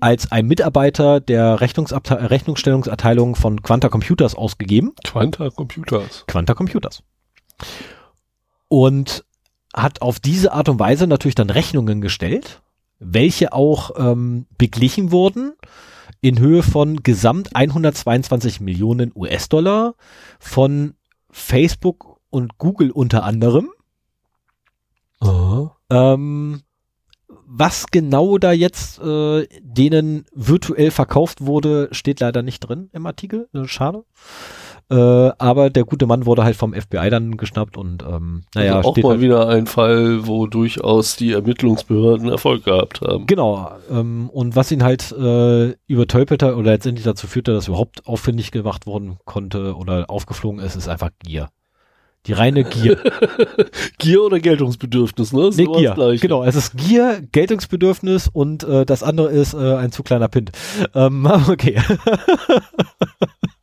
als 0.00 0.30
ein 0.30 0.46
Mitarbeiter 0.46 1.20
der 1.20 1.62
Rechnungsabte 1.62 2.30
Rechnungsstellungsabteilung 2.30 3.36
von 3.36 3.62
Quanta 3.62 3.88
Computers 3.88 4.34
ausgegeben. 4.34 4.92
Quanta 5.02 5.48
Computers. 5.48 6.24
Quanta 6.26 6.52
Computers. 6.52 7.02
Und 8.68 9.24
hat 9.74 10.02
auf 10.02 10.20
diese 10.20 10.52
Art 10.52 10.68
und 10.68 10.78
Weise 10.78 11.06
natürlich 11.06 11.34
dann 11.34 11.48
Rechnungen 11.48 12.02
gestellt, 12.02 12.60
welche 12.98 13.54
auch 13.54 13.92
ähm, 13.96 14.44
beglichen 14.58 15.10
wurden 15.10 15.54
in 16.24 16.38
Höhe 16.38 16.62
von 16.62 17.02
gesamt 17.02 17.54
122 17.54 18.58
Millionen 18.62 19.12
US-Dollar 19.14 19.94
von 20.38 20.94
Facebook 21.30 22.18
und 22.30 22.56
Google 22.56 22.90
unter 22.90 23.24
anderem. 23.24 23.68
Ähm, 25.90 26.62
was 27.28 27.88
genau 27.90 28.38
da 28.38 28.52
jetzt 28.52 29.00
äh, 29.00 29.46
denen 29.60 30.24
virtuell 30.32 30.90
verkauft 30.90 31.44
wurde, 31.44 31.88
steht 31.92 32.20
leider 32.20 32.40
nicht 32.40 32.60
drin 32.60 32.88
im 32.94 33.04
Artikel. 33.04 33.50
Schade. 33.66 34.04
Äh, 34.90 34.94
aber 34.94 35.70
der 35.70 35.84
gute 35.84 36.06
Mann 36.06 36.26
wurde 36.26 36.44
halt 36.44 36.56
vom 36.56 36.74
FBI 36.74 37.08
dann 37.08 37.36
geschnappt 37.36 37.76
und 37.78 38.02
ähm, 38.02 38.42
naja, 38.54 38.76
also 38.76 38.90
auch 38.90 38.96
mal 38.98 39.10
halt, 39.10 39.20
wieder 39.20 39.48
ein 39.48 39.66
Fall, 39.66 40.26
wo 40.26 40.46
durchaus 40.46 41.16
die 41.16 41.32
Ermittlungsbehörden 41.32 42.28
Erfolg 42.28 42.64
gehabt 42.64 43.00
haben. 43.00 43.26
Genau, 43.26 43.70
ähm, 43.90 44.28
und 44.30 44.56
was 44.56 44.70
ihn 44.70 44.82
halt 44.82 45.10
äh, 45.12 45.74
übertölpelte 45.86 46.54
oder 46.54 46.72
letztendlich 46.72 47.04
dazu 47.04 47.26
führte, 47.26 47.52
dass 47.52 47.68
überhaupt 47.68 48.06
auffindig 48.06 48.50
gemacht 48.50 48.86
worden 48.86 49.16
konnte 49.24 49.74
oder 49.74 50.10
aufgeflogen 50.10 50.60
ist, 50.60 50.76
ist 50.76 50.88
einfach 50.88 51.10
Gier. 51.24 51.48
Die 52.26 52.32
reine 52.32 52.64
Gier. 52.64 52.98
Gier 53.98 54.22
oder 54.22 54.40
Geltungsbedürfnis, 54.40 55.32
ne? 55.32 55.42
Das 55.42 55.56
nee, 55.56 55.66
Gier. 55.66 56.16
Genau, 56.20 56.42
es 56.42 56.56
ist 56.56 56.76
Gier, 56.76 57.22
Geltungsbedürfnis 57.32 58.28
und 58.32 58.64
äh, 58.64 58.86
das 58.86 59.02
andere 59.02 59.28
ist 59.28 59.54
äh, 59.54 59.74
ein 59.74 59.92
zu 59.92 60.02
kleiner 60.02 60.28
Pint. 60.28 60.52
Ähm, 60.94 61.26
okay. 61.48 61.80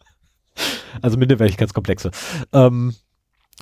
also 1.02 1.18
minderwertig 1.18 1.58
ganz 1.58 1.74
komplexe. 1.74 2.12
Ähm, 2.54 2.94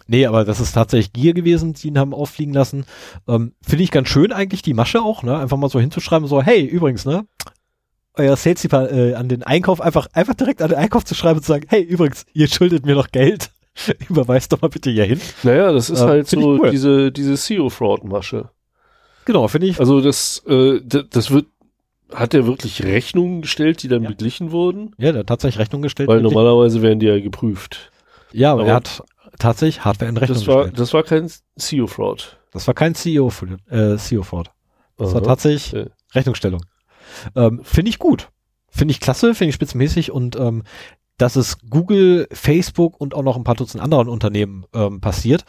nee, 0.07 0.25
aber 0.25 0.45
das 0.45 0.59
ist 0.59 0.73
tatsächlich 0.73 1.13
Gier 1.13 1.33
gewesen, 1.33 1.73
die 1.73 1.87
ihn 1.89 1.97
haben 1.99 2.13
auffliegen 2.13 2.53
lassen. 2.53 2.85
Ähm, 3.27 3.53
Finde 3.61 3.83
ich 3.83 3.91
ganz 3.91 4.07
schön 4.09 4.31
eigentlich, 4.31 4.61
die 4.61 4.73
Masche 4.73 5.01
auch, 5.01 5.23
ne? 5.23 5.37
Einfach 5.37 5.57
mal 5.57 5.69
so 5.69 5.79
hinzuschreiben, 5.79 6.27
so, 6.27 6.41
hey, 6.41 6.63
übrigens, 6.65 7.05
ne? 7.05 7.25
Euer 8.15 8.35
Sales 8.35 8.65
äh, 8.65 9.13
an 9.13 9.29
den 9.29 9.43
Einkauf, 9.43 9.79
einfach, 9.79 10.07
einfach 10.13 10.33
direkt 10.33 10.61
an 10.61 10.69
den 10.69 10.77
Einkauf 10.77 11.05
zu 11.05 11.15
schreiben 11.15 11.37
und 11.39 11.43
zu 11.43 11.51
sagen, 11.53 11.65
hey, 11.69 11.81
übrigens, 11.81 12.25
ihr 12.33 12.47
schuldet 12.47 12.85
mir 12.85 12.95
noch 12.95 13.09
Geld. 13.11 13.51
Überweist 14.09 14.51
doch 14.51 14.61
mal 14.61 14.67
bitte 14.67 14.89
hier 14.89 15.05
hin. 15.05 15.21
Naja, 15.43 15.71
das 15.71 15.89
ist 15.89 16.01
Äh, 16.01 16.05
halt 16.05 16.27
so 16.27 16.39
cool. 16.59 16.69
diese, 16.71 17.11
diese 17.13 17.35
CEO-Fraud-Masche. 17.35 18.49
Genau, 19.25 19.47
finde 19.47 19.67
ich. 19.67 19.79
Also 19.79 20.01
das, 20.01 20.43
äh, 20.47 20.81
d- 20.81 21.03
das 21.09 21.31
wird, 21.31 21.45
hat 22.13 22.33
er 22.33 22.45
wirklich 22.45 22.83
Rechnungen 22.83 23.41
gestellt, 23.41 23.83
die 23.83 23.87
dann 23.87 24.03
Ja. 24.03 24.09
beglichen 24.09 24.51
wurden? 24.51 24.93
Ja, 24.97 25.11
der 25.11 25.19
hat 25.19 25.27
tatsächlich 25.27 25.59
Rechnung 25.59 25.81
gestellt. 25.81 26.09
Weil 26.09 26.21
normalerweise 26.21 26.81
werden 26.81 26.99
die 26.99 27.05
ja 27.07 27.19
geprüft. 27.19 27.91
Ja, 28.31 28.51
aber, 28.53 28.61
aber- 28.61 28.69
er 28.69 28.75
hat 28.75 29.03
tatsächlich 29.37 29.83
Hardware 29.85 30.09
in 30.09 30.17
Rechnung 30.17 30.37
Das 30.37 30.47
war, 30.47 30.55
gestellt. 30.63 30.79
das 30.79 30.93
war 30.93 31.03
kein 31.03 31.29
CEO-Fraud. 31.57 32.37
Das 32.51 32.67
war 32.67 32.73
kein 32.73 32.95
CEO, 32.95 33.29
für, 33.29 33.57
äh, 33.69 33.97
CEO. 33.97 34.23
Das 34.97 35.13
war 35.13 35.21
Aha. 35.21 35.25
tatsächlich 35.27 35.73
Okay. 35.73 35.89
Rechnungsstellung. 36.15 36.61
Ähm, 37.35 37.61
finde 37.63 37.89
ich 37.89 37.99
gut. 37.99 38.29
Finde 38.69 38.91
ich 38.91 38.99
klasse, 38.99 39.33
finde 39.35 39.49
ich 39.49 39.55
spitzenmäßig 39.55 40.11
und 40.11 40.35
ähm, 40.35 40.63
dass 41.17 41.35
es 41.35 41.57
Google, 41.69 42.27
Facebook 42.31 42.99
und 43.01 43.13
auch 43.13 43.23
noch 43.23 43.35
ein 43.35 43.43
paar 43.43 43.55
Dutzend 43.55 43.83
anderen 43.83 44.07
Unternehmen 44.07 44.65
ähm, 44.73 45.01
passiert, 45.01 45.43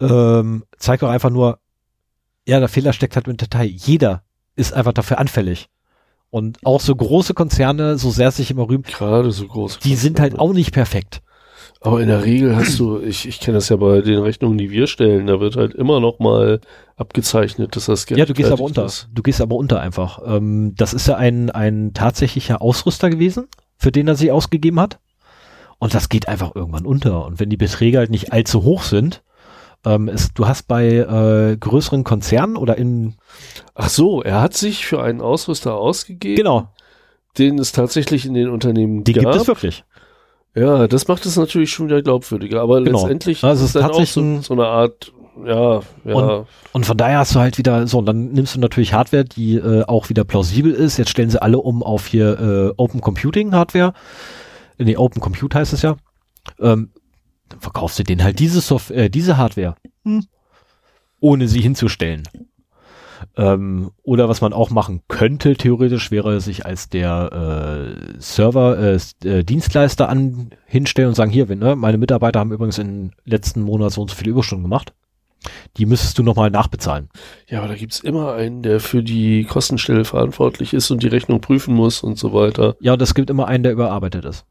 ähm, 0.00 0.64
zeigt 0.78 1.02
auch 1.02 1.08
einfach 1.08 1.30
nur, 1.30 1.58
ja, 2.46 2.60
der 2.60 2.68
Fehler 2.68 2.92
steckt 2.92 3.16
halt 3.16 3.26
im 3.26 3.36
Detail. 3.36 3.64
Jeder 3.66 4.22
ist 4.54 4.72
einfach 4.72 4.92
dafür 4.92 5.18
anfällig. 5.18 5.68
Und 6.30 6.58
auch 6.64 6.80
so 6.80 6.94
große 6.94 7.32
Konzerne, 7.34 7.96
so 7.98 8.10
sehr 8.10 8.30
sich 8.30 8.50
immer 8.50 8.68
rühmen, 8.68 8.82
Gerade 8.82 9.30
so 9.30 9.46
groß. 9.46 9.78
die 9.78 9.94
sind 9.94 10.20
halt 10.20 10.38
auch 10.38 10.52
nicht 10.52 10.72
perfekt. 10.72 11.22
Aber 11.80 12.00
in 12.00 12.08
der 12.08 12.24
Regel 12.24 12.56
hast 12.56 12.78
du, 12.78 12.98
ich, 13.00 13.26
ich 13.28 13.38
kenne 13.40 13.56
das 13.58 13.68
ja 13.68 13.76
bei 13.76 14.00
den 14.00 14.18
Rechnungen, 14.18 14.58
die 14.58 14.70
wir 14.70 14.88
stellen, 14.88 15.26
da 15.28 15.38
wird 15.40 15.56
halt 15.56 15.74
immer 15.74 16.00
noch 16.00 16.18
mal 16.18 16.60
abgezeichnet, 16.96 17.76
dass 17.76 17.86
das 17.86 18.06
Ja, 18.10 18.26
du 18.26 18.34
gehst 18.34 18.50
aber 18.50 18.64
unter. 18.64 18.84
ist. 18.84 19.08
Du 19.14 19.22
gehst 19.22 19.40
aber 19.40 19.54
unter 19.56 19.80
einfach. 19.80 20.20
Ähm, 20.26 20.74
das 20.76 20.92
ist 20.92 21.06
ja 21.06 21.16
ein, 21.16 21.50
ein 21.50 21.92
tatsächlicher 21.94 22.60
Ausrüster 22.60 23.10
gewesen, 23.10 23.46
für 23.76 23.92
den 23.92 24.08
er 24.08 24.16
sich 24.16 24.32
ausgegeben 24.32 24.80
hat. 24.80 24.98
Und 25.78 25.94
das 25.94 26.08
geht 26.08 26.26
einfach 26.26 26.56
irgendwann 26.56 26.84
unter. 26.84 27.24
Und 27.24 27.38
wenn 27.38 27.48
die 27.50 27.56
Beträge 27.56 27.98
halt 27.98 28.10
nicht 28.10 28.32
allzu 28.32 28.64
hoch 28.64 28.82
sind, 28.82 29.22
ähm, 29.84 30.08
ist, 30.08 30.32
du 30.34 30.46
hast 30.46 30.68
bei 30.68 30.86
äh, 30.86 31.56
größeren 31.56 32.04
Konzernen 32.04 32.56
oder 32.56 32.76
in 32.78 33.16
Ach 33.74 33.88
so, 33.88 34.22
er 34.22 34.40
hat 34.40 34.54
sich 34.54 34.86
für 34.86 35.02
einen 35.02 35.20
Ausrüster 35.20 35.74
ausgegeben, 35.76 36.36
genau, 36.36 36.68
den 37.38 37.58
es 37.58 37.72
tatsächlich 37.72 38.26
in 38.26 38.34
den 38.34 38.48
Unternehmen 38.48 39.04
die 39.04 39.12
gab. 39.12 39.24
gibt 39.24 39.34
es 39.36 39.46
wirklich. 39.46 39.84
Ja, 40.54 40.88
das 40.88 41.06
macht 41.06 41.24
es 41.26 41.36
natürlich 41.36 41.70
schon 41.70 41.86
wieder 41.86 42.02
glaubwürdiger. 42.02 42.60
Aber 42.62 42.82
Genau. 42.82 43.00
letztendlich 43.02 43.44
Also 43.44 43.64
ist 43.64 43.70
es 43.70 43.76
ist 43.76 43.82
dann 43.82 43.90
auch 43.92 44.04
so, 44.06 44.40
so 44.42 44.54
eine 44.54 44.66
Art, 44.66 45.12
ja, 45.46 45.80
ja. 46.04 46.46
Und 46.72 46.84
von 46.86 46.96
daher 46.96 47.18
hast 47.18 47.34
du 47.36 47.38
halt 47.38 47.58
wieder 47.58 47.86
so, 47.86 47.98
und 47.98 48.06
dann 48.06 48.32
nimmst 48.32 48.56
du 48.56 48.60
natürlich 48.60 48.92
Hardware, 48.92 49.24
die 49.24 49.54
äh, 49.54 49.84
auch 49.84 50.08
wieder 50.08 50.24
plausibel 50.24 50.72
ist. 50.72 50.96
Jetzt 50.96 51.10
stellen 51.10 51.30
sie 51.30 51.40
alle 51.40 51.58
um 51.58 51.84
auf 51.84 52.08
hier 52.08 52.40
äh, 52.40 52.74
Open 52.76 53.00
Computing 53.00 53.54
Hardware. 53.54 53.92
Nee, 54.78 54.96
Open 54.96 55.20
Compute 55.20 55.56
heißt 55.58 55.72
es 55.72 55.82
ja. 55.82 55.96
Ähm, 56.60 56.90
dann 57.48 57.60
verkaufst 57.60 57.98
du 57.98 58.04
denen 58.04 58.22
halt 58.22 58.38
diese 58.38 58.60
Software, 58.60 59.04
äh, 59.04 59.10
diese 59.10 59.36
Hardware, 59.36 59.76
hm. 60.04 60.24
ohne 61.20 61.48
sie 61.48 61.60
hinzustellen. 61.60 62.24
Ähm, 63.36 63.90
oder 64.02 64.28
was 64.28 64.40
man 64.40 64.52
auch 64.52 64.70
machen 64.70 65.02
könnte, 65.08 65.54
theoretisch, 65.54 66.10
wäre 66.10 66.40
sich 66.40 66.66
als 66.66 66.88
der 66.88 67.96
äh, 68.02 68.20
Server, 68.20 68.78
äh, 68.78 68.98
äh, 69.28 69.44
Dienstleister 69.44 70.08
an 70.08 70.50
hinstellen 70.66 71.08
und 71.08 71.14
sagen, 71.14 71.30
hier, 71.30 71.48
wenn, 71.48 71.58
ne, 71.58 71.76
meine 71.76 71.98
Mitarbeiter 71.98 72.40
haben 72.40 72.52
übrigens 72.52 72.78
im 72.78 73.12
letzten 73.24 73.62
Monat 73.62 73.92
so 73.92 74.02
und 74.02 74.10
so 74.10 74.16
viele 74.16 74.30
Überstunden 74.30 74.64
gemacht. 74.64 74.92
Die 75.76 75.86
müsstest 75.86 76.18
du 76.18 76.24
nochmal 76.24 76.50
nachbezahlen. 76.50 77.08
ja, 77.48 77.60
aber 77.60 77.68
da 77.68 77.74
gibt's 77.74 78.00
immer 78.00 78.32
einen, 78.34 78.62
der 78.62 78.80
für 78.80 79.04
die 79.04 79.44
Kostenstelle 79.44 80.04
verantwortlich 80.04 80.74
ist 80.74 80.90
und 80.90 81.02
die 81.02 81.08
Rechnung 81.08 81.40
prüfen 81.40 81.74
muss 81.74 82.02
und 82.02 82.18
so 82.18 82.32
weiter. 82.32 82.76
Ja, 82.80 82.94
und 82.94 83.02
es 83.02 83.14
gibt 83.14 83.30
immer 83.30 83.46
einen, 83.46 83.62
der 83.62 83.72
überarbeitet 83.72 84.24
ist. 84.24 84.44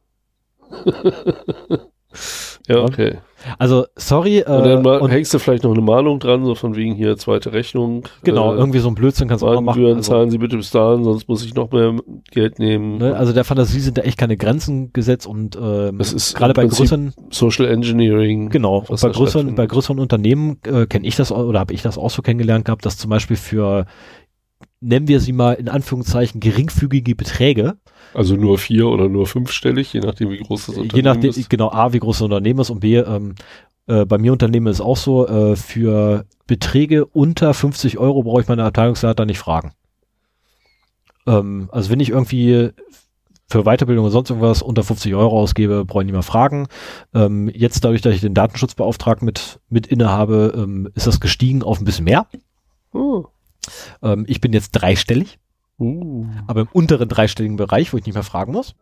Ja, 2.67 2.83
okay. 2.83 3.17
Also, 3.59 3.85
sorry, 3.95 4.39
äh, 4.39 4.45
und 4.49 4.63
dann 4.65 4.81
mal, 4.81 4.99
und 4.99 5.11
hängst 5.11 5.33
du 5.33 5.39
vielleicht 5.39 5.63
noch 5.63 5.71
eine 5.71 5.81
Mahnung 5.81 6.19
dran, 6.19 6.43
so 6.43 6.55
von 6.55 6.75
wegen 6.75 6.95
hier 6.95 7.17
zweite 7.17 7.53
Rechnung. 7.53 8.07
genau, 8.23 8.53
äh, 8.53 8.57
irgendwie 8.57 8.79
so 8.79 8.87
ein 8.89 8.95
Blödsinn 8.95 9.27
kannst 9.27 9.43
du 9.43 9.47
auch 9.47 9.61
machen. 9.61 9.85
Also, 9.85 10.01
zahlen 10.01 10.31
Sie 10.31 10.37
bitte 10.39 10.57
bis 10.57 10.71
dahin, 10.71 11.03
sonst 11.03 11.29
muss 11.29 11.45
ich 11.45 11.53
noch 11.53 11.71
mehr 11.71 11.95
Geld 12.31 12.59
nehmen. 12.59 12.97
ne, 12.97 13.15
also 13.15 13.33
der 13.33 13.43
Fantasie 13.43 13.79
sind 13.79 13.97
da 13.97 14.01
echt 14.01 14.17
keine 14.17 14.37
Grenzen 14.37 14.91
gesetzt 14.91 15.27
und 15.27 15.55
ähm, 15.55 15.99
gerade 16.33 16.53
bei 16.53 16.65
größeren, 16.65 17.13
Social 17.29 17.67
Engineering. 17.67 18.49
genau, 18.49 18.83
und 18.87 18.99
bei 18.99 19.09
größeren, 19.09 19.55
bei 19.55 19.67
größeren 19.67 19.99
Unternehmen 19.99 20.57
äh, 20.65 20.87
kenne 20.87 21.07
ich 21.07 21.15
das 21.15 21.31
auch- 21.31 21.45
oder 21.45 21.59
habe 21.59 21.73
ich 21.73 21.83
das 21.83 21.97
auch 21.97 22.09
so 22.09 22.21
kennengelernt 22.21 22.65
gehabt, 22.65 22.85
dass 22.85 22.97
zum 22.97 23.09
Beispiel 23.09 23.37
für 23.37 23.85
nennen 24.79 25.07
wir 25.07 25.19
sie 25.19 25.31
mal 25.33 25.53
in 25.53 25.69
Anführungszeichen 25.69 26.39
geringfügige 26.39 27.15
Beträge, 27.15 27.77
Also 28.17 28.35
nur 28.35 28.57
vier 28.57 28.87
oder 28.87 29.09
nur 29.09 29.27
fünfstellig, 29.27 29.93
je 29.93 29.99
nachdem 29.99 30.31
wie 30.31 30.39
groß 30.39 30.65
das 30.65 30.69
Unternehmen 30.77 30.95
je 30.95 31.01
nachdem, 31.03 31.29
ist. 31.29 31.49
genau 31.51 31.69
A, 31.69 31.93
wie 31.93 31.99
groß 31.99 32.17
das 32.17 32.23
Unternehmen 32.23 32.59
ist 32.61 32.71
und 32.71 32.79
B, 32.79 32.97
ähm, 32.97 33.35
äh, 33.85 34.05
bei 34.05 34.17
mir 34.17 34.31
Unternehmen 34.31 34.65
ist 34.65 34.77
es 34.77 34.81
auch 34.81 34.97
so, 34.97 35.27
äh, 35.27 35.55
für 35.55 36.25
Beträge 36.47 37.05
unter 37.05 37.53
50 37.53 37.99
Euro 37.99 38.23
brauche 38.23 38.41
ich 38.41 38.47
meine 38.47 38.63
Abteilungsleiter 38.63 39.27
nicht 39.27 39.37
fragen. 39.37 39.73
Ähm, 41.27 41.69
also 41.71 41.91
wenn 41.91 41.99
ich 41.99 42.09
irgendwie 42.09 42.71
für 43.47 43.65
Weiterbildung 43.65 44.05
oder 44.05 44.11
sonst 44.11 44.31
irgendwas 44.31 44.63
unter 44.63 44.83
50 44.83 45.13
Euro 45.13 45.39
ausgebe, 45.39 45.85
brauche 45.85 46.01
ich 46.01 46.07
nicht 46.07 46.13
mehr 46.13 46.23
fragen. 46.23 46.69
Ähm, 47.13 47.51
jetzt 47.53 47.85
dadurch, 47.85 48.01
dass 48.01 48.15
ich 48.15 48.21
den 48.21 48.33
Datenschutzbeauftragten 48.33 49.27
mit, 49.27 49.59
mit 49.69 49.85
inne 49.85 50.09
habe, 50.09 50.55
ähm, 50.57 50.89
ist 50.95 51.05
das 51.05 51.19
gestiegen 51.19 51.61
auf 51.61 51.79
ein 51.79 51.85
bisschen 51.85 52.05
mehr. 52.05 52.25
Oh. 52.93 53.25
Ähm, 54.01 54.25
ich 54.27 54.41
bin 54.41 54.53
jetzt 54.53 54.71
dreistellig, 54.71 55.37
Uh. 55.79 56.25
aber 56.47 56.61
im 56.61 56.67
unteren 56.73 57.07
dreistelligen 57.07 57.55
Bereich, 57.55 57.93
wo 57.93 57.97
ich 57.97 58.05
nicht 58.05 58.15
mehr 58.15 58.23
fragen 58.23 58.51
muss. 58.51 58.75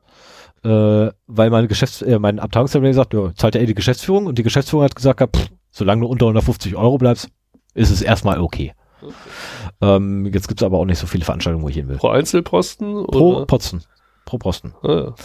Äh, 0.64 1.12
weil 1.28 1.50
meine 1.50 1.68
Geschäfts 1.68 2.02
äh, 2.02 2.18
mein 2.20 2.40
Abteilungsleiter 2.40 2.88
gesagt, 2.88 3.14
ja, 3.14 3.34
zahlt 3.36 3.56
ja 3.56 3.62
eh 3.62 3.66
die 3.66 3.76
Geschäftsführung 3.76 4.26
und 4.26 4.38
die 4.38 4.44
Geschäftsführung 4.44 4.86
hat 4.86 4.96
gesagt, 4.96 5.18
gehabt, 5.18 5.38
pff, 5.38 5.50
solange 5.72 6.02
du 6.02 6.08
unter 6.08 6.26
150 6.26 6.76
Euro 6.76 6.98
bleibst, 6.98 7.30
ist 7.74 7.92
es 7.92 8.02
erstmal 8.02 8.40
okay. 8.40 8.74
Ähm, 9.82 10.26
jetzt 10.34 10.48
gibt's 10.48 10.64
aber 10.64 10.80
auch 10.80 10.86
nicht 10.86 10.98
so 10.98 11.06
viele 11.06 11.26
Veranstaltungen, 11.26 11.64
wo 11.64 11.70
ich 11.70 11.76
hin 11.76 11.88
will. 11.88 11.98
Pro 11.98 12.10
Einzelposten? 12.10 13.06
Pro 13.08 13.36
Oder? 13.36 13.46
Potzen. 13.46 13.84
Pro 14.26 14.38
Posten. 14.38 14.74
Ah, 14.82 14.88
ja. 14.88 15.16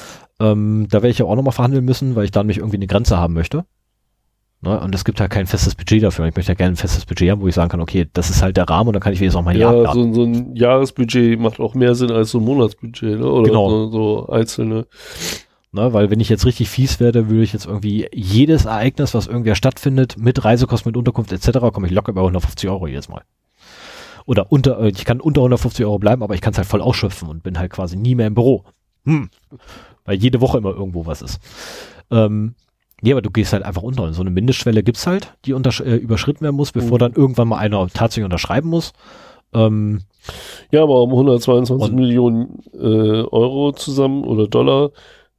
Ähm, 0.41 0.89
da 0.91 0.99
werde 0.99 1.09
ich 1.09 1.19
ja 1.19 1.27
auch 1.27 1.37
nochmal 1.37 1.53
verhandeln 1.53 1.85
müssen, 1.85 2.17
weil 2.17 2.25
ich 2.25 2.31
da 2.31 2.41
nämlich 2.43 2.59
irgendwie 2.59 2.77
eine 2.77 2.87
Grenze 2.87 3.17
haben 3.17 3.35
möchte. 3.35 3.65
Ne? 4.62 4.78
Und 4.78 4.95
es 4.95 5.05
gibt 5.05 5.20
halt 5.20 5.31
kein 5.31 5.47
festes 5.47 5.74
Budget 5.74 6.03
dafür. 6.03 6.27
Ich 6.27 6.37
möchte 6.37 6.53
ja 6.53 6.57
gerne 6.57 6.74
ein 6.74 6.77
festes 6.77 7.07
Budget 7.07 7.31
haben, 7.31 7.41
wo 7.41 7.49
ich 7.49 7.55
sagen 7.55 7.70
kann, 7.70 7.81
okay, 7.81 8.07
das 8.12 8.28
ist 8.31 8.43
halt 8.43 8.57
der 8.59 8.69
Rahmen 8.69 8.89
und 8.89 8.93
dann 8.95 9.03
kann 9.03 9.12
ich 9.12 9.20
wenigstens 9.20 9.41
auch 9.41 9.45
mein 9.45 9.57
Jahr 9.57 9.74
Ja, 9.74 9.82
planen. 9.91 10.15
so, 10.15 10.20
so 10.20 10.27
ein 10.27 10.55
Jahresbudget 10.55 11.41
macht 11.41 11.61
auch 11.61 11.74
mehr 11.74 11.95
Sinn 11.95 12.11
als 12.11 12.31
so 12.32 12.39
ein 12.39 12.45
Monatsbudget, 12.45 13.19
ne? 13.20 13.27
Oder 13.31 13.49
Genau. 13.49 13.70
so, 13.70 13.91
so 13.91 14.28
einzelne. 14.28 14.87
Ne? 15.73 15.93
Weil 15.93 16.11
wenn 16.11 16.20
ich 16.20 16.28
jetzt 16.28 16.45
richtig 16.47 16.69
fies 16.69 17.01
werde, 17.01 17.28
würde 17.31 17.43
ich 17.43 17.53
jetzt 17.53 17.66
irgendwie 17.66 18.09
jedes 18.12 18.65
Ereignis, 18.66 19.15
was 19.15 19.28
irgendwer 19.28 19.55
stattfindet, 19.55 20.16
mit 20.19 20.45
Reisekosten, 20.45 20.91
mit 20.91 20.97
Unterkunft 20.97 21.32
etc., 21.32 21.59
komme 21.73 21.87
ich 21.87 21.93
locker 21.93 22.12
bei 22.12 22.20
150 22.20 22.69
Euro 22.69 22.87
jedes 22.87 23.09
Mal. 23.09 23.23
Oder 24.27 24.53
unter, 24.53 24.78
äh, 24.81 24.89
ich 24.89 25.05
kann 25.07 25.20
unter 25.20 25.41
150 25.41 25.85
Euro 25.87 25.99
bleiben, 25.99 26.23
aber 26.23 26.35
ich 26.35 26.41
kann 26.41 26.53
es 26.53 26.59
halt 26.59 26.69
voll 26.69 26.82
ausschöpfen 26.82 27.28
und 27.28 27.43
bin 27.43 27.59
halt 27.59 27.70
quasi 27.73 27.97
nie 27.97 28.15
mehr 28.15 28.27
im 28.27 28.35
Büro. 28.35 28.65
Hm. 29.07 29.31
Weil 30.05 30.16
jede 30.19 30.41
Woche 30.43 30.59
immer 30.59 30.70
irgendwo 30.70 31.07
was 31.07 31.23
ist. 31.23 31.41
Ähm, 32.11 32.55
nee, 33.03 33.13
aber 33.13 33.23
du 33.23 33.31
gehst 33.31 33.53
halt 33.53 33.63
einfach 33.65 33.83
unter. 33.83 34.03
Und 34.05 34.13
so 34.15 34.21
eine 34.23 34.31
Mindestschwelle 34.31 34.83
gibt's 34.83 35.07
halt, 35.07 35.35
die 35.45 35.53
äh, 35.53 35.97
überschritten 35.97 36.43
werden 36.43 36.57
muss, 36.57 36.73
bevor 36.73 36.97
Mhm. 36.97 37.01
dann 37.01 37.13
irgendwann 37.15 37.49
mal 37.49 37.59
einer 37.59 37.87
tatsächlich 37.89 38.25
unterschreiben 38.25 38.69
muss. 38.69 38.93
Ähm, 39.53 40.03
Ja, 40.71 40.83
aber 40.83 41.03
um 41.03 41.11
122 41.13 41.89
Und- 41.91 41.97
Millionen 41.97 42.63
äh, 42.75 42.79
Euro 43.23 43.73
zusammen 43.73 44.25
oder 44.25 44.47
Dollar 44.47 44.91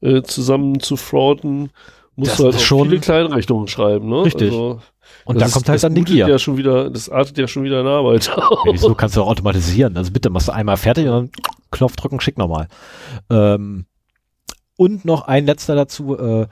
äh, 0.02 0.24
zusammen 0.24 0.80
zu 0.80 0.96
frauden, 0.98 1.70
musst 2.16 2.32
Das 2.32 2.38
du 2.38 2.44
halt 2.46 2.60
schon- 2.62 2.90
viele 2.90 3.00
Kleinrechnungen 3.00 3.68
schreiben, 3.68 4.10
ne? 4.10 4.26
Richtig. 4.26 4.52
Also, 4.52 4.80
und 5.26 5.40
dann 5.40 5.48
ist- 5.48 5.54
kommt 5.54 5.70
halt 5.70 5.84
dann 5.84 5.94
die 5.94 6.04
Gier. 6.04 6.28
Ja 6.28 6.40
schon 6.40 6.58
wieder, 6.58 6.90
das 6.90 7.08
artet 7.10 7.38
ja 7.38 7.48
schon 7.48 7.64
wieder 7.64 7.82
in 7.82 7.88
Arbeit 7.88 8.26
Ja, 8.36 8.50
wieso 8.72 8.96
kannst 8.96 9.16
du 9.16 9.22
auch 9.22 9.28
automatisieren? 9.28 9.96
Also 9.96 10.12
bitte 10.12 10.30
machst 10.32 10.48
du 10.48 10.52
einmal 10.54 10.78
fertig 10.78 11.06
und 11.06 11.12
dann 11.12 11.30
Knopf 11.70 11.96
drücken, 11.96 12.20
schick 12.20 12.38
nochmal. 12.40 12.68
Ähm, 13.30 13.86
und 14.78 15.06
noch 15.06 15.22
ein 15.28 15.46
letzter 15.46 15.76
dazu, 15.76 16.18
äh, 16.18 16.48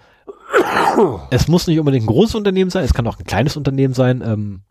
es 1.30 1.48
muss 1.48 1.68
nicht 1.68 1.80
unbedingt 1.80 2.06
ein 2.06 2.14
großes 2.14 2.36
Unternehmen 2.36 2.70
sein, 2.70 2.84
es 2.84 2.94
kann 2.94 3.08
auch 3.08 3.20
ein 3.20 3.26
kleines 3.26 3.58
Unternehmen 3.58 3.94
sein. 3.94 4.22
Ähm, 4.26 4.62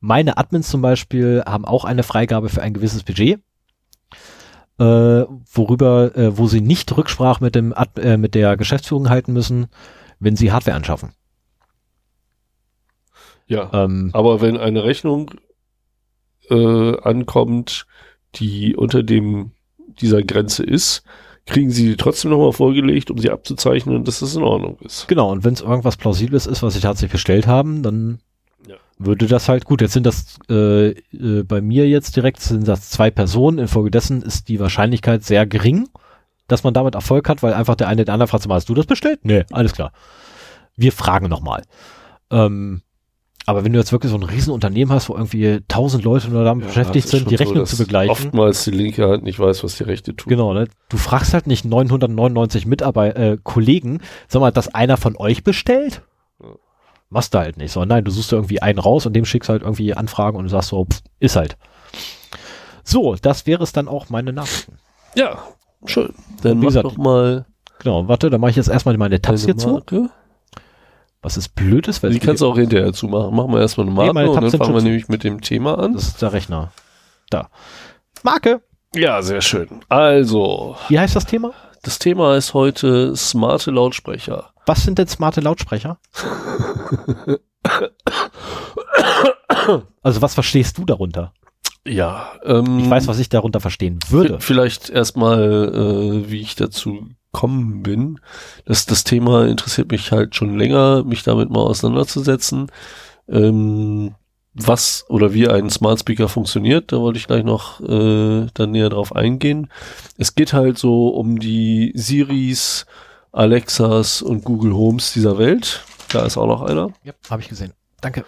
meine 0.00 0.36
Admins 0.36 0.68
zum 0.68 0.82
Beispiel 0.82 1.42
haben 1.46 1.64
auch 1.64 1.84
eine 1.84 2.02
Freigabe 2.02 2.48
für 2.48 2.62
ein 2.62 2.74
gewisses 2.74 3.02
Budget, 3.02 3.40
äh, 4.78 4.84
worüber, 4.84 6.16
äh, 6.16 6.36
wo 6.36 6.46
sie 6.46 6.60
nicht 6.60 6.96
Rücksprache 6.96 7.42
mit 7.42 7.54
dem 7.54 7.72
Ad, 7.72 8.00
äh, 8.00 8.16
mit 8.16 8.34
der 8.34 8.56
Geschäftsführung 8.56 9.08
halten 9.08 9.32
müssen, 9.32 9.66
wenn 10.20 10.36
sie 10.36 10.52
Hardware 10.52 10.76
anschaffen. 10.76 11.12
Ja. 13.46 13.70
Ähm, 13.72 14.10
aber 14.12 14.40
wenn 14.40 14.56
eine 14.56 14.84
Rechnung 14.84 15.32
äh, 16.50 16.98
ankommt, 17.00 17.86
die 18.36 18.74
unter 18.74 19.02
dem 19.02 19.52
dieser 20.00 20.22
Grenze 20.22 20.64
ist, 20.64 21.04
kriegen 21.46 21.70
sie 21.70 21.88
die 21.88 21.96
trotzdem 21.96 22.30
nochmal 22.30 22.52
vorgelegt, 22.52 23.10
um 23.10 23.18
sie 23.18 23.30
abzuzeichnen, 23.30 24.04
dass 24.04 24.20
das 24.20 24.34
in 24.34 24.42
Ordnung 24.42 24.78
ist. 24.80 25.08
Genau, 25.08 25.30
und 25.30 25.44
wenn 25.44 25.54
es 25.54 25.60
irgendwas 25.60 25.96
Plausibles 25.96 26.46
ist, 26.46 26.62
was 26.62 26.74
sie 26.74 26.80
tatsächlich 26.80 27.12
bestellt 27.12 27.46
haben, 27.46 27.82
dann 27.82 28.18
ja. 28.66 28.76
würde 28.98 29.26
das 29.26 29.48
halt, 29.48 29.64
gut, 29.64 29.82
jetzt 29.82 29.92
sind 29.92 30.06
das 30.06 30.38
äh, 30.48 30.90
äh, 30.90 31.42
bei 31.42 31.60
mir 31.60 31.86
jetzt 31.88 32.16
direkt, 32.16 32.40
sind 32.40 32.66
das 32.66 32.88
zwei 32.88 33.10
Personen, 33.10 33.58
infolgedessen 33.58 34.22
ist 34.22 34.48
die 34.48 34.58
Wahrscheinlichkeit 34.58 35.22
sehr 35.22 35.46
gering, 35.46 35.88
dass 36.48 36.64
man 36.64 36.72
damit 36.72 36.94
Erfolg 36.94 37.28
hat, 37.28 37.42
weil 37.42 37.52
einfach 37.52 37.74
der 37.74 37.88
eine 37.88 38.04
der 38.04 38.14
andere 38.14 38.28
fragt, 38.28 38.48
hast 38.48 38.68
du 38.68 38.74
das 38.74 38.86
bestellt? 38.86 39.20
Nee, 39.22 39.44
alles 39.50 39.72
klar. 39.72 39.92
Wir 40.76 40.92
fragen 40.92 41.28
nochmal. 41.28 41.62
Ähm, 42.30 42.82
aber 43.46 43.64
wenn 43.64 43.72
du 43.72 43.78
jetzt 43.78 43.92
wirklich 43.92 44.10
so 44.10 44.16
ein 44.16 44.22
Riesenunternehmen 44.22 44.94
hast, 44.94 45.08
wo 45.08 45.14
irgendwie 45.14 45.60
tausend 45.68 46.04
Leute 46.04 46.30
nur 46.30 46.44
damit 46.44 46.64
ja, 46.64 46.68
beschäftigt 46.68 47.08
sind, 47.08 47.30
die 47.30 47.34
Rechnung 47.34 47.66
so, 47.66 47.76
zu 47.76 47.82
begleichen. 47.82 48.10
Oftmals 48.10 48.64
die 48.64 48.70
linke 48.70 49.08
Hand 49.08 49.22
nicht 49.24 49.38
weiß, 49.38 49.62
was 49.62 49.76
die 49.76 49.82
rechte 49.84 50.16
tut. 50.16 50.28
Genau, 50.28 50.54
ne? 50.54 50.68
Du 50.88 50.96
fragst 50.96 51.34
halt 51.34 51.46
nicht 51.46 51.64
999 51.64 52.66
Mitarbeiter, 52.66 53.18
äh, 53.18 53.38
Kollegen, 53.42 54.00
sag 54.28 54.40
mal, 54.40 54.50
dass 54.50 54.74
einer 54.74 54.96
von 54.96 55.16
euch 55.16 55.44
bestellt? 55.44 56.02
Ja. 56.42 56.48
Machst 57.10 57.34
du 57.34 57.38
halt 57.38 57.58
nicht. 57.58 57.72
So, 57.72 57.84
nein, 57.84 58.04
du 58.04 58.10
suchst 58.10 58.32
irgendwie 58.32 58.62
einen 58.62 58.78
raus 58.78 59.04
und 59.04 59.12
dem 59.14 59.26
schickst 59.26 59.50
halt 59.50 59.62
irgendwie 59.62 59.94
Anfragen 59.94 60.38
und 60.38 60.44
du 60.44 60.50
sagst 60.50 60.70
so, 60.70 60.86
pff, 60.86 61.02
ist 61.20 61.36
halt. 61.36 61.58
So, 62.82 63.14
das 63.20 63.46
wäre 63.46 63.62
es 63.62 63.72
dann 63.72 63.88
auch 63.88 64.08
meine 64.08 64.32
Nachrichten. 64.32 64.78
Ja, 65.16 65.38
schön. 65.84 66.14
Dann 66.42 66.58
mach 66.58 66.66
gesagt, 66.66 66.86
doch 66.86 66.96
mal. 66.96 67.44
Genau, 67.80 68.08
warte, 68.08 68.30
dann 68.30 68.40
mache 68.40 68.50
ich 68.50 68.56
jetzt 68.56 68.68
erstmal 68.68 68.96
meine 68.96 69.20
Tabs 69.20 69.44
hier 69.44 69.56
zu. 69.56 69.82
Was 71.24 71.36
ist 71.38 71.54
blöd 71.54 71.88
ist, 71.88 72.02
weil 72.02 72.12
Die 72.12 72.18
kannst 72.18 72.42
du 72.42 72.46
auch 72.46 72.58
hinterher 72.58 72.92
zumachen. 72.92 73.34
Machen 73.34 73.50
wir 73.50 73.60
erstmal 73.60 73.86
eine 73.86 73.96
Marke 73.96 74.12
nee, 74.12 74.28
und 74.28 74.42
dann 74.42 74.50
fangen 74.50 74.74
wir 74.74 74.80
zu. 74.80 74.84
nämlich 74.84 75.08
mit 75.08 75.24
dem 75.24 75.40
Thema 75.40 75.78
an. 75.78 75.94
Das 75.94 76.08
ist 76.08 76.20
der 76.20 76.34
Rechner. 76.34 76.70
Da. 77.30 77.48
Marke. 78.22 78.60
Ja, 78.94 79.22
sehr 79.22 79.40
schön. 79.40 79.80
Also. 79.88 80.76
Wie 80.88 80.98
heißt 80.98 81.16
das 81.16 81.24
Thema? 81.24 81.54
Das 81.82 81.98
Thema 81.98 82.36
ist 82.36 82.52
heute 82.52 83.16
smarte 83.16 83.70
Lautsprecher. 83.70 84.50
Was 84.66 84.82
sind 84.82 84.98
denn 84.98 85.08
smarte 85.08 85.40
Lautsprecher? 85.40 85.98
also 90.02 90.20
was 90.20 90.34
verstehst 90.34 90.76
du 90.76 90.84
darunter? 90.84 91.32
Ja, 91.86 92.32
ähm, 92.44 92.80
ich 92.80 92.90
weiß, 92.90 93.06
was 93.06 93.18
ich 93.18 93.30
darunter 93.30 93.60
verstehen 93.60 93.98
würde. 94.10 94.40
Vielleicht 94.40 94.90
erstmal, 94.90 95.72
äh, 95.74 96.30
wie 96.30 96.42
ich 96.42 96.54
dazu 96.54 97.08
gekommen 97.34 97.82
bin. 97.82 98.20
Das, 98.64 98.86
das 98.86 99.04
Thema 99.04 99.46
interessiert 99.46 99.90
mich 99.90 100.12
halt 100.12 100.34
schon 100.34 100.56
länger, 100.56 101.02
mich 101.04 101.24
damit 101.24 101.50
mal 101.50 101.60
auseinanderzusetzen. 101.60 102.68
Ähm, 103.28 104.14
was 104.54 105.04
oder 105.08 105.34
wie 105.34 105.48
ein 105.48 105.68
Smart 105.68 105.98
Speaker 105.98 106.28
funktioniert, 106.28 106.92
da 106.92 106.98
wollte 106.98 107.18
ich 107.18 107.26
gleich 107.26 107.42
noch 107.42 107.80
äh, 107.80 108.46
dann 108.54 108.70
näher 108.70 108.88
drauf 108.88 109.14
eingehen. 109.14 109.68
Es 110.16 110.36
geht 110.36 110.52
halt 110.52 110.78
so 110.78 111.08
um 111.08 111.40
die 111.40 111.92
Siris, 111.96 112.86
Alexas 113.32 114.22
und 114.22 114.44
Google 114.44 114.74
Homes 114.74 115.12
dieser 115.12 115.38
Welt. 115.38 115.84
Da 116.12 116.24
ist 116.24 116.36
auch 116.36 116.46
noch 116.46 116.62
einer. 116.62 116.90
Ja, 117.02 117.14
habe 117.28 117.42
ich 117.42 117.48
gesehen. 117.48 117.72
Danke. 118.00 118.24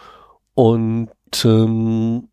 Und 0.54 1.10
ähm, 1.44 2.28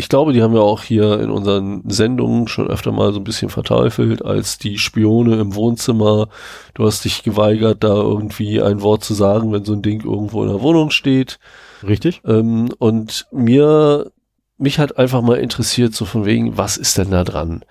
ich 0.00 0.08
glaube, 0.08 0.32
die 0.32 0.42
haben 0.42 0.54
wir 0.54 0.62
auch 0.62 0.82
hier 0.82 1.20
in 1.20 1.28
unseren 1.28 1.82
Sendungen 1.86 2.48
schon 2.48 2.68
öfter 2.68 2.90
mal 2.90 3.12
so 3.12 3.20
ein 3.20 3.24
bisschen 3.24 3.50
verteufelt 3.50 4.24
als 4.24 4.56
die 4.56 4.78
Spione 4.78 5.38
im 5.38 5.54
Wohnzimmer. 5.54 6.28
Du 6.72 6.86
hast 6.86 7.04
dich 7.04 7.22
geweigert, 7.22 7.84
da 7.84 7.94
irgendwie 7.96 8.62
ein 8.62 8.80
Wort 8.80 9.04
zu 9.04 9.12
sagen, 9.12 9.52
wenn 9.52 9.66
so 9.66 9.74
ein 9.74 9.82
Ding 9.82 10.02
irgendwo 10.02 10.42
in 10.42 10.48
der 10.48 10.62
Wohnung 10.62 10.90
steht. 10.90 11.38
Richtig. 11.86 12.22
Ähm, 12.24 12.70
und 12.78 13.26
mir, 13.30 14.10
mich 14.56 14.78
hat 14.78 14.96
einfach 14.96 15.20
mal 15.20 15.36
interessiert, 15.36 15.94
so 15.94 16.06
von 16.06 16.24
wegen, 16.24 16.56
was 16.56 16.78
ist 16.78 16.96
denn 16.96 17.10
da 17.10 17.22
dran? 17.22 17.62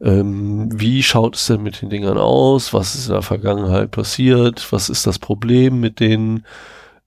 Ähm, 0.00 0.70
wie 0.72 1.02
schaut 1.02 1.36
es 1.36 1.44
denn 1.46 1.62
mit 1.62 1.82
den 1.82 1.90
Dingern 1.90 2.16
aus? 2.16 2.72
Was 2.72 2.94
ist 2.94 3.08
in 3.08 3.12
der 3.12 3.22
Vergangenheit 3.22 3.90
passiert? 3.90 4.66
Was 4.72 4.88
ist 4.88 5.06
das 5.06 5.18
Problem 5.18 5.78
mit 5.78 6.00
denen? 6.00 6.46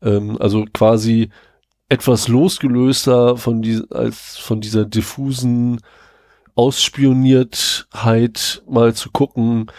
Ähm, 0.04 0.38
also 0.40 0.66
quasi, 0.72 1.32
etwas 1.90 2.28
losgelöster 2.28 3.38
von, 3.38 3.62
die, 3.62 3.82
als 3.90 4.38
von 4.38 4.62
dieser 4.62 4.86
diffusen 4.86 5.82
Ausspioniertheit 6.56 8.64
mal 8.68 8.94
zu 8.94 9.10
gucken, 9.12 9.72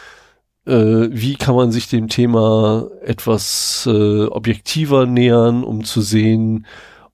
äh, 0.66 1.09
wie 1.11 1.37
kann 1.37 1.55
man 1.55 1.73
sich 1.73 1.89
dem 1.89 2.09
Thema 2.09 2.89
etwas 3.03 3.89
äh, 3.91 4.24
objektiver 4.24 5.07
nähern, 5.07 5.62
um 5.62 5.85
zu 5.85 6.01
sehen, 6.01 6.66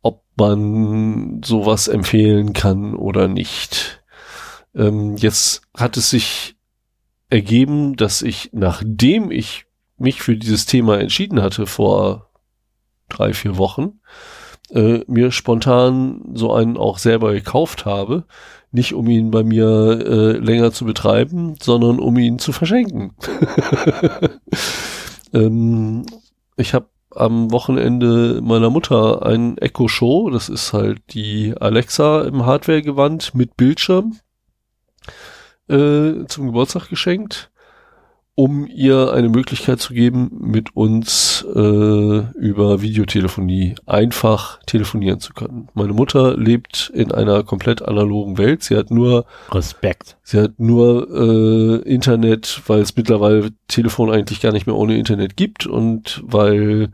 ob 0.02 0.22
man 0.36 1.42
sowas 1.44 1.88
empfehlen 1.88 2.54
kann 2.54 2.94
oder 2.94 3.28
nicht. 3.28 4.02
Ähm, 4.74 5.16
jetzt 5.16 5.62
hat 5.76 5.96
es 5.96 6.10
sich 6.10 6.56
ergeben, 7.28 7.96
dass 7.96 8.22
ich, 8.22 8.50
nachdem 8.52 9.30
ich 9.30 9.66
mich 9.98 10.22
für 10.22 10.36
dieses 10.36 10.66
Thema 10.66 11.00
entschieden 11.00 11.42
hatte 11.42 11.66
vor 11.66 12.30
drei, 13.08 13.32
vier 13.32 13.58
Wochen, 13.58 14.00
äh, 14.70 15.00
mir 15.06 15.30
spontan 15.30 16.22
so 16.34 16.52
einen 16.52 16.76
auch 16.76 16.98
selber 16.98 17.32
gekauft 17.32 17.84
habe. 17.84 18.24
Nicht 18.72 18.94
um 18.94 19.08
ihn 19.08 19.30
bei 19.30 19.42
mir 19.42 19.66
äh, 19.66 20.32
länger 20.38 20.72
zu 20.72 20.84
betreiben, 20.84 21.56
sondern 21.62 21.98
um 21.98 22.16
ihn 22.18 22.38
zu 22.38 22.52
verschenken. 22.52 23.14
ähm, 25.32 26.04
ich 26.56 26.74
habe 26.74 26.88
am 27.10 27.50
Wochenende 27.50 28.40
meiner 28.42 28.68
Mutter 28.68 29.24
ein 29.24 29.56
Echo 29.58 29.88
Show, 29.88 30.28
das 30.30 30.48
ist 30.48 30.72
halt 30.72 31.00
die 31.14 31.54
Alexa 31.58 32.22
im 32.22 32.44
Hardware-Gewand 32.44 33.34
mit 33.34 33.56
Bildschirm, 33.56 34.18
äh, 35.68 36.26
zum 36.26 36.46
Geburtstag 36.46 36.88
geschenkt 36.88 37.50
um 38.36 38.66
ihr 38.66 39.14
eine 39.14 39.30
Möglichkeit 39.30 39.80
zu 39.80 39.94
geben, 39.94 40.30
mit 40.38 40.76
uns 40.76 41.42
äh, 41.54 41.58
über 41.58 42.82
Videotelefonie 42.82 43.76
einfach 43.86 44.60
telefonieren 44.66 45.20
zu 45.20 45.32
können. 45.32 45.68
Meine 45.72 45.94
Mutter 45.94 46.36
lebt 46.36 46.92
in 46.94 47.12
einer 47.12 47.44
komplett 47.44 47.80
analogen 47.80 48.36
Welt. 48.36 48.62
Sie 48.62 48.76
hat 48.76 48.90
nur 48.90 49.24
Respekt. 49.50 50.18
Sie 50.22 50.38
hat 50.38 50.60
nur 50.60 51.08
äh, 51.10 51.88
Internet, 51.88 52.60
weil 52.66 52.80
es 52.80 52.94
mittlerweile 52.94 53.52
Telefon 53.68 54.10
eigentlich 54.10 54.42
gar 54.42 54.52
nicht 54.52 54.66
mehr 54.66 54.76
ohne 54.76 54.98
Internet 54.98 55.38
gibt 55.38 55.66
und 55.66 56.22
weil 56.26 56.90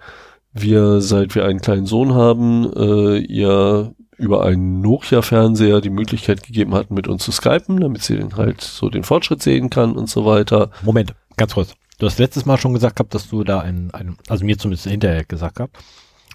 wir, 0.53 1.01
seit 1.01 1.35
wir 1.35 1.45
einen 1.45 1.61
kleinen 1.61 1.87
Sohn 1.87 2.15
haben, 2.15 2.73
äh, 2.77 3.19
ihr 3.19 3.95
über 4.17 4.45
einen 4.45 4.81
Nokia-Fernseher 4.81 5.81
die 5.81 5.91
Möglichkeit 5.91 6.45
gegeben 6.45 6.75
hatten, 6.75 6.95
mit 6.95 7.09
uns 7.09 7.25
zu 7.25 7.33
skypen, 7.33 7.81
damit 7.81 8.03
sie 8.03 8.17
den 8.17 8.37
halt 8.37 8.61
so 8.61 8.89
den 8.89 9.03
Fortschritt 9.03 9.43
sehen 9.43 9.69
kann 9.69 9.97
und 9.97 10.09
so 10.09 10.25
weiter. 10.25 10.71
Moment, 10.83 11.15
Ganz 11.37 11.55
kurz. 11.55 11.75
Du 11.99 12.07
hast 12.07 12.19
letztes 12.19 12.47
Mal 12.47 12.59
schon 12.59 12.75
gesagt 12.75 12.97
gehabt, 12.97 13.15
dass 13.15 13.29
du 13.29 13.45
da 13.45 13.61
ein, 13.61 13.91
ein 13.93 14.17
also 14.29 14.45
mir 14.45 14.59
zumindest 14.59 14.89
hinterher 14.89 15.25
gesagt 15.25 15.57
gehabt, 15.57 15.77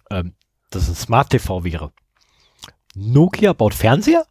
ähm, 0.09 0.33
dass 0.69 0.87
es 0.87 1.01
Smart 1.01 1.29
TV 1.29 1.63
wäre. 1.63 1.91
Nokia 2.95 3.53
baut 3.53 3.73
Fernseher? 3.73 4.25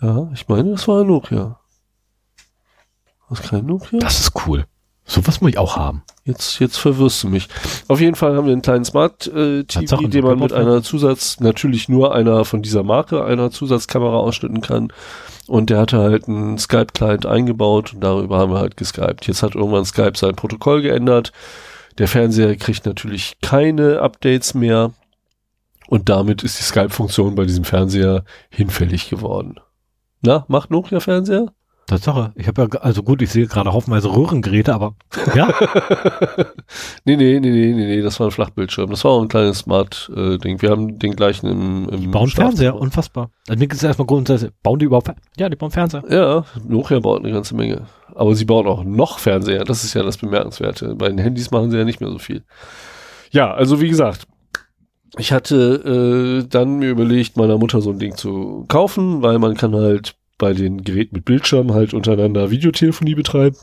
Ja, 0.00 0.30
ich 0.32 0.48
meine, 0.48 0.72
das 0.72 0.86
war 0.88 1.02
ein 1.02 1.06
Nokia. 1.06 1.60
Was 3.28 3.42
kein 3.42 3.66
Nokia? 3.66 3.98
Das 3.98 4.20
ist 4.20 4.46
cool. 4.46 4.66
So 5.04 5.26
was 5.26 5.40
muss 5.40 5.50
ich 5.50 5.58
auch 5.58 5.76
haben. 5.76 6.02
Jetzt, 6.24 6.58
jetzt 6.58 6.76
verwirrst 6.76 7.22
du 7.22 7.28
mich. 7.28 7.48
Auf 7.88 8.00
jeden 8.00 8.14
Fall 8.14 8.36
haben 8.36 8.44
wir 8.44 8.52
einen 8.52 8.62
kleinen 8.62 8.84
Smart 8.84 9.26
äh, 9.28 9.64
TV, 9.64 9.96
den 10.06 10.24
man 10.24 10.38
mit 10.38 10.52
einer 10.52 10.82
Zusatz, 10.82 11.40
natürlich 11.40 11.88
nur 11.88 12.14
einer 12.14 12.44
von 12.44 12.60
dieser 12.60 12.82
Marke, 12.82 13.24
einer 13.24 13.50
Zusatzkamera 13.50 14.18
ausschnitten 14.18 14.60
kann. 14.60 14.92
Und 15.48 15.70
der 15.70 15.80
hatte 15.80 15.98
halt 15.98 16.28
einen 16.28 16.58
Skype-Client 16.58 17.24
eingebaut 17.24 17.94
und 17.94 18.00
darüber 18.02 18.38
haben 18.38 18.52
wir 18.52 18.60
halt 18.60 18.76
geskypt. 18.76 19.26
Jetzt 19.26 19.42
hat 19.42 19.54
irgendwann 19.54 19.86
Skype 19.86 20.12
sein 20.16 20.36
Protokoll 20.36 20.82
geändert. 20.82 21.32
Der 21.96 22.06
Fernseher 22.06 22.54
kriegt 22.56 22.84
natürlich 22.84 23.40
keine 23.40 24.00
Updates 24.00 24.54
mehr. 24.54 24.92
Und 25.88 26.10
damit 26.10 26.44
ist 26.44 26.58
die 26.58 26.64
Skype-Funktion 26.64 27.34
bei 27.34 27.44
diesem 27.46 27.64
Fernseher 27.64 28.24
hinfällig 28.50 29.08
geworden. 29.08 29.58
Na, 30.20 30.44
macht 30.48 30.70
Nokia 30.70 31.00
Fernseher? 31.00 31.52
Tatsache. 31.88 32.32
Ich 32.36 32.46
habe 32.46 32.62
ja, 32.62 32.68
also 32.80 33.02
gut, 33.02 33.22
ich 33.22 33.30
sehe 33.30 33.46
gerade 33.46 33.72
haufenweise 33.72 34.14
Röhrengeräte, 34.14 34.74
aber 34.74 34.94
ja. 35.34 35.52
nee, 37.04 37.16
nee, 37.16 37.40
nee, 37.40 37.50
nee, 37.50 37.72
nee, 37.72 37.86
nee, 37.86 38.02
das 38.02 38.20
war 38.20 38.28
ein 38.28 38.30
Flachbildschirm. 38.30 38.90
Das 38.90 39.04
war 39.04 39.12
auch 39.12 39.22
ein 39.22 39.28
kleines 39.28 39.60
Smart-Ding. 39.60 40.60
Wir 40.60 40.70
haben 40.70 40.98
den 40.98 41.16
gleichen 41.16 41.46
im, 41.46 41.88
im 41.88 42.00
Die 42.00 42.06
bauen 42.06 42.28
Fernseher, 42.28 42.76
unfassbar. 42.76 43.30
Also 43.48 43.58
mir 43.58 43.68
geht 43.68 43.78
es 43.78 43.82
erstmal 43.82 44.06
grundsätzlich, 44.06 44.52
bauen 44.62 44.78
die 44.78 44.84
überhaupt, 44.84 45.10
ja, 45.38 45.48
die 45.48 45.56
bauen 45.56 45.70
Fernseher. 45.70 46.04
Ja, 46.10 46.44
Nokia 46.62 47.00
baut 47.00 47.24
eine 47.24 47.32
ganze 47.32 47.56
Menge. 47.56 47.86
Aber 48.14 48.34
sie 48.34 48.44
bauen 48.44 48.66
auch 48.66 48.84
noch 48.84 49.18
Fernseher. 49.18 49.64
Das 49.64 49.82
ist 49.82 49.94
ja 49.94 50.02
das 50.02 50.18
Bemerkenswerte. 50.18 50.94
Bei 50.94 51.08
den 51.08 51.18
Handys 51.18 51.50
machen 51.50 51.70
sie 51.70 51.78
ja 51.78 51.84
nicht 51.84 52.00
mehr 52.00 52.10
so 52.10 52.18
viel. 52.18 52.44
Ja, 53.30 53.52
also 53.54 53.80
wie 53.80 53.88
gesagt, 53.88 54.26
ich 55.16 55.32
hatte 55.32 56.42
äh, 56.44 56.48
dann 56.48 56.80
mir 56.80 56.90
überlegt, 56.90 57.38
meiner 57.38 57.56
Mutter 57.56 57.80
so 57.80 57.90
ein 57.90 57.98
Ding 57.98 58.14
zu 58.14 58.66
kaufen, 58.68 59.22
weil 59.22 59.38
man 59.38 59.56
kann 59.56 59.74
halt 59.74 60.16
bei 60.38 60.52
den 60.52 60.82
Geräten 60.82 61.16
mit 61.16 61.24
Bildschirm 61.24 61.72
halt 61.72 61.94
untereinander 61.94 62.50
Videotelefonie 62.50 63.14
betreiben. 63.14 63.56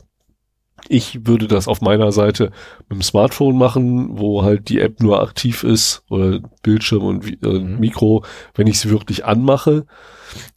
Ich 0.88 1.26
würde 1.26 1.48
das 1.48 1.68
auf 1.68 1.80
meiner 1.80 2.12
Seite 2.12 2.52
mit 2.88 2.98
dem 2.98 3.02
Smartphone 3.02 3.56
machen, 3.56 4.18
wo 4.18 4.42
halt 4.44 4.68
die 4.68 4.80
App 4.80 5.00
nur 5.00 5.22
aktiv 5.22 5.64
ist 5.64 6.02
oder 6.10 6.40
Bildschirm 6.62 7.02
und 7.02 7.26
äh, 7.42 7.58
Mhm. 7.58 7.78
Mikro, 7.80 8.24
wenn 8.54 8.66
ich 8.66 8.78
sie 8.78 8.90
wirklich 8.90 9.24
anmache 9.24 9.86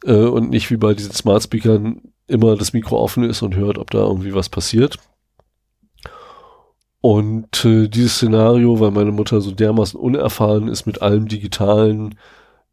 äh, 0.04 0.12
und 0.14 0.50
nicht 0.50 0.70
wie 0.70 0.76
bei 0.76 0.94
diesen 0.94 1.12
Smart 1.12 1.42
Speakern 1.42 2.02
immer 2.26 2.56
das 2.56 2.72
Mikro 2.72 2.98
offen 3.00 3.24
ist 3.24 3.42
und 3.42 3.56
hört, 3.56 3.78
ob 3.78 3.90
da 3.90 4.00
irgendwie 4.00 4.34
was 4.34 4.48
passiert. 4.50 4.98
Und 7.00 7.64
äh, 7.64 7.88
dieses 7.88 8.16
Szenario, 8.16 8.78
weil 8.78 8.90
meine 8.90 9.12
Mutter 9.12 9.40
so 9.40 9.52
dermaßen 9.52 9.98
unerfahren 9.98 10.68
ist 10.68 10.86
mit 10.86 11.00
allem 11.02 11.28
Digitalen, 11.28 12.16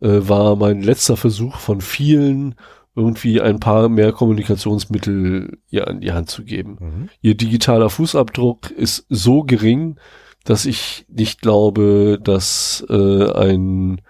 äh, 0.01 0.19
war 0.27 0.55
mein 0.57 0.81
letzter 0.81 1.17
Versuch 1.17 1.55
von 1.57 1.81
vielen, 1.81 2.55
irgendwie 2.97 3.39
ein 3.39 3.59
paar 3.59 3.89
mehr 3.89 4.11
Kommunikationsmittel 4.11 5.59
ihr 5.69 5.87
an 5.87 6.01
die 6.01 6.11
Hand 6.11 6.31
zu 6.31 6.43
geben. 6.43 7.09
Ihr 7.21 7.35
digitaler 7.35 7.91
Fußabdruck 7.91 8.71
ist 8.71 9.05
so 9.07 9.43
gering, 9.43 9.99
dass 10.43 10.65
ich 10.65 11.05
nicht 11.07 11.41
glaube, 11.41 12.19
dass 12.21 12.83
äh, 12.89 13.31
ein 13.31 14.01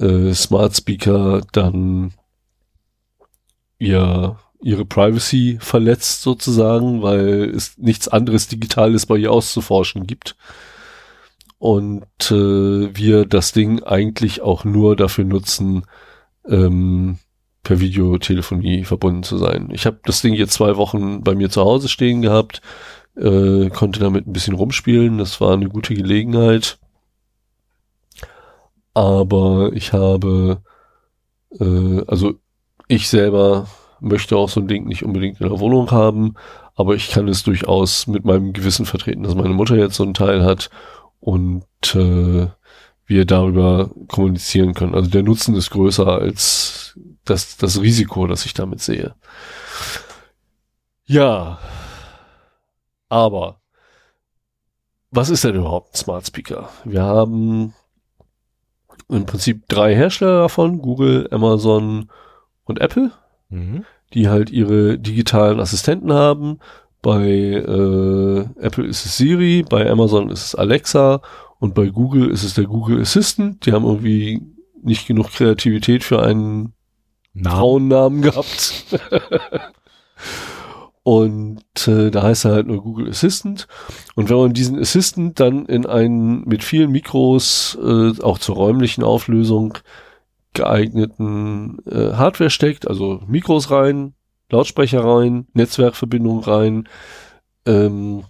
äh, 0.00 0.32
Smart 0.32 0.74
Speaker 0.74 1.42
dann 1.52 2.14
ihr, 3.78 4.38
ihre 4.62 4.86
Privacy 4.86 5.58
verletzt 5.60 6.22
sozusagen, 6.22 7.02
weil 7.02 7.52
es 7.54 7.76
nichts 7.76 8.08
anderes 8.08 8.48
Digitales 8.48 9.04
bei 9.04 9.16
ihr 9.16 9.32
auszuforschen 9.32 10.06
gibt. 10.06 10.34
Und 11.58 12.06
äh, 12.30 12.96
wir 12.96 13.26
das 13.26 13.52
Ding 13.52 13.82
eigentlich 13.82 14.40
auch 14.40 14.64
nur 14.64 14.96
dafür 14.96 15.24
nutzen, 15.24 15.82
ähm, 16.48 17.18
per 17.68 17.80
Videotelefonie 17.80 18.84
verbunden 18.84 19.22
zu 19.22 19.36
sein. 19.36 19.68
Ich 19.70 19.84
habe 19.84 20.00
das 20.04 20.22
Ding 20.22 20.32
jetzt 20.32 20.54
zwei 20.54 20.78
Wochen 20.78 21.22
bei 21.22 21.34
mir 21.34 21.50
zu 21.50 21.60
Hause 21.60 21.88
stehen 21.88 22.22
gehabt, 22.22 22.62
äh, 23.14 23.68
konnte 23.68 24.00
damit 24.00 24.26
ein 24.26 24.32
bisschen 24.32 24.54
rumspielen, 24.54 25.18
das 25.18 25.38
war 25.42 25.52
eine 25.52 25.68
gute 25.68 25.92
Gelegenheit. 25.94 26.78
Aber 28.94 29.72
ich 29.74 29.92
habe, 29.92 30.62
äh, 31.60 32.00
also 32.06 32.36
ich 32.86 33.10
selber 33.10 33.66
möchte 34.00 34.38
auch 34.38 34.48
so 34.48 34.60
ein 34.60 34.68
Ding 34.68 34.86
nicht 34.86 35.02
unbedingt 35.04 35.38
in 35.38 35.50
der 35.50 35.60
Wohnung 35.60 35.90
haben, 35.90 36.36
aber 36.74 36.94
ich 36.94 37.10
kann 37.10 37.28
es 37.28 37.42
durchaus 37.42 38.06
mit 38.06 38.24
meinem 38.24 38.54
Gewissen 38.54 38.86
vertreten, 38.86 39.24
dass 39.24 39.34
meine 39.34 39.52
Mutter 39.52 39.76
jetzt 39.76 39.96
so 39.96 40.04
ein 40.04 40.14
Teil 40.14 40.42
hat 40.42 40.70
und 41.20 41.66
äh, 41.94 42.46
wir 43.04 43.24
darüber 43.26 43.90
kommunizieren 44.06 44.72
können. 44.72 44.94
Also 44.94 45.10
der 45.10 45.22
Nutzen 45.22 45.54
ist 45.54 45.68
größer 45.68 46.06
als 46.06 46.98
das, 47.30 47.56
das 47.56 47.80
Risiko, 47.80 48.26
das 48.26 48.44
ich 48.46 48.54
damit 48.54 48.80
sehe. 48.80 49.14
Ja, 51.06 51.58
aber 53.08 53.60
was 55.10 55.30
ist 55.30 55.44
denn 55.44 55.54
überhaupt 55.56 55.94
ein 55.94 55.96
Smart 55.96 56.26
Speaker? 56.26 56.68
Wir 56.84 57.02
haben 57.02 57.72
im 59.08 59.24
Prinzip 59.24 59.66
drei 59.68 59.94
Hersteller 59.94 60.42
davon, 60.42 60.80
Google, 60.82 61.28
Amazon 61.30 62.10
und 62.64 62.80
Apple, 62.80 63.10
Mhm. 63.50 63.84
die 64.12 64.28
halt 64.28 64.50
ihre 64.50 64.98
digitalen 64.98 65.60
Assistenten 65.60 66.12
haben. 66.12 66.58
Bei 67.00 67.24
äh, 67.24 68.40
Apple 68.60 68.84
ist 68.86 69.06
es 69.06 69.16
Siri, 69.16 69.62
bei 69.66 69.88
Amazon 69.90 70.28
ist 70.28 70.44
es 70.44 70.54
Alexa 70.54 71.22
und 71.58 71.74
bei 71.74 71.86
Google 71.86 72.30
ist 72.30 72.42
es 72.42 72.52
der 72.54 72.64
Google 72.64 73.00
Assistant. 73.00 73.64
Die 73.64 73.72
haben 73.72 73.86
irgendwie 73.86 74.42
nicht 74.82 75.06
genug 75.06 75.30
Kreativität 75.30 76.04
für 76.04 76.22
einen 76.22 76.74
Namen. 77.32 77.56
Frauennamen 77.56 78.22
gehabt. 78.22 78.84
Und 81.08 81.62
äh, 81.86 82.10
da 82.10 82.22
heißt 82.22 82.44
er 82.44 82.52
halt 82.52 82.66
nur 82.66 82.82
Google 82.82 83.08
Assistant. 83.08 83.66
Und 84.14 84.28
wenn 84.28 84.36
man 84.36 84.52
diesen 84.52 84.78
Assistant 84.78 85.40
dann 85.40 85.64
in 85.64 85.86
einen 85.86 86.46
mit 86.46 86.62
vielen 86.62 86.90
Mikros, 86.90 87.78
äh, 87.82 88.20
auch 88.22 88.38
zur 88.38 88.56
räumlichen 88.56 89.02
Auflösung 89.02 89.78
geeigneten 90.52 91.78
äh, 91.86 92.12
Hardware 92.12 92.50
steckt, 92.50 92.86
also 92.88 93.22
Mikros 93.26 93.70
rein, 93.70 94.12
Lautsprecher 94.50 95.02
rein, 95.02 95.46
Netzwerkverbindung 95.54 96.40
rein, 96.40 96.88
ähm, 97.64 98.24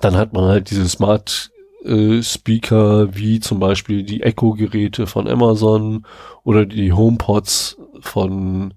dann 0.00 0.16
hat 0.16 0.32
man 0.32 0.44
halt 0.44 0.70
diese 0.70 0.88
Smart 0.88 1.50
äh, 1.84 2.22
Speaker 2.22 3.14
wie 3.14 3.40
zum 3.40 3.58
Beispiel 3.58 4.04
die 4.04 4.22
Echo-Geräte 4.22 5.06
von 5.06 5.28
Amazon 5.28 6.06
oder 6.44 6.64
die 6.64 6.92
HomePods 6.92 7.79
von 8.02 8.74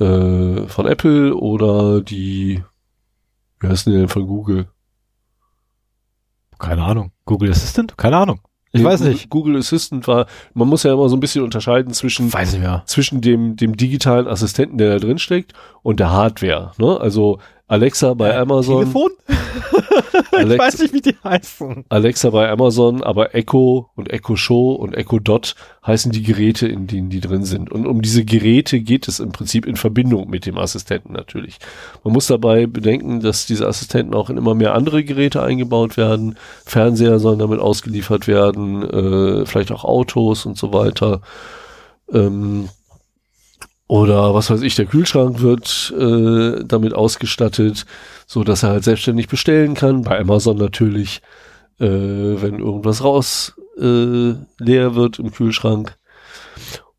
äh, 0.00 0.66
von 0.66 0.86
Apple 0.86 1.34
oder 1.34 2.00
die 2.00 2.62
wie 3.60 3.66
heißen 3.66 3.92
die 3.92 3.98
denn 3.98 4.08
von 4.08 4.26
Google? 4.26 4.68
Keine 6.58 6.82
Ahnung. 6.84 7.12
Google 7.24 7.50
Assistant? 7.50 7.96
Keine 7.96 8.16
Ahnung. 8.16 8.40
Ich 8.72 8.82
Nee, 8.82 8.86
weiß 8.86 9.00
nicht. 9.00 9.30
Google 9.30 9.56
Assistant 9.56 10.06
war, 10.06 10.26
man 10.54 10.68
muss 10.68 10.82
ja 10.82 10.92
immer 10.92 11.08
so 11.08 11.16
ein 11.16 11.20
bisschen 11.20 11.42
unterscheiden 11.42 11.92
zwischen 11.94 12.28
zwischen 12.86 13.20
dem, 13.20 13.56
dem 13.56 13.76
digitalen 13.76 14.26
Assistenten, 14.26 14.76
der 14.76 14.90
da 14.90 14.98
drin 14.98 15.18
steckt, 15.18 15.54
und 15.82 16.00
der 16.00 16.10
Hardware. 16.10 16.72
Ne? 16.78 17.00
Also 17.00 17.38
Alexa 17.68 18.14
bei 18.14 18.36
Amazon, 18.36 18.80
Telefon? 18.80 19.10
ich 19.28 20.38
Alexa- 20.38 20.58
weiß 20.58 20.78
nicht, 20.80 20.94
wie 20.94 21.00
die 21.02 21.16
heißen. 21.22 21.84
Alexa 21.90 22.30
bei 22.30 22.50
Amazon, 22.50 23.02
aber 23.02 23.34
Echo 23.34 23.90
und 23.94 24.10
Echo 24.10 24.36
Show 24.36 24.72
und 24.72 24.94
Echo 24.96 25.18
Dot 25.18 25.54
heißen 25.86 26.10
die 26.10 26.22
Geräte, 26.22 26.66
in 26.66 26.86
denen 26.86 27.10
die 27.10 27.20
drin 27.20 27.44
sind. 27.44 27.70
Und 27.70 27.86
um 27.86 28.00
diese 28.00 28.24
Geräte 28.24 28.80
geht 28.80 29.06
es 29.06 29.20
im 29.20 29.32
Prinzip 29.32 29.66
in 29.66 29.76
Verbindung 29.76 30.30
mit 30.30 30.46
dem 30.46 30.56
Assistenten 30.56 31.12
natürlich. 31.12 31.58
Man 32.04 32.14
muss 32.14 32.26
dabei 32.26 32.66
bedenken, 32.66 33.20
dass 33.20 33.46
diese 33.46 33.66
Assistenten 33.66 34.14
auch 34.14 34.30
in 34.30 34.38
immer 34.38 34.54
mehr 34.54 34.74
andere 34.74 35.04
Geräte 35.04 35.42
eingebaut 35.42 35.96
werden. 35.98 36.36
Fernseher 36.64 37.18
sollen 37.18 37.38
damit 37.38 37.60
ausgeliefert 37.60 38.26
werden, 38.26 38.82
äh, 38.82 39.46
vielleicht 39.46 39.72
auch 39.72 39.84
Autos 39.84 40.46
und 40.46 40.56
so 40.56 40.72
weiter. 40.72 41.20
Ähm, 42.12 42.68
oder 43.88 44.34
was 44.34 44.50
weiß 44.50 44.60
ich, 44.62 44.74
der 44.74 44.86
Kühlschrank 44.86 45.40
wird 45.40 45.94
äh, 45.98 46.62
damit 46.64 46.92
ausgestattet, 46.92 47.86
so 48.26 48.44
dass 48.44 48.62
er 48.62 48.68
halt 48.68 48.84
selbstständig 48.84 49.28
bestellen 49.28 49.72
kann. 49.74 50.02
Bei 50.02 50.20
Amazon 50.20 50.58
natürlich, 50.58 51.22
äh, 51.80 51.86
wenn 51.86 52.58
irgendwas 52.58 53.02
raus 53.02 53.54
äh, 53.78 54.34
leer 54.58 54.94
wird 54.94 55.18
im 55.18 55.32
Kühlschrank. 55.32 55.96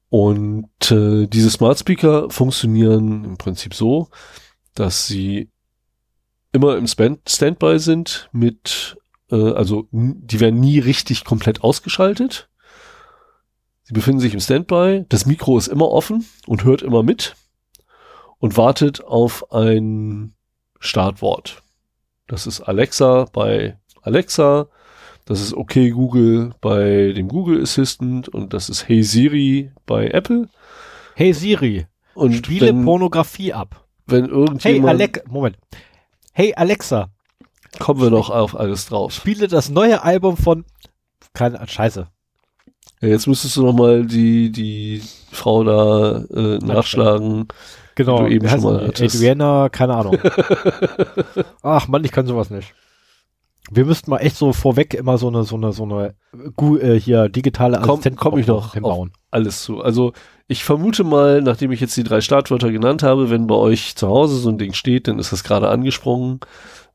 Und 0.09 0.65
äh, 0.89 1.27
diese 1.27 1.51
Smart 1.51 1.77
Speaker 1.77 2.31
funktionieren 2.31 3.23
im 3.23 3.37
Prinzip 3.37 3.75
so, 3.75 4.09
dass 4.73 5.05
sie 5.05 5.49
immer 6.51 6.75
im 6.75 6.87
Standby 6.87 7.77
sind 7.77 8.29
mit, 8.31 8.97
äh, 9.29 9.51
also 9.51 9.87
die 9.91 10.39
werden 10.39 10.59
nie 10.59 10.79
richtig 10.79 11.23
komplett 11.23 11.63
ausgeschaltet. 11.63 12.48
Sie 13.89 13.95
befinden 13.95 14.19
sich 14.19 14.35
im 14.35 14.39
Standby, 14.39 15.05
das 15.09 15.25
Mikro 15.25 15.57
ist 15.57 15.65
immer 15.65 15.89
offen 15.89 16.23
und 16.45 16.63
hört 16.63 16.83
immer 16.83 17.01
mit 17.01 17.35
und 18.37 18.55
wartet 18.55 19.03
auf 19.03 19.51
ein 19.51 20.35
Startwort. 20.79 21.63
Das 22.27 22.45
ist 22.45 22.61
Alexa 22.61 23.25
bei 23.33 23.79
Alexa, 24.03 24.67
das 25.25 25.41
ist 25.41 25.55
OK 25.55 25.73
Google 25.91 26.53
bei 26.61 27.13
dem 27.13 27.29
Google 27.29 27.63
Assistant 27.63 28.29
und 28.29 28.53
das 28.53 28.69
ist 28.69 28.87
Hey 28.87 29.01
Siri 29.01 29.71
bei 29.87 30.09
Apple. 30.09 30.49
Hey 31.15 31.33
Siri, 31.33 31.87
Und 32.13 32.33
spiele 32.33 32.67
wenn, 32.67 32.85
Pornografie 32.85 33.53
ab. 33.53 33.87
wenn 34.05 34.25
Hey 34.25 34.31
irgendjemand, 34.33 34.89
Alexa, 34.89 35.23
Moment. 35.27 35.57
Hey 36.31 36.53
Alexa, 36.53 37.09
kommen 37.79 38.01
wir 38.01 38.11
noch 38.11 38.29
auf 38.29 38.55
alles 38.55 38.85
drauf. 38.85 39.13
spiele 39.13 39.47
das 39.47 39.69
neue 39.69 40.03
Album 40.03 40.37
von 40.37 40.63
keine 41.33 41.67
Scheiße. 41.67 42.07
Ja, 43.01 43.07
jetzt 43.07 43.27
müsstest 43.27 43.55
du 43.55 43.65
noch 43.65 43.73
mal 43.73 44.05
die, 44.05 44.51
die 44.51 45.01
Frau 45.31 45.63
da 45.63 46.23
äh, 46.33 46.57
nachschlagen. 46.57 47.47
Genau, 47.95 48.19
du 48.19 48.27
eben 48.27 48.47
schon 48.47 48.63
mal 48.63 48.79
die? 48.79 48.87
hattest. 48.87 49.15
Adriana, 49.15 49.69
keine 49.69 49.95
Ahnung. 49.95 50.17
Ach 51.61 51.87
Mann, 51.87 52.03
ich 52.03 52.11
kann 52.11 52.25
sowas 52.25 52.49
nicht. 52.49 52.73
Wir 53.71 53.85
müssten 53.85 54.09
mal 54.09 54.17
echt 54.17 54.35
so 54.35 54.51
vorweg 54.51 54.93
immer 54.95 55.17
so 55.17 55.27
eine, 55.27 55.43
so 55.43 55.55
eine, 55.55 55.73
so 55.73 55.83
eine 55.83 56.15
äh, 56.81 56.99
hier 56.99 57.29
digitale 57.29 57.79
Komm, 57.81 58.01
komm 58.15 58.37
ich 58.37 58.47
noch 58.47 58.73
hinbauen. 58.73 59.11
Alles 59.31 59.63
zu. 59.63 59.81
Also 59.81 60.13
ich 60.47 60.63
vermute 60.63 61.03
mal, 61.03 61.41
nachdem 61.41 61.71
ich 61.71 61.79
jetzt 61.79 61.95
die 61.95 62.03
drei 62.03 62.21
Startwörter 62.21 62.71
genannt 62.71 63.03
habe, 63.03 63.29
wenn 63.29 63.47
bei 63.47 63.55
euch 63.55 63.95
zu 63.95 64.07
Hause 64.07 64.37
so 64.37 64.49
ein 64.49 64.57
Ding 64.57 64.73
steht, 64.73 65.07
dann 65.07 65.19
ist 65.19 65.31
das 65.31 65.43
gerade 65.43 65.69
angesprungen 65.69 66.39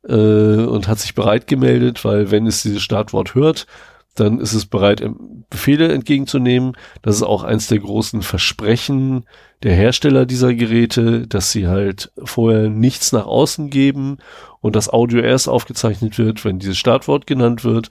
äh, 0.09 0.15
und 0.15 0.89
hat 0.89 0.99
sich 0.99 1.15
bereit 1.15 1.47
gemeldet, 1.47 2.05
weil 2.05 2.31
wenn 2.31 2.47
es 2.47 2.63
dieses 2.63 2.83
Startwort 2.83 3.35
hört, 3.35 3.67
dann 4.15 4.39
ist 4.41 4.55
es 4.55 4.67
bereit, 4.67 5.03
Befehle 5.51 5.93
entgegenzunehmen. 5.93 6.77
Das 7.03 7.17
ist 7.17 7.23
auch 7.23 7.43
eins 7.43 7.67
der 7.67 7.81
großen 7.81 8.23
Versprechen 8.23 9.25
der 9.63 9.75
Hersteller 9.75 10.25
dieser 10.27 10.55
Geräte, 10.55 11.27
dass 11.27 11.51
sie 11.51 11.67
halt 11.67 12.13
vorher 12.23 12.69
nichts 12.69 13.13
nach 13.13 13.27
außen 13.27 13.71
geben 13.71 14.19
und 14.61 14.77
das 14.77 14.89
Audio 14.89 15.21
erst 15.21 15.49
aufgezeichnet 15.49 16.19
wird, 16.19 16.45
wenn 16.45 16.59
dieses 16.59 16.79
Startwort 16.79 17.27
genannt 17.27 17.65
wird. 17.65 17.89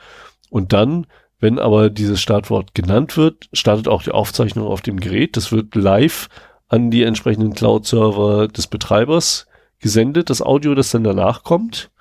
Und 0.50 0.72
dann, 0.72 1.08
wenn 1.40 1.60
aber 1.60 1.90
dieses 1.90 2.22
Startwort 2.22 2.74
genannt 2.74 3.18
wird, 3.18 3.50
startet 3.52 3.88
auch 3.88 4.04
die 4.04 4.12
Aufzeichnung 4.12 4.68
auf 4.68 4.82
dem 4.82 5.00
Gerät. 5.00 5.36
Das 5.36 5.52
wird 5.52 5.76
live 5.76 6.30
an 6.70 6.90
die 6.90 7.04
entsprechenden 7.04 7.54
Cloud-Server 7.54 8.48
des 8.48 8.68
Betreibers 8.68 9.48
gesendet, 9.80 10.30
das 10.30 10.42
Audio, 10.42 10.74
das 10.74 10.92
dann 10.92 11.04
danach 11.04 11.44
kommt 11.44 11.92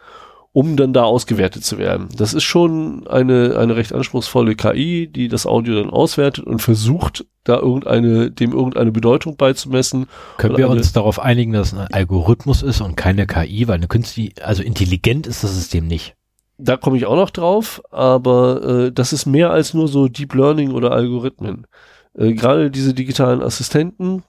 um 0.53 0.77
dann 0.77 0.93
da 0.93 1.05
ausgewertet 1.05 1.65
zu 1.65 1.79
werden. 1.79 2.09
Das 2.17 2.35
ist 2.35 2.45
schon 2.45 3.07
eine, 3.09 3.57
eine 3.59 3.75
recht 3.75 3.95
anspruchsvolle 3.95 4.55
KI, 4.55 5.09
die 5.09 5.29
das 5.29 5.47
Audio 5.47 5.77
dann 5.77 5.91
auswertet 5.91 6.45
und 6.45 6.61
versucht, 6.61 7.25
da 7.45 7.57
irgendeine, 7.57 8.31
dem 8.31 8.53
irgendeine 8.53 8.93
Bedeutung 8.93 9.37
beizumessen. 9.37 10.07
Können 10.37 10.59
wir 10.59 10.69
uns 10.69 10.93
darauf 10.93 11.19
einigen, 11.19 11.53
dass 11.53 11.73
es 11.73 11.79
ein 11.79 11.89
Algorithmus 11.91 12.63
ist 12.63 12.81
und 12.83 12.97
keine 12.97 13.27
KI, 13.27 13.67
weil 13.67 13.77
eine 13.77 13.89
künstliche, 13.89 14.33
also 14.45 14.63
intelligent 14.63 15.27
ist 15.27 15.43
das 15.43 15.55
System 15.55 15.87
nicht. 15.87 16.15
Da 16.59 16.77
komme 16.77 16.99
ich 16.99 17.07
auch 17.07 17.17
noch 17.17 17.31
drauf, 17.31 17.83
aber 17.91 18.63
äh, 18.63 18.93
das 18.93 19.13
ist 19.13 19.27
mehr 19.27 19.51
als 19.51 19.75
nur 19.75 19.89
so 19.89 20.07
Deep 20.07 20.35
Learning 20.35 20.73
oder 20.73 20.93
Algorithmen. 20.93 21.67
Äh, 22.15 22.35
Gerade 22.35 22.71
diese 22.71 22.93
digitalen 22.95 23.43
Assistenten, 23.43 24.23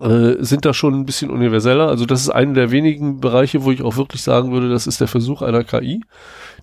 äh, 0.00 0.36
sind 0.38 0.64
da 0.64 0.72
schon 0.72 0.94
ein 0.94 1.06
bisschen 1.06 1.30
universeller. 1.30 1.88
Also 1.88 2.06
das 2.06 2.20
ist 2.20 2.30
einer 2.30 2.52
der 2.52 2.70
wenigen 2.70 3.20
Bereiche, 3.20 3.64
wo 3.64 3.72
ich 3.72 3.82
auch 3.82 3.96
wirklich 3.96 4.22
sagen 4.22 4.52
würde, 4.52 4.68
das 4.68 4.86
ist 4.86 5.00
der 5.00 5.08
Versuch 5.08 5.42
einer 5.42 5.64
KI. 5.64 6.02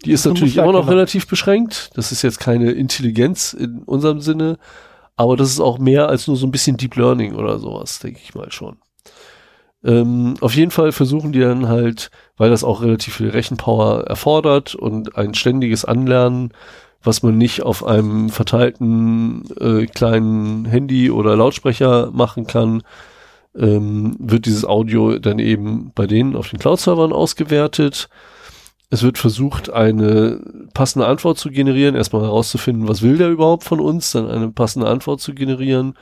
Die 0.06 0.12
ist 0.12 0.26
natürlich 0.26 0.58
immer 0.58 0.72
noch 0.72 0.88
relativ 0.88 1.28
beschränkt. 1.28 1.92
Das 1.96 2.12
ist 2.12 2.22
jetzt 2.22 2.40
keine 2.40 2.72
Intelligenz 2.72 3.54
in 3.54 3.84
unserem 3.84 4.22
Sinne, 4.22 4.58
aber 5.16 5.36
das 5.36 5.50
ist 5.50 5.60
auch 5.60 5.80
mehr 5.80 6.10
als 6.10 6.28
nur 6.28 6.38
so 6.38 6.48
ein 6.48 6.52
bisschen 6.52 6.78
Deep 6.78 6.96
Learning 6.96 7.36
oder 7.36 7.60
sowas, 7.60 8.00
denke 8.00 8.20
ich 8.24 8.36
mal 8.36 8.52
schon. 8.52 8.78
Ähm, 9.84 10.36
auf 10.42 10.56
jeden 10.56 10.72
Fall 10.72 10.92
versuchen 10.92 11.32
die 11.32 11.40
dann 11.40 11.68
halt, 11.68 12.10
weil 12.38 12.50
das 12.50 12.64
auch 12.64 12.82
relativ 12.82 13.16
viel 13.16 13.30
Rechenpower 13.30 14.06
erfordert 14.06 14.76
und 14.76 15.16
ein 15.16 15.36
ständiges 15.36 15.86
Anlernen, 15.86 16.54
was 17.04 17.22
man 17.22 17.38
nicht 17.38 17.62
auf 17.62 17.86
einem 17.86 18.30
verteilten 18.30 19.44
äh, 19.60 19.86
kleinen 19.86 20.66
Handy 20.66 21.12
oder 21.12 21.36
Lautsprecher 21.36 22.10
machen 22.12 22.48
kann, 22.48 22.82
ähm, 23.58 24.16
wird 24.20 24.46
dieses 24.46 24.66
Audio 24.66 25.20
dann 25.20 25.40
eben 25.40 25.92
bei 25.96 26.08
denen 26.08 26.36
auf 26.36 26.50
den 26.50 26.60
Cloud-Servern 26.60 27.14
ausgewertet. 27.14 28.10
Es 28.90 29.04
wird 29.04 29.18
versucht, 29.18 29.72
eine 29.72 30.40
passende 30.74 31.08
Antwort 31.08 31.38
zu 31.38 31.50
generieren, 31.50 31.96
erstmal 31.96 32.22
herauszufinden, 32.22 32.88
was 32.88 33.02
will 33.02 33.18
der 33.18 33.30
überhaupt 33.30 33.64
von 33.64 33.80
uns, 33.80 34.12
dann 34.12 34.30
eine 34.30 34.50
passende 34.50 34.88
Antwort 34.88 35.22
zu 35.22 35.34
generieren. 35.34 35.96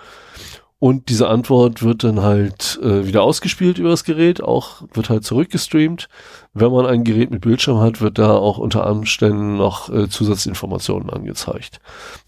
Und 0.83 1.07
diese 1.07 1.29
Antwort 1.29 1.81
wird 1.81 2.03
dann 2.03 2.21
halt 2.21 2.77
äh, 2.83 3.07
wieder 3.07 3.23
ausgespielt 3.23 3.77
über 3.77 3.87
das 3.87 4.03
Gerät, 4.03 4.43
auch 4.43 4.81
wird 4.93 5.09
halt 5.09 5.23
zurückgestreamt. 5.23 6.09
Wenn 6.53 6.73
man 6.73 6.85
ein 6.85 7.05
Gerät 7.05 7.31
mit 7.31 7.39
Bildschirm 7.39 7.79
hat, 7.79 8.01
wird 8.01 8.19
da 8.19 8.35
auch 8.35 8.57
unter 8.57 8.91
Umständen 8.91 9.55
noch 9.55 9.87
äh, 9.89 10.09
Zusatzinformationen 10.09 11.09
angezeigt. 11.09 11.79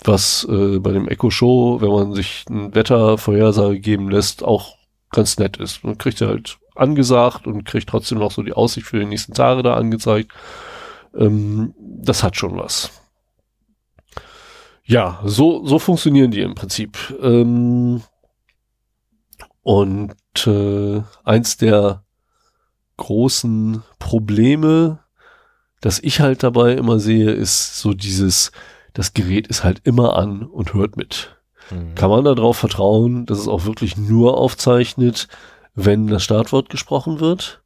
Was 0.05 0.47
äh, 0.49 0.79
bei 0.79 0.93
dem 0.93 1.09
Echo 1.09 1.31
Show, 1.31 1.81
wenn 1.81 1.89
man 1.89 2.13
sich 2.13 2.45
ein 2.49 2.73
Wettervorhersage 2.73 3.81
geben 3.81 4.09
lässt, 4.09 4.41
auch 4.41 4.77
ganz 5.11 5.37
nett 5.37 5.57
ist. 5.57 5.83
Man 5.83 5.97
kriegt 5.97 6.19
ja 6.19 6.27
halt 6.27 6.57
angesagt 6.75 7.47
und 7.47 7.65
kriegt 7.65 7.89
trotzdem 7.89 8.19
noch 8.19 8.31
so 8.31 8.43
die 8.43 8.53
Aussicht 8.53 8.87
für 8.87 8.99
die 8.99 9.05
nächsten 9.05 9.33
Tage 9.33 9.63
da 9.63 9.75
angezeigt. 9.75 10.31
Ähm, 11.15 11.73
das 11.79 12.23
hat 12.23 12.35
schon 12.35 12.57
was. 12.57 12.91
Ja, 14.83 15.21
so, 15.25 15.65
so 15.65 15.79
funktionieren 15.79 16.31
die 16.31 16.41
im 16.41 16.53
Prinzip. 16.53 16.97
Ähm, 17.21 18.03
und 19.63 20.15
äh, 20.45 21.01
eins 21.23 21.57
der 21.57 22.03
großen 22.97 23.81
Probleme, 23.97 24.99
das 25.81 25.99
ich 25.99 26.19
halt 26.19 26.43
dabei 26.43 26.73
immer 26.73 26.99
sehe, 26.99 27.31
ist 27.31 27.79
so 27.79 27.93
dieses, 27.93 28.51
das 28.93 29.13
Gerät 29.13 29.47
ist 29.47 29.63
halt 29.63 29.81
immer 29.83 30.17
an 30.17 30.43
und 30.43 30.73
hört 30.73 30.97
mit. 30.97 31.34
Mhm. 31.71 31.95
Kann 31.95 32.09
man 32.09 32.25
darauf 32.25 32.57
vertrauen, 32.57 33.25
dass 33.25 33.39
es 33.39 33.47
auch 33.47 33.65
wirklich 33.65 33.97
nur 33.97 34.37
aufzeichnet, 34.37 35.27
wenn 35.73 36.07
das 36.07 36.23
Startwort 36.23 36.69
gesprochen 36.69 37.19
wird? 37.19 37.61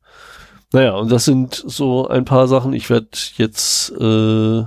Naja, 0.72 0.96
und 0.96 1.12
das 1.12 1.26
sind 1.26 1.56
so 1.56 2.08
ein 2.08 2.26
paar 2.26 2.48
Sachen. 2.48 2.74
Ich 2.74 2.90
werde 2.90 3.10
jetzt 3.38 3.92
äh, 3.92 4.64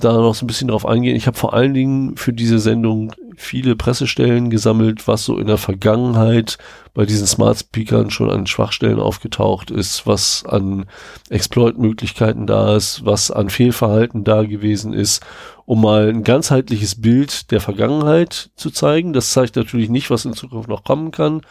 da 0.00 0.12
noch 0.12 0.34
so 0.34 0.44
ein 0.44 0.46
bisschen 0.46 0.68
drauf 0.68 0.86
eingehen. 0.86 1.16
Ich 1.16 1.26
habe 1.26 1.36
vor 1.36 1.54
allen 1.54 1.74
Dingen 1.74 2.16
für 2.16 2.32
diese 2.32 2.58
Sendung 2.58 3.12
viele 3.36 3.76
Pressestellen 3.76 4.50
gesammelt, 4.50 5.08
was 5.08 5.24
so 5.24 5.38
in 5.38 5.46
der 5.46 5.58
Vergangenheit 5.58 6.58
bei 6.94 7.06
diesen 7.06 7.26
Smart 7.26 7.58
Speakern 7.58 8.10
schon 8.10 8.30
an 8.30 8.46
Schwachstellen 8.46 9.00
aufgetaucht 9.00 9.70
ist, 9.70 10.06
was 10.06 10.44
an 10.46 10.86
Exploit-Möglichkeiten 11.30 12.46
da 12.46 12.76
ist, 12.76 13.04
was 13.04 13.30
an 13.30 13.50
Fehlverhalten 13.50 14.24
da 14.24 14.44
gewesen 14.44 14.92
ist, 14.92 15.22
um 15.64 15.80
mal 15.80 16.08
ein 16.08 16.24
ganzheitliches 16.24 17.00
Bild 17.00 17.50
der 17.50 17.60
Vergangenheit 17.60 18.50
zu 18.56 18.70
zeigen. 18.70 19.12
Das 19.12 19.30
zeigt 19.30 19.56
natürlich 19.56 19.88
nicht, 19.88 20.10
was 20.10 20.24
in 20.24 20.34
Zukunft 20.34 20.68
noch 20.68 20.84
kommen 20.84 21.10
kann, 21.10 21.42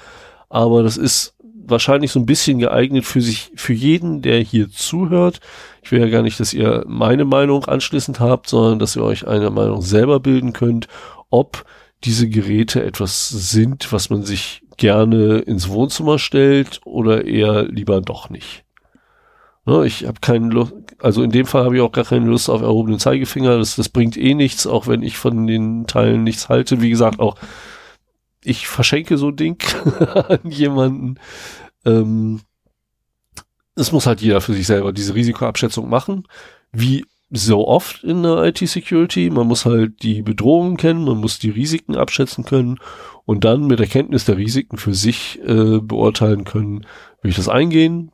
aber 0.49 0.83
das 0.83 0.97
ist 0.97 1.35
wahrscheinlich 1.71 2.11
so 2.11 2.19
ein 2.19 2.25
bisschen 2.25 2.59
geeignet 2.59 3.05
für 3.05 3.21
sich, 3.21 3.51
für 3.55 3.73
jeden, 3.73 4.21
der 4.21 4.39
hier 4.39 4.69
zuhört. 4.69 5.39
Ich 5.81 5.91
will 5.91 5.99
ja 5.99 6.09
gar 6.09 6.21
nicht, 6.21 6.39
dass 6.39 6.53
ihr 6.53 6.83
meine 6.87 7.25
Meinung 7.25 7.65
anschließend 7.65 8.19
habt, 8.19 8.47
sondern 8.47 8.79
dass 8.79 8.95
ihr 8.95 9.03
euch 9.03 9.27
eine 9.27 9.49
Meinung 9.49 9.81
selber 9.81 10.19
bilden 10.19 10.53
könnt, 10.53 10.87
ob 11.29 11.65
diese 12.03 12.29
Geräte 12.29 12.83
etwas 12.83 13.29
sind, 13.29 13.91
was 13.91 14.09
man 14.09 14.23
sich 14.23 14.61
gerne 14.77 15.39
ins 15.39 15.69
Wohnzimmer 15.69 16.19
stellt 16.19 16.81
oder 16.85 17.25
eher 17.25 17.63
lieber 17.63 18.01
doch 18.01 18.29
nicht. 18.29 18.63
Ne, 19.65 19.85
ich 19.85 20.07
habe 20.07 20.19
keine 20.21 20.49
Lust, 20.49 20.73
also 20.99 21.21
in 21.21 21.29
dem 21.29 21.45
Fall 21.45 21.65
habe 21.65 21.75
ich 21.75 21.81
auch 21.81 21.91
gar 21.91 22.05
keine 22.05 22.25
Lust 22.25 22.49
auf 22.49 22.63
erhobenen 22.63 22.99
Zeigefinger. 22.99 23.59
Das, 23.59 23.75
das 23.75 23.89
bringt 23.89 24.17
eh 24.17 24.33
nichts, 24.33 24.65
auch 24.65 24.87
wenn 24.87 25.03
ich 25.03 25.17
von 25.17 25.45
den 25.45 25.85
Teilen 25.85 26.23
nichts 26.23 26.49
halte. 26.49 26.81
Wie 26.81 26.89
gesagt, 26.89 27.19
auch 27.19 27.35
ich 28.43 28.67
verschenke 28.67 29.17
so 29.17 29.29
ein 29.29 29.35
Ding 29.35 29.63
an 30.27 30.39
jemanden. 30.49 31.19
Ähm, 31.85 32.41
es 33.75 33.91
muss 33.91 34.05
halt 34.05 34.21
jeder 34.21 34.41
für 34.41 34.53
sich 34.53 34.67
selber 34.67 34.93
diese 34.93 35.15
Risikoabschätzung 35.15 35.89
machen. 35.89 36.27
Wie 36.71 37.05
so 37.31 37.67
oft 37.67 38.03
in 38.03 38.23
der 38.23 38.43
IT-Security. 38.43 39.29
Man 39.29 39.47
muss 39.47 39.65
halt 39.65 40.03
die 40.03 40.21
Bedrohungen 40.21 40.77
kennen, 40.77 41.05
man 41.05 41.17
muss 41.17 41.39
die 41.39 41.49
Risiken 41.49 41.95
abschätzen 41.95 42.43
können 42.43 42.77
und 43.25 43.45
dann 43.45 43.67
mit 43.67 43.79
Erkenntnis 43.79 44.25
der 44.25 44.37
Risiken 44.37 44.77
für 44.77 44.93
sich 44.93 45.39
äh, 45.45 45.79
beurteilen 45.79 46.43
können, 46.43 46.85
will 47.21 47.31
ich 47.31 47.37
das 47.37 47.47
eingehen 47.47 48.11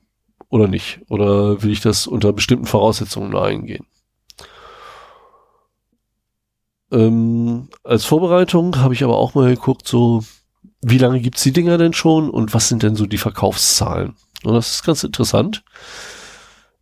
oder 0.50 0.68
nicht? 0.68 1.02
Oder 1.10 1.64
will 1.64 1.72
ich 1.72 1.82
das 1.82 2.08
unter 2.08 2.32
bestimmten 2.32 2.66
Voraussetzungen 2.66 3.36
eingehen? 3.36 3.86
Ähm, 6.92 7.70
als 7.84 8.06
Vorbereitung 8.06 8.78
habe 8.78 8.94
ich 8.94 9.04
aber 9.04 9.18
auch 9.18 9.34
mal 9.36 9.54
geguckt, 9.54 9.86
so 9.88 10.24
wie 10.82 10.98
lange 10.98 11.20
gibt's 11.20 11.44
die 11.44 11.52
Dinger 11.52 11.78
denn 11.78 11.92
schon 11.94 12.30
und 12.30 12.54
was 12.54 12.70
sind 12.70 12.84
denn 12.84 12.96
so 12.96 13.06
die 13.06 13.18
Verkaufszahlen? 13.18 14.16
Und 14.44 14.54
das 14.54 14.72
ist 14.72 14.86
ganz 14.86 15.04
interessant. 15.04 15.66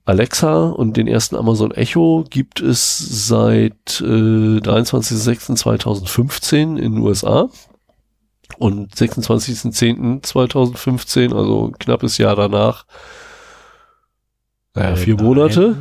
Alexa 0.03 0.69
und 0.69 0.97
den 0.97 1.07
ersten 1.07 1.35
Amazon 1.35 1.71
Echo 1.71 2.25
gibt 2.29 2.61
es 2.61 3.27
seit 3.27 4.01
äh, 4.01 4.59
23.06.2015 4.59 6.77
in 6.77 6.79
den 6.93 6.99
USA 6.99 7.49
und 8.59 8.93
26.10.2015, 8.93 11.35
also 11.35 11.71
knappes 11.79 12.19
Jahr 12.19 12.35
danach, 12.35 12.85
naja, 14.75 14.91
äh, 14.91 14.95
vier 14.95 15.15
Monate. 15.15 15.75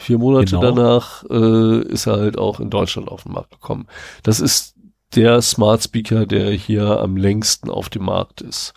Vier 0.00 0.16
Monate 0.16 0.56
genau. 0.56 0.62
danach 0.62 1.24
äh, 1.28 1.82
ist 1.82 2.06
er 2.06 2.16
halt 2.16 2.38
auch 2.38 2.58
in 2.58 2.70
Deutschland 2.70 3.08
auf 3.08 3.24
den 3.24 3.32
Markt 3.32 3.50
gekommen. 3.50 3.86
Das 4.22 4.40
ist 4.40 4.74
der 5.14 5.42
Smart 5.42 5.82
Speaker, 5.82 6.24
der 6.24 6.50
hier 6.52 7.00
am 7.00 7.18
längsten 7.18 7.68
auf 7.68 7.90
dem 7.90 8.04
Markt 8.04 8.40
ist. 8.40 8.72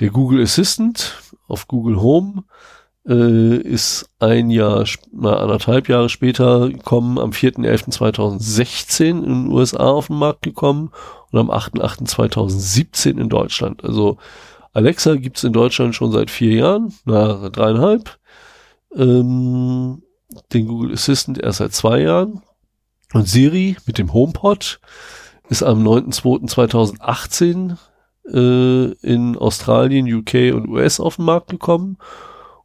Der 0.00 0.08
Google 0.08 0.42
Assistant 0.42 1.20
auf 1.48 1.68
Google 1.68 2.00
Home 2.00 2.44
äh, 3.06 3.58
ist 3.58 4.08
ein 4.20 4.48
Jahr, 4.48 4.86
na, 5.12 5.36
anderthalb 5.36 5.86
Jahre 5.90 6.08
später 6.08 6.70
gekommen, 6.70 7.18
am 7.18 7.30
4.11.2016 7.30 9.08
in 9.08 9.22
den 9.22 9.52
USA 9.52 9.84
auf 9.90 10.06
den 10.06 10.16
Markt 10.16 10.40
gekommen 10.40 10.92
und 11.30 11.40
am 11.40 11.50
8.8.2017 11.50 13.20
in 13.20 13.28
Deutschland. 13.28 13.84
Also 13.84 14.16
Alexa 14.72 15.16
gibt's 15.16 15.44
in 15.44 15.52
Deutschland 15.52 15.94
schon 15.94 16.10
seit 16.10 16.30
vier 16.30 16.54
Jahren, 16.54 16.94
na, 17.04 17.50
dreieinhalb. 17.50 18.18
ähm, 18.96 20.02
den 20.52 20.66
Google 20.66 20.92
Assistant 20.92 21.38
erst 21.38 21.58
seit 21.58 21.72
zwei 21.72 22.00
Jahren. 22.00 22.42
Und 23.12 23.28
Siri 23.28 23.76
mit 23.86 23.98
dem 23.98 24.12
HomePod 24.12 24.80
ist 25.48 25.62
am 25.62 25.86
9.2.2018 25.86 27.76
äh, 28.32 28.92
in 29.02 29.36
Australien, 29.36 30.12
UK 30.12 30.54
und 30.54 30.68
US 30.68 30.98
auf 31.00 31.16
den 31.16 31.24
Markt 31.24 31.48
gekommen 31.48 31.96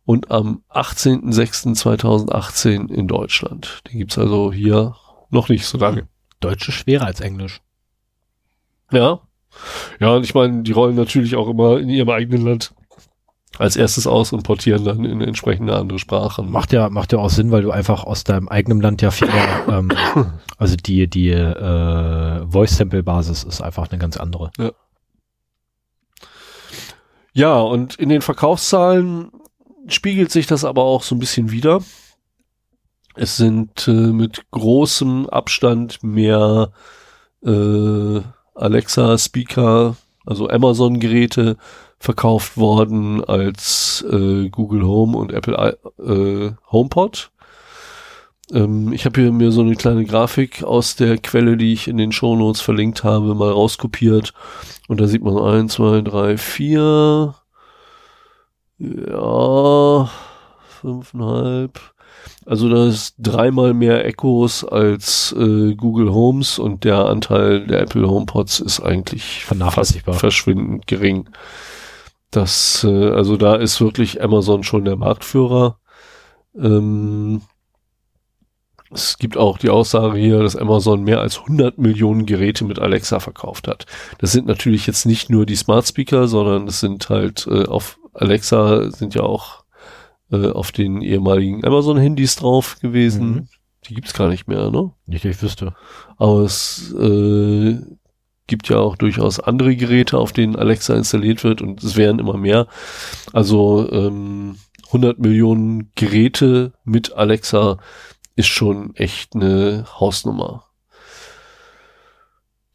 und 0.06 0.30
am 0.32 0.64
18.06.2018 0.70 2.92
in 2.92 3.08
Deutschland. 3.08 3.82
Den 3.88 4.00
gibt's 4.00 4.18
also 4.18 4.52
hier 4.52 4.96
noch 5.30 5.48
nicht 5.50 5.66
so 5.66 5.78
lange. 5.78 6.08
Deutsch 6.40 6.68
ist 6.68 6.74
schwerer 6.76 7.06
als 7.06 7.22
Englisch. 7.22 7.62
Ja. 8.92 9.22
Ja, 10.00 10.16
und 10.16 10.24
ich 10.24 10.34
meine, 10.34 10.64
die 10.64 10.72
rollen 10.72 10.96
natürlich 10.96 11.36
auch 11.36 11.48
immer 11.48 11.80
in 11.80 11.90
ihrem 11.90 12.10
eigenen 12.10 12.44
Land 12.46 12.74
als 13.60 13.76
erstes 13.76 14.08
aus 14.08 14.34
und 14.34 14.44
portieren 14.44 14.84
dann 14.84 15.06
in 15.06 15.22
entsprechende 15.22 15.76
andere 15.76 16.00
Sprachen. 16.00 16.52
Macht 16.52 16.74
ja, 16.74 16.90
macht 16.90 17.14
ja 17.14 17.20
auch 17.20 17.30
Sinn, 17.30 17.52
weil 17.52 17.62
du 17.62 17.72
einfach 17.72 18.04
aus 18.04 18.24
deinem 18.24 18.48
eigenen 18.48 18.82
Land 18.82 19.02
ja 19.02 19.12
viel 19.12 19.28
mehr, 19.28 19.68
ähm, 19.70 19.92
also 20.58 20.76
die, 20.76 21.08
die 21.08 21.30
äh, 21.30 22.48
Voice-Sample-Basis 22.48 23.44
ist 23.44 23.62
einfach 23.62 23.90
eine 23.92 24.00
ganz 24.00 24.18
andere. 24.18 24.52
Ja. 24.58 24.72
Ja, 27.36 27.60
und 27.60 27.96
in 27.96 28.10
den 28.10 28.22
Verkaufszahlen 28.22 29.32
spiegelt 29.88 30.32
sich 30.32 30.46
das 30.46 30.64
aber 30.64 30.84
auch 30.84 31.02
so 31.02 31.16
ein 31.16 31.20
bisschen 31.20 31.50
wieder. 31.50 31.82
Es 33.16 33.38
sind 33.38 33.88
äh, 33.88 33.92
mit 33.92 34.44
großem 34.52 35.30
Abstand 35.30 36.04
mehr 36.04 36.72
äh, 37.44 38.22
Alexa-Speaker, 38.56 39.96
also 40.26 40.48
Amazon-Geräte 40.48 41.58
verkauft 42.04 42.58
worden 42.58 43.24
als 43.24 44.04
äh, 44.12 44.50
Google 44.50 44.84
Home 44.84 45.18
und 45.18 45.32
Apple 45.32 45.78
äh, 46.06 46.52
HomePod. 46.70 47.32
Ähm, 48.52 48.92
ich 48.92 49.06
habe 49.06 49.22
hier 49.22 49.32
mir 49.32 49.54
so 49.54 49.62
eine 49.62 49.78
kleine 49.78 50.04
Grafik 50.04 50.66
aus 50.66 50.98
der 50.98 51.18
Quelle, 51.18 51.56
die 51.56 51.72
ich 51.72 51.88
in 51.88 51.96
den 51.96 52.12
Shownotes 52.12 52.60
verlinkt 52.60 53.06
habe, 53.06 53.36
mal 53.36 53.52
rauskopiert. 53.52 54.34
Und 54.90 55.00
da 55.00 55.08
sieht 55.08 55.24
man 55.24 55.38
eins, 55.38 55.76
zwei, 55.76 56.02
drei, 56.02 56.36
vier, 56.36 57.36
ja, 58.80 60.10
fünfeinhalb. 60.82 61.80
Also 62.46 62.68
da 62.68 62.86
ist 62.88 63.16
dreimal 63.18 63.74
mehr 63.74 64.04
Echos 64.06 64.66
als 64.66 65.34
äh, 65.40 65.74
Google 65.76 66.14
Homes 66.14 66.60
und 66.60 66.84
der 66.84 67.06
Anteil 67.06 67.66
der 67.66 67.80
Apple 67.80 68.10
HomePods 68.10 68.60
ist 68.60 68.82
eigentlich 68.82 69.46
Vernachlässigbar. 69.46 70.16
verschwindend 70.16 70.86
gering. 70.86 71.30
Das, 72.34 72.84
äh, 72.84 73.10
also 73.12 73.38
da 73.38 73.56
ist 73.56 73.80
wirklich 73.80 74.22
Amazon 74.24 74.64
schon 74.64 74.86
der 74.86 74.96
Marktführer. 74.96 75.78
Ähm, 76.60 77.42
es 78.92 79.20
gibt 79.20 79.38
auch 79.38 79.60
die 79.60 79.70
Aussage 79.70 80.18
hier, 80.18 80.42
dass 80.42 80.56
Amazon 80.56 81.04
mehr 81.04 81.20
als 81.22 81.40
100 81.40 81.78
Millionen 81.78 82.26
Geräte 82.26 82.66
mit 82.66 82.80
Alexa 82.80 83.20
verkauft 83.20 83.68
hat. 83.68 83.86
Das 84.18 84.32
sind 84.32 84.48
natürlich 84.48 84.88
jetzt 84.88 85.06
nicht 85.06 85.30
nur 85.30 85.46
die 85.46 85.56
Smart 85.56 85.88
Speaker, 85.88 86.28
sondern 86.28 86.68
es 86.68 86.80
sind 86.80 87.10
halt 87.10 87.46
äh, 87.48 87.66
auf 87.66 88.00
Alexa 88.14 88.90
sind 88.90 89.14
ja 89.14 89.22
auch 89.22 89.64
äh, 90.32 90.50
auf 90.50 90.72
den 90.72 91.02
ehemaligen 91.02 91.64
Amazon-Handys 91.64 92.36
drauf 92.38 92.78
gewesen. 92.82 93.30
Mhm. 93.30 93.48
Die 93.88 93.94
gibt's 93.94 94.14
gar 94.14 94.30
nicht 94.30 94.48
mehr, 94.48 94.72
ne? 94.72 94.92
Nicht, 95.06 95.26
ich 95.26 95.40
wüsste. 95.42 95.76
Aber 96.18 96.42
es 96.42 96.94
äh, 96.94 97.80
gibt 98.48 98.70
ja 98.70 98.78
auch 98.78 98.98
durchaus 98.98 99.40
andere 99.40 99.76
Geräte, 99.76 100.18
auf 100.18 100.34
denen 100.34 100.56
Alexa 100.56 100.96
installiert 100.96 101.44
wird 101.44 101.62
und 101.62 101.84
es 101.84 101.96
werden 101.96 102.20
immer 102.20 102.38
mehr. 102.38 102.68
Also 103.32 103.90
ähm, 103.92 104.58
100 104.88 105.20
Millionen 105.20 105.92
Geräte 105.96 106.74
mit 106.84 107.14
Alexa 107.14 107.78
ist 108.36 108.48
schon 108.48 108.96
echt 108.96 109.36
eine 109.36 109.86
Hausnummer. 110.00 110.66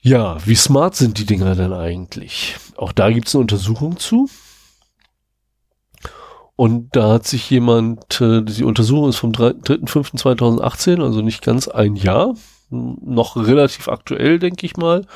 Ja, 0.00 0.38
wie 0.46 0.54
smart 0.54 0.96
sind 0.96 1.18
die 1.18 1.26
Dinger 1.26 1.54
denn 1.54 1.72
eigentlich? 1.72 2.56
Auch 2.76 2.92
da 2.92 3.10
gibt 3.10 3.28
es 3.28 3.34
eine 3.34 3.42
Untersuchung 3.42 3.98
zu. 3.98 4.28
Und 6.56 6.96
da 6.96 7.12
hat 7.12 7.26
sich 7.26 7.48
jemand, 7.50 8.20
äh, 8.20 8.42
die 8.42 8.64
Untersuchung 8.64 9.10
ist 9.10 9.18
vom 9.18 9.32
3.5.2018, 9.32 11.02
also 11.02 11.20
nicht 11.20 11.42
ganz 11.42 11.68
ein 11.68 11.94
Jahr, 11.94 12.34
noch 12.70 13.36
relativ 13.36 13.88
aktuell, 13.88 14.38
denke 14.38 14.66
ich 14.66 14.76
mal. 14.76 15.06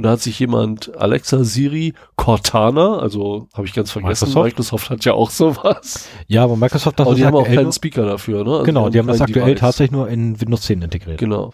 Und 0.00 0.04
da 0.04 0.12
hat 0.12 0.22
sich 0.22 0.38
jemand 0.38 0.96
Alexa, 0.96 1.44
Siri, 1.44 1.92
Cortana, 2.16 3.00
also 3.00 3.48
habe 3.52 3.66
ich 3.66 3.74
ganz 3.74 3.90
vergessen, 3.90 4.28
Microsoft? 4.28 4.46
Microsoft 4.46 4.88
hat 4.88 5.04
ja 5.04 5.12
auch 5.12 5.28
sowas. 5.28 6.08
Ja, 6.26 6.42
aber 6.42 6.56
Microsoft 6.56 6.98
hat 6.98 7.06
Aber 7.06 7.14
die 7.14 7.26
haben 7.26 7.36
auch 7.36 7.44
keinen 7.44 7.70
Speaker 7.70 8.06
dafür, 8.06 8.42
ne? 8.42 8.50
Also 8.52 8.64
Genau, 8.64 8.88
die 8.88 8.98
haben 8.98 9.08
das 9.08 9.20
aktuell 9.20 9.44
Device. 9.44 9.60
tatsächlich 9.60 9.90
nur 9.90 10.08
in 10.08 10.40
Windows 10.40 10.62
10 10.62 10.80
integriert. 10.80 11.18
Genau. 11.18 11.52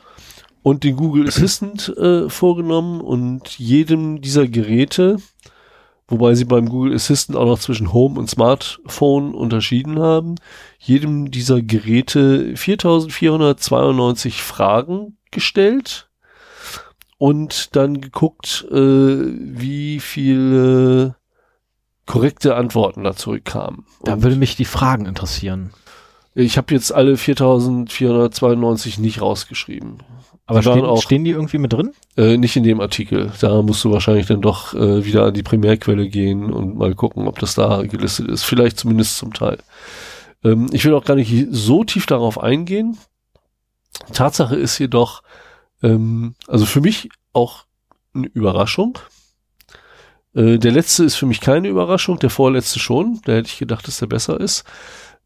Und 0.63 0.85
den 0.85 0.95
Google 0.95 1.27
Assistant 1.27 1.93
äh, 1.99 2.29
vorgenommen 2.29 3.01
und 3.01 3.59
jedem 3.59 4.21
dieser 4.21 4.47
Geräte, 4.47 5.17
wobei 6.07 6.37
sie 6.37 6.45
beim 6.45 6.69
Google 6.69 6.95
Assistant 6.95 7.37
auch 7.37 7.47
noch 7.47 7.59
zwischen 7.59 7.93
Home 7.93 8.17
und 8.17 8.31
Smartphone 8.31 9.35
unterschieden 9.35 9.99
haben, 9.99 10.37
jedem 10.79 11.33
dieser 11.33 11.63
Geräte 11.63 12.55
4492 12.55 14.41
Fragen 14.41 15.17
gestellt 15.33 16.06
und 17.19 17.75
dann 17.77 18.01
geguckt, 18.01 18.67
äh, 18.71 18.77
wie 18.77 20.01
viele 20.01 21.17
korrekte 22.07 22.55
Antworten 22.57 23.05
da 23.05 23.15
zurückkamen. 23.17 23.85
Da 24.05 24.15
Und 24.15 24.23
würde 24.23 24.37
mich 24.37 24.55
die 24.57 24.65
Fragen 24.65 25.07
interessieren. 25.07 25.73
ich 26.35 26.57
habe 26.59 26.73
jetzt 26.75 26.93
alle 26.93 27.17
4492 27.17 28.99
nicht 28.99 29.21
rausgeschrieben. 29.21 29.99
Aber 30.49 30.61
Die 30.61 30.69
stehen, 30.69 30.85
auch- 30.85 31.03
stehen 31.03 31.25
die 31.25 31.31
irgendwie 31.33 31.59
mit 31.59 31.73
drin? 31.73 31.93
Äh, 32.17 32.37
nicht 32.37 32.55
in 32.55 32.63
dem 32.63 32.81
Artikel. 32.81 33.33
Da 33.41 33.63
musst 33.63 33.83
du 33.83 33.91
wahrscheinlich 33.91 34.27
dann 34.27 34.43
doch 34.43 34.75
äh, 34.75 35.05
wieder 35.05 35.25
an 35.25 35.35
die 35.35 35.43
Primärquelle 35.43 36.09
gehen 36.09 36.53
und 36.53 36.77
mal 36.77 36.95
gucken, 36.95 37.27
ob 37.27 37.41
das 37.41 37.57
da 37.57 37.83
gelistet 37.83 38.29
ist. 38.29 38.45
Vielleicht 38.45 38.79
zumindest 38.79 39.17
zum 39.19 39.33
Teil. 39.33 39.59
Ähm, 40.45 40.69
ich 40.73 40.85
will 40.85 40.95
auch 40.95 41.05
gar 41.05 41.17
nicht 41.17 41.49
so 41.51 41.83
tief 41.83 42.07
darauf 42.07 42.39
eingehen. 42.41 42.97
Tatsache 44.13 44.55
ist 44.55 44.79
jedoch, 44.79 45.23
ähm, 45.83 46.35
also 46.47 46.67
für 46.67 46.81
mich 46.81 47.09
auch 47.33 47.65
eine 48.15 48.29
Überraschung. 48.29 48.99
Äh, 50.35 50.59
der 50.59 50.73
letzte 50.73 51.05
ist 51.05 51.17
für 51.17 51.27
mich 51.27 51.41
keine 51.41 51.69
Überraschung, 51.69 52.19
der 52.19 52.31
vorletzte 52.31 52.79
schon. 52.79 53.21
Da 53.25 53.33
hätte 53.33 53.49
ich 53.49 53.59
gedacht, 53.59 53.87
dass 53.87 53.99
der 53.99 54.07
besser 54.07 54.41
ist. 54.41 54.65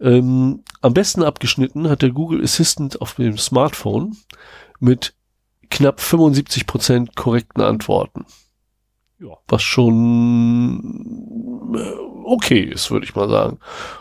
Ähm, 0.01 0.65
am 0.81 0.95
besten 0.95 1.23
abgeschnitten 1.23 1.89
hat 1.89 2.03
der 2.03 2.11
Google 2.11 2.43
Assistant 2.43 3.01
auf 3.01 3.15
dem 3.15 3.39
Smartphone 3.39 4.17
mit 4.79 5.15
knapp 5.69 6.01
75% 6.01 7.15
korrekten 7.15 7.63
Antworten. 7.63 8.27
Ja. 9.19 9.37
Was 9.49 9.63
schon 9.63 11.75
äh, 11.75 11.93
okay 12.25 12.63
ist, 12.63 12.91
würde 12.91 13.05
ich 13.05 13.15
mal 13.15 13.29
sagen. 13.29 13.59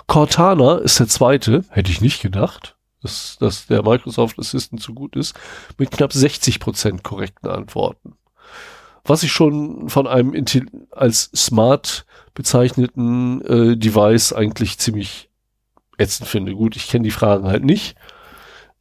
Cortana 0.08 0.78
ist 0.78 1.00
der 1.00 1.10
zweite, 1.10 1.66
hätte 1.70 1.92
ich 1.92 2.00
nicht 2.00 2.22
gedacht, 2.22 2.78
dass, 3.02 3.38
dass 3.40 3.68
der 3.68 3.84
Microsoft 3.84 4.40
Assistant 4.40 4.82
so 4.82 4.94
gut 4.94 5.16
ist, 5.16 5.34
mit 5.78 5.92
knapp 5.92 6.12
60% 6.12 7.02
korrekten 7.02 7.50
Antworten. 7.50 8.16
Was 9.04 9.24
ich 9.24 9.32
schon 9.32 9.90
von 9.90 10.08
einem 10.08 10.34
Intel 10.34 10.68
als 10.92 11.32
smart 11.36 12.06
bezeichneten 12.34 13.42
äh, 13.42 13.78
Device 13.78 14.34
eigentlich 14.34 14.78
ziemlich 14.78 15.30
ätzend 15.98 16.28
finde. 16.28 16.54
Gut, 16.54 16.76
ich 16.76 16.88
kenne 16.88 17.04
die 17.04 17.12
Fragen 17.12 17.48
halt 17.48 17.64
nicht. 17.64 17.96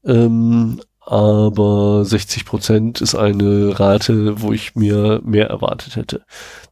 Ähm, 0.04 0.80
aber 1.00 2.04
60 2.04 2.44
Prozent 2.44 3.00
ist 3.00 3.14
eine 3.14 3.80
Rate, 3.80 4.42
wo 4.42 4.52
ich 4.52 4.74
mir 4.74 5.20
mehr 5.24 5.48
erwartet 5.48 5.96
hätte. 5.96 6.24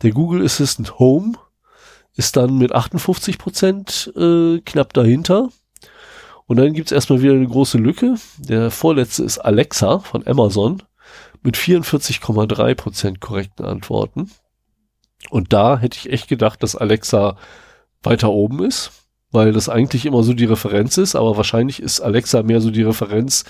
Der 0.02 0.10
Google 0.10 0.44
Assistant 0.44 0.98
Home 0.98 1.32
ist 2.14 2.36
dann 2.36 2.58
mit 2.58 2.72
58 2.72 3.38
Prozent 3.38 4.12
äh, 4.16 4.60
knapp 4.60 4.92
dahinter. 4.92 5.48
Und 6.46 6.58
dann 6.58 6.72
gibt's 6.72 6.92
erstmal 6.92 7.22
wieder 7.22 7.32
eine 7.34 7.46
große 7.46 7.78
Lücke. 7.78 8.14
Der 8.38 8.70
vorletzte 8.70 9.24
ist 9.24 9.38
Alexa 9.38 9.98
von 9.98 10.26
Amazon 10.26 10.82
mit 11.42 11.56
44,3 11.56 12.74
Prozent 12.74 13.20
korrekten 13.20 13.64
Antworten. 13.64 14.30
Und 15.30 15.52
da 15.52 15.78
hätte 15.78 15.98
ich 15.98 16.12
echt 16.12 16.28
gedacht, 16.28 16.62
dass 16.62 16.76
Alexa 16.76 17.36
weiter 18.02 18.30
oben 18.30 18.64
ist, 18.64 18.92
weil 19.32 19.52
das 19.52 19.68
eigentlich 19.68 20.06
immer 20.06 20.22
so 20.22 20.34
die 20.34 20.44
Referenz 20.44 20.98
ist, 20.98 21.16
aber 21.16 21.36
wahrscheinlich 21.36 21.82
ist 21.82 22.00
Alexa 22.00 22.42
mehr 22.42 22.60
so 22.60 22.70
die 22.70 22.82
Referenz 22.82 23.44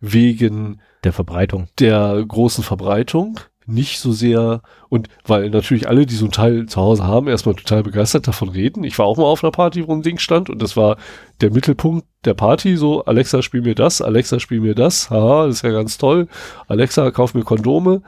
wegen 0.00 0.80
Der 1.04 1.12
Verbreitung. 1.12 1.68
der 1.78 2.24
großen 2.26 2.64
Verbreitung, 2.64 3.38
nicht 3.66 3.98
so 4.00 4.12
sehr 4.12 4.62
und 4.88 5.08
weil 5.26 5.50
natürlich 5.50 5.88
alle, 5.88 6.06
die 6.06 6.14
so 6.14 6.26
ein 6.26 6.30
Teil 6.32 6.66
zu 6.66 6.80
Hause 6.80 7.04
haben, 7.04 7.28
erstmal 7.28 7.54
total 7.54 7.82
begeistert 7.82 8.26
davon 8.28 8.48
reden. 8.48 8.84
Ich 8.84 8.98
war 8.98 9.06
auch 9.06 9.16
mal 9.16 9.24
auf 9.24 9.42
einer 9.44 9.50
Party, 9.52 9.86
wo 9.86 9.92
ein 9.92 10.02
Ding 10.02 10.18
stand 10.18 10.50
und 10.50 10.60
das 10.60 10.76
war 10.76 10.96
der 11.40 11.50
Mittelpunkt 11.52 12.06
der 12.24 12.34
Party, 12.34 12.76
so 12.76 13.04
Alexa, 13.04 13.42
spiel 13.42 13.62
mir 13.62 13.74
das, 13.74 14.00
Alexa, 14.02 14.38
spiel 14.40 14.60
mir 14.60 14.74
das, 14.74 15.10
haha, 15.10 15.46
das 15.46 15.56
ist 15.56 15.62
ja 15.62 15.70
ganz 15.70 15.98
toll. 15.98 16.28
Alexa, 16.68 17.10
kauf 17.10 17.34
mir 17.34 17.42
Kondome. 17.44 18.02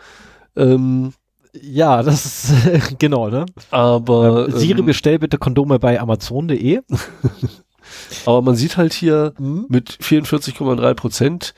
Ähm, 0.57 1.13
Ja, 1.63 2.03
das 2.03 2.25
ist 2.51 2.99
genau, 2.99 3.29
ne? 3.29 3.47
aber 3.71 4.51
Siri, 4.51 4.81
ähm, 4.81 4.87
bestell 4.87 5.19
bitte 5.19 5.39
Kondome 5.39 5.79
bei 5.79 6.01
Amazon.de. 6.01 6.81
Aber 8.27 8.41
man 8.43 8.57
sieht 8.57 8.77
halt 8.77 8.93
hier 8.95 9.35
Mhm. 9.39 9.67
mit 9.69 9.91
44,3 10.01 10.95
Prozent, 10.95 11.55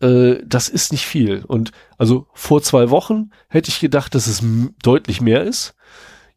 äh, 0.00 0.36
das 0.44 0.68
ist 0.68 0.92
nicht 0.92 1.06
viel. 1.06 1.44
Und 1.46 1.72
also 1.98 2.26
vor 2.34 2.62
zwei 2.62 2.90
Wochen 2.90 3.30
hätte 3.48 3.70
ich 3.70 3.80
gedacht, 3.80 4.14
dass 4.14 4.26
es 4.26 4.42
deutlich 4.82 5.20
mehr 5.20 5.42
ist. 5.42 5.74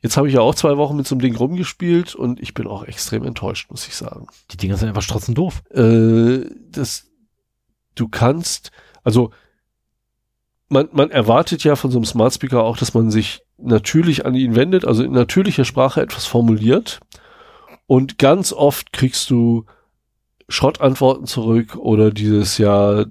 Jetzt 0.02 0.16
habe 0.16 0.30
ich 0.30 0.36
ja 0.36 0.42
auch 0.42 0.56
zwei 0.56 0.78
Wochen 0.78 0.96
mit 0.96 1.08
so 1.08 1.16
einem 1.16 1.22
Ding 1.22 1.36
rumgespielt 1.36 2.16
und 2.16 2.40
ich 2.40 2.54
bin 2.54 2.68
auch 2.68 2.84
extrem 2.86 3.26
enttäuscht, 3.26 3.70
muss 3.70 3.88
ich 3.88 3.96
sagen. 3.96 4.28
Die 4.52 4.58
Dinger 4.58 4.78
sind 4.78 4.88
einfach 4.88 5.06
trotzdem 5.06 5.36
doof. 5.36 5.62
Äh, 5.72 6.50
das, 6.72 7.12
du 7.96 8.08
kannst, 8.08 8.72
also 9.04 9.32
man, 10.70 10.88
man 10.94 11.12
erwartet 11.12 11.64
ja 11.66 11.76
von 11.76 11.92
so 11.92 11.98
einem 11.98 12.06
Smart 12.06 12.34
Speaker 12.34 12.64
auch, 12.64 12.78
dass 12.78 12.94
man 12.94 13.12
sich 13.12 13.42
natürlich 13.58 14.26
an 14.26 14.36
ihn 14.36 14.56
wendet, 14.56 14.86
also 14.86 15.04
in 15.04 15.12
natürlicher 15.12 15.66
Sprache 15.66 16.02
etwas 16.02 16.26
formuliert. 16.26 17.00
Und 17.88 18.18
ganz 18.18 18.54
oft 18.54 18.94
kriegst 18.94 19.30
du 19.30 19.66
Schrottantworten 20.48 21.26
zurück 21.26 21.76
oder 21.76 22.12
dieses 22.12 22.58
ja, 22.58 23.06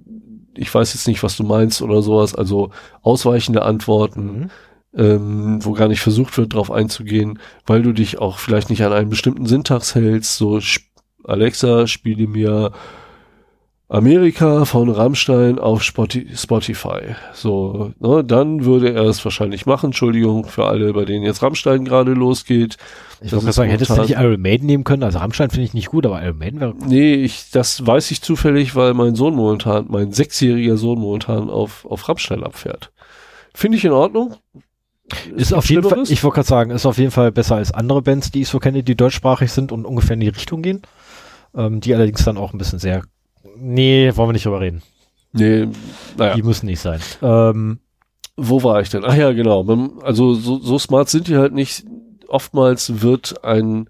ich 0.54 0.74
weiß 0.74 0.94
jetzt 0.94 1.06
nicht, 1.06 1.22
was 1.22 1.36
du 1.36 1.44
meinst 1.44 1.82
oder 1.82 2.02
sowas, 2.02 2.34
also 2.34 2.70
ausweichende 3.02 3.62
Antworten 3.62 4.40
Mhm. 4.40 4.50
ähm, 4.94 5.64
wo 5.64 5.72
gar 5.72 5.88
nicht 5.88 6.00
versucht 6.00 6.36
wird, 6.38 6.54
darauf 6.54 6.70
einzugehen, 6.70 7.38
weil 7.66 7.82
du 7.82 7.92
dich 7.92 8.18
auch 8.18 8.38
vielleicht 8.38 8.70
nicht 8.70 8.82
an 8.82 8.92
einen 8.92 9.10
bestimmten 9.10 9.46
Syntax 9.46 9.94
hältst. 9.94 10.36
So, 10.38 10.60
Alexa, 11.24 11.86
spiele 11.86 12.26
mir 12.26 12.72
Amerika 13.90 14.66
von 14.66 14.90
Rammstein 14.90 15.58
auf 15.58 15.82
Spoti- 15.82 16.36
Spotify. 16.36 17.16
So, 17.32 17.92
ne, 17.98 18.22
dann 18.22 18.66
würde 18.66 18.92
er 18.92 19.04
es 19.04 19.24
wahrscheinlich 19.24 19.64
machen. 19.64 19.86
Entschuldigung 19.86 20.44
für 20.44 20.66
alle, 20.66 20.92
bei 20.92 21.06
denen 21.06 21.24
jetzt 21.24 21.42
Rammstein 21.42 21.86
gerade 21.86 22.12
losgeht. 22.12 22.76
Ich 23.22 23.32
wollte 23.32 23.48
ist 23.48 23.54
sagen, 23.54 23.70
hättest 23.70 23.90
du 23.90 24.02
nicht 24.02 24.10
Iron 24.18 24.40
Maiden 24.40 24.66
nehmen 24.66 24.84
können? 24.84 25.02
Also 25.02 25.18
Rammstein 25.18 25.48
finde 25.48 25.64
ich 25.64 25.72
nicht 25.74 25.88
gut, 25.88 26.04
aber 26.04 26.22
Iron 26.22 26.36
Maiden 26.36 26.60
wäre 26.60 26.74
Nee, 26.86 27.14
ich, 27.14 27.50
das 27.50 27.86
weiß 27.86 28.10
ich 28.10 28.20
zufällig, 28.20 28.76
weil 28.76 28.92
mein 28.92 29.14
Sohn 29.14 29.34
momentan, 29.34 29.86
mein 29.88 30.12
sechsjähriger 30.12 30.76
Sohn 30.76 30.98
momentan 31.00 31.48
auf, 31.48 31.86
auf 31.86 32.08
Rammstein 32.08 32.44
abfährt. 32.44 32.92
Finde 33.54 33.78
ich 33.78 33.84
in 33.86 33.92
Ordnung. 33.92 34.34
Ist 35.34 35.48
gibt 35.48 35.54
auf 35.54 35.70
jeden 35.70 35.88
Fall, 35.88 36.02
ich 36.06 36.22
wollte 36.22 36.34
gerade 36.34 36.48
sagen, 36.48 36.70
ist 36.70 36.84
auf 36.84 36.98
jeden 36.98 37.10
Fall 37.10 37.32
besser 37.32 37.56
als 37.56 37.72
andere 37.72 38.02
Bands, 38.02 38.30
die 38.30 38.42
ich 38.42 38.48
so 38.48 38.58
kenne, 38.58 38.82
die 38.82 38.94
deutschsprachig 38.94 39.50
sind 39.50 39.72
und 39.72 39.86
ungefähr 39.86 40.14
in 40.14 40.20
die 40.20 40.28
Richtung 40.28 40.60
gehen. 40.60 40.82
Ähm, 41.56 41.80
die 41.80 41.94
allerdings 41.94 42.22
dann 42.24 42.36
auch 42.36 42.52
ein 42.52 42.58
bisschen 42.58 42.78
sehr. 42.78 43.02
Nee, 43.60 44.12
wollen 44.14 44.28
wir 44.28 44.32
nicht 44.32 44.46
drüber 44.46 44.60
reden. 44.60 44.82
Nee, 45.32 45.68
naja. 46.16 46.34
Die 46.34 46.42
müssen 46.42 46.66
nicht 46.66 46.80
sein. 46.80 47.00
Ähm, 47.22 47.80
Wo 48.36 48.62
war 48.62 48.80
ich 48.80 48.90
denn? 48.90 49.04
Ach 49.04 49.14
ja, 49.14 49.32
genau. 49.32 49.64
Also 50.02 50.34
so, 50.34 50.58
so 50.58 50.78
smart 50.78 51.08
sind 51.08 51.28
die 51.28 51.36
halt 51.36 51.52
nicht. 51.52 51.84
Oftmals 52.28 53.02
wird 53.02 53.44
ein 53.44 53.88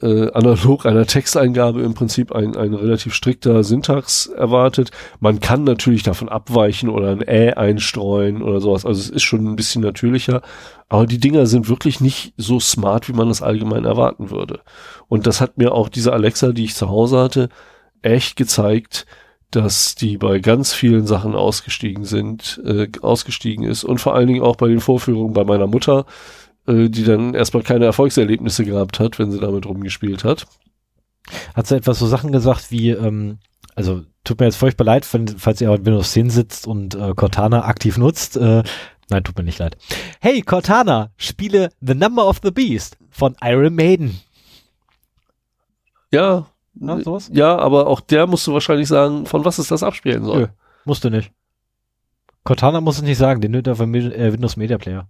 äh, 0.00 0.30
analog 0.32 0.86
einer 0.86 1.06
Texteingabe 1.06 1.82
im 1.82 1.94
Prinzip 1.94 2.32
ein, 2.32 2.56
ein 2.56 2.72
relativ 2.74 3.14
strikter 3.14 3.64
Syntax 3.64 4.26
erwartet. 4.26 4.90
Man 5.18 5.40
kann 5.40 5.64
natürlich 5.64 6.02
davon 6.04 6.28
abweichen 6.28 6.88
oder 6.88 7.10
ein 7.10 7.22
Ä 7.26 7.54
einstreuen 7.54 8.42
oder 8.42 8.60
sowas. 8.60 8.86
Also 8.86 9.00
es 9.00 9.10
ist 9.10 9.24
schon 9.24 9.44
ein 9.46 9.56
bisschen 9.56 9.82
natürlicher. 9.82 10.42
Aber 10.88 11.06
die 11.06 11.18
Dinger 11.18 11.46
sind 11.46 11.68
wirklich 11.68 12.00
nicht 12.00 12.32
so 12.36 12.60
smart, 12.60 13.08
wie 13.08 13.12
man 13.12 13.28
es 13.28 13.42
allgemein 13.42 13.84
erwarten 13.84 14.30
würde. 14.30 14.60
Und 15.08 15.26
das 15.26 15.40
hat 15.40 15.58
mir 15.58 15.72
auch 15.72 15.88
diese 15.88 16.12
Alexa, 16.12 16.52
die 16.52 16.64
ich 16.64 16.76
zu 16.76 16.88
Hause 16.88 17.18
hatte, 17.18 17.48
echt 18.02 18.36
gezeigt, 18.36 19.06
dass 19.50 19.94
die 19.94 20.18
bei 20.18 20.40
ganz 20.40 20.74
vielen 20.74 21.06
Sachen 21.06 21.34
ausgestiegen 21.34 22.04
sind, 22.04 22.60
äh, 22.64 22.88
ausgestiegen 23.00 23.64
ist 23.64 23.84
und 23.84 23.98
vor 23.98 24.14
allen 24.14 24.26
Dingen 24.26 24.42
auch 24.42 24.56
bei 24.56 24.68
den 24.68 24.80
Vorführungen 24.80 25.32
bei 25.32 25.44
meiner 25.44 25.66
Mutter, 25.66 26.04
äh, 26.66 26.88
die 26.88 27.04
dann 27.04 27.34
erstmal 27.34 27.62
keine 27.62 27.86
Erfolgserlebnisse 27.86 28.64
gehabt 28.64 29.00
hat, 29.00 29.18
wenn 29.18 29.30
sie 29.30 29.40
damit 29.40 29.66
rumgespielt 29.66 30.24
hat. 30.24 30.46
hat 31.54 31.66
sie 31.66 31.76
etwas 31.76 31.98
so 31.98 32.06
Sachen 32.06 32.32
gesagt 32.32 32.70
wie, 32.70 32.90
ähm, 32.90 33.38
also 33.74 34.02
tut 34.24 34.40
mir 34.40 34.46
jetzt 34.46 34.56
furchtbar 34.56 34.84
leid, 34.84 35.06
falls 35.06 35.60
ihr 35.60 35.70
auf 35.70 35.78
Windows 35.78 36.12
10 36.12 36.30
sitzt 36.30 36.66
und 36.66 36.94
äh, 36.94 37.14
Cortana 37.14 37.64
aktiv 37.64 37.96
nutzt. 37.96 38.36
Äh, 38.36 38.62
nein, 39.08 39.24
tut 39.24 39.36
mir 39.38 39.44
nicht 39.44 39.58
leid. 39.58 39.76
Hey 40.20 40.42
Cortana, 40.42 41.10
spiele 41.16 41.70
The 41.80 41.94
Number 41.94 42.26
of 42.26 42.40
the 42.42 42.50
Beast 42.50 42.98
von 43.10 43.36
Iron 43.42 43.74
Maiden. 43.74 44.20
Ja, 46.10 46.46
Ja, 46.80 47.00
sowas? 47.00 47.30
ja, 47.32 47.58
aber 47.58 47.86
auch 47.86 48.00
der 48.00 48.26
musst 48.26 48.46
du 48.46 48.52
wahrscheinlich 48.52 48.88
sagen, 48.88 49.26
von 49.26 49.44
was 49.44 49.58
es 49.58 49.68
das 49.68 49.82
abspielen 49.82 50.24
soll. 50.24 50.40
Nö. 50.40 50.46
Musst 50.84 51.04
du 51.04 51.10
nicht. 51.10 51.32
Cortana 52.44 52.80
muss 52.80 52.96
es 52.96 53.02
nicht 53.02 53.18
sagen, 53.18 53.40
den 53.40 53.50
nimmt 53.50 53.66
er 53.66 53.74
Mi- 53.86 54.12
äh, 54.12 54.32
Windows 54.32 54.56
Media 54.56 54.78
Player. 54.78 55.08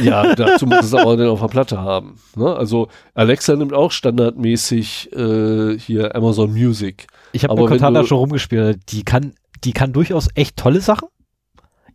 Ja, 0.00 0.34
dazu 0.34 0.66
muss 0.66 0.84
es 0.84 0.94
aber 0.94 1.16
dann 1.16 1.28
auf 1.28 1.40
der 1.40 1.48
Platte 1.48 1.78
haben. 1.80 2.18
Ne? 2.36 2.54
Also 2.54 2.88
Alexa 3.14 3.54
nimmt 3.56 3.72
auch 3.72 3.92
standardmäßig 3.92 5.12
äh, 5.14 5.78
hier 5.78 6.14
Amazon 6.14 6.52
Music. 6.52 7.06
Ich 7.32 7.44
habe 7.44 7.52
Aber 7.52 7.62
mit 7.62 7.70
Cortana 7.70 8.00
du- 8.00 8.06
schon 8.06 8.18
rumgespielt. 8.18 8.80
Die 8.92 9.02
kann, 9.04 9.34
die 9.64 9.72
kann 9.72 9.92
durchaus 9.92 10.28
echt 10.34 10.56
tolle 10.56 10.80
Sachen. 10.80 11.08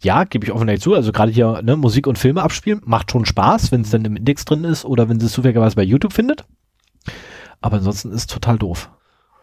Ja, 0.02 0.24
gebe 0.26 0.46
ich 0.46 0.52
offen 0.52 0.78
zu. 0.80 0.96
Also 0.96 1.12
gerade 1.12 1.32
hier 1.32 1.62
ne, 1.62 1.76
Musik 1.78 2.08
und 2.08 2.18
Filme 2.18 2.42
abspielen 2.44 2.82
macht 2.84 3.12
schon 3.12 3.26
Spaß, 3.26 3.72
wenn 3.72 3.82
es 3.82 3.90
dann 3.92 4.04
im 4.06 4.16
Index 4.18 4.44
drin 4.46 4.64
ist 4.66 4.86
oder 4.86 5.08
wenn 5.08 5.20
sie 5.20 5.28
es 5.28 5.32
zufälligerweise 5.34 5.76
bei 5.76 5.84
YouTube 5.84 6.14
findet. 6.14 6.44
Aber 7.64 7.78
ansonsten 7.78 8.12
ist 8.12 8.30
total 8.30 8.58
doof. 8.60 8.90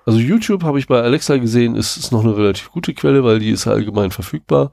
Also 0.04 0.18
YouTube 0.18 0.62
habe 0.62 0.78
ich 0.78 0.86
bei 0.86 1.00
Alexa 1.00 1.38
gesehen, 1.38 1.74
ist, 1.74 1.96
ist 1.96 2.12
noch 2.12 2.22
eine 2.22 2.36
relativ 2.36 2.70
gute 2.70 2.92
Quelle, 2.92 3.24
weil 3.24 3.38
die 3.38 3.50
ist 3.50 3.66
allgemein 3.66 4.10
verfügbar. 4.10 4.72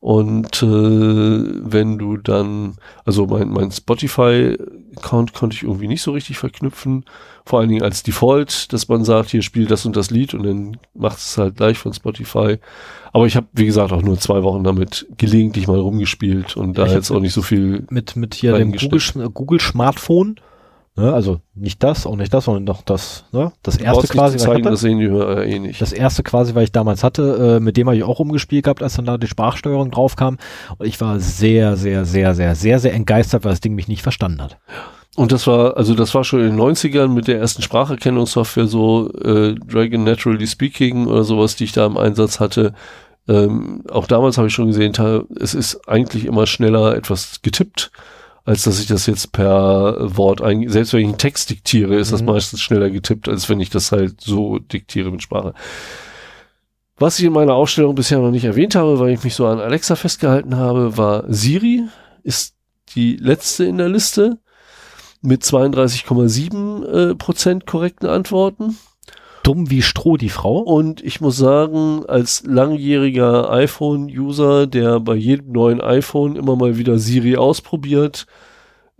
Und 0.00 0.62
äh, 0.62 0.66
wenn 0.66 1.98
du 1.98 2.16
dann, 2.16 2.76
also 3.04 3.26
mein, 3.26 3.50
mein 3.50 3.70
Spotify-Account 3.70 5.34
konnte 5.34 5.56
ich 5.56 5.64
irgendwie 5.64 5.88
nicht 5.88 6.02
so 6.02 6.12
richtig 6.12 6.38
verknüpfen, 6.38 7.04
vor 7.44 7.58
allen 7.60 7.68
Dingen 7.68 7.82
als 7.82 8.04
Default, 8.04 8.72
dass 8.72 8.88
man 8.88 9.04
sagt, 9.04 9.30
hier 9.30 9.42
spiel 9.42 9.66
das 9.66 9.84
und 9.84 9.96
das 9.96 10.10
Lied 10.10 10.32
und 10.32 10.44
dann 10.44 10.76
macht 10.94 11.18
es 11.18 11.36
halt 11.36 11.56
gleich 11.56 11.76
von 11.76 11.92
Spotify. 11.92 12.58
Aber 13.12 13.26
ich 13.26 13.36
habe, 13.36 13.48
wie 13.52 13.66
gesagt, 13.66 13.92
auch 13.92 14.02
nur 14.02 14.18
zwei 14.18 14.42
Wochen 14.44 14.64
damit 14.64 15.06
gelegentlich 15.18 15.66
mal 15.66 15.80
rumgespielt 15.80 16.56
und 16.56 16.78
da 16.78 16.86
Ich 16.86 16.92
jetzt 16.92 17.10
auch 17.10 17.20
nicht 17.20 17.34
so 17.34 17.42
viel. 17.42 17.84
Mit, 17.90 18.16
mit 18.16 18.34
hier 18.34 18.56
dem 18.56 18.72
Google. 18.72 19.30
Google 19.34 19.60
Smartphone. 19.60 20.36
Ne, 20.98 21.12
also 21.12 21.40
nicht 21.54 21.82
das, 21.84 22.06
auch 22.06 22.16
nicht 22.16 22.34
das, 22.34 22.46
sondern 22.46 22.64
noch 22.64 22.82
das, 22.82 23.24
ne, 23.30 23.52
das 23.62 23.76
erste 23.76 24.08
quasi, 24.08 24.12
zu 24.12 24.18
was 24.18 24.34
ich 24.34 24.42
zeigen, 24.42 24.64
hatte. 24.64 24.70
das 24.70 24.80
sehen 24.80 24.98
die 24.98 25.08
Hörer 25.08 25.44
eh 25.44 25.60
nicht. 25.60 25.80
Das 25.80 25.92
erste 25.92 26.24
quasi, 26.24 26.56
was 26.56 26.64
ich 26.64 26.72
damals 26.72 27.04
hatte, 27.04 27.56
äh, 27.58 27.60
mit 27.60 27.76
dem 27.76 27.86
habe 27.86 27.96
ich 27.96 28.02
auch 28.02 28.18
rumgespielt 28.18 28.64
gehabt, 28.64 28.82
als 28.82 28.94
dann 28.94 29.04
da 29.04 29.16
die 29.16 29.28
Sprachsteuerung 29.28 29.92
drauf 29.92 30.16
kam. 30.16 30.38
Und 30.76 30.86
ich 30.86 31.00
war 31.00 31.20
sehr, 31.20 31.76
sehr, 31.76 32.04
sehr, 32.04 32.34
sehr, 32.34 32.56
sehr, 32.56 32.80
sehr 32.80 32.92
entgeistert, 32.94 33.44
weil 33.44 33.52
das 33.52 33.60
Ding 33.60 33.76
mich 33.76 33.86
nicht 33.86 34.02
verstanden 34.02 34.42
hat. 34.42 34.58
Und 35.14 35.30
das 35.30 35.46
war, 35.46 35.76
also 35.76 35.94
das 35.94 36.14
war 36.14 36.24
schon 36.24 36.40
in 36.40 36.56
den 36.56 36.60
90ern 36.60 37.08
mit 37.08 37.28
der 37.28 37.38
ersten 37.38 37.62
Spracherkennungssoftware 37.62 38.66
so, 38.66 39.12
äh, 39.12 39.54
Dragon 39.54 40.02
Naturally 40.02 40.46
Speaking 40.48 41.06
oder 41.06 41.22
sowas, 41.22 41.54
die 41.54 41.64
ich 41.64 41.72
da 41.72 41.86
im 41.86 41.96
Einsatz 41.96 42.40
hatte. 42.40 42.72
Ähm, 43.28 43.84
auch 43.88 44.06
damals 44.06 44.38
habe 44.38 44.48
ich 44.48 44.54
schon 44.54 44.68
gesehen, 44.68 44.92
es 45.38 45.54
ist 45.54 45.88
eigentlich 45.88 46.24
immer 46.24 46.46
schneller 46.46 46.96
etwas 46.96 47.40
getippt, 47.42 47.92
als 48.48 48.62
dass 48.62 48.80
ich 48.80 48.86
das 48.86 49.04
jetzt 49.04 49.32
per 49.32 49.96
Wort 50.16 50.40
ein, 50.40 50.70
selbst 50.70 50.94
wenn 50.94 51.00
ich 51.00 51.08
einen 51.08 51.18
Text 51.18 51.50
diktiere, 51.50 51.96
ist 51.96 52.12
das 52.12 52.22
Mhm. 52.22 52.28
meistens 52.28 52.62
schneller 52.62 52.88
getippt, 52.88 53.28
als 53.28 53.46
wenn 53.50 53.60
ich 53.60 53.68
das 53.68 53.92
halt 53.92 54.22
so 54.22 54.58
diktiere 54.58 55.10
mit 55.10 55.22
Sprache. 55.22 55.52
Was 56.96 57.18
ich 57.18 57.26
in 57.26 57.32
meiner 57.34 57.52
Ausstellung 57.52 57.94
bisher 57.94 58.18
noch 58.18 58.30
nicht 58.30 58.46
erwähnt 58.46 58.74
habe, 58.74 58.98
weil 58.98 59.10
ich 59.10 59.22
mich 59.22 59.34
so 59.34 59.46
an 59.46 59.60
Alexa 59.60 59.96
festgehalten 59.96 60.56
habe, 60.56 60.96
war 60.96 61.24
Siri, 61.28 61.84
ist 62.22 62.54
die 62.94 63.16
letzte 63.16 63.66
in 63.66 63.76
der 63.76 63.90
Liste 63.90 64.38
mit 65.20 65.42
32,7 65.42 67.10
äh, 67.10 67.14
Prozent 67.16 67.66
korrekten 67.66 68.08
Antworten. 68.08 68.78
Dumm 69.48 69.70
wie 69.70 69.80
Stroh, 69.80 70.18
die 70.18 70.28
Frau. 70.28 70.58
Und 70.58 71.02
ich 71.02 71.22
muss 71.22 71.38
sagen, 71.38 72.04
als 72.06 72.42
langjähriger 72.44 73.50
iPhone-User, 73.50 74.66
der 74.66 75.00
bei 75.00 75.14
jedem 75.14 75.52
neuen 75.52 75.80
iPhone 75.80 76.36
immer 76.36 76.54
mal 76.54 76.76
wieder 76.76 76.98
Siri 76.98 77.38
ausprobiert, 77.38 78.26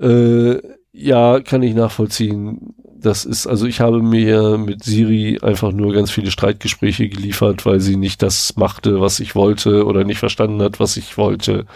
äh, 0.01 0.57
ja, 0.91 1.41
kann 1.41 1.63
ich 1.63 1.75
nachvollziehen. 1.75 2.75
Das 2.97 3.27
ist, 3.27 3.47
also 3.47 3.67
ich 3.67 3.83
habe 3.83 4.03
mir 4.03 4.57
mit 4.57 4.85
Siri 4.85 5.39
einfach 5.43 5.71
nur 5.71 5.93
ganz 5.93 6.11
viele 6.11 6.31
Streitgespräche 6.31 7.11
geliefert, 7.11 7.67
weil 7.67 7.81
sie 7.81 7.97
nicht 7.97 8.23
das 8.23 8.57
machte, 8.57 9.03
was 9.03 9.21
ich 9.21 9.35
wollte 9.35 9.85
oder 9.85 10.05
nicht 10.05 10.19
verstanden 10.19 10.63
hat, 10.63 10.81
was 10.81 10.97
ich 10.97 11.19
wollte. 11.19 11.67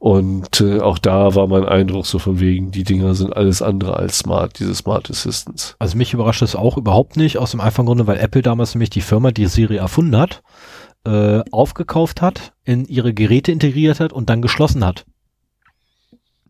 Und 0.00 0.60
äh, 0.60 0.78
auch 0.80 0.98
da 0.98 1.34
war 1.34 1.48
mein 1.48 1.64
Eindruck 1.64 2.06
so 2.06 2.20
von 2.20 2.38
wegen, 2.38 2.70
die 2.70 2.84
Dinger 2.84 3.16
sind 3.16 3.34
alles 3.36 3.62
andere 3.62 3.96
als 3.96 4.18
smart, 4.18 4.58
diese 4.60 4.74
Smart 4.74 5.10
Assistants. 5.10 5.74
Also 5.80 5.96
mich 5.98 6.14
überrascht 6.14 6.40
das 6.42 6.54
auch 6.54 6.76
überhaupt 6.76 7.16
nicht, 7.16 7.36
aus 7.38 7.50
dem 7.50 7.60
einfachen 7.60 7.86
Grunde, 7.86 8.06
weil 8.06 8.18
Apple 8.18 8.42
damals 8.42 8.74
nämlich 8.74 8.90
die 8.90 9.00
Firma, 9.00 9.32
die 9.32 9.46
Siri 9.46 9.76
erfunden 9.76 10.16
hat, 10.16 10.42
äh, 11.04 11.40
aufgekauft 11.50 12.22
hat, 12.22 12.52
in 12.64 12.84
ihre 12.84 13.12
Geräte 13.12 13.50
integriert 13.50 13.98
hat 13.98 14.12
und 14.12 14.30
dann 14.30 14.40
geschlossen 14.40 14.84
hat. 14.86 15.04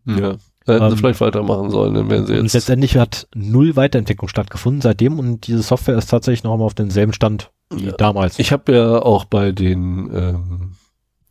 Ja. 0.05 0.35
Hätten 0.65 0.85
sie 0.89 0.91
Ähm, 0.93 0.97
vielleicht 0.97 1.21
weitermachen 1.21 1.71
sollen, 1.71 1.93
dann 1.95 2.09
wären 2.09 2.27
sie 2.27 2.33
Und 2.37 2.43
jetzt. 2.43 2.53
letztendlich 2.53 2.97
hat 2.97 3.27
null 3.33 3.75
Weiterentwicklung 3.75 4.27
stattgefunden 4.29 4.81
seitdem 4.81 5.17
und 5.17 5.47
diese 5.47 5.63
Software 5.63 5.97
ist 5.97 6.07
tatsächlich 6.07 6.43
noch 6.43 6.53
einmal 6.53 6.67
auf 6.67 6.75
demselben 6.75 7.13
Stand 7.13 7.49
wie 7.73 7.85
Ja. 7.87 7.91
damals. 7.93 8.37
Ich 8.37 8.51
habe 8.51 8.73
ja 8.73 8.99
auch 9.01 9.25
bei 9.25 9.51
den 9.51 10.09
ähm, 10.13 10.71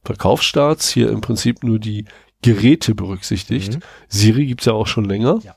Verkaufsstarts 0.04 0.88
hier 0.90 1.10
im 1.10 1.20
Prinzip 1.20 1.64
nur 1.64 1.78
die 1.78 2.04
Geräte 2.42 2.94
berücksichtigt. 2.94 3.76
Mhm. 3.76 3.80
Siri 4.08 4.46
gibt's 4.46 4.66
ja 4.66 4.72
auch 4.72 4.86
schon 4.86 5.04
länger. 5.04 5.40
Ja. 5.42 5.54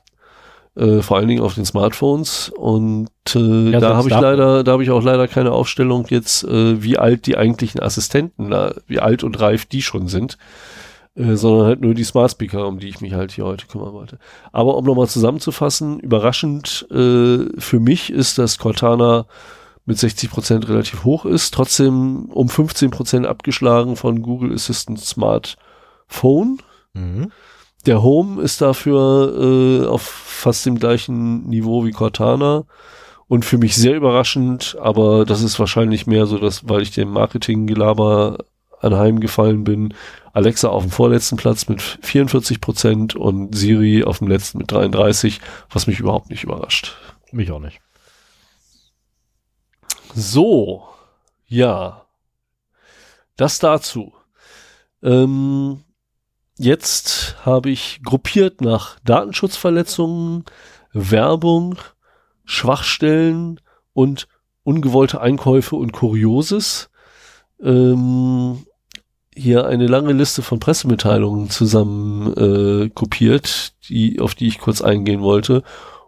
Äh, 0.74 1.02
vor 1.02 1.18
allen 1.18 1.28
Dingen 1.28 1.42
auf 1.42 1.54
den 1.54 1.64
Smartphones. 1.64 2.50
Und 2.50 3.10
äh, 3.34 3.70
Ja, 3.70 3.80
da 3.80 3.96
habe 3.96 4.08
ich 4.08 4.14
leider, 4.14 4.64
da 4.64 4.72
habe 4.72 4.82
ich 4.82 4.90
auch 4.90 5.02
leider 5.02 5.28
keine 5.28 5.52
Aufstellung 5.52 6.06
jetzt, 6.08 6.44
äh, 6.44 6.82
wie 6.82 6.98
alt 6.98 7.26
die 7.26 7.36
eigentlichen 7.36 7.80
Assistenten, 7.80 8.50
da, 8.50 8.74
wie 8.86 9.00
alt 9.00 9.22
und 9.22 9.38
reif 9.40 9.66
die 9.66 9.82
schon 9.82 10.08
sind. 10.08 10.38
Äh, 11.14 11.34
sondern 11.34 11.66
halt 11.66 11.80
nur 11.82 11.92
die 11.92 12.04
Smart 12.04 12.30
Speaker, 12.30 12.66
um 12.66 12.78
die 12.78 12.88
ich 12.88 13.02
mich 13.02 13.12
halt 13.12 13.32
hier 13.32 13.44
heute 13.44 13.66
kümmern 13.66 13.92
wollte. 13.92 14.18
Aber 14.50 14.76
um 14.76 14.84
nochmal 14.86 15.08
zusammenzufassen, 15.08 16.00
überraschend 16.00 16.86
äh, 16.90 17.48
für 17.58 17.80
mich 17.80 18.10
ist, 18.10 18.38
dass 18.38 18.58
Cortana 18.58 19.26
mit 19.84 19.98
60% 19.98 20.68
relativ 20.68 21.04
hoch 21.04 21.24
ist, 21.24 21.52
trotzdem 21.54 22.26
um 22.26 22.48
15% 22.48 23.24
abgeschlagen 23.24 23.96
von 23.96 24.22
Google 24.22 24.52
Assistant 24.54 25.00
Smartphone. 25.00 26.58
Mhm. 26.92 27.32
Der 27.86 28.02
Home 28.02 28.40
ist 28.42 28.60
dafür 28.60 29.82
äh, 29.82 29.86
auf 29.86 30.02
fast 30.02 30.66
dem 30.66 30.78
gleichen 30.78 31.48
Niveau 31.48 31.84
wie 31.84 31.90
Cortana 31.90 32.64
und 33.26 33.44
für 33.44 33.58
mich 33.58 33.74
sehr 33.74 33.96
überraschend, 33.96 34.76
aber 34.80 35.24
das 35.24 35.42
ist 35.42 35.58
wahrscheinlich 35.58 36.06
mehr 36.06 36.26
so, 36.26 36.38
dass, 36.38 36.68
weil 36.68 36.82
ich 36.82 36.92
dem 36.92 37.10
Marketinggelaber 37.10 38.38
anheimgefallen 38.80 39.64
bin, 39.64 39.94
Alexa 40.32 40.68
auf 40.68 40.84
dem 40.84 40.90
vorletzten 40.90 41.36
Platz 41.36 41.68
mit 41.68 41.80
44 41.80 42.60
Prozent 42.60 43.16
und 43.16 43.54
Siri 43.54 44.04
auf 44.04 44.18
dem 44.18 44.28
letzten 44.28 44.58
mit 44.58 44.70
33, 44.70 45.40
was 45.70 45.86
mich 45.86 45.98
überhaupt 45.98 46.30
nicht 46.30 46.44
überrascht. 46.44 46.96
Mich 47.32 47.50
auch 47.50 47.60
nicht. 47.60 47.80
So, 50.14 50.84
ja, 51.46 52.04
das 53.36 53.58
dazu. 53.58 54.12
Ähm, 55.02 55.84
jetzt 56.58 57.36
habe 57.46 57.70
ich 57.70 58.00
gruppiert 58.04 58.60
nach 58.60 59.00
Datenschutzverletzungen, 59.00 60.44
Werbung, 60.92 61.76
Schwachstellen 62.44 63.60
und 63.94 64.28
ungewollte 64.64 65.20
Einkäufe 65.20 65.76
und 65.76 65.92
Kurioses. 65.92 66.90
Ähm, 67.62 68.66
hier 69.34 69.66
eine 69.66 69.86
lange 69.86 70.12
Liste 70.12 70.42
von 70.42 70.60
Pressemitteilungen 70.60 71.48
zusammen 71.48 72.34
äh, 72.36 72.90
kopiert, 72.90 73.72
die, 73.88 74.20
auf 74.20 74.34
die 74.34 74.48
ich 74.48 74.58
kurz 74.58 74.82
eingehen 74.82 75.22
wollte, 75.22 75.62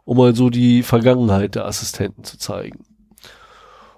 um 0.04 0.18
mal 0.18 0.34
so 0.34 0.50
die 0.50 0.82
Vergangenheit 0.82 1.54
der 1.54 1.64
Assistenten 1.64 2.24
zu 2.24 2.36
zeigen. 2.36 2.84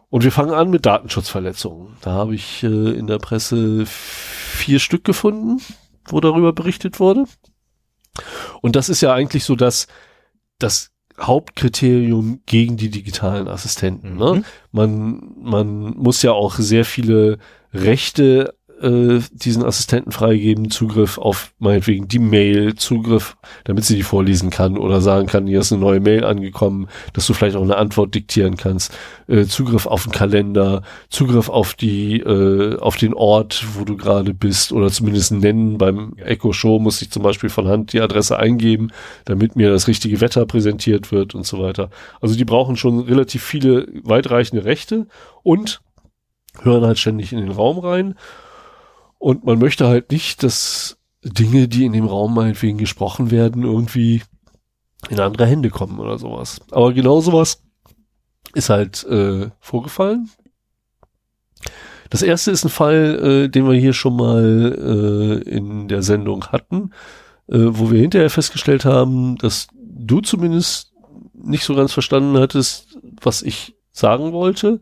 Und 0.09 0.25
wir 0.25 0.33
fangen 0.33 0.55
an 0.55 0.71
mit 0.71 0.87
Datenschutzverletzungen. 0.87 1.97
Da 2.01 2.13
habe 2.13 2.35
ich 2.35 2.63
äh, 2.63 2.67
in 2.67 3.07
der 3.07 3.19
Presse 3.19 3.85
vier 3.87 4.79
Stück 4.79 5.05
gefunden, 5.05 5.61
wo 6.07 6.21
darüber 6.21 6.53
berichtet 6.53 7.01
wurde. 7.01 7.25
Und 8.63 8.77
das 8.77 8.89
ist 8.89 9.01
ja 9.01 9.13
eigentlich 9.13 9.45
so 9.45 9.57
das, 9.57 9.89
das 10.59 10.93
Hauptkriterium 11.21 12.41
gegen 12.47 12.77
die 12.77 12.91
digitalen 12.91 13.49
Assistenten. 13.49 14.17
Ne? 14.17 14.35
Mhm. 14.35 14.45
Man, 14.71 15.33
man 15.39 15.97
muss 15.97 16.23
ja 16.23 16.33
auch 16.33 16.55
sehr 16.55 16.85
viele 16.85 17.39
Rechte 17.73 18.55
äh, 18.81 19.21
diesen 19.33 19.65
Assistenten 19.65 20.13
freigeben, 20.13 20.71
Zugriff 20.71 21.19
auf 21.19 21.53
meinetwegen 21.59 22.09
die 22.09 22.19
Mail, 22.19 22.75
Zugriff, 22.75 23.37
damit 23.65 23.85
sie 23.85 23.97
die 23.97 24.03
vorlesen 24.03 24.51
kann 24.51 24.77
oder 24.77 25.01
sagen 25.01 25.27
kann, 25.27 25.47
hier 25.47 25.61
ist 25.61 25.73
eine 25.73 25.81
neue 25.81 26.01
Mail 26.01 26.25
angekommen, 26.25 26.89
dass 27.13 27.27
du 27.27 27.35
vielleicht 27.35 27.57
auch 27.57 27.63
eine 27.63 27.77
Antwort 27.77 28.15
diktieren 28.15 28.57
kannst, 28.57 28.93
äh, 29.29 29.45
Zugriff 29.45 29.87
auf 29.87 30.05
den 30.05 30.13
Kalender, 30.13 30.83
Zugriff 31.09 31.49
auf 31.49 31.75
die, 31.75 32.21
äh, 32.21 32.79
auf 32.79 32.97
den 32.97 33.15
Ort, 33.15 33.65
wo 33.75 33.85
du 33.85 33.97
gerade 33.97 34.35
bist 34.35 34.73
oder 34.73 34.91
zumindest 34.91 35.33
nennen. 35.33 35.79
Beim 35.79 36.15
Echo 36.19 36.53
Show 36.53 36.79
muss 36.79 37.01
ich 37.03 37.11
zum 37.11 37.23
Beispiel 37.23 37.51
von 37.51 37.69
Hand 37.69 37.93
die 37.93 38.01
Adresse 38.01 38.39
eingeben, 38.39 38.89
damit 39.25 39.57
mir 39.57 39.71
das 39.71 39.89
richtige 39.89 40.21
Wetter 40.21 40.47
präsentiert 40.47 41.13
wird 41.13 41.35
und 41.35 41.47
so 41.47 41.59
weiter. 41.59 41.91
Also 42.21 42.37
die 42.37 42.45
brauchen 42.45 42.77
schon 42.77 43.01
relativ 43.01 43.43
viele 43.43 43.87
weitreichende 44.03 44.65
Rechte 44.65 45.07
und 45.43 45.81
hören 46.63 46.85
halt 46.85 46.99
ständig 46.99 47.33
in 47.33 47.39
den 47.39 47.51
Raum 47.51 47.79
rein. 47.79 48.15
Und 49.27 49.45
man 49.45 49.59
möchte 49.59 49.89
halt 49.89 50.13
nicht, 50.13 50.45
dass 50.45 50.99
Dinge, 51.25 51.67
die 51.67 51.85
in 51.85 51.93
dem 51.93 52.07
Raum 52.07 52.33
meinetwegen 52.33 52.79
gesprochen 52.79 53.33
werden, 53.33 53.65
irgendwie 53.65 54.23
in 55.11 55.19
andere 55.19 55.47
Hände 55.47 55.69
kommen 55.69 55.99
oder 55.99 56.17
sowas. 56.17 56.61
Aber 56.71 56.93
genau 56.93 57.21
sowas 57.21 57.61
ist 58.55 58.71
halt 58.71 59.03
äh, 59.03 59.51
vorgefallen. 59.59 60.31
Das 62.09 62.23
erste 62.23 62.53
ist 62.53 62.67
ein 62.67 62.69
Fall, 62.69 63.47
äh, 63.47 63.49
den 63.49 63.69
wir 63.69 63.75
hier 63.75 63.95
schon 63.95 64.15
mal 64.15 65.43
äh, 65.45 65.51
in 65.51 65.89
der 65.89 66.03
Sendung 66.03 66.47
hatten, 66.53 66.93
äh, 67.49 67.59
wo 67.59 67.91
wir 67.91 68.01
hinterher 68.01 68.31
festgestellt 68.31 68.85
haben, 68.85 69.39
dass 69.39 69.67
du 69.75 70.21
zumindest 70.21 70.93
nicht 71.35 71.65
so 71.65 71.75
ganz 71.75 71.93
verstanden 71.93 72.39
hattest, 72.39 72.97
was 73.21 73.43
ich 73.43 73.75
sagen 73.91 74.31
wollte. 74.31 74.81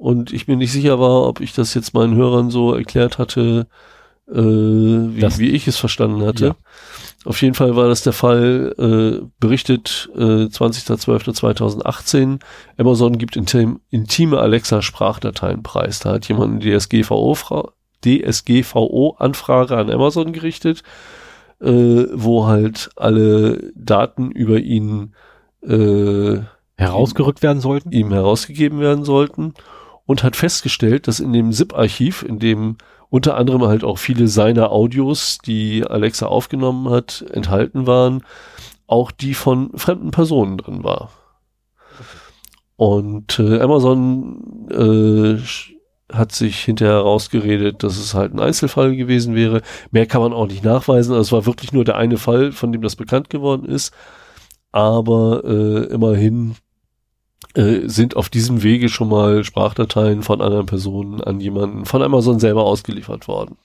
Und 0.00 0.32
ich 0.32 0.48
mir 0.48 0.56
nicht 0.56 0.72
sicher 0.72 0.98
war, 0.98 1.26
ob 1.28 1.40
ich 1.40 1.52
das 1.52 1.74
jetzt 1.74 1.92
meinen 1.92 2.14
Hörern 2.14 2.50
so 2.50 2.72
erklärt 2.72 3.18
hatte, 3.18 3.66
äh, 4.28 4.34
wie, 4.34 5.20
Das- 5.20 5.38
wie 5.38 5.50
ich 5.50 5.68
es 5.68 5.76
verstanden 5.76 6.24
hatte. 6.24 6.46
Ja. 6.46 6.54
Auf 7.26 7.42
jeden 7.42 7.54
Fall 7.54 7.76
war 7.76 7.86
das 7.88 8.02
der 8.02 8.14
Fall, 8.14 8.74
äh, 8.78 9.26
berichtet 9.40 10.08
äh, 10.16 10.48
20.12.2018, 10.48 12.38
Amazon 12.78 13.18
gibt 13.18 13.36
intim, 13.36 13.80
intime 13.90 14.38
Alexa-Sprachdateien 14.38 15.62
preis. 15.62 15.98
Da 16.00 16.12
hat 16.12 16.26
jemand 16.28 16.62
eine 16.62 16.78
DSGVO 16.78 17.34
fra- 17.34 17.72
DSGVO-Anfrage 18.02 19.76
an 19.76 19.90
Amazon 19.90 20.32
gerichtet, 20.32 20.82
äh, 21.60 22.04
wo 22.14 22.46
halt 22.46 22.90
alle 22.96 23.70
Daten 23.74 24.30
über 24.30 24.58
ihn 24.58 25.12
äh, 25.62 26.38
Herausgerückt 26.76 27.42
werden 27.42 27.60
sollten? 27.60 27.92
ihm 27.92 28.12
herausgegeben 28.12 28.80
werden 28.80 29.04
sollten 29.04 29.52
und 30.10 30.24
hat 30.24 30.34
festgestellt, 30.34 31.06
dass 31.06 31.20
in 31.20 31.32
dem 31.32 31.52
ZIP-Archiv, 31.52 32.24
in 32.24 32.40
dem 32.40 32.78
unter 33.10 33.36
anderem 33.36 33.62
halt 33.62 33.84
auch 33.84 33.96
viele 33.96 34.26
seiner 34.26 34.72
Audios, 34.72 35.38
die 35.38 35.86
Alexa 35.86 36.26
aufgenommen 36.26 36.90
hat, 36.90 37.24
enthalten 37.30 37.86
waren, 37.86 38.24
auch 38.88 39.12
die 39.12 39.34
von 39.34 39.70
fremden 39.76 40.10
Personen 40.10 40.58
drin 40.58 40.82
war. 40.82 41.12
Und 42.74 43.38
äh, 43.38 43.60
Amazon 43.60 44.68
äh, 44.72 45.38
hat 46.12 46.32
sich 46.32 46.58
hinterher 46.58 46.94
herausgeredet, 46.94 47.84
dass 47.84 47.96
es 47.96 48.12
halt 48.12 48.34
ein 48.34 48.40
Einzelfall 48.40 48.96
gewesen 48.96 49.36
wäre. 49.36 49.62
Mehr 49.92 50.06
kann 50.06 50.22
man 50.22 50.32
auch 50.32 50.48
nicht 50.48 50.64
nachweisen. 50.64 51.12
Also 51.14 51.20
es 51.20 51.30
war 51.30 51.46
wirklich 51.46 51.72
nur 51.72 51.84
der 51.84 51.94
eine 51.96 52.16
Fall, 52.16 52.50
von 52.50 52.72
dem 52.72 52.82
das 52.82 52.96
bekannt 52.96 53.30
geworden 53.30 53.64
ist. 53.64 53.94
Aber 54.72 55.44
äh, 55.44 55.84
immerhin 55.84 56.56
äh, 57.54 57.88
sind 57.88 58.16
auf 58.16 58.28
diesem 58.28 58.62
Wege 58.62 58.88
schon 58.88 59.08
mal 59.08 59.44
Sprachdateien 59.44 60.22
von 60.22 60.40
anderen 60.40 60.66
Personen 60.66 61.20
an 61.20 61.40
jemanden 61.40 61.84
von 61.84 62.02
Amazon 62.02 62.38
selber 62.38 62.64
ausgeliefert 62.64 63.26
worden. 63.28 63.56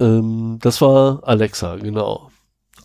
Ähm, 0.00 0.58
das 0.60 0.80
war 0.80 1.20
Alexa, 1.24 1.76
genau. 1.76 2.30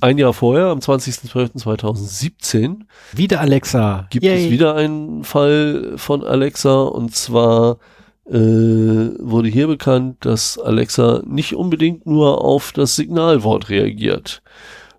Ein 0.01 0.17
Jahr 0.17 0.33
vorher, 0.33 0.65
am 0.67 0.80
20.12.2017, 0.80 2.81
Wieder 3.14 3.39
Alexa. 3.39 4.07
gibt 4.09 4.25
Yay. 4.25 4.45
es 4.45 4.51
wieder 4.51 4.75
einen 4.75 5.23
Fall 5.23 5.93
von 5.95 6.25
Alexa 6.25 6.81
und 6.83 7.15
zwar 7.15 7.77
äh, 8.25 8.33
wurde 8.33 9.48
hier 9.49 9.67
bekannt, 9.67 10.25
dass 10.25 10.59
Alexa 10.59 11.22
nicht 11.25 11.56
unbedingt 11.56 12.06
nur 12.06 12.43
auf 12.43 12.73
das 12.73 12.95
Signalwort 12.95 13.69
reagiert, 13.69 14.41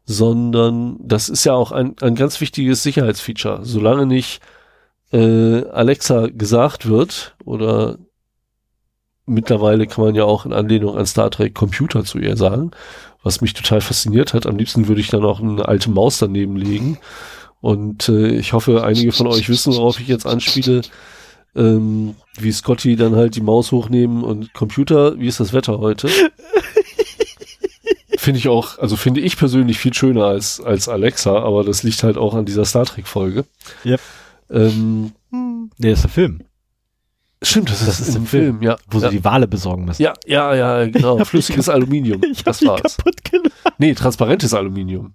sondern 0.05 0.97
das 1.01 1.29
ist 1.29 1.45
ja 1.45 1.55
auch 1.55 1.73
ein, 1.73 1.97
ein 2.01 2.15
ganz 2.15 2.41
wichtiges 2.41 2.83
Sicherheitsfeature. 2.83 3.61
Solange 3.63 4.07
nicht 4.07 4.41
äh, 5.13 5.65
Alexa 5.69 6.27
gesagt 6.27 6.87
wird 6.87 7.37
oder 7.45 7.99
mittlerweile 9.27 9.87
kann 9.87 10.05
man 10.05 10.15
ja 10.15 10.25
auch 10.25 10.45
in 10.45 10.53
Anlehnung 10.53 10.97
an 10.97 11.07
Star 11.07 11.31
Trek 11.31 11.55
Computer 11.55 12.05
zu 12.05 12.19
ihr 12.19 12.37
sagen, 12.37 12.73
was 13.23 13.41
mich 13.41 13.55
total 13.55 13.81
fasziniert 13.81 14.35
hat. 14.35 14.47
Am 14.47 14.59
liebsten 14.59 14.89
würde 14.89 15.01
ich 15.01 15.09
dann 15.09 15.25
auch 15.25 15.41
eine 15.41 15.67
alte 15.67 15.91
Maus 15.91 16.19
daneben 16.19 16.57
legen. 16.57 16.99
Und 17.61 18.11
äh, 18.11 18.29
ich 18.29 18.53
hoffe, 18.53 18.85
einige 18.85 19.13
von 19.13 19.27
euch 19.27 19.49
wissen, 19.49 19.75
worauf 19.75 19.99
ich 19.99 20.09
jetzt 20.09 20.27
anspiele. 20.27 20.83
Ähm, 21.57 22.17
wie 22.39 22.53
Scotty 22.53 22.97
dann 22.97 23.15
halt 23.15 23.37
die 23.37 23.41
Maus 23.41 23.73
hochnehmen 23.73 24.23
und 24.23 24.53
Computer, 24.53 25.19
wie 25.19 25.29
ist 25.29 25.41
das 25.41 25.53
Wetter 25.53 25.79
heute? 25.79 26.09
finde 28.25 28.39
ich 28.41 28.49
auch, 28.49 28.79
also 28.79 28.97
finde 28.97 29.21
ich 29.21 29.37
persönlich 29.37 29.79
viel 29.79 29.95
schöner 29.95 30.25
als, 30.25 30.61
als 30.61 30.89
Alexa, 30.89 31.39
aber 31.43 31.63
das 31.63 31.83
liegt 31.83 32.03
halt 32.03 32.17
auch 32.17 32.35
an 32.35 32.45
dieser 32.45 32.65
Star 32.65 32.87
Trek 32.87 33.07
Folge. 33.07 33.45
Yep. 33.85 34.01
Ähm, 34.51 35.13
Nee, 35.31 35.91
das 35.91 35.99
ist 35.99 36.03
der 36.05 36.11
Film, 36.11 36.41
stimmt, 37.43 37.71
das, 37.71 37.85
Das 37.85 38.01
ist, 38.01 38.09
ist 38.09 38.15
im 38.15 38.27
Film, 38.27 38.59
Film, 38.59 38.63
ja. 38.63 38.77
wo 38.89 38.99
ja. 38.99 39.11
sie 39.11 39.17
die 39.19 39.25
Wale 39.25 39.49
besorgen 39.49 39.85
müssen. 39.85 40.03
ja, 40.03 40.15
ja, 40.27 40.55
ja, 40.55 40.87
genau. 40.87 41.25
Flüssiges 41.25 41.69
Aluminium. 41.69 42.23
Ich 42.31 42.45
das 42.45 42.65
war's. 42.65 42.97
kaputt 42.97 43.25
gelacht. 43.25 43.53
Nee, 43.79 43.95
transparentes 43.95 44.55
Aluminium. 44.55 45.15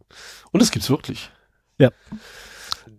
Und 0.52 0.62
das 0.62 0.72
gibt's 0.72 0.90
wirklich. 0.90 1.32
Ja. 1.78 1.92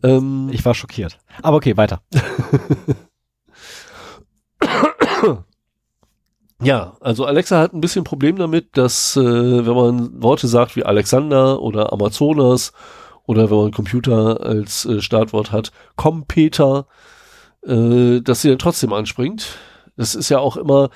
Ähm, 0.03 0.49
Ich 0.53 0.65
war 0.65 0.75
schockiert. 0.75 1.19
Aber 1.43 1.59
okay, 1.59 1.77
weiter. 1.77 2.01
Ja, 6.63 6.97
also 7.01 7.25
Alexa 7.25 7.59
hat 7.59 7.73
ein 7.73 7.81
bisschen 7.81 8.05
Problem 8.05 8.37
damit, 8.37 8.77
dass 8.77 9.17
äh, 9.17 9.21
wenn 9.23 9.75
man 9.75 10.23
Worte 10.23 10.47
sagt 10.47 10.77
wie 10.77 10.85
Alexander 10.85 11.63
oder 11.63 11.93
Amazonas 11.93 12.73
oder 13.25 13.51
wenn 13.51 13.57
man 13.57 13.71
Computer 13.73 14.41
als 14.43 14.85
äh, 14.85 15.01
Startwort 15.01 15.53
hat, 15.53 15.73
Competer, 15.97 16.87
äh, 17.65 18.21
dass 18.21 18.43
sie 18.43 18.49
dann 18.49 18.59
trotzdem 18.59 18.93
anspringt. 18.93 19.59
Das 19.97 20.15
ist 20.15 20.29
ja 20.29 20.39
auch 20.39 20.57
immer, 20.57 20.91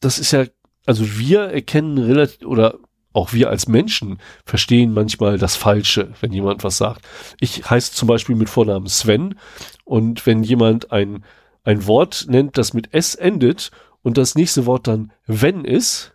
das 0.00 0.18
ist 0.18 0.32
ja, 0.32 0.44
also 0.86 1.18
wir 1.18 1.40
erkennen 1.40 1.98
relativ, 1.98 2.46
oder 2.46 2.78
auch 3.12 3.34
wir 3.34 3.50
als 3.50 3.68
Menschen 3.68 4.18
verstehen 4.46 4.94
manchmal 4.94 5.36
das 5.36 5.54
Falsche, 5.54 6.12
wenn 6.20 6.32
jemand 6.32 6.64
was 6.64 6.78
sagt. 6.78 7.06
Ich 7.40 7.68
heiße 7.68 7.92
zum 7.92 8.08
Beispiel 8.08 8.36
mit 8.36 8.48
Vornamen 8.48 8.86
Sven 8.86 9.38
und 9.84 10.24
wenn 10.26 10.42
jemand 10.42 10.92
ein, 10.92 11.24
ein 11.62 11.86
Wort 11.86 12.26
nennt, 12.28 12.56
das 12.56 12.72
mit 12.72 12.94
S 12.94 13.14
endet 13.14 13.70
und 14.02 14.18
das 14.18 14.34
nächste 14.34 14.66
Wort 14.66 14.86
dann 14.86 15.12
wenn 15.26 15.64
ist, 15.64 16.12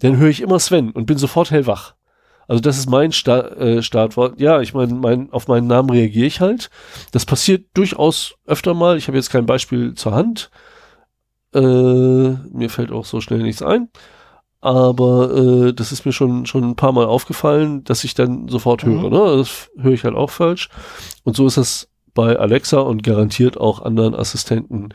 dann 0.00 0.16
höre 0.16 0.28
ich 0.28 0.40
immer 0.40 0.58
Sven 0.58 0.90
und 0.90 1.06
bin 1.06 1.18
sofort 1.18 1.50
hellwach. 1.50 1.94
Also 2.48 2.60
das 2.60 2.76
ist 2.76 2.90
mein 2.90 3.12
Sta 3.12 3.40
äh, 3.48 3.82
Startwort. 3.82 4.40
Ja, 4.40 4.60
ich 4.60 4.74
meine, 4.74 4.94
mein, 4.94 5.32
auf 5.32 5.48
meinen 5.48 5.68
Namen 5.68 5.90
reagiere 5.90 6.26
ich 6.26 6.40
halt. 6.40 6.70
Das 7.12 7.24
passiert 7.24 7.66
durchaus 7.74 8.34
öfter 8.46 8.74
mal. 8.74 8.98
Ich 8.98 9.06
habe 9.06 9.16
jetzt 9.16 9.30
kein 9.30 9.46
Beispiel 9.46 9.94
zur 9.94 10.14
Hand. 10.14 10.50
Äh, 11.54 11.60
mir 11.60 12.68
fällt 12.68 12.90
auch 12.90 13.04
so 13.04 13.20
schnell 13.20 13.42
nichts 13.42 13.62
ein. 13.62 13.88
Aber 14.60 15.34
äh, 15.34 15.72
das 15.72 15.92
ist 15.92 16.04
mir 16.04 16.12
schon, 16.12 16.46
schon 16.46 16.64
ein 16.64 16.76
paar 16.76 16.92
Mal 16.92 17.06
aufgefallen, 17.06 17.84
dass 17.84 18.04
ich 18.04 18.14
dann 18.14 18.48
sofort 18.48 18.84
höre. 18.84 19.04
Mhm. 19.04 19.10
Ne? 19.10 19.36
Das 19.38 19.70
höre 19.78 19.92
ich 19.92 20.04
halt 20.04 20.14
auch 20.14 20.30
falsch. 20.30 20.68
Und 21.24 21.36
so 21.36 21.46
ist 21.46 21.56
das 21.56 21.88
bei 22.14 22.36
Alexa 22.36 22.80
und 22.80 23.02
garantiert 23.02 23.58
auch 23.58 23.80
anderen 23.82 24.14
Assistenten 24.14 24.90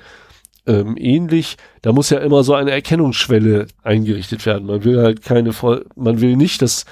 ähm, 0.68 0.96
ähnlich. 0.98 1.58
Da 1.82 1.92
muss 1.94 2.10
ja 2.10 2.20
immer 2.20 2.44
so 2.44 2.54
eine 2.54 2.72
Erkennungsschwelle 2.72 3.68
eingerichtet 3.84 4.46
werden. 4.46 4.68
Man 4.68 4.84
will 4.84 5.02
halt 5.02 5.24
keine 5.24 5.54
voll, 5.54 5.86
man 5.96 6.22
will 6.22 6.36
nicht, 6.36 6.62
dass 6.62 6.86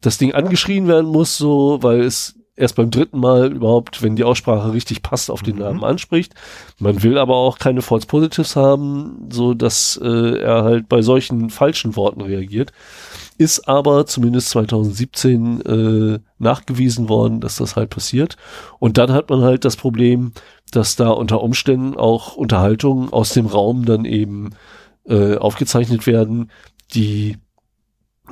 das 0.00 0.18
Ding 0.18 0.34
angeschrien 0.34 0.86
werden 0.86 1.10
muss, 1.10 1.38
so, 1.38 1.78
weil 1.80 2.00
es 2.00 2.34
erst 2.56 2.76
beim 2.76 2.90
dritten 2.90 3.18
Mal 3.18 3.52
überhaupt, 3.52 4.02
wenn 4.02 4.14
die 4.16 4.22
Aussprache 4.24 4.72
richtig 4.72 5.02
passt, 5.02 5.30
auf 5.30 5.42
den 5.42 5.56
Mhm. 5.56 5.62
Namen 5.62 5.84
anspricht. 5.84 6.34
Man 6.78 7.02
will 7.02 7.18
aber 7.18 7.34
auch 7.34 7.58
keine 7.58 7.82
False 7.82 8.06
Positives 8.06 8.54
haben, 8.54 9.28
so 9.30 9.54
dass 9.54 9.98
äh, 10.02 10.38
er 10.38 10.62
halt 10.62 10.88
bei 10.88 11.02
solchen 11.02 11.50
falschen 11.50 11.96
Worten 11.96 12.20
reagiert. 12.20 12.72
Ist 13.36 13.68
aber 13.68 14.06
zumindest 14.06 14.50
2017 14.50 15.60
äh, 15.60 16.18
nachgewiesen 16.38 17.08
worden, 17.08 17.40
dass 17.40 17.56
das 17.56 17.76
halt 17.76 17.90
passiert. 17.90 18.36
Und 18.78 18.96
dann 18.98 19.12
hat 19.12 19.30
man 19.30 19.42
halt 19.42 19.64
das 19.64 19.76
Problem, 19.76 20.32
dass 20.70 20.96
da 20.96 21.10
unter 21.10 21.42
Umständen 21.42 21.96
auch 21.96 22.36
Unterhaltungen 22.36 23.12
aus 23.12 23.32
dem 23.32 23.46
Raum 23.46 23.84
dann 23.84 24.04
eben 24.04 24.50
äh, 25.06 25.36
aufgezeichnet 25.36 26.06
werden, 26.06 26.50
die 26.94 27.38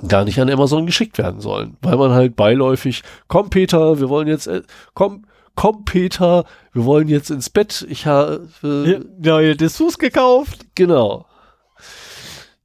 gar 0.09 0.25
nicht 0.25 0.41
an 0.41 0.51
Amazon 0.51 0.87
geschickt 0.87 1.19
werden 1.19 1.41
sollen, 1.41 1.77
weil 1.83 1.97
man 1.97 2.13
halt 2.13 2.35
beiläufig, 2.35 3.03
komm 3.29 3.51
Peter, 3.51 4.01
wir 4.01 4.09
wollen 4.09 4.29
jetzt, 4.29 4.47
äh, 4.47 4.63
komm, 4.95 5.27
komm 5.55 5.85
Peter, 5.85 6.45
wir 6.73 6.85
wollen 6.85 7.09
jetzt 7.09 7.31
ins 7.31 7.51
Bett, 7.51 7.87
ich 7.89 8.07
habe, 8.07 8.49
äh, 8.63 9.01
Neue 9.19 9.57
Dessous 9.57 9.99
gekauft. 9.99 10.67
genau. 10.75 11.27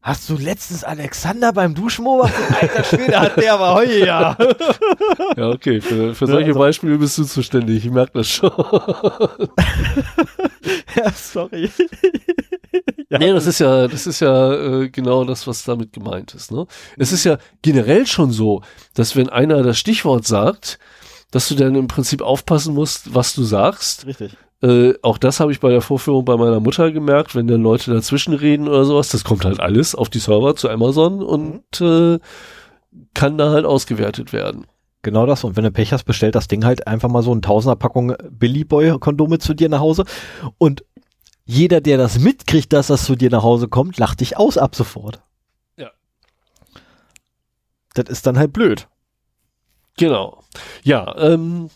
Hast 0.08 0.30
du 0.30 0.38
letztens 0.38 0.86
Alexander 0.86 1.52
beim 1.52 1.76
Duschen 1.76 2.06
beobachtet? 2.06 2.40
Alter 2.62 2.84
Schwede, 2.86 3.20
hat 3.20 3.36
der 3.36 3.56
aber 3.56 3.74
heute 3.74 4.06
ja. 4.06 4.38
Ja, 5.36 5.50
okay, 5.50 5.82
für, 5.82 6.16
für 6.16 6.28
solche 6.28 6.48
also- 6.48 6.60
Beispiele 6.60 6.98
bist 6.98 7.18
du 7.18 7.26
zuständig, 7.26 7.84
ich 7.86 7.92
merke 7.92 8.14
das 8.14 8.30
schon. 8.30 8.50
ja, 10.96 11.12
sorry. 11.12 11.70
ja, 13.10 13.20
Nee, 13.20 13.34
das 13.34 13.48
ist 13.48 13.60
ja, 13.60 13.90
das 13.90 14.08
ist 14.08 14.22
ja 14.22 14.54
äh, 14.54 14.90
genau 14.90 15.26
das, 15.26 15.46
was 15.46 15.66
damit 15.66 15.92
gemeint 15.92 16.34
ist. 16.34 16.54
Ne? 16.54 16.68
Es 16.96 17.12
ist 17.12 17.26
ja 17.26 17.38
generell 17.62 18.08
schon 18.08 18.32
so, 18.32 18.62
dass 18.94 19.18
wenn 19.18 19.28
einer 19.28 19.62
das 19.62 19.78
Stichwort 19.78 20.26
sagt, 20.26 20.80
dass 21.32 21.50
du 21.50 21.56
dann 21.56 21.76
im 21.76 21.90
Prinzip 21.90 22.22
aufpassen 22.22 22.74
musst, 22.74 23.14
was 23.14 23.34
du 23.34 23.44
sagst. 23.44 24.06
richtig. 24.06 24.38
Äh, 24.62 24.94
auch 25.04 25.18
das 25.18 25.40
habe 25.40 25.52
ich 25.52 25.60
bei 25.60 25.70
der 25.70 25.82
Vorführung 25.82 26.26
bei 26.26 26.36
meiner 26.36 26.60
Mutter 26.60 26.92
gemerkt, 26.92 27.36
wenn 27.36 27.48
dann 27.48 27.62
Leute 27.62 27.94
dazwischen 27.94 28.34
reden 28.34 28.68
oder 28.68 28.86
sowas, 28.86 29.10
das 29.10 29.24
kommt 29.24 29.46
halt 29.46 29.60
alles 29.60 29.94
auf 29.94 30.10
die 30.10 30.20
Server 30.20 30.56
zu 30.56 30.70
Amazon 30.70 31.22
und 31.22 31.82
äh, 31.82 32.20
kann 33.14 33.38
da 33.38 33.52
halt 33.52 33.66
ausgewertet 33.66 34.34
werden. 34.34 34.66
Genau 35.04 35.26
das. 35.26 35.44
Und 35.44 35.56
wenn 35.56 35.64
du 35.64 35.72
Pech 35.72 35.94
hast, 35.94 36.06
bestellt 36.06 36.36
das 36.36 36.48
Ding 36.48 36.66
halt 36.66 36.88
einfach 36.88 37.10
mal 37.10 37.22
so 37.22 37.32
eine 37.32 37.42
Tausender-Packung 37.42 38.16
Billy 38.32 38.64
Boy 38.64 38.98
Kondome 39.00 39.38
zu 39.38 39.54
dir 39.54 39.70
nach 39.70 39.80
Hause. 39.80 40.06
Und 40.58 40.84
jeder, 41.46 41.80
der 41.80 41.98
das 41.98 42.20
mitkriegt, 42.20 42.74
dass 42.74 42.88
das 42.88 43.06
zu 43.06 43.16
dir 43.16 43.30
nach 43.30 43.44
Hause 43.44 43.68
kommt, 43.68 43.98
lacht 43.98 44.20
dich 44.20 44.38
aus 44.38 44.58
ab 44.58 44.76
sofort. 44.76 45.22
Ja. 45.78 45.92
Das 47.94 48.10
ist 48.10 48.26
dann 48.26 48.38
halt 48.38 48.52
blöd. 48.52 48.88
Genau. 49.98 50.44
Ja, 50.84 51.16
ähm, 51.18 51.70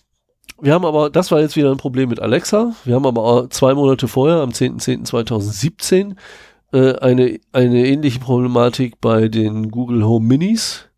wir 0.61 0.73
haben 0.73 0.85
aber, 0.85 1.09
das 1.09 1.31
war 1.31 1.41
jetzt 1.41 1.55
wieder 1.55 1.71
ein 1.71 1.77
Problem 1.77 2.09
mit 2.09 2.19
Alexa. 2.19 2.73
Wir 2.85 2.95
haben 2.95 3.05
aber 3.05 3.23
auch 3.23 3.49
zwei 3.49 3.73
Monate 3.73 4.07
vorher, 4.07 4.37
am 4.41 4.51
10.10.2017, 4.51 6.15
äh, 6.73 6.95
eine, 6.99 7.39
eine 7.51 7.85
ähnliche 7.85 8.19
Problematik 8.19 9.01
bei 9.01 9.27
den 9.27 9.71
Google 9.71 10.05
Home 10.05 10.27
Minis 10.27 10.91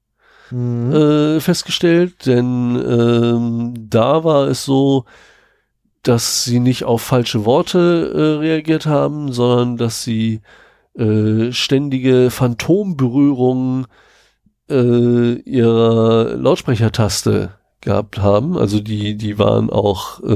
Mhm. 0.54 0.94
äh, 0.94 1.40
festgestellt, 1.40 2.28
denn 2.28 2.76
ähm, 2.76 3.74
da 3.90 4.24
war 4.24 4.48
es 4.48 4.66
so, 4.66 5.06
dass 6.04 6.44
sie 6.44 6.60
nicht 6.60 6.84
auf 6.84 7.02
falsche 7.02 7.46
Worte 7.46 8.12
äh, 8.14 8.40
reagiert 8.40 8.86
haben, 8.86 9.32
sondern 9.32 9.78
dass 9.78 10.04
sie 10.04 10.42
äh, 10.96 11.52
ständige 11.52 12.30
Phantomberührungen 12.30 13.88
äh, 14.70 15.34
ihrer 15.42 16.36
Lautsprechertaste 16.36 17.56
gehabt 17.84 18.18
haben. 18.20 18.58
Also 18.58 18.80
die, 18.80 19.16
die 19.16 19.38
waren 19.40 19.70
auch 19.70 20.20
äh, 20.22 20.28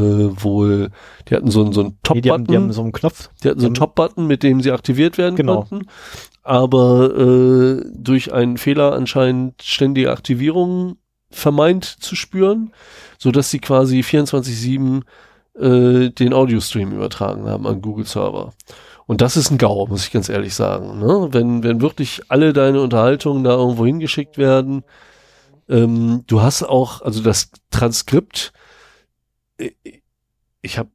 wohl, 0.43 0.89
die 1.29 1.35
hatten 1.35 1.49
so, 1.51 1.63
einen- 1.63 1.73
so 1.73 1.81
einen 1.81 1.97
Nee, 2.13 2.21
die, 2.21 2.31
haben, 2.31 2.45
die 2.45 2.55
haben 2.55 2.63
Top-Button, 2.67 2.73
so 2.73 2.81
einen 2.81 2.91
Knopf. 2.91 3.29
die 3.43 3.49
hatten 3.49 3.59
so 3.59 3.65
einen 3.67 3.75
Top-Button, 3.75 4.27
mit 4.27 4.43
dem 4.43 4.61
sie 4.61 4.71
aktiviert 4.71 5.17
werden 5.17 5.35
Genau. 5.35 5.63
konnten. 5.63 5.87
Aber 6.43 7.13
äh, 7.17 7.83
durch 7.93 8.31
einen 8.33 8.57
Fehler 8.57 8.93
anscheinend 8.93 9.61
ständige 9.63 10.11
Aktivierung 10.11 10.97
vermeint 11.29 11.83
zu 11.83 12.15
spüren, 12.15 12.71
so 13.17 13.31
dass 13.31 13.51
sie 13.51 13.59
quasi 13.59 13.99
24/7 14.01 15.01
äh, 15.59 16.09
den 16.11 16.33
Audio-Stream 16.33 16.91
übertragen 16.91 17.47
haben 17.47 17.67
an 17.67 17.81
Google 17.81 18.05
Server. 18.05 18.53
Und 19.07 19.21
das 19.21 19.37
ist 19.37 19.51
ein 19.51 19.57
GAU, 19.57 19.87
muss 19.87 20.05
ich 20.05 20.11
ganz 20.11 20.29
ehrlich 20.29 20.53
sagen. 20.53 20.99
Ne? 20.99 21.29
Wenn, 21.31 21.63
wenn 21.63 21.81
wirklich 21.81 22.21
alle 22.27 22.53
deine 22.53 22.81
Unterhaltungen 22.81 23.43
da 23.43 23.51
irgendwo 23.55 23.85
hingeschickt 23.85 24.37
werden, 24.37 24.83
ähm, 25.69 26.23
du 26.27 26.41
hast 26.41 26.63
auch, 26.63 27.01
also 27.01 27.21
das 27.21 27.51
Transkript, 27.71 28.53
äh, 29.57 29.71
ich 30.61 30.77
habe, 30.77 30.89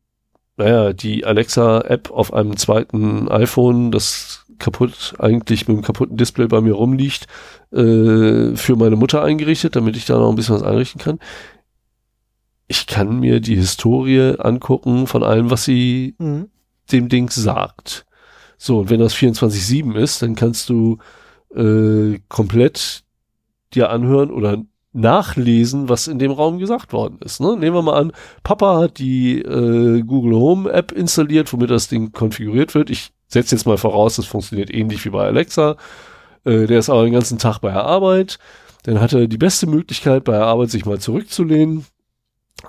naja, 0.56 0.92
die 0.92 1.24
Alexa-App 1.24 2.10
auf 2.10 2.32
einem 2.32 2.56
zweiten 2.56 3.28
iPhone, 3.30 3.90
das 3.90 4.44
kaputt, 4.58 5.14
eigentlich 5.18 5.66
mit 5.66 5.76
einem 5.76 5.84
kaputten 5.84 6.16
Display 6.16 6.46
bei 6.46 6.60
mir 6.60 6.74
rumliegt, 6.74 7.26
äh, 7.72 8.54
für 8.54 8.76
meine 8.76 8.96
Mutter 8.96 9.22
eingerichtet, 9.22 9.76
damit 9.76 9.96
ich 9.96 10.04
da 10.06 10.18
noch 10.18 10.28
ein 10.30 10.36
bisschen 10.36 10.54
was 10.56 10.62
einrichten 10.62 11.00
kann. 11.00 11.18
Ich 12.68 12.86
kann 12.86 13.20
mir 13.20 13.40
die 13.40 13.56
Historie 13.56 14.36
angucken 14.38 15.06
von 15.06 15.22
allem, 15.22 15.50
was 15.50 15.64
sie 15.64 16.14
Mhm. 16.18 16.48
dem 16.90 17.08
Ding 17.08 17.30
sagt. 17.30 18.06
So, 18.56 18.80
und 18.80 18.90
wenn 18.90 19.00
das 19.00 19.14
24-7 19.14 19.94
ist, 19.96 20.22
dann 20.22 20.34
kannst 20.36 20.68
du 20.68 20.98
äh, 21.54 22.18
komplett 22.28 23.02
dir 23.74 23.90
anhören 23.90 24.30
oder 24.30 24.58
nachlesen, 24.92 25.88
was 25.88 26.06
in 26.06 26.18
dem 26.18 26.32
Raum 26.32 26.58
gesagt 26.58 26.92
worden 26.92 27.18
ist. 27.24 27.40
Ne? 27.40 27.56
Nehmen 27.56 27.76
wir 27.76 27.82
mal 27.82 27.98
an, 27.98 28.12
Papa 28.42 28.78
hat 28.78 28.98
die 28.98 29.40
äh, 29.40 30.02
Google 30.02 30.34
Home 30.34 30.70
App 30.70 30.92
installiert, 30.92 31.52
womit 31.52 31.70
das 31.70 31.88
Ding 31.88 32.12
konfiguriert 32.12 32.74
wird. 32.74 32.90
Ich 32.90 33.10
setze 33.26 33.54
jetzt 33.54 33.66
mal 33.66 33.78
voraus, 33.78 34.16
das 34.16 34.26
funktioniert 34.26 34.72
ähnlich 34.72 35.04
wie 35.04 35.10
bei 35.10 35.24
Alexa. 35.24 35.76
Äh, 36.44 36.66
der 36.66 36.78
ist 36.78 36.90
aber 36.90 37.04
den 37.04 37.14
ganzen 37.14 37.38
Tag 37.38 37.60
bei 37.60 37.72
der 37.72 37.84
Arbeit. 37.84 38.38
Dann 38.82 39.00
hat 39.00 39.12
er 39.12 39.28
die 39.28 39.38
beste 39.38 39.66
Möglichkeit, 39.66 40.24
bei 40.24 40.32
der 40.32 40.46
Arbeit 40.46 40.70
sich 40.70 40.84
mal 40.84 40.98
zurückzulehnen, 40.98 41.86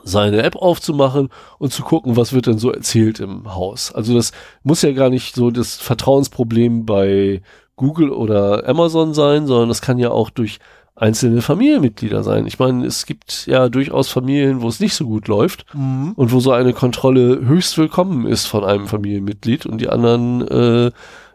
seine 0.03 0.43
App 0.43 0.55
aufzumachen 0.55 1.29
und 1.59 1.73
zu 1.73 1.83
gucken, 1.83 2.15
was 2.15 2.33
wird 2.33 2.47
denn 2.47 2.57
so 2.57 2.71
erzählt 2.71 3.19
im 3.19 3.53
Haus. 3.53 3.93
Also 3.93 4.13
das 4.13 4.31
muss 4.63 4.81
ja 4.81 4.91
gar 4.91 5.09
nicht 5.09 5.35
so 5.35 5.51
das 5.51 5.75
Vertrauensproblem 5.75 6.85
bei 6.85 7.41
Google 7.75 8.11
oder 8.11 8.67
Amazon 8.67 9.13
sein, 9.13 9.47
sondern 9.47 9.69
das 9.69 9.81
kann 9.81 9.97
ja 9.97 10.11
auch 10.11 10.29
durch 10.29 10.59
einzelne 10.95 11.41
Familienmitglieder 11.41 12.23
sein. 12.23 12.45
Ich 12.45 12.59
meine, 12.59 12.85
es 12.85 13.05
gibt 13.05 13.47
ja 13.47 13.67
durchaus 13.69 14.09
Familien, 14.09 14.61
wo 14.61 14.67
es 14.67 14.79
nicht 14.79 14.93
so 14.93 15.05
gut 15.05 15.27
läuft 15.27 15.65
Mhm. 15.73 16.13
und 16.15 16.31
wo 16.31 16.39
so 16.39 16.51
eine 16.51 16.73
Kontrolle 16.73 17.45
höchst 17.45 17.77
willkommen 17.77 18.27
ist 18.27 18.45
von 18.45 18.63
einem 18.63 18.87
Familienmitglied 18.87 19.65
und 19.65 19.79
die 19.81 19.89
anderen 19.89 20.41
äh, 20.47 20.91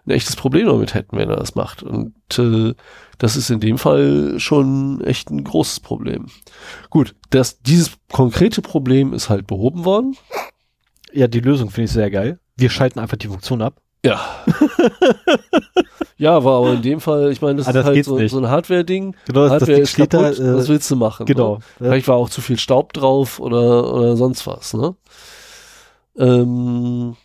ein 0.07 0.11
echtes 0.11 0.37
Problem 0.37 0.69
damit 0.69 0.95
hätten, 0.95 1.17
wenn 1.19 1.29
er 1.29 1.37
das 1.37 1.55
macht. 1.55 1.83
Und 1.83 2.15
äh, 2.39 2.73
das 3.19 3.37
ist 3.37 3.51
in 3.51 3.61
dem 3.61 3.79
Fall 3.79 4.35
schon 4.39 5.01
echt 5.03 5.31
ein 5.31 5.43
großes 5.45 5.81
Problem. 5.81 6.27
Gut, 6.89 7.15
das, 7.31 7.61
dieses 7.61 7.93
konkrete 8.13 8.63
Problem 8.63 9.13
ist 9.13 9.29
halt 9.29 9.47
behoben 9.47 9.85
worden. 9.85 10.17
Ja, 11.13 11.27
die 11.27 11.41
Lösung 11.41 11.71
finde 11.71 11.87
ich 11.87 11.93
sehr 11.93 12.11
geil. 12.11 12.39
Wir 12.57 12.71
schalten 12.71 13.01
einfach 13.01 13.17
die 13.17 13.29
Funktion 13.29 13.61
ab. 13.61 13.81
Ja. 14.05 14.21
ja, 16.17 16.45
war 16.45 16.59
aber 16.59 16.75
in 16.75 16.83
dem 16.83 17.01
Fall, 17.01 17.33
ich 17.33 17.43
meine, 17.43 17.57
das 17.57 17.67
Ah, 17.67 17.71
ist 17.71 17.75
das 17.77 17.85
halt 17.85 18.05
so, 18.05 18.29
so 18.29 18.39
ein 18.39 18.49
Hardware-Ding. 18.49 19.17
Genau, 19.27 19.49
das, 19.49 19.51
das 19.51 19.63
Hardware 19.63 19.73
Ding 19.75 19.83
ist 19.83 19.91
steht 19.91 20.11
kaputt, 20.11 20.39
da. 20.39 20.43
Äh, 20.45 20.55
was 20.57 20.69
willst 20.69 20.89
du 20.91 20.97
machen? 20.97 21.27
genau. 21.27 21.57
Ne? 21.57 21.61
Vielleicht 21.89 22.07
war 22.09 22.17
auch 22.17 22.31
zu 22.31 22.41
viel 22.41 22.59
Staub 22.59 22.93
drauf 22.93 23.41
oder, 23.41 23.93
oder 23.93 24.17
sonst 24.17 24.47
was, 24.47 24.75
ne? 24.75 24.95
Ähm, 26.17 27.17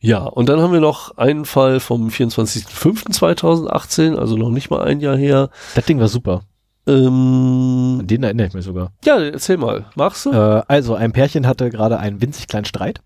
ja, 0.00 0.18
und 0.24 0.48
dann 0.48 0.60
haben 0.60 0.72
wir 0.72 0.80
noch 0.80 1.16
einen 1.16 1.44
Fall 1.44 1.78
vom 1.80 2.08
24.05.2018, 2.08 4.16
also 4.16 4.36
noch 4.36 4.50
nicht 4.50 4.70
mal 4.70 4.82
ein 4.82 5.00
Jahr 5.00 5.16
her. 5.16 5.50
Das 5.74 5.84
Ding 5.86 6.00
war 6.00 6.08
super. 6.08 6.42
Ähm, 6.86 7.98
An 8.00 8.06
den 8.08 8.24
erinnere 8.24 8.48
ich 8.48 8.54
mich 8.54 8.64
sogar. 8.64 8.90
ja, 9.04 9.20
erzähl 9.20 9.56
mal. 9.56 9.84
Magst 9.94 10.26
du? 10.26 10.32
Äh, 10.32 10.62
also, 10.66 10.94
ein 10.96 11.12
Pärchen 11.12 11.46
hatte 11.46 11.70
gerade 11.70 11.98
einen 11.98 12.20
winzig 12.20 12.48
kleinen 12.48 12.64
Streit. 12.64 13.00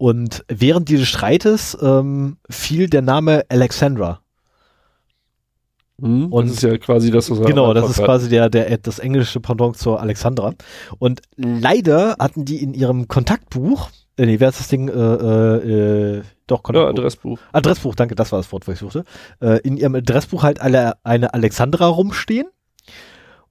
Und 0.00 0.46
während 0.48 0.88
dieses 0.88 1.08
Streites 1.08 1.76
ähm, 1.82 2.38
fiel 2.48 2.88
der 2.88 3.02
Name 3.02 3.44
Alexandra. 3.50 4.22
Hm, 6.00 6.32
und- 6.32 6.46
das 6.46 6.54
ist 6.54 6.62
ja 6.62 6.78
quasi 6.78 7.10
das, 7.10 7.30
was 7.30 7.38
er 7.40 7.44
Genau, 7.44 7.74
das 7.74 7.90
ist 7.90 7.98
hat. 7.98 8.06
quasi 8.06 8.30
der, 8.30 8.48
der, 8.48 8.78
das 8.78 8.98
englische 8.98 9.40
Pendant 9.40 9.76
zur 9.76 10.00
Alexandra. 10.00 10.54
Und 10.98 11.20
leider 11.36 12.16
hatten 12.18 12.46
die 12.46 12.62
in 12.62 12.72
ihrem 12.72 13.08
Kontaktbuch, 13.08 13.90
äh, 14.16 14.24
nee, 14.24 14.40
wer 14.40 14.48
ist 14.48 14.60
das 14.60 14.68
Ding? 14.68 14.88
Äh, 14.88 14.92
äh, 14.92 16.16
äh, 16.18 16.22
doch, 16.46 16.60
Ja, 16.60 16.62
Kontaktbuch. 16.62 16.88
Adressbuch. 16.98 17.38
Adressbuch, 17.52 17.94
danke, 17.94 18.14
das 18.14 18.32
war 18.32 18.38
das 18.38 18.50
Wort, 18.52 18.66
was 18.66 18.72
ich 18.76 18.80
suchte. 18.80 19.04
Äh, 19.42 19.58
in 19.64 19.76
ihrem 19.76 19.94
Adressbuch 19.96 20.42
halt 20.42 20.62
alle, 20.62 20.94
eine 21.04 21.34
Alexandra 21.34 21.86
rumstehen. 21.88 22.48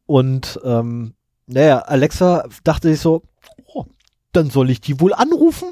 Und 0.08 0.60
ähm, 0.64 1.14
naja, 1.46 1.78
Alexa 1.78 2.46
dachte 2.64 2.90
sich 2.90 3.00
so, 3.02 3.22
oh, 3.72 3.86
dann 4.32 4.50
soll 4.50 4.72
ich 4.72 4.82
die 4.82 5.00
wohl 5.00 5.14
anrufen. 5.14 5.70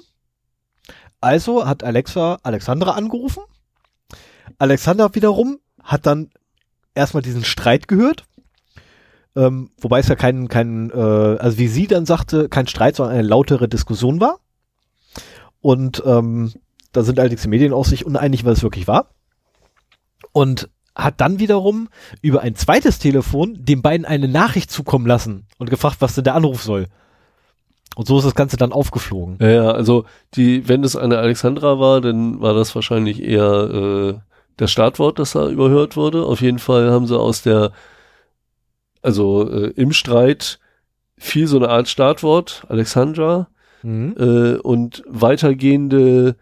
Also 1.21 1.65
hat 1.65 1.83
Alexa 1.83 2.39
Alexandra 2.43 2.91
angerufen. 2.91 3.43
Alexandra 4.59 5.13
wiederum 5.15 5.59
hat 5.81 6.05
dann 6.05 6.29
erstmal 6.95 7.23
diesen 7.23 7.43
Streit 7.43 7.87
gehört. 7.87 8.25
Ähm, 9.35 9.69
wobei 9.79 9.99
es 9.99 10.07
ja 10.07 10.15
kein, 10.15 10.47
kein 10.47 10.89
äh, 10.89 10.93
also 10.95 11.57
wie 11.57 11.67
sie 11.67 11.87
dann 11.87 12.05
sagte, 12.05 12.49
kein 12.49 12.67
Streit, 12.67 12.95
sondern 12.95 13.17
eine 13.17 13.27
lautere 13.27 13.67
Diskussion 13.67 14.19
war. 14.19 14.39
Und 15.61 16.01
ähm, 16.05 16.53
da 16.91 17.03
sind 17.03 17.19
allerdings 17.19 17.43
die 17.43 17.47
Medien 17.47 17.73
auch 17.73 17.85
sich 17.85 18.05
uneinig, 18.05 18.45
was 18.45 18.57
es 18.57 18.63
wirklich 18.63 18.87
war. 18.87 19.09
Und 20.31 20.69
hat 20.95 21.21
dann 21.21 21.39
wiederum 21.39 21.89
über 22.21 22.41
ein 22.41 22.55
zweites 22.55 22.97
Telefon 22.97 23.55
den 23.59 23.83
beiden 23.83 24.05
eine 24.05 24.27
Nachricht 24.27 24.71
zukommen 24.71 25.05
lassen 25.05 25.45
und 25.59 25.69
gefragt, 25.69 25.97
was 25.99 26.15
denn 26.15 26.23
der 26.23 26.35
Anruf 26.35 26.63
soll. 26.63 26.87
Und 27.97 28.05
so 28.07 28.19
ist 28.19 28.25
das 28.25 28.35
Ganze 28.35 28.57
dann 28.57 28.73
aufgeflogen. 28.73 29.37
Ja, 29.41 29.49
ja, 29.49 29.71
also 29.71 30.05
die, 30.35 30.69
wenn 30.69 30.83
es 30.83 30.95
eine 30.95 31.17
Alexandra 31.17 31.79
war, 31.79 31.99
dann 31.99 32.39
war 32.41 32.53
das 32.53 32.75
wahrscheinlich 32.75 33.23
eher 33.23 33.43
äh, 33.73 34.13
das 34.55 34.71
Startwort, 34.71 35.17
das 35.17 35.31
da 35.31 35.49
überhört 35.49 35.97
wurde. 35.97 36.23
Auf 36.23 36.41
jeden 36.41 36.59
Fall 36.59 36.91
haben 36.91 37.07
sie 37.07 37.17
aus 37.17 37.41
der, 37.41 37.71
also 39.01 39.49
äh, 39.49 39.71
im 39.75 39.93
Streit 39.93 40.59
fiel 41.17 41.47
so 41.47 41.57
eine 41.57 41.69
Art 41.69 41.87
Startwort, 41.87 42.65
Alexandra, 42.69 43.47
Mhm. 43.83 44.15
äh, 44.17 44.57
und 44.57 45.03
weitergehende 45.07 46.35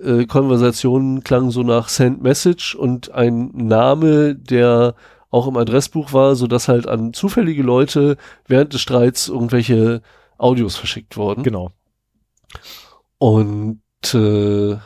äh, 0.00 0.26
Konversationen 0.26 1.22
klangen 1.22 1.50
so 1.50 1.62
nach 1.62 1.88
Send 1.88 2.22
Message 2.22 2.74
und 2.74 3.12
ein 3.12 3.50
Name, 3.54 4.34
der 4.34 4.94
auch 5.30 5.46
im 5.46 5.56
Adressbuch 5.56 6.12
war, 6.12 6.34
so 6.34 6.46
dass 6.46 6.68
halt 6.68 6.86
an 6.88 7.12
zufällige 7.12 7.62
Leute 7.62 8.16
während 8.46 8.72
des 8.74 8.80
Streits 8.80 9.28
irgendwelche 9.28 10.02
Audios 10.42 10.76
verschickt 10.76 11.16
wurden. 11.16 11.42
Genau. 11.42 11.70
Und 13.18 13.80
äh, 14.14 14.76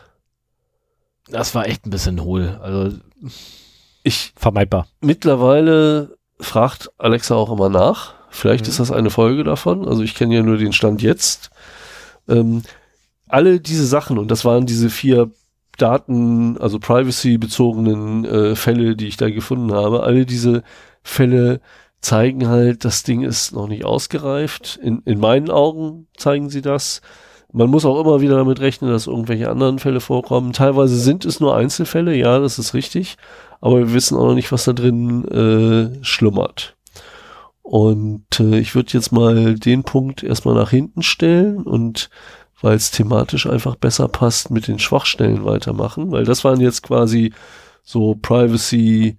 Das 1.29 1.55
war 1.55 1.67
echt 1.67 1.87
ein 1.87 1.91
bisschen 1.91 2.23
hohl. 2.23 2.59
Also 2.63 2.97
ich 4.03 4.33
vermeidbar. 4.37 4.87
mittlerweile 5.01 6.17
fragt 6.39 6.91
Alexa 6.99 7.35
auch 7.35 7.51
immer 7.51 7.69
nach. 7.69 8.15
Vielleicht 8.31 8.65
Mhm. 8.67 8.71
ist 8.71 8.81
das 8.81 8.91
eine 8.93 9.11
Folge 9.11 9.43
davon. 9.45 9.89
Also 9.89 10.03
ich 10.03 10.15
kenne 10.15 10.35
ja 10.35 10.43
nur 10.43 10.59
den 10.59 10.73
Stand 10.73 11.03
jetzt. 11.03 11.51
Ähm, 12.29 12.63
alle 13.29 13.59
diese 13.61 13.87
Sachen, 13.87 14.19
und 14.19 14.31
das 14.31 14.45
waren 14.45 14.67
diese 14.67 14.91
vier 14.91 15.31
Daten, 15.79 16.57
also 16.59 16.79
privacy-bezogenen 16.79 18.25
äh, 18.25 18.55
Fälle, 18.57 18.97
die 18.97 19.09
ich 19.09 19.17
da 19.17 19.31
gefunden 19.31 19.73
habe, 19.73 20.03
alle 20.05 20.25
diese 20.27 20.63
Fälle 21.03 21.61
zeigen 22.07 22.49
halt, 22.49 22.85
das 22.85 23.03
Ding 23.03 23.23
ist 23.23 23.53
noch 23.53 23.67
nicht 23.67 23.85
ausgereift. 23.85 24.79
In, 24.81 25.03
in 25.05 25.19
meinen 25.19 25.51
Augen 25.51 26.07
zeigen 26.17 26.51
sie 26.51 26.63
das. 26.63 27.01
Man 27.53 27.69
muss 27.69 27.85
auch 27.85 28.01
immer 28.01 28.21
wieder 28.21 28.37
damit 28.37 28.61
rechnen, 28.61 28.91
dass 28.91 29.09
irgendwelche 29.09 29.51
anderen 29.51 29.81
Fälle 29.81 30.01
vorkommen. 30.01 30.53
Teilweise 30.53 30.97
sind 30.97 31.25
es 31.25 31.41
nur 31.41 31.57
Einzelfälle, 31.57 32.15
ja, 32.15 32.39
das 32.39 32.61
ist 32.61 32.75
richtig. 32.75 33.17
Aber 33.61 33.79
wir 33.79 33.93
wissen 33.93 34.17
auch 34.17 34.27
noch 34.27 34.35
nicht, 34.35 34.53
was 34.53 34.65
da 34.65 34.73
drin 34.73 35.25
äh, 35.29 36.05
schlummert. 36.05 36.77
Und 37.63 38.39
äh, 38.39 38.61
ich 38.61 38.77
würde 38.77 38.93
jetzt 38.93 39.11
mal 39.11 39.57
den 39.57 39.83
Punkt 39.83 40.23
erstmal 40.23 40.55
nach 40.55 40.71
hinten 40.71 41.03
stellen 41.03 41.63
und 41.63 42.09
weil 42.61 42.77
es 42.77 42.93
thematisch 42.93 43.47
einfach 43.47 43.75
besser 43.75 44.07
passt, 44.07 44.51
mit 44.53 44.69
den 44.69 44.79
Schwachstellen 44.79 45.45
weitermachen, 45.45 46.13
weil 46.13 46.25
das 46.25 46.45
waren 46.45 46.61
jetzt 46.61 46.85
quasi 46.85 47.33
so 47.83 48.15
Privacy 48.15 49.19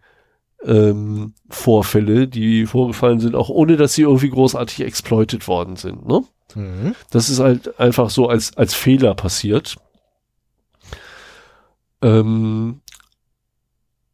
ähm, 0.63 1.33
Vorfälle, 1.49 2.27
die 2.27 2.65
vorgefallen 2.65 3.19
sind, 3.19 3.35
auch 3.35 3.49
ohne 3.49 3.77
dass 3.77 3.93
sie 3.93 4.03
irgendwie 4.03 4.29
großartig 4.29 4.81
exploited 4.81 5.47
worden 5.47 5.75
sind. 5.75 6.07
Ne? 6.07 6.23
Mhm. 6.55 6.95
Das 7.11 7.29
ist 7.29 7.39
halt 7.39 7.79
einfach 7.79 8.09
so 8.09 8.27
als, 8.27 8.55
als 8.57 8.73
Fehler 8.73 9.15
passiert. 9.15 9.75
Ähm, 12.01 12.81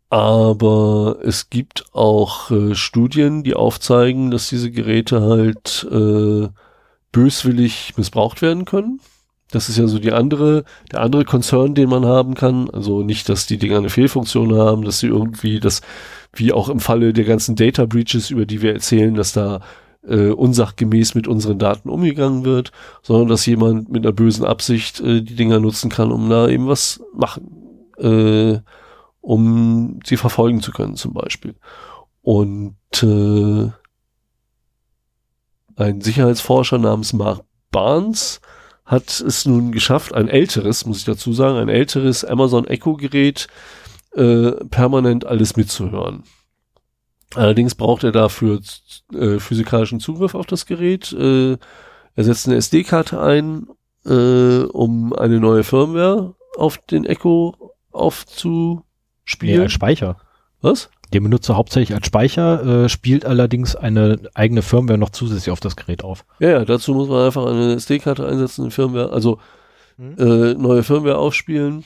aber 0.09 1.17
es 1.23 1.49
gibt 1.49 1.85
auch 1.93 2.51
äh, 2.51 2.75
Studien, 2.75 3.43
die 3.43 3.55
aufzeigen, 3.55 4.30
dass 4.30 4.49
diese 4.49 4.69
Geräte 4.69 5.22
halt 5.22 5.88
äh, 5.91 6.49
böswillig 7.11 7.97
missbraucht 7.97 8.41
werden 8.41 8.65
können. 8.65 8.99
Das 9.53 9.69
ist 9.69 9.77
ja 9.77 9.85
so 9.85 9.99
die 9.99 10.11
andere, 10.11 10.64
der 10.91 11.01
andere 11.01 11.25
Konzern, 11.25 11.75
den 11.75 11.88
man 11.88 12.06
haben 12.06 12.33
kann. 12.33 12.72
Also 12.72 13.03
nicht, 13.03 13.30
dass 13.30 13.45
die 13.45 13.59
Dinger 13.59 13.77
eine 13.77 13.91
Fehlfunktion 13.91 14.56
haben, 14.56 14.82
dass 14.83 14.98
sie 14.98 15.07
irgendwie 15.07 15.59
das, 15.59 15.82
wie 16.33 16.51
auch 16.51 16.69
im 16.69 16.80
Falle 16.80 17.14
der 17.14 17.23
ganzen 17.23 17.56
Data 17.56 17.85
Breaches, 17.85 18.32
über 18.32 18.48
die 18.48 18.64
wir 18.64 18.73
erzählen, 18.73 19.14
dass 19.14 19.32
da 19.32 19.61
äh, 20.07 20.30
unsachgemäß 20.30 21.14
mit 21.14 21.27
unseren 21.27 21.59
Daten 21.59 21.90
umgegangen 21.90 22.45
wird, 22.45 22.72
sondern 23.03 23.27
dass 23.27 23.45
jemand 23.45 23.90
mit 23.90 24.03
einer 24.03 24.11
bösen 24.11 24.43
Absicht 24.43 24.99
äh, 25.01 25.22
die 25.22 25.35
Dinger 25.35 25.59
nutzen 25.59 25.91
kann, 25.91 26.11
um 26.11 26.32
da 26.32 26.49
eben 26.49 26.67
was 26.67 27.03
machen, 27.14 27.85
äh, 27.99 28.57
um 29.22 29.99
sie 30.03 30.17
verfolgen 30.17 30.61
zu 30.61 30.72
können 30.72 30.95
zum 30.95 31.14
Beispiel. 31.14 31.53
Und 32.23 32.75
äh, 33.03 33.69
ein 35.75 36.01
Sicherheitsforscher 36.01 36.80
namens 36.80 37.14
Mark 37.14 37.41
Barnes 37.69 38.41
hat 38.93 39.19
es 39.19 39.45
nun 39.45 39.72
geschafft, 39.72 40.13
ein 40.13 40.30
älteres, 40.30 40.85
muss 40.85 40.99
ich 40.99 41.05
dazu 41.05 41.33
sagen, 41.33 41.57
ein 41.57 41.69
älteres 41.69 42.23
Amazon 42.23 42.65
Echo 42.65 42.95
Gerät 42.95 43.47
äh, 44.15 44.51
permanent 44.69 45.25
alles 45.25 45.57
mitzuhören. 45.57 46.23
Allerdings 47.35 47.75
braucht 47.75 48.03
er 48.03 48.11
dafür 48.11 48.61
äh, 49.13 49.39
physikalischen 49.39 49.99
Zugriff 49.99 50.35
auf 50.35 50.45
das 50.45 50.65
Gerät. 50.65 51.11
Äh, 51.13 51.57
er 52.15 52.23
setzt 52.23 52.47
eine 52.47 52.57
SD-Karte 52.57 53.19
ein, 53.19 53.67
äh, 54.05 54.63
um 54.65 55.13
eine 55.13 55.39
neue 55.39 55.63
Firmware 55.63 56.35
auf 56.57 56.77
den 56.77 57.05
Echo 57.05 57.55
Nee, 57.59 57.99
aufzuspielen. 57.99 59.61
als 59.61 59.72
Speicher. 59.72 60.17
Was? 60.61 60.89
Den 61.14 61.24
benutzt 61.24 61.48
er 61.50 61.56
hauptsächlich 61.58 61.95
als 61.95 62.08
Speicher, 62.08 62.83
äh, 62.85 62.90
spielt 62.90 63.25
allerdings 63.25 63.75
eine 63.75 64.19
eigene 64.33 64.61
Firmware 64.64 64.98
noch 64.98 65.11
zusätzlich 65.11 65.51
auf 65.51 65.59
das 65.59 65.75
Gerät 65.75 66.03
auf. 66.03 66.25
Ja, 66.40 66.50
ja, 66.50 66.66
dazu 66.66 66.93
muss 66.93 67.08
man 67.08 67.25
einfach 67.25 67.45
eine 67.45 67.74
SD-Karte 67.74 68.25
einsetzen, 68.27 68.64
eine 68.64 68.72
Firmware, 68.72 69.11
also 69.11 69.40
Mhm. 69.98 70.16
äh, 70.17 70.53
neue 70.56 70.82
Firmware 70.82 71.17
aufspielen. 71.19 71.85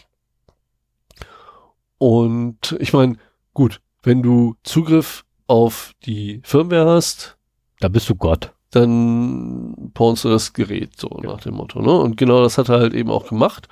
Und 1.98 2.76
ich 2.80 2.94
meine, 2.94 3.18
gut, 3.54 3.82
wenn 4.04 4.22
du 4.24 4.56
Zugriff 4.64 5.26
auf 5.48 5.94
die 6.06 6.42
Firmware 6.44 6.90
hast, 6.90 7.38
Da 7.80 7.88
bist 7.90 8.10
du 8.10 8.16
Gott. 8.16 8.54
dann 8.72 9.92
pornst 9.94 10.24
du 10.26 10.30
das 10.30 10.54
Gerät, 10.54 10.92
so 11.00 11.08
nach 11.24 11.42
dem 11.42 11.56
Motto. 11.56 11.82
Ne? 11.82 11.92
Und 11.92 12.18
genau 12.18 12.42
das 12.44 12.58
hat 12.58 12.70
er 12.70 12.80
halt 12.80 12.94
eben 12.94 13.10
auch 13.10 13.28
gemacht. 13.28 13.68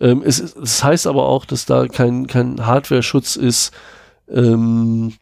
Ähm, 0.00 0.22
es, 0.24 0.38
es 0.38 0.82
heißt 0.84 1.06
aber 1.06 1.24
auch, 1.26 1.44
dass 1.44 1.66
da 1.66 1.86
kein, 1.88 2.26
kein 2.26 2.64
Hardware-Schutz 2.64 3.36
ist, 3.36 3.72
ähm, 4.28 5.14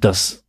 dass, 0.00 0.44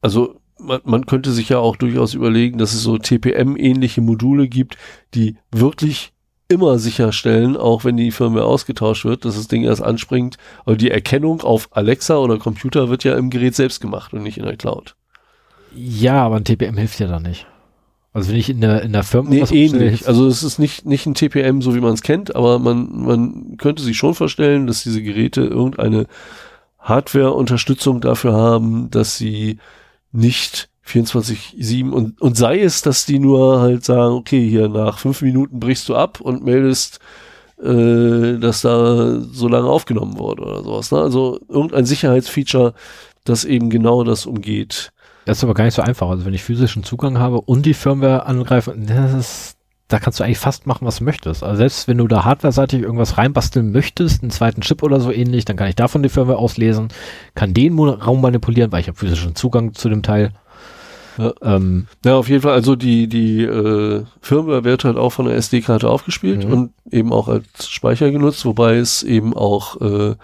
also 0.00 0.40
man, 0.58 0.80
man 0.84 1.06
könnte 1.06 1.32
sich 1.32 1.48
ja 1.48 1.58
auch 1.58 1.76
durchaus 1.76 2.14
überlegen, 2.14 2.58
dass 2.58 2.74
es 2.74 2.82
so 2.82 2.98
TPM-ähnliche 2.98 4.00
Module 4.00 4.48
gibt, 4.48 4.76
die 5.14 5.36
wirklich 5.50 6.12
immer 6.48 6.78
sicherstellen, 6.78 7.56
auch 7.56 7.84
wenn 7.84 7.96
die 7.96 8.12
Firmware 8.12 8.44
ausgetauscht 8.44 9.04
wird, 9.04 9.24
dass 9.24 9.34
das 9.34 9.48
Ding 9.48 9.64
erst 9.64 9.82
anspringt. 9.82 10.36
Aber 10.64 10.76
die 10.76 10.90
Erkennung 10.90 11.40
auf 11.40 11.68
Alexa 11.72 12.18
oder 12.18 12.38
Computer 12.38 12.88
wird 12.88 13.04
ja 13.04 13.16
im 13.16 13.30
Gerät 13.30 13.56
selbst 13.56 13.80
gemacht 13.80 14.12
und 14.12 14.22
nicht 14.22 14.38
in 14.38 14.44
der 14.44 14.56
Cloud. 14.56 14.94
Ja, 15.74 16.24
aber 16.24 16.36
ein 16.36 16.44
TPM 16.44 16.76
hilft 16.76 17.00
ja 17.00 17.08
da 17.08 17.18
nicht. 17.18 17.46
Also 18.16 18.30
wenn 18.30 18.36
ich 18.38 18.48
in 18.48 18.62
der, 18.62 18.80
in 18.80 18.94
der 18.94 19.02
Firma 19.02 19.28
Nee, 19.28 19.42
was 19.42 19.52
ähnlich. 19.52 19.90
umstelle, 19.90 20.08
Also 20.08 20.26
es 20.26 20.42
ist 20.42 20.58
nicht, 20.58 20.86
nicht 20.86 21.04
ein 21.04 21.12
TPM, 21.12 21.60
so 21.60 21.74
wie 21.74 21.82
man 21.82 21.92
es 21.92 22.00
kennt, 22.00 22.34
aber 22.34 22.58
man, 22.58 22.88
man 23.04 23.58
könnte 23.58 23.82
sich 23.82 23.98
schon 23.98 24.14
vorstellen, 24.14 24.66
dass 24.66 24.82
diese 24.82 25.02
Geräte 25.02 25.42
irgendeine 25.42 26.06
Hardware-Unterstützung 26.78 28.00
dafür 28.00 28.32
haben, 28.32 28.88
dass 28.90 29.18
sie 29.18 29.58
nicht 30.12 30.70
24-7 30.88 31.90
und, 31.90 32.18
und 32.18 32.38
sei 32.38 32.58
es, 32.62 32.80
dass 32.80 33.04
die 33.04 33.18
nur 33.18 33.60
halt 33.60 33.84
sagen, 33.84 34.14
okay, 34.14 34.48
hier 34.48 34.68
nach 34.70 34.98
fünf 34.98 35.20
Minuten 35.20 35.60
brichst 35.60 35.86
du 35.90 35.94
ab 35.94 36.22
und 36.22 36.42
meldest, 36.42 37.00
äh, 37.62 38.38
dass 38.38 38.62
da 38.62 39.20
so 39.20 39.46
lange 39.46 39.68
aufgenommen 39.68 40.18
wurde 40.18 40.42
oder 40.42 40.64
sowas. 40.64 40.90
Ne? 40.90 41.00
Also 41.02 41.38
irgendein 41.50 41.84
Sicherheitsfeature, 41.84 42.72
das 43.24 43.44
eben 43.44 43.68
genau 43.68 44.04
das 44.04 44.24
umgeht. 44.24 44.90
Das 45.26 45.38
ist 45.38 45.44
aber 45.44 45.52
gar 45.54 45.64
nicht 45.64 45.74
so 45.74 45.82
einfach. 45.82 46.08
Also 46.08 46.24
wenn 46.24 46.32
ich 46.34 46.42
physischen 46.42 46.84
Zugang 46.84 47.18
habe 47.18 47.40
und 47.42 47.66
die 47.66 47.74
Firmware 47.74 48.24
angreife, 48.26 48.74
das 48.76 49.12
ist, 49.12 49.56
da 49.88 49.98
kannst 49.98 50.18
du 50.20 50.24
eigentlich 50.24 50.38
fast 50.38 50.66
machen, 50.66 50.86
was 50.86 50.98
du 50.98 51.04
möchtest. 51.04 51.42
Also 51.42 51.56
selbst 51.58 51.88
wenn 51.88 51.98
du 51.98 52.06
da 52.08 52.24
hardwareseitig 52.24 52.80
irgendwas 52.80 53.18
reinbasteln 53.18 53.70
möchtest, 53.72 54.22
einen 54.22 54.30
zweiten 54.30 54.60
Chip 54.62 54.82
oder 54.82 55.00
so 55.00 55.12
ähnlich, 55.12 55.44
dann 55.44 55.56
kann 55.56 55.68
ich 55.68 55.74
davon 55.76 56.02
die 56.02 56.08
Firmware 56.08 56.38
auslesen, 56.38 56.88
kann 57.34 57.52
den 57.54 57.78
Raum 57.78 58.22
manipulieren, 58.22 58.72
weil 58.72 58.80
ich 58.80 58.88
habe 58.88 58.96
physischen 58.98 59.34
Zugang 59.34 59.74
zu 59.74 59.88
dem 59.88 60.02
Teil. 60.02 60.30
Ja. 61.18 61.32
Ähm, 61.42 61.86
Ja, 62.04 62.16
auf 62.16 62.28
jeden 62.28 62.42
Fall. 62.42 62.52
Also 62.52 62.76
die, 62.76 63.08
die 63.08 63.42
äh, 63.42 64.04
Firmware 64.20 64.64
wird 64.64 64.84
halt 64.84 64.96
auch 64.96 65.10
von 65.10 65.26
der 65.26 65.36
SD-Karte 65.36 65.88
aufgespielt 65.88 66.44
Mhm. 66.46 66.52
und 66.52 66.72
eben 66.90 67.12
auch 67.12 67.28
als 67.28 67.68
Speicher 67.68 68.10
genutzt, 68.10 68.44
wobei 68.44 68.76
es 68.76 69.02
eben 69.02 69.34
auch 69.34 69.80
äh, 69.80 70.14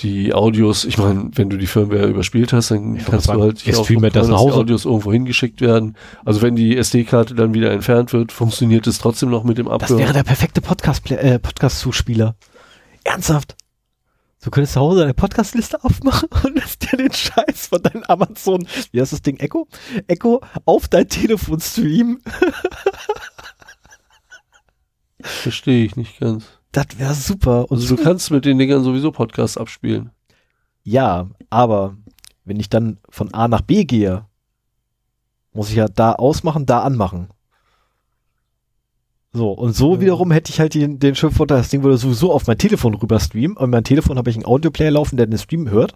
die 0.00 0.34
Audios, 0.34 0.84
ich 0.84 0.98
meine, 0.98 1.30
wenn 1.32 1.48
du 1.48 1.56
die 1.56 1.66
Firmware 1.66 2.06
überspielt 2.06 2.52
hast, 2.52 2.70
dann 2.70 2.96
Ich 2.96 3.06
kannst 3.06 3.28
du 3.28 3.40
halt 3.40 3.66
ihr 3.66 3.78
auch 3.78 3.84
streamt 3.84 4.04
das 4.04 4.12
dass 4.12 4.28
nach 4.28 4.38
Hause. 4.38 4.56
Audios 4.56 4.84
irgendwo 4.84 5.12
hingeschickt 5.12 5.62
werden. 5.62 5.96
Also 6.24 6.42
wenn 6.42 6.54
die 6.54 6.76
SD-Karte 6.76 7.34
dann 7.34 7.54
wieder 7.54 7.70
entfernt 7.70 8.12
wird, 8.12 8.30
funktioniert 8.30 8.86
es 8.86 8.98
trotzdem 8.98 9.30
noch 9.30 9.42
mit 9.42 9.56
dem 9.56 9.66
das 9.66 9.82
Abhören. 9.82 9.98
wäre 10.00 10.12
der 10.12 10.24
perfekte 10.24 10.60
Podcast, 10.60 11.10
äh, 11.10 11.38
Podcast-Zuspieler. 11.38 12.36
Ernsthaft. 13.04 13.56
Du 14.42 14.50
könntest 14.50 14.74
zu 14.74 14.80
Hause 14.80 15.02
eine 15.02 15.14
Podcast-Liste 15.14 15.82
aufmachen 15.82 16.28
und 16.44 16.56
lässt 16.56 16.92
dir 16.92 16.98
den 16.98 17.12
Scheiß 17.12 17.68
von 17.68 17.82
deinem 17.82 18.02
Amazon, 18.04 18.68
wie 18.92 19.00
heißt 19.00 19.12
das 19.12 19.22
Ding, 19.22 19.38
Echo? 19.38 19.66
Echo 20.06 20.42
auf 20.66 20.88
dein 20.88 21.08
Telefon 21.08 21.58
streamen. 21.58 22.22
Verstehe 25.20 25.84
ich 25.84 25.96
nicht 25.96 26.20
ganz. 26.20 26.44
Das 26.76 26.98
wäre 26.98 27.14
super. 27.14 27.70
Und 27.70 27.78
Also 27.78 27.96
du 27.96 28.02
kannst 28.02 28.30
mit 28.30 28.44
den 28.44 28.58
Dingern 28.58 28.84
sowieso 28.84 29.10
Podcasts 29.10 29.56
abspielen. 29.56 30.10
Ja, 30.84 31.28
aber 31.48 31.96
wenn 32.44 32.60
ich 32.60 32.68
dann 32.68 32.98
von 33.08 33.32
A 33.32 33.48
nach 33.48 33.62
B 33.62 33.84
gehe, 33.84 34.26
muss 35.54 35.70
ich 35.70 35.76
ja 35.76 35.86
da 35.88 36.12
ausmachen, 36.12 36.66
da 36.66 36.80
anmachen. 36.82 37.28
So, 39.32 39.52
und 39.52 39.74
so 39.74 39.94
Ja. 39.94 40.00
wiederum 40.02 40.30
hätte 40.30 40.50
ich 40.52 40.60
halt 40.60 40.74
den, 40.74 40.98
den 40.98 41.14
schönen 41.14 41.32
Vorteil, 41.32 41.58
das 41.58 41.70
Ding 41.70 41.82
würde 41.82 41.96
sowieso 41.96 42.30
auf 42.30 42.46
mein 42.46 42.58
Telefon 42.58 42.92
rüber 42.94 43.18
streamen. 43.20 43.56
Und 43.56 43.70
mein 43.70 43.84
Telefon 43.84 44.18
habe 44.18 44.28
ich 44.28 44.36
einen 44.36 44.44
Audioplayer 44.44 44.90
laufen, 44.90 45.16
der 45.16 45.26
den 45.26 45.38
Stream 45.38 45.70
hört. 45.70 45.94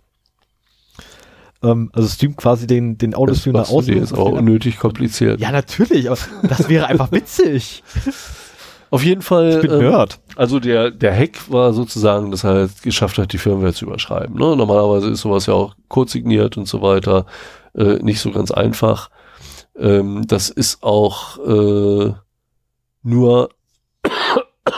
Ähm, 1.63 1.91
also 1.93 2.09
streamt 2.09 2.39
quasi 2.39 2.67
den, 2.67 2.97
den 2.97 3.15
Audiostream 3.15 3.53
Das 3.53 3.69
nach 3.69 3.77
außen. 3.77 3.93
dir 3.93 4.01
jetzt 4.01 4.15
auch 4.15 4.33
unnötig 4.33 4.79
kompliziert. 4.79 5.41
Ja, 5.41 5.53
natürlich, 5.53 6.11
aber 6.11 6.19
das 6.43 6.71
wäre 6.71 6.87
einfach 6.87 7.13
witzig. 7.13 7.83
Auf 8.91 9.05
jeden 9.05 9.23
Fall. 9.23 9.51
Ich 9.51 9.61
bin 9.61 9.71
ähm, 9.71 9.79
Nerd. 9.79 10.19
Also 10.37 10.59
der, 10.59 10.91
der 10.91 11.17
Hack 11.17 11.51
war 11.51 11.73
sozusagen, 11.73 12.31
dass 12.31 12.45
er 12.45 12.55
halt 12.55 12.83
geschafft 12.83 13.19
hat, 13.19 13.33
die 13.33 13.39
Firmware 13.39 13.73
zu 13.73 13.87
überschreiben. 13.87 14.35
Ne? 14.37 14.57
Normalerweise 14.57 15.11
ist 15.11 15.21
sowas 15.21 15.47
ja 15.47 15.55
auch 15.55 15.75
kurz 15.89 16.13
signiert 16.13 16.57
und 16.57 16.67
so 16.67 16.83
weiter. 16.83 17.27
Äh, 17.75 17.99
nicht 18.03 18.21
so 18.21 18.33
ganz 18.33 18.51
einfach. 18.51 19.11
Ähm, 19.79 20.27
das 20.27 20.51
ist 20.51 20.83
auch 20.83 21.39
äh, 21.39 22.13
nur 23.03 23.51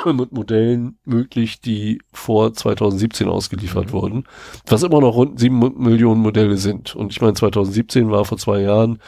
mit 0.07 0.33
Modellen 0.33 0.99
möglich, 1.05 1.61
die 1.61 2.01
vor 2.13 2.53
2017 2.55 3.29
ausgeliefert 3.29 3.89
Mhm. 3.89 3.93
wurden. 3.93 4.25
Was 4.67 4.83
immer 4.83 5.01
noch 5.01 5.15
rund 5.15 5.39
sieben 5.39 5.59
Millionen 5.83 6.21
Modelle 6.21 6.57
sind. 6.57 6.95
Und 6.95 7.13
ich 7.13 7.21
meine, 7.21 7.35
2017 7.35 8.11
war 8.11 8.25
vor 8.25 8.39
zwei 8.39 8.61
Jahren. 8.61 9.01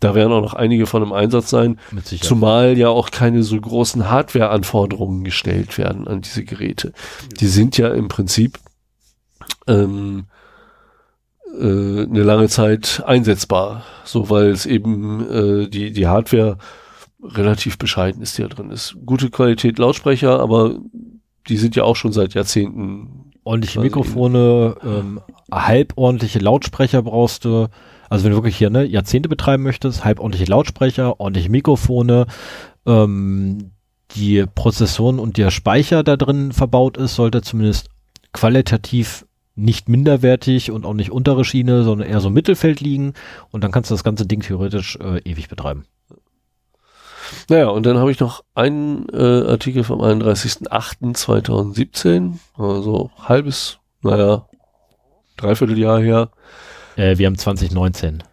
Da 0.00 0.14
werden 0.14 0.32
auch 0.32 0.40
noch 0.42 0.54
einige 0.54 0.86
von 0.86 1.02
im 1.02 1.12
Einsatz 1.12 1.50
sein. 1.50 1.78
Zumal 2.22 2.78
ja 2.78 2.88
auch 2.88 3.10
keine 3.10 3.42
so 3.42 3.60
großen 3.60 4.08
Hardware-Anforderungen 4.10 5.24
gestellt 5.24 5.76
werden 5.78 6.08
an 6.08 6.20
diese 6.22 6.44
Geräte. 6.44 6.92
Die 7.40 7.48
sind 7.48 7.76
ja 7.76 7.88
im 7.88 8.08
Prinzip 8.08 8.58
ähm, 9.66 10.26
äh, 11.58 11.62
eine 12.04 12.22
lange 12.22 12.48
Zeit 12.48 13.02
einsetzbar, 13.04 13.84
so 14.04 14.30
weil 14.30 14.46
es 14.50 14.64
eben 14.66 15.28
äh, 15.30 15.68
die, 15.68 15.92
die 15.92 16.06
Hardware 16.06 16.56
relativ 17.22 17.78
bescheiden 17.78 18.22
ist, 18.22 18.38
die 18.38 18.42
da 18.42 18.48
drin 18.48 18.70
ist. 18.70 18.96
Gute 19.04 19.30
Qualität 19.30 19.78
Lautsprecher, 19.78 20.40
aber 20.40 20.78
die 21.48 21.56
sind 21.56 21.76
ja 21.76 21.84
auch 21.84 21.96
schon 21.96 22.12
seit 22.12 22.34
Jahrzehnten. 22.34 23.32
ordentliche 23.44 23.80
Mikrofone, 23.80 24.76
ähm, 24.84 25.20
halbordentliche 25.50 26.38
Lautsprecher 26.38 27.02
brauchst 27.02 27.44
du. 27.44 27.68
Also 28.08 28.24
wenn 28.24 28.32
du 28.32 28.36
wirklich 28.38 28.56
hier 28.56 28.70
ne, 28.70 28.84
Jahrzehnte 28.84 29.28
betreiben 29.28 29.62
möchtest, 29.62 30.04
halbordentliche 30.04 30.50
Lautsprecher, 30.50 31.20
ordentliche 31.20 31.50
Mikrofone, 31.50 32.26
ähm, 32.86 33.70
die 34.16 34.44
Prozessoren 34.54 35.18
und 35.18 35.36
der 35.36 35.50
Speicher 35.50 36.02
da 36.02 36.16
drin 36.16 36.52
verbaut 36.52 36.96
ist, 36.96 37.14
sollte 37.14 37.42
zumindest 37.42 37.88
qualitativ 38.32 39.26
nicht 39.54 39.88
minderwertig 39.88 40.70
und 40.70 40.84
auch 40.86 40.94
nicht 40.94 41.10
untere 41.10 41.44
Schiene, 41.44 41.84
sondern 41.84 42.08
eher 42.08 42.20
so 42.20 42.28
im 42.28 42.34
Mittelfeld 42.34 42.80
liegen 42.80 43.12
und 43.50 43.62
dann 43.62 43.70
kannst 43.70 43.90
du 43.90 43.94
das 43.94 44.04
ganze 44.04 44.26
Ding 44.26 44.40
theoretisch 44.40 44.96
äh, 44.96 45.20
ewig 45.24 45.48
betreiben. 45.48 45.84
Naja, 47.48 47.68
und 47.68 47.86
dann 47.86 47.98
habe 47.98 48.10
ich 48.10 48.18
noch 48.20 48.44
einen 48.54 49.06
äh, 49.12 49.50
Artikel 49.50 49.84
vom 49.84 50.00
31.08.2017, 50.00 52.38
also 52.56 53.10
halbes, 53.22 53.78
naja, 54.02 54.46
Dreivierteljahr 55.36 56.00
her. 56.00 56.30
Äh, 56.96 57.18
wir 57.18 57.26
haben 57.26 57.38
2019. 57.38 58.24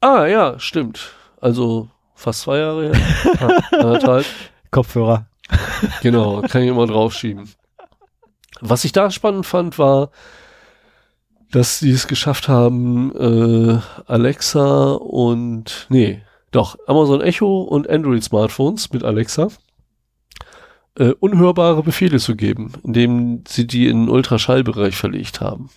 Ah, 0.00 0.26
ja, 0.26 0.58
stimmt. 0.58 1.12
Also 1.40 1.88
fast 2.14 2.42
zwei 2.42 2.58
Jahre 2.58 2.90
her. 2.90 3.00
Ja, 3.40 3.48
anderthalb. 3.78 4.26
Kopfhörer. 4.70 5.26
Genau, 6.02 6.42
kann 6.42 6.62
ich 6.62 6.68
immer 6.68 6.86
draufschieben. 6.86 7.50
Was 8.60 8.84
ich 8.84 8.92
da 8.92 9.10
spannend 9.10 9.46
fand, 9.46 9.78
war, 9.78 10.10
dass 11.50 11.78
sie 11.78 11.90
es 11.90 12.06
geschafft 12.08 12.48
haben, 12.48 13.14
äh, 13.14 13.78
Alexa 14.06 14.92
und, 14.92 15.86
nee, 15.88 16.22
doch, 16.54 16.76
Amazon 16.86 17.20
Echo 17.20 17.62
und 17.62 17.88
Android-Smartphones 17.88 18.92
mit 18.92 19.02
Alexa 19.02 19.48
äh, 20.96 21.10
unhörbare 21.18 21.82
Befehle 21.82 22.18
zu 22.18 22.36
geben, 22.36 22.72
indem 22.84 23.42
sie 23.48 23.66
die 23.66 23.88
in 23.88 24.02
den 24.02 24.08
Ultraschallbereich 24.08 24.96
verlegt 24.96 25.40
haben. 25.40 25.70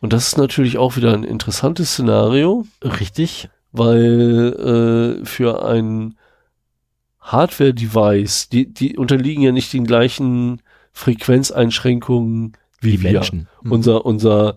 Und 0.00 0.12
das 0.12 0.28
ist 0.28 0.38
natürlich 0.38 0.78
auch 0.78 0.96
wieder 0.96 1.12
ein 1.12 1.24
interessantes 1.24 1.92
Szenario, 1.92 2.66
Richtig. 2.82 3.48
weil 3.72 5.18
äh, 5.22 5.24
für 5.24 5.66
ein 5.66 6.16
Hardware-Device, 7.20 8.50
die, 8.50 8.72
die 8.72 8.96
unterliegen 8.96 9.42
ja 9.42 9.50
nicht 9.50 9.72
den 9.72 9.84
gleichen 9.84 10.62
Frequenzeinschränkungen 10.92 12.56
wie 12.80 12.92
Die 12.92 13.02
wir. 13.02 13.12
Menschen. 13.12 13.48
Mhm. 13.62 13.72
Unser, 13.72 14.06
unser 14.06 14.56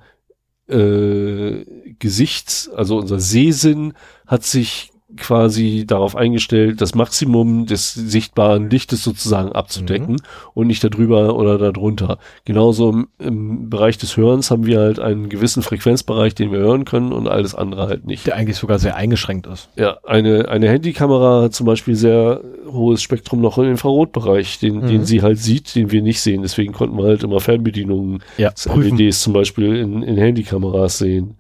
äh, 0.68 1.66
Gesichts, 1.98 2.70
also 2.70 2.98
unser 2.98 3.20
Sehsinn 3.20 3.94
hat 4.28 4.44
sich 4.44 4.92
quasi 5.18 5.86
darauf 5.88 6.16
eingestellt, 6.16 6.82
das 6.82 6.94
Maximum 6.94 7.66
des 7.66 7.94
sichtbaren 7.94 8.70
Lichtes 8.70 9.04
sozusagen 9.04 9.52
abzudecken 9.52 10.22
und 10.54 10.68
nicht 10.68 10.84
darüber 10.84 11.36
oder 11.36 11.58
darunter. 11.58 12.20
Genauso 12.46 12.90
im, 12.92 13.08
im 13.18 13.70
Bereich 13.70 13.98
des 13.98 14.18
Hörens 14.18 14.52
haben 14.52 14.66
wir 14.68 14.80
halt 14.80 15.00
einen 15.00 15.28
gewissen 15.30 15.64
Frequenzbereich, 15.64 16.36
den 16.36 16.52
wir 16.52 16.60
hören 16.60 16.86
können 16.86 17.12
und 17.12 17.28
alles 17.28 17.56
andere 17.56 17.88
halt 17.88 18.06
nicht. 18.06 18.28
Der 18.28 18.36
eigentlich 18.36 18.58
sogar 18.58 18.78
sehr 18.78 18.96
eingeschränkt 18.96 19.48
ist. 19.48 19.70
Ja, 19.76 19.98
eine, 20.06 20.48
eine 20.50 20.70
Handykamera 20.70 21.42
hat 21.44 21.54
zum 21.54 21.66
Beispiel 21.66 21.96
sehr 21.96 22.42
hohes 22.72 23.02
Spektrum 23.02 23.42
noch 23.42 23.58
im 23.58 23.66
Infrarotbereich, 23.72 24.60
den, 24.60 24.78
Mhm. 24.82 24.88
den 24.88 25.06
sie 25.06 25.22
halt 25.24 25.40
sieht, 25.40 25.74
den 25.76 25.92
wir 25.92 26.02
nicht 26.04 26.22
sehen. 26.22 26.44
Deswegen 26.44 26.72
konnten 26.74 26.98
wir 26.98 27.06
halt 27.06 27.24
immer 27.24 27.40
Fernbedienungen 27.40 28.22
Ja, 28.38 28.52
LEDs 28.76 29.22
zum 29.24 29.34
Beispiel 29.34 29.76
in, 29.76 30.04
in 30.04 30.18
Handykameras 30.18 31.00
sehen, 31.00 31.36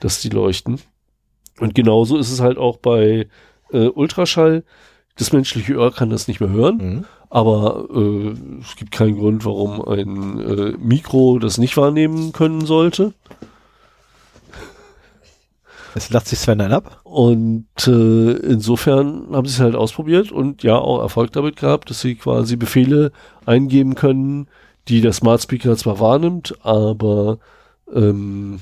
dass 0.00 0.22
die 0.22 0.30
leuchten. 0.30 0.78
Und 1.60 1.74
genauso 1.74 2.16
ist 2.18 2.30
es 2.32 2.40
halt 2.40 2.58
auch 2.58 2.78
bei 2.78 3.28
äh, 3.72 3.86
Ultraschall. 3.88 4.64
Das 5.16 5.32
menschliche 5.32 5.76
Ohr 5.78 5.92
kann 5.92 6.10
das 6.10 6.26
nicht 6.28 6.40
mehr 6.40 6.48
hören, 6.50 6.76
Mhm. 6.78 7.04
aber 7.28 7.86
äh, 7.94 8.34
es 8.62 8.76
gibt 8.76 8.90
keinen 8.92 9.18
Grund, 9.18 9.44
warum 9.44 9.82
ein 9.86 10.40
äh, 10.40 10.72
Mikro 10.78 11.38
das 11.38 11.58
nicht 11.58 11.76
wahrnehmen 11.76 12.32
können 12.32 12.64
sollte. 12.64 13.12
Es 15.94 16.08
lacht 16.10 16.28
sich 16.28 16.38
Sven 16.38 16.60
ein 16.60 16.72
ab. 16.72 17.00
Und 17.02 17.66
äh, 17.86 18.30
insofern 18.32 19.26
haben 19.32 19.46
sie 19.46 19.54
es 19.54 19.60
halt 19.60 19.74
ausprobiert 19.74 20.30
und 20.30 20.62
ja 20.62 20.76
auch 20.78 21.00
Erfolg 21.00 21.32
damit 21.32 21.56
gehabt, 21.56 21.90
dass 21.90 22.00
sie 22.00 22.14
quasi 22.14 22.56
Befehle 22.56 23.10
eingeben 23.44 23.96
können, 23.96 24.48
die 24.88 25.00
der 25.00 25.12
Smart 25.12 25.42
Speaker 25.42 25.76
zwar 25.76 25.98
wahrnimmt, 25.98 26.54
aber 26.62 27.38
ähm, 27.92 28.60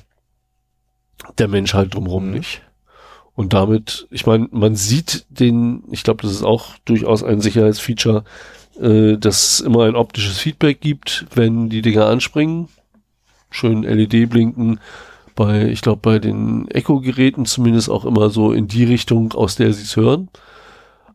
der 1.37 1.49
Mensch 1.49 1.75
halt 1.75 1.95
drumherum 1.95 2.29
Mhm. 2.29 2.33
nicht. 2.33 2.63
Und 3.39 3.53
damit, 3.53 4.09
ich 4.11 4.27
meine, 4.27 4.49
man 4.51 4.75
sieht 4.75 5.25
den, 5.31 5.85
ich 5.93 6.03
glaube, 6.03 6.23
das 6.23 6.33
ist 6.33 6.43
auch 6.43 6.71
durchaus 6.87 7.23
ein 7.23 7.41
Sicherheitsfeature, 7.41 8.25
äh, 8.81 9.17
dass 9.17 9.53
es 9.53 9.61
immer 9.61 9.85
ein 9.85 9.95
optisches 9.95 10.39
Feedback 10.39 10.81
gibt, 10.81 11.25
wenn 11.37 11.69
die 11.69 11.81
Dinger 11.81 12.07
anspringen. 12.07 12.67
Schön 13.53 13.85
LED 13.85 14.29
blinken. 14.29 14.81
Bei, 15.37 15.69
ich 15.69 15.83
glaube, 15.83 16.01
bei 16.03 16.19
den 16.19 16.67
Echo-Geräten 16.67 17.47
zumindest 17.47 17.91
auch 17.91 18.05
immer 18.05 18.29
so 18.31 18.51
in 18.51 18.67
die 18.67 18.83
Richtung, 18.83 19.33
aus 19.35 19.55
der 19.55 19.73
sie 19.73 19.85
es 19.85 19.95
hören. 19.95 20.31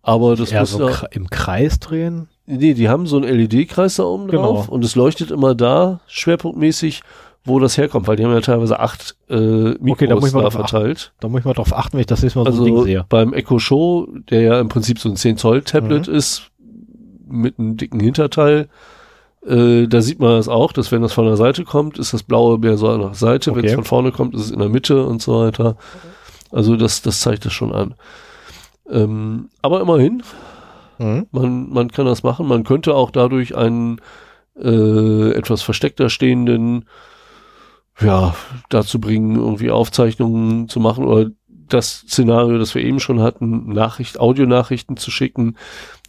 Aber 0.01 0.37
das 0.37 0.53
Eher 0.53 0.61
muss 0.61 0.71
so 0.71 0.87
ja, 0.87 1.05
im 1.11 1.29
Kreis 1.29 1.77
drehen. 1.81 2.29
Nee, 2.45 2.73
die 2.73 2.87
haben 2.87 3.05
so 3.05 3.17
einen 3.17 3.37
LED-Kreis 3.37 3.95
da 3.95 4.03
oben 4.03 4.29
Genau. 4.29 4.43
drauf 4.43 4.69
und 4.69 4.85
es 4.85 4.95
leuchtet 4.95 5.29
immer 5.29 5.55
da 5.55 5.99
schwerpunktmäßig, 6.07 7.01
wo 7.45 7.59
das 7.59 7.77
herkommt, 7.77 8.07
weil 8.07 8.15
die 8.15 8.23
haben 8.23 8.31
ja 8.33 8.41
teilweise 8.41 8.80
acht 8.80 9.15
äh, 9.30 9.35
Mikros 9.35 9.91
Okay, 9.91 10.07
da 10.07 10.15
muss 10.15 10.30
ich 10.30 10.33
mal 10.33 10.43
da 10.43 10.49
drauf 10.49 10.55
achten. 10.63 10.67
verteilt. 10.77 11.13
Da 11.19 11.27
muss 11.27 11.39
ich 11.39 11.45
mal 11.45 11.53
drauf 11.53 11.75
achten, 11.75 11.93
wenn 11.93 11.99
ich 12.01 12.05
das 12.07 12.22
nächste 12.22 12.39
Mal 12.39 12.51
so 12.53 12.61
ein 12.61 12.65
Ding 12.65 12.73
Also 12.75 12.85
sehe. 12.85 13.05
beim 13.09 13.33
Echo 13.33 13.59
Show, 13.59 14.07
der 14.30 14.41
ja 14.41 14.59
im 14.59 14.69
Prinzip 14.69 14.99
so 14.99 15.09
ein 15.09 15.15
10 15.15 15.38
Zoll 15.38 15.61
Tablet 15.61 16.07
Mhm. 16.07 16.13
ist, 16.15 16.49
mit 17.27 17.59
einem 17.59 17.75
dicken 17.77 17.99
Hinterteil, 17.99 18.69
äh, 19.45 19.88
da 19.88 20.01
sieht 20.01 20.19
man 20.19 20.38
das 20.38 20.47
auch, 20.47 20.72
dass 20.72 20.91
wenn 20.93 21.01
das 21.01 21.11
von 21.13 21.25
der 21.25 21.35
Seite 21.35 21.65
kommt, 21.65 21.97
ist 21.97 22.13
das 22.13 22.23
blaue 22.23 22.59
mehr 22.59 22.77
so 22.77 22.95
nach 22.95 23.13
Seite, 23.15 23.51
wenn 23.55 23.65
es 23.65 23.72
Okay. 23.72 23.75
von 23.75 23.83
vorne 23.83 24.11
kommt, 24.13 24.35
ist 24.35 24.41
es 24.41 24.51
in 24.51 24.59
der 24.59 24.69
Mitte 24.69 25.05
und 25.05 25.22
so 25.22 25.41
weiter. 25.41 25.75
Also 26.51 26.77
das, 26.77 27.01
das 27.01 27.19
zeigt 27.19 27.45
das 27.45 27.51
schon 27.51 27.73
an. 27.73 27.95
Ähm, 28.89 29.49
aber 29.61 29.81
immerhin, 29.81 30.23
Mhm. 30.99 31.25
man, 31.31 31.69
man 31.72 31.91
kann 31.91 32.05
das 32.05 32.22
machen. 32.23 32.47
Man 32.47 32.63
könnte 32.63 32.93
auch 32.93 33.09
dadurch 33.11 33.55
einen 33.55 33.99
äh, 34.61 35.31
etwas 35.31 35.63
versteckter 35.63 36.09
stehenden, 36.09 36.85
ja, 37.99 38.35
dazu 38.69 38.99
bringen, 38.99 39.35
irgendwie 39.35 39.72
Aufzeichnungen 39.72 40.67
zu 40.67 40.80
machen 40.80 41.05
oder 41.05 41.30
das 41.67 41.99
Szenario, 42.07 42.57
das 42.57 42.75
wir 42.75 42.83
eben 42.83 42.99
schon 42.99 43.22
hatten, 43.22 43.69
Nachricht, 43.69 44.19
Audionachrichten 44.19 44.97
zu 44.97 45.11
schicken, 45.11 45.57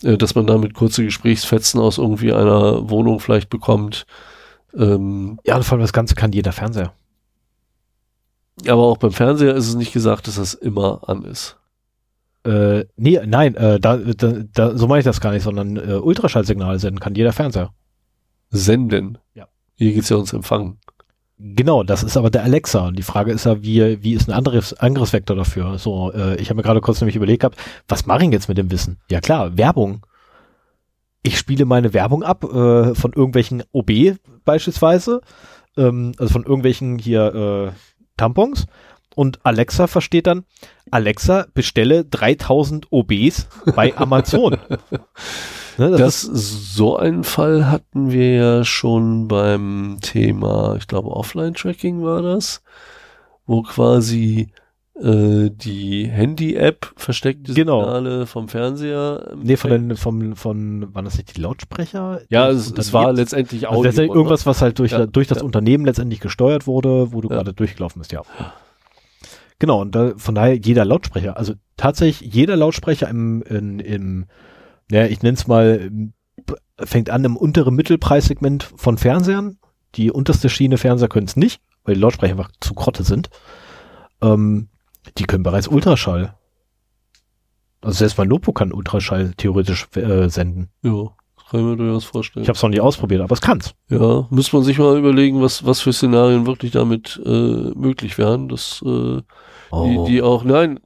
äh, 0.02 0.16
dass 0.16 0.34
man 0.34 0.46
damit 0.46 0.74
kurze 0.74 1.04
Gesprächsfetzen 1.04 1.80
aus 1.80 1.98
irgendwie 1.98 2.32
einer 2.32 2.90
Wohnung 2.90 3.20
vielleicht 3.20 3.50
bekommt. 3.50 4.06
Ähm, 4.76 5.38
Ja, 5.44 5.60
vor 5.62 5.76
allem 5.76 5.82
das 5.82 5.92
Ganze 5.92 6.14
kann 6.14 6.32
jeder 6.32 6.52
Fernseher. 6.52 6.92
aber 8.68 8.82
auch 8.82 8.98
beim 8.98 9.12
Fernseher 9.12 9.54
ist 9.54 9.68
es 9.68 9.74
nicht 9.74 9.92
gesagt, 9.92 10.26
dass 10.26 10.36
das 10.36 10.54
immer 10.54 11.08
an 11.08 11.22
ist. 11.24 11.56
Äh, 12.44 12.84
nee, 12.96 13.18
nein, 13.24 13.54
äh, 13.54 13.80
da, 13.80 13.96
da, 13.96 14.32
da, 14.52 14.76
so 14.76 14.86
meine 14.86 14.98
ich 15.00 15.04
das 15.04 15.20
gar 15.20 15.32
nicht, 15.32 15.42
sondern 15.42 15.76
äh, 15.76 15.94
Ultraschallsignale 15.94 16.78
senden 16.78 17.00
kann 17.00 17.14
jeder 17.14 17.32
Fernseher. 17.32 17.72
Senden. 18.50 19.18
Ja. 19.34 19.48
Hier 19.76 19.92
geht's 19.92 20.10
ja 20.10 20.16
ums 20.16 20.32
Empfangen. 20.32 20.78
Genau, 21.38 21.82
das 21.82 22.04
ist 22.04 22.16
aber 22.16 22.30
der 22.30 22.44
Alexa. 22.44 22.86
Und 22.86 22.98
die 22.98 23.02
Frage 23.02 23.32
ist 23.32 23.44
ja, 23.44 23.62
wie, 23.62 24.02
wie 24.02 24.14
ist 24.14 24.28
ein 24.28 24.32
anderes 24.34 24.72
Angriffsvektor 24.74 25.36
dafür? 25.36 25.78
So, 25.78 26.12
äh, 26.12 26.36
ich 26.36 26.48
habe 26.48 26.56
mir 26.56 26.62
gerade 26.62 26.80
kurz 26.80 27.00
nämlich 27.00 27.16
überlegt 27.16 27.40
gehabt, 27.40 27.58
was 27.88 28.06
mache 28.06 28.24
ich 28.24 28.30
jetzt 28.30 28.48
mit 28.48 28.56
dem 28.56 28.70
Wissen? 28.70 28.98
Ja 29.10 29.20
klar, 29.20 29.56
Werbung. 29.58 30.06
Ich 31.22 31.38
spiele 31.38 31.64
meine 31.64 31.92
Werbung 31.92 32.22
ab 32.22 32.44
äh, 32.44 32.94
von 32.94 33.12
irgendwelchen 33.12 33.64
OB 33.72 34.16
beispielsweise, 34.44 35.22
ähm, 35.76 36.12
also 36.18 36.32
von 36.32 36.44
irgendwelchen 36.44 36.98
hier 36.98 37.72
äh, 37.72 37.72
Tampons. 38.16 38.66
Und 39.16 39.44
Alexa 39.44 39.86
versteht 39.86 40.26
dann, 40.26 40.44
Alexa, 40.90 41.46
bestelle 41.54 42.04
3000 42.04 42.92
OBs 42.92 43.48
bei 43.74 43.96
Amazon. 43.96 44.58
ne, 45.78 45.90
das 45.90 45.98
Das, 46.00 46.24
ist, 46.24 46.74
so 46.74 46.96
einen 46.96 47.24
Fall 47.24 47.70
hatten 47.70 48.10
wir 48.10 48.34
ja 48.34 48.64
schon 48.64 49.28
beim 49.28 49.98
Thema, 50.00 50.76
ich 50.76 50.86
glaube 50.86 51.10
Offline-Tracking 51.10 52.02
war 52.02 52.22
das, 52.22 52.62
wo 53.46 53.62
quasi 53.62 54.52
äh, 55.00 55.50
die 55.50 56.06
Handy-App 56.06 56.92
versteckte 56.96 57.52
Genau. 57.52 57.80
Signale 57.80 58.26
vom 58.26 58.48
Fernseher. 58.48 59.32
nee, 59.42 59.56
von 59.56 59.70
den, 59.70 59.96
von, 59.96 60.36
von, 60.36 60.94
waren 60.94 61.04
das 61.04 61.16
nicht 61.16 61.36
die 61.36 61.40
Lautsprecher? 61.40 62.20
ja, 62.28 62.48
es, 62.48 62.72
es 62.76 62.92
war 62.92 63.12
letztendlich 63.12 63.66
Also 63.66 63.78
Audio. 63.80 63.88
letztendlich 63.88 64.14
irgendwas, 64.16 64.46
was 64.46 64.62
halt 64.62 64.78
durch, 64.78 64.92
Ja, 64.92 65.06
durch 65.06 65.26
das 65.26 65.38
ja. 65.38 65.44
Unternehmen 65.44 65.84
letztendlich 65.84 66.20
gesteuert 66.20 66.66
wurde, 66.68 67.12
wo 67.12 67.20
du 67.20 67.28
Ja. 67.28 67.36
gerade 67.36 67.52
durchgelaufen 67.52 67.98
bist, 68.00 68.12
ja. 68.12 68.22
Genau, 69.58 69.80
und 69.80 69.94
da, 69.94 70.12
von 70.16 70.34
daher 70.34 70.56
jeder 70.56 70.84
Lautsprecher, 70.84 71.36
also 71.36 71.54
tatsächlich 71.76 72.32
jeder 72.32 72.56
Lautsprecher 72.56 73.08
im, 73.08 73.42
in, 73.42 73.78
im 73.80 74.26
ja, 74.90 75.06
ich 75.06 75.22
nenne 75.22 75.34
es 75.36 75.46
mal, 75.46 75.76
im- 75.76 76.12
fängt 76.78 77.08
an 77.10 77.24
im 77.24 77.36
unteren 77.36 77.74
Mittelpreissegment 77.74 78.64
von 78.76 78.98
Fernsehern. 78.98 79.58
Die 79.94 80.10
unterste 80.10 80.48
Schiene 80.48 80.76
Fernseher 80.76 81.08
können 81.08 81.26
es 81.26 81.36
nicht, 81.36 81.60
weil 81.84 81.94
die 81.94 82.00
Lautsprecher 82.00 82.32
einfach 82.32 82.50
zu 82.60 82.74
Krotte 82.74 83.04
sind. 83.04 83.30
Ähm, 84.20 84.68
die 85.18 85.24
können 85.24 85.44
bereits 85.44 85.68
Ultraschall. 85.68 86.34
Also 87.80 87.98
selbst 87.98 88.18
mein 88.18 88.28
Notebook 88.28 88.56
kann 88.58 88.72
Ultraschall 88.72 89.34
theoretisch 89.36 89.86
äh, 89.94 90.28
senden. 90.28 90.70
Ja, 90.82 91.10
das 91.36 91.50
kann 91.50 91.60
ich 91.60 91.66
mir 91.66 91.76
durchaus 91.76 92.04
vorstellen. 92.04 92.42
Ich 92.42 92.48
habe 92.48 92.56
es 92.56 92.62
noch 92.62 92.70
nie 92.70 92.80
ausprobiert, 92.80 93.20
aber 93.20 93.34
es 93.34 93.40
kann's. 93.42 93.74
Ja, 93.90 94.26
müsste 94.30 94.56
man 94.56 94.64
sich 94.64 94.78
mal 94.78 94.98
überlegen, 94.98 95.42
was, 95.42 95.64
was 95.66 95.80
für 95.82 95.92
Szenarien 95.92 96.46
wirklich 96.46 96.72
damit 96.72 97.20
äh, 97.24 97.28
möglich 97.28 98.16
wären. 98.18 98.48
Das, 98.48 98.82
äh, 98.84 99.20
die, 99.72 100.04
die 100.06 100.22
auch, 100.22 100.44
nein. 100.44 100.80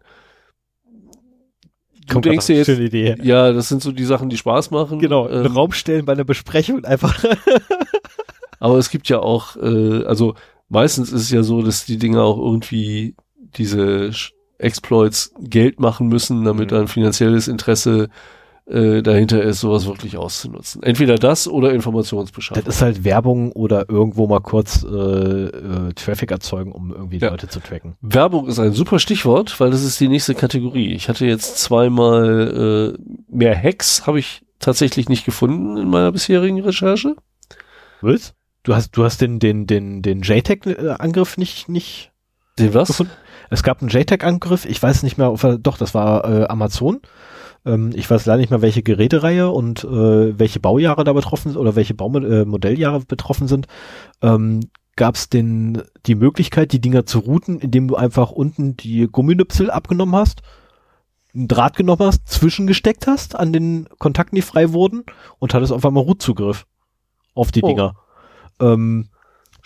Du 2.09 2.20
denkst 2.20 2.47
dir 2.47 2.57
jetzt, 2.57 2.69
Idee. 2.69 3.17
ja, 3.23 3.53
das 3.53 3.69
sind 3.69 3.83
so 3.83 3.93
die 3.93 4.05
Sachen, 4.05 4.28
die 4.28 4.37
Spaß 4.37 4.70
machen. 4.70 4.99
Genau, 4.99 5.28
Ähm, 5.28 5.47
Raum 5.53 5.73
stellen 5.73 6.05
bei 6.05 6.12
einer 6.12 6.25
Besprechung 6.25 6.85
einfach. 6.85 7.25
aber 8.61 8.78
es 8.78 8.91
gibt 8.91 9.09
ja 9.09 9.19
auch, 9.20 9.57
äh, 9.57 10.05
also 10.05 10.35
meistens 10.69 11.12
ist 11.12 11.23
es 11.23 11.31
ja 11.31 11.43
so, 11.43 11.62
dass 11.62 11.85
die 11.85 11.99
Dinger 11.99 12.23
auch 12.23 12.39
irgendwie 12.39 13.15
diese 13.57 14.11
Exploits 14.59 15.33
Geld 15.41 15.81
machen 15.81 16.09
müssen, 16.09 16.45
damit 16.45 16.73
Mhm. 16.73 16.78
ein 16.78 16.89
finanzielles 16.89 17.49
Interesse 17.49 18.09
äh, 18.69 19.03
dahinter 19.03 19.43
ist, 19.43 19.61
sowas 19.61 19.87
wirklich 19.87 20.17
auszunutzen. 20.17 20.83
Entweder 20.83 21.17
das 21.17 21.49
oder 21.49 21.69
das 21.69 21.77
Informationsbeschaffung. 21.77 22.65
ist 22.67 22.83
halt 22.83 23.03
Werbung 23.05 23.53
oder 23.53 23.89
irgendwo 23.89 24.27
mal 24.27 24.41
kurz 24.41 24.85
äh, 24.85 24.89
äh, 24.89 25.93
Traffic 25.95 26.31
erzeugen, 26.31 26.73
um 26.73 26.93
irgendwie 26.93 27.19
Ja. 27.19 27.31
Leute 27.31 27.49
zu 27.49 27.61
tracken. 27.61 27.97
Werbung 28.03 28.47
ist 28.47 28.59
ein 28.59 28.73
super 28.73 28.99
Stichwort, 28.99 29.59
weil 29.61 29.71
das 29.71 29.83
ist 29.83 29.99
die 30.01 30.09
nächste 30.09 30.35
Kategorie. 30.35 30.93
Ich 30.93 31.09
hatte 31.09 31.25
jetzt 31.27 31.59
zweimal 31.59 32.97
äh, 32.99 33.03
mehr 33.35 33.57
Hacks, 33.61 34.07
habe 34.07 34.19
ich 34.19 34.43
tatsächlich 34.59 35.09
nicht 35.09 35.25
gefunden 35.25 35.77
in 35.79 35.89
meiner 35.89 36.13
bisherigen 36.13 36.61
Recherche. 36.61 37.17
Was? 38.01 38.35
Du 38.65 38.75
hast, 38.75 38.91
du 38.93 39.05
hast 39.05 39.21
den, 39.21 39.39
den, 39.39 39.67
den, 39.67 40.03
den 40.03 40.21
JTAG-Angriff 40.21 41.39
nicht, 41.39 41.69
nicht 41.69 42.13
Den 42.59 42.75
was? 42.75 42.89
gefunden? 42.89 43.13
Es 43.51 43.63
gab 43.63 43.81
einen 43.81 43.89
JTAG-Angriff, 43.89 44.67
ich 44.67 44.83
weiß 44.83 45.05
nicht 45.05 45.17
mehr, 45.17 45.33
ob 45.33 45.43
er, 45.43 45.57
doch, 45.59 45.79
das 45.79 45.95
war 45.95 46.25
äh, 46.31 46.45
Amazon. 46.49 47.01
Ähm, 47.65 47.93
ich 47.95 48.09
weiß 48.11 48.27
leider 48.27 48.39
nicht 48.39 48.51
mehr, 48.51 48.62
welche 48.62 48.83
Gerätereihe 48.83 49.51
und 49.51 49.85
äh, 49.85 50.39
welche 50.39 50.61
Baujahre 50.61 51.05
da 51.05 51.12
betroffen 51.12 51.53
sind 51.53 51.61
oder 51.61 51.77
welche 51.77 51.95
Baumodell 51.95 52.43
äh, 52.43 52.45
Modelljahre 52.45 53.01
betroffen 53.01 53.49
sind. 53.49 53.67
Ähm, 54.23 54.61
gab 54.97 55.15
es 55.15 55.28
den 55.28 55.83
die 56.07 56.17
Möglichkeit, 56.17 56.73
die 56.73 56.81
Dinger 56.81 57.07
zu 57.07 57.20
routen, 57.20 57.61
indem 57.61 57.89
du 57.89 57.97
einfach 57.97 58.31
unten 58.31 58.77
die 58.77 59.07
Gumminüpsel 59.07 59.70
abgenommen 59.70 60.17
hast, 60.17 60.43
einen 61.35 61.49
Draht 61.49 61.77
genommen 61.77 62.03
hast, 62.03 62.27
zwischengesteckt 62.28 63.07
hast 63.07 63.37
an 63.37 63.53
den 63.53 63.89
Kontakten, 63.99 64.37
die 64.37 64.43
frei 64.43 64.73
wurden 64.73 65.05
und 65.39 65.55
hattest 65.55 65.73
auf 65.73 65.87
einmal 65.87 66.03
Root-Zugriff 66.03 66.67
auf 67.35 67.53
die 67.53 67.62
Oh. 67.62 67.69
Dinger. 67.69 67.95
Ähm, 68.61 69.09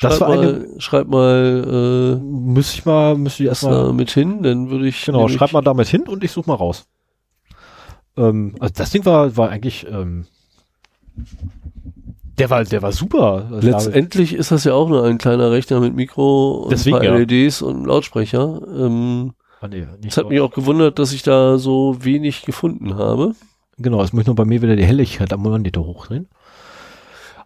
das 0.01 0.17
schreib 0.17 0.29
war 0.29 0.39
eine, 0.39 0.53
mal, 0.53 0.69
schreib 0.79 1.09
mal 1.09 2.19
äh, 2.21 2.25
müsste 2.25 2.79
ich 2.79 2.85
mal, 2.85 3.17
müsste 3.17 3.43
ich 3.45 3.49
erstmal 3.49 3.93
mit 3.93 4.11
hin, 4.11 4.43
dann 4.43 4.71
würde 4.71 4.89
ich. 4.89 5.05
Genau, 5.05 5.29
schreib 5.29 5.53
mal 5.53 5.63
damit 5.63 5.89
hin 5.89 6.03
und 6.03 6.25
ich 6.25 6.33
suche 6.33 6.51
mal 6.51 6.57
raus. 6.57 6.87
Ähm, 8.17 8.55
also 8.61 8.75
das 8.77 8.91
Ding 8.91 9.05
war, 9.05 9.37
war 9.37 9.51
eigentlich, 9.51 9.87
ähm, 9.89 10.27
der 12.39 12.51
war, 12.51 12.65
der 12.65 12.83
war 12.83 12.93
super. 12.93 13.49
Also 13.53 13.69
Letztendlich 13.69 14.35
ist 14.35 14.51
das 14.51 14.65
ja 14.65 14.75
auch 14.75 14.89
nur 14.89 15.05
ein 15.05 15.19
kleiner 15.19 15.51
Rechner 15.51 15.81
mit 15.81 15.95
Mikro 15.95 16.63
und 16.65 16.73
Deswegen, 16.73 16.97
ein 16.97 17.03
paar 17.03 17.11
ja. 17.11 17.17
LEDs 17.17 17.63
und 17.63 17.85
Lautsprecher. 17.85 18.61
Ähm, 18.75 19.33
Ah, 19.63 19.69
nee, 19.69 19.87
das 20.03 20.17
hat 20.17 20.29
mich 20.29 20.41
auch 20.41 20.51
gewundert, 20.51 20.99
dass 20.99 21.13
ich 21.13 21.23
da 21.23 21.57
so 21.57 21.97
wenig 22.01 22.43
gefunden 22.43 22.97
habe. 22.97 23.37
Genau, 23.79 24.03
jetzt 24.03 24.13
muss 24.13 24.27
ich 24.27 24.35
bei 24.35 24.45
mir 24.45 24.61
wieder 24.61 24.75
die 24.75 24.85
Helligkeit 24.85 25.33
am 25.33 25.43
Monitor 25.43 25.87
hochdrehen. 25.87 26.29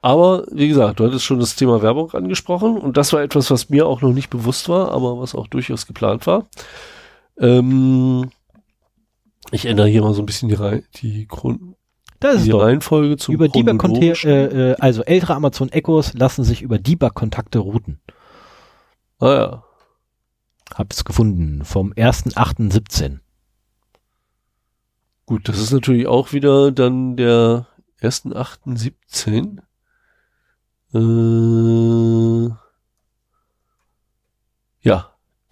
Aber 0.00 0.46
wie 0.50 0.68
gesagt, 0.68 0.98
du 0.98 1.04
hattest 1.04 1.26
schon 1.26 1.40
das 1.40 1.56
Thema 1.56 1.82
Werbung 1.82 2.10
angesprochen 2.12 2.78
und 2.78 2.96
das 2.96 3.12
war 3.12 3.20
etwas, 3.20 3.50
was 3.50 3.68
mir 3.68 3.86
auch 3.86 4.00
noch 4.00 4.14
nicht 4.14 4.30
bewusst 4.30 4.70
war, 4.70 4.92
aber 4.92 5.18
was 5.20 5.34
auch 5.34 5.46
durchaus 5.46 5.86
geplant 5.86 6.26
war. 6.26 6.46
Ähm, 7.38 8.30
ich 9.52 9.66
ändere 9.66 9.88
hier 9.88 10.02
mal 10.02 10.14
so 10.14 10.22
ein 10.22 10.26
bisschen 10.26 10.48
die, 10.48 10.54
Rei 10.54 10.82
die, 10.96 11.26
Grund 11.26 11.76
Da 12.20 12.30
ist 12.30 12.38
es 12.38 12.44
die. 12.44 12.50
Reihenfolge 12.52 13.16
zum 13.16 13.34
Über 13.34 13.48
Debug 13.48 13.84
äh, 14.24 14.70
äh, 14.72 14.76
also 14.78 15.02
ältere 15.02 15.34
Amazon 15.34 15.70
Echos 15.70 16.14
lassen 16.14 16.44
sich 16.44 16.62
über 16.62 16.78
Debug-Kontakte 16.78 17.58
routen. 17.58 18.00
Ah 19.18 19.32
ja, 19.32 19.64
Hab's 20.74 21.04
gefunden. 21.04 21.64
Vom 21.64 21.92
1.8.17. 21.92 23.20
gut, 25.26 25.48
das 25.48 25.58
ist 25.58 25.72
natürlich 25.72 26.06
auch 26.06 26.32
wieder 26.32 26.72
dann 26.72 27.16
der 27.16 27.66
1.8.17. 28.00 29.58
Äh, 30.94 32.50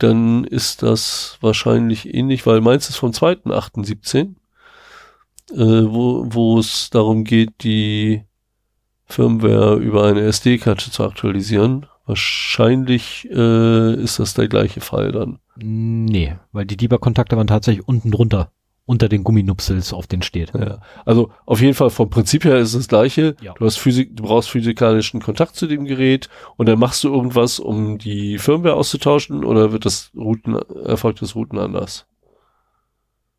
dann 0.04 0.44
ist 0.44 0.82
das 0.82 1.38
wahrscheinlich 1.40 2.14
ähnlich, 2.14 2.46
weil 2.46 2.60
meins 2.60 2.88
ist 2.88 2.96
vom 2.96 3.10
2.8.17, 3.10 4.34
äh, 5.52 5.56
wo, 5.56 6.58
es 6.58 6.90
darum 6.90 7.24
geht, 7.24 7.64
die 7.64 8.22
Firmware 9.06 9.76
über 9.76 10.04
eine 10.04 10.20
SD-Karte 10.22 10.90
zu 10.90 11.04
aktualisieren. 11.04 11.86
Wahrscheinlich 12.06 13.28
äh, 13.30 13.94
ist 13.94 14.18
das 14.18 14.34
der 14.34 14.48
gleiche 14.48 14.80
Fall 14.80 15.12
dann. 15.12 15.38
Nee, 15.56 16.36
weil 16.52 16.66
die 16.66 16.76
Debug-Kontakte 16.76 17.36
waren 17.36 17.46
tatsächlich 17.46 17.88
unten 17.88 18.10
drunter, 18.10 18.52
unter 18.86 19.08
den 19.08 19.24
Gumminupsels, 19.24 19.92
auf 19.92 20.06
denen 20.06 20.22
steht. 20.22 20.52
Ja. 20.54 20.78
Also 21.06 21.30
auf 21.46 21.60
jeden 21.60 21.74
Fall 21.74 21.90
vom 21.90 22.10
Prinzip 22.10 22.44
her 22.44 22.58
ist 22.58 22.68
es 22.68 22.80
das 22.80 22.88
gleiche. 22.88 23.34
Ja. 23.40 23.54
Du 23.54 23.64
hast 23.64 23.76
Physik, 23.78 24.14
du 24.16 24.24
brauchst 24.24 24.50
physikalischen 24.50 25.22
Kontakt 25.22 25.56
zu 25.56 25.66
dem 25.66 25.86
Gerät 25.86 26.28
und 26.56 26.68
dann 26.68 26.78
machst 26.78 27.02
du 27.02 27.12
irgendwas, 27.12 27.58
um 27.58 27.96
die 27.98 28.36
Firmware 28.38 28.74
auszutauschen 28.74 29.42
oder 29.44 29.72
wird 29.72 29.86
das 29.86 30.10
Routen, 30.14 30.58
erfolgt 30.84 31.22
das 31.22 31.34
Routen 31.34 31.58
anders? 31.58 32.06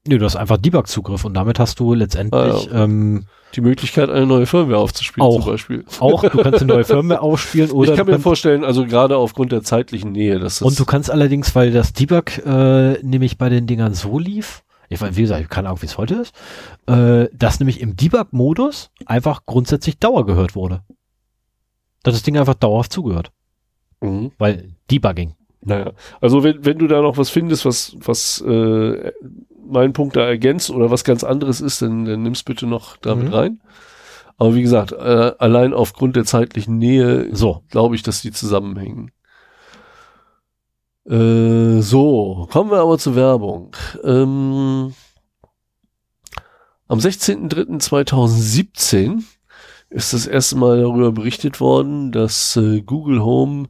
Nee, 0.08 0.18
du 0.18 0.26
hast 0.26 0.36
einfach 0.36 0.58
Debug-Zugriff 0.58 1.26
und 1.26 1.34
damit 1.34 1.60
hast 1.60 1.80
du 1.80 1.94
letztendlich 1.96 2.72
Ah, 2.72 2.84
ähm, 2.84 3.26
Die 3.56 3.62
Möglichkeit, 3.62 4.10
eine 4.10 4.28
neue 4.28 4.46
Firmware 4.46 4.78
aufzuspielen 4.80 5.28
Auch. 5.28 5.42
zum 5.42 5.52
Beispiel. 5.52 5.86
auch, 6.00 6.22
du 6.24 6.38
kannst 6.42 6.62
eine 6.62 6.74
neue 6.74 6.84
Firmware 6.86 7.22
ausspielen 7.22 7.72
oder 7.72 7.92
ich 7.92 7.98
kann 7.98 8.06
mir 8.08 8.20
vorstellen, 8.20 8.64
also 8.64 8.86
gerade 8.86 9.18
aufgrund 9.18 9.52
der 9.52 9.64
zeitlichen 9.64 10.12
Nähe, 10.12 10.40
dass 10.40 10.60
das 10.60 10.68
und 10.68 10.80
du 10.80 10.86
kannst 10.86 11.10
allerdings, 11.10 11.56
weil 11.56 11.72
das 11.72 11.94
Debug 11.94 12.38
äh, 12.46 13.00
nämlich 13.04 13.38
bei 13.40 13.50
den 13.50 13.66
Dingern 13.66 13.96
so 13.96 14.20
lief, 14.20 14.64
ich 14.90 15.02
weiß, 15.02 15.16
wie 15.16 15.22
gesagt, 15.22 15.42
ich 15.42 15.50
keine 15.50 15.68
Ahnung, 15.70 15.82
wie 15.82 15.88
es 15.88 15.98
heute 15.98 16.16
ist, 16.16 16.36
äh, 16.88 17.28
dass 17.34 17.60
nämlich 17.60 17.82
im 17.82 17.96
Debug-Modus 17.96 18.92
einfach 19.06 19.46
grundsätzlich 19.46 20.00
Dauer 20.00 20.26
gehört 20.26 20.56
wurde. 20.56 20.84
Dass 22.04 22.14
das 22.14 22.24
Ding 22.24 22.38
einfach 22.38 22.54
dauerhaft 22.56 22.94
zugehört. 22.94 23.32
Mhm. 24.02 24.32
Weil 24.38 24.76
Debugging. 24.92 25.34
Naja, 25.62 25.94
also 26.22 26.44
wenn, 26.44 26.64
wenn 26.64 26.78
du 26.78 26.88
da 26.88 27.02
noch 27.02 27.18
was 27.18 27.32
findest, 27.32 27.66
was, 27.66 27.96
was 28.00 28.40
äh, 28.42 29.12
meinen 29.68 29.94
Punkt 29.94 30.16
da 30.16 30.22
ergänzt 30.22 30.70
oder 30.70 30.92
was 30.92 31.04
ganz 31.04 31.24
anderes 31.24 31.60
ist, 31.60 31.82
dann, 31.82 32.06
dann 32.06 32.22
nimm's 32.22 32.44
bitte 32.44 32.68
noch 32.68 32.98
damit 32.98 33.30
Mhm. 33.30 33.34
rein. 33.34 33.62
Aber 34.38 34.54
wie 34.54 34.62
gesagt, 34.62 34.92
äh, 34.92 35.32
allein 35.40 35.74
aufgrund 35.74 36.16
der 36.18 36.26
zeitlichen 36.26 36.78
Nähe 36.78 37.30
So. 37.36 37.64
glaube 37.70 37.96
ich, 37.96 38.04
dass 38.04 38.22
die 38.22 38.32
zusammenhängen. 38.32 39.12
Äh, 41.08 41.82
so, 41.82 42.48
kommen 42.52 42.72
wir 42.72 42.80
aber 42.80 42.98
zur 42.98 43.16
Werbung. 43.16 43.76
Ähm, 44.04 44.96
am 46.88 47.00
16.03.2017 47.00 49.24
ist 49.90 50.14
das 50.14 50.28
erste 50.28 50.58
Mal 50.58 50.82
darüber 50.82 51.12
berichtet 51.12 51.60
worden, 51.60 52.12
dass 52.12 52.56
äh, 52.56 52.82
Google 52.82 53.24
Home 53.24 53.70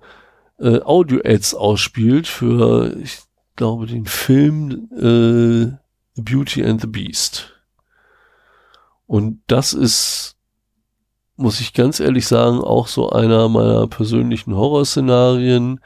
äh, 0.59 0.81
Audio-Ads 0.81 1.55
ausspielt 1.55 2.27
für, 2.27 2.95
ich 3.01 3.19
glaube, 3.57 3.87
den 3.87 4.05
Film 4.05 4.89
äh, 4.93 5.75
The 6.15 6.21
Beauty 6.21 6.63
and 6.63 6.79
the 6.79 6.87
Beast. 6.87 7.51
Und 9.07 9.41
das 9.47 9.73
ist, 9.73 10.37
muss 11.35 11.59
ich 11.59 11.73
ganz 11.73 11.99
ehrlich 11.99 12.27
sagen, 12.27 12.59
auch 12.59 12.87
so 12.87 13.09
einer 13.09 13.49
meiner 13.49 13.87
persönlichen 13.87 14.55
Horrorszenarien, 14.55 15.81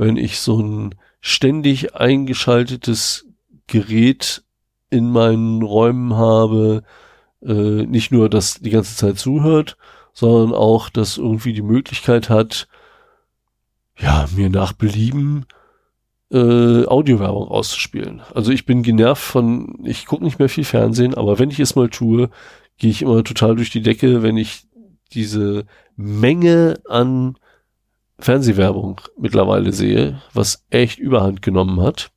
wenn 0.00 0.16
ich 0.16 0.40
so 0.40 0.62
ein 0.62 0.94
ständig 1.20 1.94
eingeschaltetes 1.94 3.26
Gerät 3.66 4.42
in 4.88 5.10
meinen 5.10 5.62
Räumen 5.62 6.14
habe, 6.14 6.84
äh, 7.42 7.84
nicht 7.84 8.10
nur, 8.10 8.30
dass 8.30 8.60
die 8.60 8.70
ganze 8.70 8.96
Zeit 8.96 9.18
zuhört, 9.18 9.76
sondern 10.14 10.54
auch, 10.54 10.88
dass 10.88 11.18
irgendwie 11.18 11.52
die 11.52 11.60
Möglichkeit 11.60 12.30
hat, 12.30 12.66
ja, 13.98 14.26
mir 14.34 14.48
nach 14.48 14.72
Belieben 14.72 15.44
äh, 16.32 16.86
Audiowerbung 16.86 17.48
auszuspielen. 17.48 18.22
Also 18.34 18.52
ich 18.52 18.64
bin 18.64 18.82
genervt 18.82 19.22
von, 19.22 19.84
ich 19.84 20.06
gucke 20.06 20.24
nicht 20.24 20.38
mehr 20.38 20.48
viel 20.48 20.64
Fernsehen, 20.64 21.14
aber 21.14 21.38
wenn 21.38 21.50
ich 21.50 21.60
es 21.60 21.76
mal 21.76 21.90
tue, 21.90 22.30
gehe 22.78 22.90
ich 22.90 23.02
immer 23.02 23.22
total 23.22 23.54
durch 23.54 23.68
die 23.68 23.82
Decke, 23.82 24.22
wenn 24.22 24.38
ich 24.38 24.66
diese 25.12 25.66
Menge 25.94 26.80
an 26.88 27.36
Fernsehwerbung 28.20 29.00
mittlerweile 29.18 29.72
sehe, 29.72 30.22
was 30.32 30.66
echt 30.70 30.98
überhand 30.98 31.42
genommen 31.42 31.80
hat. 31.80 32.10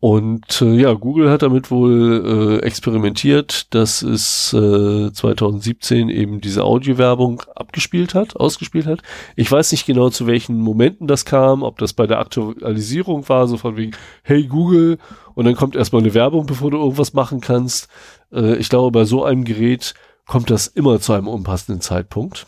Und 0.00 0.62
äh, 0.62 0.74
ja, 0.74 0.92
Google 0.92 1.28
hat 1.28 1.42
damit 1.42 1.72
wohl 1.72 2.60
äh, 2.62 2.64
experimentiert, 2.64 3.74
dass 3.74 4.02
es 4.02 4.52
äh, 4.52 5.12
2017 5.12 6.08
eben 6.08 6.40
diese 6.40 6.62
Audiowerbung 6.62 7.42
abgespielt 7.56 8.14
hat, 8.14 8.36
ausgespielt 8.36 8.86
hat. 8.86 9.02
Ich 9.34 9.50
weiß 9.50 9.72
nicht 9.72 9.86
genau, 9.86 10.08
zu 10.10 10.28
welchen 10.28 10.60
Momenten 10.60 11.08
das 11.08 11.24
kam, 11.24 11.64
ob 11.64 11.78
das 11.78 11.94
bei 11.94 12.06
der 12.06 12.20
Aktualisierung 12.20 13.28
war, 13.28 13.48
so 13.48 13.56
von 13.56 13.76
wegen, 13.76 13.90
hey 14.22 14.46
Google, 14.46 14.98
und 15.34 15.46
dann 15.46 15.56
kommt 15.56 15.74
erstmal 15.74 16.02
eine 16.02 16.14
Werbung, 16.14 16.46
bevor 16.46 16.70
du 16.70 16.78
irgendwas 16.78 17.12
machen 17.12 17.40
kannst. 17.40 17.88
Äh, 18.32 18.54
ich 18.56 18.68
glaube, 18.68 18.92
bei 18.92 19.04
so 19.04 19.24
einem 19.24 19.42
Gerät 19.42 19.94
kommt 20.26 20.50
das 20.50 20.68
immer 20.68 21.00
zu 21.00 21.12
einem 21.12 21.26
unpassenden 21.26 21.80
Zeitpunkt. 21.80 22.46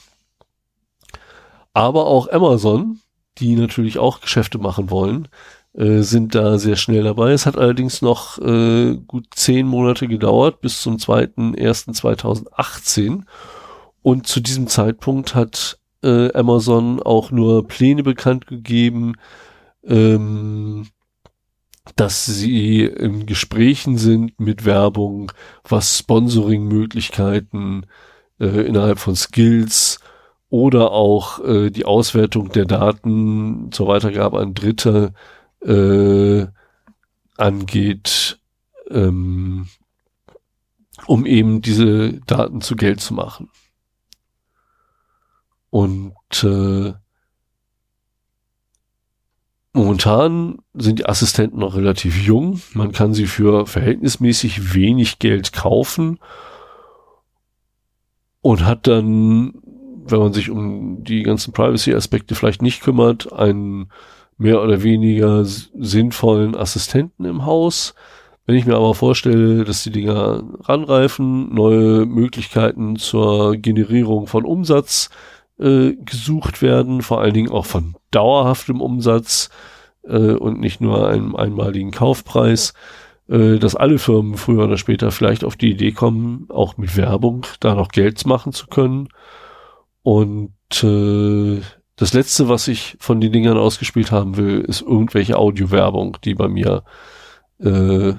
Aber 1.73 2.07
auch 2.07 2.31
Amazon, 2.31 3.01
die 3.39 3.57
natürlich 3.57 3.99
auch 3.99 4.21
Geschäfte 4.21 4.59
machen 4.59 4.91
wollen, 4.91 5.29
äh, 5.73 6.01
sind 6.01 6.35
da 6.35 6.59
sehr 6.59 6.77
schnell 6.77 7.05
dabei. 7.05 7.33
Es 7.33 7.47
hat 7.47 7.57
allerdings 7.57 8.03
noch 8.03 8.37
äh, 8.39 8.99
gut 9.07 9.29
zehn 9.35 9.67
Monate 9.67 10.09
gedauert 10.09 10.61
bis 10.61 10.83
zum 10.83 10.97
2.1.2018. 10.97 13.23
Und 14.03 14.27
zu 14.27 14.41
diesem 14.41 14.67
Zeitpunkt 14.67 15.35
hat 15.35 15.79
äh, 16.03 16.33
Amazon 16.33 17.03
auch 17.03 17.31
nur 17.31 17.69
Pläne 17.69 18.03
bekannt 18.03 18.47
gegeben, 18.47 19.17
ähm, 19.85 20.87
dass 21.97 22.27
sie 22.27 22.85
in 22.85 23.27
Gesprächen 23.27 23.99
sind 23.99 24.39
mit 24.41 24.65
Werbung, 24.65 25.33
was 25.69 25.99
Sponsoring-Möglichkeiten 25.99 27.87
äh, 28.39 28.67
innerhalb 28.67 28.99
von 28.99 29.17
Skills 29.17 30.00
oder 30.51 30.91
auch 30.91 31.43
äh, 31.45 31.71
die 31.71 31.85
Auswertung 31.85 32.51
der 32.51 32.67
Daten 32.67 33.71
zur 33.73 33.87
Weitergabe 33.87 34.41
an 34.41 34.55
Dritte 34.55 35.15
äh, 35.63 36.47
angeht, 37.37 38.41
ähm, 38.91 39.69
um 41.07 41.25
eben 41.25 41.63
diese 41.63 42.21
Daten 42.27 42.61
zu 42.61 42.77
Geld 42.77 43.01
zu 43.01 43.15
machen. 43.15 43.49
Und 45.71 46.15
äh, 46.43 46.93
momentan 49.73 50.59
sind 50.75 50.99
die 50.99 51.07
Assistenten 51.07 51.61
noch 51.61 51.77
relativ 51.77 52.21
jung. 52.21 52.61
Man 52.75 52.91
kann 52.91 53.15
sie 53.15 53.27
für 53.27 53.67
verhältnismäßig 53.67 54.75
wenig 54.75 55.21
Geld 55.21 55.53
kaufen 55.53 56.19
und 58.41 58.65
hat 58.65 58.87
dann, 58.87 59.53
wenn 60.11 60.21
man 60.21 60.33
sich 60.33 60.51
um 60.51 61.03
die 61.05 61.23
ganzen 61.23 61.53
Privacy-Aspekte 61.53 62.35
vielleicht 62.35 62.63
nicht 62.63 62.83
kümmert, 62.83 63.33
einen 63.33 63.91
mehr 64.39 64.63
oder 64.63 64.83
weniger 64.83 65.45
sinnvollen 65.45 66.57
Assistenten 66.57 67.25
im 67.25 67.45
Haus. 67.45 67.95
Wenn 68.47 68.57
ich 68.57 68.67
mir 68.67 68.75
aber 68.75 68.95
vorstelle, 68.95 69.65
dass 69.65 69.85
die 69.85 69.93
Dinger 69.93 70.43
ranreifen, 70.63 71.55
neue 71.55 72.07
Möglichkeiten 72.07 72.97
zur 72.97 73.57
Generierung 73.57 74.27
von 74.27 74.45
Umsatz 74.45 75.11
äh, 75.59 75.93
gesucht 76.05 76.63
werden, 76.63 77.03
vor 77.03 77.21
allen 77.21 77.35
Dingen 77.35 77.51
auch 77.51 77.67
von 77.67 77.95
dauerhaftem 78.11 78.81
Umsatz 78.81 79.51
äh, 80.05 80.33
und 80.33 80.59
nicht 80.59 80.81
nur 80.81 81.07
einem 81.09 81.37
einmaligen 81.37 81.91
Kaufpreis, 81.91 82.73
äh, 83.29 83.59
dass 83.59 83.77
alle 83.77 83.99
Firmen 83.99 84.37
früher 84.37 84.65
oder 84.65 84.79
später 84.79 85.11
vielleicht 85.11 85.45
auf 85.45 85.57
die 85.57 85.71
Idee 85.71 85.93
kommen, 85.93 86.47
auch 86.49 86.77
mit 86.77 86.97
Werbung 86.97 87.47
da 87.61 87.75
noch 87.75 87.89
Geld 87.89 88.27
machen 88.27 88.53
zu 88.53 88.67
können. 88.67 89.09
Und 90.03 90.55
äh, 90.83 91.61
das 91.97 92.15
letzte, 92.15 92.49
was 92.49 92.69
ich 92.69 92.97
von 93.01 93.21
den 93.21 93.33
Dingern 93.33 93.59
ausgespielt 93.59 94.11
haben 94.11 94.37
will, 94.37 94.61
ist 94.61 94.81
irgendwelche 94.81 95.37
Audiowerbung, 95.37 96.17
die 96.25 96.35
bei 96.35 96.49
mir 96.49 96.85
äh, 97.59 98.15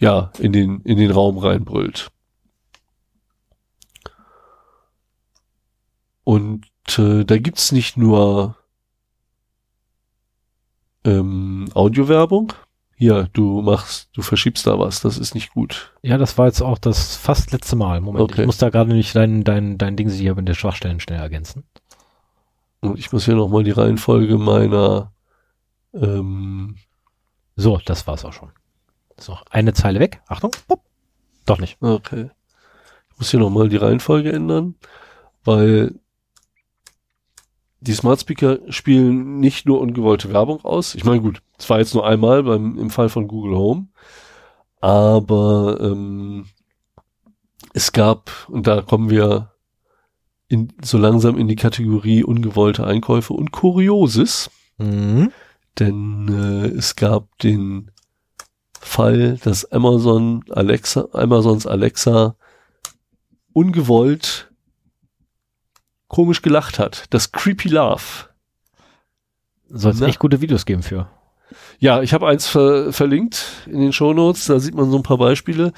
ja 0.00 0.32
in 0.38 0.52
den 0.52 0.80
in 0.82 0.98
den 0.98 1.10
Raum 1.10 1.38
reinbrüllt. 1.38 2.10
Und 6.24 6.66
äh, 6.98 7.24
da 7.24 7.38
gibt's 7.38 7.72
nicht 7.72 7.96
nur 7.96 8.56
ähm, 11.04 11.68
Audiowerbung. 11.74 12.52
Hier, 13.00 13.28
du 13.32 13.62
machst, 13.62 14.08
du 14.12 14.22
verschiebst 14.22 14.66
da 14.66 14.76
was, 14.78 15.00
das 15.00 15.18
ist 15.18 15.34
nicht 15.34 15.52
gut. 15.52 15.94
Ja, 16.02 16.18
das 16.18 16.36
war 16.36 16.46
jetzt 16.46 16.60
auch 16.60 16.78
das 16.78 17.14
fast 17.16 17.52
letzte 17.52 17.76
Mal. 17.76 18.00
Moment, 18.00 18.24
Okay. 18.24 18.40
ich 18.40 18.46
muss 18.46 18.58
da 18.58 18.70
gerade 18.70 18.92
nicht 18.92 19.14
dein, 19.14 19.44
dein, 19.44 19.78
dein 19.78 19.94
Ding 19.96 20.10
hier 20.10 20.34
mit 20.34 20.48
den 20.48 20.56
Schwachstellen 20.56 20.98
schnell 20.98 21.20
ergänzen. 21.20 21.62
Und 22.80 22.98
ich 22.98 23.12
muss 23.12 23.24
hier 23.24 23.36
nochmal 23.36 23.62
die 23.62 23.70
Reihenfolge 23.70 24.36
meiner 24.36 25.12
ähm, 25.94 26.76
So, 27.54 27.80
das 27.84 28.06
war's 28.08 28.24
auch 28.24 28.32
schon. 28.32 28.50
So, 29.16 29.38
eine 29.50 29.74
Zeile 29.74 30.00
weg. 30.00 30.20
Achtung. 30.26 30.50
Pop. 30.66 30.82
Doch 31.46 31.58
nicht. 31.60 31.76
Okay. 31.80 32.30
Ich 33.12 33.18
muss 33.18 33.30
hier 33.30 33.40
nochmal 33.40 33.68
die 33.68 33.76
Reihenfolge 33.76 34.32
ändern, 34.32 34.74
weil 35.44 35.94
die 37.80 37.94
Smart 37.94 38.20
Speaker 38.20 38.58
spielen 38.70 39.38
nicht 39.38 39.66
nur 39.66 39.80
ungewollte 39.80 40.32
Werbung 40.32 40.64
aus. 40.64 40.94
Ich 40.94 41.04
meine, 41.04 41.20
gut, 41.20 41.40
es 41.58 41.70
war 41.70 41.78
jetzt 41.78 41.94
nur 41.94 42.06
einmal 42.06 42.42
beim, 42.42 42.78
im 42.78 42.90
Fall 42.90 43.08
von 43.08 43.28
Google 43.28 43.56
Home. 43.56 43.88
Aber 44.80 45.78
ähm, 45.80 46.46
es 47.74 47.92
gab, 47.92 48.30
und 48.48 48.66
da 48.66 48.82
kommen 48.82 49.10
wir 49.10 49.52
in, 50.48 50.72
so 50.82 50.98
langsam 50.98 51.38
in 51.38 51.48
die 51.48 51.56
Kategorie 51.56 52.24
ungewollte 52.24 52.84
Einkäufe 52.86 53.32
und 53.34 53.52
Kurioses. 53.52 54.50
Mhm. 54.78 55.32
Denn 55.78 56.28
äh, 56.28 56.66
es 56.76 56.96
gab 56.96 57.38
den 57.38 57.90
Fall, 58.80 59.38
dass 59.44 59.70
Amazon 59.70 60.44
Alexa, 60.50 61.08
Amazons 61.12 61.66
Alexa 61.66 62.36
ungewollt 63.52 64.47
komisch 66.08 66.42
gelacht 66.42 66.78
hat. 66.78 67.04
Das 67.10 67.32
Creepy 67.32 67.68
Laugh. 67.68 68.28
Soll 69.68 69.92
es 69.92 70.00
Na. 70.00 70.06
echt 70.06 70.18
gute 70.18 70.40
Videos 70.40 70.66
geben 70.66 70.82
für. 70.82 71.08
Ja, 71.78 72.02
ich 72.02 72.12
habe 72.12 72.26
eins 72.26 72.46
ver 72.46 72.92
verlinkt 72.92 73.44
in 73.66 73.80
den 73.80 73.92
Shownotes, 73.92 74.46
da 74.46 74.58
sieht 74.58 74.74
man 74.74 74.90
so 74.90 74.96
ein 74.96 75.02
paar 75.02 75.18
Beispiele. 75.18 75.72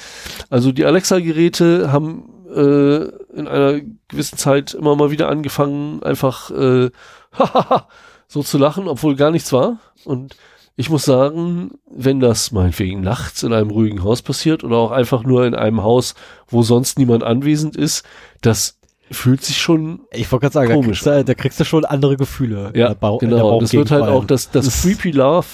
Also 0.48 0.72
die 0.72 0.84
Alexa-Geräte 0.84 1.92
haben 1.92 2.24
äh, 2.48 3.04
in 3.36 3.46
einer 3.46 3.80
gewissen 4.08 4.38
Zeit 4.38 4.74
immer 4.74 4.96
mal 4.96 5.10
wieder 5.10 5.28
angefangen, 5.28 6.02
einfach 6.02 6.50
äh, 6.50 6.90
so 8.28 8.42
zu 8.42 8.58
lachen, 8.58 8.88
obwohl 8.88 9.14
gar 9.16 9.30
nichts 9.30 9.52
war. 9.52 9.78
Und 10.04 10.36
ich 10.76 10.88
muss 10.90 11.04
sagen, 11.04 11.72
wenn 11.90 12.20
das 12.20 12.52
meinetwegen 12.52 13.02
nachts 13.02 13.42
in 13.42 13.52
einem 13.52 13.70
ruhigen 13.70 14.02
Haus 14.02 14.22
passiert 14.22 14.64
oder 14.64 14.76
auch 14.76 14.92
einfach 14.92 15.22
nur 15.22 15.46
in 15.46 15.54
einem 15.54 15.82
Haus, 15.82 16.14
wo 16.48 16.62
sonst 16.62 16.98
niemand 16.98 17.22
anwesend 17.22 17.76
ist, 17.76 18.04
das 18.40 18.79
fühlt 19.10 19.42
sich 19.44 19.58
schon 19.58 20.00
Ich 20.12 20.30
wollte 20.30 20.44
gerade 20.44 20.52
sagen, 20.54 20.68
da 20.68 20.74
Komisch. 20.74 21.02
kriegst, 21.02 21.06
du, 21.06 21.24
da 21.24 21.34
kriegst 21.34 21.60
du 21.60 21.64
schon 21.64 21.84
andere 21.84 22.16
Gefühle. 22.16 22.72
Ja, 22.74 22.86
in 22.86 22.92
der 22.92 22.94
Bau- 22.94 23.18
in 23.20 23.28
der 23.30 23.38
genau. 23.38 23.60
Das 23.60 23.72
wird 23.72 23.90
halt 23.90 24.04
auch 24.04 24.24
das, 24.24 24.50
das 24.50 24.64
Das- 24.66 24.82
Creepy 24.82 25.10
Love 25.10 25.46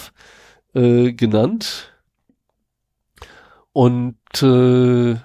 äh, 0.74 1.12
genannt. 1.12 1.92
Und 3.72 4.16
äh, 4.42 5.16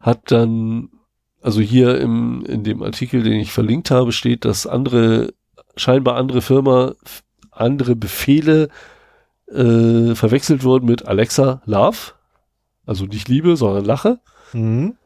hat 0.00 0.30
dann, 0.30 0.90
also 1.40 1.60
hier 1.60 2.00
im, 2.00 2.44
in 2.46 2.64
dem 2.64 2.82
Artikel, 2.82 3.22
den 3.22 3.34
ich 3.40 3.52
verlinkt 3.52 3.90
habe, 3.90 4.12
steht, 4.12 4.44
dass 4.44 4.66
andere, 4.66 5.32
scheinbar 5.76 6.16
andere 6.16 6.42
Firma, 6.42 6.94
andere 7.50 7.94
Befehle 7.94 8.68
äh, 9.48 10.14
verwechselt 10.14 10.64
wurden 10.64 10.86
mit 10.86 11.06
Alexa 11.06 11.62
Love. 11.64 12.12
Also 12.86 13.06
nicht 13.06 13.28
Liebe, 13.28 13.56
sondern 13.56 13.84
Lache. 13.84 14.18
Mhm. 14.52 14.96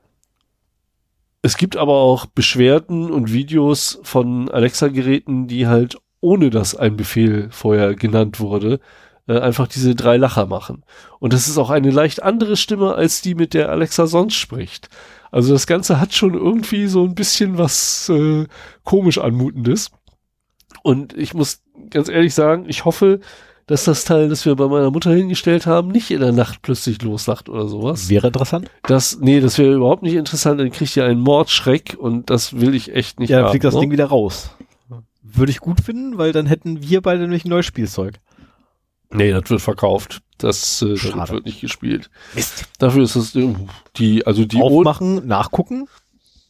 Es 1.42 1.57
gibt 1.57 1.76
aber 1.76 1.94
auch 1.94 2.26
Beschwerden 2.26 3.10
und 3.10 3.33
Videos 3.33 4.00
von 4.02 4.50
Alexa-Geräten, 4.50 5.47
die 5.47 5.67
halt 5.67 5.99
ohne 6.20 6.50
dass 6.50 6.75
ein 6.75 6.97
Befehl 6.97 7.49
vorher 7.50 7.94
genannt 7.94 8.41
wurde, 8.41 8.81
äh, 9.28 9.39
einfach 9.39 9.68
diese 9.68 9.94
drei 9.94 10.17
Lacher 10.17 10.47
machen. 10.47 10.84
Und 11.20 11.33
das 11.33 11.49
ist 11.49 11.58
auch 11.58 11.70
eine 11.70 11.91
leicht 11.91 12.23
andere 12.23 12.57
Stimme 12.57 12.94
als 12.94 13.23
die, 13.23 13.34
mit 13.34 13.55
der 13.55 13.70
Alexa 13.70 14.07
sonst 14.07 14.34
spricht. 14.34 14.89
Also 15.31 15.52
das 15.52 15.67
Ganze 15.67 16.00
hat 16.00 16.15
schon 16.15 16.34
irgendwie 16.34 16.86
so 16.86 17.05
ein 17.05 17.15
bisschen 17.15 17.58
was 17.58 18.08
äh, 18.08 18.47
komisch 18.84 19.18
anmutendes. 19.18 19.91
Und 20.83 21.17
ich 21.17 21.34
muss 21.34 21.62
ganz 21.91 22.08
ehrlich 22.08 22.34
sagen, 22.34 22.65
ich 22.68 22.84
hoffe, 22.84 23.20
dass 23.68 23.84
das 23.84 24.05
Teil, 24.05 24.30
das 24.30 24.47
wir 24.47 24.56
bei 24.56 24.66
meiner 24.66 24.90
Mutter 24.90 25.12
hingestellt 25.12 25.66
haben, 25.66 25.88
nicht 25.88 26.10
in 26.10 26.20
der 26.20 26.32
Nacht 26.32 26.62
plötzlich 26.62 27.00
loslacht 27.02 27.50
oder 27.50 27.68
sowas. 27.68 28.08
Wäre 28.08 28.28
interessant. 28.28 28.70
Das, 28.84 29.18
nee, 29.20 29.40
das 29.40 29.58
wäre 29.58 29.74
überhaupt 29.74 30.02
nicht 30.02 30.14
interessant, 30.14 30.58
dann 30.58 30.70
kriegt 30.70 30.97
ihr 30.97 31.05
einen 31.05 31.20
Mordschreck 31.20 31.94
und 31.98 32.30
das 32.30 32.58
will 32.58 32.74
ich 32.74 32.94
echt 32.94 33.20
nicht 33.20 33.28
Ja, 33.28 33.42
dann 33.42 33.50
fliegt 33.50 33.64
das 33.64 33.74
ne? 33.74 33.80
Ding 33.80 33.90
wieder 33.90 34.06
raus. 34.06 34.50
Würde 35.22 35.52
ich 35.52 35.60
gut 35.60 35.82
finden, 35.82 36.16
weil 36.16 36.32
dann 36.32 36.47
hätten 36.47 36.82
wir 36.82 37.02
beide 37.02 37.20
nämlich 37.20 37.44
ein 37.44 37.50
neues 37.50 37.66
Spielzeug. 37.66 38.14
Nee, 39.10 39.32
das 39.32 39.50
wird 39.50 39.60
verkauft. 39.60 40.22
Das, 40.38 40.80
äh, 40.80 40.94
das 40.94 41.30
wird 41.30 41.44
nicht 41.44 41.60
gespielt. 41.60 42.10
Mist. 42.34 42.64
Dafür 42.78 43.02
ist 43.02 43.16
es 43.16 43.36
äh, 43.36 43.55
die, 43.97 44.26
also 44.26 44.47
die, 44.47 44.62
Aufmachen, 44.62 45.26
nachgucken. 45.26 45.88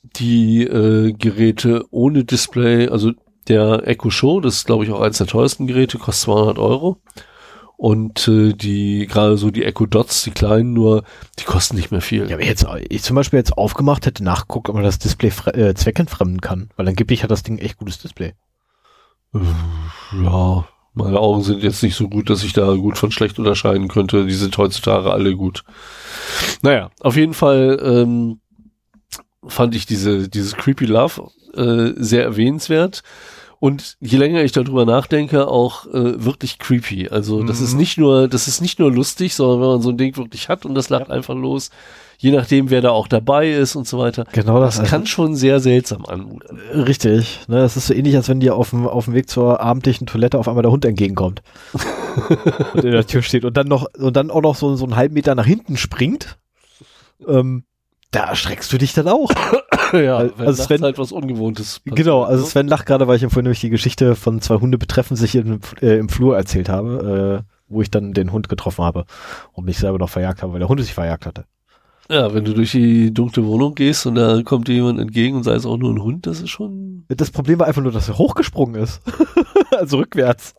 die 0.03 0.63
äh, 0.63 1.13
Geräte 1.13 1.85
ohne 1.91 2.25
Display, 2.25 2.89
also 2.89 3.13
der 3.49 3.87
Echo 3.87 4.11
Show, 4.11 4.41
das 4.41 4.57
ist 4.57 4.67
glaube 4.67 4.85
ich 4.85 4.93
auch 4.93 5.01
eins 5.01 5.19
der 5.19 5.27
teuersten 5.27 5.67
Geräte, 5.67 5.99
kostet 5.99 6.25
200 6.25 6.59
Euro. 6.59 6.99
Und 7.77 8.27
äh, 8.27 8.55
die, 8.55 9.07
gerade 9.07 9.37
so 9.37 9.53
die 9.53 9.65
Echo 9.65 9.87
Dots, 9.87 10.25
die 10.25 10.33
kleinen 10.33 10.73
nur, 10.73 11.05
die 11.39 11.45
kosten 11.45 11.77
nicht 11.77 11.93
mehr 11.93 12.01
viel. 12.01 12.29
Ja, 12.29 12.35
aber 12.35 12.45
jetzt, 12.45 12.67
ich 12.89 13.05
zum 13.05 13.15
Beispiel 13.15 13.39
jetzt 13.39 13.57
aufgemacht 13.57 14.05
hätte, 14.05 14.25
nachgeguckt, 14.25 14.69
ob 14.69 14.75
man 14.75 14.83
das 14.83 14.99
Display 14.99 15.31
äh, 15.53 15.75
zweckentfremden 15.75 16.41
kann. 16.41 16.71
Weil 16.77 16.89
angeblich 16.89 17.23
hat 17.23 17.31
das 17.31 17.45
Ding 17.45 17.59
echt 17.59 17.79
gutes 17.79 17.99
Display. 17.99 18.35
Ja, 19.33 20.67
meine 20.95 21.21
Augen 21.21 21.45
sind 21.45 21.63
jetzt 21.63 21.85
nicht 21.85 21.95
so 21.95 22.09
gut, 22.09 22.29
dass 22.31 22.43
ich 22.43 22.53
da 22.53 22.75
gut 22.75 22.99
von 22.99 23.13
schlecht 23.13 23.39
unterscheiden 23.39 23.87
könnte. 23.87 24.27
Die 24.27 24.35
sind 24.35 24.59
heutzutage 24.59 25.13
alle 25.13 25.37
gut. 25.37 25.63
Naja, 26.63 26.91
auf 27.01 27.17
jeden 27.17 27.35
Fall 27.35 27.79
ähm, 27.81 28.41
fand 29.47 29.77
ich 29.77 29.87
diese, 29.87 30.29
dieses 30.29 30.57
Creepy 30.57 30.87
Love 30.87 31.31
äh, 31.55 31.93
sehr 31.97 32.25
erwähnenswert. 32.25 33.03
Und 33.61 33.97
je 34.01 34.19
länger 34.19 34.43
ich 34.45 34.53
darüber 34.53 34.85
nachdenke, 34.85 35.49
auch 35.49 35.87
äh, 35.87 36.25
wirklich 36.25 36.59
creepy. 36.59 37.09
Also 37.09 37.43
das 37.43 37.59
Mhm. 37.59 37.65
ist 37.65 37.75
nicht 37.75 37.99
nur, 37.99 38.29
das 38.29 38.47
ist 38.47 38.61
nicht 38.61 38.79
nur 38.79 38.93
lustig, 38.93 39.35
sondern 39.35 39.61
wenn 39.61 39.69
man 39.69 39.83
so 39.83 39.89
ein 39.91 39.97
Ding 39.97 40.17
wirklich 40.17 40.49
hat 40.49 40.65
und 40.65 40.77
das 40.77 40.91
lacht 40.91 41.11
einfach 41.11 41.35
los, 41.35 41.71
je 42.19 42.31
nachdem, 42.31 42.71
wer 42.71 42.83
da 42.83 42.91
auch 42.91 43.09
dabei 43.09 43.51
ist 43.51 43.75
und 43.75 43.89
so 43.89 43.99
weiter. 43.99 44.25
Genau 44.33 44.61
Das 44.61 44.81
kann 44.85 45.07
schon 45.07 45.35
sehr 45.35 45.59
seltsam 45.59 46.05
anmuten. 46.07 46.61
Richtig. 46.73 47.41
Ne, 47.49 47.57
das 47.59 47.77
ist 47.77 47.89
so 47.89 47.95
ähnlich, 47.95 48.15
als 48.15 48.29
wenn 48.29 48.39
dir 48.39 48.55
auf 48.55 48.71
dem, 48.71 48.87
auf 48.87 49.07
dem 49.07 49.15
Weg 49.15 49.29
zur 49.29 49.61
abendlichen 49.61 50.07
Toilette 50.07 50.39
auf 50.39 50.47
einmal 50.47 50.63
der 50.63 50.71
Hund 50.73 50.85
entgegenkommt. 50.85 51.43
und 52.75 52.85
in 52.85 52.93
der 52.93 53.07
Tür 53.09 53.23
steht 53.23 53.45
und 53.45 53.57
dann 53.57 53.67
noch, 53.67 53.87
und 53.99 54.17
dann 54.17 54.31
auch 54.31 54.43
noch 54.43 54.55
so, 54.55 54.77
so 54.77 54.85
einen 54.85 54.95
halben 54.97 55.15
Meter 55.15 55.35
nach 55.35 55.47
hinten 55.47 55.77
springt. 55.77 56.39
Ähm, 57.27 57.65
da 58.13 58.21
erschreckst 58.25 58.73
du 58.73 58.79
dich 58.79 58.95
dann 58.95 59.09
auch. 59.09 59.31
ja, 60.05 60.17
Also 60.17 60.35
nachts 60.43 60.69
nachts 60.69 60.83
halt 60.83 60.99
was 60.99 61.13
Ungewohntes 61.13 61.81
passiert, 61.81 61.97
Genau, 61.97 62.23
also 62.23 62.43
ne? 62.45 62.49
Sven 62.49 62.69
lacht 62.69 62.87
gerade, 62.87 63.07
weil 63.09 63.17
ich 63.17 63.23
ihm 63.23 63.31
vorhin 63.31 63.45
nämlich 63.45 63.61
die 63.61 63.71
Geschichte 63.71 64.15
von 64.15 64.41
zwei 64.41 64.57
Hunde 64.57 64.79
betreffen 64.79 65.17
sich 65.17 65.35
in, 65.35 65.61
äh, 65.81 65.99
im 65.99 66.09
Flur 66.09 66.37
erzählt 66.37 66.69
habe, 66.69 67.45
äh, 67.47 67.53
wo 67.69 67.83
ich 67.83 67.91
dann 67.91 68.13
den 68.13 68.33
Hund 68.33 68.49
getroffen 68.49 68.85
habe 68.85 69.05
und 69.53 69.65
mich 69.65 69.79
selber 69.79 69.99
noch 69.99 70.09
verjagt 70.09 70.43
habe, 70.43 70.53
weil 70.53 70.61
der 70.61 70.69
Hund 70.69 70.81
sich 70.81 70.95
verjagt 70.95 71.27
hatte. 71.27 71.45
Ja, 72.11 72.33
wenn 72.33 72.45
du 72.47 72.55
durch 72.55 72.71
die 72.73 73.13
dunkle 73.13 73.45
Wohnung 73.45 73.75
gehst 73.75 74.07
und 74.07 74.15
da 74.15 74.41
kommt 74.43 74.69
dir 74.69 74.75
jemand 74.75 74.99
entgegen 74.99 75.37
und 75.37 75.43
sei 75.43 75.53
es 75.53 75.67
auch 75.67 75.77
nur 75.77 75.93
ein 75.93 76.03
Hund, 76.03 76.27
das 76.27 76.41
ist 76.41 76.49
schon. 76.49 77.05
Das 77.09 77.31
Problem 77.31 77.59
war 77.59 77.67
einfach 77.67 77.83
nur, 77.83 77.93
dass 77.93 78.09
er 78.09 78.17
hochgesprungen 78.17 78.81
ist. 78.83 79.03
also 79.79 79.99
rückwärts. 79.99 80.55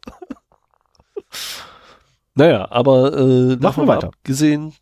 Naja, 2.35 2.67
aber 2.71 3.17
äh, 3.17 3.55
Machen 3.57 3.83
wir 3.83 3.87
weiter. 3.87 4.07
abgesehen, 4.09 4.73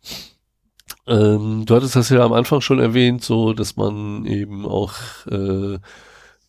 ähm, 1.08 1.64
du 1.66 1.74
hattest 1.74 1.96
das 1.96 2.10
ja 2.10 2.24
am 2.24 2.32
Anfang 2.32 2.60
schon 2.60 2.78
erwähnt, 2.78 3.24
so 3.24 3.52
dass 3.52 3.76
man 3.76 4.24
eben 4.26 4.66
auch 4.66 4.94
äh, 5.30 5.78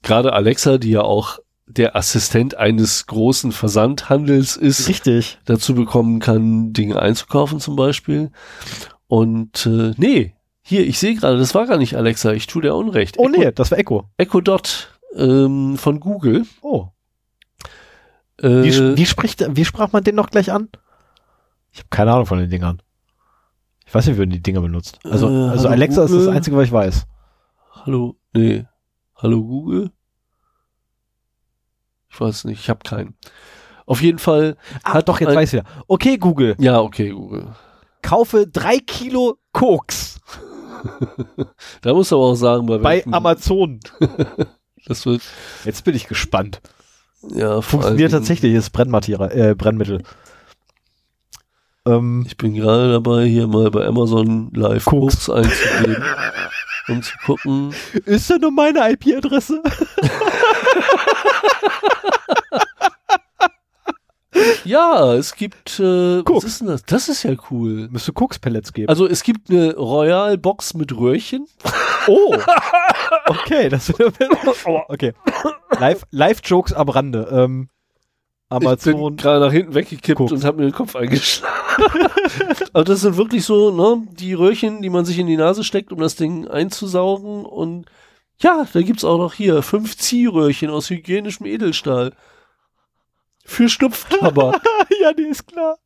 gerade 0.01 0.33
Alexa, 0.33 0.77
die 0.77 0.91
ja 0.91 1.01
auch 1.01 1.39
der 1.65 1.95
Assistent 1.95 2.55
eines 2.57 3.05
großen 3.05 3.51
Versandhandels 3.51 4.57
ist, 4.57 4.89
Richtig. 4.89 5.37
dazu 5.45 5.75
bekommen 5.75 6.19
kann, 6.19 6.73
Dinge 6.73 6.99
einzukaufen 6.99 7.59
zum 7.59 7.75
Beispiel. 7.75 8.31
Und 9.07 9.65
äh, 9.65 9.93
nee, 9.97 10.33
hier, 10.61 10.85
ich 10.85 10.99
sehe 10.99 11.15
gerade, 11.15 11.37
das 11.37 11.55
war 11.55 11.67
gar 11.67 11.77
nicht 11.77 11.95
Alexa, 11.95 12.33
ich 12.33 12.47
tue 12.47 12.63
dir 12.63 12.75
Unrecht. 12.75 13.17
Oh 13.17 13.27
Echo, 13.27 13.39
nee, 13.39 13.51
das 13.51 13.71
war 13.71 13.77
Echo. 13.77 14.09
Echo 14.17 14.41
Dot 14.41 14.99
ähm, 15.15 15.77
von 15.77 15.99
Google. 15.99 16.45
Oh. 16.61 16.87
Äh, 18.41 18.63
Wie, 18.63 18.97
wie, 18.97 19.05
spricht, 19.05 19.45
wie 19.55 19.65
sprach 19.65 19.91
man 19.91 20.03
den 20.03 20.15
noch 20.15 20.29
gleich 20.29 20.51
an? 20.51 20.69
Ich 21.71 21.79
habe 21.79 21.89
keine 21.89 22.13
Ahnung 22.13 22.25
von 22.25 22.39
den 22.39 22.49
Dingern. 22.49 22.81
Ich 23.89 23.95
weiß 23.95 24.05
nicht, 24.05 24.17
wie 24.17 24.21
man 24.21 24.29
die 24.29 24.41
Dinger 24.41 24.61
benutzt. 24.61 24.99
Also, 25.03 25.27
Äh, 25.27 25.49
also 25.49 25.67
Alexa 25.67 26.03
ist 26.03 26.11
das 26.13 26.19
Google? 26.19 26.35
Einzige, 26.35 26.55
was 26.57 26.65
ich 26.65 26.71
weiß. 26.71 27.07
Hallo, 27.85 28.15
nee. 28.33 28.65
Hallo 29.15 29.43
Google? 29.43 29.91
Ich 32.11 32.21
weiß 32.21 32.45
nicht, 32.45 32.59
ich 32.59 32.69
habe 32.69 32.79
keinen. 32.87 33.15
Auf 33.87 34.01
jeden 34.03 34.19
Fall. 34.19 34.57
Ah, 34.83 34.93
Hat 34.93 35.09
doch, 35.09 35.19
jetzt 35.19 35.29
ein- 35.29 35.35
weiß 35.37 35.53
ich 35.53 35.59
wieder. 35.61 35.69
Okay, 35.87 36.17
Google, 36.17 36.55
Ja, 36.59 36.79
okay, 36.81 37.09
Google. 37.09 37.47
kaufe 38.03 38.45
drei 38.47 38.77
Kilo 38.77 39.37
Koks 39.51 40.19
Da 41.81 41.93
muss 41.93 42.13
aber 42.13 42.21
auch 42.21 42.35
sagen, 42.35 42.67
bei, 42.67 42.77
bei 42.77 42.89
welchen- 42.97 43.13
Amazon. 43.13 43.79
das 44.85 45.05
wird 45.07 45.23
Jetzt 45.65 45.83
bin 45.83 45.95
ich 45.95 46.07
gespannt. 46.07 46.61
ja 47.23 47.61
Funktioniert 47.61 48.11
tatsächlich, 48.11 48.53
ist 48.53 48.69
Brennmaterial, 48.69 49.31
äh, 49.31 49.55
Brennmittel. 49.55 50.03
Ähm, 51.85 52.23
Ich 52.27 52.37
bin 52.37 52.53
gerade 52.55 52.91
dabei, 52.91 53.25
hier 53.25 53.47
mal 53.47 53.69
bei 53.71 53.85
Amazon 53.85 54.51
Live 54.53 54.85
Koks. 54.85 55.27
Koks 55.27 55.29
einzugeben, 55.29 56.03
um 56.87 57.01
zu 57.01 57.13
gucken. 57.25 57.73
ist 58.05 58.29
denn 58.29 58.41
nur 58.41 58.51
meine 58.51 58.91
IP-Adresse? 58.91 59.61
Ja, 64.63 65.15
es 65.15 65.35
gibt. 65.35 65.79
Äh, 65.79 66.17
was 66.19 66.25
Koks. 66.25 66.45
ist 66.45 66.61
denn 66.61 66.67
das? 66.67 66.83
Das 66.83 67.09
ist 67.09 67.23
ja 67.23 67.33
cool. 67.49 67.87
Müsste 67.89 68.13
Koks-Pellets 68.13 68.71
geben. 68.73 68.87
Also 68.87 69.07
es 69.07 69.23
gibt 69.23 69.49
eine 69.49 69.75
Royal 69.75 70.37
Box 70.37 70.73
mit 70.73 70.95
Röhrchen. 70.95 71.47
Oh. 72.07 72.35
Okay, 73.27 73.69
das 73.69 73.93
okay. 74.87 75.13
Live, 75.79 76.03
Live 76.09 76.39
Jokes 76.43 76.73
am 76.73 76.89
Rande. 76.89 77.27
Ähm, 77.31 77.69
Amazon. 78.49 78.93
Ich 78.93 78.99
bin 78.99 79.15
gerade 79.15 79.39
nach 79.39 79.51
hinten 79.51 79.75
weggekippt 79.75 80.17
Guckt. 80.17 80.31
und 80.31 80.43
habe 80.43 80.57
mir 80.57 80.63
den 80.63 80.73
Kopf 80.73 80.95
eingeschlagen. 80.95 82.07
Aber 82.73 82.83
das 82.83 83.01
sind 83.01 83.15
wirklich 83.15 83.45
so, 83.45 83.71
ne, 83.71 84.07
die 84.11 84.33
Röhrchen, 84.33 84.81
die 84.81 84.89
man 84.89 85.05
sich 85.05 85.19
in 85.19 85.27
die 85.27 85.37
Nase 85.37 85.63
steckt, 85.63 85.91
um 85.91 85.99
das 85.99 86.15
Ding 86.15 86.47
einzusaugen. 86.47 87.45
Und 87.45 87.85
ja, 88.41 88.65
da 88.71 88.81
gibt's 88.81 89.05
auch 89.05 89.19
noch 89.19 89.33
hier 89.33 89.61
fünf 89.61 89.97
Ziehröhrchen 89.97 90.71
aus 90.71 90.89
hygienischem 90.89 91.45
Edelstahl. 91.45 92.13
Für 93.45 93.69
Schnupftabak. 93.69 94.61
ja, 95.01 95.13
die 95.13 95.23
ist 95.23 95.47
klar. 95.47 95.77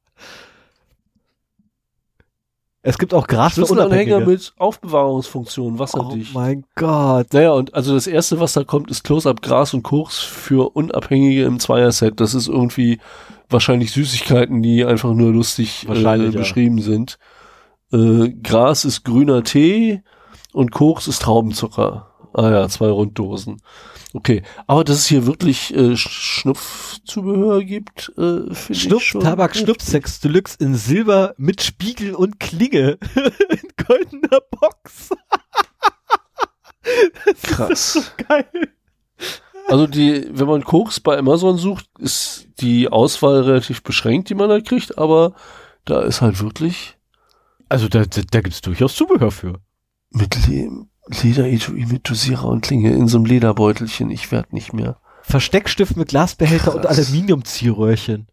Es 2.85 2.97
gibt 2.97 3.13
auch 3.13 3.27
Gras 3.27 3.53
Schlüsselanhänger 3.53 4.19
mit 4.19 4.53
Aufbewahrungsfunktion, 4.57 5.79
wasserdicht. 5.79 6.31
Oh 6.35 6.39
mein 6.39 6.65
Gott. 6.75 7.33
Naja, 7.33 7.53
und 7.53 7.73
also 7.73 7.93
das 7.93 8.07
erste, 8.07 8.41
was 8.41 8.51
da 8.51 8.65
kommt, 8.65 8.91
ist 8.91 9.05
Close-Up 9.05 9.41
Gras 9.41 9.73
und 9.73 9.83
Koks 9.83 10.19
für 10.19 10.75
Unabhängige 10.75 11.45
im 11.45 11.61
Zweierset. 11.61 12.19
Das 12.19 12.33
ist 12.33 12.49
irgendwie 12.49 12.99
wahrscheinlich 13.49 13.93
Süßigkeiten, 13.93 14.61
die 14.61 14.83
einfach 14.83 15.13
nur 15.13 15.31
lustig 15.31 15.87
äh, 15.87 16.29
beschrieben 16.31 16.79
ja. 16.79 16.83
sind. 16.83 17.19
Äh, 17.93 18.31
Gras 18.43 18.83
ist 18.83 19.05
grüner 19.05 19.43
Tee 19.43 20.03
und 20.51 20.71
Koks 20.71 21.07
ist 21.07 21.21
Traubenzucker. 21.21 22.09
Ah 22.33 22.49
ja, 22.49 22.67
zwei 22.67 22.89
Runddosen. 22.89 23.61
Okay, 24.15 24.43
aber 24.67 24.83
dass 24.83 24.97
es 24.97 25.07
hier 25.07 25.25
wirklich 25.25 25.75
äh, 25.75 25.97
Schnupfzubehör 25.97 27.63
gibt, 27.63 28.09
äh, 28.15 28.53
finde 28.53 28.97
ich 28.97 29.03
schon. 29.03 29.21
Tabak, 29.21 29.55
Schnupfsex 29.55 30.19
Deluxe 30.19 30.55
in 30.59 30.75
Silber 30.75 31.33
mit 31.37 31.63
Spiegel 31.63 32.13
und 32.13 32.39
Klinge 32.39 32.99
in 33.49 33.85
goldener 33.87 34.39
Box. 34.51 35.09
Krass. 37.41 37.93
so 37.93 38.01
geil. 38.27 38.45
Also 39.67 39.87
die, 39.87 40.27
wenn 40.31 40.47
man 40.47 40.63
Koks 40.63 40.99
bei 40.99 41.17
Amazon 41.17 41.57
sucht, 41.57 41.89
ist 41.97 42.47
die 42.59 42.89
Auswahl 42.89 43.41
relativ 43.41 43.81
beschränkt, 43.81 44.29
die 44.29 44.35
man 44.35 44.49
da 44.49 44.59
kriegt, 44.59 44.97
aber 44.99 45.33
da 45.85 46.01
ist 46.01 46.21
halt 46.21 46.39
wirklich. 46.39 46.97
Also 47.67 47.87
da, 47.87 48.05
da, 48.05 48.21
da 48.29 48.41
gibt 48.41 48.53
es 48.53 48.61
durchaus 48.61 48.95
Zubehör 48.95 49.31
für. 49.31 49.59
Mit 50.11 50.47
Leben. 50.47 50.91
Lederetui 51.07 51.85
mit 51.85 52.09
Dosierer 52.09 52.45
und 52.45 52.61
Klinge 52.61 52.93
in 52.93 53.07
so 53.07 53.17
einem 53.17 53.25
Lederbeutelchen. 53.25 54.09
Ich 54.09 54.31
werd 54.31 54.53
nicht 54.53 54.73
mehr. 54.73 54.97
Versteckstift 55.21 55.97
mit 55.97 56.09
Glasbehälter 56.09 56.71
Krass. 56.71 56.75
und 56.75 56.85
Aluminiumziehröhrchen. 56.85 58.27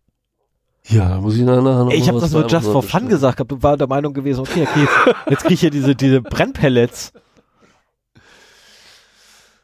Ja, 0.89 1.21
muss 1.21 1.37
ich 1.37 1.43
nachher 1.43 1.63
noch 1.63 1.91
Ich 1.91 2.09
habe 2.09 2.21
das 2.21 2.33
nur 2.33 2.47
just 2.47 2.67
for 2.67 2.83
fun 2.83 3.09
gesagt, 3.09 3.39
hab, 3.39 3.63
war 3.63 3.77
der 3.77 3.87
Meinung 3.87 4.13
gewesen, 4.13 4.41
okay, 4.41 4.67
okay, 4.69 4.81
jetzt, 4.81 5.17
jetzt 5.31 5.43
krieg 5.45 5.53
ich 5.53 5.61
hier 5.61 5.71
diese, 5.71 5.95
diese 5.95 6.21
Brennpellets. 6.21 7.13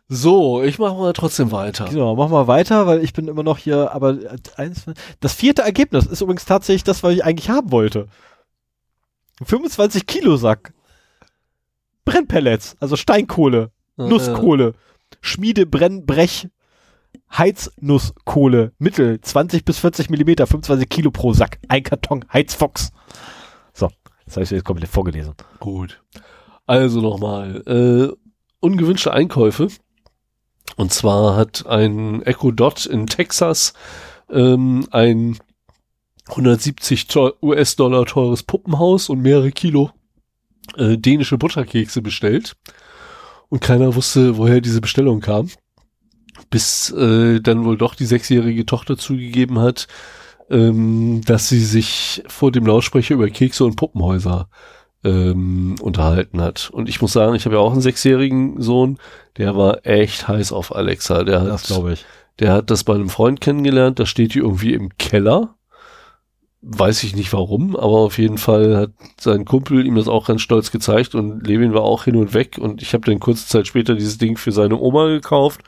So, 0.08 0.62
ich 0.62 0.78
mache 0.78 0.94
mal 0.94 1.12
trotzdem 1.12 1.50
weiter. 1.50 1.86
Genau, 1.86 2.14
mach 2.14 2.28
mal 2.28 2.46
weiter, 2.46 2.86
weil 2.86 3.02
ich 3.02 3.12
bin 3.12 3.26
immer 3.26 3.42
noch 3.42 3.58
hier, 3.58 3.92
aber 3.92 4.16
eins, 4.56 4.84
das 5.18 5.32
vierte 5.32 5.62
Ergebnis 5.62 6.06
ist 6.06 6.20
übrigens 6.20 6.44
tatsächlich 6.44 6.84
das, 6.84 7.02
was 7.02 7.14
ich 7.14 7.24
eigentlich 7.24 7.50
haben 7.50 7.72
wollte. 7.72 8.06
25 9.44 10.06
Kilo 10.06 10.36
Sack. 10.36 10.72
Brennpellets, 12.06 12.76
also 12.80 12.96
Steinkohle, 12.96 13.70
ja, 13.98 14.06
Nusskohle, 14.06 14.64
ja. 14.64 14.72
Schmiede, 15.20 15.66
Brenn, 15.66 16.06
Brech, 16.06 16.48
Heiznusskohle, 17.36 18.72
Mittel, 18.78 19.20
20 19.20 19.64
bis 19.64 19.78
40 19.78 20.08
Millimeter, 20.08 20.46
25 20.46 20.88
Kilo 20.88 21.10
pro 21.10 21.34
Sack, 21.34 21.58
ein 21.68 21.82
Karton 21.82 22.24
Heizfox. 22.32 22.92
So, 23.74 23.90
das 24.24 24.36
habe 24.36 24.44
ich 24.44 24.50
jetzt 24.50 24.64
komplett 24.64 24.88
vorgelesen. 24.88 25.34
Gut. 25.60 26.00
Also 26.66 27.00
nochmal, 27.00 27.62
äh, 27.66 28.16
ungewünschte 28.60 29.12
Einkäufe. 29.12 29.68
Und 30.76 30.92
zwar 30.92 31.36
hat 31.36 31.66
ein 31.66 32.22
Echo 32.22 32.50
Dot 32.50 32.86
in 32.86 33.06
Texas 33.06 33.72
ähm, 34.30 34.86
ein 34.90 35.38
170 36.28 37.06
US-Dollar 37.42 38.04
teures 38.06 38.42
Puppenhaus 38.42 39.08
und 39.08 39.22
mehrere 39.22 39.52
Kilo 39.52 39.90
äh, 40.76 40.96
dänische 40.96 41.38
Butterkekse 41.38 42.02
bestellt 42.02 42.56
und 43.48 43.60
keiner 43.60 43.94
wusste, 43.94 44.36
woher 44.36 44.60
diese 44.60 44.80
Bestellung 44.80 45.20
kam. 45.20 45.48
Bis 46.50 46.90
äh, 46.90 47.40
dann 47.40 47.64
wohl 47.64 47.76
doch 47.76 47.94
die 47.94 48.04
sechsjährige 48.04 48.66
Tochter 48.66 48.96
zugegeben 48.96 49.58
hat, 49.58 49.86
ähm, 50.50 51.22
dass 51.24 51.48
sie 51.48 51.64
sich 51.64 52.22
vor 52.26 52.52
dem 52.52 52.66
Lautsprecher 52.66 53.14
über 53.14 53.28
Kekse 53.30 53.64
und 53.64 53.76
Puppenhäuser 53.76 54.48
ähm, 55.02 55.76
unterhalten 55.80 56.40
hat. 56.40 56.70
Und 56.72 56.88
ich 56.88 57.00
muss 57.00 57.12
sagen, 57.12 57.34
ich 57.34 57.44
habe 57.46 57.56
ja 57.56 57.60
auch 57.60 57.72
einen 57.72 57.80
sechsjährigen 57.80 58.60
Sohn, 58.60 58.98
der 59.38 59.56
war 59.56 59.86
echt 59.86 60.28
heiß 60.28 60.52
auf 60.52 60.74
Alexa. 60.74 61.24
Der 61.24 61.40
hat, 61.40 61.48
das 61.48 61.66
glaube 61.66 61.94
ich. 61.94 62.04
Der 62.38 62.52
hat 62.52 62.70
das 62.70 62.84
bei 62.84 62.94
einem 62.94 63.08
Freund 63.08 63.40
kennengelernt, 63.40 63.98
da 63.98 64.04
steht 64.04 64.34
die 64.34 64.40
irgendwie 64.40 64.74
im 64.74 64.90
Keller 64.98 65.55
Weiß 66.68 67.04
ich 67.04 67.14
nicht 67.14 67.32
warum, 67.32 67.76
aber 67.76 67.98
auf 67.98 68.18
jeden 68.18 68.38
Fall 68.38 68.76
hat 68.76 68.90
sein 69.20 69.44
Kumpel 69.44 69.86
ihm 69.86 69.94
das 69.94 70.08
auch 70.08 70.26
ganz 70.26 70.40
stolz 70.42 70.72
gezeigt 70.72 71.14
und 71.14 71.46
Levin 71.46 71.74
war 71.74 71.82
auch 71.82 72.04
hin 72.04 72.16
und 72.16 72.34
weg 72.34 72.58
und 72.58 72.82
ich 72.82 72.92
habe 72.92 73.04
dann 73.06 73.20
kurze 73.20 73.46
Zeit 73.46 73.68
später 73.68 73.94
dieses 73.94 74.18
Ding 74.18 74.36
für 74.36 74.50
seine 74.50 74.76
Oma 74.76 75.06
gekauft 75.06 75.60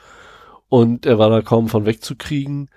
und 0.68 1.06
er 1.06 1.20
war 1.20 1.30
da 1.30 1.40
kaum 1.40 1.68
von 1.68 1.86
wegzukriegen. 1.86 2.68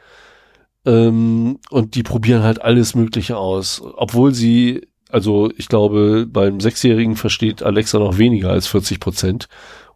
Ähm, 0.85 1.57
und 1.71 1.95
die 1.95 2.03
probieren 2.03 2.43
halt 2.43 2.61
alles 2.61 2.93
Mögliche 2.93 3.37
aus, 3.37 3.81
obwohl 3.95 4.35
sie, 4.35 4.87
also 5.09 5.51
ich 5.57 5.67
glaube, 5.67 6.27
beim 6.27 6.59
Sechsjährigen 6.59 7.15
versteht 7.15 7.63
Alexa 7.63 7.97
noch 7.97 8.19
weniger 8.19 8.51
als 8.51 8.67
40 8.67 8.99
Prozent 8.99 9.47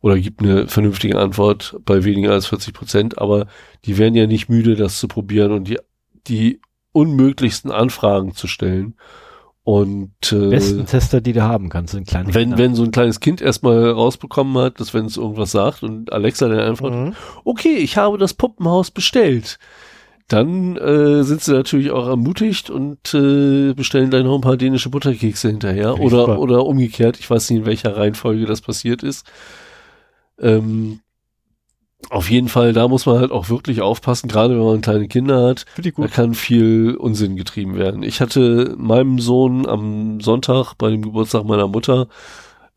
oder 0.01 0.19
gibt 0.19 0.41
eine 0.41 0.67
vernünftige 0.67 1.19
Antwort 1.19 1.77
bei 1.85 2.03
weniger 2.03 2.31
als 2.31 2.47
40 2.47 2.73
Prozent, 2.73 3.17
aber 3.19 3.45
die 3.85 3.99
werden 3.99 4.15
ja 4.15 4.25
nicht 4.25 4.49
müde, 4.49 4.75
das 4.75 4.99
zu 4.99 5.07
probieren 5.07 5.51
und 5.51 5.67
die, 5.67 5.77
die 6.27 6.59
unmöglichsten 6.95 7.71
Anfragen 7.71 8.33
zu 8.33 8.47
stellen. 8.47 8.95
Und 9.63 10.31
äh, 10.31 10.49
besten 10.49 10.85
Tester, 10.85 11.21
die 11.21 11.33
du 11.33 11.41
haben 11.41 11.69
kannst, 11.69 11.93
sind 11.93 12.07
kleine 12.07 12.33
wenn 12.33 12.49
Kinder. 12.49 12.57
wenn 12.59 12.75
so 12.75 12.83
ein 12.83 12.91
kleines 12.91 13.19
Kind 13.19 13.41
erstmal 13.41 13.89
rausbekommen 13.89 14.55
hat, 14.59 14.79
dass 14.79 14.93
wenn 14.93 15.05
es 15.05 15.17
irgendwas 15.17 15.51
sagt 15.51 15.81
und 15.81 16.13
Alexa 16.13 16.47
dann 16.47 16.59
einfach, 16.59 16.91
mhm. 16.91 17.15
okay, 17.43 17.75
ich 17.77 17.97
habe 17.97 18.19
das 18.19 18.35
Puppenhaus 18.35 18.91
bestellt, 18.91 19.57
dann 20.27 20.77
äh, 20.77 21.23
sind 21.23 21.41
sie 21.41 21.53
natürlich 21.53 21.89
auch 21.89 22.07
ermutigt 22.07 22.69
und 22.69 23.13
äh, 23.13 23.73
bestellen 23.73 24.11
gleich 24.11 24.23
noch 24.23 24.35
ein 24.35 24.41
paar 24.41 24.57
dänische 24.57 24.89
Butterkekse 24.89 25.49
hinterher 25.49 25.99
oder 25.99 26.39
oder 26.39 26.65
umgekehrt. 26.65 27.19
Ich 27.19 27.29
weiß 27.29 27.49
nicht 27.49 27.59
in 27.59 27.65
welcher 27.65 27.97
Reihenfolge 27.97 28.45
das 28.45 28.61
passiert 28.61 29.03
ist. 29.03 29.25
Ähm, 30.39 30.99
auf 32.09 32.29
jeden 32.29 32.49
Fall, 32.49 32.73
da 32.73 32.87
muss 32.87 33.05
man 33.05 33.19
halt 33.19 33.31
auch 33.31 33.49
wirklich 33.49 33.81
aufpassen, 33.81 34.27
gerade 34.27 34.57
wenn 34.57 34.65
man 34.65 34.81
kleine 34.81 35.07
Kinder 35.07 35.47
hat. 35.47 35.65
Da 36.03 36.07
kann 36.07 36.33
viel 36.33 36.95
Unsinn 36.95 37.35
getrieben 37.35 37.75
werden. 37.75 38.03
Ich 38.03 38.21
hatte 38.21 38.75
meinem 38.77 39.19
Sohn 39.19 39.65
am 39.65 40.21
Sonntag 40.21 40.73
bei 40.77 40.89
dem 40.89 41.01
Geburtstag 41.01 41.45
meiner 41.45 41.67
Mutter, 41.67 42.07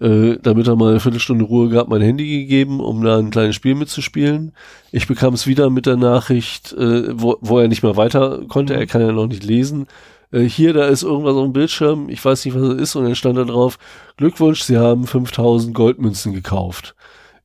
äh, 0.00 0.36
damit 0.42 0.68
er 0.68 0.76
mal 0.76 0.90
eine 0.90 1.00
Viertelstunde 1.00 1.44
Ruhe 1.44 1.68
gab, 1.68 1.89
mein 1.89 2.00
Handy 2.00 2.40
gegeben, 2.40 2.81
um 2.81 3.02
da 3.02 3.18
ein 3.18 3.31
kleines 3.31 3.57
Spiel 3.57 3.74
mitzuspielen. 3.74 4.52
Ich 4.92 5.07
bekam 5.07 5.34
es 5.34 5.47
wieder 5.47 5.70
mit 5.70 5.86
der 5.86 5.97
Nachricht, 5.97 6.73
äh, 6.73 7.20
wo, 7.20 7.36
wo 7.40 7.58
er 7.58 7.68
nicht 7.68 7.82
mehr 7.82 7.97
weiter 7.97 8.42
konnte. 8.48 8.74
Er 8.74 8.86
kann 8.86 9.02
ja 9.02 9.12
noch 9.12 9.26
nicht 9.26 9.44
lesen. 9.44 9.86
Äh, 10.31 10.42
hier, 10.42 10.73
da 10.73 10.86
ist 10.86 11.02
irgendwas 11.02 11.34
auf 11.34 11.44
dem 11.44 11.52
Bildschirm. 11.52 12.08
Ich 12.08 12.24
weiß 12.24 12.44
nicht, 12.44 12.55
was 12.55 12.62
es 12.62 12.81
ist. 12.81 12.97
Und 12.97 13.05
dann 13.05 13.15
stand 13.15 13.39
da 13.39 13.44
drauf, 13.44 13.78
Glückwunsch, 14.16 14.62
Sie 14.62 14.78
haben 14.78 15.07
5000 15.07 15.74
Goldmünzen 15.74 16.32
gekauft. 16.32 16.94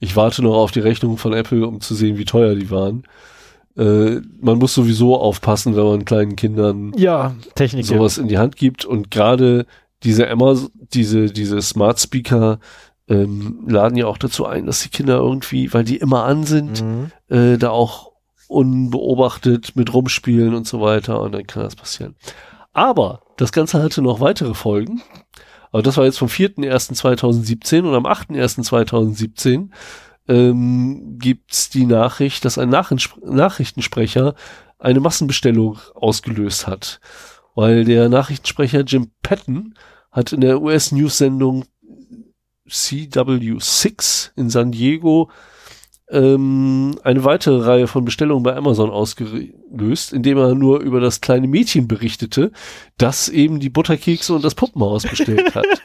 Ich 0.04 0.18
warte 0.18 0.44
noch 0.44 0.56
auf 0.56 0.72
die 0.72 0.82
Rechnung 0.82 1.18
von 1.18 1.32
Apple, 1.32 1.66
um 1.66 1.80
zu 1.80 1.96
sehen, 1.96 2.18
wie 2.18 2.26
teuer 2.26 2.56
die 2.56 2.70
waren. 2.70 3.04
Äh, 3.78 4.20
man 4.42 4.58
muss 4.58 4.74
sowieso 4.74 5.18
aufpassen, 5.18 5.78
wenn 5.78 5.86
man 5.86 6.04
kleinen 6.04 6.36
Kindern 6.36 6.92
ja, 6.98 7.34
Technik 7.56 7.86
sowas 7.86 8.18
in 8.18 8.28
die 8.28 8.38
Hand 8.38 8.58
gibt. 8.58 8.84
Und 8.84 9.12
gerade 9.12 9.66
diese 10.04 10.26
Emma, 10.26 10.58
diese, 10.94 11.28
diese 11.28 11.62
Smart 11.62 12.02
Speaker 12.02 12.60
ähm, 13.08 13.64
laden 13.66 13.98
ja 13.98 14.08
auch 14.08 14.18
dazu 14.18 14.46
ein, 14.46 14.66
dass 14.66 14.82
die 14.82 14.90
Kinder 14.90 15.20
irgendwie, 15.20 15.74
weil 15.74 15.86
die 15.86 15.96
immer 15.96 16.26
an 16.26 16.44
sind, 16.44 16.84
mhm. 16.84 17.12
äh, 17.30 17.58
da 17.58 17.70
auch 17.70 18.12
unbeobachtet 18.50 19.78
mit 19.78 19.94
rumspielen 19.94 20.54
und 20.54 20.68
so 20.68 20.82
weiter. 20.82 21.22
Und 21.22 21.32
dann 21.32 21.48
kann 21.48 21.64
das 21.64 21.78
passieren. 21.78 22.16
Aber 22.74 23.22
das 23.38 23.54
Ganze 23.54 23.82
hatte 23.82 24.02
noch 24.02 24.20
weitere 24.20 24.54
Folgen. 24.54 25.02
Aber 25.74 25.82
das 25.82 25.98
war 25.98 26.06
jetzt 26.06 26.20
vom 26.20 26.28
4.1.2017 26.28 27.82
und 27.82 27.96
am 27.96 28.06
8.1.2017 28.06 29.70
ähm, 30.28 31.18
gibt's 31.18 31.72
die 31.72 31.88
Nachricht, 31.88 32.46
dass 32.46 32.60
ein 32.60 32.70
Nachrichtensprecher 32.70 34.36
eine 34.78 35.00
Massenbestellung 35.00 35.80
ausgelöst 35.96 36.68
hat. 36.68 37.02
Weil 37.56 37.86
der 37.86 38.08
Nachrichtensprecher 38.08 38.82
Jim 38.82 39.10
Patton 39.24 39.74
hat 40.12 40.32
in 40.32 40.42
der 40.42 40.62
US-News-Sendung 40.62 41.66
CW6 42.70 44.30
in 44.36 44.52
San 44.52 44.72
Diego 44.72 45.32
ähm, 46.14 46.96
eine 47.04 47.26
weitere 47.26 47.66
Reihe 47.66 47.88
von 47.88 48.06
Bestellungen 48.06 48.44
bei 48.44 48.56
Amazon 48.56 48.92
ausgelöst, 48.92 50.14
indem 50.14 50.38
er 50.38 50.56
nur 50.56 50.80
über 50.80 51.00
das 51.00 51.20
kleine 51.20 51.48
Mädchen 51.48 51.88
berichtete, 51.88 52.52
das 52.98 53.28
eben 53.30 53.60
die 53.60 53.70
Butterkekse 53.70 54.34
und 54.34 54.46
das 54.46 54.56
Puppenhaus 54.56 55.04
bestellt 55.04 55.56
hat. 55.56 55.66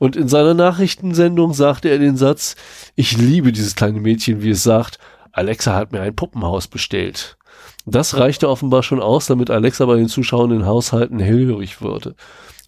Und 0.00 0.16
in 0.16 0.28
seiner 0.28 0.54
Nachrichtensendung 0.54 1.54
sagte 1.54 1.88
er 1.88 1.98
den 1.98 2.16
Satz, 2.16 2.56
ich 2.94 3.16
liebe 3.16 3.52
dieses 3.52 3.74
kleine 3.74 4.00
Mädchen, 4.00 4.42
wie 4.42 4.50
es 4.50 4.62
sagt, 4.62 4.98
Alexa 5.32 5.74
hat 5.74 5.92
mir 5.92 6.00
ein 6.00 6.16
Puppenhaus 6.16 6.66
bestellt. 6.66 7.38
Das 7.86 8.16
reichte 8.16 8.50
offenbar 8.50 8.82
schon 8.82 9.00
aus, 9.00 9.26
damit 9.26 9.50
Alexa 9.50 9.86
bei 9.86 9.96
den 9.96 10.08
Zuschauern 10.08 10.50
in 10.50 10.66
Haushalten 10.66 11.20
hellhörig 11.20 11.80
würde. 11.80 12.16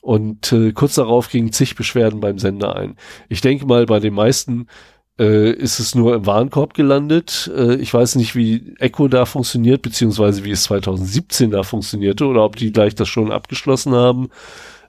Und 0.00 0.52
äh, 0.52 0.73
kurz 0.73 0.94
darauf 0.94 1.28
gingen 1.28 1.52
zig 1.52 1.75
Beschwerden 1.75 2.20
beim 2.20 2.39
Sender 2.39 2.76
ein. 2.76 2.97
Ich 3.28 3.41
denke 3.41 3.66
mal, 3.66 3.86
bei 3.86 3.99
den 3.99 4.15
meisten 4.15 4.68
äh, 5.18 5.50
ist 5.50 5.78
es 5.78 5.94
nur 5.94 6.14
im 6.14 6.26
Warenkorb 6.26 6.74
gelandet. 6.74 7.50
Äh, 7.56 7.76
ich 7.76 7.92
weiß 7.92 8.16
nicht, 8.16 8.34
wie 8.34 8.74
Echo 8.78 9.08
da 9.08 9.24
funktioniert, 9.24 9.82
beziehungsweise 9.82 10.44
wie 10.44 10.50
es 10.50 10.64
2017 10.64 11.50
da 11.50 11.62
funktionierte 11.62 12.26
oder 12.26 12.44
ob 12.44 12.56
die 12.56 12.72
gleich 12.72 12.94
das 12.94 13.08
schon 13.08 13.32
abgeschlossen 13.32 13.94
haben. 13.94 14.28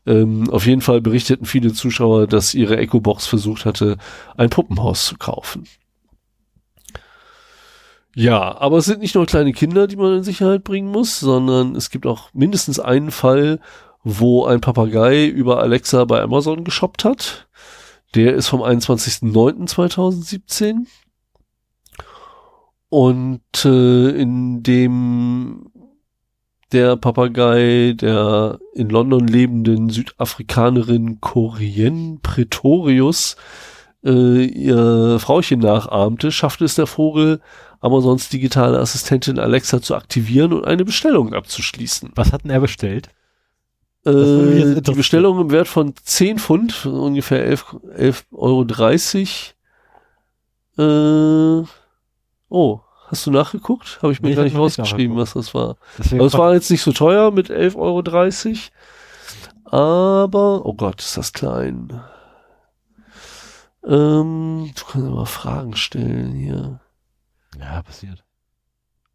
Ähm, 0.06 0.50
auf 0.50 0.66
jeden 0.66 0.82
Fall 0.82 1.02
berichteten 1.02 1.46
viele 1.46 1.74
Zuschauer, 1.74 2.28
dass 2.28 2.54
ihre 2.54 2.78
Echo-Box 2.78 3.28
versucht 3.28 3.66
hatte, 3.66 3.98
ein 4.38 4.50
Puppenhaus 4.50 5.06
zu 5.06 5.18
kaufen. 5.18 5.66
Ja, 8.16 8.58
aber 8.58 8.78
es 8.78 8.86
sind 8.86 9.02
nicht 9.02 9.14
nur 9.14 9.28
kleine 9.28 9.54
Kinder, 9.54 9.86
die 9.86 9.96
man 9.96 10.18
in 10.18 10.24
Sicherheit 10.24 10.64
bringen 10.64 10.90
muss, 10.90 11.20
sondern 11.20 11.76
es 11.76 11.92
gibt 11.92 12.08
auch 12.08 12.30
mindestens 12.34 12.80
einen 12.80 13.12
Fall, 13.12 13.60
wo 14.04 14.46
ein 14.46 14.62
Papagei 14.62 15.28
über 15.28 15.62
Alexa 15.62 16.04
bei 16.06 16.22
Amazon 16.22 16.64
geshoppt 16.64 17.06
hat. 17.06 17.47
Der 18.16 18.36
ist 18.36 18.48
vom 18.48 18.62
21.09.2017. 18.62 20.88
Und 22.90 23.66
äh, 23.66 24.10
in 24.10 24.64
dem 24.64 25.70
der 26.72 26.96
Papagei 26.98 27.94
der 27.94 28.60
in 28.74 28.90
London 28.90 29.28
lebenden 29.28 29.90
Südafrikanerin 29.90 31.22
Corien 31.22 32.20
Pretorius 32.22 33.38
äh, 34.04 34.46
ihr 34.46 35.20
Frauchen 35.20 35.60
nachahmte, 35.60 36.32
schaffte 36.32 36.66
es 36.66 36.76
der 36.76 36.88
Vogel, 36.88 37.42
Amazons 37.80 38.30
digitale 38.30 38.80
Assistentin 38.80 39.40
Alexa 39.40 39.82
zu 39.82 39.96
aktivieren 39.96 40.54
und 40.54 40.66
eine 40.66 40.84
Bestellung 40.84 41.34
abzuschließen. 41.34 42.12
Was 42.16 42.32
hat 42.32 42.44
denn 42.44 42.52
er 42.52 42.60
bestellt? 42.60 43.10
Äh, 44.08 44.82
die 44.82 44.94
Bestellung 44.94 45.42
im 45.42 45.52
Wert 45.52 45.68
von 45.68 45.94
10 46.02 46.40
Pfund, 46.40 46.86
ungefähr 46.86 47.46
11,30 47.52 49.52
Euro. 50.78 51.64
Äh, 51.64 51.68
oh, 52.50 52.80
hast 53.08 53.26
du 53.26 53.32
nachgeguckt? 53.32 54.00
Habe 54.02 54.14
ich 54.14 54.22
mir 54.22 54.30
nee, 54.30 54.36
gar 54.36 54.44
nicht 54.44 54.58
rausgeschrieben, 54.58 55.18
was 55.18 55.34
das 55.34 55.54
war. 55.54 55.76
Also 55.98 56.26
es 56.26 56.34
war 56.34 56.54
jetzt 56.54 56.72
nicht 56.72 56.84
so 56.84 56.94
teuer 56.94 57.32
mit 57.32 57.50
11,30 57.50 57.76
Euro. 57.76 58.02
Aber, 60.24 60.66
oh 60.66 60.74
Gott, 60.74 61.02
ist 61.02 61.18
das 61.18 61.34
klein. 61.34 62.02
Ähm, 63.86 64.72
du 64.74 64.86
kannst 64.86 65.10
mal 65.10 65.26
Fragen 65.26 65.76
stellen 65.76 66.34
hier. 66.34 66.80
Ja, 67.60 67.82
passiert. 67.82 68.24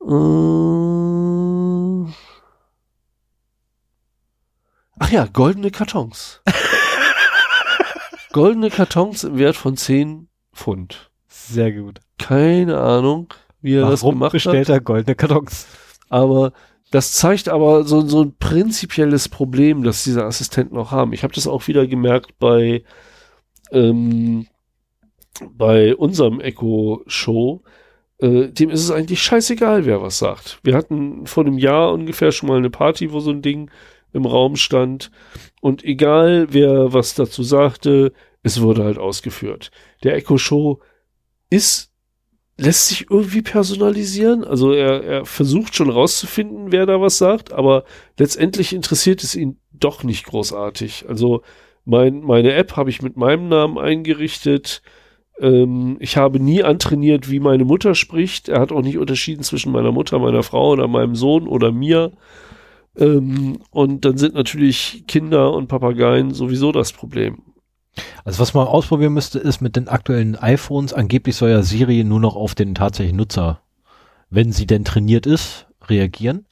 Äh, 0.03 1.62
ach 5.03 5.11
ja, 5.11 5.27
goldene 5.27 5.71
Kartons. 5.71 6.41
goldene 8.33 8.71
Kartons 8.71 9.25
im 9.25 9.37
Wert 9.37 9.57
von 9.57 9.77
10 9.77 10.29
Pfund. 10.55 11.11
Sehr 11.27 11.73
gut. 11.73 11.99
Keine 12.19 12.79
Ahnung, 12.79 13.35
wie 13.61 13.75
er 13.75 13.83
Warum 13.83 13.91
das 13.91 14.01
gemacht 14.03 14.33
bestellt 14.33 14.69
hat. 14.69 14.77
er 14.77 14.81
goldene 14.81 15.17
Kartons? 15.17 15.67
Aber 16.09 16.53
das 16.93 17.13
zeigt 17.13 17.49
aber 17.49 17.83
so, 17.85 18.07
so 18.07 18.23
ein 18.23 18.37
prinzipielles 18.39 19.29
Problem, 19.29 19.83
das 19.83 20.05
diese 20.05 20.25
Assistenten 20.25 20.77
auch 20.77 20.93
haben. 20.93 21.13
Ich 21.13 21.25
habe 21.25 21.35
das 21.35 21.49
auch 21.49 21.67
wieder 21.67 21.87
gemerkt 21.89 22.39
bei 22.39 22.85
ähm, 23.73 24.47
bei 25.51 25.97
unserem 25.97 26.41
Echo 26.41 27.03
Show 27.07 27.63
äh, 28.19 28.49
dem 28.49 28.71
ist 28.71 28.85
es 28.85 28.93
eigentlich 28.93 29.21
scheißegal, 29.21 29.85
wer 29.85 30.01
was 30.01 30.19
sagt. 30.19 30.61
Wir 30.63 30.77
hatten 30.77 31.27
vor 31.27 31.45
einem 31.45 31.59
Jahr 31.59 31.93
ungefähr 31.93 32.31
schon 32.31 32.49
mal 32.49 32.59
eine 32.59 32.71
Party, 32.71 33.11
wo 33.13 33.19
so 33.19 33.31
ein 33.31 33.43
Ding 33.43 33.71
im 34.13 34.27
Raum 34.27 34.57
stand. 34.57 35.11
Und 35.61 35.85
egal, 35.85 36.49
wer 36.51 36.93
was 36.93 37.15
dazu 37.15 37.43
sagte, 37.43 38.13
es 38.43 38.61
wurde 38.61 38.85
halt 38.85 38.99
ausgeführt. 38.99 39.71
Der 40.03 40.17
Echo 40.17 40.39
Show 40.39 40.81
ist 41.51 41.93
lässt 42.59 42.89
sich 42.89 43.11
irgendwie 43.11 43.43
personalisieren. 43.43 44.45
Also 44.45 44.73
er, 44.73 45.03
er 45.03 45.25
versucht 45.25 45.75
schon 45.75 45.91
rauszufinden, 45.91 46.71
wer 46.71 46.87
da 46.87 47.01
was 47.01 47.19
sagt, 47.19 47.53
aber 47.53 47.85
letztendlich 48.19 48.73
interessiert 48.73 49.23
es 49.25 49.35
ihn 49.35 49.59
doch 49.73 50.05
nicht 50.05 50.27
großartig. 50.27 51.07
Also 51.09 51.43
mein, 51.85 52.21
meine 52.21 52.53
App 52.53 52.77
habe 52.77 52.91
ich 52.91 53.03
mit 53.03 53.17
meinem 53.17 53.49
Namen 53.49 53.79
eingerichtet. 53.79 54.83
Ähm, 55.41 55.97
ich 55.99 56.17
habe 56.17 56.39
nie 56.39 56.63
antrainiert, 56.63 57.31
wie 57.31 57.41
meine 57.41 57.65
Mutter 57.65 57.95
spricht. 57.95 58.49
Er 58.49 58.61
hat 58.61 58.71
auch 58.71 58.83
nicht 58.83 58.99
unterschieden 58.99 59.43
zwischen 59.43 59.73
meiner 59.73 59.93
Mutter, 59.93 60.19
meiner 60.19 60.43
Frau 60.43 60.71
oder 60.71 60.87
meinem 60.87 61.17
Sohn 61.17 61.49
oder 61.49 61.73
mir. 61.73 62.13
Ähm, 62.97 63.59
und 63.71 64.05
dann 64.05 64.19
sind 64.19 64.35
natürlich 64.35 65.05
Kinder 65.07 65.53
und 65.53 65.69
Papageien 65.69 66.33
sowieso 66.33 66.73
das 66.73 66.93
Problem. 66.93 67.43
Also 68.25 68.41
was 68.41 68.55
man 68.55 68.67
ausprobieren 68.67 69.13
müsste, 69.13 69.39
ist 69.39 69.61
mit 69.61 69.77
den 69.77 69.89
aktuellen 69.89 70.37
iPhones, 70.37 70.93
angeblich 70.93 71.37
soll 71.37 71.51
ja 71.51 71.63
Siri 71.63 72.05
nur 72.05 72.21
noch 72.21 72.37
auf 72.37 72.55
den 72.55 72.75
tatsächlichen 72.75 73.19
Nutzer, 73.19 73.61
wenn 74.31 74.53
sie 74.53 74.67
denn 74.67 74.85
trainiert 74.85 75.27
ist, 75.27 75.67
reagieren. 75.89 76.47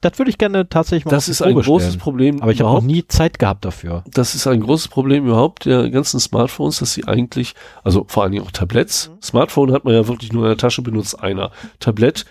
Das 0.00 0.18
würde 0.18 0.30
ich 0.30 0.36
gerne 0.36 0.68
tatsächlich 0.68 1.06
mal 1.06 1.12
Das 1.12 1.28
ist 1.28 1.40
ein 1.40 1.54
großes 1.54 1.88
stellen. 1.88 2.00
Problem. 2.00 2.42
Aber 2.42 2.52
ich 2.52 2.60
habe 2.60 2.68
auch 2.68 2.82
nie 2.82 3.06
Zeit 3.08 3.38
gehabt 3.38 3.64
dafür. 3.64 4.04
Das 4.12 4.34
ist 4.34 4.46
ein 4.46 4.60
großes 4.60 4.88
Problem 4.88 5.24
überhaupt 5.24 5.64
der 5.64 5.88
ganzen 5.88 6.20
Smartphones, 6.20 6.78
dass 6.78 6.92
sie 6.92 7.06
eigentlich, 7.08 7.54
also 7.84 8.04
vor 8.06 8.22
allen 8.22 8.32
Dingen 8.32 8.44
auch 8.44 8.50
Tablets. 8.50 9.08
Mhm. 9.08 9.22
Smartphone 9.22 9.72
hat 9.72 9.86
man 9.86 9.94
ja 9.94 10.06
wirklich 10.06 10.30
nur 10.30 10.42
in 10.44 10.50
der 10.50 10.58
Tasche, 10.58 10.82
benutzt 10.82 11.18
einer. 11.18 11.52
Tablett 11.80 12.26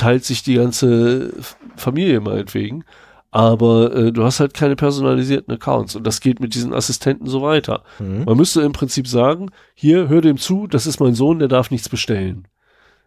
teilt 0.00 0.24
sich 0.24 0.42
die 0.42 0.54
ganze 0.54 1.32
Familie 1.76 2.20
meinetwegen. 2.20 2.84
Aber 3.32 3.94
äh, 3.94 4.12
du 4.12 4.24
hast 4.24 4.40
halt 4.40 4.54
keine 4.54 4.74
personalisierten 4.74 5.54
Accounts 5.54 5.94
und 5.94 6.04
das 6.04 6.20
geht 6.20 6.40
mit 6.40 6.54
diesen 6.54 6.74
Assistenten 6.74 7.28
so 7.28 7.42
weiter. 7.42 7.84
Mhm. 8.00 8.24
Man 8.24 8.36
müsste 8.36 8.62
im 8.62 8.72
Prinzip 8.72 9.06
sagen, 9.06 9.50
hier, 9.74 10.08
hör 10.08 10.20
dem 10.20 10.36
zu, 10.36 10.66
das 10.66 10.86
ist 10.86 10.98
mein 10.98 11.14
Sohn, 11.14 11.38
der 11.38 11.46
darf 11.46 11.70
nichts 11.70 11.88
bestellen. 11.88 12.48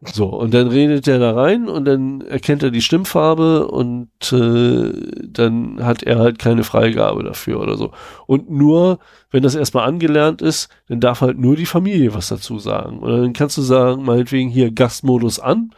So, 0.05 0.27
und 0.27 0.53
dann 0.53 0.67
redet 0.67 1.07
er 1.07 1.17
da 1.17 1.31
rein 1.31 1.69
und 1.69 1.85
dann 1.85 2.21
erkennt 2.21 2.61
er 2.61 2.71
die 2.71 2.81
Stimmfarbe 2.81 3.67
und 3.67 4.09
äh, 4.33 4.91
dann 5.25 5.83
hat 5.83 6.03
er 6.03 6.19
halt 6.19 6.39
keine 6.39 6.63
Freigabe 6.63 7.23
dafür 7.23 7.61
oder 7.61 7.77
so. 7.77 7.91
Und 8.27 8.49
nur, 8.49 8.99
wenn 9.31 9.43
das 9.43 9.55
erstmal 9.55 9.87
angelernt 9.87 10.41
ist, 10.41 10.69
dann 10.89 10.99
darf 10.99 11.21
halt 11.21 11.37
nur 11.37 11.55
die 11.55 11.65
Familie 11.65 12.13
was 12.13 12.27
dazu 12.27 12.59
sagen. 12.59 12.99
Und 12.99 13.11
dann 13.11 13.33
kannst 13.33 13.57
du 13.57 13.61
sagen, 13.61 14.03
meinetwegen 14.03 14.49
hier 14.49 14.71
Gastmodus 14.71 15.39
an 15.39 15.71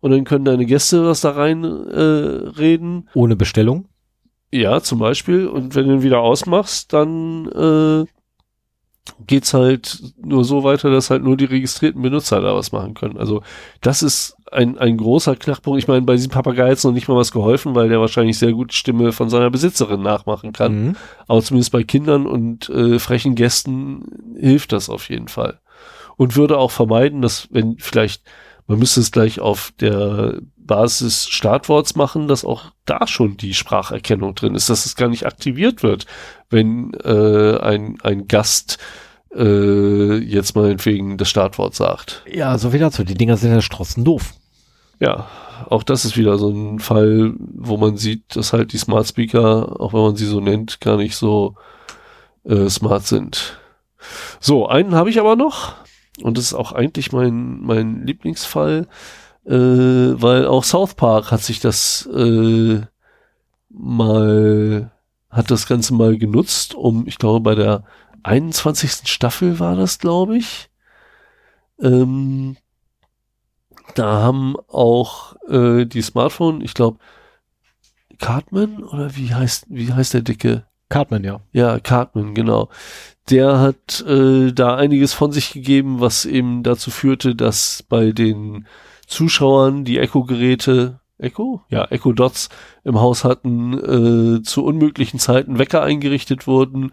und 0.00 0.10
dann 0.10 0.24
können 0.24 0.44
deine 0.44 0.66
Gäste 0.66 1.04
was 1.06 1.20
da 1.20 1.30
rein 1.30 1.64
äh, 1.64 1.98
reden. 2.58 3.08
Ohne 3.14 3.36
Bestellung? 3.36 3.86
Ja, 4.50 4.80
zum 4.80 4.98
Beispiel. 4.98 5.46
Und 5.46 5.74
wenn 5.74 5.88
du 5.88 5.94
ihn 5.94 6.02
wieder 6.02 6.20
ausmachst, 6.20 6.92
dann 6.92 7.46
äh, 7.52 8.06
geht's 9.26 9.54
halt 9.54 10.02
nur 10.22 10.44
so 10.44 10.64
weiter, 10.64 10.90
dass 10.90 11.10
halt 11.10 11.22
nur 11.22 11.36
die 11.36 11.44
registrierten 11.44 12.00
Benutzer 12.00 12.40
da 12.40 12.54
was 12.54 12.72
machen 12.72 12.94
können. 12.94 13.18
Also 13.18 13.42
das 13.80 14.02
ist 14.02 14.36
ein, 14.50 14.78
ein 14.78 14.96
großer 14.96 15.36
Knackpunkt. 15.36 15.78
Ich 15.78 15.88
meine, 15.88 16.02
bei 16.02 16.14
diesem 16.14 16.30
Papagei 16.30 16.70
ist 16.70 16.84
noch 16.84 16.92
nicht 16.92 17.08
mal 17.08 17.16
was 17.16 17.32
geholfen, 17.32 17.74
weil 17.74 17.88
der 17.88 18.00
wahrscheinlich 18.00 18.38
sehr 18.38 18.52
gut 18.52 18.72
die 18.72 18.76
Stimme 18.76 19.12
von 19.12 19.28
seiner 19.28 19.50
Besitzerin 19.50 20.02
nachmachen 20.02 20.52
kann. 20.52 20.86
Mhm. 20.86 20.96
Aber 21.26 21.42
zumindest 21.42 21.72
bei 21.72 21.82
Kindern 21.82 22.26
und 22.26 22.68
äh, 22.70 22.98
frechen 22.98 23.34
Gästen 23.34 24.36
hilft 24.38 24.72
das 24.72 24.88
auf 24.88 25.10
jeden 25.10 25.28
Fall. 25.28 25.60
Und 26.16 26.36
würde 26.36 26.58
auch 26.58 26.70
vermeiden, 26.70 27.22
dass 27.22 27.48
wenn 27.52 27.76
vielleicht, 27.78 28.22
man 28.68 28.78
müsste 28.78 29.00
es 29.00 29.10
gleich 29.10 29.40
auf 29.40 29.72
der 29.80 30.40
Basis 30.56 31.26
Startworts 31.26 31.96
machen, 31.96 32.28
dass 32.28 32.44
auch 32.44 32.66
da 32.84 33.06
schon 33.06 33.38
die 33.38 33.54
Spracherkennung 33.54 34.34
drin 34.34 34.54
ist, 34.54 34.68
dass 34.70 34.86
es 34.86 34.94
gar 34.94 35.08
nicht 35.08 35.26
aktiviert 35.26 35.82
wird, 35.82 36.06
wenn 36.50 36.92
äh, 37.02 37.58
ein, 37.58 37.98
ein 38.02 38.28
Gast 38.28 38.78
äh, 39.34 40.16
jetzt 40.18 40.54
meinetwegen 40.54 41.16
das 41.16 41.30
Startwort 41.30 41.74
sagt. 41.74 42.22
Ja, 42.30 42.58
so 42.58 42.70
viel 42.70 42.80
dazu. 42.80 43.04
Die 43.04 43.14
Dinger 43.14 43.38
sind 43.38 43.52
ja 43.52 43.62
strotzen 43.62 44.04
doof. 44.04 44.34
Ja, 45.00 45.28
auch 45.68 45.82
das 45.82 46.04
ist 46.04 46.16
wieder 46.16 46.36
so 46.38 46.50
ein 46.50 46.78
Fall, 46.78 47.32
wo 47.38 47.78
man 47.78 47.96
sieht, 47.96 48.36
dass 48.36 48.52
halt 48.52 48.72
die 48.72 48.78
Smart 48.78 49.06
Speaker, 49.06 49.80
auch 49.80 49.94
wenn 49.94 50.02
man 50.02 50.16
sie 50.16 50.26
so 50.26 50.40
nennt, 50.40 50.80
gar 50.80 50.98
nicht 50.98 51.16
so 51.16 51.54
äh, 52.44 52.68
smart 52.68 53.06
sind. 53.06 53.58
So, 54.40 54.68
einen 54.68 54.94
habe 54.94 55.08
ich 55.08 55.18
aber 55.18 55.36
noch. 55.36 55.74
Und 56.22 56.38
das 56.38 56.46
ist 56.46 56.54
auch 56.54 56.72
eigentlich 56.72 57.12
mein, 57.12 57.60
mein 57.60 58.06
Lieblingsfall, 58.06 58.86
äh, 59.44 59.52
weil 59.52 60.46
auch 60.46 60.64
South 60.64 60.94
Park 60.94 61.30
hat 61.30 61.42
sich 61.42 61.60
das 61.60 62.08
äh, 62.12 62.80
mal, 63.68 64.90
hat 65.30 65.50
das 65.50 65.66
Ganze 65.66 65.94
mal 65.94 66.18
genutzt, 66.18 66.74
um, 66.74 67.06
ich 67.06 67.18
glaube, 67.18 67.40
bei 67.40 67.54
der 67.54 67.84
21. 68.22 69.08
Staffel 69.08 69.58
war 69.58 69.76
das, 69.76 69.98
glaube 69.98 70.36
ich. 70.36 70.70
Ähm, 71.80 72.56
da 73.94 74.22
haben 74.22 74.56
auch 74.68 75.36
äh, 75.48 75.86
die 75.86 76.02
Smartphone, 76.02 76.60
ich 76.60 76.74
glaube, 76.74 76.98
Cartman 78.18 78.82
oder 78.82 79.16
wie 79.16 79.34
heißt, 79.34 79.66
wie 79.68 79.92
heißt 79.92 80.14
der 80.14 80.22
Dicke? 80.22 80.67
Cartman, 80.88 81.24
ja. 81.24 81.40
Ja, 81.52 81.78
Cartman, 81.80 82.34
genau. 82.34 82.68
Der 83.30 83.58
hat 83.60 84.04
äh, 84.06 84.52
da 84.52 84.76
einiges 84.76 85.12
von 85.12 85.32
sich 85.32 85.52
gegeben, 85.52 86.00
was 86.00 86.24
eben 86.24 86.62
dazu 86.62 86.90
führte, 86.90 87.34
dass 87.34 87.84
bei 87.88 88.12
den 88.12 88.66
Zuschauern 89.06 89.84
die 89.84 89.98
Echo-Geräte, 89.98 91.00
Echo? 91.18 91.62
Ja, 91.68 91.86
Echo 91.86 92.12
Dots 92.12 92.48
im 92.84 93.00
Haus 93.00 93.24
hatten, 93.24 94.38
äh, 94.38 94.42
zu 94.42 94.64
unmöglichen 94.64 95.18
Zeiten 95.18 95.58
Wecker 95.58 95.82
eingerichtet 95.82 96.46
wurden 96.46 96.92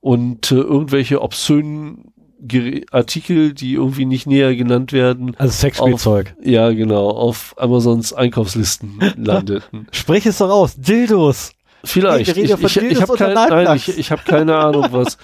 und 0.00 0.50
äh, 0.50 0.56
irgendwelche 0.56 1.20
obszönen 1.22 2.12
Gere 2.40 2.82
Artikel, 2.90 3.54
die 3.54 3.74
irgendwie 3.74 4.04
nicht 4.04 4.26
näher 4.26 4.54
genannt 4.54 4.92
werden. 4.92 5.34
Also 5.38 5.52
Sexspielzeug. 5.52 6.34
Auf, 6.38 6.46
ja, 6.46 6.70
genau, 6.70 7.08
auf 7.10 7.54
Amazons 7.58 8.12
Einkaufslisten 8.12 9.00
landeten. 9.16 9.88
Sprich 9.92 10.26
es 10.26 10.38
doch 10.38 10.50
aus. 10.50 10.76
Dildos. 10.76 11.55
Vielleicht. 11.86 12.26
Ja 12.28 12.32
ich 12.32 12.38
ich, 12.62 12.76
ich 12.76 13.02
habe 13.02 13.16
kein, 13.16 13.34
nein, 13.34 13.76
ich, 13.76 13.96
ich 13.96 14.10
hab 14.10 14.24
keine 14.24 14.56
Ahnung, 14.56 14.88
was. 14.90 15.18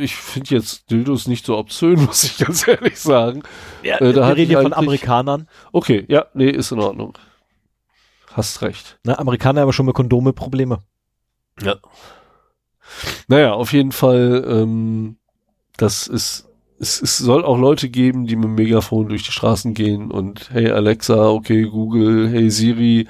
Ich 0.00 0.16
finde 0.16 0.54
jetzt 0.56 0.90
Dildos 0.90 1.28
nicht 1.28 1.46
so 1.46 1.56
obszön, 1.56 2.00
muss 2.04 2.24
ich 2.24 2.38
ganz 2.38 2.66
ehrlich 2.66 2.98
sagen. 2.98 3.42
Ja, 3.82 3.98
Äh, 4.00 4.12
da 4.12 4.28
wir 4.28 4.36
reden 4.36 4.52
ja 4.52 4.62
von 4.62 4.72
Amerikanern. 4.72 5.48
Okay, 5.72 6.04
ja, 6.08 6.26
nee, 6.34 6.50
ist 6.50 6.72
in 6.72 6.80
Ordnung. 6.80 7.16
Hast 8.32 8.62
recht. 8.62 8.98
Ne, 9.04 9.18
Amerikaner 9.18 9.62
haben 9.62 9.72
schon 9.72 9.86
mit 9.86 9.94
Kondome 9.94 10.32
Probleme. 10.32 10.80
Ja. 11.62 11.76
Naja, 13.26 13.52
auf 13.52 13.72
jeden 13.72 13.92
Fall, 13.92 14.44
ähm, 14.48 15.16
das 15.76 16.06
ist, 16.06 16.48
es, 16.78 17.02
es 17.02 17.18
soll 17.18 17.44
auch 17.44 17.58
Leute 17.58 17.88
geben, 17.88 18.26
die 18.26 18.36
mit 18.36 18.44
dem 18.44 18.54
Megafon 18.54 19.08
durch 19.08 19.24
die 19.24 19.32
Straßen 19.32 19.74
gehen 19.74 20.10
und 20.10 20.50
hey 20.50 20.70
Alexa, 20.70 21.28
okay 21.28 21.62
Google, 21.62 22.28
hey 22.28 22.50
Siri, 22.50 23.08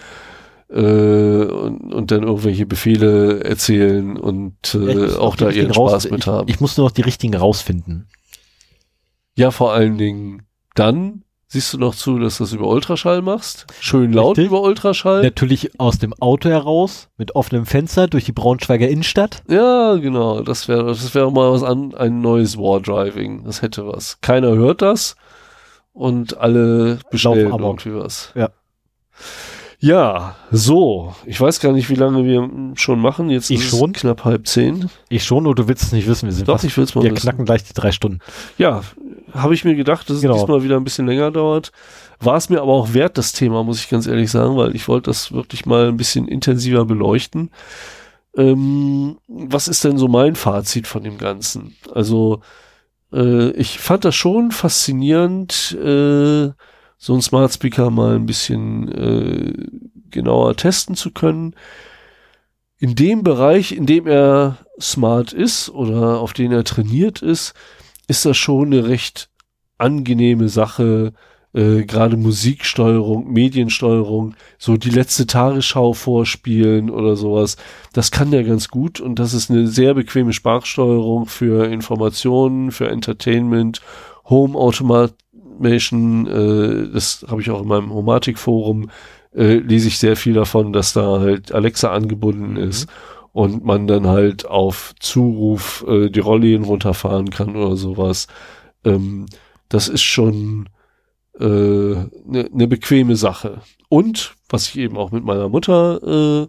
äh, 0.71 0.75
und, 0.77 1.95
und 1.95 2.11
dann 2.11 2.23
irgendwelche 2.23 2.67
Befehle 2.67 3.43
erzählen 3.45 4.17
und 4.17 4.75
äh, 4.75 5.15
auch 5.15 5.37
da 5.37 5.51
ihren 5.51 5.71
raus- 5.71 5.91
Spaß 5.91 6.11
mit 6.11 6.21
ich, 6.21 6.27
haben. 6.27 6.49
Ich 6.49 6.61
muss 6.61 6.77
nur 6.77 6.87
noch 6.87 6.93
die 6.93 7.03
richtigen 7.03 7.35
rausfinden. 7.35 8.09
Ja, 9.35 9.51
vor 9.51 9.73
allen 9.73 9.99
Dingen 9.99 10.43
dann 10.75 11.23
siehst 11.47 11.73
du 11.73 11.79
noch 11.79 11.95
zu, 11.95 12.19
dass 12.19 12.37
du 12.37 12.45
das 12.45 12.53
über 12.53 12.67
Ultraschall 12.69 13.23
machst. 13.23 13.67
Schön 13.81 14.13
laut 14.13 14.37
Richtig. 14.37 14.47
über 14.49 14.61
Ultraschall. 14.61 15.23
Natürlich 15.23 15.81
aus 15.81 15.99
dem 15.99 16.13
Auto 16.21 16.51
heraus, 16.51 17.09
mit 17.17 17.35
offenem 17.35 17.65
Fenster 17.65 18.07
durch 18.07 18.25
die 18.25 18.33
Braunschweiger 18.33 18.89
Innenstadt. 18.89 19.43
Ja, 19.49 19.95
genau. 19.95 20.43
Das 20.43 20.69
wäre 20.69 20.85
das 20.85 21.15
wäre 21.15 21.33
mal 21.33 21.51
was 21.51 21.63
an, 21.63 21.95
ein 21.95 22.21
neues 22.21 22.59
War 22.59 22.81
Driving. 22.81 23.45
Das 23.45 23.63
hätte 23.63 23.87
was. 23.87 24.21
Keiner 24.21 24.51
hört 24.51 24.83
das 24.83 25.17
und 25.93 26.37
alle 26.37 26.99
bestellen 27.11 27.51
irgendwie 27.51 27.95
was. 27.95 28.33
Ja. 28.35 28.51
Ja, 29.81 30.35
so. 30.51 31.15
Ich 31.25 31.41
weiß 31.41 31.61
gar 31.61 31.73
nicht, 31.73 31.89
wie 31.89 31.95
lange 31.95 32.25
wir 32.25 32.51
schon 32.75 32.99
machen. 33.01 33.31
Jetzt 33.31 33.49
Ich 33.51 33.61
ist 33.61 33.71
schon. 33.71 33.93
es 33.95 34.01
knapp 34.01 34.25
halb 34.25 34.47
zehn. 34.49 34.91
Ich 35.09 35.23
schon, 35.25 35.45
nur 35.45 35.55
du 35.55 35.69
willst 35.69 35.85
es 35.85 35.93
nicht 35.93 36.09
wissen. 36.09 36.27
Wir 36.27 36.33
sind 36.33 36.49
Doch, 36.49 36.55
fast, 36.55 36.65
ich 36.65 36.77
will's 36.77 36.95
mal 36.97 37.05
wir 37.05 37.13
wissen. 37.13 37.23
knacken 37.23 37.45
gleich 37.45 37.63
die 37.63 37.75
drei 37.75 37.93
Stunden. 37.93 38.19
Ja, 38.57 38.83
habe 39.33 39.55
ich 39.55 39.65
mir 39.65 39.77
gedacht, 39.77 40.09
dass 40.11 40.17
es 40.17 40.23
Genau. 40.23 40.35
diesmal 40.35 40.65
wieder 40.65 40.77
ein 40.77 40.85
bisschen 40.85 41.07
länger 41.07 41.31
dauert. 41.31 41.71
War 42.19 42.37
es 42.37 42.49
mir 42.49 42.61
aber 42.61 42.73
auch 42.73 42.93
wert, 42.93 43.19
das 43.19 43.33
Thema, 43.33 43.63
muss 43.63 43.79
ich 43.79 43.89
ganz 43.89 44.09
ehrlich 44.09 44.31
sagen, 44.33 44.57
weil 44.57 44.75
ich 44.75 44.89
wollte 44.89 45.11
das 45.11 45.31
wirklich 45.33 45.65
mal 45.65 45.87
ein 45.89 45.97
bisschen 45.97 46.27
intensiver 46.27 46.85
beleuchten. 46.85 47.51
Ähm, 48.37 49.19
was 49.29 49.69
ist 49.69 49.85
denn 49.85 49.97
so 49.99 50.09
mein 50.09 50.35
Fazit 50.35 50.89
von 50.89 51.05
dem 51.05 51.19
Ganzen? 51.19 51.77
Also, 51.95 52.41
äh, 53.13 53.51
ich 53.51 53.79
fand 53.79 54.05
das 54.05 54.17
schon 54.17 54.51
faszinierend, 54.51 55.77
äh, 55.81 56.51
so 56.99 57.15
ein 57.15 57.23
Smart 57.23 57.53
Speaker 57.53 57.91
mal 57.91 58.17
ein 58.17 58.27
bisschen 58.27 58.89
äh, 58.89 59.53
genauer 60.11 60.57
testen 60.57 60.97
zu 60.97 61.13
können. 61.13 61.55
In 62.79 62.97
dem 62.97 63.23
Bereich, 63.23 63.73
in 63.73 63.87
dem 63.87 64.07
er 64.07 64.59
smart 64.81 65.33
ist 65.33 65.71
oder 65.71 66.21
auf 66.21 66.33
den 66.33 66.53
er 66.53 66.65
trainiert 66.65 67.23
ist, 67.23 67.55
ist 68.09 68.25
das 68.25 68.37
schon 68.37 68.67
eine 68.67 68.89
recht 68.89 69.31
angenehme 69.79 70.49
Sache. 70.49 71.13
Äh, 71.55 71.85
Gerade 71.85 72.17
Musiksteuerung, 72.17 73.33
Mediensteuerung, 73.33 74.35
so 74.59 74.77
die 74.77 74.91
letzte 74.91 75.27
Tagesschau 75.27 75.93
vorspielen 75.93 76.91
oder 76.91 77.17
sowas. 77.17 77.57
Das 77.93 78.11
kann 78.11 78.33
der 78.33 78.45
ganz 78.45 78.69
gut 78.69 79.01
und 79.01 79.19
das 79.21 79.35
ist 79.35 79.51
eine 79.51 79.69
sehr 79.69 79.95
bequeme 79.95 80.33
Sprachsteuerung 80.33 81.27
für 81.27 81.67
Informationen, 81.67 82.71
für 82.73 82.91
Entertainment, 82.91 83.81
Home 84.29 84.59
Automation. 85.59 86.27
Äh, 86.27 86.93
das 86.93 87.25
habe 87.29 87.41
ich 87.41 87.51
auch 87.51 87.63
in 87.63 87.69
meinem 87.69 87.93
Homatik-Forum 87.93 88.91
äh, 89.35 89.57
lese 89.57 89.89
ich 89.89 89.99
sehr 89.99 90.17
viel 90.17 90.35
davon, 90.35 90.73
dass 90.73 90.93
da 90.93 91.21
halt 91.21 91.53
Alexa 91.53 91.93
angebunden 91.93 92.57
ist 92.57 92.89
und 93.33 93.65
man 93.65 93.87
dann 93.87 94.07
halt 94.07 94.47
auf 94.47 94.95
Zuruf 95.01 95.85
äh, 95.87 96.09
die 96.09 96.21
Rollläden 96.21 96.65
runterfahren 96.65 97.31
kann 97.31 97.55
oder 97.57 97.77
sowas. 97.77 98.27
Ähm, 98.85 99.27
das 99.69 99.89
ist 99.89 100.03
schon 100.03 100.69
eine 101.41 102.11
ne 102.27 102.49
ne 102.53 102.67
bequeme 102.67 103.15
Sache. 103.15 103.61
Und 103.89 104.35
was 104.49 104.67
ich 104.67 104.79
eben 104.79 104.97
auch 104.97 105.13
mit 105.13 105.25
meiner 105.25 105.49
Mutter 105.49 106.49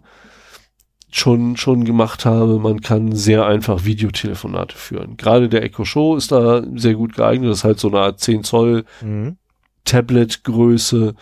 schon 1.16 1.56
schon 1.56 1.84
gemacht 1.84 2.24
habe, 2.24 2.58
man 2.58 2.80
kann 2.80 3.12
sehr 3.12 3.46
einfach 3.46 3.84
Videotelefonate 3.84 4.76
führen. 4.76 5.16
Gerade 5.16 5.48
der 5.48 5.62
Echo 5.62 5.84
Show 5.84 6.16
ist 6.16 6.32
da 6.32 6.62
sehr 6.74 6.94
gut 6.94 7.14
geeignet. 7.14 7.50
Das 7.50 7.58
ist 7.58 7.64
halt 7.64 7.80
so 7.80 7.88
eine 7.88 8.00
Art 8.00 8.20
10 8.20 8.44
Zoll 8.44 8.84
Mhm. 9.02 9.36
Tablet-Größe 9.84 11.14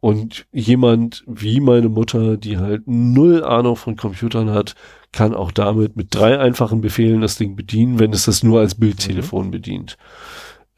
und 0.00 0.46
jemand 0.52 1.24
wie 1.26 1.60
meine 1.60 1.88
Mutter, 1.88 2.36
die 2.36 2.58
halt 2.58 2.82
null 2.86 3.42
Ahnung 3.42 3.76
von 3.76 3.96
Computern 3.96 4.50
hat, 4.50 4.74
kann 5.12 5.34
auch 5.34 5.50
damit 5.50 5.96
mit 5.96 6.14
drei 6.14 6.38
einfachen 6.38 6.80
Befehlen 6.80 7.20
das 7.20 7.36
Ding 7.36 7.56
bedienen, 7.56 7.98
wenn 7.98 8.12
es 8.12 8.24
das 8.26 8.42
nur 8.42 8.60
als 8.60 8.74
Bildtelefon 8.74 9.50
bedient. 9.50 9.96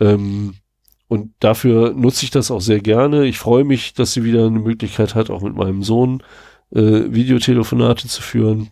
Ähm, 0.00 0.54
und 1.08 1.32
dafür 1.40 1.92
nutze 1.92 2.24
ich 2.24 2.30
das 2.30 2.50
auch 2.50 2.60
sehr 2.60 2.80
gerne. 2.80 3.26
Ich 3.26 3.38
freue 3.38 3.64
mich, 3.64 3.94
dass 3.94 4.12
sie 4.12 4.24
wieder 4.24 4.46
eine 4.46 4.58
Möglichkeit 4.58 5.14
hat, 5.14 5.30
auch 5.30 5.42
mit 5.42 5.54
meinem 5.54 5.82
Sohn 5.82 6.22
äh, 6.72 7.12
Videotelefonate 7.12 8.08
zu 8.08 8.22
führen. 8.22 8.70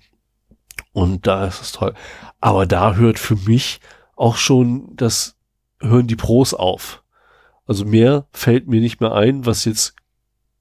Und 0.92 1.26
da 1.26 1.46
ist 1.46 1.60
es 1.60 1.72
toll. 1.72 1.94
Aber 2.40 2.66
da 2.66 2.94
hört 2.94 3.18
für 3.18 3.36
mich 3.36 3.80
auch 4.16 4.36
schon 4.36 4.94
das, 4.94 5.36
hören 5.80 6.06
die 6.06 6.16
Pros 6.16 6.54
auf. 6.54 7.02
Also 7.66 7.84
mehr 7.84 8.26
fällt 8.32 8.68
mir 8.68 8.80
nicht 8.80 9.00
mehr 9.00 9.12
ein, 9.12 9.46
was 9.46 9.64
jetzt 9.64 9.94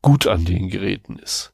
gut 0.01 0.27
an 0.27 0.45
den 0.45 0.69
Geräten 0.69 1.17
ist. 1.17 1.53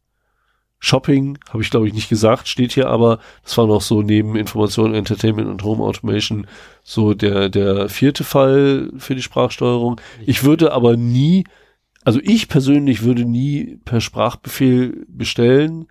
Shopping, 0.82 1.38
habe 1.50 1.62
ich 1.62 1.70
glaube 1.70 1.88
ich 1.88 1.94
nicht 1.94 2.08
gesagt, 2.08 2.48
steht 2.48 2.72
hier 2.72 2.88
aber, 2.88 3.20
das 3.44 3.58
war 3.58 3.68
noch 3.68 3.82
so 3.82 4.02
neben 4.02 4.38
Information, 4.38 4.96
Entertainment 4.96 5.50
und 5.50 5.64
Home 5.64 5.84
Automation 5.84 6.48
so 6.84 7.14
der, 7.14 7.50
der 7.50 7.90
vierte 7.90 8.24
Fall 8.24 8.90
für 8.98 9.14
die 9.14 9.22
Sprachsteuerung. 9.22 10.00
Ich 10.26 10.44
würde 10.46 10.72
aber 10.72 10.96
nie, 10.96 11.44
also 12.06 12.20
ich 12.24 12.48
persönlich 12.48 13.04
würde 13.04 13.26
nie 13.26 13.80
per 13.86 14.02
Sprachbefehl 14.02 15.06
bestellen, 15.08 15.88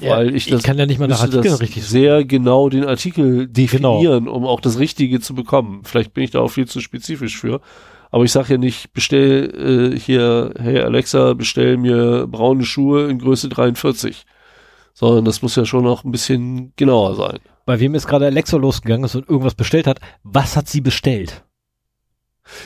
Ja, 0.00 0.16
weil 0.16 0.28
ich 0.34 0.46
ich 0.46 0.52
das 0.52 0.62
kann 0.62 0.78
ja 0.78 0.86
nicht 0.86 0.98
mal 0.98 1.08
nach 1.08 1.28
das 1.28 1.60
richtig- 1.60 1.84
sehr 1.86 2.24
genau 2.24 2.68
den 2.68 2.84
Artikel 2.84 3.46
definieren, 3.48 4.28
um 4.28 4.44
auch 4.44 4.60
das 4.60 4.78
Richtige 4.78 5.20
zu 5.20 5.34
bekommen. 5.34 5.82
Vielleicht 5.84 6.14
bin 6.14 6.24
ich 6.24 6.30
da 6.30 6.40
auch 6.40 6.48
viel 6.50 6.66
zu 6.66 6.80
spezifisch 6.80 7.38
für. 7.38 7.60
Aber 8.12 8.24
ich 8.24 8.32
sage 8.32 8.54
ja 8.54 8.58
nicht, 8.58 8.92
bestell 8.92 9.92
äh, 9.94 9.98
hier, 9.98 10.54
hey 10.58 10.80
Alexa, 10.80 11.34
bestell 11.34 11.76
mir 11.76 12.26
braune 12.26 12.64
Schuhe 12.64 13.08
in 13.08 13.18
Größe 13.18 13.48
43. 13.48 14.24
Sondern 14.94 15.24
das 15.24 15.42
muss 15.42 15.54
ja 15.56 15.64
schon 15.64 15.84
noch 15.84 16.02
ein 16.04 16.10
bisschen 16.10 16.72
genauer 16.76 17.14
sein. 17.14 17.38
Bei 17.66 17.78
wem 17.78 17.94
ist 17.94 18.08
gerade 18.08 18.26
Alexa 18.26 18.56
losgegangen 18.56 19.04
ist 19.04 19.14
und 19.14 19.28
irgendwas 19.28 19.54
bestellt 19.54 19.86
hat, 19.86 20.00
was 20.24 20.56
hat 20.56 20.68
sie 20.68 20.80
bestellt? 20.80 21.44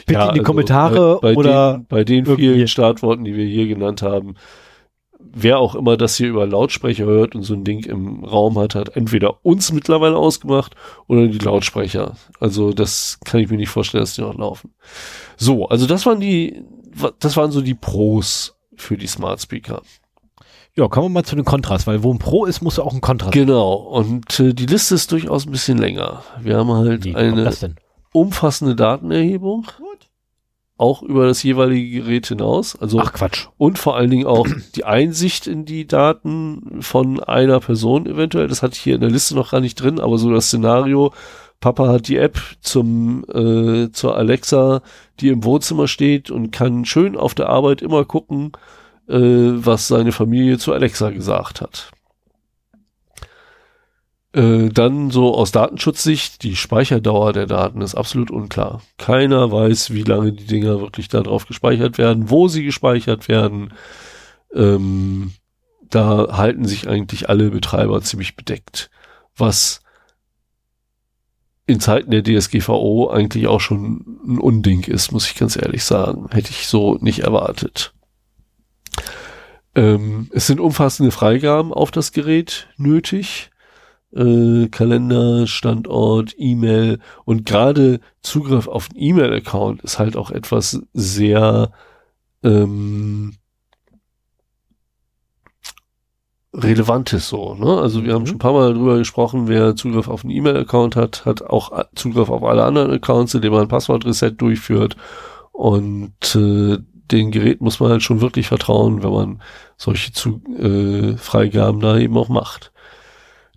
Bitte 0.07 0.21
in 0.21 0.25
die 0.27 0.31
also 0.31 0.43
Kommentare 0.43 1.19
bei, 1.21 1.35
bei 1.35 1.37
oder 1.37 1.73
den, 1.75 1.87
bei 1.87 2.05
den 2.05 2.25
irgendwie- 2.27 2.53
vielen 2.55 2.69
Startworten, 2.69 3.25
die 3.25 3.37
wir 3.37 3.45
hier 3.47 3.67
genannt 3.67 4.03
haben, 4.03 4.35
wer 5.19 5.59
auch 5.59 5.75
immer 5.75 5.97
das 5.97 6.17
hier 6.17 6.29
über 6.29 6.47
Lautsprecher 6.47 7.05
hört 7.07 7.35
und 7.35 7.43
so 7.43 7.55
ein 7.55 7.65
Ding 7.65 7.85
im 7.85 8.25
Raum 8.25 8.59
hat, 8.59 8.75
hat 8.75 8.97
entweder 8.97 9.45
uns 9.45 9.73
mittlerweile 9.73 10.17
ausgemacht 10.17 10.75
oder 11.09 11.27
die 11.27 11.39
Lautsprecher. 11.39 12.15
Also 12.39 12.73
das 12.73 13.19
kann 13.25 13.41
ich 13.41 13.51
mir 13.51 13.57
nicht 13.57 13.71
vorstellen, 13.71 14.03
dass 14.03 14.15
die 14.15 14.21
noch 14.21 14.39
laufen. 14.39 14.73
So, 15.37 15.69
also 15.69 15.87
das 15.87 16.07
waren 16.07 16.21
die, 16.21 16.63
das 17.19 17.37
waren 17.37 17.51
so 17.51 17.61
die 17.63 17.75
Pros 17.75 18.55
für 18.77 18.97
die 18.97 19.09
Smart 19.09 19.41
Speaker. 19.41 19.83
ja, 20.77 20.87
kommen 20.89 21.07
wir 21.07 21.11
mal 21.11 21.25
zu 21.25 21.37
den 21.37 21.45
Kontras, 21.45 21.87
weil 21.87 22.03
wo 22.03 22.13
ein 22.13 22.19
Pro 22.19 22.45
ist, 22.45 22.61
muss 22.63 22.79
auch 22.79 22.93
ein 22.93 23.01
Kontras. 23.01 23.31
Genau. 23.33 23.75
Und 23.75 24.39
äh, 24.39 24.53
die 24.55 24.67
Liste 24.67 24.95
ist 24.95 25.11
durchaus 25.11 25.47
ein 25.47 25.53
bisschen 25.53 25.79
länger. 25.79 26.23
Wir 26.41 26.59
haben 26.59 26.71
halt 26.73 27.05
Wie 27.05 27.15
eine 27.15 27.45
das 27.45 27.61
denn? 27.61 27.77
Umfassende 28.15 28.77
Datenerhebung. 28.77 29.67
Auch 30.77 31.03
über 31.03 31.27
das 31.27 31.43
jeweilige 31.43 32.01
Gerät 32.01 32.27
hinaus. 32.27 32.75
Also 32.81 32.99
Ach 33.01 33.13
Quatsch. 33.13 33.47
und 33.59 33.79
vor 33.79 33.97
allen 33.97 34.11
Dingen 34.11 34.27
auch 34.27 34.47
die 34.75 34.85
Einsicht 34.85 35.47
in 35.47 35.65
die 35.65 35.87
Daten 35.87 36.81
von 36.81 37.23
einer 37.23 37.61
Person 37.61 38.07
eventuell. 38.07 38.49
Das 38.49 38.63
hatte 38.63 38.75
ich 38.75 38.81
hier 38.81 38.97
in 38.97 39.01
der 39.01 39.11
Liste 39.11 39.35
noch 39.35 39.51
gar 39.51 39.61
nicht 39.61 39.77
drin, 39.77 40.01
aber 40.01 40.19
so 40.19 40.33
das 40.33 40.47
Szenario, 40.47 41.13
Papa 41.61 41.89
hat 41.89 42.09
die 42.09 42.17
App 42.17 42.39
zum 42.61 43.25
äh, 43.33 43.91
zur 43.93 44.17
Alexa, 44.17 44.83
die 45.21 45.29
im 45.29 45.45
Wohnzimmer 45.45 45.89
steht 45.89 46.31
und 46.31 46.51
kann 46.51 46.85
schön 46.85 47.17
auf 47.17 47.35
der 47.35 47.49
Arbeit 47.49 47.81
immer 47.81 48.05
gucken, 48.05 48.53
äh, 49.09 49.17
was 49.19 49.89
seine 49.89 50.13
Familie 50.13 50.59
zu 50.59 50.73
Alexa 50.73 51.11
gesagt 51.11 51.61
hat. 51.61 51.91
Äh, 54.35 54.71
dann 54.71 55.13
so 55.13 55.33
aus 55.33 55.53
Datenschutzsicht, 55.53 56.43
die 56.43 56.57
Speicherdauer 56.57 57.33
der 57.33 57.47
Daten 57.47 57.81
ist 57.81 57.95
absolut 57.95 58.33
unklar. 58.33 58.83
Keiner 58.99 59.53
weiß, 59.53 59.93
wie 59.93 60.03
lange 60.03 60.33
die 60.33 60.47
Dinger 60.47 60.81
wirklich 60.81 61.07
da 61.07 61.21
drauf 61.21 61.47
gespeichert 61.47 61.99
werden, 61.99 62.31
wo 62.31 62.49
sie 62.49 62.65
gespeichert 62.65 63.29
werden. 63.29 63.73
Ähm, 64.53 65.35
da 65.89 66.37
halten 66.37 66.65
sich 66.65 66.89
eigentlich 66.89 67.29
alle 67.29 67.51
Betreiber 67.51 68.03
ziemlich 68.03 68.35
bedeckt, 68.35 68.91
was 69.37 69.83
in 71.67 71.79
Zeiten 71.79 72.11
der 72.11 72.25
DSGVO 72.25 73.11
eigentlich 73.11 73.47
auch 73.47 73.61
schon 73.61 74.19
ein 74.27 74.39
Unding 74.39 74.83
ist, 74.83 75.13
muss 75.13 75.29
ich 75.29 75.37
ganz 75.37 75.55
ehrlich 75.57 75.85
sagen. 75.85 76.27
Hätte 76.33 76.51
ich 76.51 76.67
so 76.67 76.99
nicht 77.01 77.21
erwartet. 77.21 77.95
Ähm, 79.77 80.29
es 80.33 80.49
sind 80.49 80.59
umfassende 80.59 81.13
Freigaben 81.13 81.73
auf 81.73 81.93
das 81.93 82.11
Gerät 82.11 82.67
nötig. 82.77 83.53
Äh, 84.15 84.69
Kalender, 84.69 85.47
Standort, 85.47 86.35
E-Mail 86.39 87.01
und 87.25 87.47
gerade 87.47 88.01
Zugriff 88.23 88.69
auf 88.69 88.89
einen 88.91 89.03
E-Mail-Account 89.03 89.83
ist 89.83 89.99
halt 89.99 90.17
auch 90.17 90.31
etwas 90.31 90.81
sehr 90.93 91.73
ähm, 92.43 93.35
Relevantes 96.55 97.29
so. 97.29 97.55
Ne? 97.55 97.81
Also 97.81 98.05
wir 98.05 98.15
haben 98.15 98.23
mhm. 98.23 98.27
schon 98.27 98.37
ein 98.37 98.41
paar 98.41 98.53
Mal 98.53 98.75
darüber 98.75 98.99
gesprochen, 98.99 99.49
wer 99.49 99.75
Zugriff 99.75 100.09
auf 100.09 100.25
einen 100.25 100.31
E-Mail-Account 100.31 100.95
hat, 100.95 101.25
hat 101.25 101.43
auch 101.43 101.85
Zugriff 101.97 102.31
auf 102.31 102.45
alle 102.45 102.65
anderen 102.65 102.93
Accounts, 102.93 103.35
indem 103.35 103.53
man 103.53 103.63
ein 103.63 103.69
Passwort-Reset 103.69 104.33
durchführt. 104.37 104.97
Und 105.51 106.37
äh, 106.37 106.79
den 107.11 107.31
Gerät 107.31 107.61
muss 107.61 107.81
man 107.81 107.91
halt 107.91 108.03
schon 108.03 108.21
wirklich 108.21 108.47
vertrauen, 108.47 109.03
wenn 109.03 109.13
man 109.13 109.43
solche 109.77 110.13
Zu 110.13 110.41
äh, 110.59 111.17
Freigaben 111.17 111.81
da 111.81 111.99
eben 111.99 112.17
auch 112.17 112.29
macht. 112.29 112.73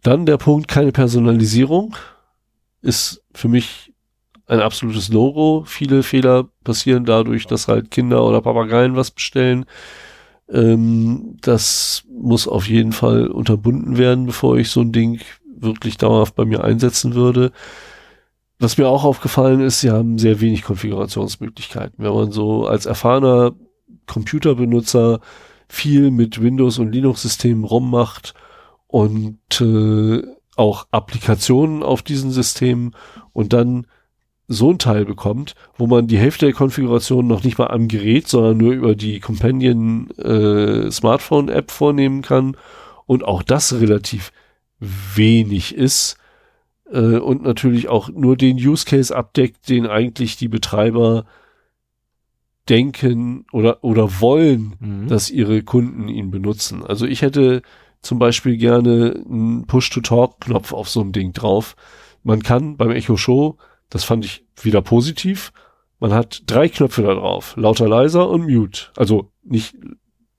Dann 0.04 0.26
der 0.26 0.38
Punkt, 0.38 0.68
keine 0.68 0.92
Personalisierung 0.92 1.96
ist 2.82 3.24
für 3.34 3.48
mich 3.48 3.94
ein 4.46 4.60
absolutes 4.60 5.10
Logo. 5.10 5.64
Viele 5.66 6.04
Fehler 6.04 6.48
passieren 6.64 7.06
dadurch, 7.06 7.48
dass 7.48 7.68
halt 7.68 7.92
Kinder 7.92 8.24
oder 8.24 8.42
Papageien 8.42 8.96
was 8.96 9.12
bestellen 9.12 9.66
ähm, 10.50 11.38
das 11.42 12.04
muss 12.10 12.48
auf 12.48 12.68
jeden 12.68 12.94
Fall 12.94 13.28
unterbunden 13.28 13.98
werden, 13.98 14.26
bevor 14.26 14.58
ich 14.58 14.70
so 14.70 14.82
ein 14.82 14.92
Ding 14.92 15.20
wirklich 15.46 15.98
dauerhaft 15.98 16.36
bei 16.36 16.46
mir 16.46 16.64
einsetzen 16.64 17.16
würde. 17.16 17.52
Was 18.60 18.78
mir 18.78 18.88
auch 18.88 19.04
aufgefallen 19.04 19.62
ist, 19.62 19.82
sie 19.82 19.92
haben 19.92 20.18
sehr 20.18 20.42
wenig 20.42 20.64
Konfigurationsmöglichkeiten. 20.64 22.04
Wenn 22.04 22.14
man 22.14 22.32
so 22.32 22.66
als 22.66 22.86
erfahrener 22.86 23.54
Computerbenutzer 24.08 25.20
viel 25.70 26.12
mit 26.12 26.42
Windows 26.42 26.80
und 26.80 26.92
Linux-Systemen 26.92 27.66
rummacht 27.66 28.34
und 28.88 29.62
äh, 29.62 30.24
auch 30.56 30.88
Applikationen 30.92 31.84
auf 31.84 32.02
diesen 32.02 32.32
Systemen 32.32 32.96
und 33.34 33.54
dann 33.54 33.88
so 34.48 34.72
ein 34.72 34.80
Teil 34.80 35.06
bekommt, 35.06 35.56
wo 35.78 35.88
man 35.88 36.08
die 36.08 36.18
Hälfte 36.18 36.46
der 36.46 36.56
Konfiguration 36.56 37.28
noch 37.28 37.44
nicht 37.44 37.58
mal 37.58 37.68
am 37.68 37.90
Gerät, 37.90 38.28
sondern 38.28 38.58
nur 38.58 38.74
über 38.74 38.96
die 38.96 39.20
Companion 39.20 40.10
äh, 40.12 40.90
Smartphone 40.90 41.50
App 41.50 41.70
vornehmen 41.70 42.22
kann 42.22 42.56
und 43.06 43.26
auch 43.26 43.44
das 43.44 43.74
relativ 43.74 44.32
wenig 44.80 45.76
ist 45.76 46.18
äh, 46.92 47.18
und 47.18 47.44
natürlich 47.44 47.90
auch 47.90 48.10
nur 48.10 48.38
den 48.38 48.58
Use 48.58 48.86
Case 48.86 49.16
abdeckt, 49.16 49.68
den 49.70 49.86
eigentlich 49.86 50.38
die 50.38 50.48
Betreiber 50.48 51.26
denken 52.70 53.46
oder 53.52 53.84
oder 53.84 54.20
wollen, 54.20 54.76
mhm. 54.80 55.08
dass 55.08 55.30
ihre 55.30 55.64
Kunden 55.64 56.08
ihn 56.08 56.32
benutzen. 56.32 56.86
Also 56.86 57.06
ich 57.06 57.22
hätte 57.22 57.62
zum 58.02 58.20
Beispiel 58.20 58.58
gerne 58.58 59.24
einen 59.26 59.66
Push-to-Talk-Knopf 59.66 60.74
auf 60.74 60.90
so 60.90 61.02
einem 61.02 61.12
Ding 61.12 61.34
drauf. 61.34 61.76
Man 62.24 62.44
kann 62.44 62.78
beim 62.78 62.92
Echo 62.92 63.18
Show 63.18 63.58
das 63.90 64.04
fand 64.04 64.26
ich 64.26 64.46
wieder 64.62 64.82
positiv. 64.82 65.52
Man 66.00 66.14
hat 66.14 66.44
drei 66.46 66.70
Knöpfe 66.70 67.02
da 67.02 67.14
drauf. 67.14 67.56
Lauter, 67.58 67.88
leiser 67.88 68.30
und 68.30 68.48
Mute. 68.48 68.88
Also 68.96 69.32
nicht, 69.44 69.76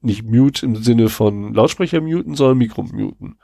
nicht 0.01 0.25
Mute 0.25 0.65
im 0.65 0.77
Sinne 0.77 1.09
von 1.09 1.53
Lautsprecher 1.55 2.01
muten, 2.01 2.35
sondern 2.35 2.59
Mikro 2.59 2.83
muten. 2.83 3.39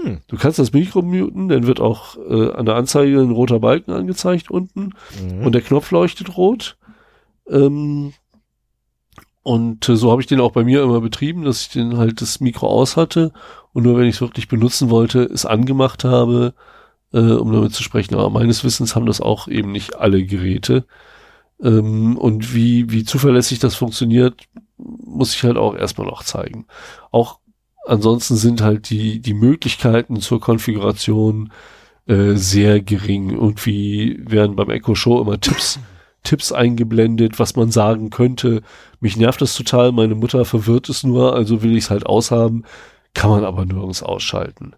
Hm. 0.00 0.20
Du 0.28 0.36
kannst 0.36 0.58
das 0.58 0.72
Mikro 0.72 1.02
muten, 1.02 1.48
dann 1.48 1.66
wird 1.66 1.80
auch 1.80 2.16
äh, 2.16 2.52
an 2.52 2.64
der 2.64 2.76
Anzeige 2.76 3.20
ein 3.20 3.30
roter 3.30 3.60
Balken 3.60 3.92
angezeigt 3.92 4.50
unten 4.50 4.94
mhm. 5.20 5.44
und 5.44 5.52
der 5.52 5.60
Knopf 5.60 5.90
leuchtet 5.90 6.36
rot. 6.36 6.78
Ähm, 7.48 8.14
und 9.42 9.88
äh, 9.88 9.96
so 9.96 10.10
habe 10.10 10.20
ich 10.20 10.26
den 10.26 10.40
auch 10.40 10.52
bei 10.52 10.64
mir 10.64 10.82
immer 10.82 11.00
betrieben, 11.00 11.44
dass 11.44 11.62
ich 11.62 11.68
den 11.70 11.96
halt 11.96 12.20
das 12.20 12.40
Mikro 12.40 12.68
aus 12.68 12.96
hatte 12.96 13.32
und 13.72 13.84
nur 13.84 13.98
wenn 13.98 14.06
ich 14.06 14.16
es 14.16 14.20
wirklich 14.20 14.48
benutzen 14.48 14.90
wollte, 14.90 15.22
es 15.22 15.46
angemacht 15.46 16.04
habe 16.04 16.54
äh, 17.12 17.18
um 17.18 17.52
damit 17.52 17.72
zu 17.72 17.82
sprechen. 17.82 18.14
Aber 18.14 18.30
meines 18.30 18.64
Wissens 18.64 18.94
haben 18.94 19.06
das 19.06 19.20
auch 19.20 19.48
eben 19.48 19.72
nicht 19.72 19.96
alle 19.96 20.24
Geräte. 20.24 20.86
Ähm, 21.62 22.16
und 22.16 22.54
wie, 22.54 22.90
wie 22.90 23.04
zuverlässig 23.04 23.58
das 23.58 23.74
funktioniert, 23.74 24.48
muss 24.78 25.34
ich 25.34 25.42
halt 25.42 25.56
auch 25.56 25.74
erstmal 25.76 26.06
noch 26.06 26.22
zeigen. 26.22 26.66
Auch 27.10 27.40
ansonsten 27.86 28.36
sind 28.36 28.62
halt 28.62 28.90
die, 28.90 29.20
die 29.20 29.34
Möglichkeiten 29.34 30.20
zur 30.20 30.40
Konfiguration 30.40 31.52
äh, 32.06 32.34
sehr 32.34 32.80
gering. 32.80 33.30
Irgendwie 33.30 34.20
werden 34.26 34.56
beim 34.56 34.70
Echo 34.70 34.94
Show 34.94 35.20
immer 35.20 35.40
Tipps, 35.40 35.78
Tipps 36.22 36.52
eingeblendet, 36.52 37.38
was 37.38 37.56
man 37.56 37.70
sagen 37.70 38.10
könnte. 38.10 38.62
Mich 39.00 39.16
nervt 39.16 39.40
das 39.40 39.54
total, 39.54 39.92
meine 39.92 40.14
Mutter 40.14 40.44
verwirrt 40.44 40.88
es 40.88 41.02
nur, 41.02 41.34
also 41.34 41.62
will 41.62 41.76
ich 41.76 41.84
es 41.84 41.90
halt 41.90 42.06
aushaben, 42.06 42.64
kann 43.14 43.30
man 43.30 43.44
aber 43.44 43.64
nirgends 43.64 44.02
ausschalten 44.02 44.74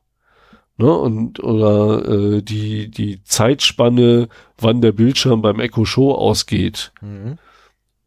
ne? 0.82 0.92
Und 0.92 1.42
oder 1.42 2.08
äh, 2.08 2.42
die 2.42 2.90
die 2.90 3.22
Zeitspanne, 3.24 4.28
wann 4.58 4.80
der 4.80 4.92
Bildschirm 4.92 5.42
beim 5.42 5.60
Echo 5.60 5.84
Show 5.84 6.12
ausgeht, 6.12 6.92
mhm. 7.00 7.38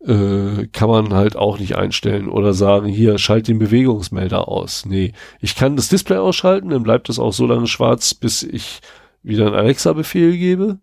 äh, 0.06 0.68
kann 0.68 0.90
man 0.90 1.14
halt 1.14 1.36
auch 1.36 1.60
nicht 1.60 1.76
einstellen 1.76 2.30
oder 2.30 2.54
sagen, 2.54 2.88
hier 2.88 3.18
schalt 3.18 3.48
den 3.48 3.60
Bewegungsmelder 3.60 4.48
aus. 4.48 4.86
Nee, 4.86 5.14
ich 5.40 5.56
kann 5.56 5.76
das 5.76 5.90
Display 5.90 6.18
ausschalten, 6.18 6.70
dann 6.70 6.84
bleibt 6.84 7.10
es 7.10 7.20
auch 7.20 7.34
so 7.34 7.46
lange 7.48 7.68
schwarz, 7.68 8.14
bis 8.14 8.44
ich 8.44 8.82
wieder 9.24 9.48
einen 9.48 9.56
Alexa-Befehl 9.56 10.38
gebe. 10.38 10.80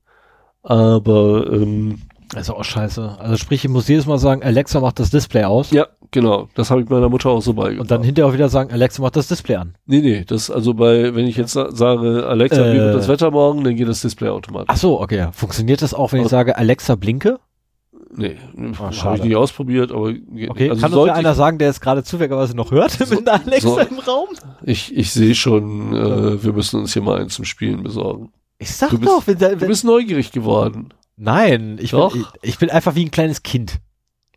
Aber 0.64 1.50
ähm, 1.52 2.02
also 2.34 2.56
auch 2.56 2.64
scheiße. 2.64 3.16
Also 3.18 3.36
sprich, 3.36 3.64
ich 3.64 3.70
muss 3.70 3.88
jedes 3.88 4.06
Mal 4.06 4.18
sagen, 4.18 4.42
Alexa 4.42 4.80
macht 4.80 4.98
das 4.98 5.10
Display 5.10 5.44
aus. 5.44 5.70
Ja, 5.70 5.86
genau. 6.10 6.48
Das 6.54 6.70
habe 6.70 6.80
ich 6.80 6.88
meiner 6.88 7.08
Mutter 7.08 7.28
auch 7.30 7.42
so 7.42 7.52
beigebracht. 7.52 7.80
Und 7.80 7.90
dann 7.90 8.02
hinterher 8.02 8.28
auch 8.28 8.34
wieder 8.34 8.48
sagen, 8.48 8.72
Alexa 8.72 9.02
macht 9.02 9.16
das 9.16 9.28
Display 9.28 9.56
an. 9.56 9.74
Nee, 9.86 10.00
nee, 10.00 10.24
das 10.24 10.50
also 10.50 10.72
bei, 10.74 11.14
wenn 11.14 11.26
ich 11.26 11.36
jetzt 11.36 11.52
sage, 11.52 12.26
Alexa, 12.26 12.66
äh, 12.66 12.74
wie 12.74 12.78
wird 12.78 12.94
das 12.94 13.08
Wetter 13.08 13.30
morgen, 13.30 13.64
dann 13.64 13.76
geht 13.76 13.88
das 13.88 14.00
Display 14.00 14.30
automatisch. 14.30 14.68
Ach 14.68 14.76
so, 14.76 15.00
okay. 15.00 15.28
Funktioniert 15.32 15.82
das 15.82 15.92
auch, 15.92 16.12
wenn 16.12 16.22
ich 16.22 16.28
sage, 16.28 16.56
Alexa 16.56 16.94
blinke? 16.94 17.38
Nee, 18.14 18.36
oh, 18.56 18.78
habe 18.78 19.16
ich 19.16 19.24
nicht 19.24 19.36
ausprobiert, 19.36 19.90
aber 19.90 20.12
okay. 20.48 20.68
Also 20.68 20.82
kann 20.82 20.92
uns 20.92 21.06
ja 21.06 21.14
einer 21.14 21.34
sagen, 21.34 21.56
der 21.58 21.68
jetzt 21.68 21.80
gerade 21.80 22.02
zufälligerweise 22.04 22.54
noch 22.54 22.70
hört 22.70 22.90
so, 22.90 23.14
mit 23.14 23.26
einer 23.26 23.42
Alexa 23.46 23.68
so, 23.68 23.78
im 23.78 23.98
Raum? 23.98 24.28
Ich, 24.64 24.94
ich 24.94 25.12
sehe 25.12 25.34
schon, 25.34 25.94
äh, 25.94 26.44
wir 26.44 26.52
müssen 26.52 26.80
uns 26.80 26.92
hier 26.92 27.02
mal 27.02 27.20
eins 27.20 27.34
zum 27.34 27.46
Spielen 27.46 27.82
besorgen. 27.82 28.30
Ich 28.58 28.74
sag 28.74 28.90
du 28.90 28.98
bist, 28.98 29.10
doch, 29.10 29.26
wenn, 29.26 29.40
wenn, 29.40 29.58
du 29.58 29.66
bist 29.66 29.84
neugierig 29.84 30.30
geworden. 30.30 30.92
Nein, 31.24 31.78
ich 31.80 31.92
bin, 31.92 32.08
ich, 32.14 32.26
ich, 32.42 32.58
bin 32.58 32.68
einfach 32.68 32.96
wie 32.96 33.04
ein 33.04 33.12
kleines 33.12 33.44
Kind. 33.44 33.78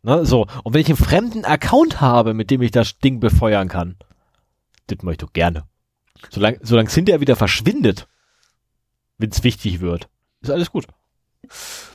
Ne, 0.03 0.23
so. 0.23 0.45
Und 0.63 0.75
wenn 0.75 0.81
ich 0.81 0.87
einen 0.87 0.97
fremden 0.97 1.43
Account 1.43 1.99
habe, 1.99 2.35
mit 2.35 2.51
dem 2.51 2.61
ich 2.61 2.69
das 2.69 2.99
Ding 2.99 3.19
befeuern 3.19 3.69
kann, 3.69 3.95
das 4.85 5.01
möchte 5.01 5.25
ich 5.25 5.33
gerne. 5.33 5.63
Solange 6.29 6.59
solange 6.61 6.87
es 6.87 6.93
hinterher 6.93 7.21
wieder 7.21 7.35
verschwindet, 7.35 8.07
wenn 9.17 9.31
es 9.31 9.43
wichtig 9.43 9.79
wird, 9.79 10.09
ist 10.41 10.51
alles 10.51 10.69
gut. 10.69 10.85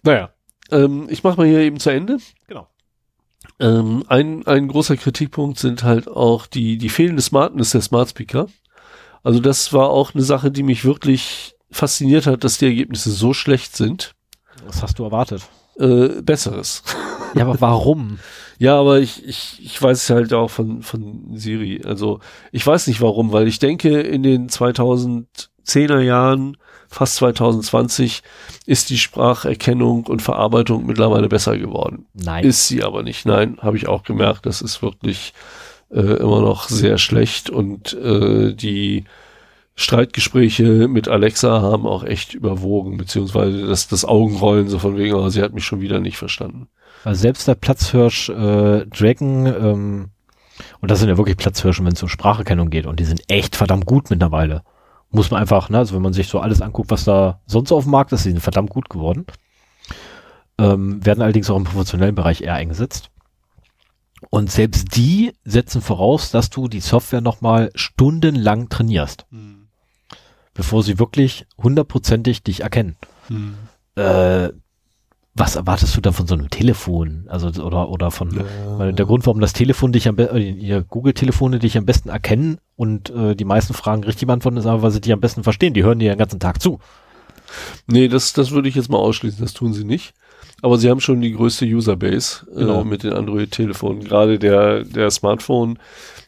Naja, 0.03 0.35
ähm, 0.73 1.07
ich 1.09 1.23
mache 1.23 1.37
mal 1.37 1.47
hier 1.47 1.61
eben 1.61 1.79
zu 1.79 1.91
Ende. 1.91 2.19
Genau. 2.49 2.67
Ähm, 3.61 4.03
ein, 4.09 4.45
ein 4.49 4.67
großer 4.67 4.97
Kritikpunkt 4.97 5.61
sind 5.61 5.85
halt 5.85 6.09
auch 6.09 6.49
die, 6.49 6.79
die 6.79 6.89
fehlende 6.89 7.23
Smartness 7.23 7.71
der 7.71 7.83
Smart 7.83 8.09
Speaker. 8.09 8.49
Also 9.23 9.39
das 9.39 9.73
war 9.73 9.91
auch 9.91 10.15
eine 10.15 10.25
Sache, 10.25 10.51
die 10.51 10.65
mich 10.65 10.85
wirklich 10.85 11.55
fasziniert 11.71 12.27
hat, 12.27 12.43
dass 12.43 12.59
die 12.59 12.67
Ergebnisse 12.67 13.13
so 13.13 13.33
schlecht 13.33 13.77
sind. 13.77 14.17
Was 14.67 14.83
hast 14.83 14.99
du 14.99 15.05
erwartet? 15.05 15.43
Äh, 15.79 16.23
Besseres. 16.23 16.83
Ja, 17.37 17.45
aber 17.45 17.61
warum? 17.61 18.19
ja, 18.59 18.77
aber 18.77 18.99
ich, 18.99 19.25
ich, 19.25 19.61
ich 19.63 19.81
weiß 19.81 20.03
es 20.03 20.11
halt 20.11 20.33
auch 20.35 20.51
von, 20.51 20.83
von 20.83 21.37
Siri. 21.37 21.81
Also 21.85 22.19
ich 22.51 22.67
weiß 22.67 22.89
nicht 22.89 23.01
warum, 23.01 23.31
weil 23.31 23.47
ich 23.47 23.61
denke, 23.61 24.01
in 24.01 24.25
den 24.25 24.49
2010er 24.49 26.01
Jahren, 26.01 26.57
fast 26.89 27.15
2020, 27.17 28.25
ist 28.67 28.91
die 28.91 28.99
Spracherkennung 28.99 30.09
und 30.09 30.23
Verarbeitung 30.23 30.87
mittlerweile 30.87 31.29
besser 31.29 31.57
geworden. 31.57 32.07
Nein. 32.15 32.45
Ist 32.45 32.67
sie 32.67 32.83
aber 32.83 33.05
nicht. 33.05 33.27
Nein, 33.27 33.59
habe 33.63 33.77
ich 33.77 33.87
auch 33.87 34.03
gemerkt, 34.03 34.45
das 34.45 34.61
ist 34.61 34.83
wirklich 34.83 35.33
äh, 35.91 36.01
immer 36.01 36.41
noch 36.41 36.69
sehr 36.69 36.99
schlecht 36.99 37.49
und 37.49 37.93
äh, 37.93 38.55
die 38.55 39.05
Streitgespräche 39.81 40.89
mit 40.89 41.09
Alexa 41.09 41.63
haben 41.63 41.87
auch 41.87 42.05
echt 42.05 42.35
überwogen, 42.35 42.99
beziehungsweise 42.99 43.67
das, 43.67 43.89
das 43.89 44.05
Augenrollen 44.05 44.69
so 44.69 44.79
von 44.79 44.97
wegen, 44.99 45.15
aber 45.15 45.25
oh, 45.25 45.29
sie 45.31 45.43
hat 45.43 45.55
mich 45.55 45.65
schon 45.65 45.81
wieder 45.81 46.01
nicht 46.01 46.19
verstanden. 46.19 46.69
Also 47.03 47.23
selbst 47.23 47.49
der 47.49 47.55
Platzhirsch 47.55 48.29
äh, 48.29 48.85
Dragon, 48.87 49.47
ähm, 49.47 50.11
und 50.81 50.91
das 50.91 51.01
sind 51.01 51.09
ja 51.09 51.17
wirklich 51.17 51.39
Platzhirsche, 51.39 51.83
wenn 51.83 51.95
es 51.95 52.03
um 52.03 52.11
Spracherkennung 52.11 52.69
geht, 52.69 52.85
und 52.85 53.01
die 53.01 53.05
sind 53.05 53.23
echt 53.29 53.57
verdammt 53.57 53.87
gut 53.87 54.11
mittlerweile. 54.11 54.65
Muss 55.11 55.31
man 55.31 55.41
einfach, 55.41 55.71
ne, 55.71 55.79
also 55.79 55.95
wenn 55.95 56.03
man 56.03 56.13
sich 56.13 56.29
so 56.29 56.41
alles 56.41 56.61
anguckt, 56.61 56.91
was 56.91 57.05
da 57.05 57.41
sonst 57.47 57.73
auf 57.73 57.85
dem 57.85 57.93
Markt 57.93 58.13
ist, 58.13 58.27
die 58.27 58.31
sind 58.31 58.41
verdammt 58.41 58.71
gut 58.71 58.91
geworden. 58.91 59.25
Ähm, 60.59 61.05
werden 61.05 61.23
allerdings 61.23 61.49
auch 61.49 61.57
im 61.57 61.65
professionellen 61.65 62.15
Bereich 62.15 62.43
eher 62.43 62.55
eingesetzt. 62.55 63.11
Und 64.29 64.51
selbst 64.51 64.95
die 64.95 65.33
setzen 65.45 65.81
voraus, 65.81 66.31
dass 66.31 66.51
du 66.51 66.69
die 66.69 66.81
Software 66.81 67.23
nochmal 67.23 67.71
stundenlang 67.75 68.69
trainierst, 68.69 69.25
Hm. 69.31 69.50
Bevor 70.55 70.83
sie 70.83 70.99
wirklich 70.99 71.47
hundertprozentig 71.59 72.43
dich 72.43 72.61
erkennen. 72.61 72.97
Hm. 73.29 73.55
Äh, 73.97 74.51
was 75.35 75.55
erwartest 75.57 75.97
du 75.97 76.01
dann 76.01 76.13
von 76.13 76.27
so 76.27 76.35
einem 76.35 76.51
Telefon? 76.51 77.25
Also, 77.29 77.49
oder, 77.63 77.89
oder 77.89 78.11
von, 78.11 78.45
weil 78.79 78.93
der 78.93 79.07
Grund, 79.07 79.27
warum 79.27 79.41
das 79.41 79.53
Telefon 79.53 79.93
dich 79.93 80.09
am 80.09 80.17
besten, 80.17 80.37
äh, 80.37 80.85
Google-Telefone 80.87 81.61
dich 81.61 81.79
am 81.79 81.87
besten 81.87 82.09
erkennen 82.09 82.59
und 82.77 83.11
äh, 83.11 83.37
die 83.37 83.45
meisten 83.45 83.73
Fragen 83.73 84.03
richtig 84.05 84.27
beantworten, 84.27 84.57
ist 84.59 84.67
aber, 84.67 84.83
weil 84.83 84.91
sie 84.91 85.01
dich 85.01 85.13
am 85.13 85.21
besten 85.21 85.45
verstehen. 85.45 85.73
Die 85.73 85.85
hören 85.85 86.01
dir 86.01 86.13
den 86.13 86.19
ganzen 86.19 86.41
Tag 86.41 86.61
zu. 86.61 86.81
Nee, 87.87 88.09
das, 88.09 88.33
das 88.33 88.51
würde 88.51 88.69
ich 88.69 88.75
jetzt 88.75 88.91
mal 88.91 88.99
ausschließen, 88.99 89.41
das 89.41 89.55
tun 89.55 89.73
sie 89.73 89.85
nicht. 89.85 90.15
Aber 90.63 90.79
sie 90.79 90.91
haben 90.91 91.01
schon 91.01 91.21
die 91.21 91.33
größte 91.33 91.65
Userbase 91.65 92.47
Genau. 92.55 92.83
äh, 92.83 92.85
mit 92.85 93.03
den 93.03 93.13
Android-Telefonen, 93.13 94.05
gerade 94.05 94.39
der, 94.39 94.85
der 94.85 95.11
Smartphone. 95.11 95.79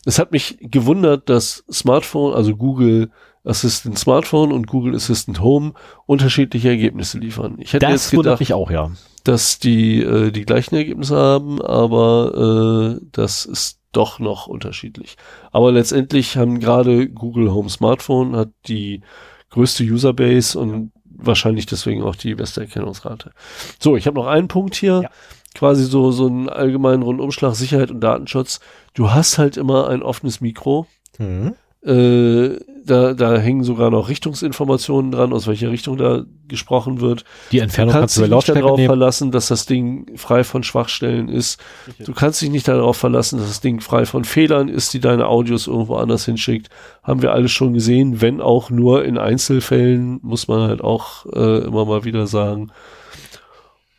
Es 0.04 0.18
hat 0.18 0.32
mich 0.32 0.58
gewundert, 0.60 1.28
dass 1.28 1.64
Smartphone, 1.70 2.34
also 2.34 2.56
Google 2.56 3.10
Assistant 3.44 3.98
Smartphone 3.98 4.52
und 4.52 4.66
Google 4.66 4.94
Assistant 4.94 5.40
Home 5.40 5.72
unterschiedliche 6.06 6.68
Ergebnisse 6.68 7.18
liefern. 7.18 7.56
Ich 7.58 7.72
hätte 7.72 7.86
Das 7.86 8.10
jetzt 8.10 8.10
gedacht, 8.12 8.40
mich 8.40 8.52
auch, 8.54 8.70
ja. 8.70 8.90
dass 9.24 9.58
die 9.58 10.00
äh, 10.02 10.30
die 10.30 10.44
gleichen 10.44 10.76
Ergebnisse 10.76 11.16
haben, 11.16 11.60
aber 11.60 12.98
äh, 13.00 13.04
das 13.12 13.44
ist 13.44 13.78
doch 13.92 14.18
noch 14.20 14.46
unterschiedlich. 14.46 15.16
Aber 15.50 15.72
letztendlich 15.72 16.36
haben 16.36 16.60
gerade 16.60 17.08
Google 17.08 17.52
Home 17.52 17.68
Smartphone 17.68 18.36
hat 18.36 18.50
die 18.68 19.02
größte 19.50 19.84
Userbase 19.84 20.58
und 20.58 20.92
wahrscheinlich 21.04 21.66
deswegen 21.66 22.02
auch 22.02 22.16
die 22.16 22.34
beste 22.34 22.62
Erkennungsrate. 22.62 23.32
So, 23.78 23.96
ich 23.96 24.06
habe 24.06 24.16
noch 24.16 24.26
einen 24.28 24.48
Punkt 24.48 24.74
hier, 24.76 25.02
Ja. 25.02 25.10
quasi 25.54 25.84
so 25.84 26.10
so 26.10 26.26
einen 26.26 26.48
allgemeinen 26.48 27.02
Rundumschlag 27.02 27.54
Sicherheit 27.54 27.90
und 27.90 28.00
Datenschutz. 28.00 28.60
Du 28.94 29.10
hast 29.10 29.36
halt 29.36 29.56
immer 29.56 29.88
ein 29.88 30.02
offenes 30.02 30.40
Mikro. 30.40 30.86
Mhm. 31.18 31.54
Äh, 31.84 32.56
da, 32.84 33.14
da 33.14 33.36
hängen 33.38 33.64
sogar 33.64 33.90
noch 33.90 34.08
Richtungsinformationen 34.08 35.12
dran, 35.12 35.32
aus 35.32 35.46
welcher 35.46 35.70
Richtung 35.70 35.96
da 35.96 36.24
gesprochen 36.48 37.00
wird. 37.00 37.24
Die 37.50 37.58
Du 37.58 37.62
Entfernung 37.62 37.92
kannst 37.92 38.16
kannst 38.16 38.16
du 38.16 38.22
dich 38.22 38.30
nicht 38.30 38.48
darauf 38.48 38.76
nehmen. 38.76 38.88
verlassen, 38.88 39.30
dass 39.30 39.48
das 39.48 39.66
Ding 39.66 40.16
frei 40.16 40.44
von 40.44 40.62
Schwachstellen 40.62 41.28
ist. 41.28 41.60
Du 42.04 42.12
kannst 42.12 42.42
dich 42.42 42.50
nicht 42.50 42.68
darauf 42.68 42.96
verlassen, 42.96 43.38
dass 43.38 43.48
das 43.48 43.60
Ding 43.60 43.80
frei 43.80 44.04
von 44.06 44.24
Fehlern 44.24 44.68
ist, 44.68 44.92
die 44.94 45.00
deine 45.00 45.26
Audios 45.28 45.66
irgendwo 45.66 45.96
anders 45.96 46.24
hinschickt. 46.24 46.68
Haben 47.02 47.22
wir 47.22 47.32
alles 47.32 47.52
schon 47.52 47.72
gesehen, 47.74 48.20
wenn 48.20 48.40
auch 48.40 48.70
nur 48.70 49.04
in 49.04 49.18
Einzelfällen, 49.18 50.18
muss 50.22 50.48
man 50.48 50.68
halt 50.68 50.82
auch 50.82 51.26
äh, 51.26 51.58
immer 51.64 51.84
mal 51.84 52.04
wieder 52.04 52.26
sagen. 52.26 52.72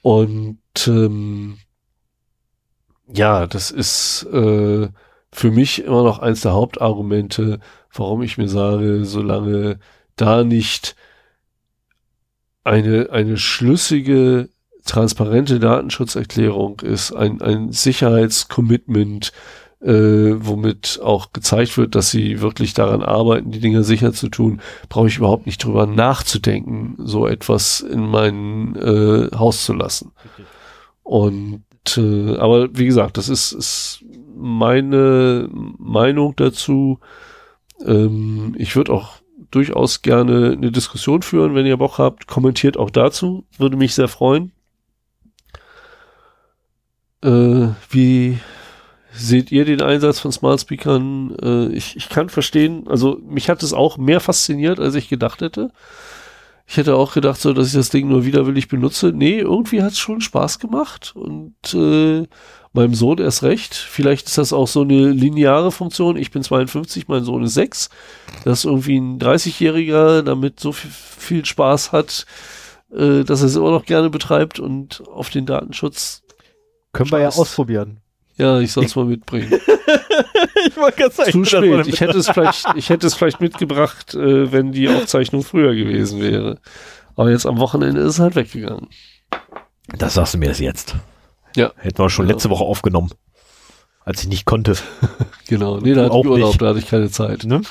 Und 0.02 0.58
ähm, 0.88 1.58
ja, 3.08 3.48
das 3.48 3.72
ist 3.72 4.24
äh, 4.32 4.88
für 5.32 5.52
mich 5.52 5.84
immer 5.84 6.04
noch 6.04 6.20
eins 6.20 6.42
der 6.42 6.54
Hauptargumente, 6.54 7.60
warum 7.94 8.22
ich 8.22 8.38
mir 8.38 8.50
sage, 8.50 9.06
solange 9.06 9.80
da 10.16 10.44
nicht 10.44 10.96
eine, 12.64 13.10
eine 13.12 13.38
schlüssige, 13.38 14.50
transparente 14.86 15.60
Datenschutzerklärung 15.60 16.82
ist, 16.82 17.14
ein, 17.14 17.42
ein 17.42 17.72
Sicherheitscommitment, 17.72 19.32
äh, 19.82 20.36
womit 20.38 21.00
auch 21.04 21.34
gezeigt 21.34 21.78
wird, 21.78 21.96
dass 21.96 22.10
sie 22.10 22.42
wirklich 22.42 22.74
daran 22.74 23.02
arbeiten, 23.02 23.52
die 23.52 23.60
Dinge 23.60 23.84
sicher 23.84 24.14
zu 24.14 24.30
tun, 24.30 24.62
brauche 24.90 25.08
ich 25.08 25.18
überhaupt 25.18 25.46
nicht 25.46 25.64
drüber 25.64 25.86
nachzudenken, 25.86 26.96
so 27.00 27.28
etwas 27.28 27.82
in 27.82 28.06
mein 28.06 28.76
äh, 28.76 29.30
Haus 29.36 29.66
zu 29.66 29.74
lassen. 29.74 30.12
Und 31.04 31.64
äh, 31.98 32.38
aber 32.38 32.70
wie 32.78 32.86
gesagt, 32.86 33.18
das 33.18 33.28
ist, 33.28 33.52
ist 33.52 34.04
meine 34.36 35.50
Meinung 35.78 36.34
dazu. 36.36 37.00
Ähm, 37.86 38.56
ich 38.58 38.76
würde 38.76 38.94
auch 38.94 39.18
durchaus 39.52 40.02
gerne 40.02 40.54
eine 40.54 40.72
Diskussion 40.72 41.22
führen, 41.22 41.56
wenn 41.56 41.66
ihr 41.66 41.78
Bock 41.78 41.98
habt. 41.98 42.28
Kommentiert 42.28 42.78
auch 42.78 42.90
dazu, 42.90 43.46
würde 43.58 43.78
mich 43.78 43.94
sehr 43.94 44.08
freuen. 44.08 44.52
Äh, 47.24 47.70
wie 47.90 48.40
seht 49.14 49.52
ihr 49.52 49.66
den 49.66 49.82
Einsatz 49.82 50.20
von 50.20 50.32
Smart 50.32 50.62
Speakern? 50.62 51.36
Äh, 51.42 51.68
ich, 51.68 51.96
ich 51.96 52.10
kann 52.10 52.30
verstehen, 52.30 52.88
also 52.88 53.20
mich 53.24 53.50
hat 53.50 53.64
es 53.64 53.74
auch 53.74 53.98
mehr 53.98 54.20
fasziniert, 54.20 54.80
als 54.80 54.96
ich 54.96 55.08
gedacht 55.08 55.42
hätte. 55.42 55.72
Ich 56.66 56.78
hätte 56.78 56.96
auch 56.96 57.14
gedacht, 57.14 57.40
so, 57.40 57.54
dass 57.54 57.68
ich 57.68 57.74
das 57.74 57.90
Ding 57.90 58.08
nur 58.08 58.26
widerwillig 58.26 58.68
benutze. 58.68 59.12
Nee, 59.14 59.40
irgendwie 59.40 59.84
hat 59.84 59.92
es 59.92 60.00
schon 60.00 60.22
Spaß 60.22 60.60
gemacht 60.60 61.14
und 61.16 61.56
äh, 61.74 62.26
meinem 62.72 62.96
Sohn 62.96 63.20
erst 63.20 63.44
recht. 63.44 63.76
Vielleicht 63.76 64.28
ist 64.28 64.38
das 64.38 64.54
auch 64.54 64.68
so 64.68 64.82
eine 64.82 65.10
lineare 65.10 65.72
Funktion. 65.72 66.18
Ich 66.18 66.32
bin 66.32 66.42
52, 66.42 67.08
mein 67.08 67.24
Sohn 67.24 67.44
ist 67.44 67.54
6. 67.54 67.90
Dass 68.46 68.66
irgendwie 68.66 68.98
ein 68.98 69.20
30-Jähriger 69.20 70.22
damit 70.24 70.60
so 70.60 70.72
viel, 70.72 70.92
viel 70.92 71.46
Spaß 71.46 71.92
hat, 71.92 72.26
äh, 72.92 73.24
dass 73.24 73.42
er 73.42 73.48
es 73.48 73.56
immer 73.56 73.72
noch 73.72 73.86
gerne 73.86 74.10
betreibt 74.10 74.60
und 74.60 75.04
auf 75.08 75.30
den 75.30 75.46
Datenschutz, 75.46 76.24
Können 76.94 77.12
wir 77.12 77.20
ja 77.20 77.30
ausprobieren. 77.30 78.03
Ja, 78.38 78.60
ich 78.60 78.72
soll 78.72 78.86
es 78.86 78.96
mal 78.96 79.06
mitbringen. 79.06 79.52
ich 80.68 80.78
wollte 80.78 80.98
gerade 80.98 81.14
sagen, 81.16 81.32
Zu 81.32 81.46
spät. 81.46 81.88
Ich 81.88 82.00
hätte 82.02 82.18
es 82.18 82.30
vielleicht, 82.30 82.66
ich 82.76 82.90
hätte 82.90 83.08
es 83.08 83.14
vielleicht 83.14 83.42
mitgebracht, 83.42 84.14
äh, 84.16 84.52
wenn 84.52 84.72
die 84.72 84.90
Aufzeichnung 84.90 85.44
früher 85.44 85.76
gewesen 85.76 86.22
wäre. 86.22 86.60
Aber 87.16 87.30
jetzt 87.32 87.46
am 87.46 87.60
Wochenende 87.60 88.02
ist 88.02 88.14
es 88.16 88.20
halt 88.20 88.36
weggegangen. 88.36 88.88
Das 89.98 90.16
sagst 90.16 90.34
du 90.34 90.38
mir 90.40 90.50
das 90.50 90.60
jetzt. 90.60 90.96
Ja. 91.56 91.72
Hätten 91.78 92.00
wir 92.00 92.10
schon 92.10 92.28
Ja. 92.28 92.34
letzte 92.34 92.50
Woche 92.50 92.64
aufgenommen. 92.64 93.12
Als 94.06 94.22
ich 94.24 94.28
nicht 94.30 94.46
konnte. 94.46 94.76
Genau. 95.48 95.78
Nee, 95.78 95.94
da 95.94 96.04
hatte 96.06 96.14
Auch 96.14 96.24
ich 96.24 96.32
Urlaub, 96.32 96.50
nicht. 96.52 96.62
da 96.62 96.68
hatte 96.70 96.80
ich 96.80 96.88
keine 96.88 97.12
Zeit. 97.12 97.44
Ne? 97.44 97.62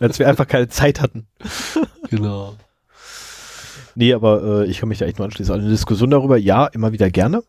Als 0.00 0.18
wir 0.20 0.28
einfach 0.28 0.46
keine 0.46 0.68
Zeit 0.68 1.00
hatten. 1.00 1.26
Genau. 2.10 2.54
Nee, 3.96 4.14
aber 4.14 4.62
äh, 4.62 4.66
ich 4.70 4.78
kann 4.78 4.88
mich 4.88 4.98
da 4.98 5.04
echt 5.04 5.18
nur 5.18 5.26
anschließen. 5.26 5.52
Also 5.52 5.62
eine 5.64 5.72
Diskussion 5.74 6.10
darüber, 6.10 6.36
ja, 6.38 6.66
immer 6.66 6.92
wieder 6.92 7.10
gerne. 7.10 7.42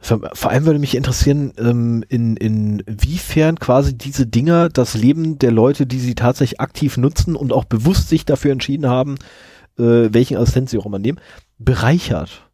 Vor, 0.00 0.50
allem 0.50 0.66
würde 0.66 0.78
mich 0.78 0.96
interessieren, 0.96 1.52
ähm, 1.58 2.04
in, 2.08 2.36
inwiefern 2.36 3.58
quasi 3.58 3.96
diese 3.96 4.26
Dinger 4.26 4.68
das 4.68 4.94
Leben 4.94 5.38
der 5.38 5.50
Leute, 5.50 5.86
die 5.86 5.98
sie 5.98 6.14
tatsächlich 6.14 6.60
aktiv 6.60 6.96
nutzen 6.96 7.36
und 7.36 7.52
auch 7.52 7.64
bewusst 7.64 8.08
sich 8.08 8.24
dafür 8.24 8.52
entschieden 8.52 8.86
haben, 8.86 9.16
äh, 9.78 10.08
welchen 10.12 10.36
Assistent 10.36 10.70
sie 10.70 10.78
auch 10.78 10.86
immer 10.86 10.98
nehmen, 10.98 11.20
bereichert. 11.58 12.48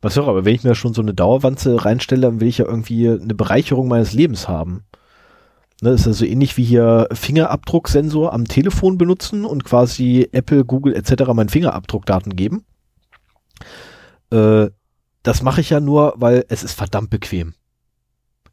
Was 0.00 0.18
auch, 0.18 0.28
aber 0.28 0.44
wenn 0.44 0.54
ich 0.54 0.64
mir 0.64 0.74
schon 0.74 0.92
so 0.92 1.00
eine 1.00 1.14
Dauerwanze 1.14 1.84
reinstelle, 1.84 2.22
dann 2.22 2.40
will 2.40 2.48
ich 2.48 2.58
ja 2.58 2.66
irgendwie 2.66 3.08
eine 3.08 3.34
Bereicherung 3.34 3.88
meines 3.88 4.12
Lebens 4.12 4.48
haben. 4.48 4.84
Ne, 5.80 5.90
ist 5.90 6.04
so 6.04 6.24
ähnlich 6.24 6.56
wie 6.56 6.64
hier 6.64 7.08
Fingerabdrucksensor 7.12 8.32
am 8.32 8.46
Telefon 8.46 8.96
benutzen 8.96 9.44
und 9.44 9.64
quasi 9.64 10.28
Apple, 10.32 10.64
Google 10.64 10.94
etc. 10.94 11.24
meinen 11.34 11.48
Fingerabdruckdaten 11.48 12.36
geben. 12.36 12.64
Äh, 14.30 14.68
das 15.24 15.42
mache 15.42 15.60
ich 15.60 15.70
ja 15.70 15.80
nur, 15.80 16.14
weil 16.16 16.44
es 16.48 16.62
ist 16.62 16.74
verdammt 16.74 17.10
bequem. 17.10 17.54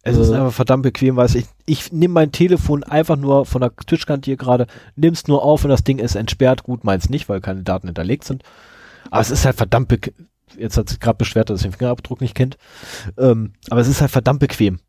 Es 0.03 0.17
ist 0.17 0.29
Äh. 0.29 0.35
einfach 0.35 0.53
verdammt 0.53 0.81
bequem, 0.81 1.15
weil 1.15 1.33
ich, 1.35 1.45
ich 1.67 1.91
nehme 1.91 2.15
mein 2.15 2.31
Telefon 2.31 2.83
einfach 2.83 3.17
nur 3.17 3.45
von 3.45 3.61
der 3.61 3.75
Tischkante 3.75 4.25
hier 4.25 4.37
gerade, 4.37 4.65
nimm's 4.95 5.27
nur 5.27 5.43
auf 5.43 5.63
und 5.63 5.69
das 5.69 5.83
Ding 5.83 5.99
ist 5.99 6.15
entsperrt. 6.15 6.63
Gut, 6.63 6.83
meins 6.83 7.09
nicht, 7.09 7.29
weil 7.29 7.39
keine 7.41 7.61
Daten 7.61 7.87
hinterlegt 7.87 8.23
sind. 8.23 8.41
Aber 9.11 9.21
es 9.21 9.29
ist 9.29 9.45
halt 9.45 9.57
verdammt 9.57 9.89
bequem. 9.89 10.27
Jetzt 10.57 10.75
hat 10.75 10.89
sich 10.89 10.99
gerade 10.99 11.17
beschwert, 11.17 11.49
dass 11.49 11.61
er 11.61 11.69
den 11.69 11.77
Fingerabdruck 11.77 12.19
nicht 12.19 12.35
kennt. 12.35 12.57
Ähm, 13.17 13.53
aber 13.69 13.79
es 13.79 13.87
ist 13.87 14.01
halt 14.01 14.11
verdammt 14.11 14.39
bequem. 14.39 14.79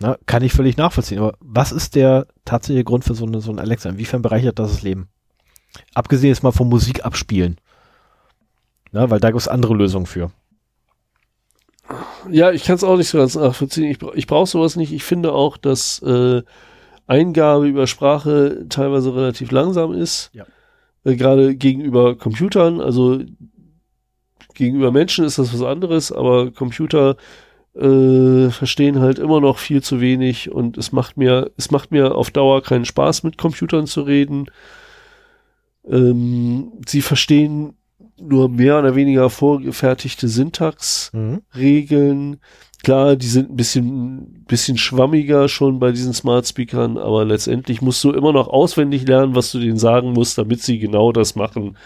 Na, 0.00 0.16
kann 0.26 0.42
ich 0.42 0.52
völlig 0.52 0.76
nachvollziehen. 0.76 1.18
Aber 1.18 1.34
was 1.40 1.72
ist 1.72 1.94
der 1.94 2.26
tatsächliche 2.44 2.84
Grund 2.84 3.04
für 3.04 3.14
so 3.14 3.26
eine, 3.26 3.40
so 3.40 3.50
ein 3.50 3.58
Alexa? 3.58 3.88
Inwiefern 3.90 4.22
bereichert 4.22 4.58
das 4.58 4.70
das 4.70 4.82
Leben? 4.82 5.08
Abgesehen 5.94 6.28
jetzt 6.30 6.42
mal 6.42 6.52
vom 6.52 6.68
Musik 6.68 7.04
abspielen. 7.04 7.56
Na, 8.92 9.10
weil 9.10 9.20
da 9.20 9.28
gibt 9.30 9.40
es 9.40 9.48
andere 9.48 9.74
Lösungen 9.74 10.06
für. 10.06 10.30
Ja, 12.30 12.50
ich 12.52 12.64
kann 12.64 12.76
es 12.76 12.84
auch 12.84 12.96
nicht 12.96 13.08
so 13.08 13.18
ganz 13.18 13.34
nachvollziehen. 13.34 13.90
Ich, 13.90 13.98
ich 14.14 14.26
brauche 14.26 14.46
sowas 14.46 14.76
nicht. 14.76 14.92
Ich 14.92 15.04
finde 15.04 15.32
auch, 15.32 15.56
dass 15.56 16.02
äh, 16.02 16.42
Eingabe 17.06 17.66
über 17.66 17.86
Sprache 17.86 18.66
teilweise 18.68 19.14
relativ 19.14 19.50
langsam 19.50 19.92
ist. 19.94 20.30
Ja. 20.34 20.44
Äh, 21.04 21.16
Gerade 21.16 21.56
gegenüber 21.56 22.16
Computern. 22.16 22.80
Also 22.80 23.20
gegenüber 24.54 24.92
Menschen 24.92 25.24
ist 25.24 25.38
das 25.38 25.54
was 25.54 25.62
anderes, 25.62 26.12
aber 26.12 26.50
Computer 26.50 27.16
äh, 27.74 28.50
verstehen 28.50 29.00
halt 29.00 29.18
immer 29.18 29.40
noch 29.40 29.58
viel 29.58 29.82
zu 29.82 30.00
wenig 30.00 30.50
und 30.50 30.76
es 30.76 30.92
macht 30.92 31.16
mir, 31.16 31.52
es 31.56 31.70
macht 31.70 31.92
mir 31.92 32.14
auf 32.16 32.30
Dauer 32.30 32.62
keinen 32.62 32.84
Spaß, 32.84 33.22
mit 33.22 33.38
Computern 33.38 33.86
zu 33.86 34.02
reden. 34.02 34.50
Ähm, 35.88 36.72
sie 36.86 37.02
verstehen 37.02 37.77
nur 38.20 38.48
mehr 38.48 38.78
oder 38.78 38.94
weniger 38.94 39.30
vorgefertigte 39.30 40.28
Syntax. 40.28 41.10
Mhm. 41.12 42.38
Klar, 42.84 43.16
die 43.16 43.26
sind 43.26 43.50
ein 43.50 43.56
bisschen, 43.56 44.44
bisschen 44.44 44.78
schwammiger 44.78 45.48
schon 45.48 45.80
bei 45.80 45.90
diesen 45.90 46.14
Smart 46.14 46.46
Speakern, 46.46 46.96
aber 46.96 47.24
letztendlich 47.24 47.82
musst 47.82 48.02
du 48.04 48.12
immer 48.12 48.32
noch 48.32 48.48
auswendig 48.48 49.06
lernen, 49.06 49.34
was 49.34 49.50
du 49.50 49.58
denen 49.58 49.78
sagen 49.78 50.12
musst, 50.12 50.38
damit 50.38 50.62
sie 50.62 50.78
genau 50.78 51.10
das 51.10 51.34
machen, 51.34 51.76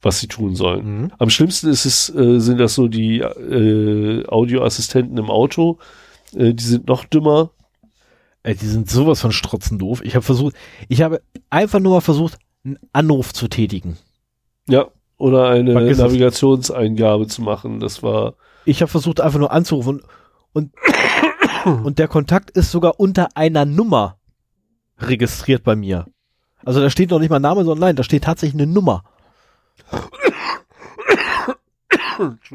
was 0.00 0.18
sie 0.18 0.28
tun 0.28 0.54
sollen. 0.54 1.02
Mhm. 1.02 1.12
Am 1.18 1.28
schlimmsten 1.28 1.68
ist 1.68 1.84
es, 1.84 2.14
äh, 2.14 2.40
sind 2.40 2.58
das 2.58 2.74
so 2.74 2.88
die 2.88 3.18
äh, 3.18 4.26
Audioassistenten 4.28 5.18
im 5.18 5.28
Auto. 5.28 5.78
Äh, 6.34 6.54
die 6.54 6.64
sind 6.64 6.88
noch 6.88 7.04
dümmer. 7.04 7.50
Ey, 8.42 8.54
die 8.54 8.66
sind 8.66 8.88
sowas 8.88 9.20
von 9.20 9.32
strotzendoof. 9.32 10.02
Ich 10.02 10.14
habe 10.14 10.24
versucht, 10.24 10.56
ich 10.88 11.02
habe 11.02 11.20
einfach 11.50 11.80
nur 11.80 11.92
mal 11.92 12.00
versucht, 12.00 12.38
einen 12.64 12.78
Anruf 12.94 13.34
zu 13.34 13.48
tätigen. 13.48 13.98
Ja. 14.68 14.88
Oder 15.20 15.50
eine 15.50 15.72
Vergiss. 15.72 15.98
Navigationseingabe 15.98 17.26
zu 17.26 17.42
machen. 17.42 17.78
Das 17.78 18.02
war. 18.02 18.34
Ich 18.64 18.80
habe 18.80 18.90
versucht, 18.90 19.20
einfach 19.20 19.38
nur 19.38 19.52
anzurufen 19.52 20.00
und, 20.54 20.72
und 21.64 21.98
der 21.98 22.08
Kontakt 22.08 22.50
ist 22.50 22.70
sogar 22.70 22.98
unter 22.98 23.28
einer 23.34 23.66
Nummer 23.66 24.16
registriert 24.98 25.62
bei 25.62 25.76
mir. 25.76 26.06
Also 26.64 26.80
da 26.80 26.90
steht 26.90 27.10
noch 27.10 27.18
nicht 27.18 27.30
mal 27.30 27.38
Name, 27.38 27.64
sondern 27.64 27.80
nein, 27.88 27.96
da 27.96 28.02
steht 28.02 28.24
tatsächlich 28.24 28.60
eine 28.60 28.72
Nummer. 28.72 29.04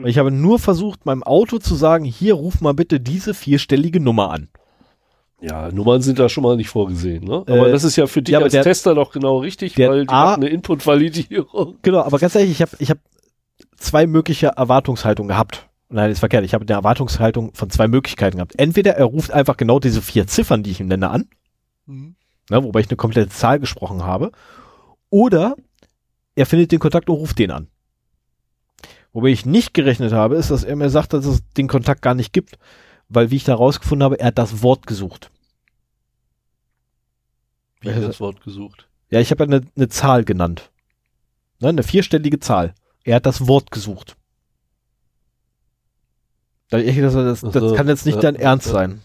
Ich 0.03 0.19
habe 0.19 0.29
nur 0.29 0.59
versucht, 0.59 1.07
meinem 1.07 1.23
Auto 1.23 1.57
zu 1.57 1.73
sagen, 1.73 2.05
hier 2.05 2.35
ruf 2.35 2.61
mal 2.61 2.75
bitte 2.75 2.99
diese 2.99 3.33
vierstellige 3.33 3.99
Nummer 3.99 4.29
an. 4.29 4.49
Ja, 5.41 5.69
Nummern 5.71 6.01
sind 6.01 6.17
da 6.17 6.29
schon 6.29 6.43
mal 6.43 6.55
nicht 6.55 6.69
vorgesehen, 6.69 7.23
ne? 7.25 7.43
Aber 7.47 7.67
Äh, 7.67 7.71
das 7.71 7.83
ist 7.83 7.95
ja 7.97 8.07
für 8.07 8.21
dich 8.21 8.33
ja, 8.33 8.39
als 8.39 8.53
der- 8.53 8.63
Tester 8.63 8.95
doch 8.95 9.11
genau 9.11 9.39
richtig, 9.39 9.75
der 9.75 9.89
weil 9.89 10.05
die 10.05 10.09
A- 10.09 10.25
machen 10.25 10.43
eine 10.43 10.49
Input-Validierung. 10.49 11.75
Genau, 11.81 12.01
aber 12.01 12.17
ganz 12.19 12.35
ehrlich, 12.35 12.51
ich 12.51 12.61
habe 12.61 12.71
ich 12.79 12.89
hab 12.89 12.97
zwei 13.77 14.07
mögliche 14.07 14.47
Erwartungshaltungen 14.55 15.27
gehabt. 15.29 15.67
Nein, 15.89 16.09
ist 16.09 16.19
verkehrt. 16.19 16.43
Ich 16.45 16.53
habe 16.53 16.63
eine 16.65 16.73
Erwartungshaltung 16.73 17.53
von 17.53 17.69
zwei 17.69 17.87
Möglichkeiten 17.87 18.37
gehabt. 18.37 18.53
Entweder 18.57 18.95
er 18.95 19.05
ruft 19.05 19.31
einfach 19.31 19.55
genau 19.57 19.79
diese 19.79 20.01
vier 20.01 20.25
Ziffern, 20.25 20.63
die 20.63 20.71
ich 20.71 20.79
ihm 20.79 20.87
nenne, 20.87 21.09
an, 21.09 21.27
ne, 21.85 22.63
wobei 22.63 22.79
ich 22.79 22.87
eine 22.89 22.97
komplette 22.97 23.29
Zahl 23.29 23.59
gesprochen 23.59 24.03
habe, 24.03 24.31
oder 25.09 25.55
er 26.35 26.45
findet 26.45 26.71
den 26.71 26.79
Kontakt 26.79 27.09
und 27.09 27.15
ruft 27.17 27.37
den 27.39 27.51
an. 27.51 27.67
Wobei 29.13 29.27
ich 29.29 29.45
nicht 29.45 29.73
gerechnet 29.73 30.11
habe, 30.11 30.35
ist, 30.35 30.49
dass 30.51 30.63
er 30.63 30.75
mir 30.75 30.89
sagt, 30.89 31.13
dass 31.13 31.25
es 31.25 31.41
den 31.55 31.67
Kontakt 31.67 32.01
gar 32.01 32.15
nicht 32.15 32.33
gibt, 32.33 32.57
weil, 33.09 33.31
wie 33.31 33.35
ich 33.37 33.43
da 33.43 33.55
rausgefunden 33.55 34.03
habe, 34.03 34.19
er 34.19 34.27
hat 34.27 34.37
das 34.37 34.61
Wort 34.61 34.87
gesucht. 34.87 35.31
Wie 37.81 37.93
hat 37.93 38.03
das 38.03 38.19
Wort 38.19 38.41
gesucht? 38.41 38.87
Ja, 39.09 39.19
ich 39.19 39.31
habe 39.31 39.43
ja 39.43 39.57
eine, 39.57 39.67
eine 39.75 39.89
Zahl 39.89 40.25
genannt. 40.25 40.71
Ne, 41.59 41.69
eine 41.69 41.83
vierstellige 41.83 42.39
Zahl. 42.39 42.73
Er 43.03 43.17
hat 43.17 43.25
das 43.25 43.47
Wort 43.47 43.71
gesucht. 43.71 44.17
Das, 46.69 46.83
das 47.41 47.43
Ach 47.43 47.53
so, 47.53 47.75
kann 47.75 47.87
jetzt 47.87 48.05
nicht 48.05 48.15
ja, 48.15 48.21
dein 48.21 48.35
Ernst 48.35 48.67
ja. 48.67 48.73
sein. 48.73 49.01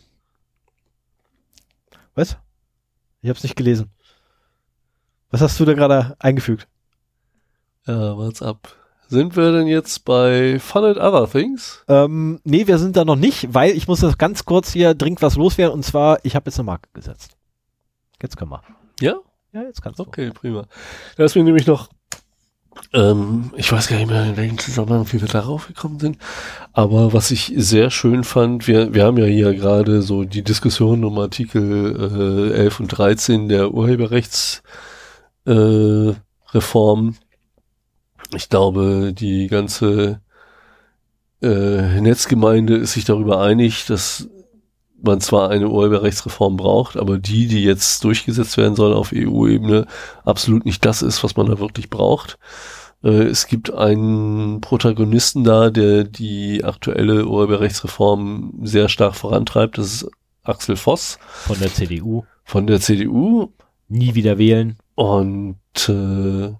Was? 2.14 2.38
Ich 3.20 3.28
hab's 3.28 3.42
nicht 3.42 3.56
gelesen. 3.56 3.90
Was 5.30 5.42
hast 5.42 5.60
du 5.60 5.64
da 5.64 5.74
gerade 5.74 6.16
eingefügt? 6.18 6.66
Ja, 7.86 8.16
what's 8.16 8.42
up? 8.42 8.79
Sind 9.10 9.36
wir 9.36 9.50
denn 9.50 9.66
jetzt 9.66 10.04
bei 10.04 10.60
Fun 10.60 10.84
and 10.84 10.98
Other 10.98 11.28
Things? 11.28 11.82
Ähm, 11.88 12.38
nee, 12.44 12.68
wir 12.68 12.78
sind 12.78 12.96
da 12.96 13.04
noch 13.04 13.16
nicht, 13.16 13.52
weil 13.52 13.76
ich 13.76 13.88
muss 13.88 13.98
das 13.98 14.18
ganz 14.18 14.44
kurz 14.44 14.72
hier 14.72 14.94
dringend 14.94 15.20
was 15.20 15.34
loswerden 15.34 15.74
und 15.74 15.82
zwar, 15.82 16.20
ich 16.22 16.36
habe 16.36 16.46
jetzt 16.46 16.60
eine 16.60 16.66
Marke 16.66 16.88
gesetzt. 16.92 17.32
Jetzt 18.22 18.36
können 18.36 18.52
wir. 18.52 18.62
Ja? 19.00 19.16
Ja, 19.52 19.62
jetzt 19.62 19.82
kannst 19.82 19.98
du. 19.98 20.04
Okay, 20.04 20.30
prima. 20.30 20.64
Da 21.16 21.24
ist 21.24 21.34
mir 21.34 21.42
nämlich 21.42 21.66
noch, 21.66 21.88
ähm, 22.92 23.50
ich 23.56 23.72
weiß 23.72 23.88
gar 23.88 23.96
nicht 23.96 24.08
mehr, 24.08 24.26
in 24.26 24.36
welchem 24.36 24.58
Zusammenhang 24.58 25.04
wie 25.10 25.20
wir 25.20 25.26
darauf 25.26 25.66
gekommen 25.66 25.98
sind, 25.98 26.16
aber 26.72 27.12
was 27.12 27.32
ich 27.32 27.52
sehr 27.56 27.90
schön 27.90 28.22
fand, 28.22 28.68
wir, 28.68 28.94
wir 28.94 29.06
haben 29.06 29.16
ja 29.16 29.24
hier 29.24 29.52
gerade 29.54 30.02
so 30.02 30.22
die 30.22 30.44
Diskussion 30.44 31.04
um 31.04 31.18
Artikel 31.18 32.52
äh, 32.54 32.58
11 32.60 32.78
und 32.78 32.86
13 32.86 33.48
der 33.48 33.74
Urheberrechts 33.74 34.62
äh, 35.46 36.12
Reform. 36.52 37.16
Ich 38.34 38.48
glaube, 38.48 39.12
die 39.12 39.46
ganze 39.48 40.20
äh, 41.42 42.00
Netzgemeinde 42.00 42.76
ist 42.76 42.92
sich 42.92 43.04
darüber 43.04 43.40
einig, 43.40 43.86
dass 43.86 44.28
man 45.02 45.20
zwar 45.20 45.48
eine 45.50 45.68
Urheberrechtsreform 45.68 46.56
braucht, 46.56 46.96
aber 46.96 47.18
die, 47.18 47.46
die 47.46 47.64
jetzt 47.64 48.04
durchgesetzt 48.04 48.56
werden 48.58 48.76
soll 48.76 48.92
auf 48.92 49.12
EU-Ebene, 49.14 49.86
absolut 50.24 50.66
nicht 50.66 50.84
das 50.84 51.00
ist, 51.02 51.24
was 51.24 51.36
man 51.36 51.46
da 51.46 51.58
wirklich 51.58 51.88
braucht. 51.88 52.38
Äh, 53.02 53.24
es 53.24 53.46
gibt 53.46 53.72
einen 53.72 54.60
Protagonisten 54.60 55.42
da, 55.44 55.70
der 55.70 56.04
die 56.04 56.64
aktuelle 56.64 57.26
Urheberrechtsreform 57.26 58.60
sehr 58.62 58.88
stark 58.88 59.16
vorantreibt. 59.16 59.78
Das 59.78 59.86
ist 59.86 60.10
Axel 60.42 60.76
Voss 60.76 61.18
Von 61.46 61.58
der 61.58 61.72
CDU. 61.72 62.24
von 62.44 62.66
der 62.66 62.80
CDU. 62.80 63.52
Nie 63.88 64.14
wieder 64.14 64.38
wählen. 64.38 64.76
Und 64.94 65.56
äh, 65.88 66.52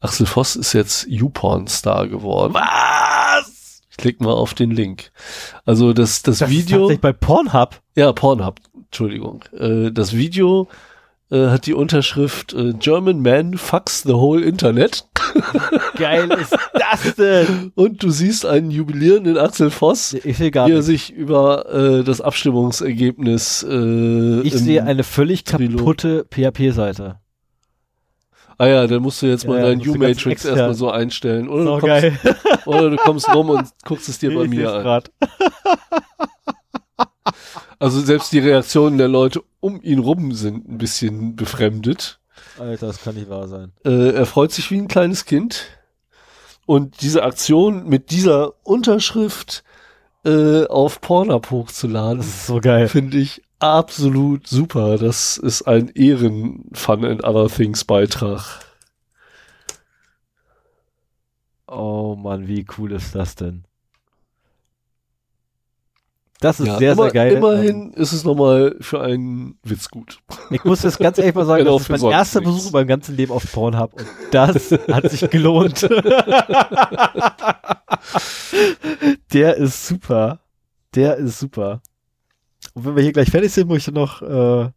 Axel 0.00 0.26
Voss 0.26 0.56
ist 0.56 0.72
jetzt 0.72 1.06
YouPorn-Star 1.08 2.06
geworden. 2.08 2.54
Was? 2.54 3.80
Ich 3.90 3.96
klick 3.96 4.20
mal 4.20 4.32
auf 4.32 4.52
den 4.54 4.70
Link. 4.70 5.10
Also 5.64 5.92
das, 5.92 6.22
das, 6.22 6.38
Das 6.40 6.50
ist 6.50 6.54
Video. 6.56 6.78
tatsächlich 6.80 7.00
bei 7.00 7.12
Pornhub. 7.12 7.80
Ja, 7.94 8.12
Pornhub, 8.12 8.60
Entschuldigung. 8.84 9.42
Äh, 9.58 9.90
das 9.90 10.12
Video 10.14 10.68
äh, 11.30 11.46
hat 11.48 11.66
die 11.66 11.72
Unterschrift 11.74 12.52
äh, 12.52 12.74
German 12.74 13.22
Man 13.22 13.56
fucks 13.56 14.02
the 14.02 14.12
whole 14.12 14.42
Internet. 14.44 15.06
Geil 15.96 16.30
ist 16.30 16.54
das 16.74 17.14
denn? 17.16 17.72
Und 17.74 18.02
du 18.02 18.10
siehst 18.10 18.44
einen 18.46 18.70
jubilierenden 18.70 19.38
Axel 19.38 19.70
Voss, 19.70 20.12
Ich 20.12 20.36
sehe 20.36 20.50
gar 20.50 20.68
wie 20.68 20.72
er 20.72 20.82
sich 20.82 21.10
über 21.12 21.66
äh, 21.72 22.04
das 22.04 22.20
Abstimmungsergebnis 22.20 23.66
äh, 23.68 24.40
Ich 24.42 24.52
sehe 24.54 24.84
eine 24.84 25.04
völlig 25.04 25.44
Trilog. 25.44 25.78
kaputte 25.78 26.26
PHP-Seite. 26.30 27.16
Ah 28.58 28.66
ja, 28.66 28.86
dann 28.86 29.02
musst 29.02 29.20
du 29.22 29.26
jetzt 29.26 29.46
mal 29.46 29.58
Ja, 29.58 29.66
dein 29.66 29.78
musst 29.78 29.88
du 29.88 29.92
ganz 29.98 30.04
U-Matrix 30.24 30.44
erstmal 30.46 30.74
so 30.74 30.90
einstellen. 30.90 31.48
Oder, 31.48 31.64
So 31.64 31.78
du 31.80 31.86
kommst, 31.86 32.36
oder 32.66 32.90
du 32.90 32.96
kommst 32.96 33.34
rum 33.34 33.50
und 33.50 33.68
guckst 33.84 34.08
es 34.08 34.18
dir 34.18 34.34
bei 34.34 34.44
Ich 34.44 34.50
mir 34.50 34.72
an. 34.72 34.82
grad. 34.82 35.10
Also 37.78 38.00
selbst 38.00 38.32
die 38.32 38.38
Reaktionen 38.38 38.96
der 38.96 39.08
Leute 39.08 39.42
um 39.60 39.82
ihn 39.82 39.98
rum 39.98 40.32
sind 40.32 40.66
ein 40.66 40.78
bisschen 40.78 41.36
befremdet. 41.36 42.20
Alter, 42.58 42.86
das 42.86 43.02
kann 43.02 43.16
nicht 43.16 43.28
wahr 43.28 43.48
sein. 43.48 43.72
Äh, 43.84 44.12
er 44.12 44.24
freut 44.24 44.50
sich 44.52 44.70
wie 44.70 44.78
ein 44.78 44.88
kleines 44.88 45.26
Kind. 45.26 45.66
Und 46.64 47.02
diese 47.02 47.22
Aktion 47.22 47.86
mit 47.86 48.10
dieser 48.10 48.54
Unterschrift 48.64 49.62
äh, 50.24 50.64
auf 50.66 51.00
Pornhub 51.02 51.50
hochzuladen, 51.50 52.18
Das 52.18 52.26
ist 52.26 52.46
so 52.46 52.60
geil. 52.60 52.88
finde 52.88 53.18
ich 53.18 53.42
absolut 53.58 54.46
super. 54.46 54.98
Das 54.98 55.36
ist 55.36 55.62
ein 55.62 55.88
Ehren-Fun 55.88 57.04
and 57.04 57.24
Other 57.24 57.48
Things 57.48 57.84
Beitrag. 57.84 58.60
Oh 61.68 62.14
Mann, 62.16 62.46
wie 62.46 62.64
cool 62.78 62.92
ist 62.92 63.14
das 63.14 63.34
denn? 63.34 63.64
Das 66.40 66.60
ist 66.60 66.66
Ja, 66.66 66.76
sehr, 66.78 66.92
immer, 66.92 67.04
sehr 67.04 67.12
geil. 67.12 67.30
Ähm, 67.32 67.36
Immerhin 67.38 67.92
ist 67.94 68.12
es 68.12 68.22
nochmal 68.22 68.76
für 68.80 69.00
einen 69.00 69.58
Witz 69.62 69.88
gut. 69.88 70.18
Ich 70.50 70.62
muss 70.64 70.82
das 70.82 70.98
ganz 70.98 71.16
ehrlich 71.18 71.34
mal 71.34 71.46
sagen, 71.46 71.64
Genau, 71.64 71.78
das 71.78 71.88
ist 71.88 72.02
mein 72.02 72.12
erster 72.12 72.40
nichts. 72.40 72.54
Besuch 72.54 72.66
in 72.66 72.72
meinem 72.74 72.88
ganzen 72.88 73.16
Leben 73.16 73.32
auf 73.32 73.50
Pornhub 73.50 73.94
und 73.94 74.06
das 74.32 74.70
hat 74.92 75.10
sich 75.10 75.30
gelohnt. 75.30 75.80
Der 79.32 79.56
ist 79.56 79.86
super. 79.86 80.40
Der 80.94 81.16
ist 81.16 81.38
super. 81.38 81.80
Und 82.76 82.84
wenn 82.84 82.94
wir 82.94 83.02
hier 83.02 83.12
gleich 83.12 83.30
fertig 83.30 83.50
sind, 83.52 83.68
muss 83.68 83.88
ich 83.88 83.94
noch, 83.94 84.20
äh, 84.20 84.68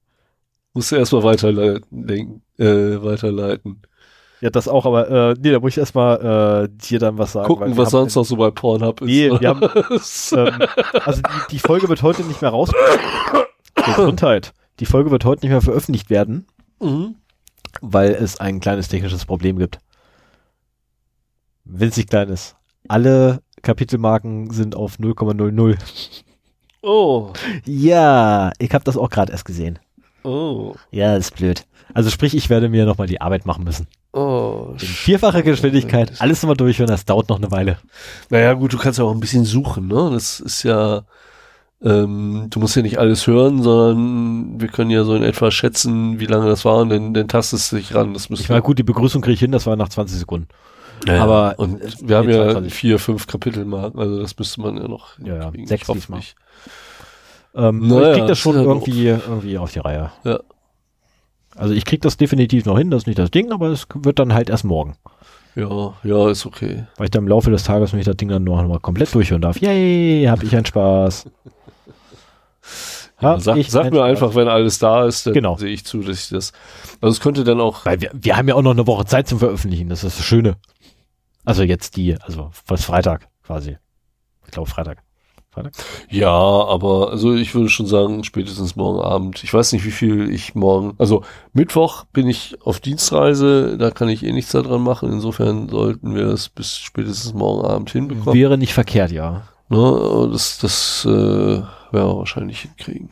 Musst 0.74 0.94
du 0.94 0.96
erstmal 0.96 1.24
weiterleiten. 1.24 2.42
Äh, 2.58 3.04
weiterleiten. 3.04 3.82
ja, 4.40 4.50
das 4.50 4.70
auch, 4.70 4.86
aber 4.86 5.32
äh, 5.32 5.36
nee, 5.38 5.52
da 5.52 5.60
muss 5.60 5.74
ich 5.74 5.80
erstmal 5.80 6.64
äh, 6.64 6.70
dir 6.70 7.00
dann 7.00 7.18
was 7.18 7.34
sagen. 7.34 7.48
Gucken, 7.48 7.76
was 7.76 7.90
sonst 7.90 8.16
noch 8.16 8.24
so 8.24 8.38
bei 8.38 8.52
Pornhub 8.52 9.02
ist. 9.02 9.08
Nee, 9.08 9.30
wir 9.38 9.50
haben, 9.50 9.62
ähm, 9.64 10.68
also 11.04 11.22
die, 11.22 11.52
die 11.52 11.60
Folge 11.60 11.90
wird 11.90 12.02
heute 12.02 12.24
nicht 12.24 12.42
mehr 12.42 12.52
raus. 12.52 12.72
Gesundheit. 13.76 14.54
Die 14.80 14.86
Folge 14.86 15.12
wird 15.12 15.26
heute 15.26 15.42
nicht 15.42 15.52
mehr 15.52 15.62
veröffentlicht 15.62 16.10
werden, 16.10 16.48
mhm. 16.80 17.16
weil 17.82 18.12
es 18.12 18.40
ein 18.40 18.62
kleines 18.62 18.88
technisches 18.88 19.26
Problem 19.26 19.58
gibt. 19.58 19.80
Winzig 21.66 22.08
kleines. 22.08 22.56
Alle 22.88 23.42
Kapitelmarken 23.62 24.52
sind 24.52 24.74
auf 24.74 25.00
0,00. 25.00 26.24
Oh, 26.82 27.34
Ja, 27.66 28.52
ich 28.60 28.74
habe 28.74 28.84
das 28.84 28.98
auch 28.98 29.10
gerade 29.10 29.32
erst 29.32 29.46
gesehen. 29.46 29.80
oh, 30.24 30.74
Ja, 30.92 31.16
ist 31.18 31.36
blöd. 31.36 31.66
Also 31.94 32.10
sprich, 32.10 32.36
ich 32.36 32.50
werde 32.50 32.70
mir 32.70 32.86
nochmal 32.86 33.08
die 33.08 33.20
Arbeit 33.22 33.46
machen 33.46 33.64
müssen. 33.64 33.88
oh. 34.14 34.68
In 34.74 34.88
vierfacher 34.88 35.42
Geschwindigkeit, 35.42 36.14
alles 36.20 36.42
nochmal 36.42 36.56
durchhören, 36.58 36.90
das 36.90 37.06
dauert 37.06 37.30
noch 37.30 37.38
eine 37.38 37.52
Weile. 37.52 37.78
Naja, 38.30 38.54
gut, 38.54 38.74
du 38.74 38.78
kannst 38.78 39.00
ja 39.00 39.06
auch 39.06 39.12
ein 39.14 39.20
bisschen 39.20 39.44
suchen, 39.46 39.88
ne? 39.88 40.10
Das 40.14 40.40
ist 40.40 40.64
ja, 40.64 41.04
ähm, 41.84 42.48
du 42.50 42.60
musst 42.60 42.76
ja 42.76 42.82
nicht 42.82 43.00
alles 43.00 43.26
hören, 43.28 43.62
sondern 43.64 44.62
wir 44.62 44.68
können 44.68 44.92
ja 44.92 45.04
so 45.04 45.16
in 45.16 45.24
etwa 45.24 45.50
schätzen, 45.52 46.20
wie 46.20 46.26
lange 46.28 46.48
das 46.48 46.64
war 46.64 46.78
und 46.78 46.90
dann, 46.90 47.14
dann 47.14 47.28
tastest 47.28 47.72
du 47.72 47.78
dich 47.78 47.94
ran. 47.96 48.14
Das 48.14 48.30
Ich 48.30 48.50
meine, 48.50 48.62
gut, 48.62 48.78
die 48.78 48.84
Begrüßung 48.84 49.22
kriege 49.22 49.34
ich 49.34 49.40
hin, 49.40 49.52
das 49.52 49.66
war 49.66 49.76
nach 49.76 49.90
20 49.90 50.18
Sekunden. 50.20 50.48
Aber 51.08 51.56
und 51.58 51.80
wir 52.08 52.18
haben 52.18 52.30
ja 52.30 52.44
22. 52.46 52.74
vier, 52.74 53.00
fünf 53.00 53.28
Kapitelmarken, 53.28 54.00
also 54.00 54.20
das 54.22 54.38
müsste 54.38 54.62
man 54.62 54.78
ja 54.78 54.88
noch 54.88 55.18
Ja, 55.20 55.36
ja, 55.36 55.52
sechs 55.66 55.88
Ich 55.90 56.10
nicht. 56.10 56.36
Ähm, 57.56 57.88
Naja, 57.88 58.12
ich 58.12 58.18
krieg 58.20 58.28
das 58.28 58.40
schon 58.40 58.56
ja 58.56 58.62
irgendwie, 58.64 59.08
irgendwie 59.08 59.58
auf 59.58 59.72
die 59.72 59.80
Reihe. 59.80 60.12
Ja. 60.24 60.40
Also 61.56 61.74
ich 61.74 61.86
krieg 61.86 62.02
das 62.02 62.18
definitiv 62.18 62.66
noch 62.66 62.78
hin, 62.78 62.92
das 62.92 63.04
ist 63.04 63.08
nicht 63.08 63.20
das 63.20 63.32
Ding, 63.32 63.52
aber 63.52 63.68
es 63.70 63.88
wird 63.96 64.20
dann 64.20 64.34
halt 64.34 64.50
erst 64.50 64.64
morgen. 64.66 64.96
Ja, 65.56 65.94
ja, 66.04 66.30
ist 66.30 66.46
okay. 66.46 66.86
Weil 66.98 67.06
ich 67.06 67.12
dann 67.12 67.24
im 67.24 67.28
Laufe 67.28 67.50
des 67.52 67.64
Tages, 67.64 67.92
wenn 67.92 68.00
ich 68.00 68.06
das 68.06 68.16
Ding 68.18 68.30
dann 68.30 68.44
noch 68.44 68.66
mal 68.68 68.80
komplett 68.80 69.14
durchhören 69.14 69.42
darf. 69.42 69.60
Yay, 69.60 70.26
hab 70.30 70.44
ich 70.44 70.56
einen 70.56 70.66
Spaß. 70.66 71.28
Ja, 73.22 73.38
sag 73.40 73.58
ich 73.58 73.70
sag 73.70 73.92
mir 73.92 74.04
einfach, 74.04 74.36
wenn 74.36 74.48
alles 74.48 74.80
da 74.80 75.06
ist, 75.06 75.26
dann 75.26 75.34
Genau. 75.34 75.58
sehe 75.58 75.70
ich 75.74 75.84
zu, 75.86 76.00
dass 76.00 76.24
ich 76.24 76.30
das. 76.30 76.54
Also 77.02 77.12
es 77.14 77.20
könnte 77.20 77.44
dann 77.44 77.60
auch. 77.60 77.86
Weil 77.86 78.00
wir, 78.00 78.12
wir 78.14 78.38
haben 78.38 78.48
ja 78.48 78.56
auch 78.56 78.62
noch 78.62 78.72
eine 78.72 78.88
Woche 78.88 79.06
Zeit 79.06 79.28
zum 79.28 79.40
Veröffentlichen, 79.40 79.90
das 79.90 80.04
ist 80.06 80.20
das 80.20 80.26
Schöne. 80.26 80.56
Also 81.50 81.64
jetzt 81.64 81.98
die, 81.98 82.16
also 82.22 82.52
was 82.68 82.86
Freitag 82.86 83.28
quasi. 83.44 83.78
Ich 84.46 84.52
glaube 84.52 84.70
Freitag. 84.70 85.02
Freitag? 85.50 85.74
Ja, 86.08 86.30
aber 86.30 87.10
also 87.10 87.34
ich 87.34 87.56
würde 87.56 87.70
schon 87.70 87.88
sagen, 87.88 88.24
spätestens 88.24 88.76
morgen 88.76 89.02
Abend. 89.02 89.44
Ich 89.44 89.52
weiß 89.52 89.74
nicht, 89.74 89.84
wie 89.84 89.90
viel 89.90 90.30
ich 90.32 90.54
morgen. 90.54 90.94
Also 91.00 91.24
Mittwoch 91.54 92.04
bin 92.14 92.28
ich 92.28 92.62
auf 92.62 92.80
Dienstreise, 92.80 93.80
da 93.80 93.90
kann 93.90 94.10
ich 94.10 94.24
eh 94.24 94.32
nichts 94.32 94.52
daran 94.52 94.84
machen. 94.84 95.12
Insofern 95.12 95.70
sollten 95.70 96.14
wir 96.14 96.28
es 96.28 96.50
bis 96.50 96.78
spätestens 96.78 97.34
morgen 97.34 97.66
Abend 97.66 97.90
hinbekommen. 97.90 98.36
Wäre 98.36 98.60
nicht 98.60 98.74
verkehrt, 98.74 99.12
ja. 99.12 99.48
Ne, 99.70 100.30
das, 100.32 100.60
das 100.60 101.04
äh, 101.06 101.10
werden 101.10 101.66
wir 101.92 102.18
wahrscheinlich 102.18 102.62
hinkriegen. 102.62 103.10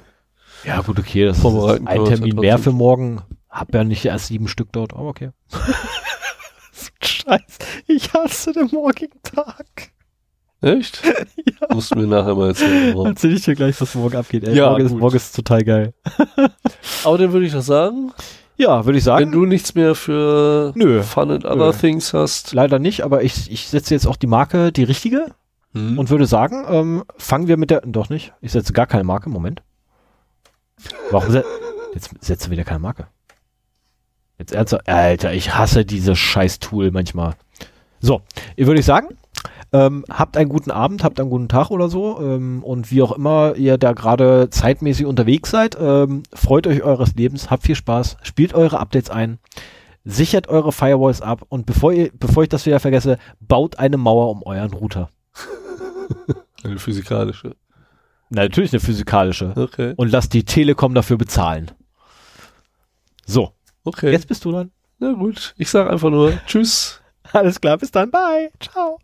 Ja, 0.64 0.82
gut, 0.82 1.00
okay, 1.00 1.26
das 1.26 1.40
ist 1.40 1.46
ein 1.46 2.06
Termin 2.06 2.36
mehr 2.36 2.60
für 2.60 2.72
morgen. 2.72 3.22
Hab 3.50 3.74
ja 3.74 3.84
nicht 3.84 4.06
erst 4.06 4.28
sieben 4.28 4.48
Stück 4.48 4.72
dort, 4.74 4.94
aber 4.94 5.08
okay. 5.08 5.32
Scheiße, 7.02 7.58
ich 7.88 8.14
hasse 8.14 8.54
den 8.54 8.70
morgigen 8.72 9.22
Tag. 9.24 9.92
Echt? 10.62 11.04
ja. 11.06 11.68
Musst 11.74 11.92
du 11.94 12.00
mir 12.00 12.08
nachher 12.08 12.34
mal 12.36 12.48
erzählen. 12.50 12.94
warum. 12.96 13.08
Erzähl 13.08 13.34
ich 13.34 13.44
dir 13.44 13.56
gleich, 13.56 13.80
was 13.80 13.94
morgen 13.96 14.16
abgeht. 14.18 14.44
Ey, 14.48 14.56
Ja, 14.56 14.70
morgen, 14.72 14.86
ist, 14.86 14.96
morgen 14.96 15.16
ist 15.16 15.36
total 15.36 15.64
geil. 15.64 15.94
Aber 17.04 17.18
dann 17.18 17.32
würde 17.32 17.46
ich 17.46 17.54
doch 17.54 17.62
sagen, 17.62 18.12
Ja, 18.58 18.86
würde 18.86 18.98
ich 18.98 19.06
wenn 19.06 19.14
sagen. 19.20 19.32
du 19.32 19.46
nichts 19.46 19.76
mehr 19.76 19.94
für 19.94 20.72
Nö. 20.76 21.04
Fun 21.04 21.30
and 21.32 21.46
Other 21.46 21.56
Nö. 21.68 21.74
Things 21.74 22.14
hast. 22.14 22.54
Leider 22.54 22.80
nicht, 22.80 23.02
aber 23.04 23.22
ich, 23.24 23.52
ich 23.52 23.68
setze 23.68 23.94
jetzt 23.94 24.08
auch 24.08 24.16
die 24.16 24.26
Marke, 24.28 24.72
die 24.72 24.84
richtige, 24.84 25.28
Hm. 25.74 26.00
und 26.00 26.10
würde 26.10 26.26
sagen, 26.26 26.66
ähm, 26.70 27.04
fangen 27.18 27.48
wir 27.48 27.58
mit 27.58 27.70
der. 27.70 27.82
Doch 27.82 28.10
nicht. 28.10 28.34
Ich 28.42 28.54
setze 28.54 28.72
gar 28.74 28.88
keine 28.88 29.04
Marke. 29.04 29.30
Moment. 29.30 29.62
Warum 31.12 31.30
se 31.32 31.44
Jetzt 31.94 32.12
setze 32.22 32.50
wieder 32.52 32.64
keine 32.64 32.80
Marke. 32.80 33.08
Jetzt 34.38 34.54
ernsthaft. 34.54 34.88
Alter, 34.88 35.34
ich 35.34 35.56
hasse 35.56 35.86
dieses 35.86 36.18
scheiß 36.18 36.60
Tool 36.60 36.92
manchmal. 36.92 37.36
So, 38.00 38.22
würde 38.56 38.80
ich 38.80 38.86
sagen, 38.86 39.18
ähm, 39.74 40.06
habt 40.10 40.38
einen 40.38 40.50
guten 40.50 40.72
Abend, 40.72 41.04
habt 41.04 41.20
einen 41.20 41.30
guten 41.30 41.50
Tag 41.50 41.72
oder 41.72 41.90
so. 41.90 42.20
Ähm, 42.22 42.64
und 42.64 42.92
wie 42.92 43.02
auch 43.02 43.12
immer 43.12 43.56
ihr 43.56 43.78
da 43.78 43.94
gerade 43.94 44.50
zeitmäßig 44.50 45.06
unterwegs 45.06 45.50
seid, 45.50 45.78
ähm, 45.80 46.24
freut 46.34 46.68
euch 46.68 46.84
eures 46.84 47.16
Lebens, 47.16 47.50
habt 47.50 47.64
viel 47.64 47.76
Spaß, 47.76 48.18
spielt 48.22 48.54
eure 48.54 48.80
Updates 48.80 49.10
ein, 49.10 49.40
sichert 50.06 50.48
eure 50.48 50.72
Firewalls 50.72 51.22
ab 51.22 51.42
und 51.50 51.66
bevor 51.66 51.92
ihr, 51.92 52.12
bevor 52.14 52.44
ich 52.44 52.50
das 52.50 52.66
wieder 52.66 52.80
vergesse, 52.80 53.18
baut 53.40 53.80
eine 53.80 53.98
Mauer 53.98 54.30
um 54.30 54.44
euren 54.44 54.74
Router. 54.74 55.10
Eine 56.64 56.80
physikalische. 56.80 57.56
Na, 58.30 58.42
natürlich 58.42 58.74
eine 58.74 58.80
physikalische. 58.80 59.54
Okay. 59.56 59.94
Und 59.96 60.12
lasst 60.12 60.34
die 60.34 60.44
Telekom 60.44 60.96
dafür 60.96 61.18
bezahlen. 61.18 61.72
So, 63.26 63.54
Okay. 63.88 64.12
jetzt 64.12 64.28
bist 64.28 64.44
du 64.44 64.52
dran. 64.52 64.72
Na 65.00 65.14
gut. 65.14 65.54
Ich 65.58 65.70
sage 65.70 65.90
einfach 65.90 66.10
nur 66.10 66.34
Tschüss. 66.46 67.00
Alles 67.32 67.62
klar, 67.62 67.78
bis 67.78 67.90
dann, 67.90 68.12
bye, 68.12 68.52
ciao. 68.60 69.00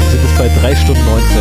Wir 0.00 0.10
sind 0.10 0.22
jetzt 0.22 0.36
bei 0.36 0.48
3 0.60 0.76
Stunden 0.76 1.04
19. 1.06 1.38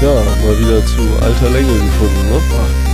Ja, 0.00 0.14
mal 0.14 0.58
wieder 0.58 0.86
zu 0.86 1.02
alter 1.20 1.50
Länge 1.50 1.74
gefunden, 1.74 2.30
ne? 2.30 2.40
Scheiße. 2.50 2.85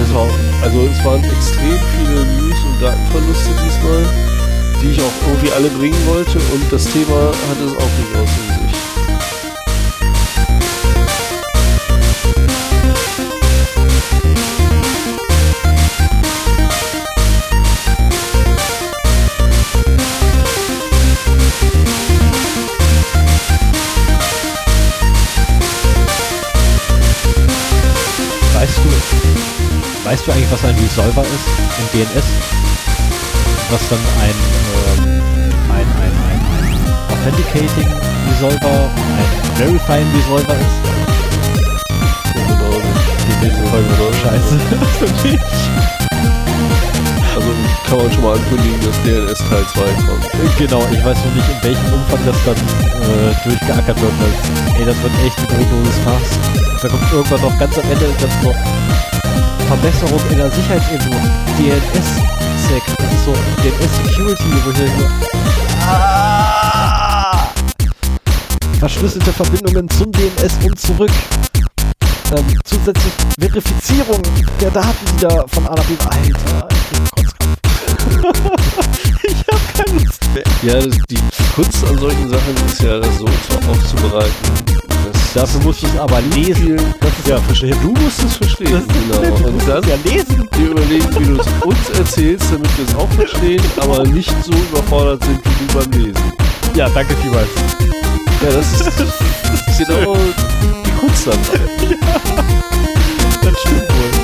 Es 0.00 0.14
also 0.62 0.88
es 0.88 1.04
waren 1.04 1.22
extrem 1.24 1.78
viele 1.96 2.24
News 2.24 2.56
und 2.64 2.82
Datenverluste 2.82 3.50
diesmal, 3.64 4.04
die 4.80 4.90
ich 4.90 5.00
auch 5.00 5.28
irgendwie 5.28 5.52
alle 5.52 5.68
bringen 5.70 6.06
wollte 6.06 6.38
und 6.38 6.72
das 6.72 6.84
Thema 6.84 7.32
hatte 7.50 7.64
es 7.66 7.72
auch 7.72 7.90
durchaus 7.98 8.30
in 8.38 8.68
sich. 8.68 8.81
Weißt 30.04 30.26
du 30.26 30.32
eigentlich, 30.32 30.50
was 30.50 30.64
ein 30.64 30.74
Resolver 30.76 31.22
ist 31.22 31.46
im 31.78 31.86
DNS? 32.00 32.24
Was 33.70 33.88
dann 33.88 33.98
ein, 34.20 34.34
ähm, 34.98 35.22
ein, 35.70 35.86
ein, 36.02 36.14
ein, 36.28 36.40
ein 36.58 36.76
Authenticating 37.10 37.88
Resolver, 38.30 38.90
ein 39.16 39.56
Verifying 39.56 40.08
Resolver 40.14 40.54
ist? 40.54 40.78
Genau, 42.34 42.80
Die 43.28 43.46
nächste 43.46 43.66
Folge 43.66 43.98
wird 43.98 44.14
scheiße. 44.16 44.60
Also 47.34 47.48
kann 47.88 47.96
man 47.96 48.12
schon 48.12 48.22
mal 48.24 48.36
ankündigen, 48.36 48.78
dass 48.82 49.02
DNS 49.04 49.38
Teil 49.48 49.64
2 49.72 49.80
kommt. 50.04 50.58
Genau, 50.58 50.86
ich 50.92 51.02
weiß 51.02 51.16
nur 51.24 51.32
nicht, 51.34 51.48
in 51.48 51.62
welchem 51.62 51.94
Umfang 51.94 52.20
das 52.26 52.36
dann 52.44 52.56
äh, 52.56 53.32
durchgeackert 53.42 53.98
wird. 54.02 54.12
Weil, 54.20 54.78
ey, 54.78 54.84
das 54.84 55.02
wird 55.02 55.12
echt 55.24 55.38
ein 55.38 55.46
brotloses 55.46 55.98
Fass. 56.04 56.82
Da 56.82 56.88
kommt 56.88 57.10
irgendwann 57.10 57.40
noch 57.40 57.58
ganz 57.58 57.78
am 57.78 57.90
Ende 57.90 58.04
ganz 58.20 58.34
so 58.42 58.54
Verbesserung 59.72 60.20
in 60.30 60.36
der 60.36 60.50
Sicherheitsebene. 60.50 61.16
DNS-Sec, 61.56 62.82
das 62.98 63.10
ist 63.10 63.24
so 63.24 63.32
DNS-Security, 63.62 64.44
wo 64.64 64.70
ich 64.70 64.76
denke, 64.76 65.10
ah! 65.86 67.48
Verschlüsselte 68.78 69.32
Verbindungen 69.32 69.88
zum 69.88 70.12
DNS 70.12 70.58
und 70.66 70.78
zurück. 70.78 71.10
Ähm, 72.36 72.44
zusätzlich 72.64 73.14
Verifizierung 73.40 74.20
der 74.60 74.70
Daten, 74.72 75.06
die 75.14 75.20
da 75.22 75.46
von 75.46 75.66
A 75.66 75.74
nach 75.74 75.84
B. 75.84 75.94
Alter, 76.04 76.68
ich 76.68 76.88
bin 76.90 77.00
ich 79.22 79.38
hab 79.48 79.74
keine 79.74 79.98
Lust 80.00 80.22
mehr. 80.34 80.44
Ja, 80.62 80.86
die 81.08 81.18
Kunst 81.54 81.82
an 81.88 81.96
solchen 81.96 82.28
Sachen 82.28 82.56
ist 82.66 82.82
ja, 82.82 82.98
das 82.98 83.16
so 83.16 83.24
zu, 83.24 83.70
aufzubereiten. 83.70 84.91
Das 85.34 85.50
Dafür 85.50 85.60
musst 85.64 85.82
du 85.82 85.86
es 85.86 85.98
aber 85.98 86.20
lesen. 86.34 86.76
Das 87.00 87.10
ist 87.18 87.28
ja 87.28 87.38
verstehen. 87.38 87.76
Du 87.82 87.90
musst 87.92 88.22
es 88.22 88.36
verstehen, 88.36 88.72
Das 88.72 88.82
ist 88.82 88.92
genau. 88.92 89.36
du 89.38 89.50
musst 89.52 89.68
dann 89.68 89.82
es 89.82 89.88
ja 89.88 89.96
lesen. 90.04 90.48
dir 90.58 90.70
überlegen, 90.70 91.06
wie 91.18 91.24
du 91.24 91.40
es 91.40 91.46
uns 91.64 91.98
erzählst, 91.98 92.52
damit 92.52 92.68
wir 92.76 92.84
es 92.86 92.94
auch 92.94 93.10
verstehen, 93.12 93.62
aber 93.80 94.04
nicht 94.04 94.30
so 94.44 94.52
überfordert 94.52 95.24
sind 95.24 95.40
wie 95.44 95.66
du 95.66 95.78
beim 95.78 95.90
Lesen. 96.02 96.32
Ja, 96.74 96.88
danke 96.90 97.14
vielmals. 97.22 97.48
Ja, 98.42 98.50
das 98.52 98.80
ist 98.80 99.78
genau 99.86 100.16
die 100.84 100.90
Kunst 101.00 101.26
dann. 101.26 101.38
Das 103.42 103.60
stimmt 103.60 103.88
wohl. 103.88 104.21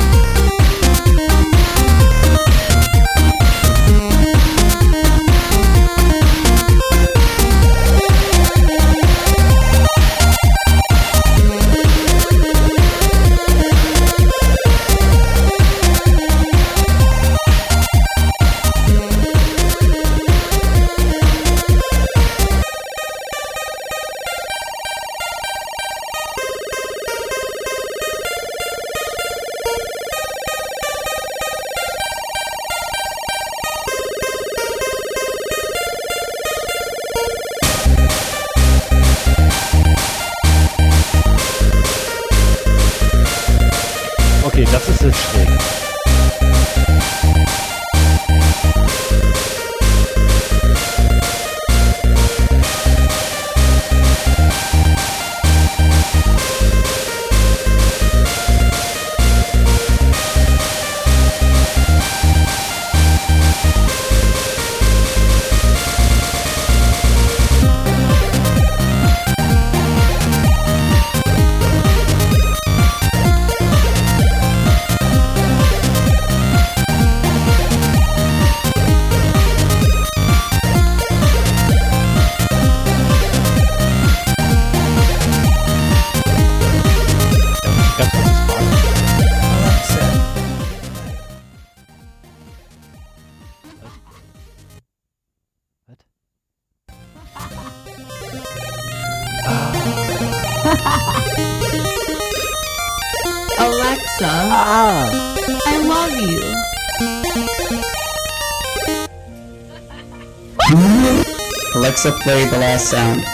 Last 112.79 112.91
sound. 112.91 113.25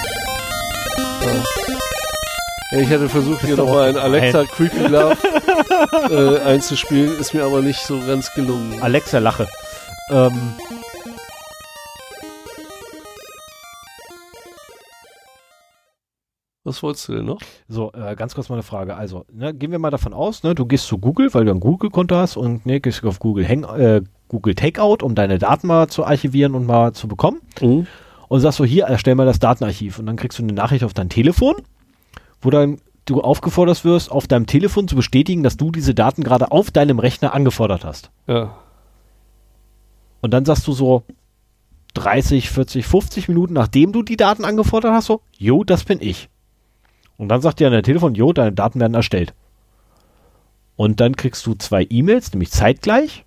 Ja, 2.72 2.78
ich 2.80 2.88
hatte 2.88 3.08
versucht, 3.10 3.44
hier 3.44 3.56
nochmal 3.56 3.90
ein 3.90 3.96
Alexa 3.98 4.44
Creepy 4.44 4.86
Love 4.86 5.16
äh, 6.10 6.40
einzuspielen, 6.40 7.18
ist 7.18 7.34
mir 7.34 7.44
aber 7.44 7.60
nicht 7.60 7.80
so 7.80 7.98
ganz 8.06 8.32
gelungen. 8.32 8.82
Alexa 8.82 9.18
lache. 9.18 9.46
Ähm, 10.10 10.32
Was 16.66 16.82
wolltest 16.82 17.08
du 17.08 17.12
denn 17.16 17.26
noch? 17.26 17.40
so, 17.68 17.92
äh, 17.92 18.16
ganz 18.16 18.34
kurz 18.34 18.48
mal 18.48 18.56
eine 18.56 18.62
Frage. 18.62 18.96
Also, 18.96 19.26
ne, 19.30 19.52
gehen 19.52 19.70
wir 19.70 19.78
mal 19.78 19.90
davon 19.90 20.14
aus, 20.14 20.42
ne, 20.42 20.54
du 20.54 20.64
gehst 20.64 20.86
zu 20.86 20.96
Google, 20.96 21.34
weil 21.34 21.44
du 21.44 21.50
ein 21.50 21.60
Google-Konto 21.60 22.16
hast 22.16 22.38
und 22.38 22.64
ne, 22.64 22.80
gehst 22.80 23.04
auf 23.04 23.18
Google 23.18 23.46
Hang, 23.46 23.64
äh, 23.64 24.00
Google 24.28 24.54
Takeout, 24.54 25.04
um 25.04 25.14
deine 25.14 25.38
Daten 25.38 25.66
mal 25.66 25.88
zu 25.88 26.06
archivieren 26.06 26.54
und 26.54 26.64
mal 26.64 26.94
zu 26.94 27.06
bekommen. 27.08 27.42
Mhm. 27.60 27.86
Und 28.34 28.40
sagst 28.40 28.58
so, 28.58 28.64
hier, 28.64 28.86
erstell 28.86 29.14
mal 29.14 29.26
das 29.26 29.38
Datenarchiv. 29.38 30.00
Und 30.00 30.06
dann 30.06 30.16
kriegst 30.16 30.40
du 30.40 30.42
eine 30.42 30.52
Nachricht 30.52 30.82
auf 30.82 30.92
dein 30.92 31.08
Telefon, 31.08 31.54
wo 32.42 32.50
dann 32.50 32.80
du 33.04 33.20
aufgefordert 33.20 33.84
wirst, 33.84 34.10
auf 34.10 34.26
deinem 34.26 34.46
Telefon 34.46 34.88
zu 34.88 34.96
bestätigen, 34.96 35.44
dass 35.44 35.56
du 35.56 35.70
diese 35.70 35.94
Daten 35.94 36.24
gerade 36.24 36.50
auf 36.50 36.72
deinem 36.72 36.98
Rechner 36.98 37.32
angefordert 37.32 37.84
hast. 37.84 38.10
Ja. 38.26 38.56
Und 40.20 40.32
dann 40.32 40.44
sagst 40.44 40.66
du 40.66 40.72
so 40.72 41.04
30, 41.94 42.50
40, 42.50 42.84
50 42.84 43.28
Minuten, 43.28 43.52
nachdem 43.52 43.92
du 43.92 44.02
die 44.02 44.16
Daten 44.16 44.44
angefordert 44.44 44.90
hast, 44.90 45.06
so, 45.06 45.20
jo, 45.38 45.62
das 45.62 45.84
bin 45.84 46.00
ich. 46.00 46.28
Und 47.16 47.28
dann 47.28 47.40
sagt 47.40 47.60
dir 47.60 47.68
an 47.68 47.72
der 47.72 47.84
Telefon, 47.84 48.16
jo, 48.16 48.32
deine 48.32 48.50
Daten 48.50 48.80
werden 48.80 48.94
erstellt. 48.94 49.32
Und 50.74 50.98
dann 50.98 51.14
kriegst 51.14 51.46
du 51.46 51.54
zwei 51.54 51.86
E-Mails, 51.88 52.32
nämlich 52.32 52.50
zeitgleich. 52.50 53.26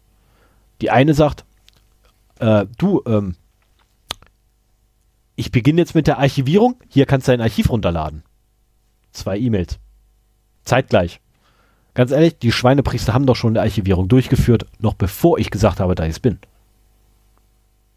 Die 0.81 0.91
eine 0.91 1.13
sagt, 1.13 1.45
äh, 2.39 2.65
du, 2.77 3.01
ähm, 3.05 3.37
ich 5.37 5.51
beginne 5.51 5.79
jetzt 5.79 5.95
mit 5.95 6.07
der 6.07 6.17
Archivierung, 6.17 6.75
hier 6.89 7.05
kannst 7.05 7.27
du 7.27 7.31
dein 7.31 7.41
Archiv 7.41 7.69
runterladen. 7.69 8.23
Zwei 9.11 9.37
E-Mails. 9.37 9.79
Zeitgleich. 10.65 11.21
Ganz 11.93 12.11
ehrlich, 12.11 12.37
die 12.39 12.51
Schweinepriester 12.51 13.13
haben 13.13 13.25
doch 13.25 13.35
schon 13.35 13.51
eine 13.55 13.61
Archivierung 13.61 14.07
durchgeführt, 14.09 14.65
noch 14.79 14.95
bevor 14.95 15.39
ich 15.39 15.49
gesagt 15.51 15.79
habe, 15.79 15.95
da 15.95 16.03
ich 16.03 16.11
es 16.11 16.19
bin. 16.19 16.39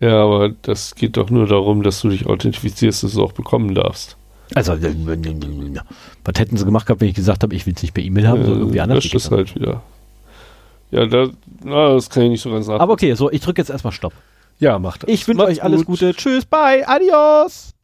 Ja, 0.01 0.23
aber 0.23 0.51
das 0.63 0.95
geht 0.95 1.17
doch 1.17 1.31
nur 1.31 1.47
darum, 1.47 1.83
dass 1.83 2.01
du 2.01 2.11
dich 2.11 2.27
authentifizierst, 2.27 3.03
dass 3.03 3.13
du 3.13 3.19
es 3.19 3.23
auch 3.23 3.33
bekommen 3.33 3.75
darfst. 3.75 4.17
Also, 4.55 4.73
was 4.73 6.39
hätten 6.39 6.57
sie 6.57 6.65
gemacht 6.65 6.87
gehabt, 6.87 7.01
wenn 7.01 7.09
ich 7.09 7.15
gesagt 7.15 7.43
habe, 7.43 7.55
ich 7.55 7.67
will 7.67 7.75
es 7.77 7.83
nicht 7.83 7.95
per 7.95 8.03
E-Mail 8.03 8.29
haben, 8.29 8.45
so 8.45 8.53
irgendwie 8.53 8.79
Äh, 8.79 8.81
anders? 8.81 9.05
löscht 9.05 9.15
es 9.15 9.31
halt 9.31 9.55
wieder. 9.55 9.83
Ja, 10.91 11.07
da, 11.07 11.29
na, 11.63 11.95
das 11.95 12.11
kann 12.11 12.25
ich 12.25 12.31
nicht 12.31 12.43
so 12.43 12.51
ganz 12.51 12.67
nach. 12.67 12.81
Aber 12.81 12.93
okay, 12.93 13.15
so, 13.15 13.31
ich 13.31 13.41
drücke 13.43 13.61
jetzt 13.61 13.71
erstmal 13.71 13.93
Stopp. 13.93 14.13
Ja, 14.61 14.79
macht 14.79 15.03
das. 15.03 15.11
Ich 15.11 15.27
wünsche 15.27 15.45
euch 15.45 15.63
alles 15.63 15.81
gut. 15.81 16.01
Gute. 16.01 16.15
Tschüss, 16.15 16.47
bye, 16.47 16.87
adios. 16.87 17.75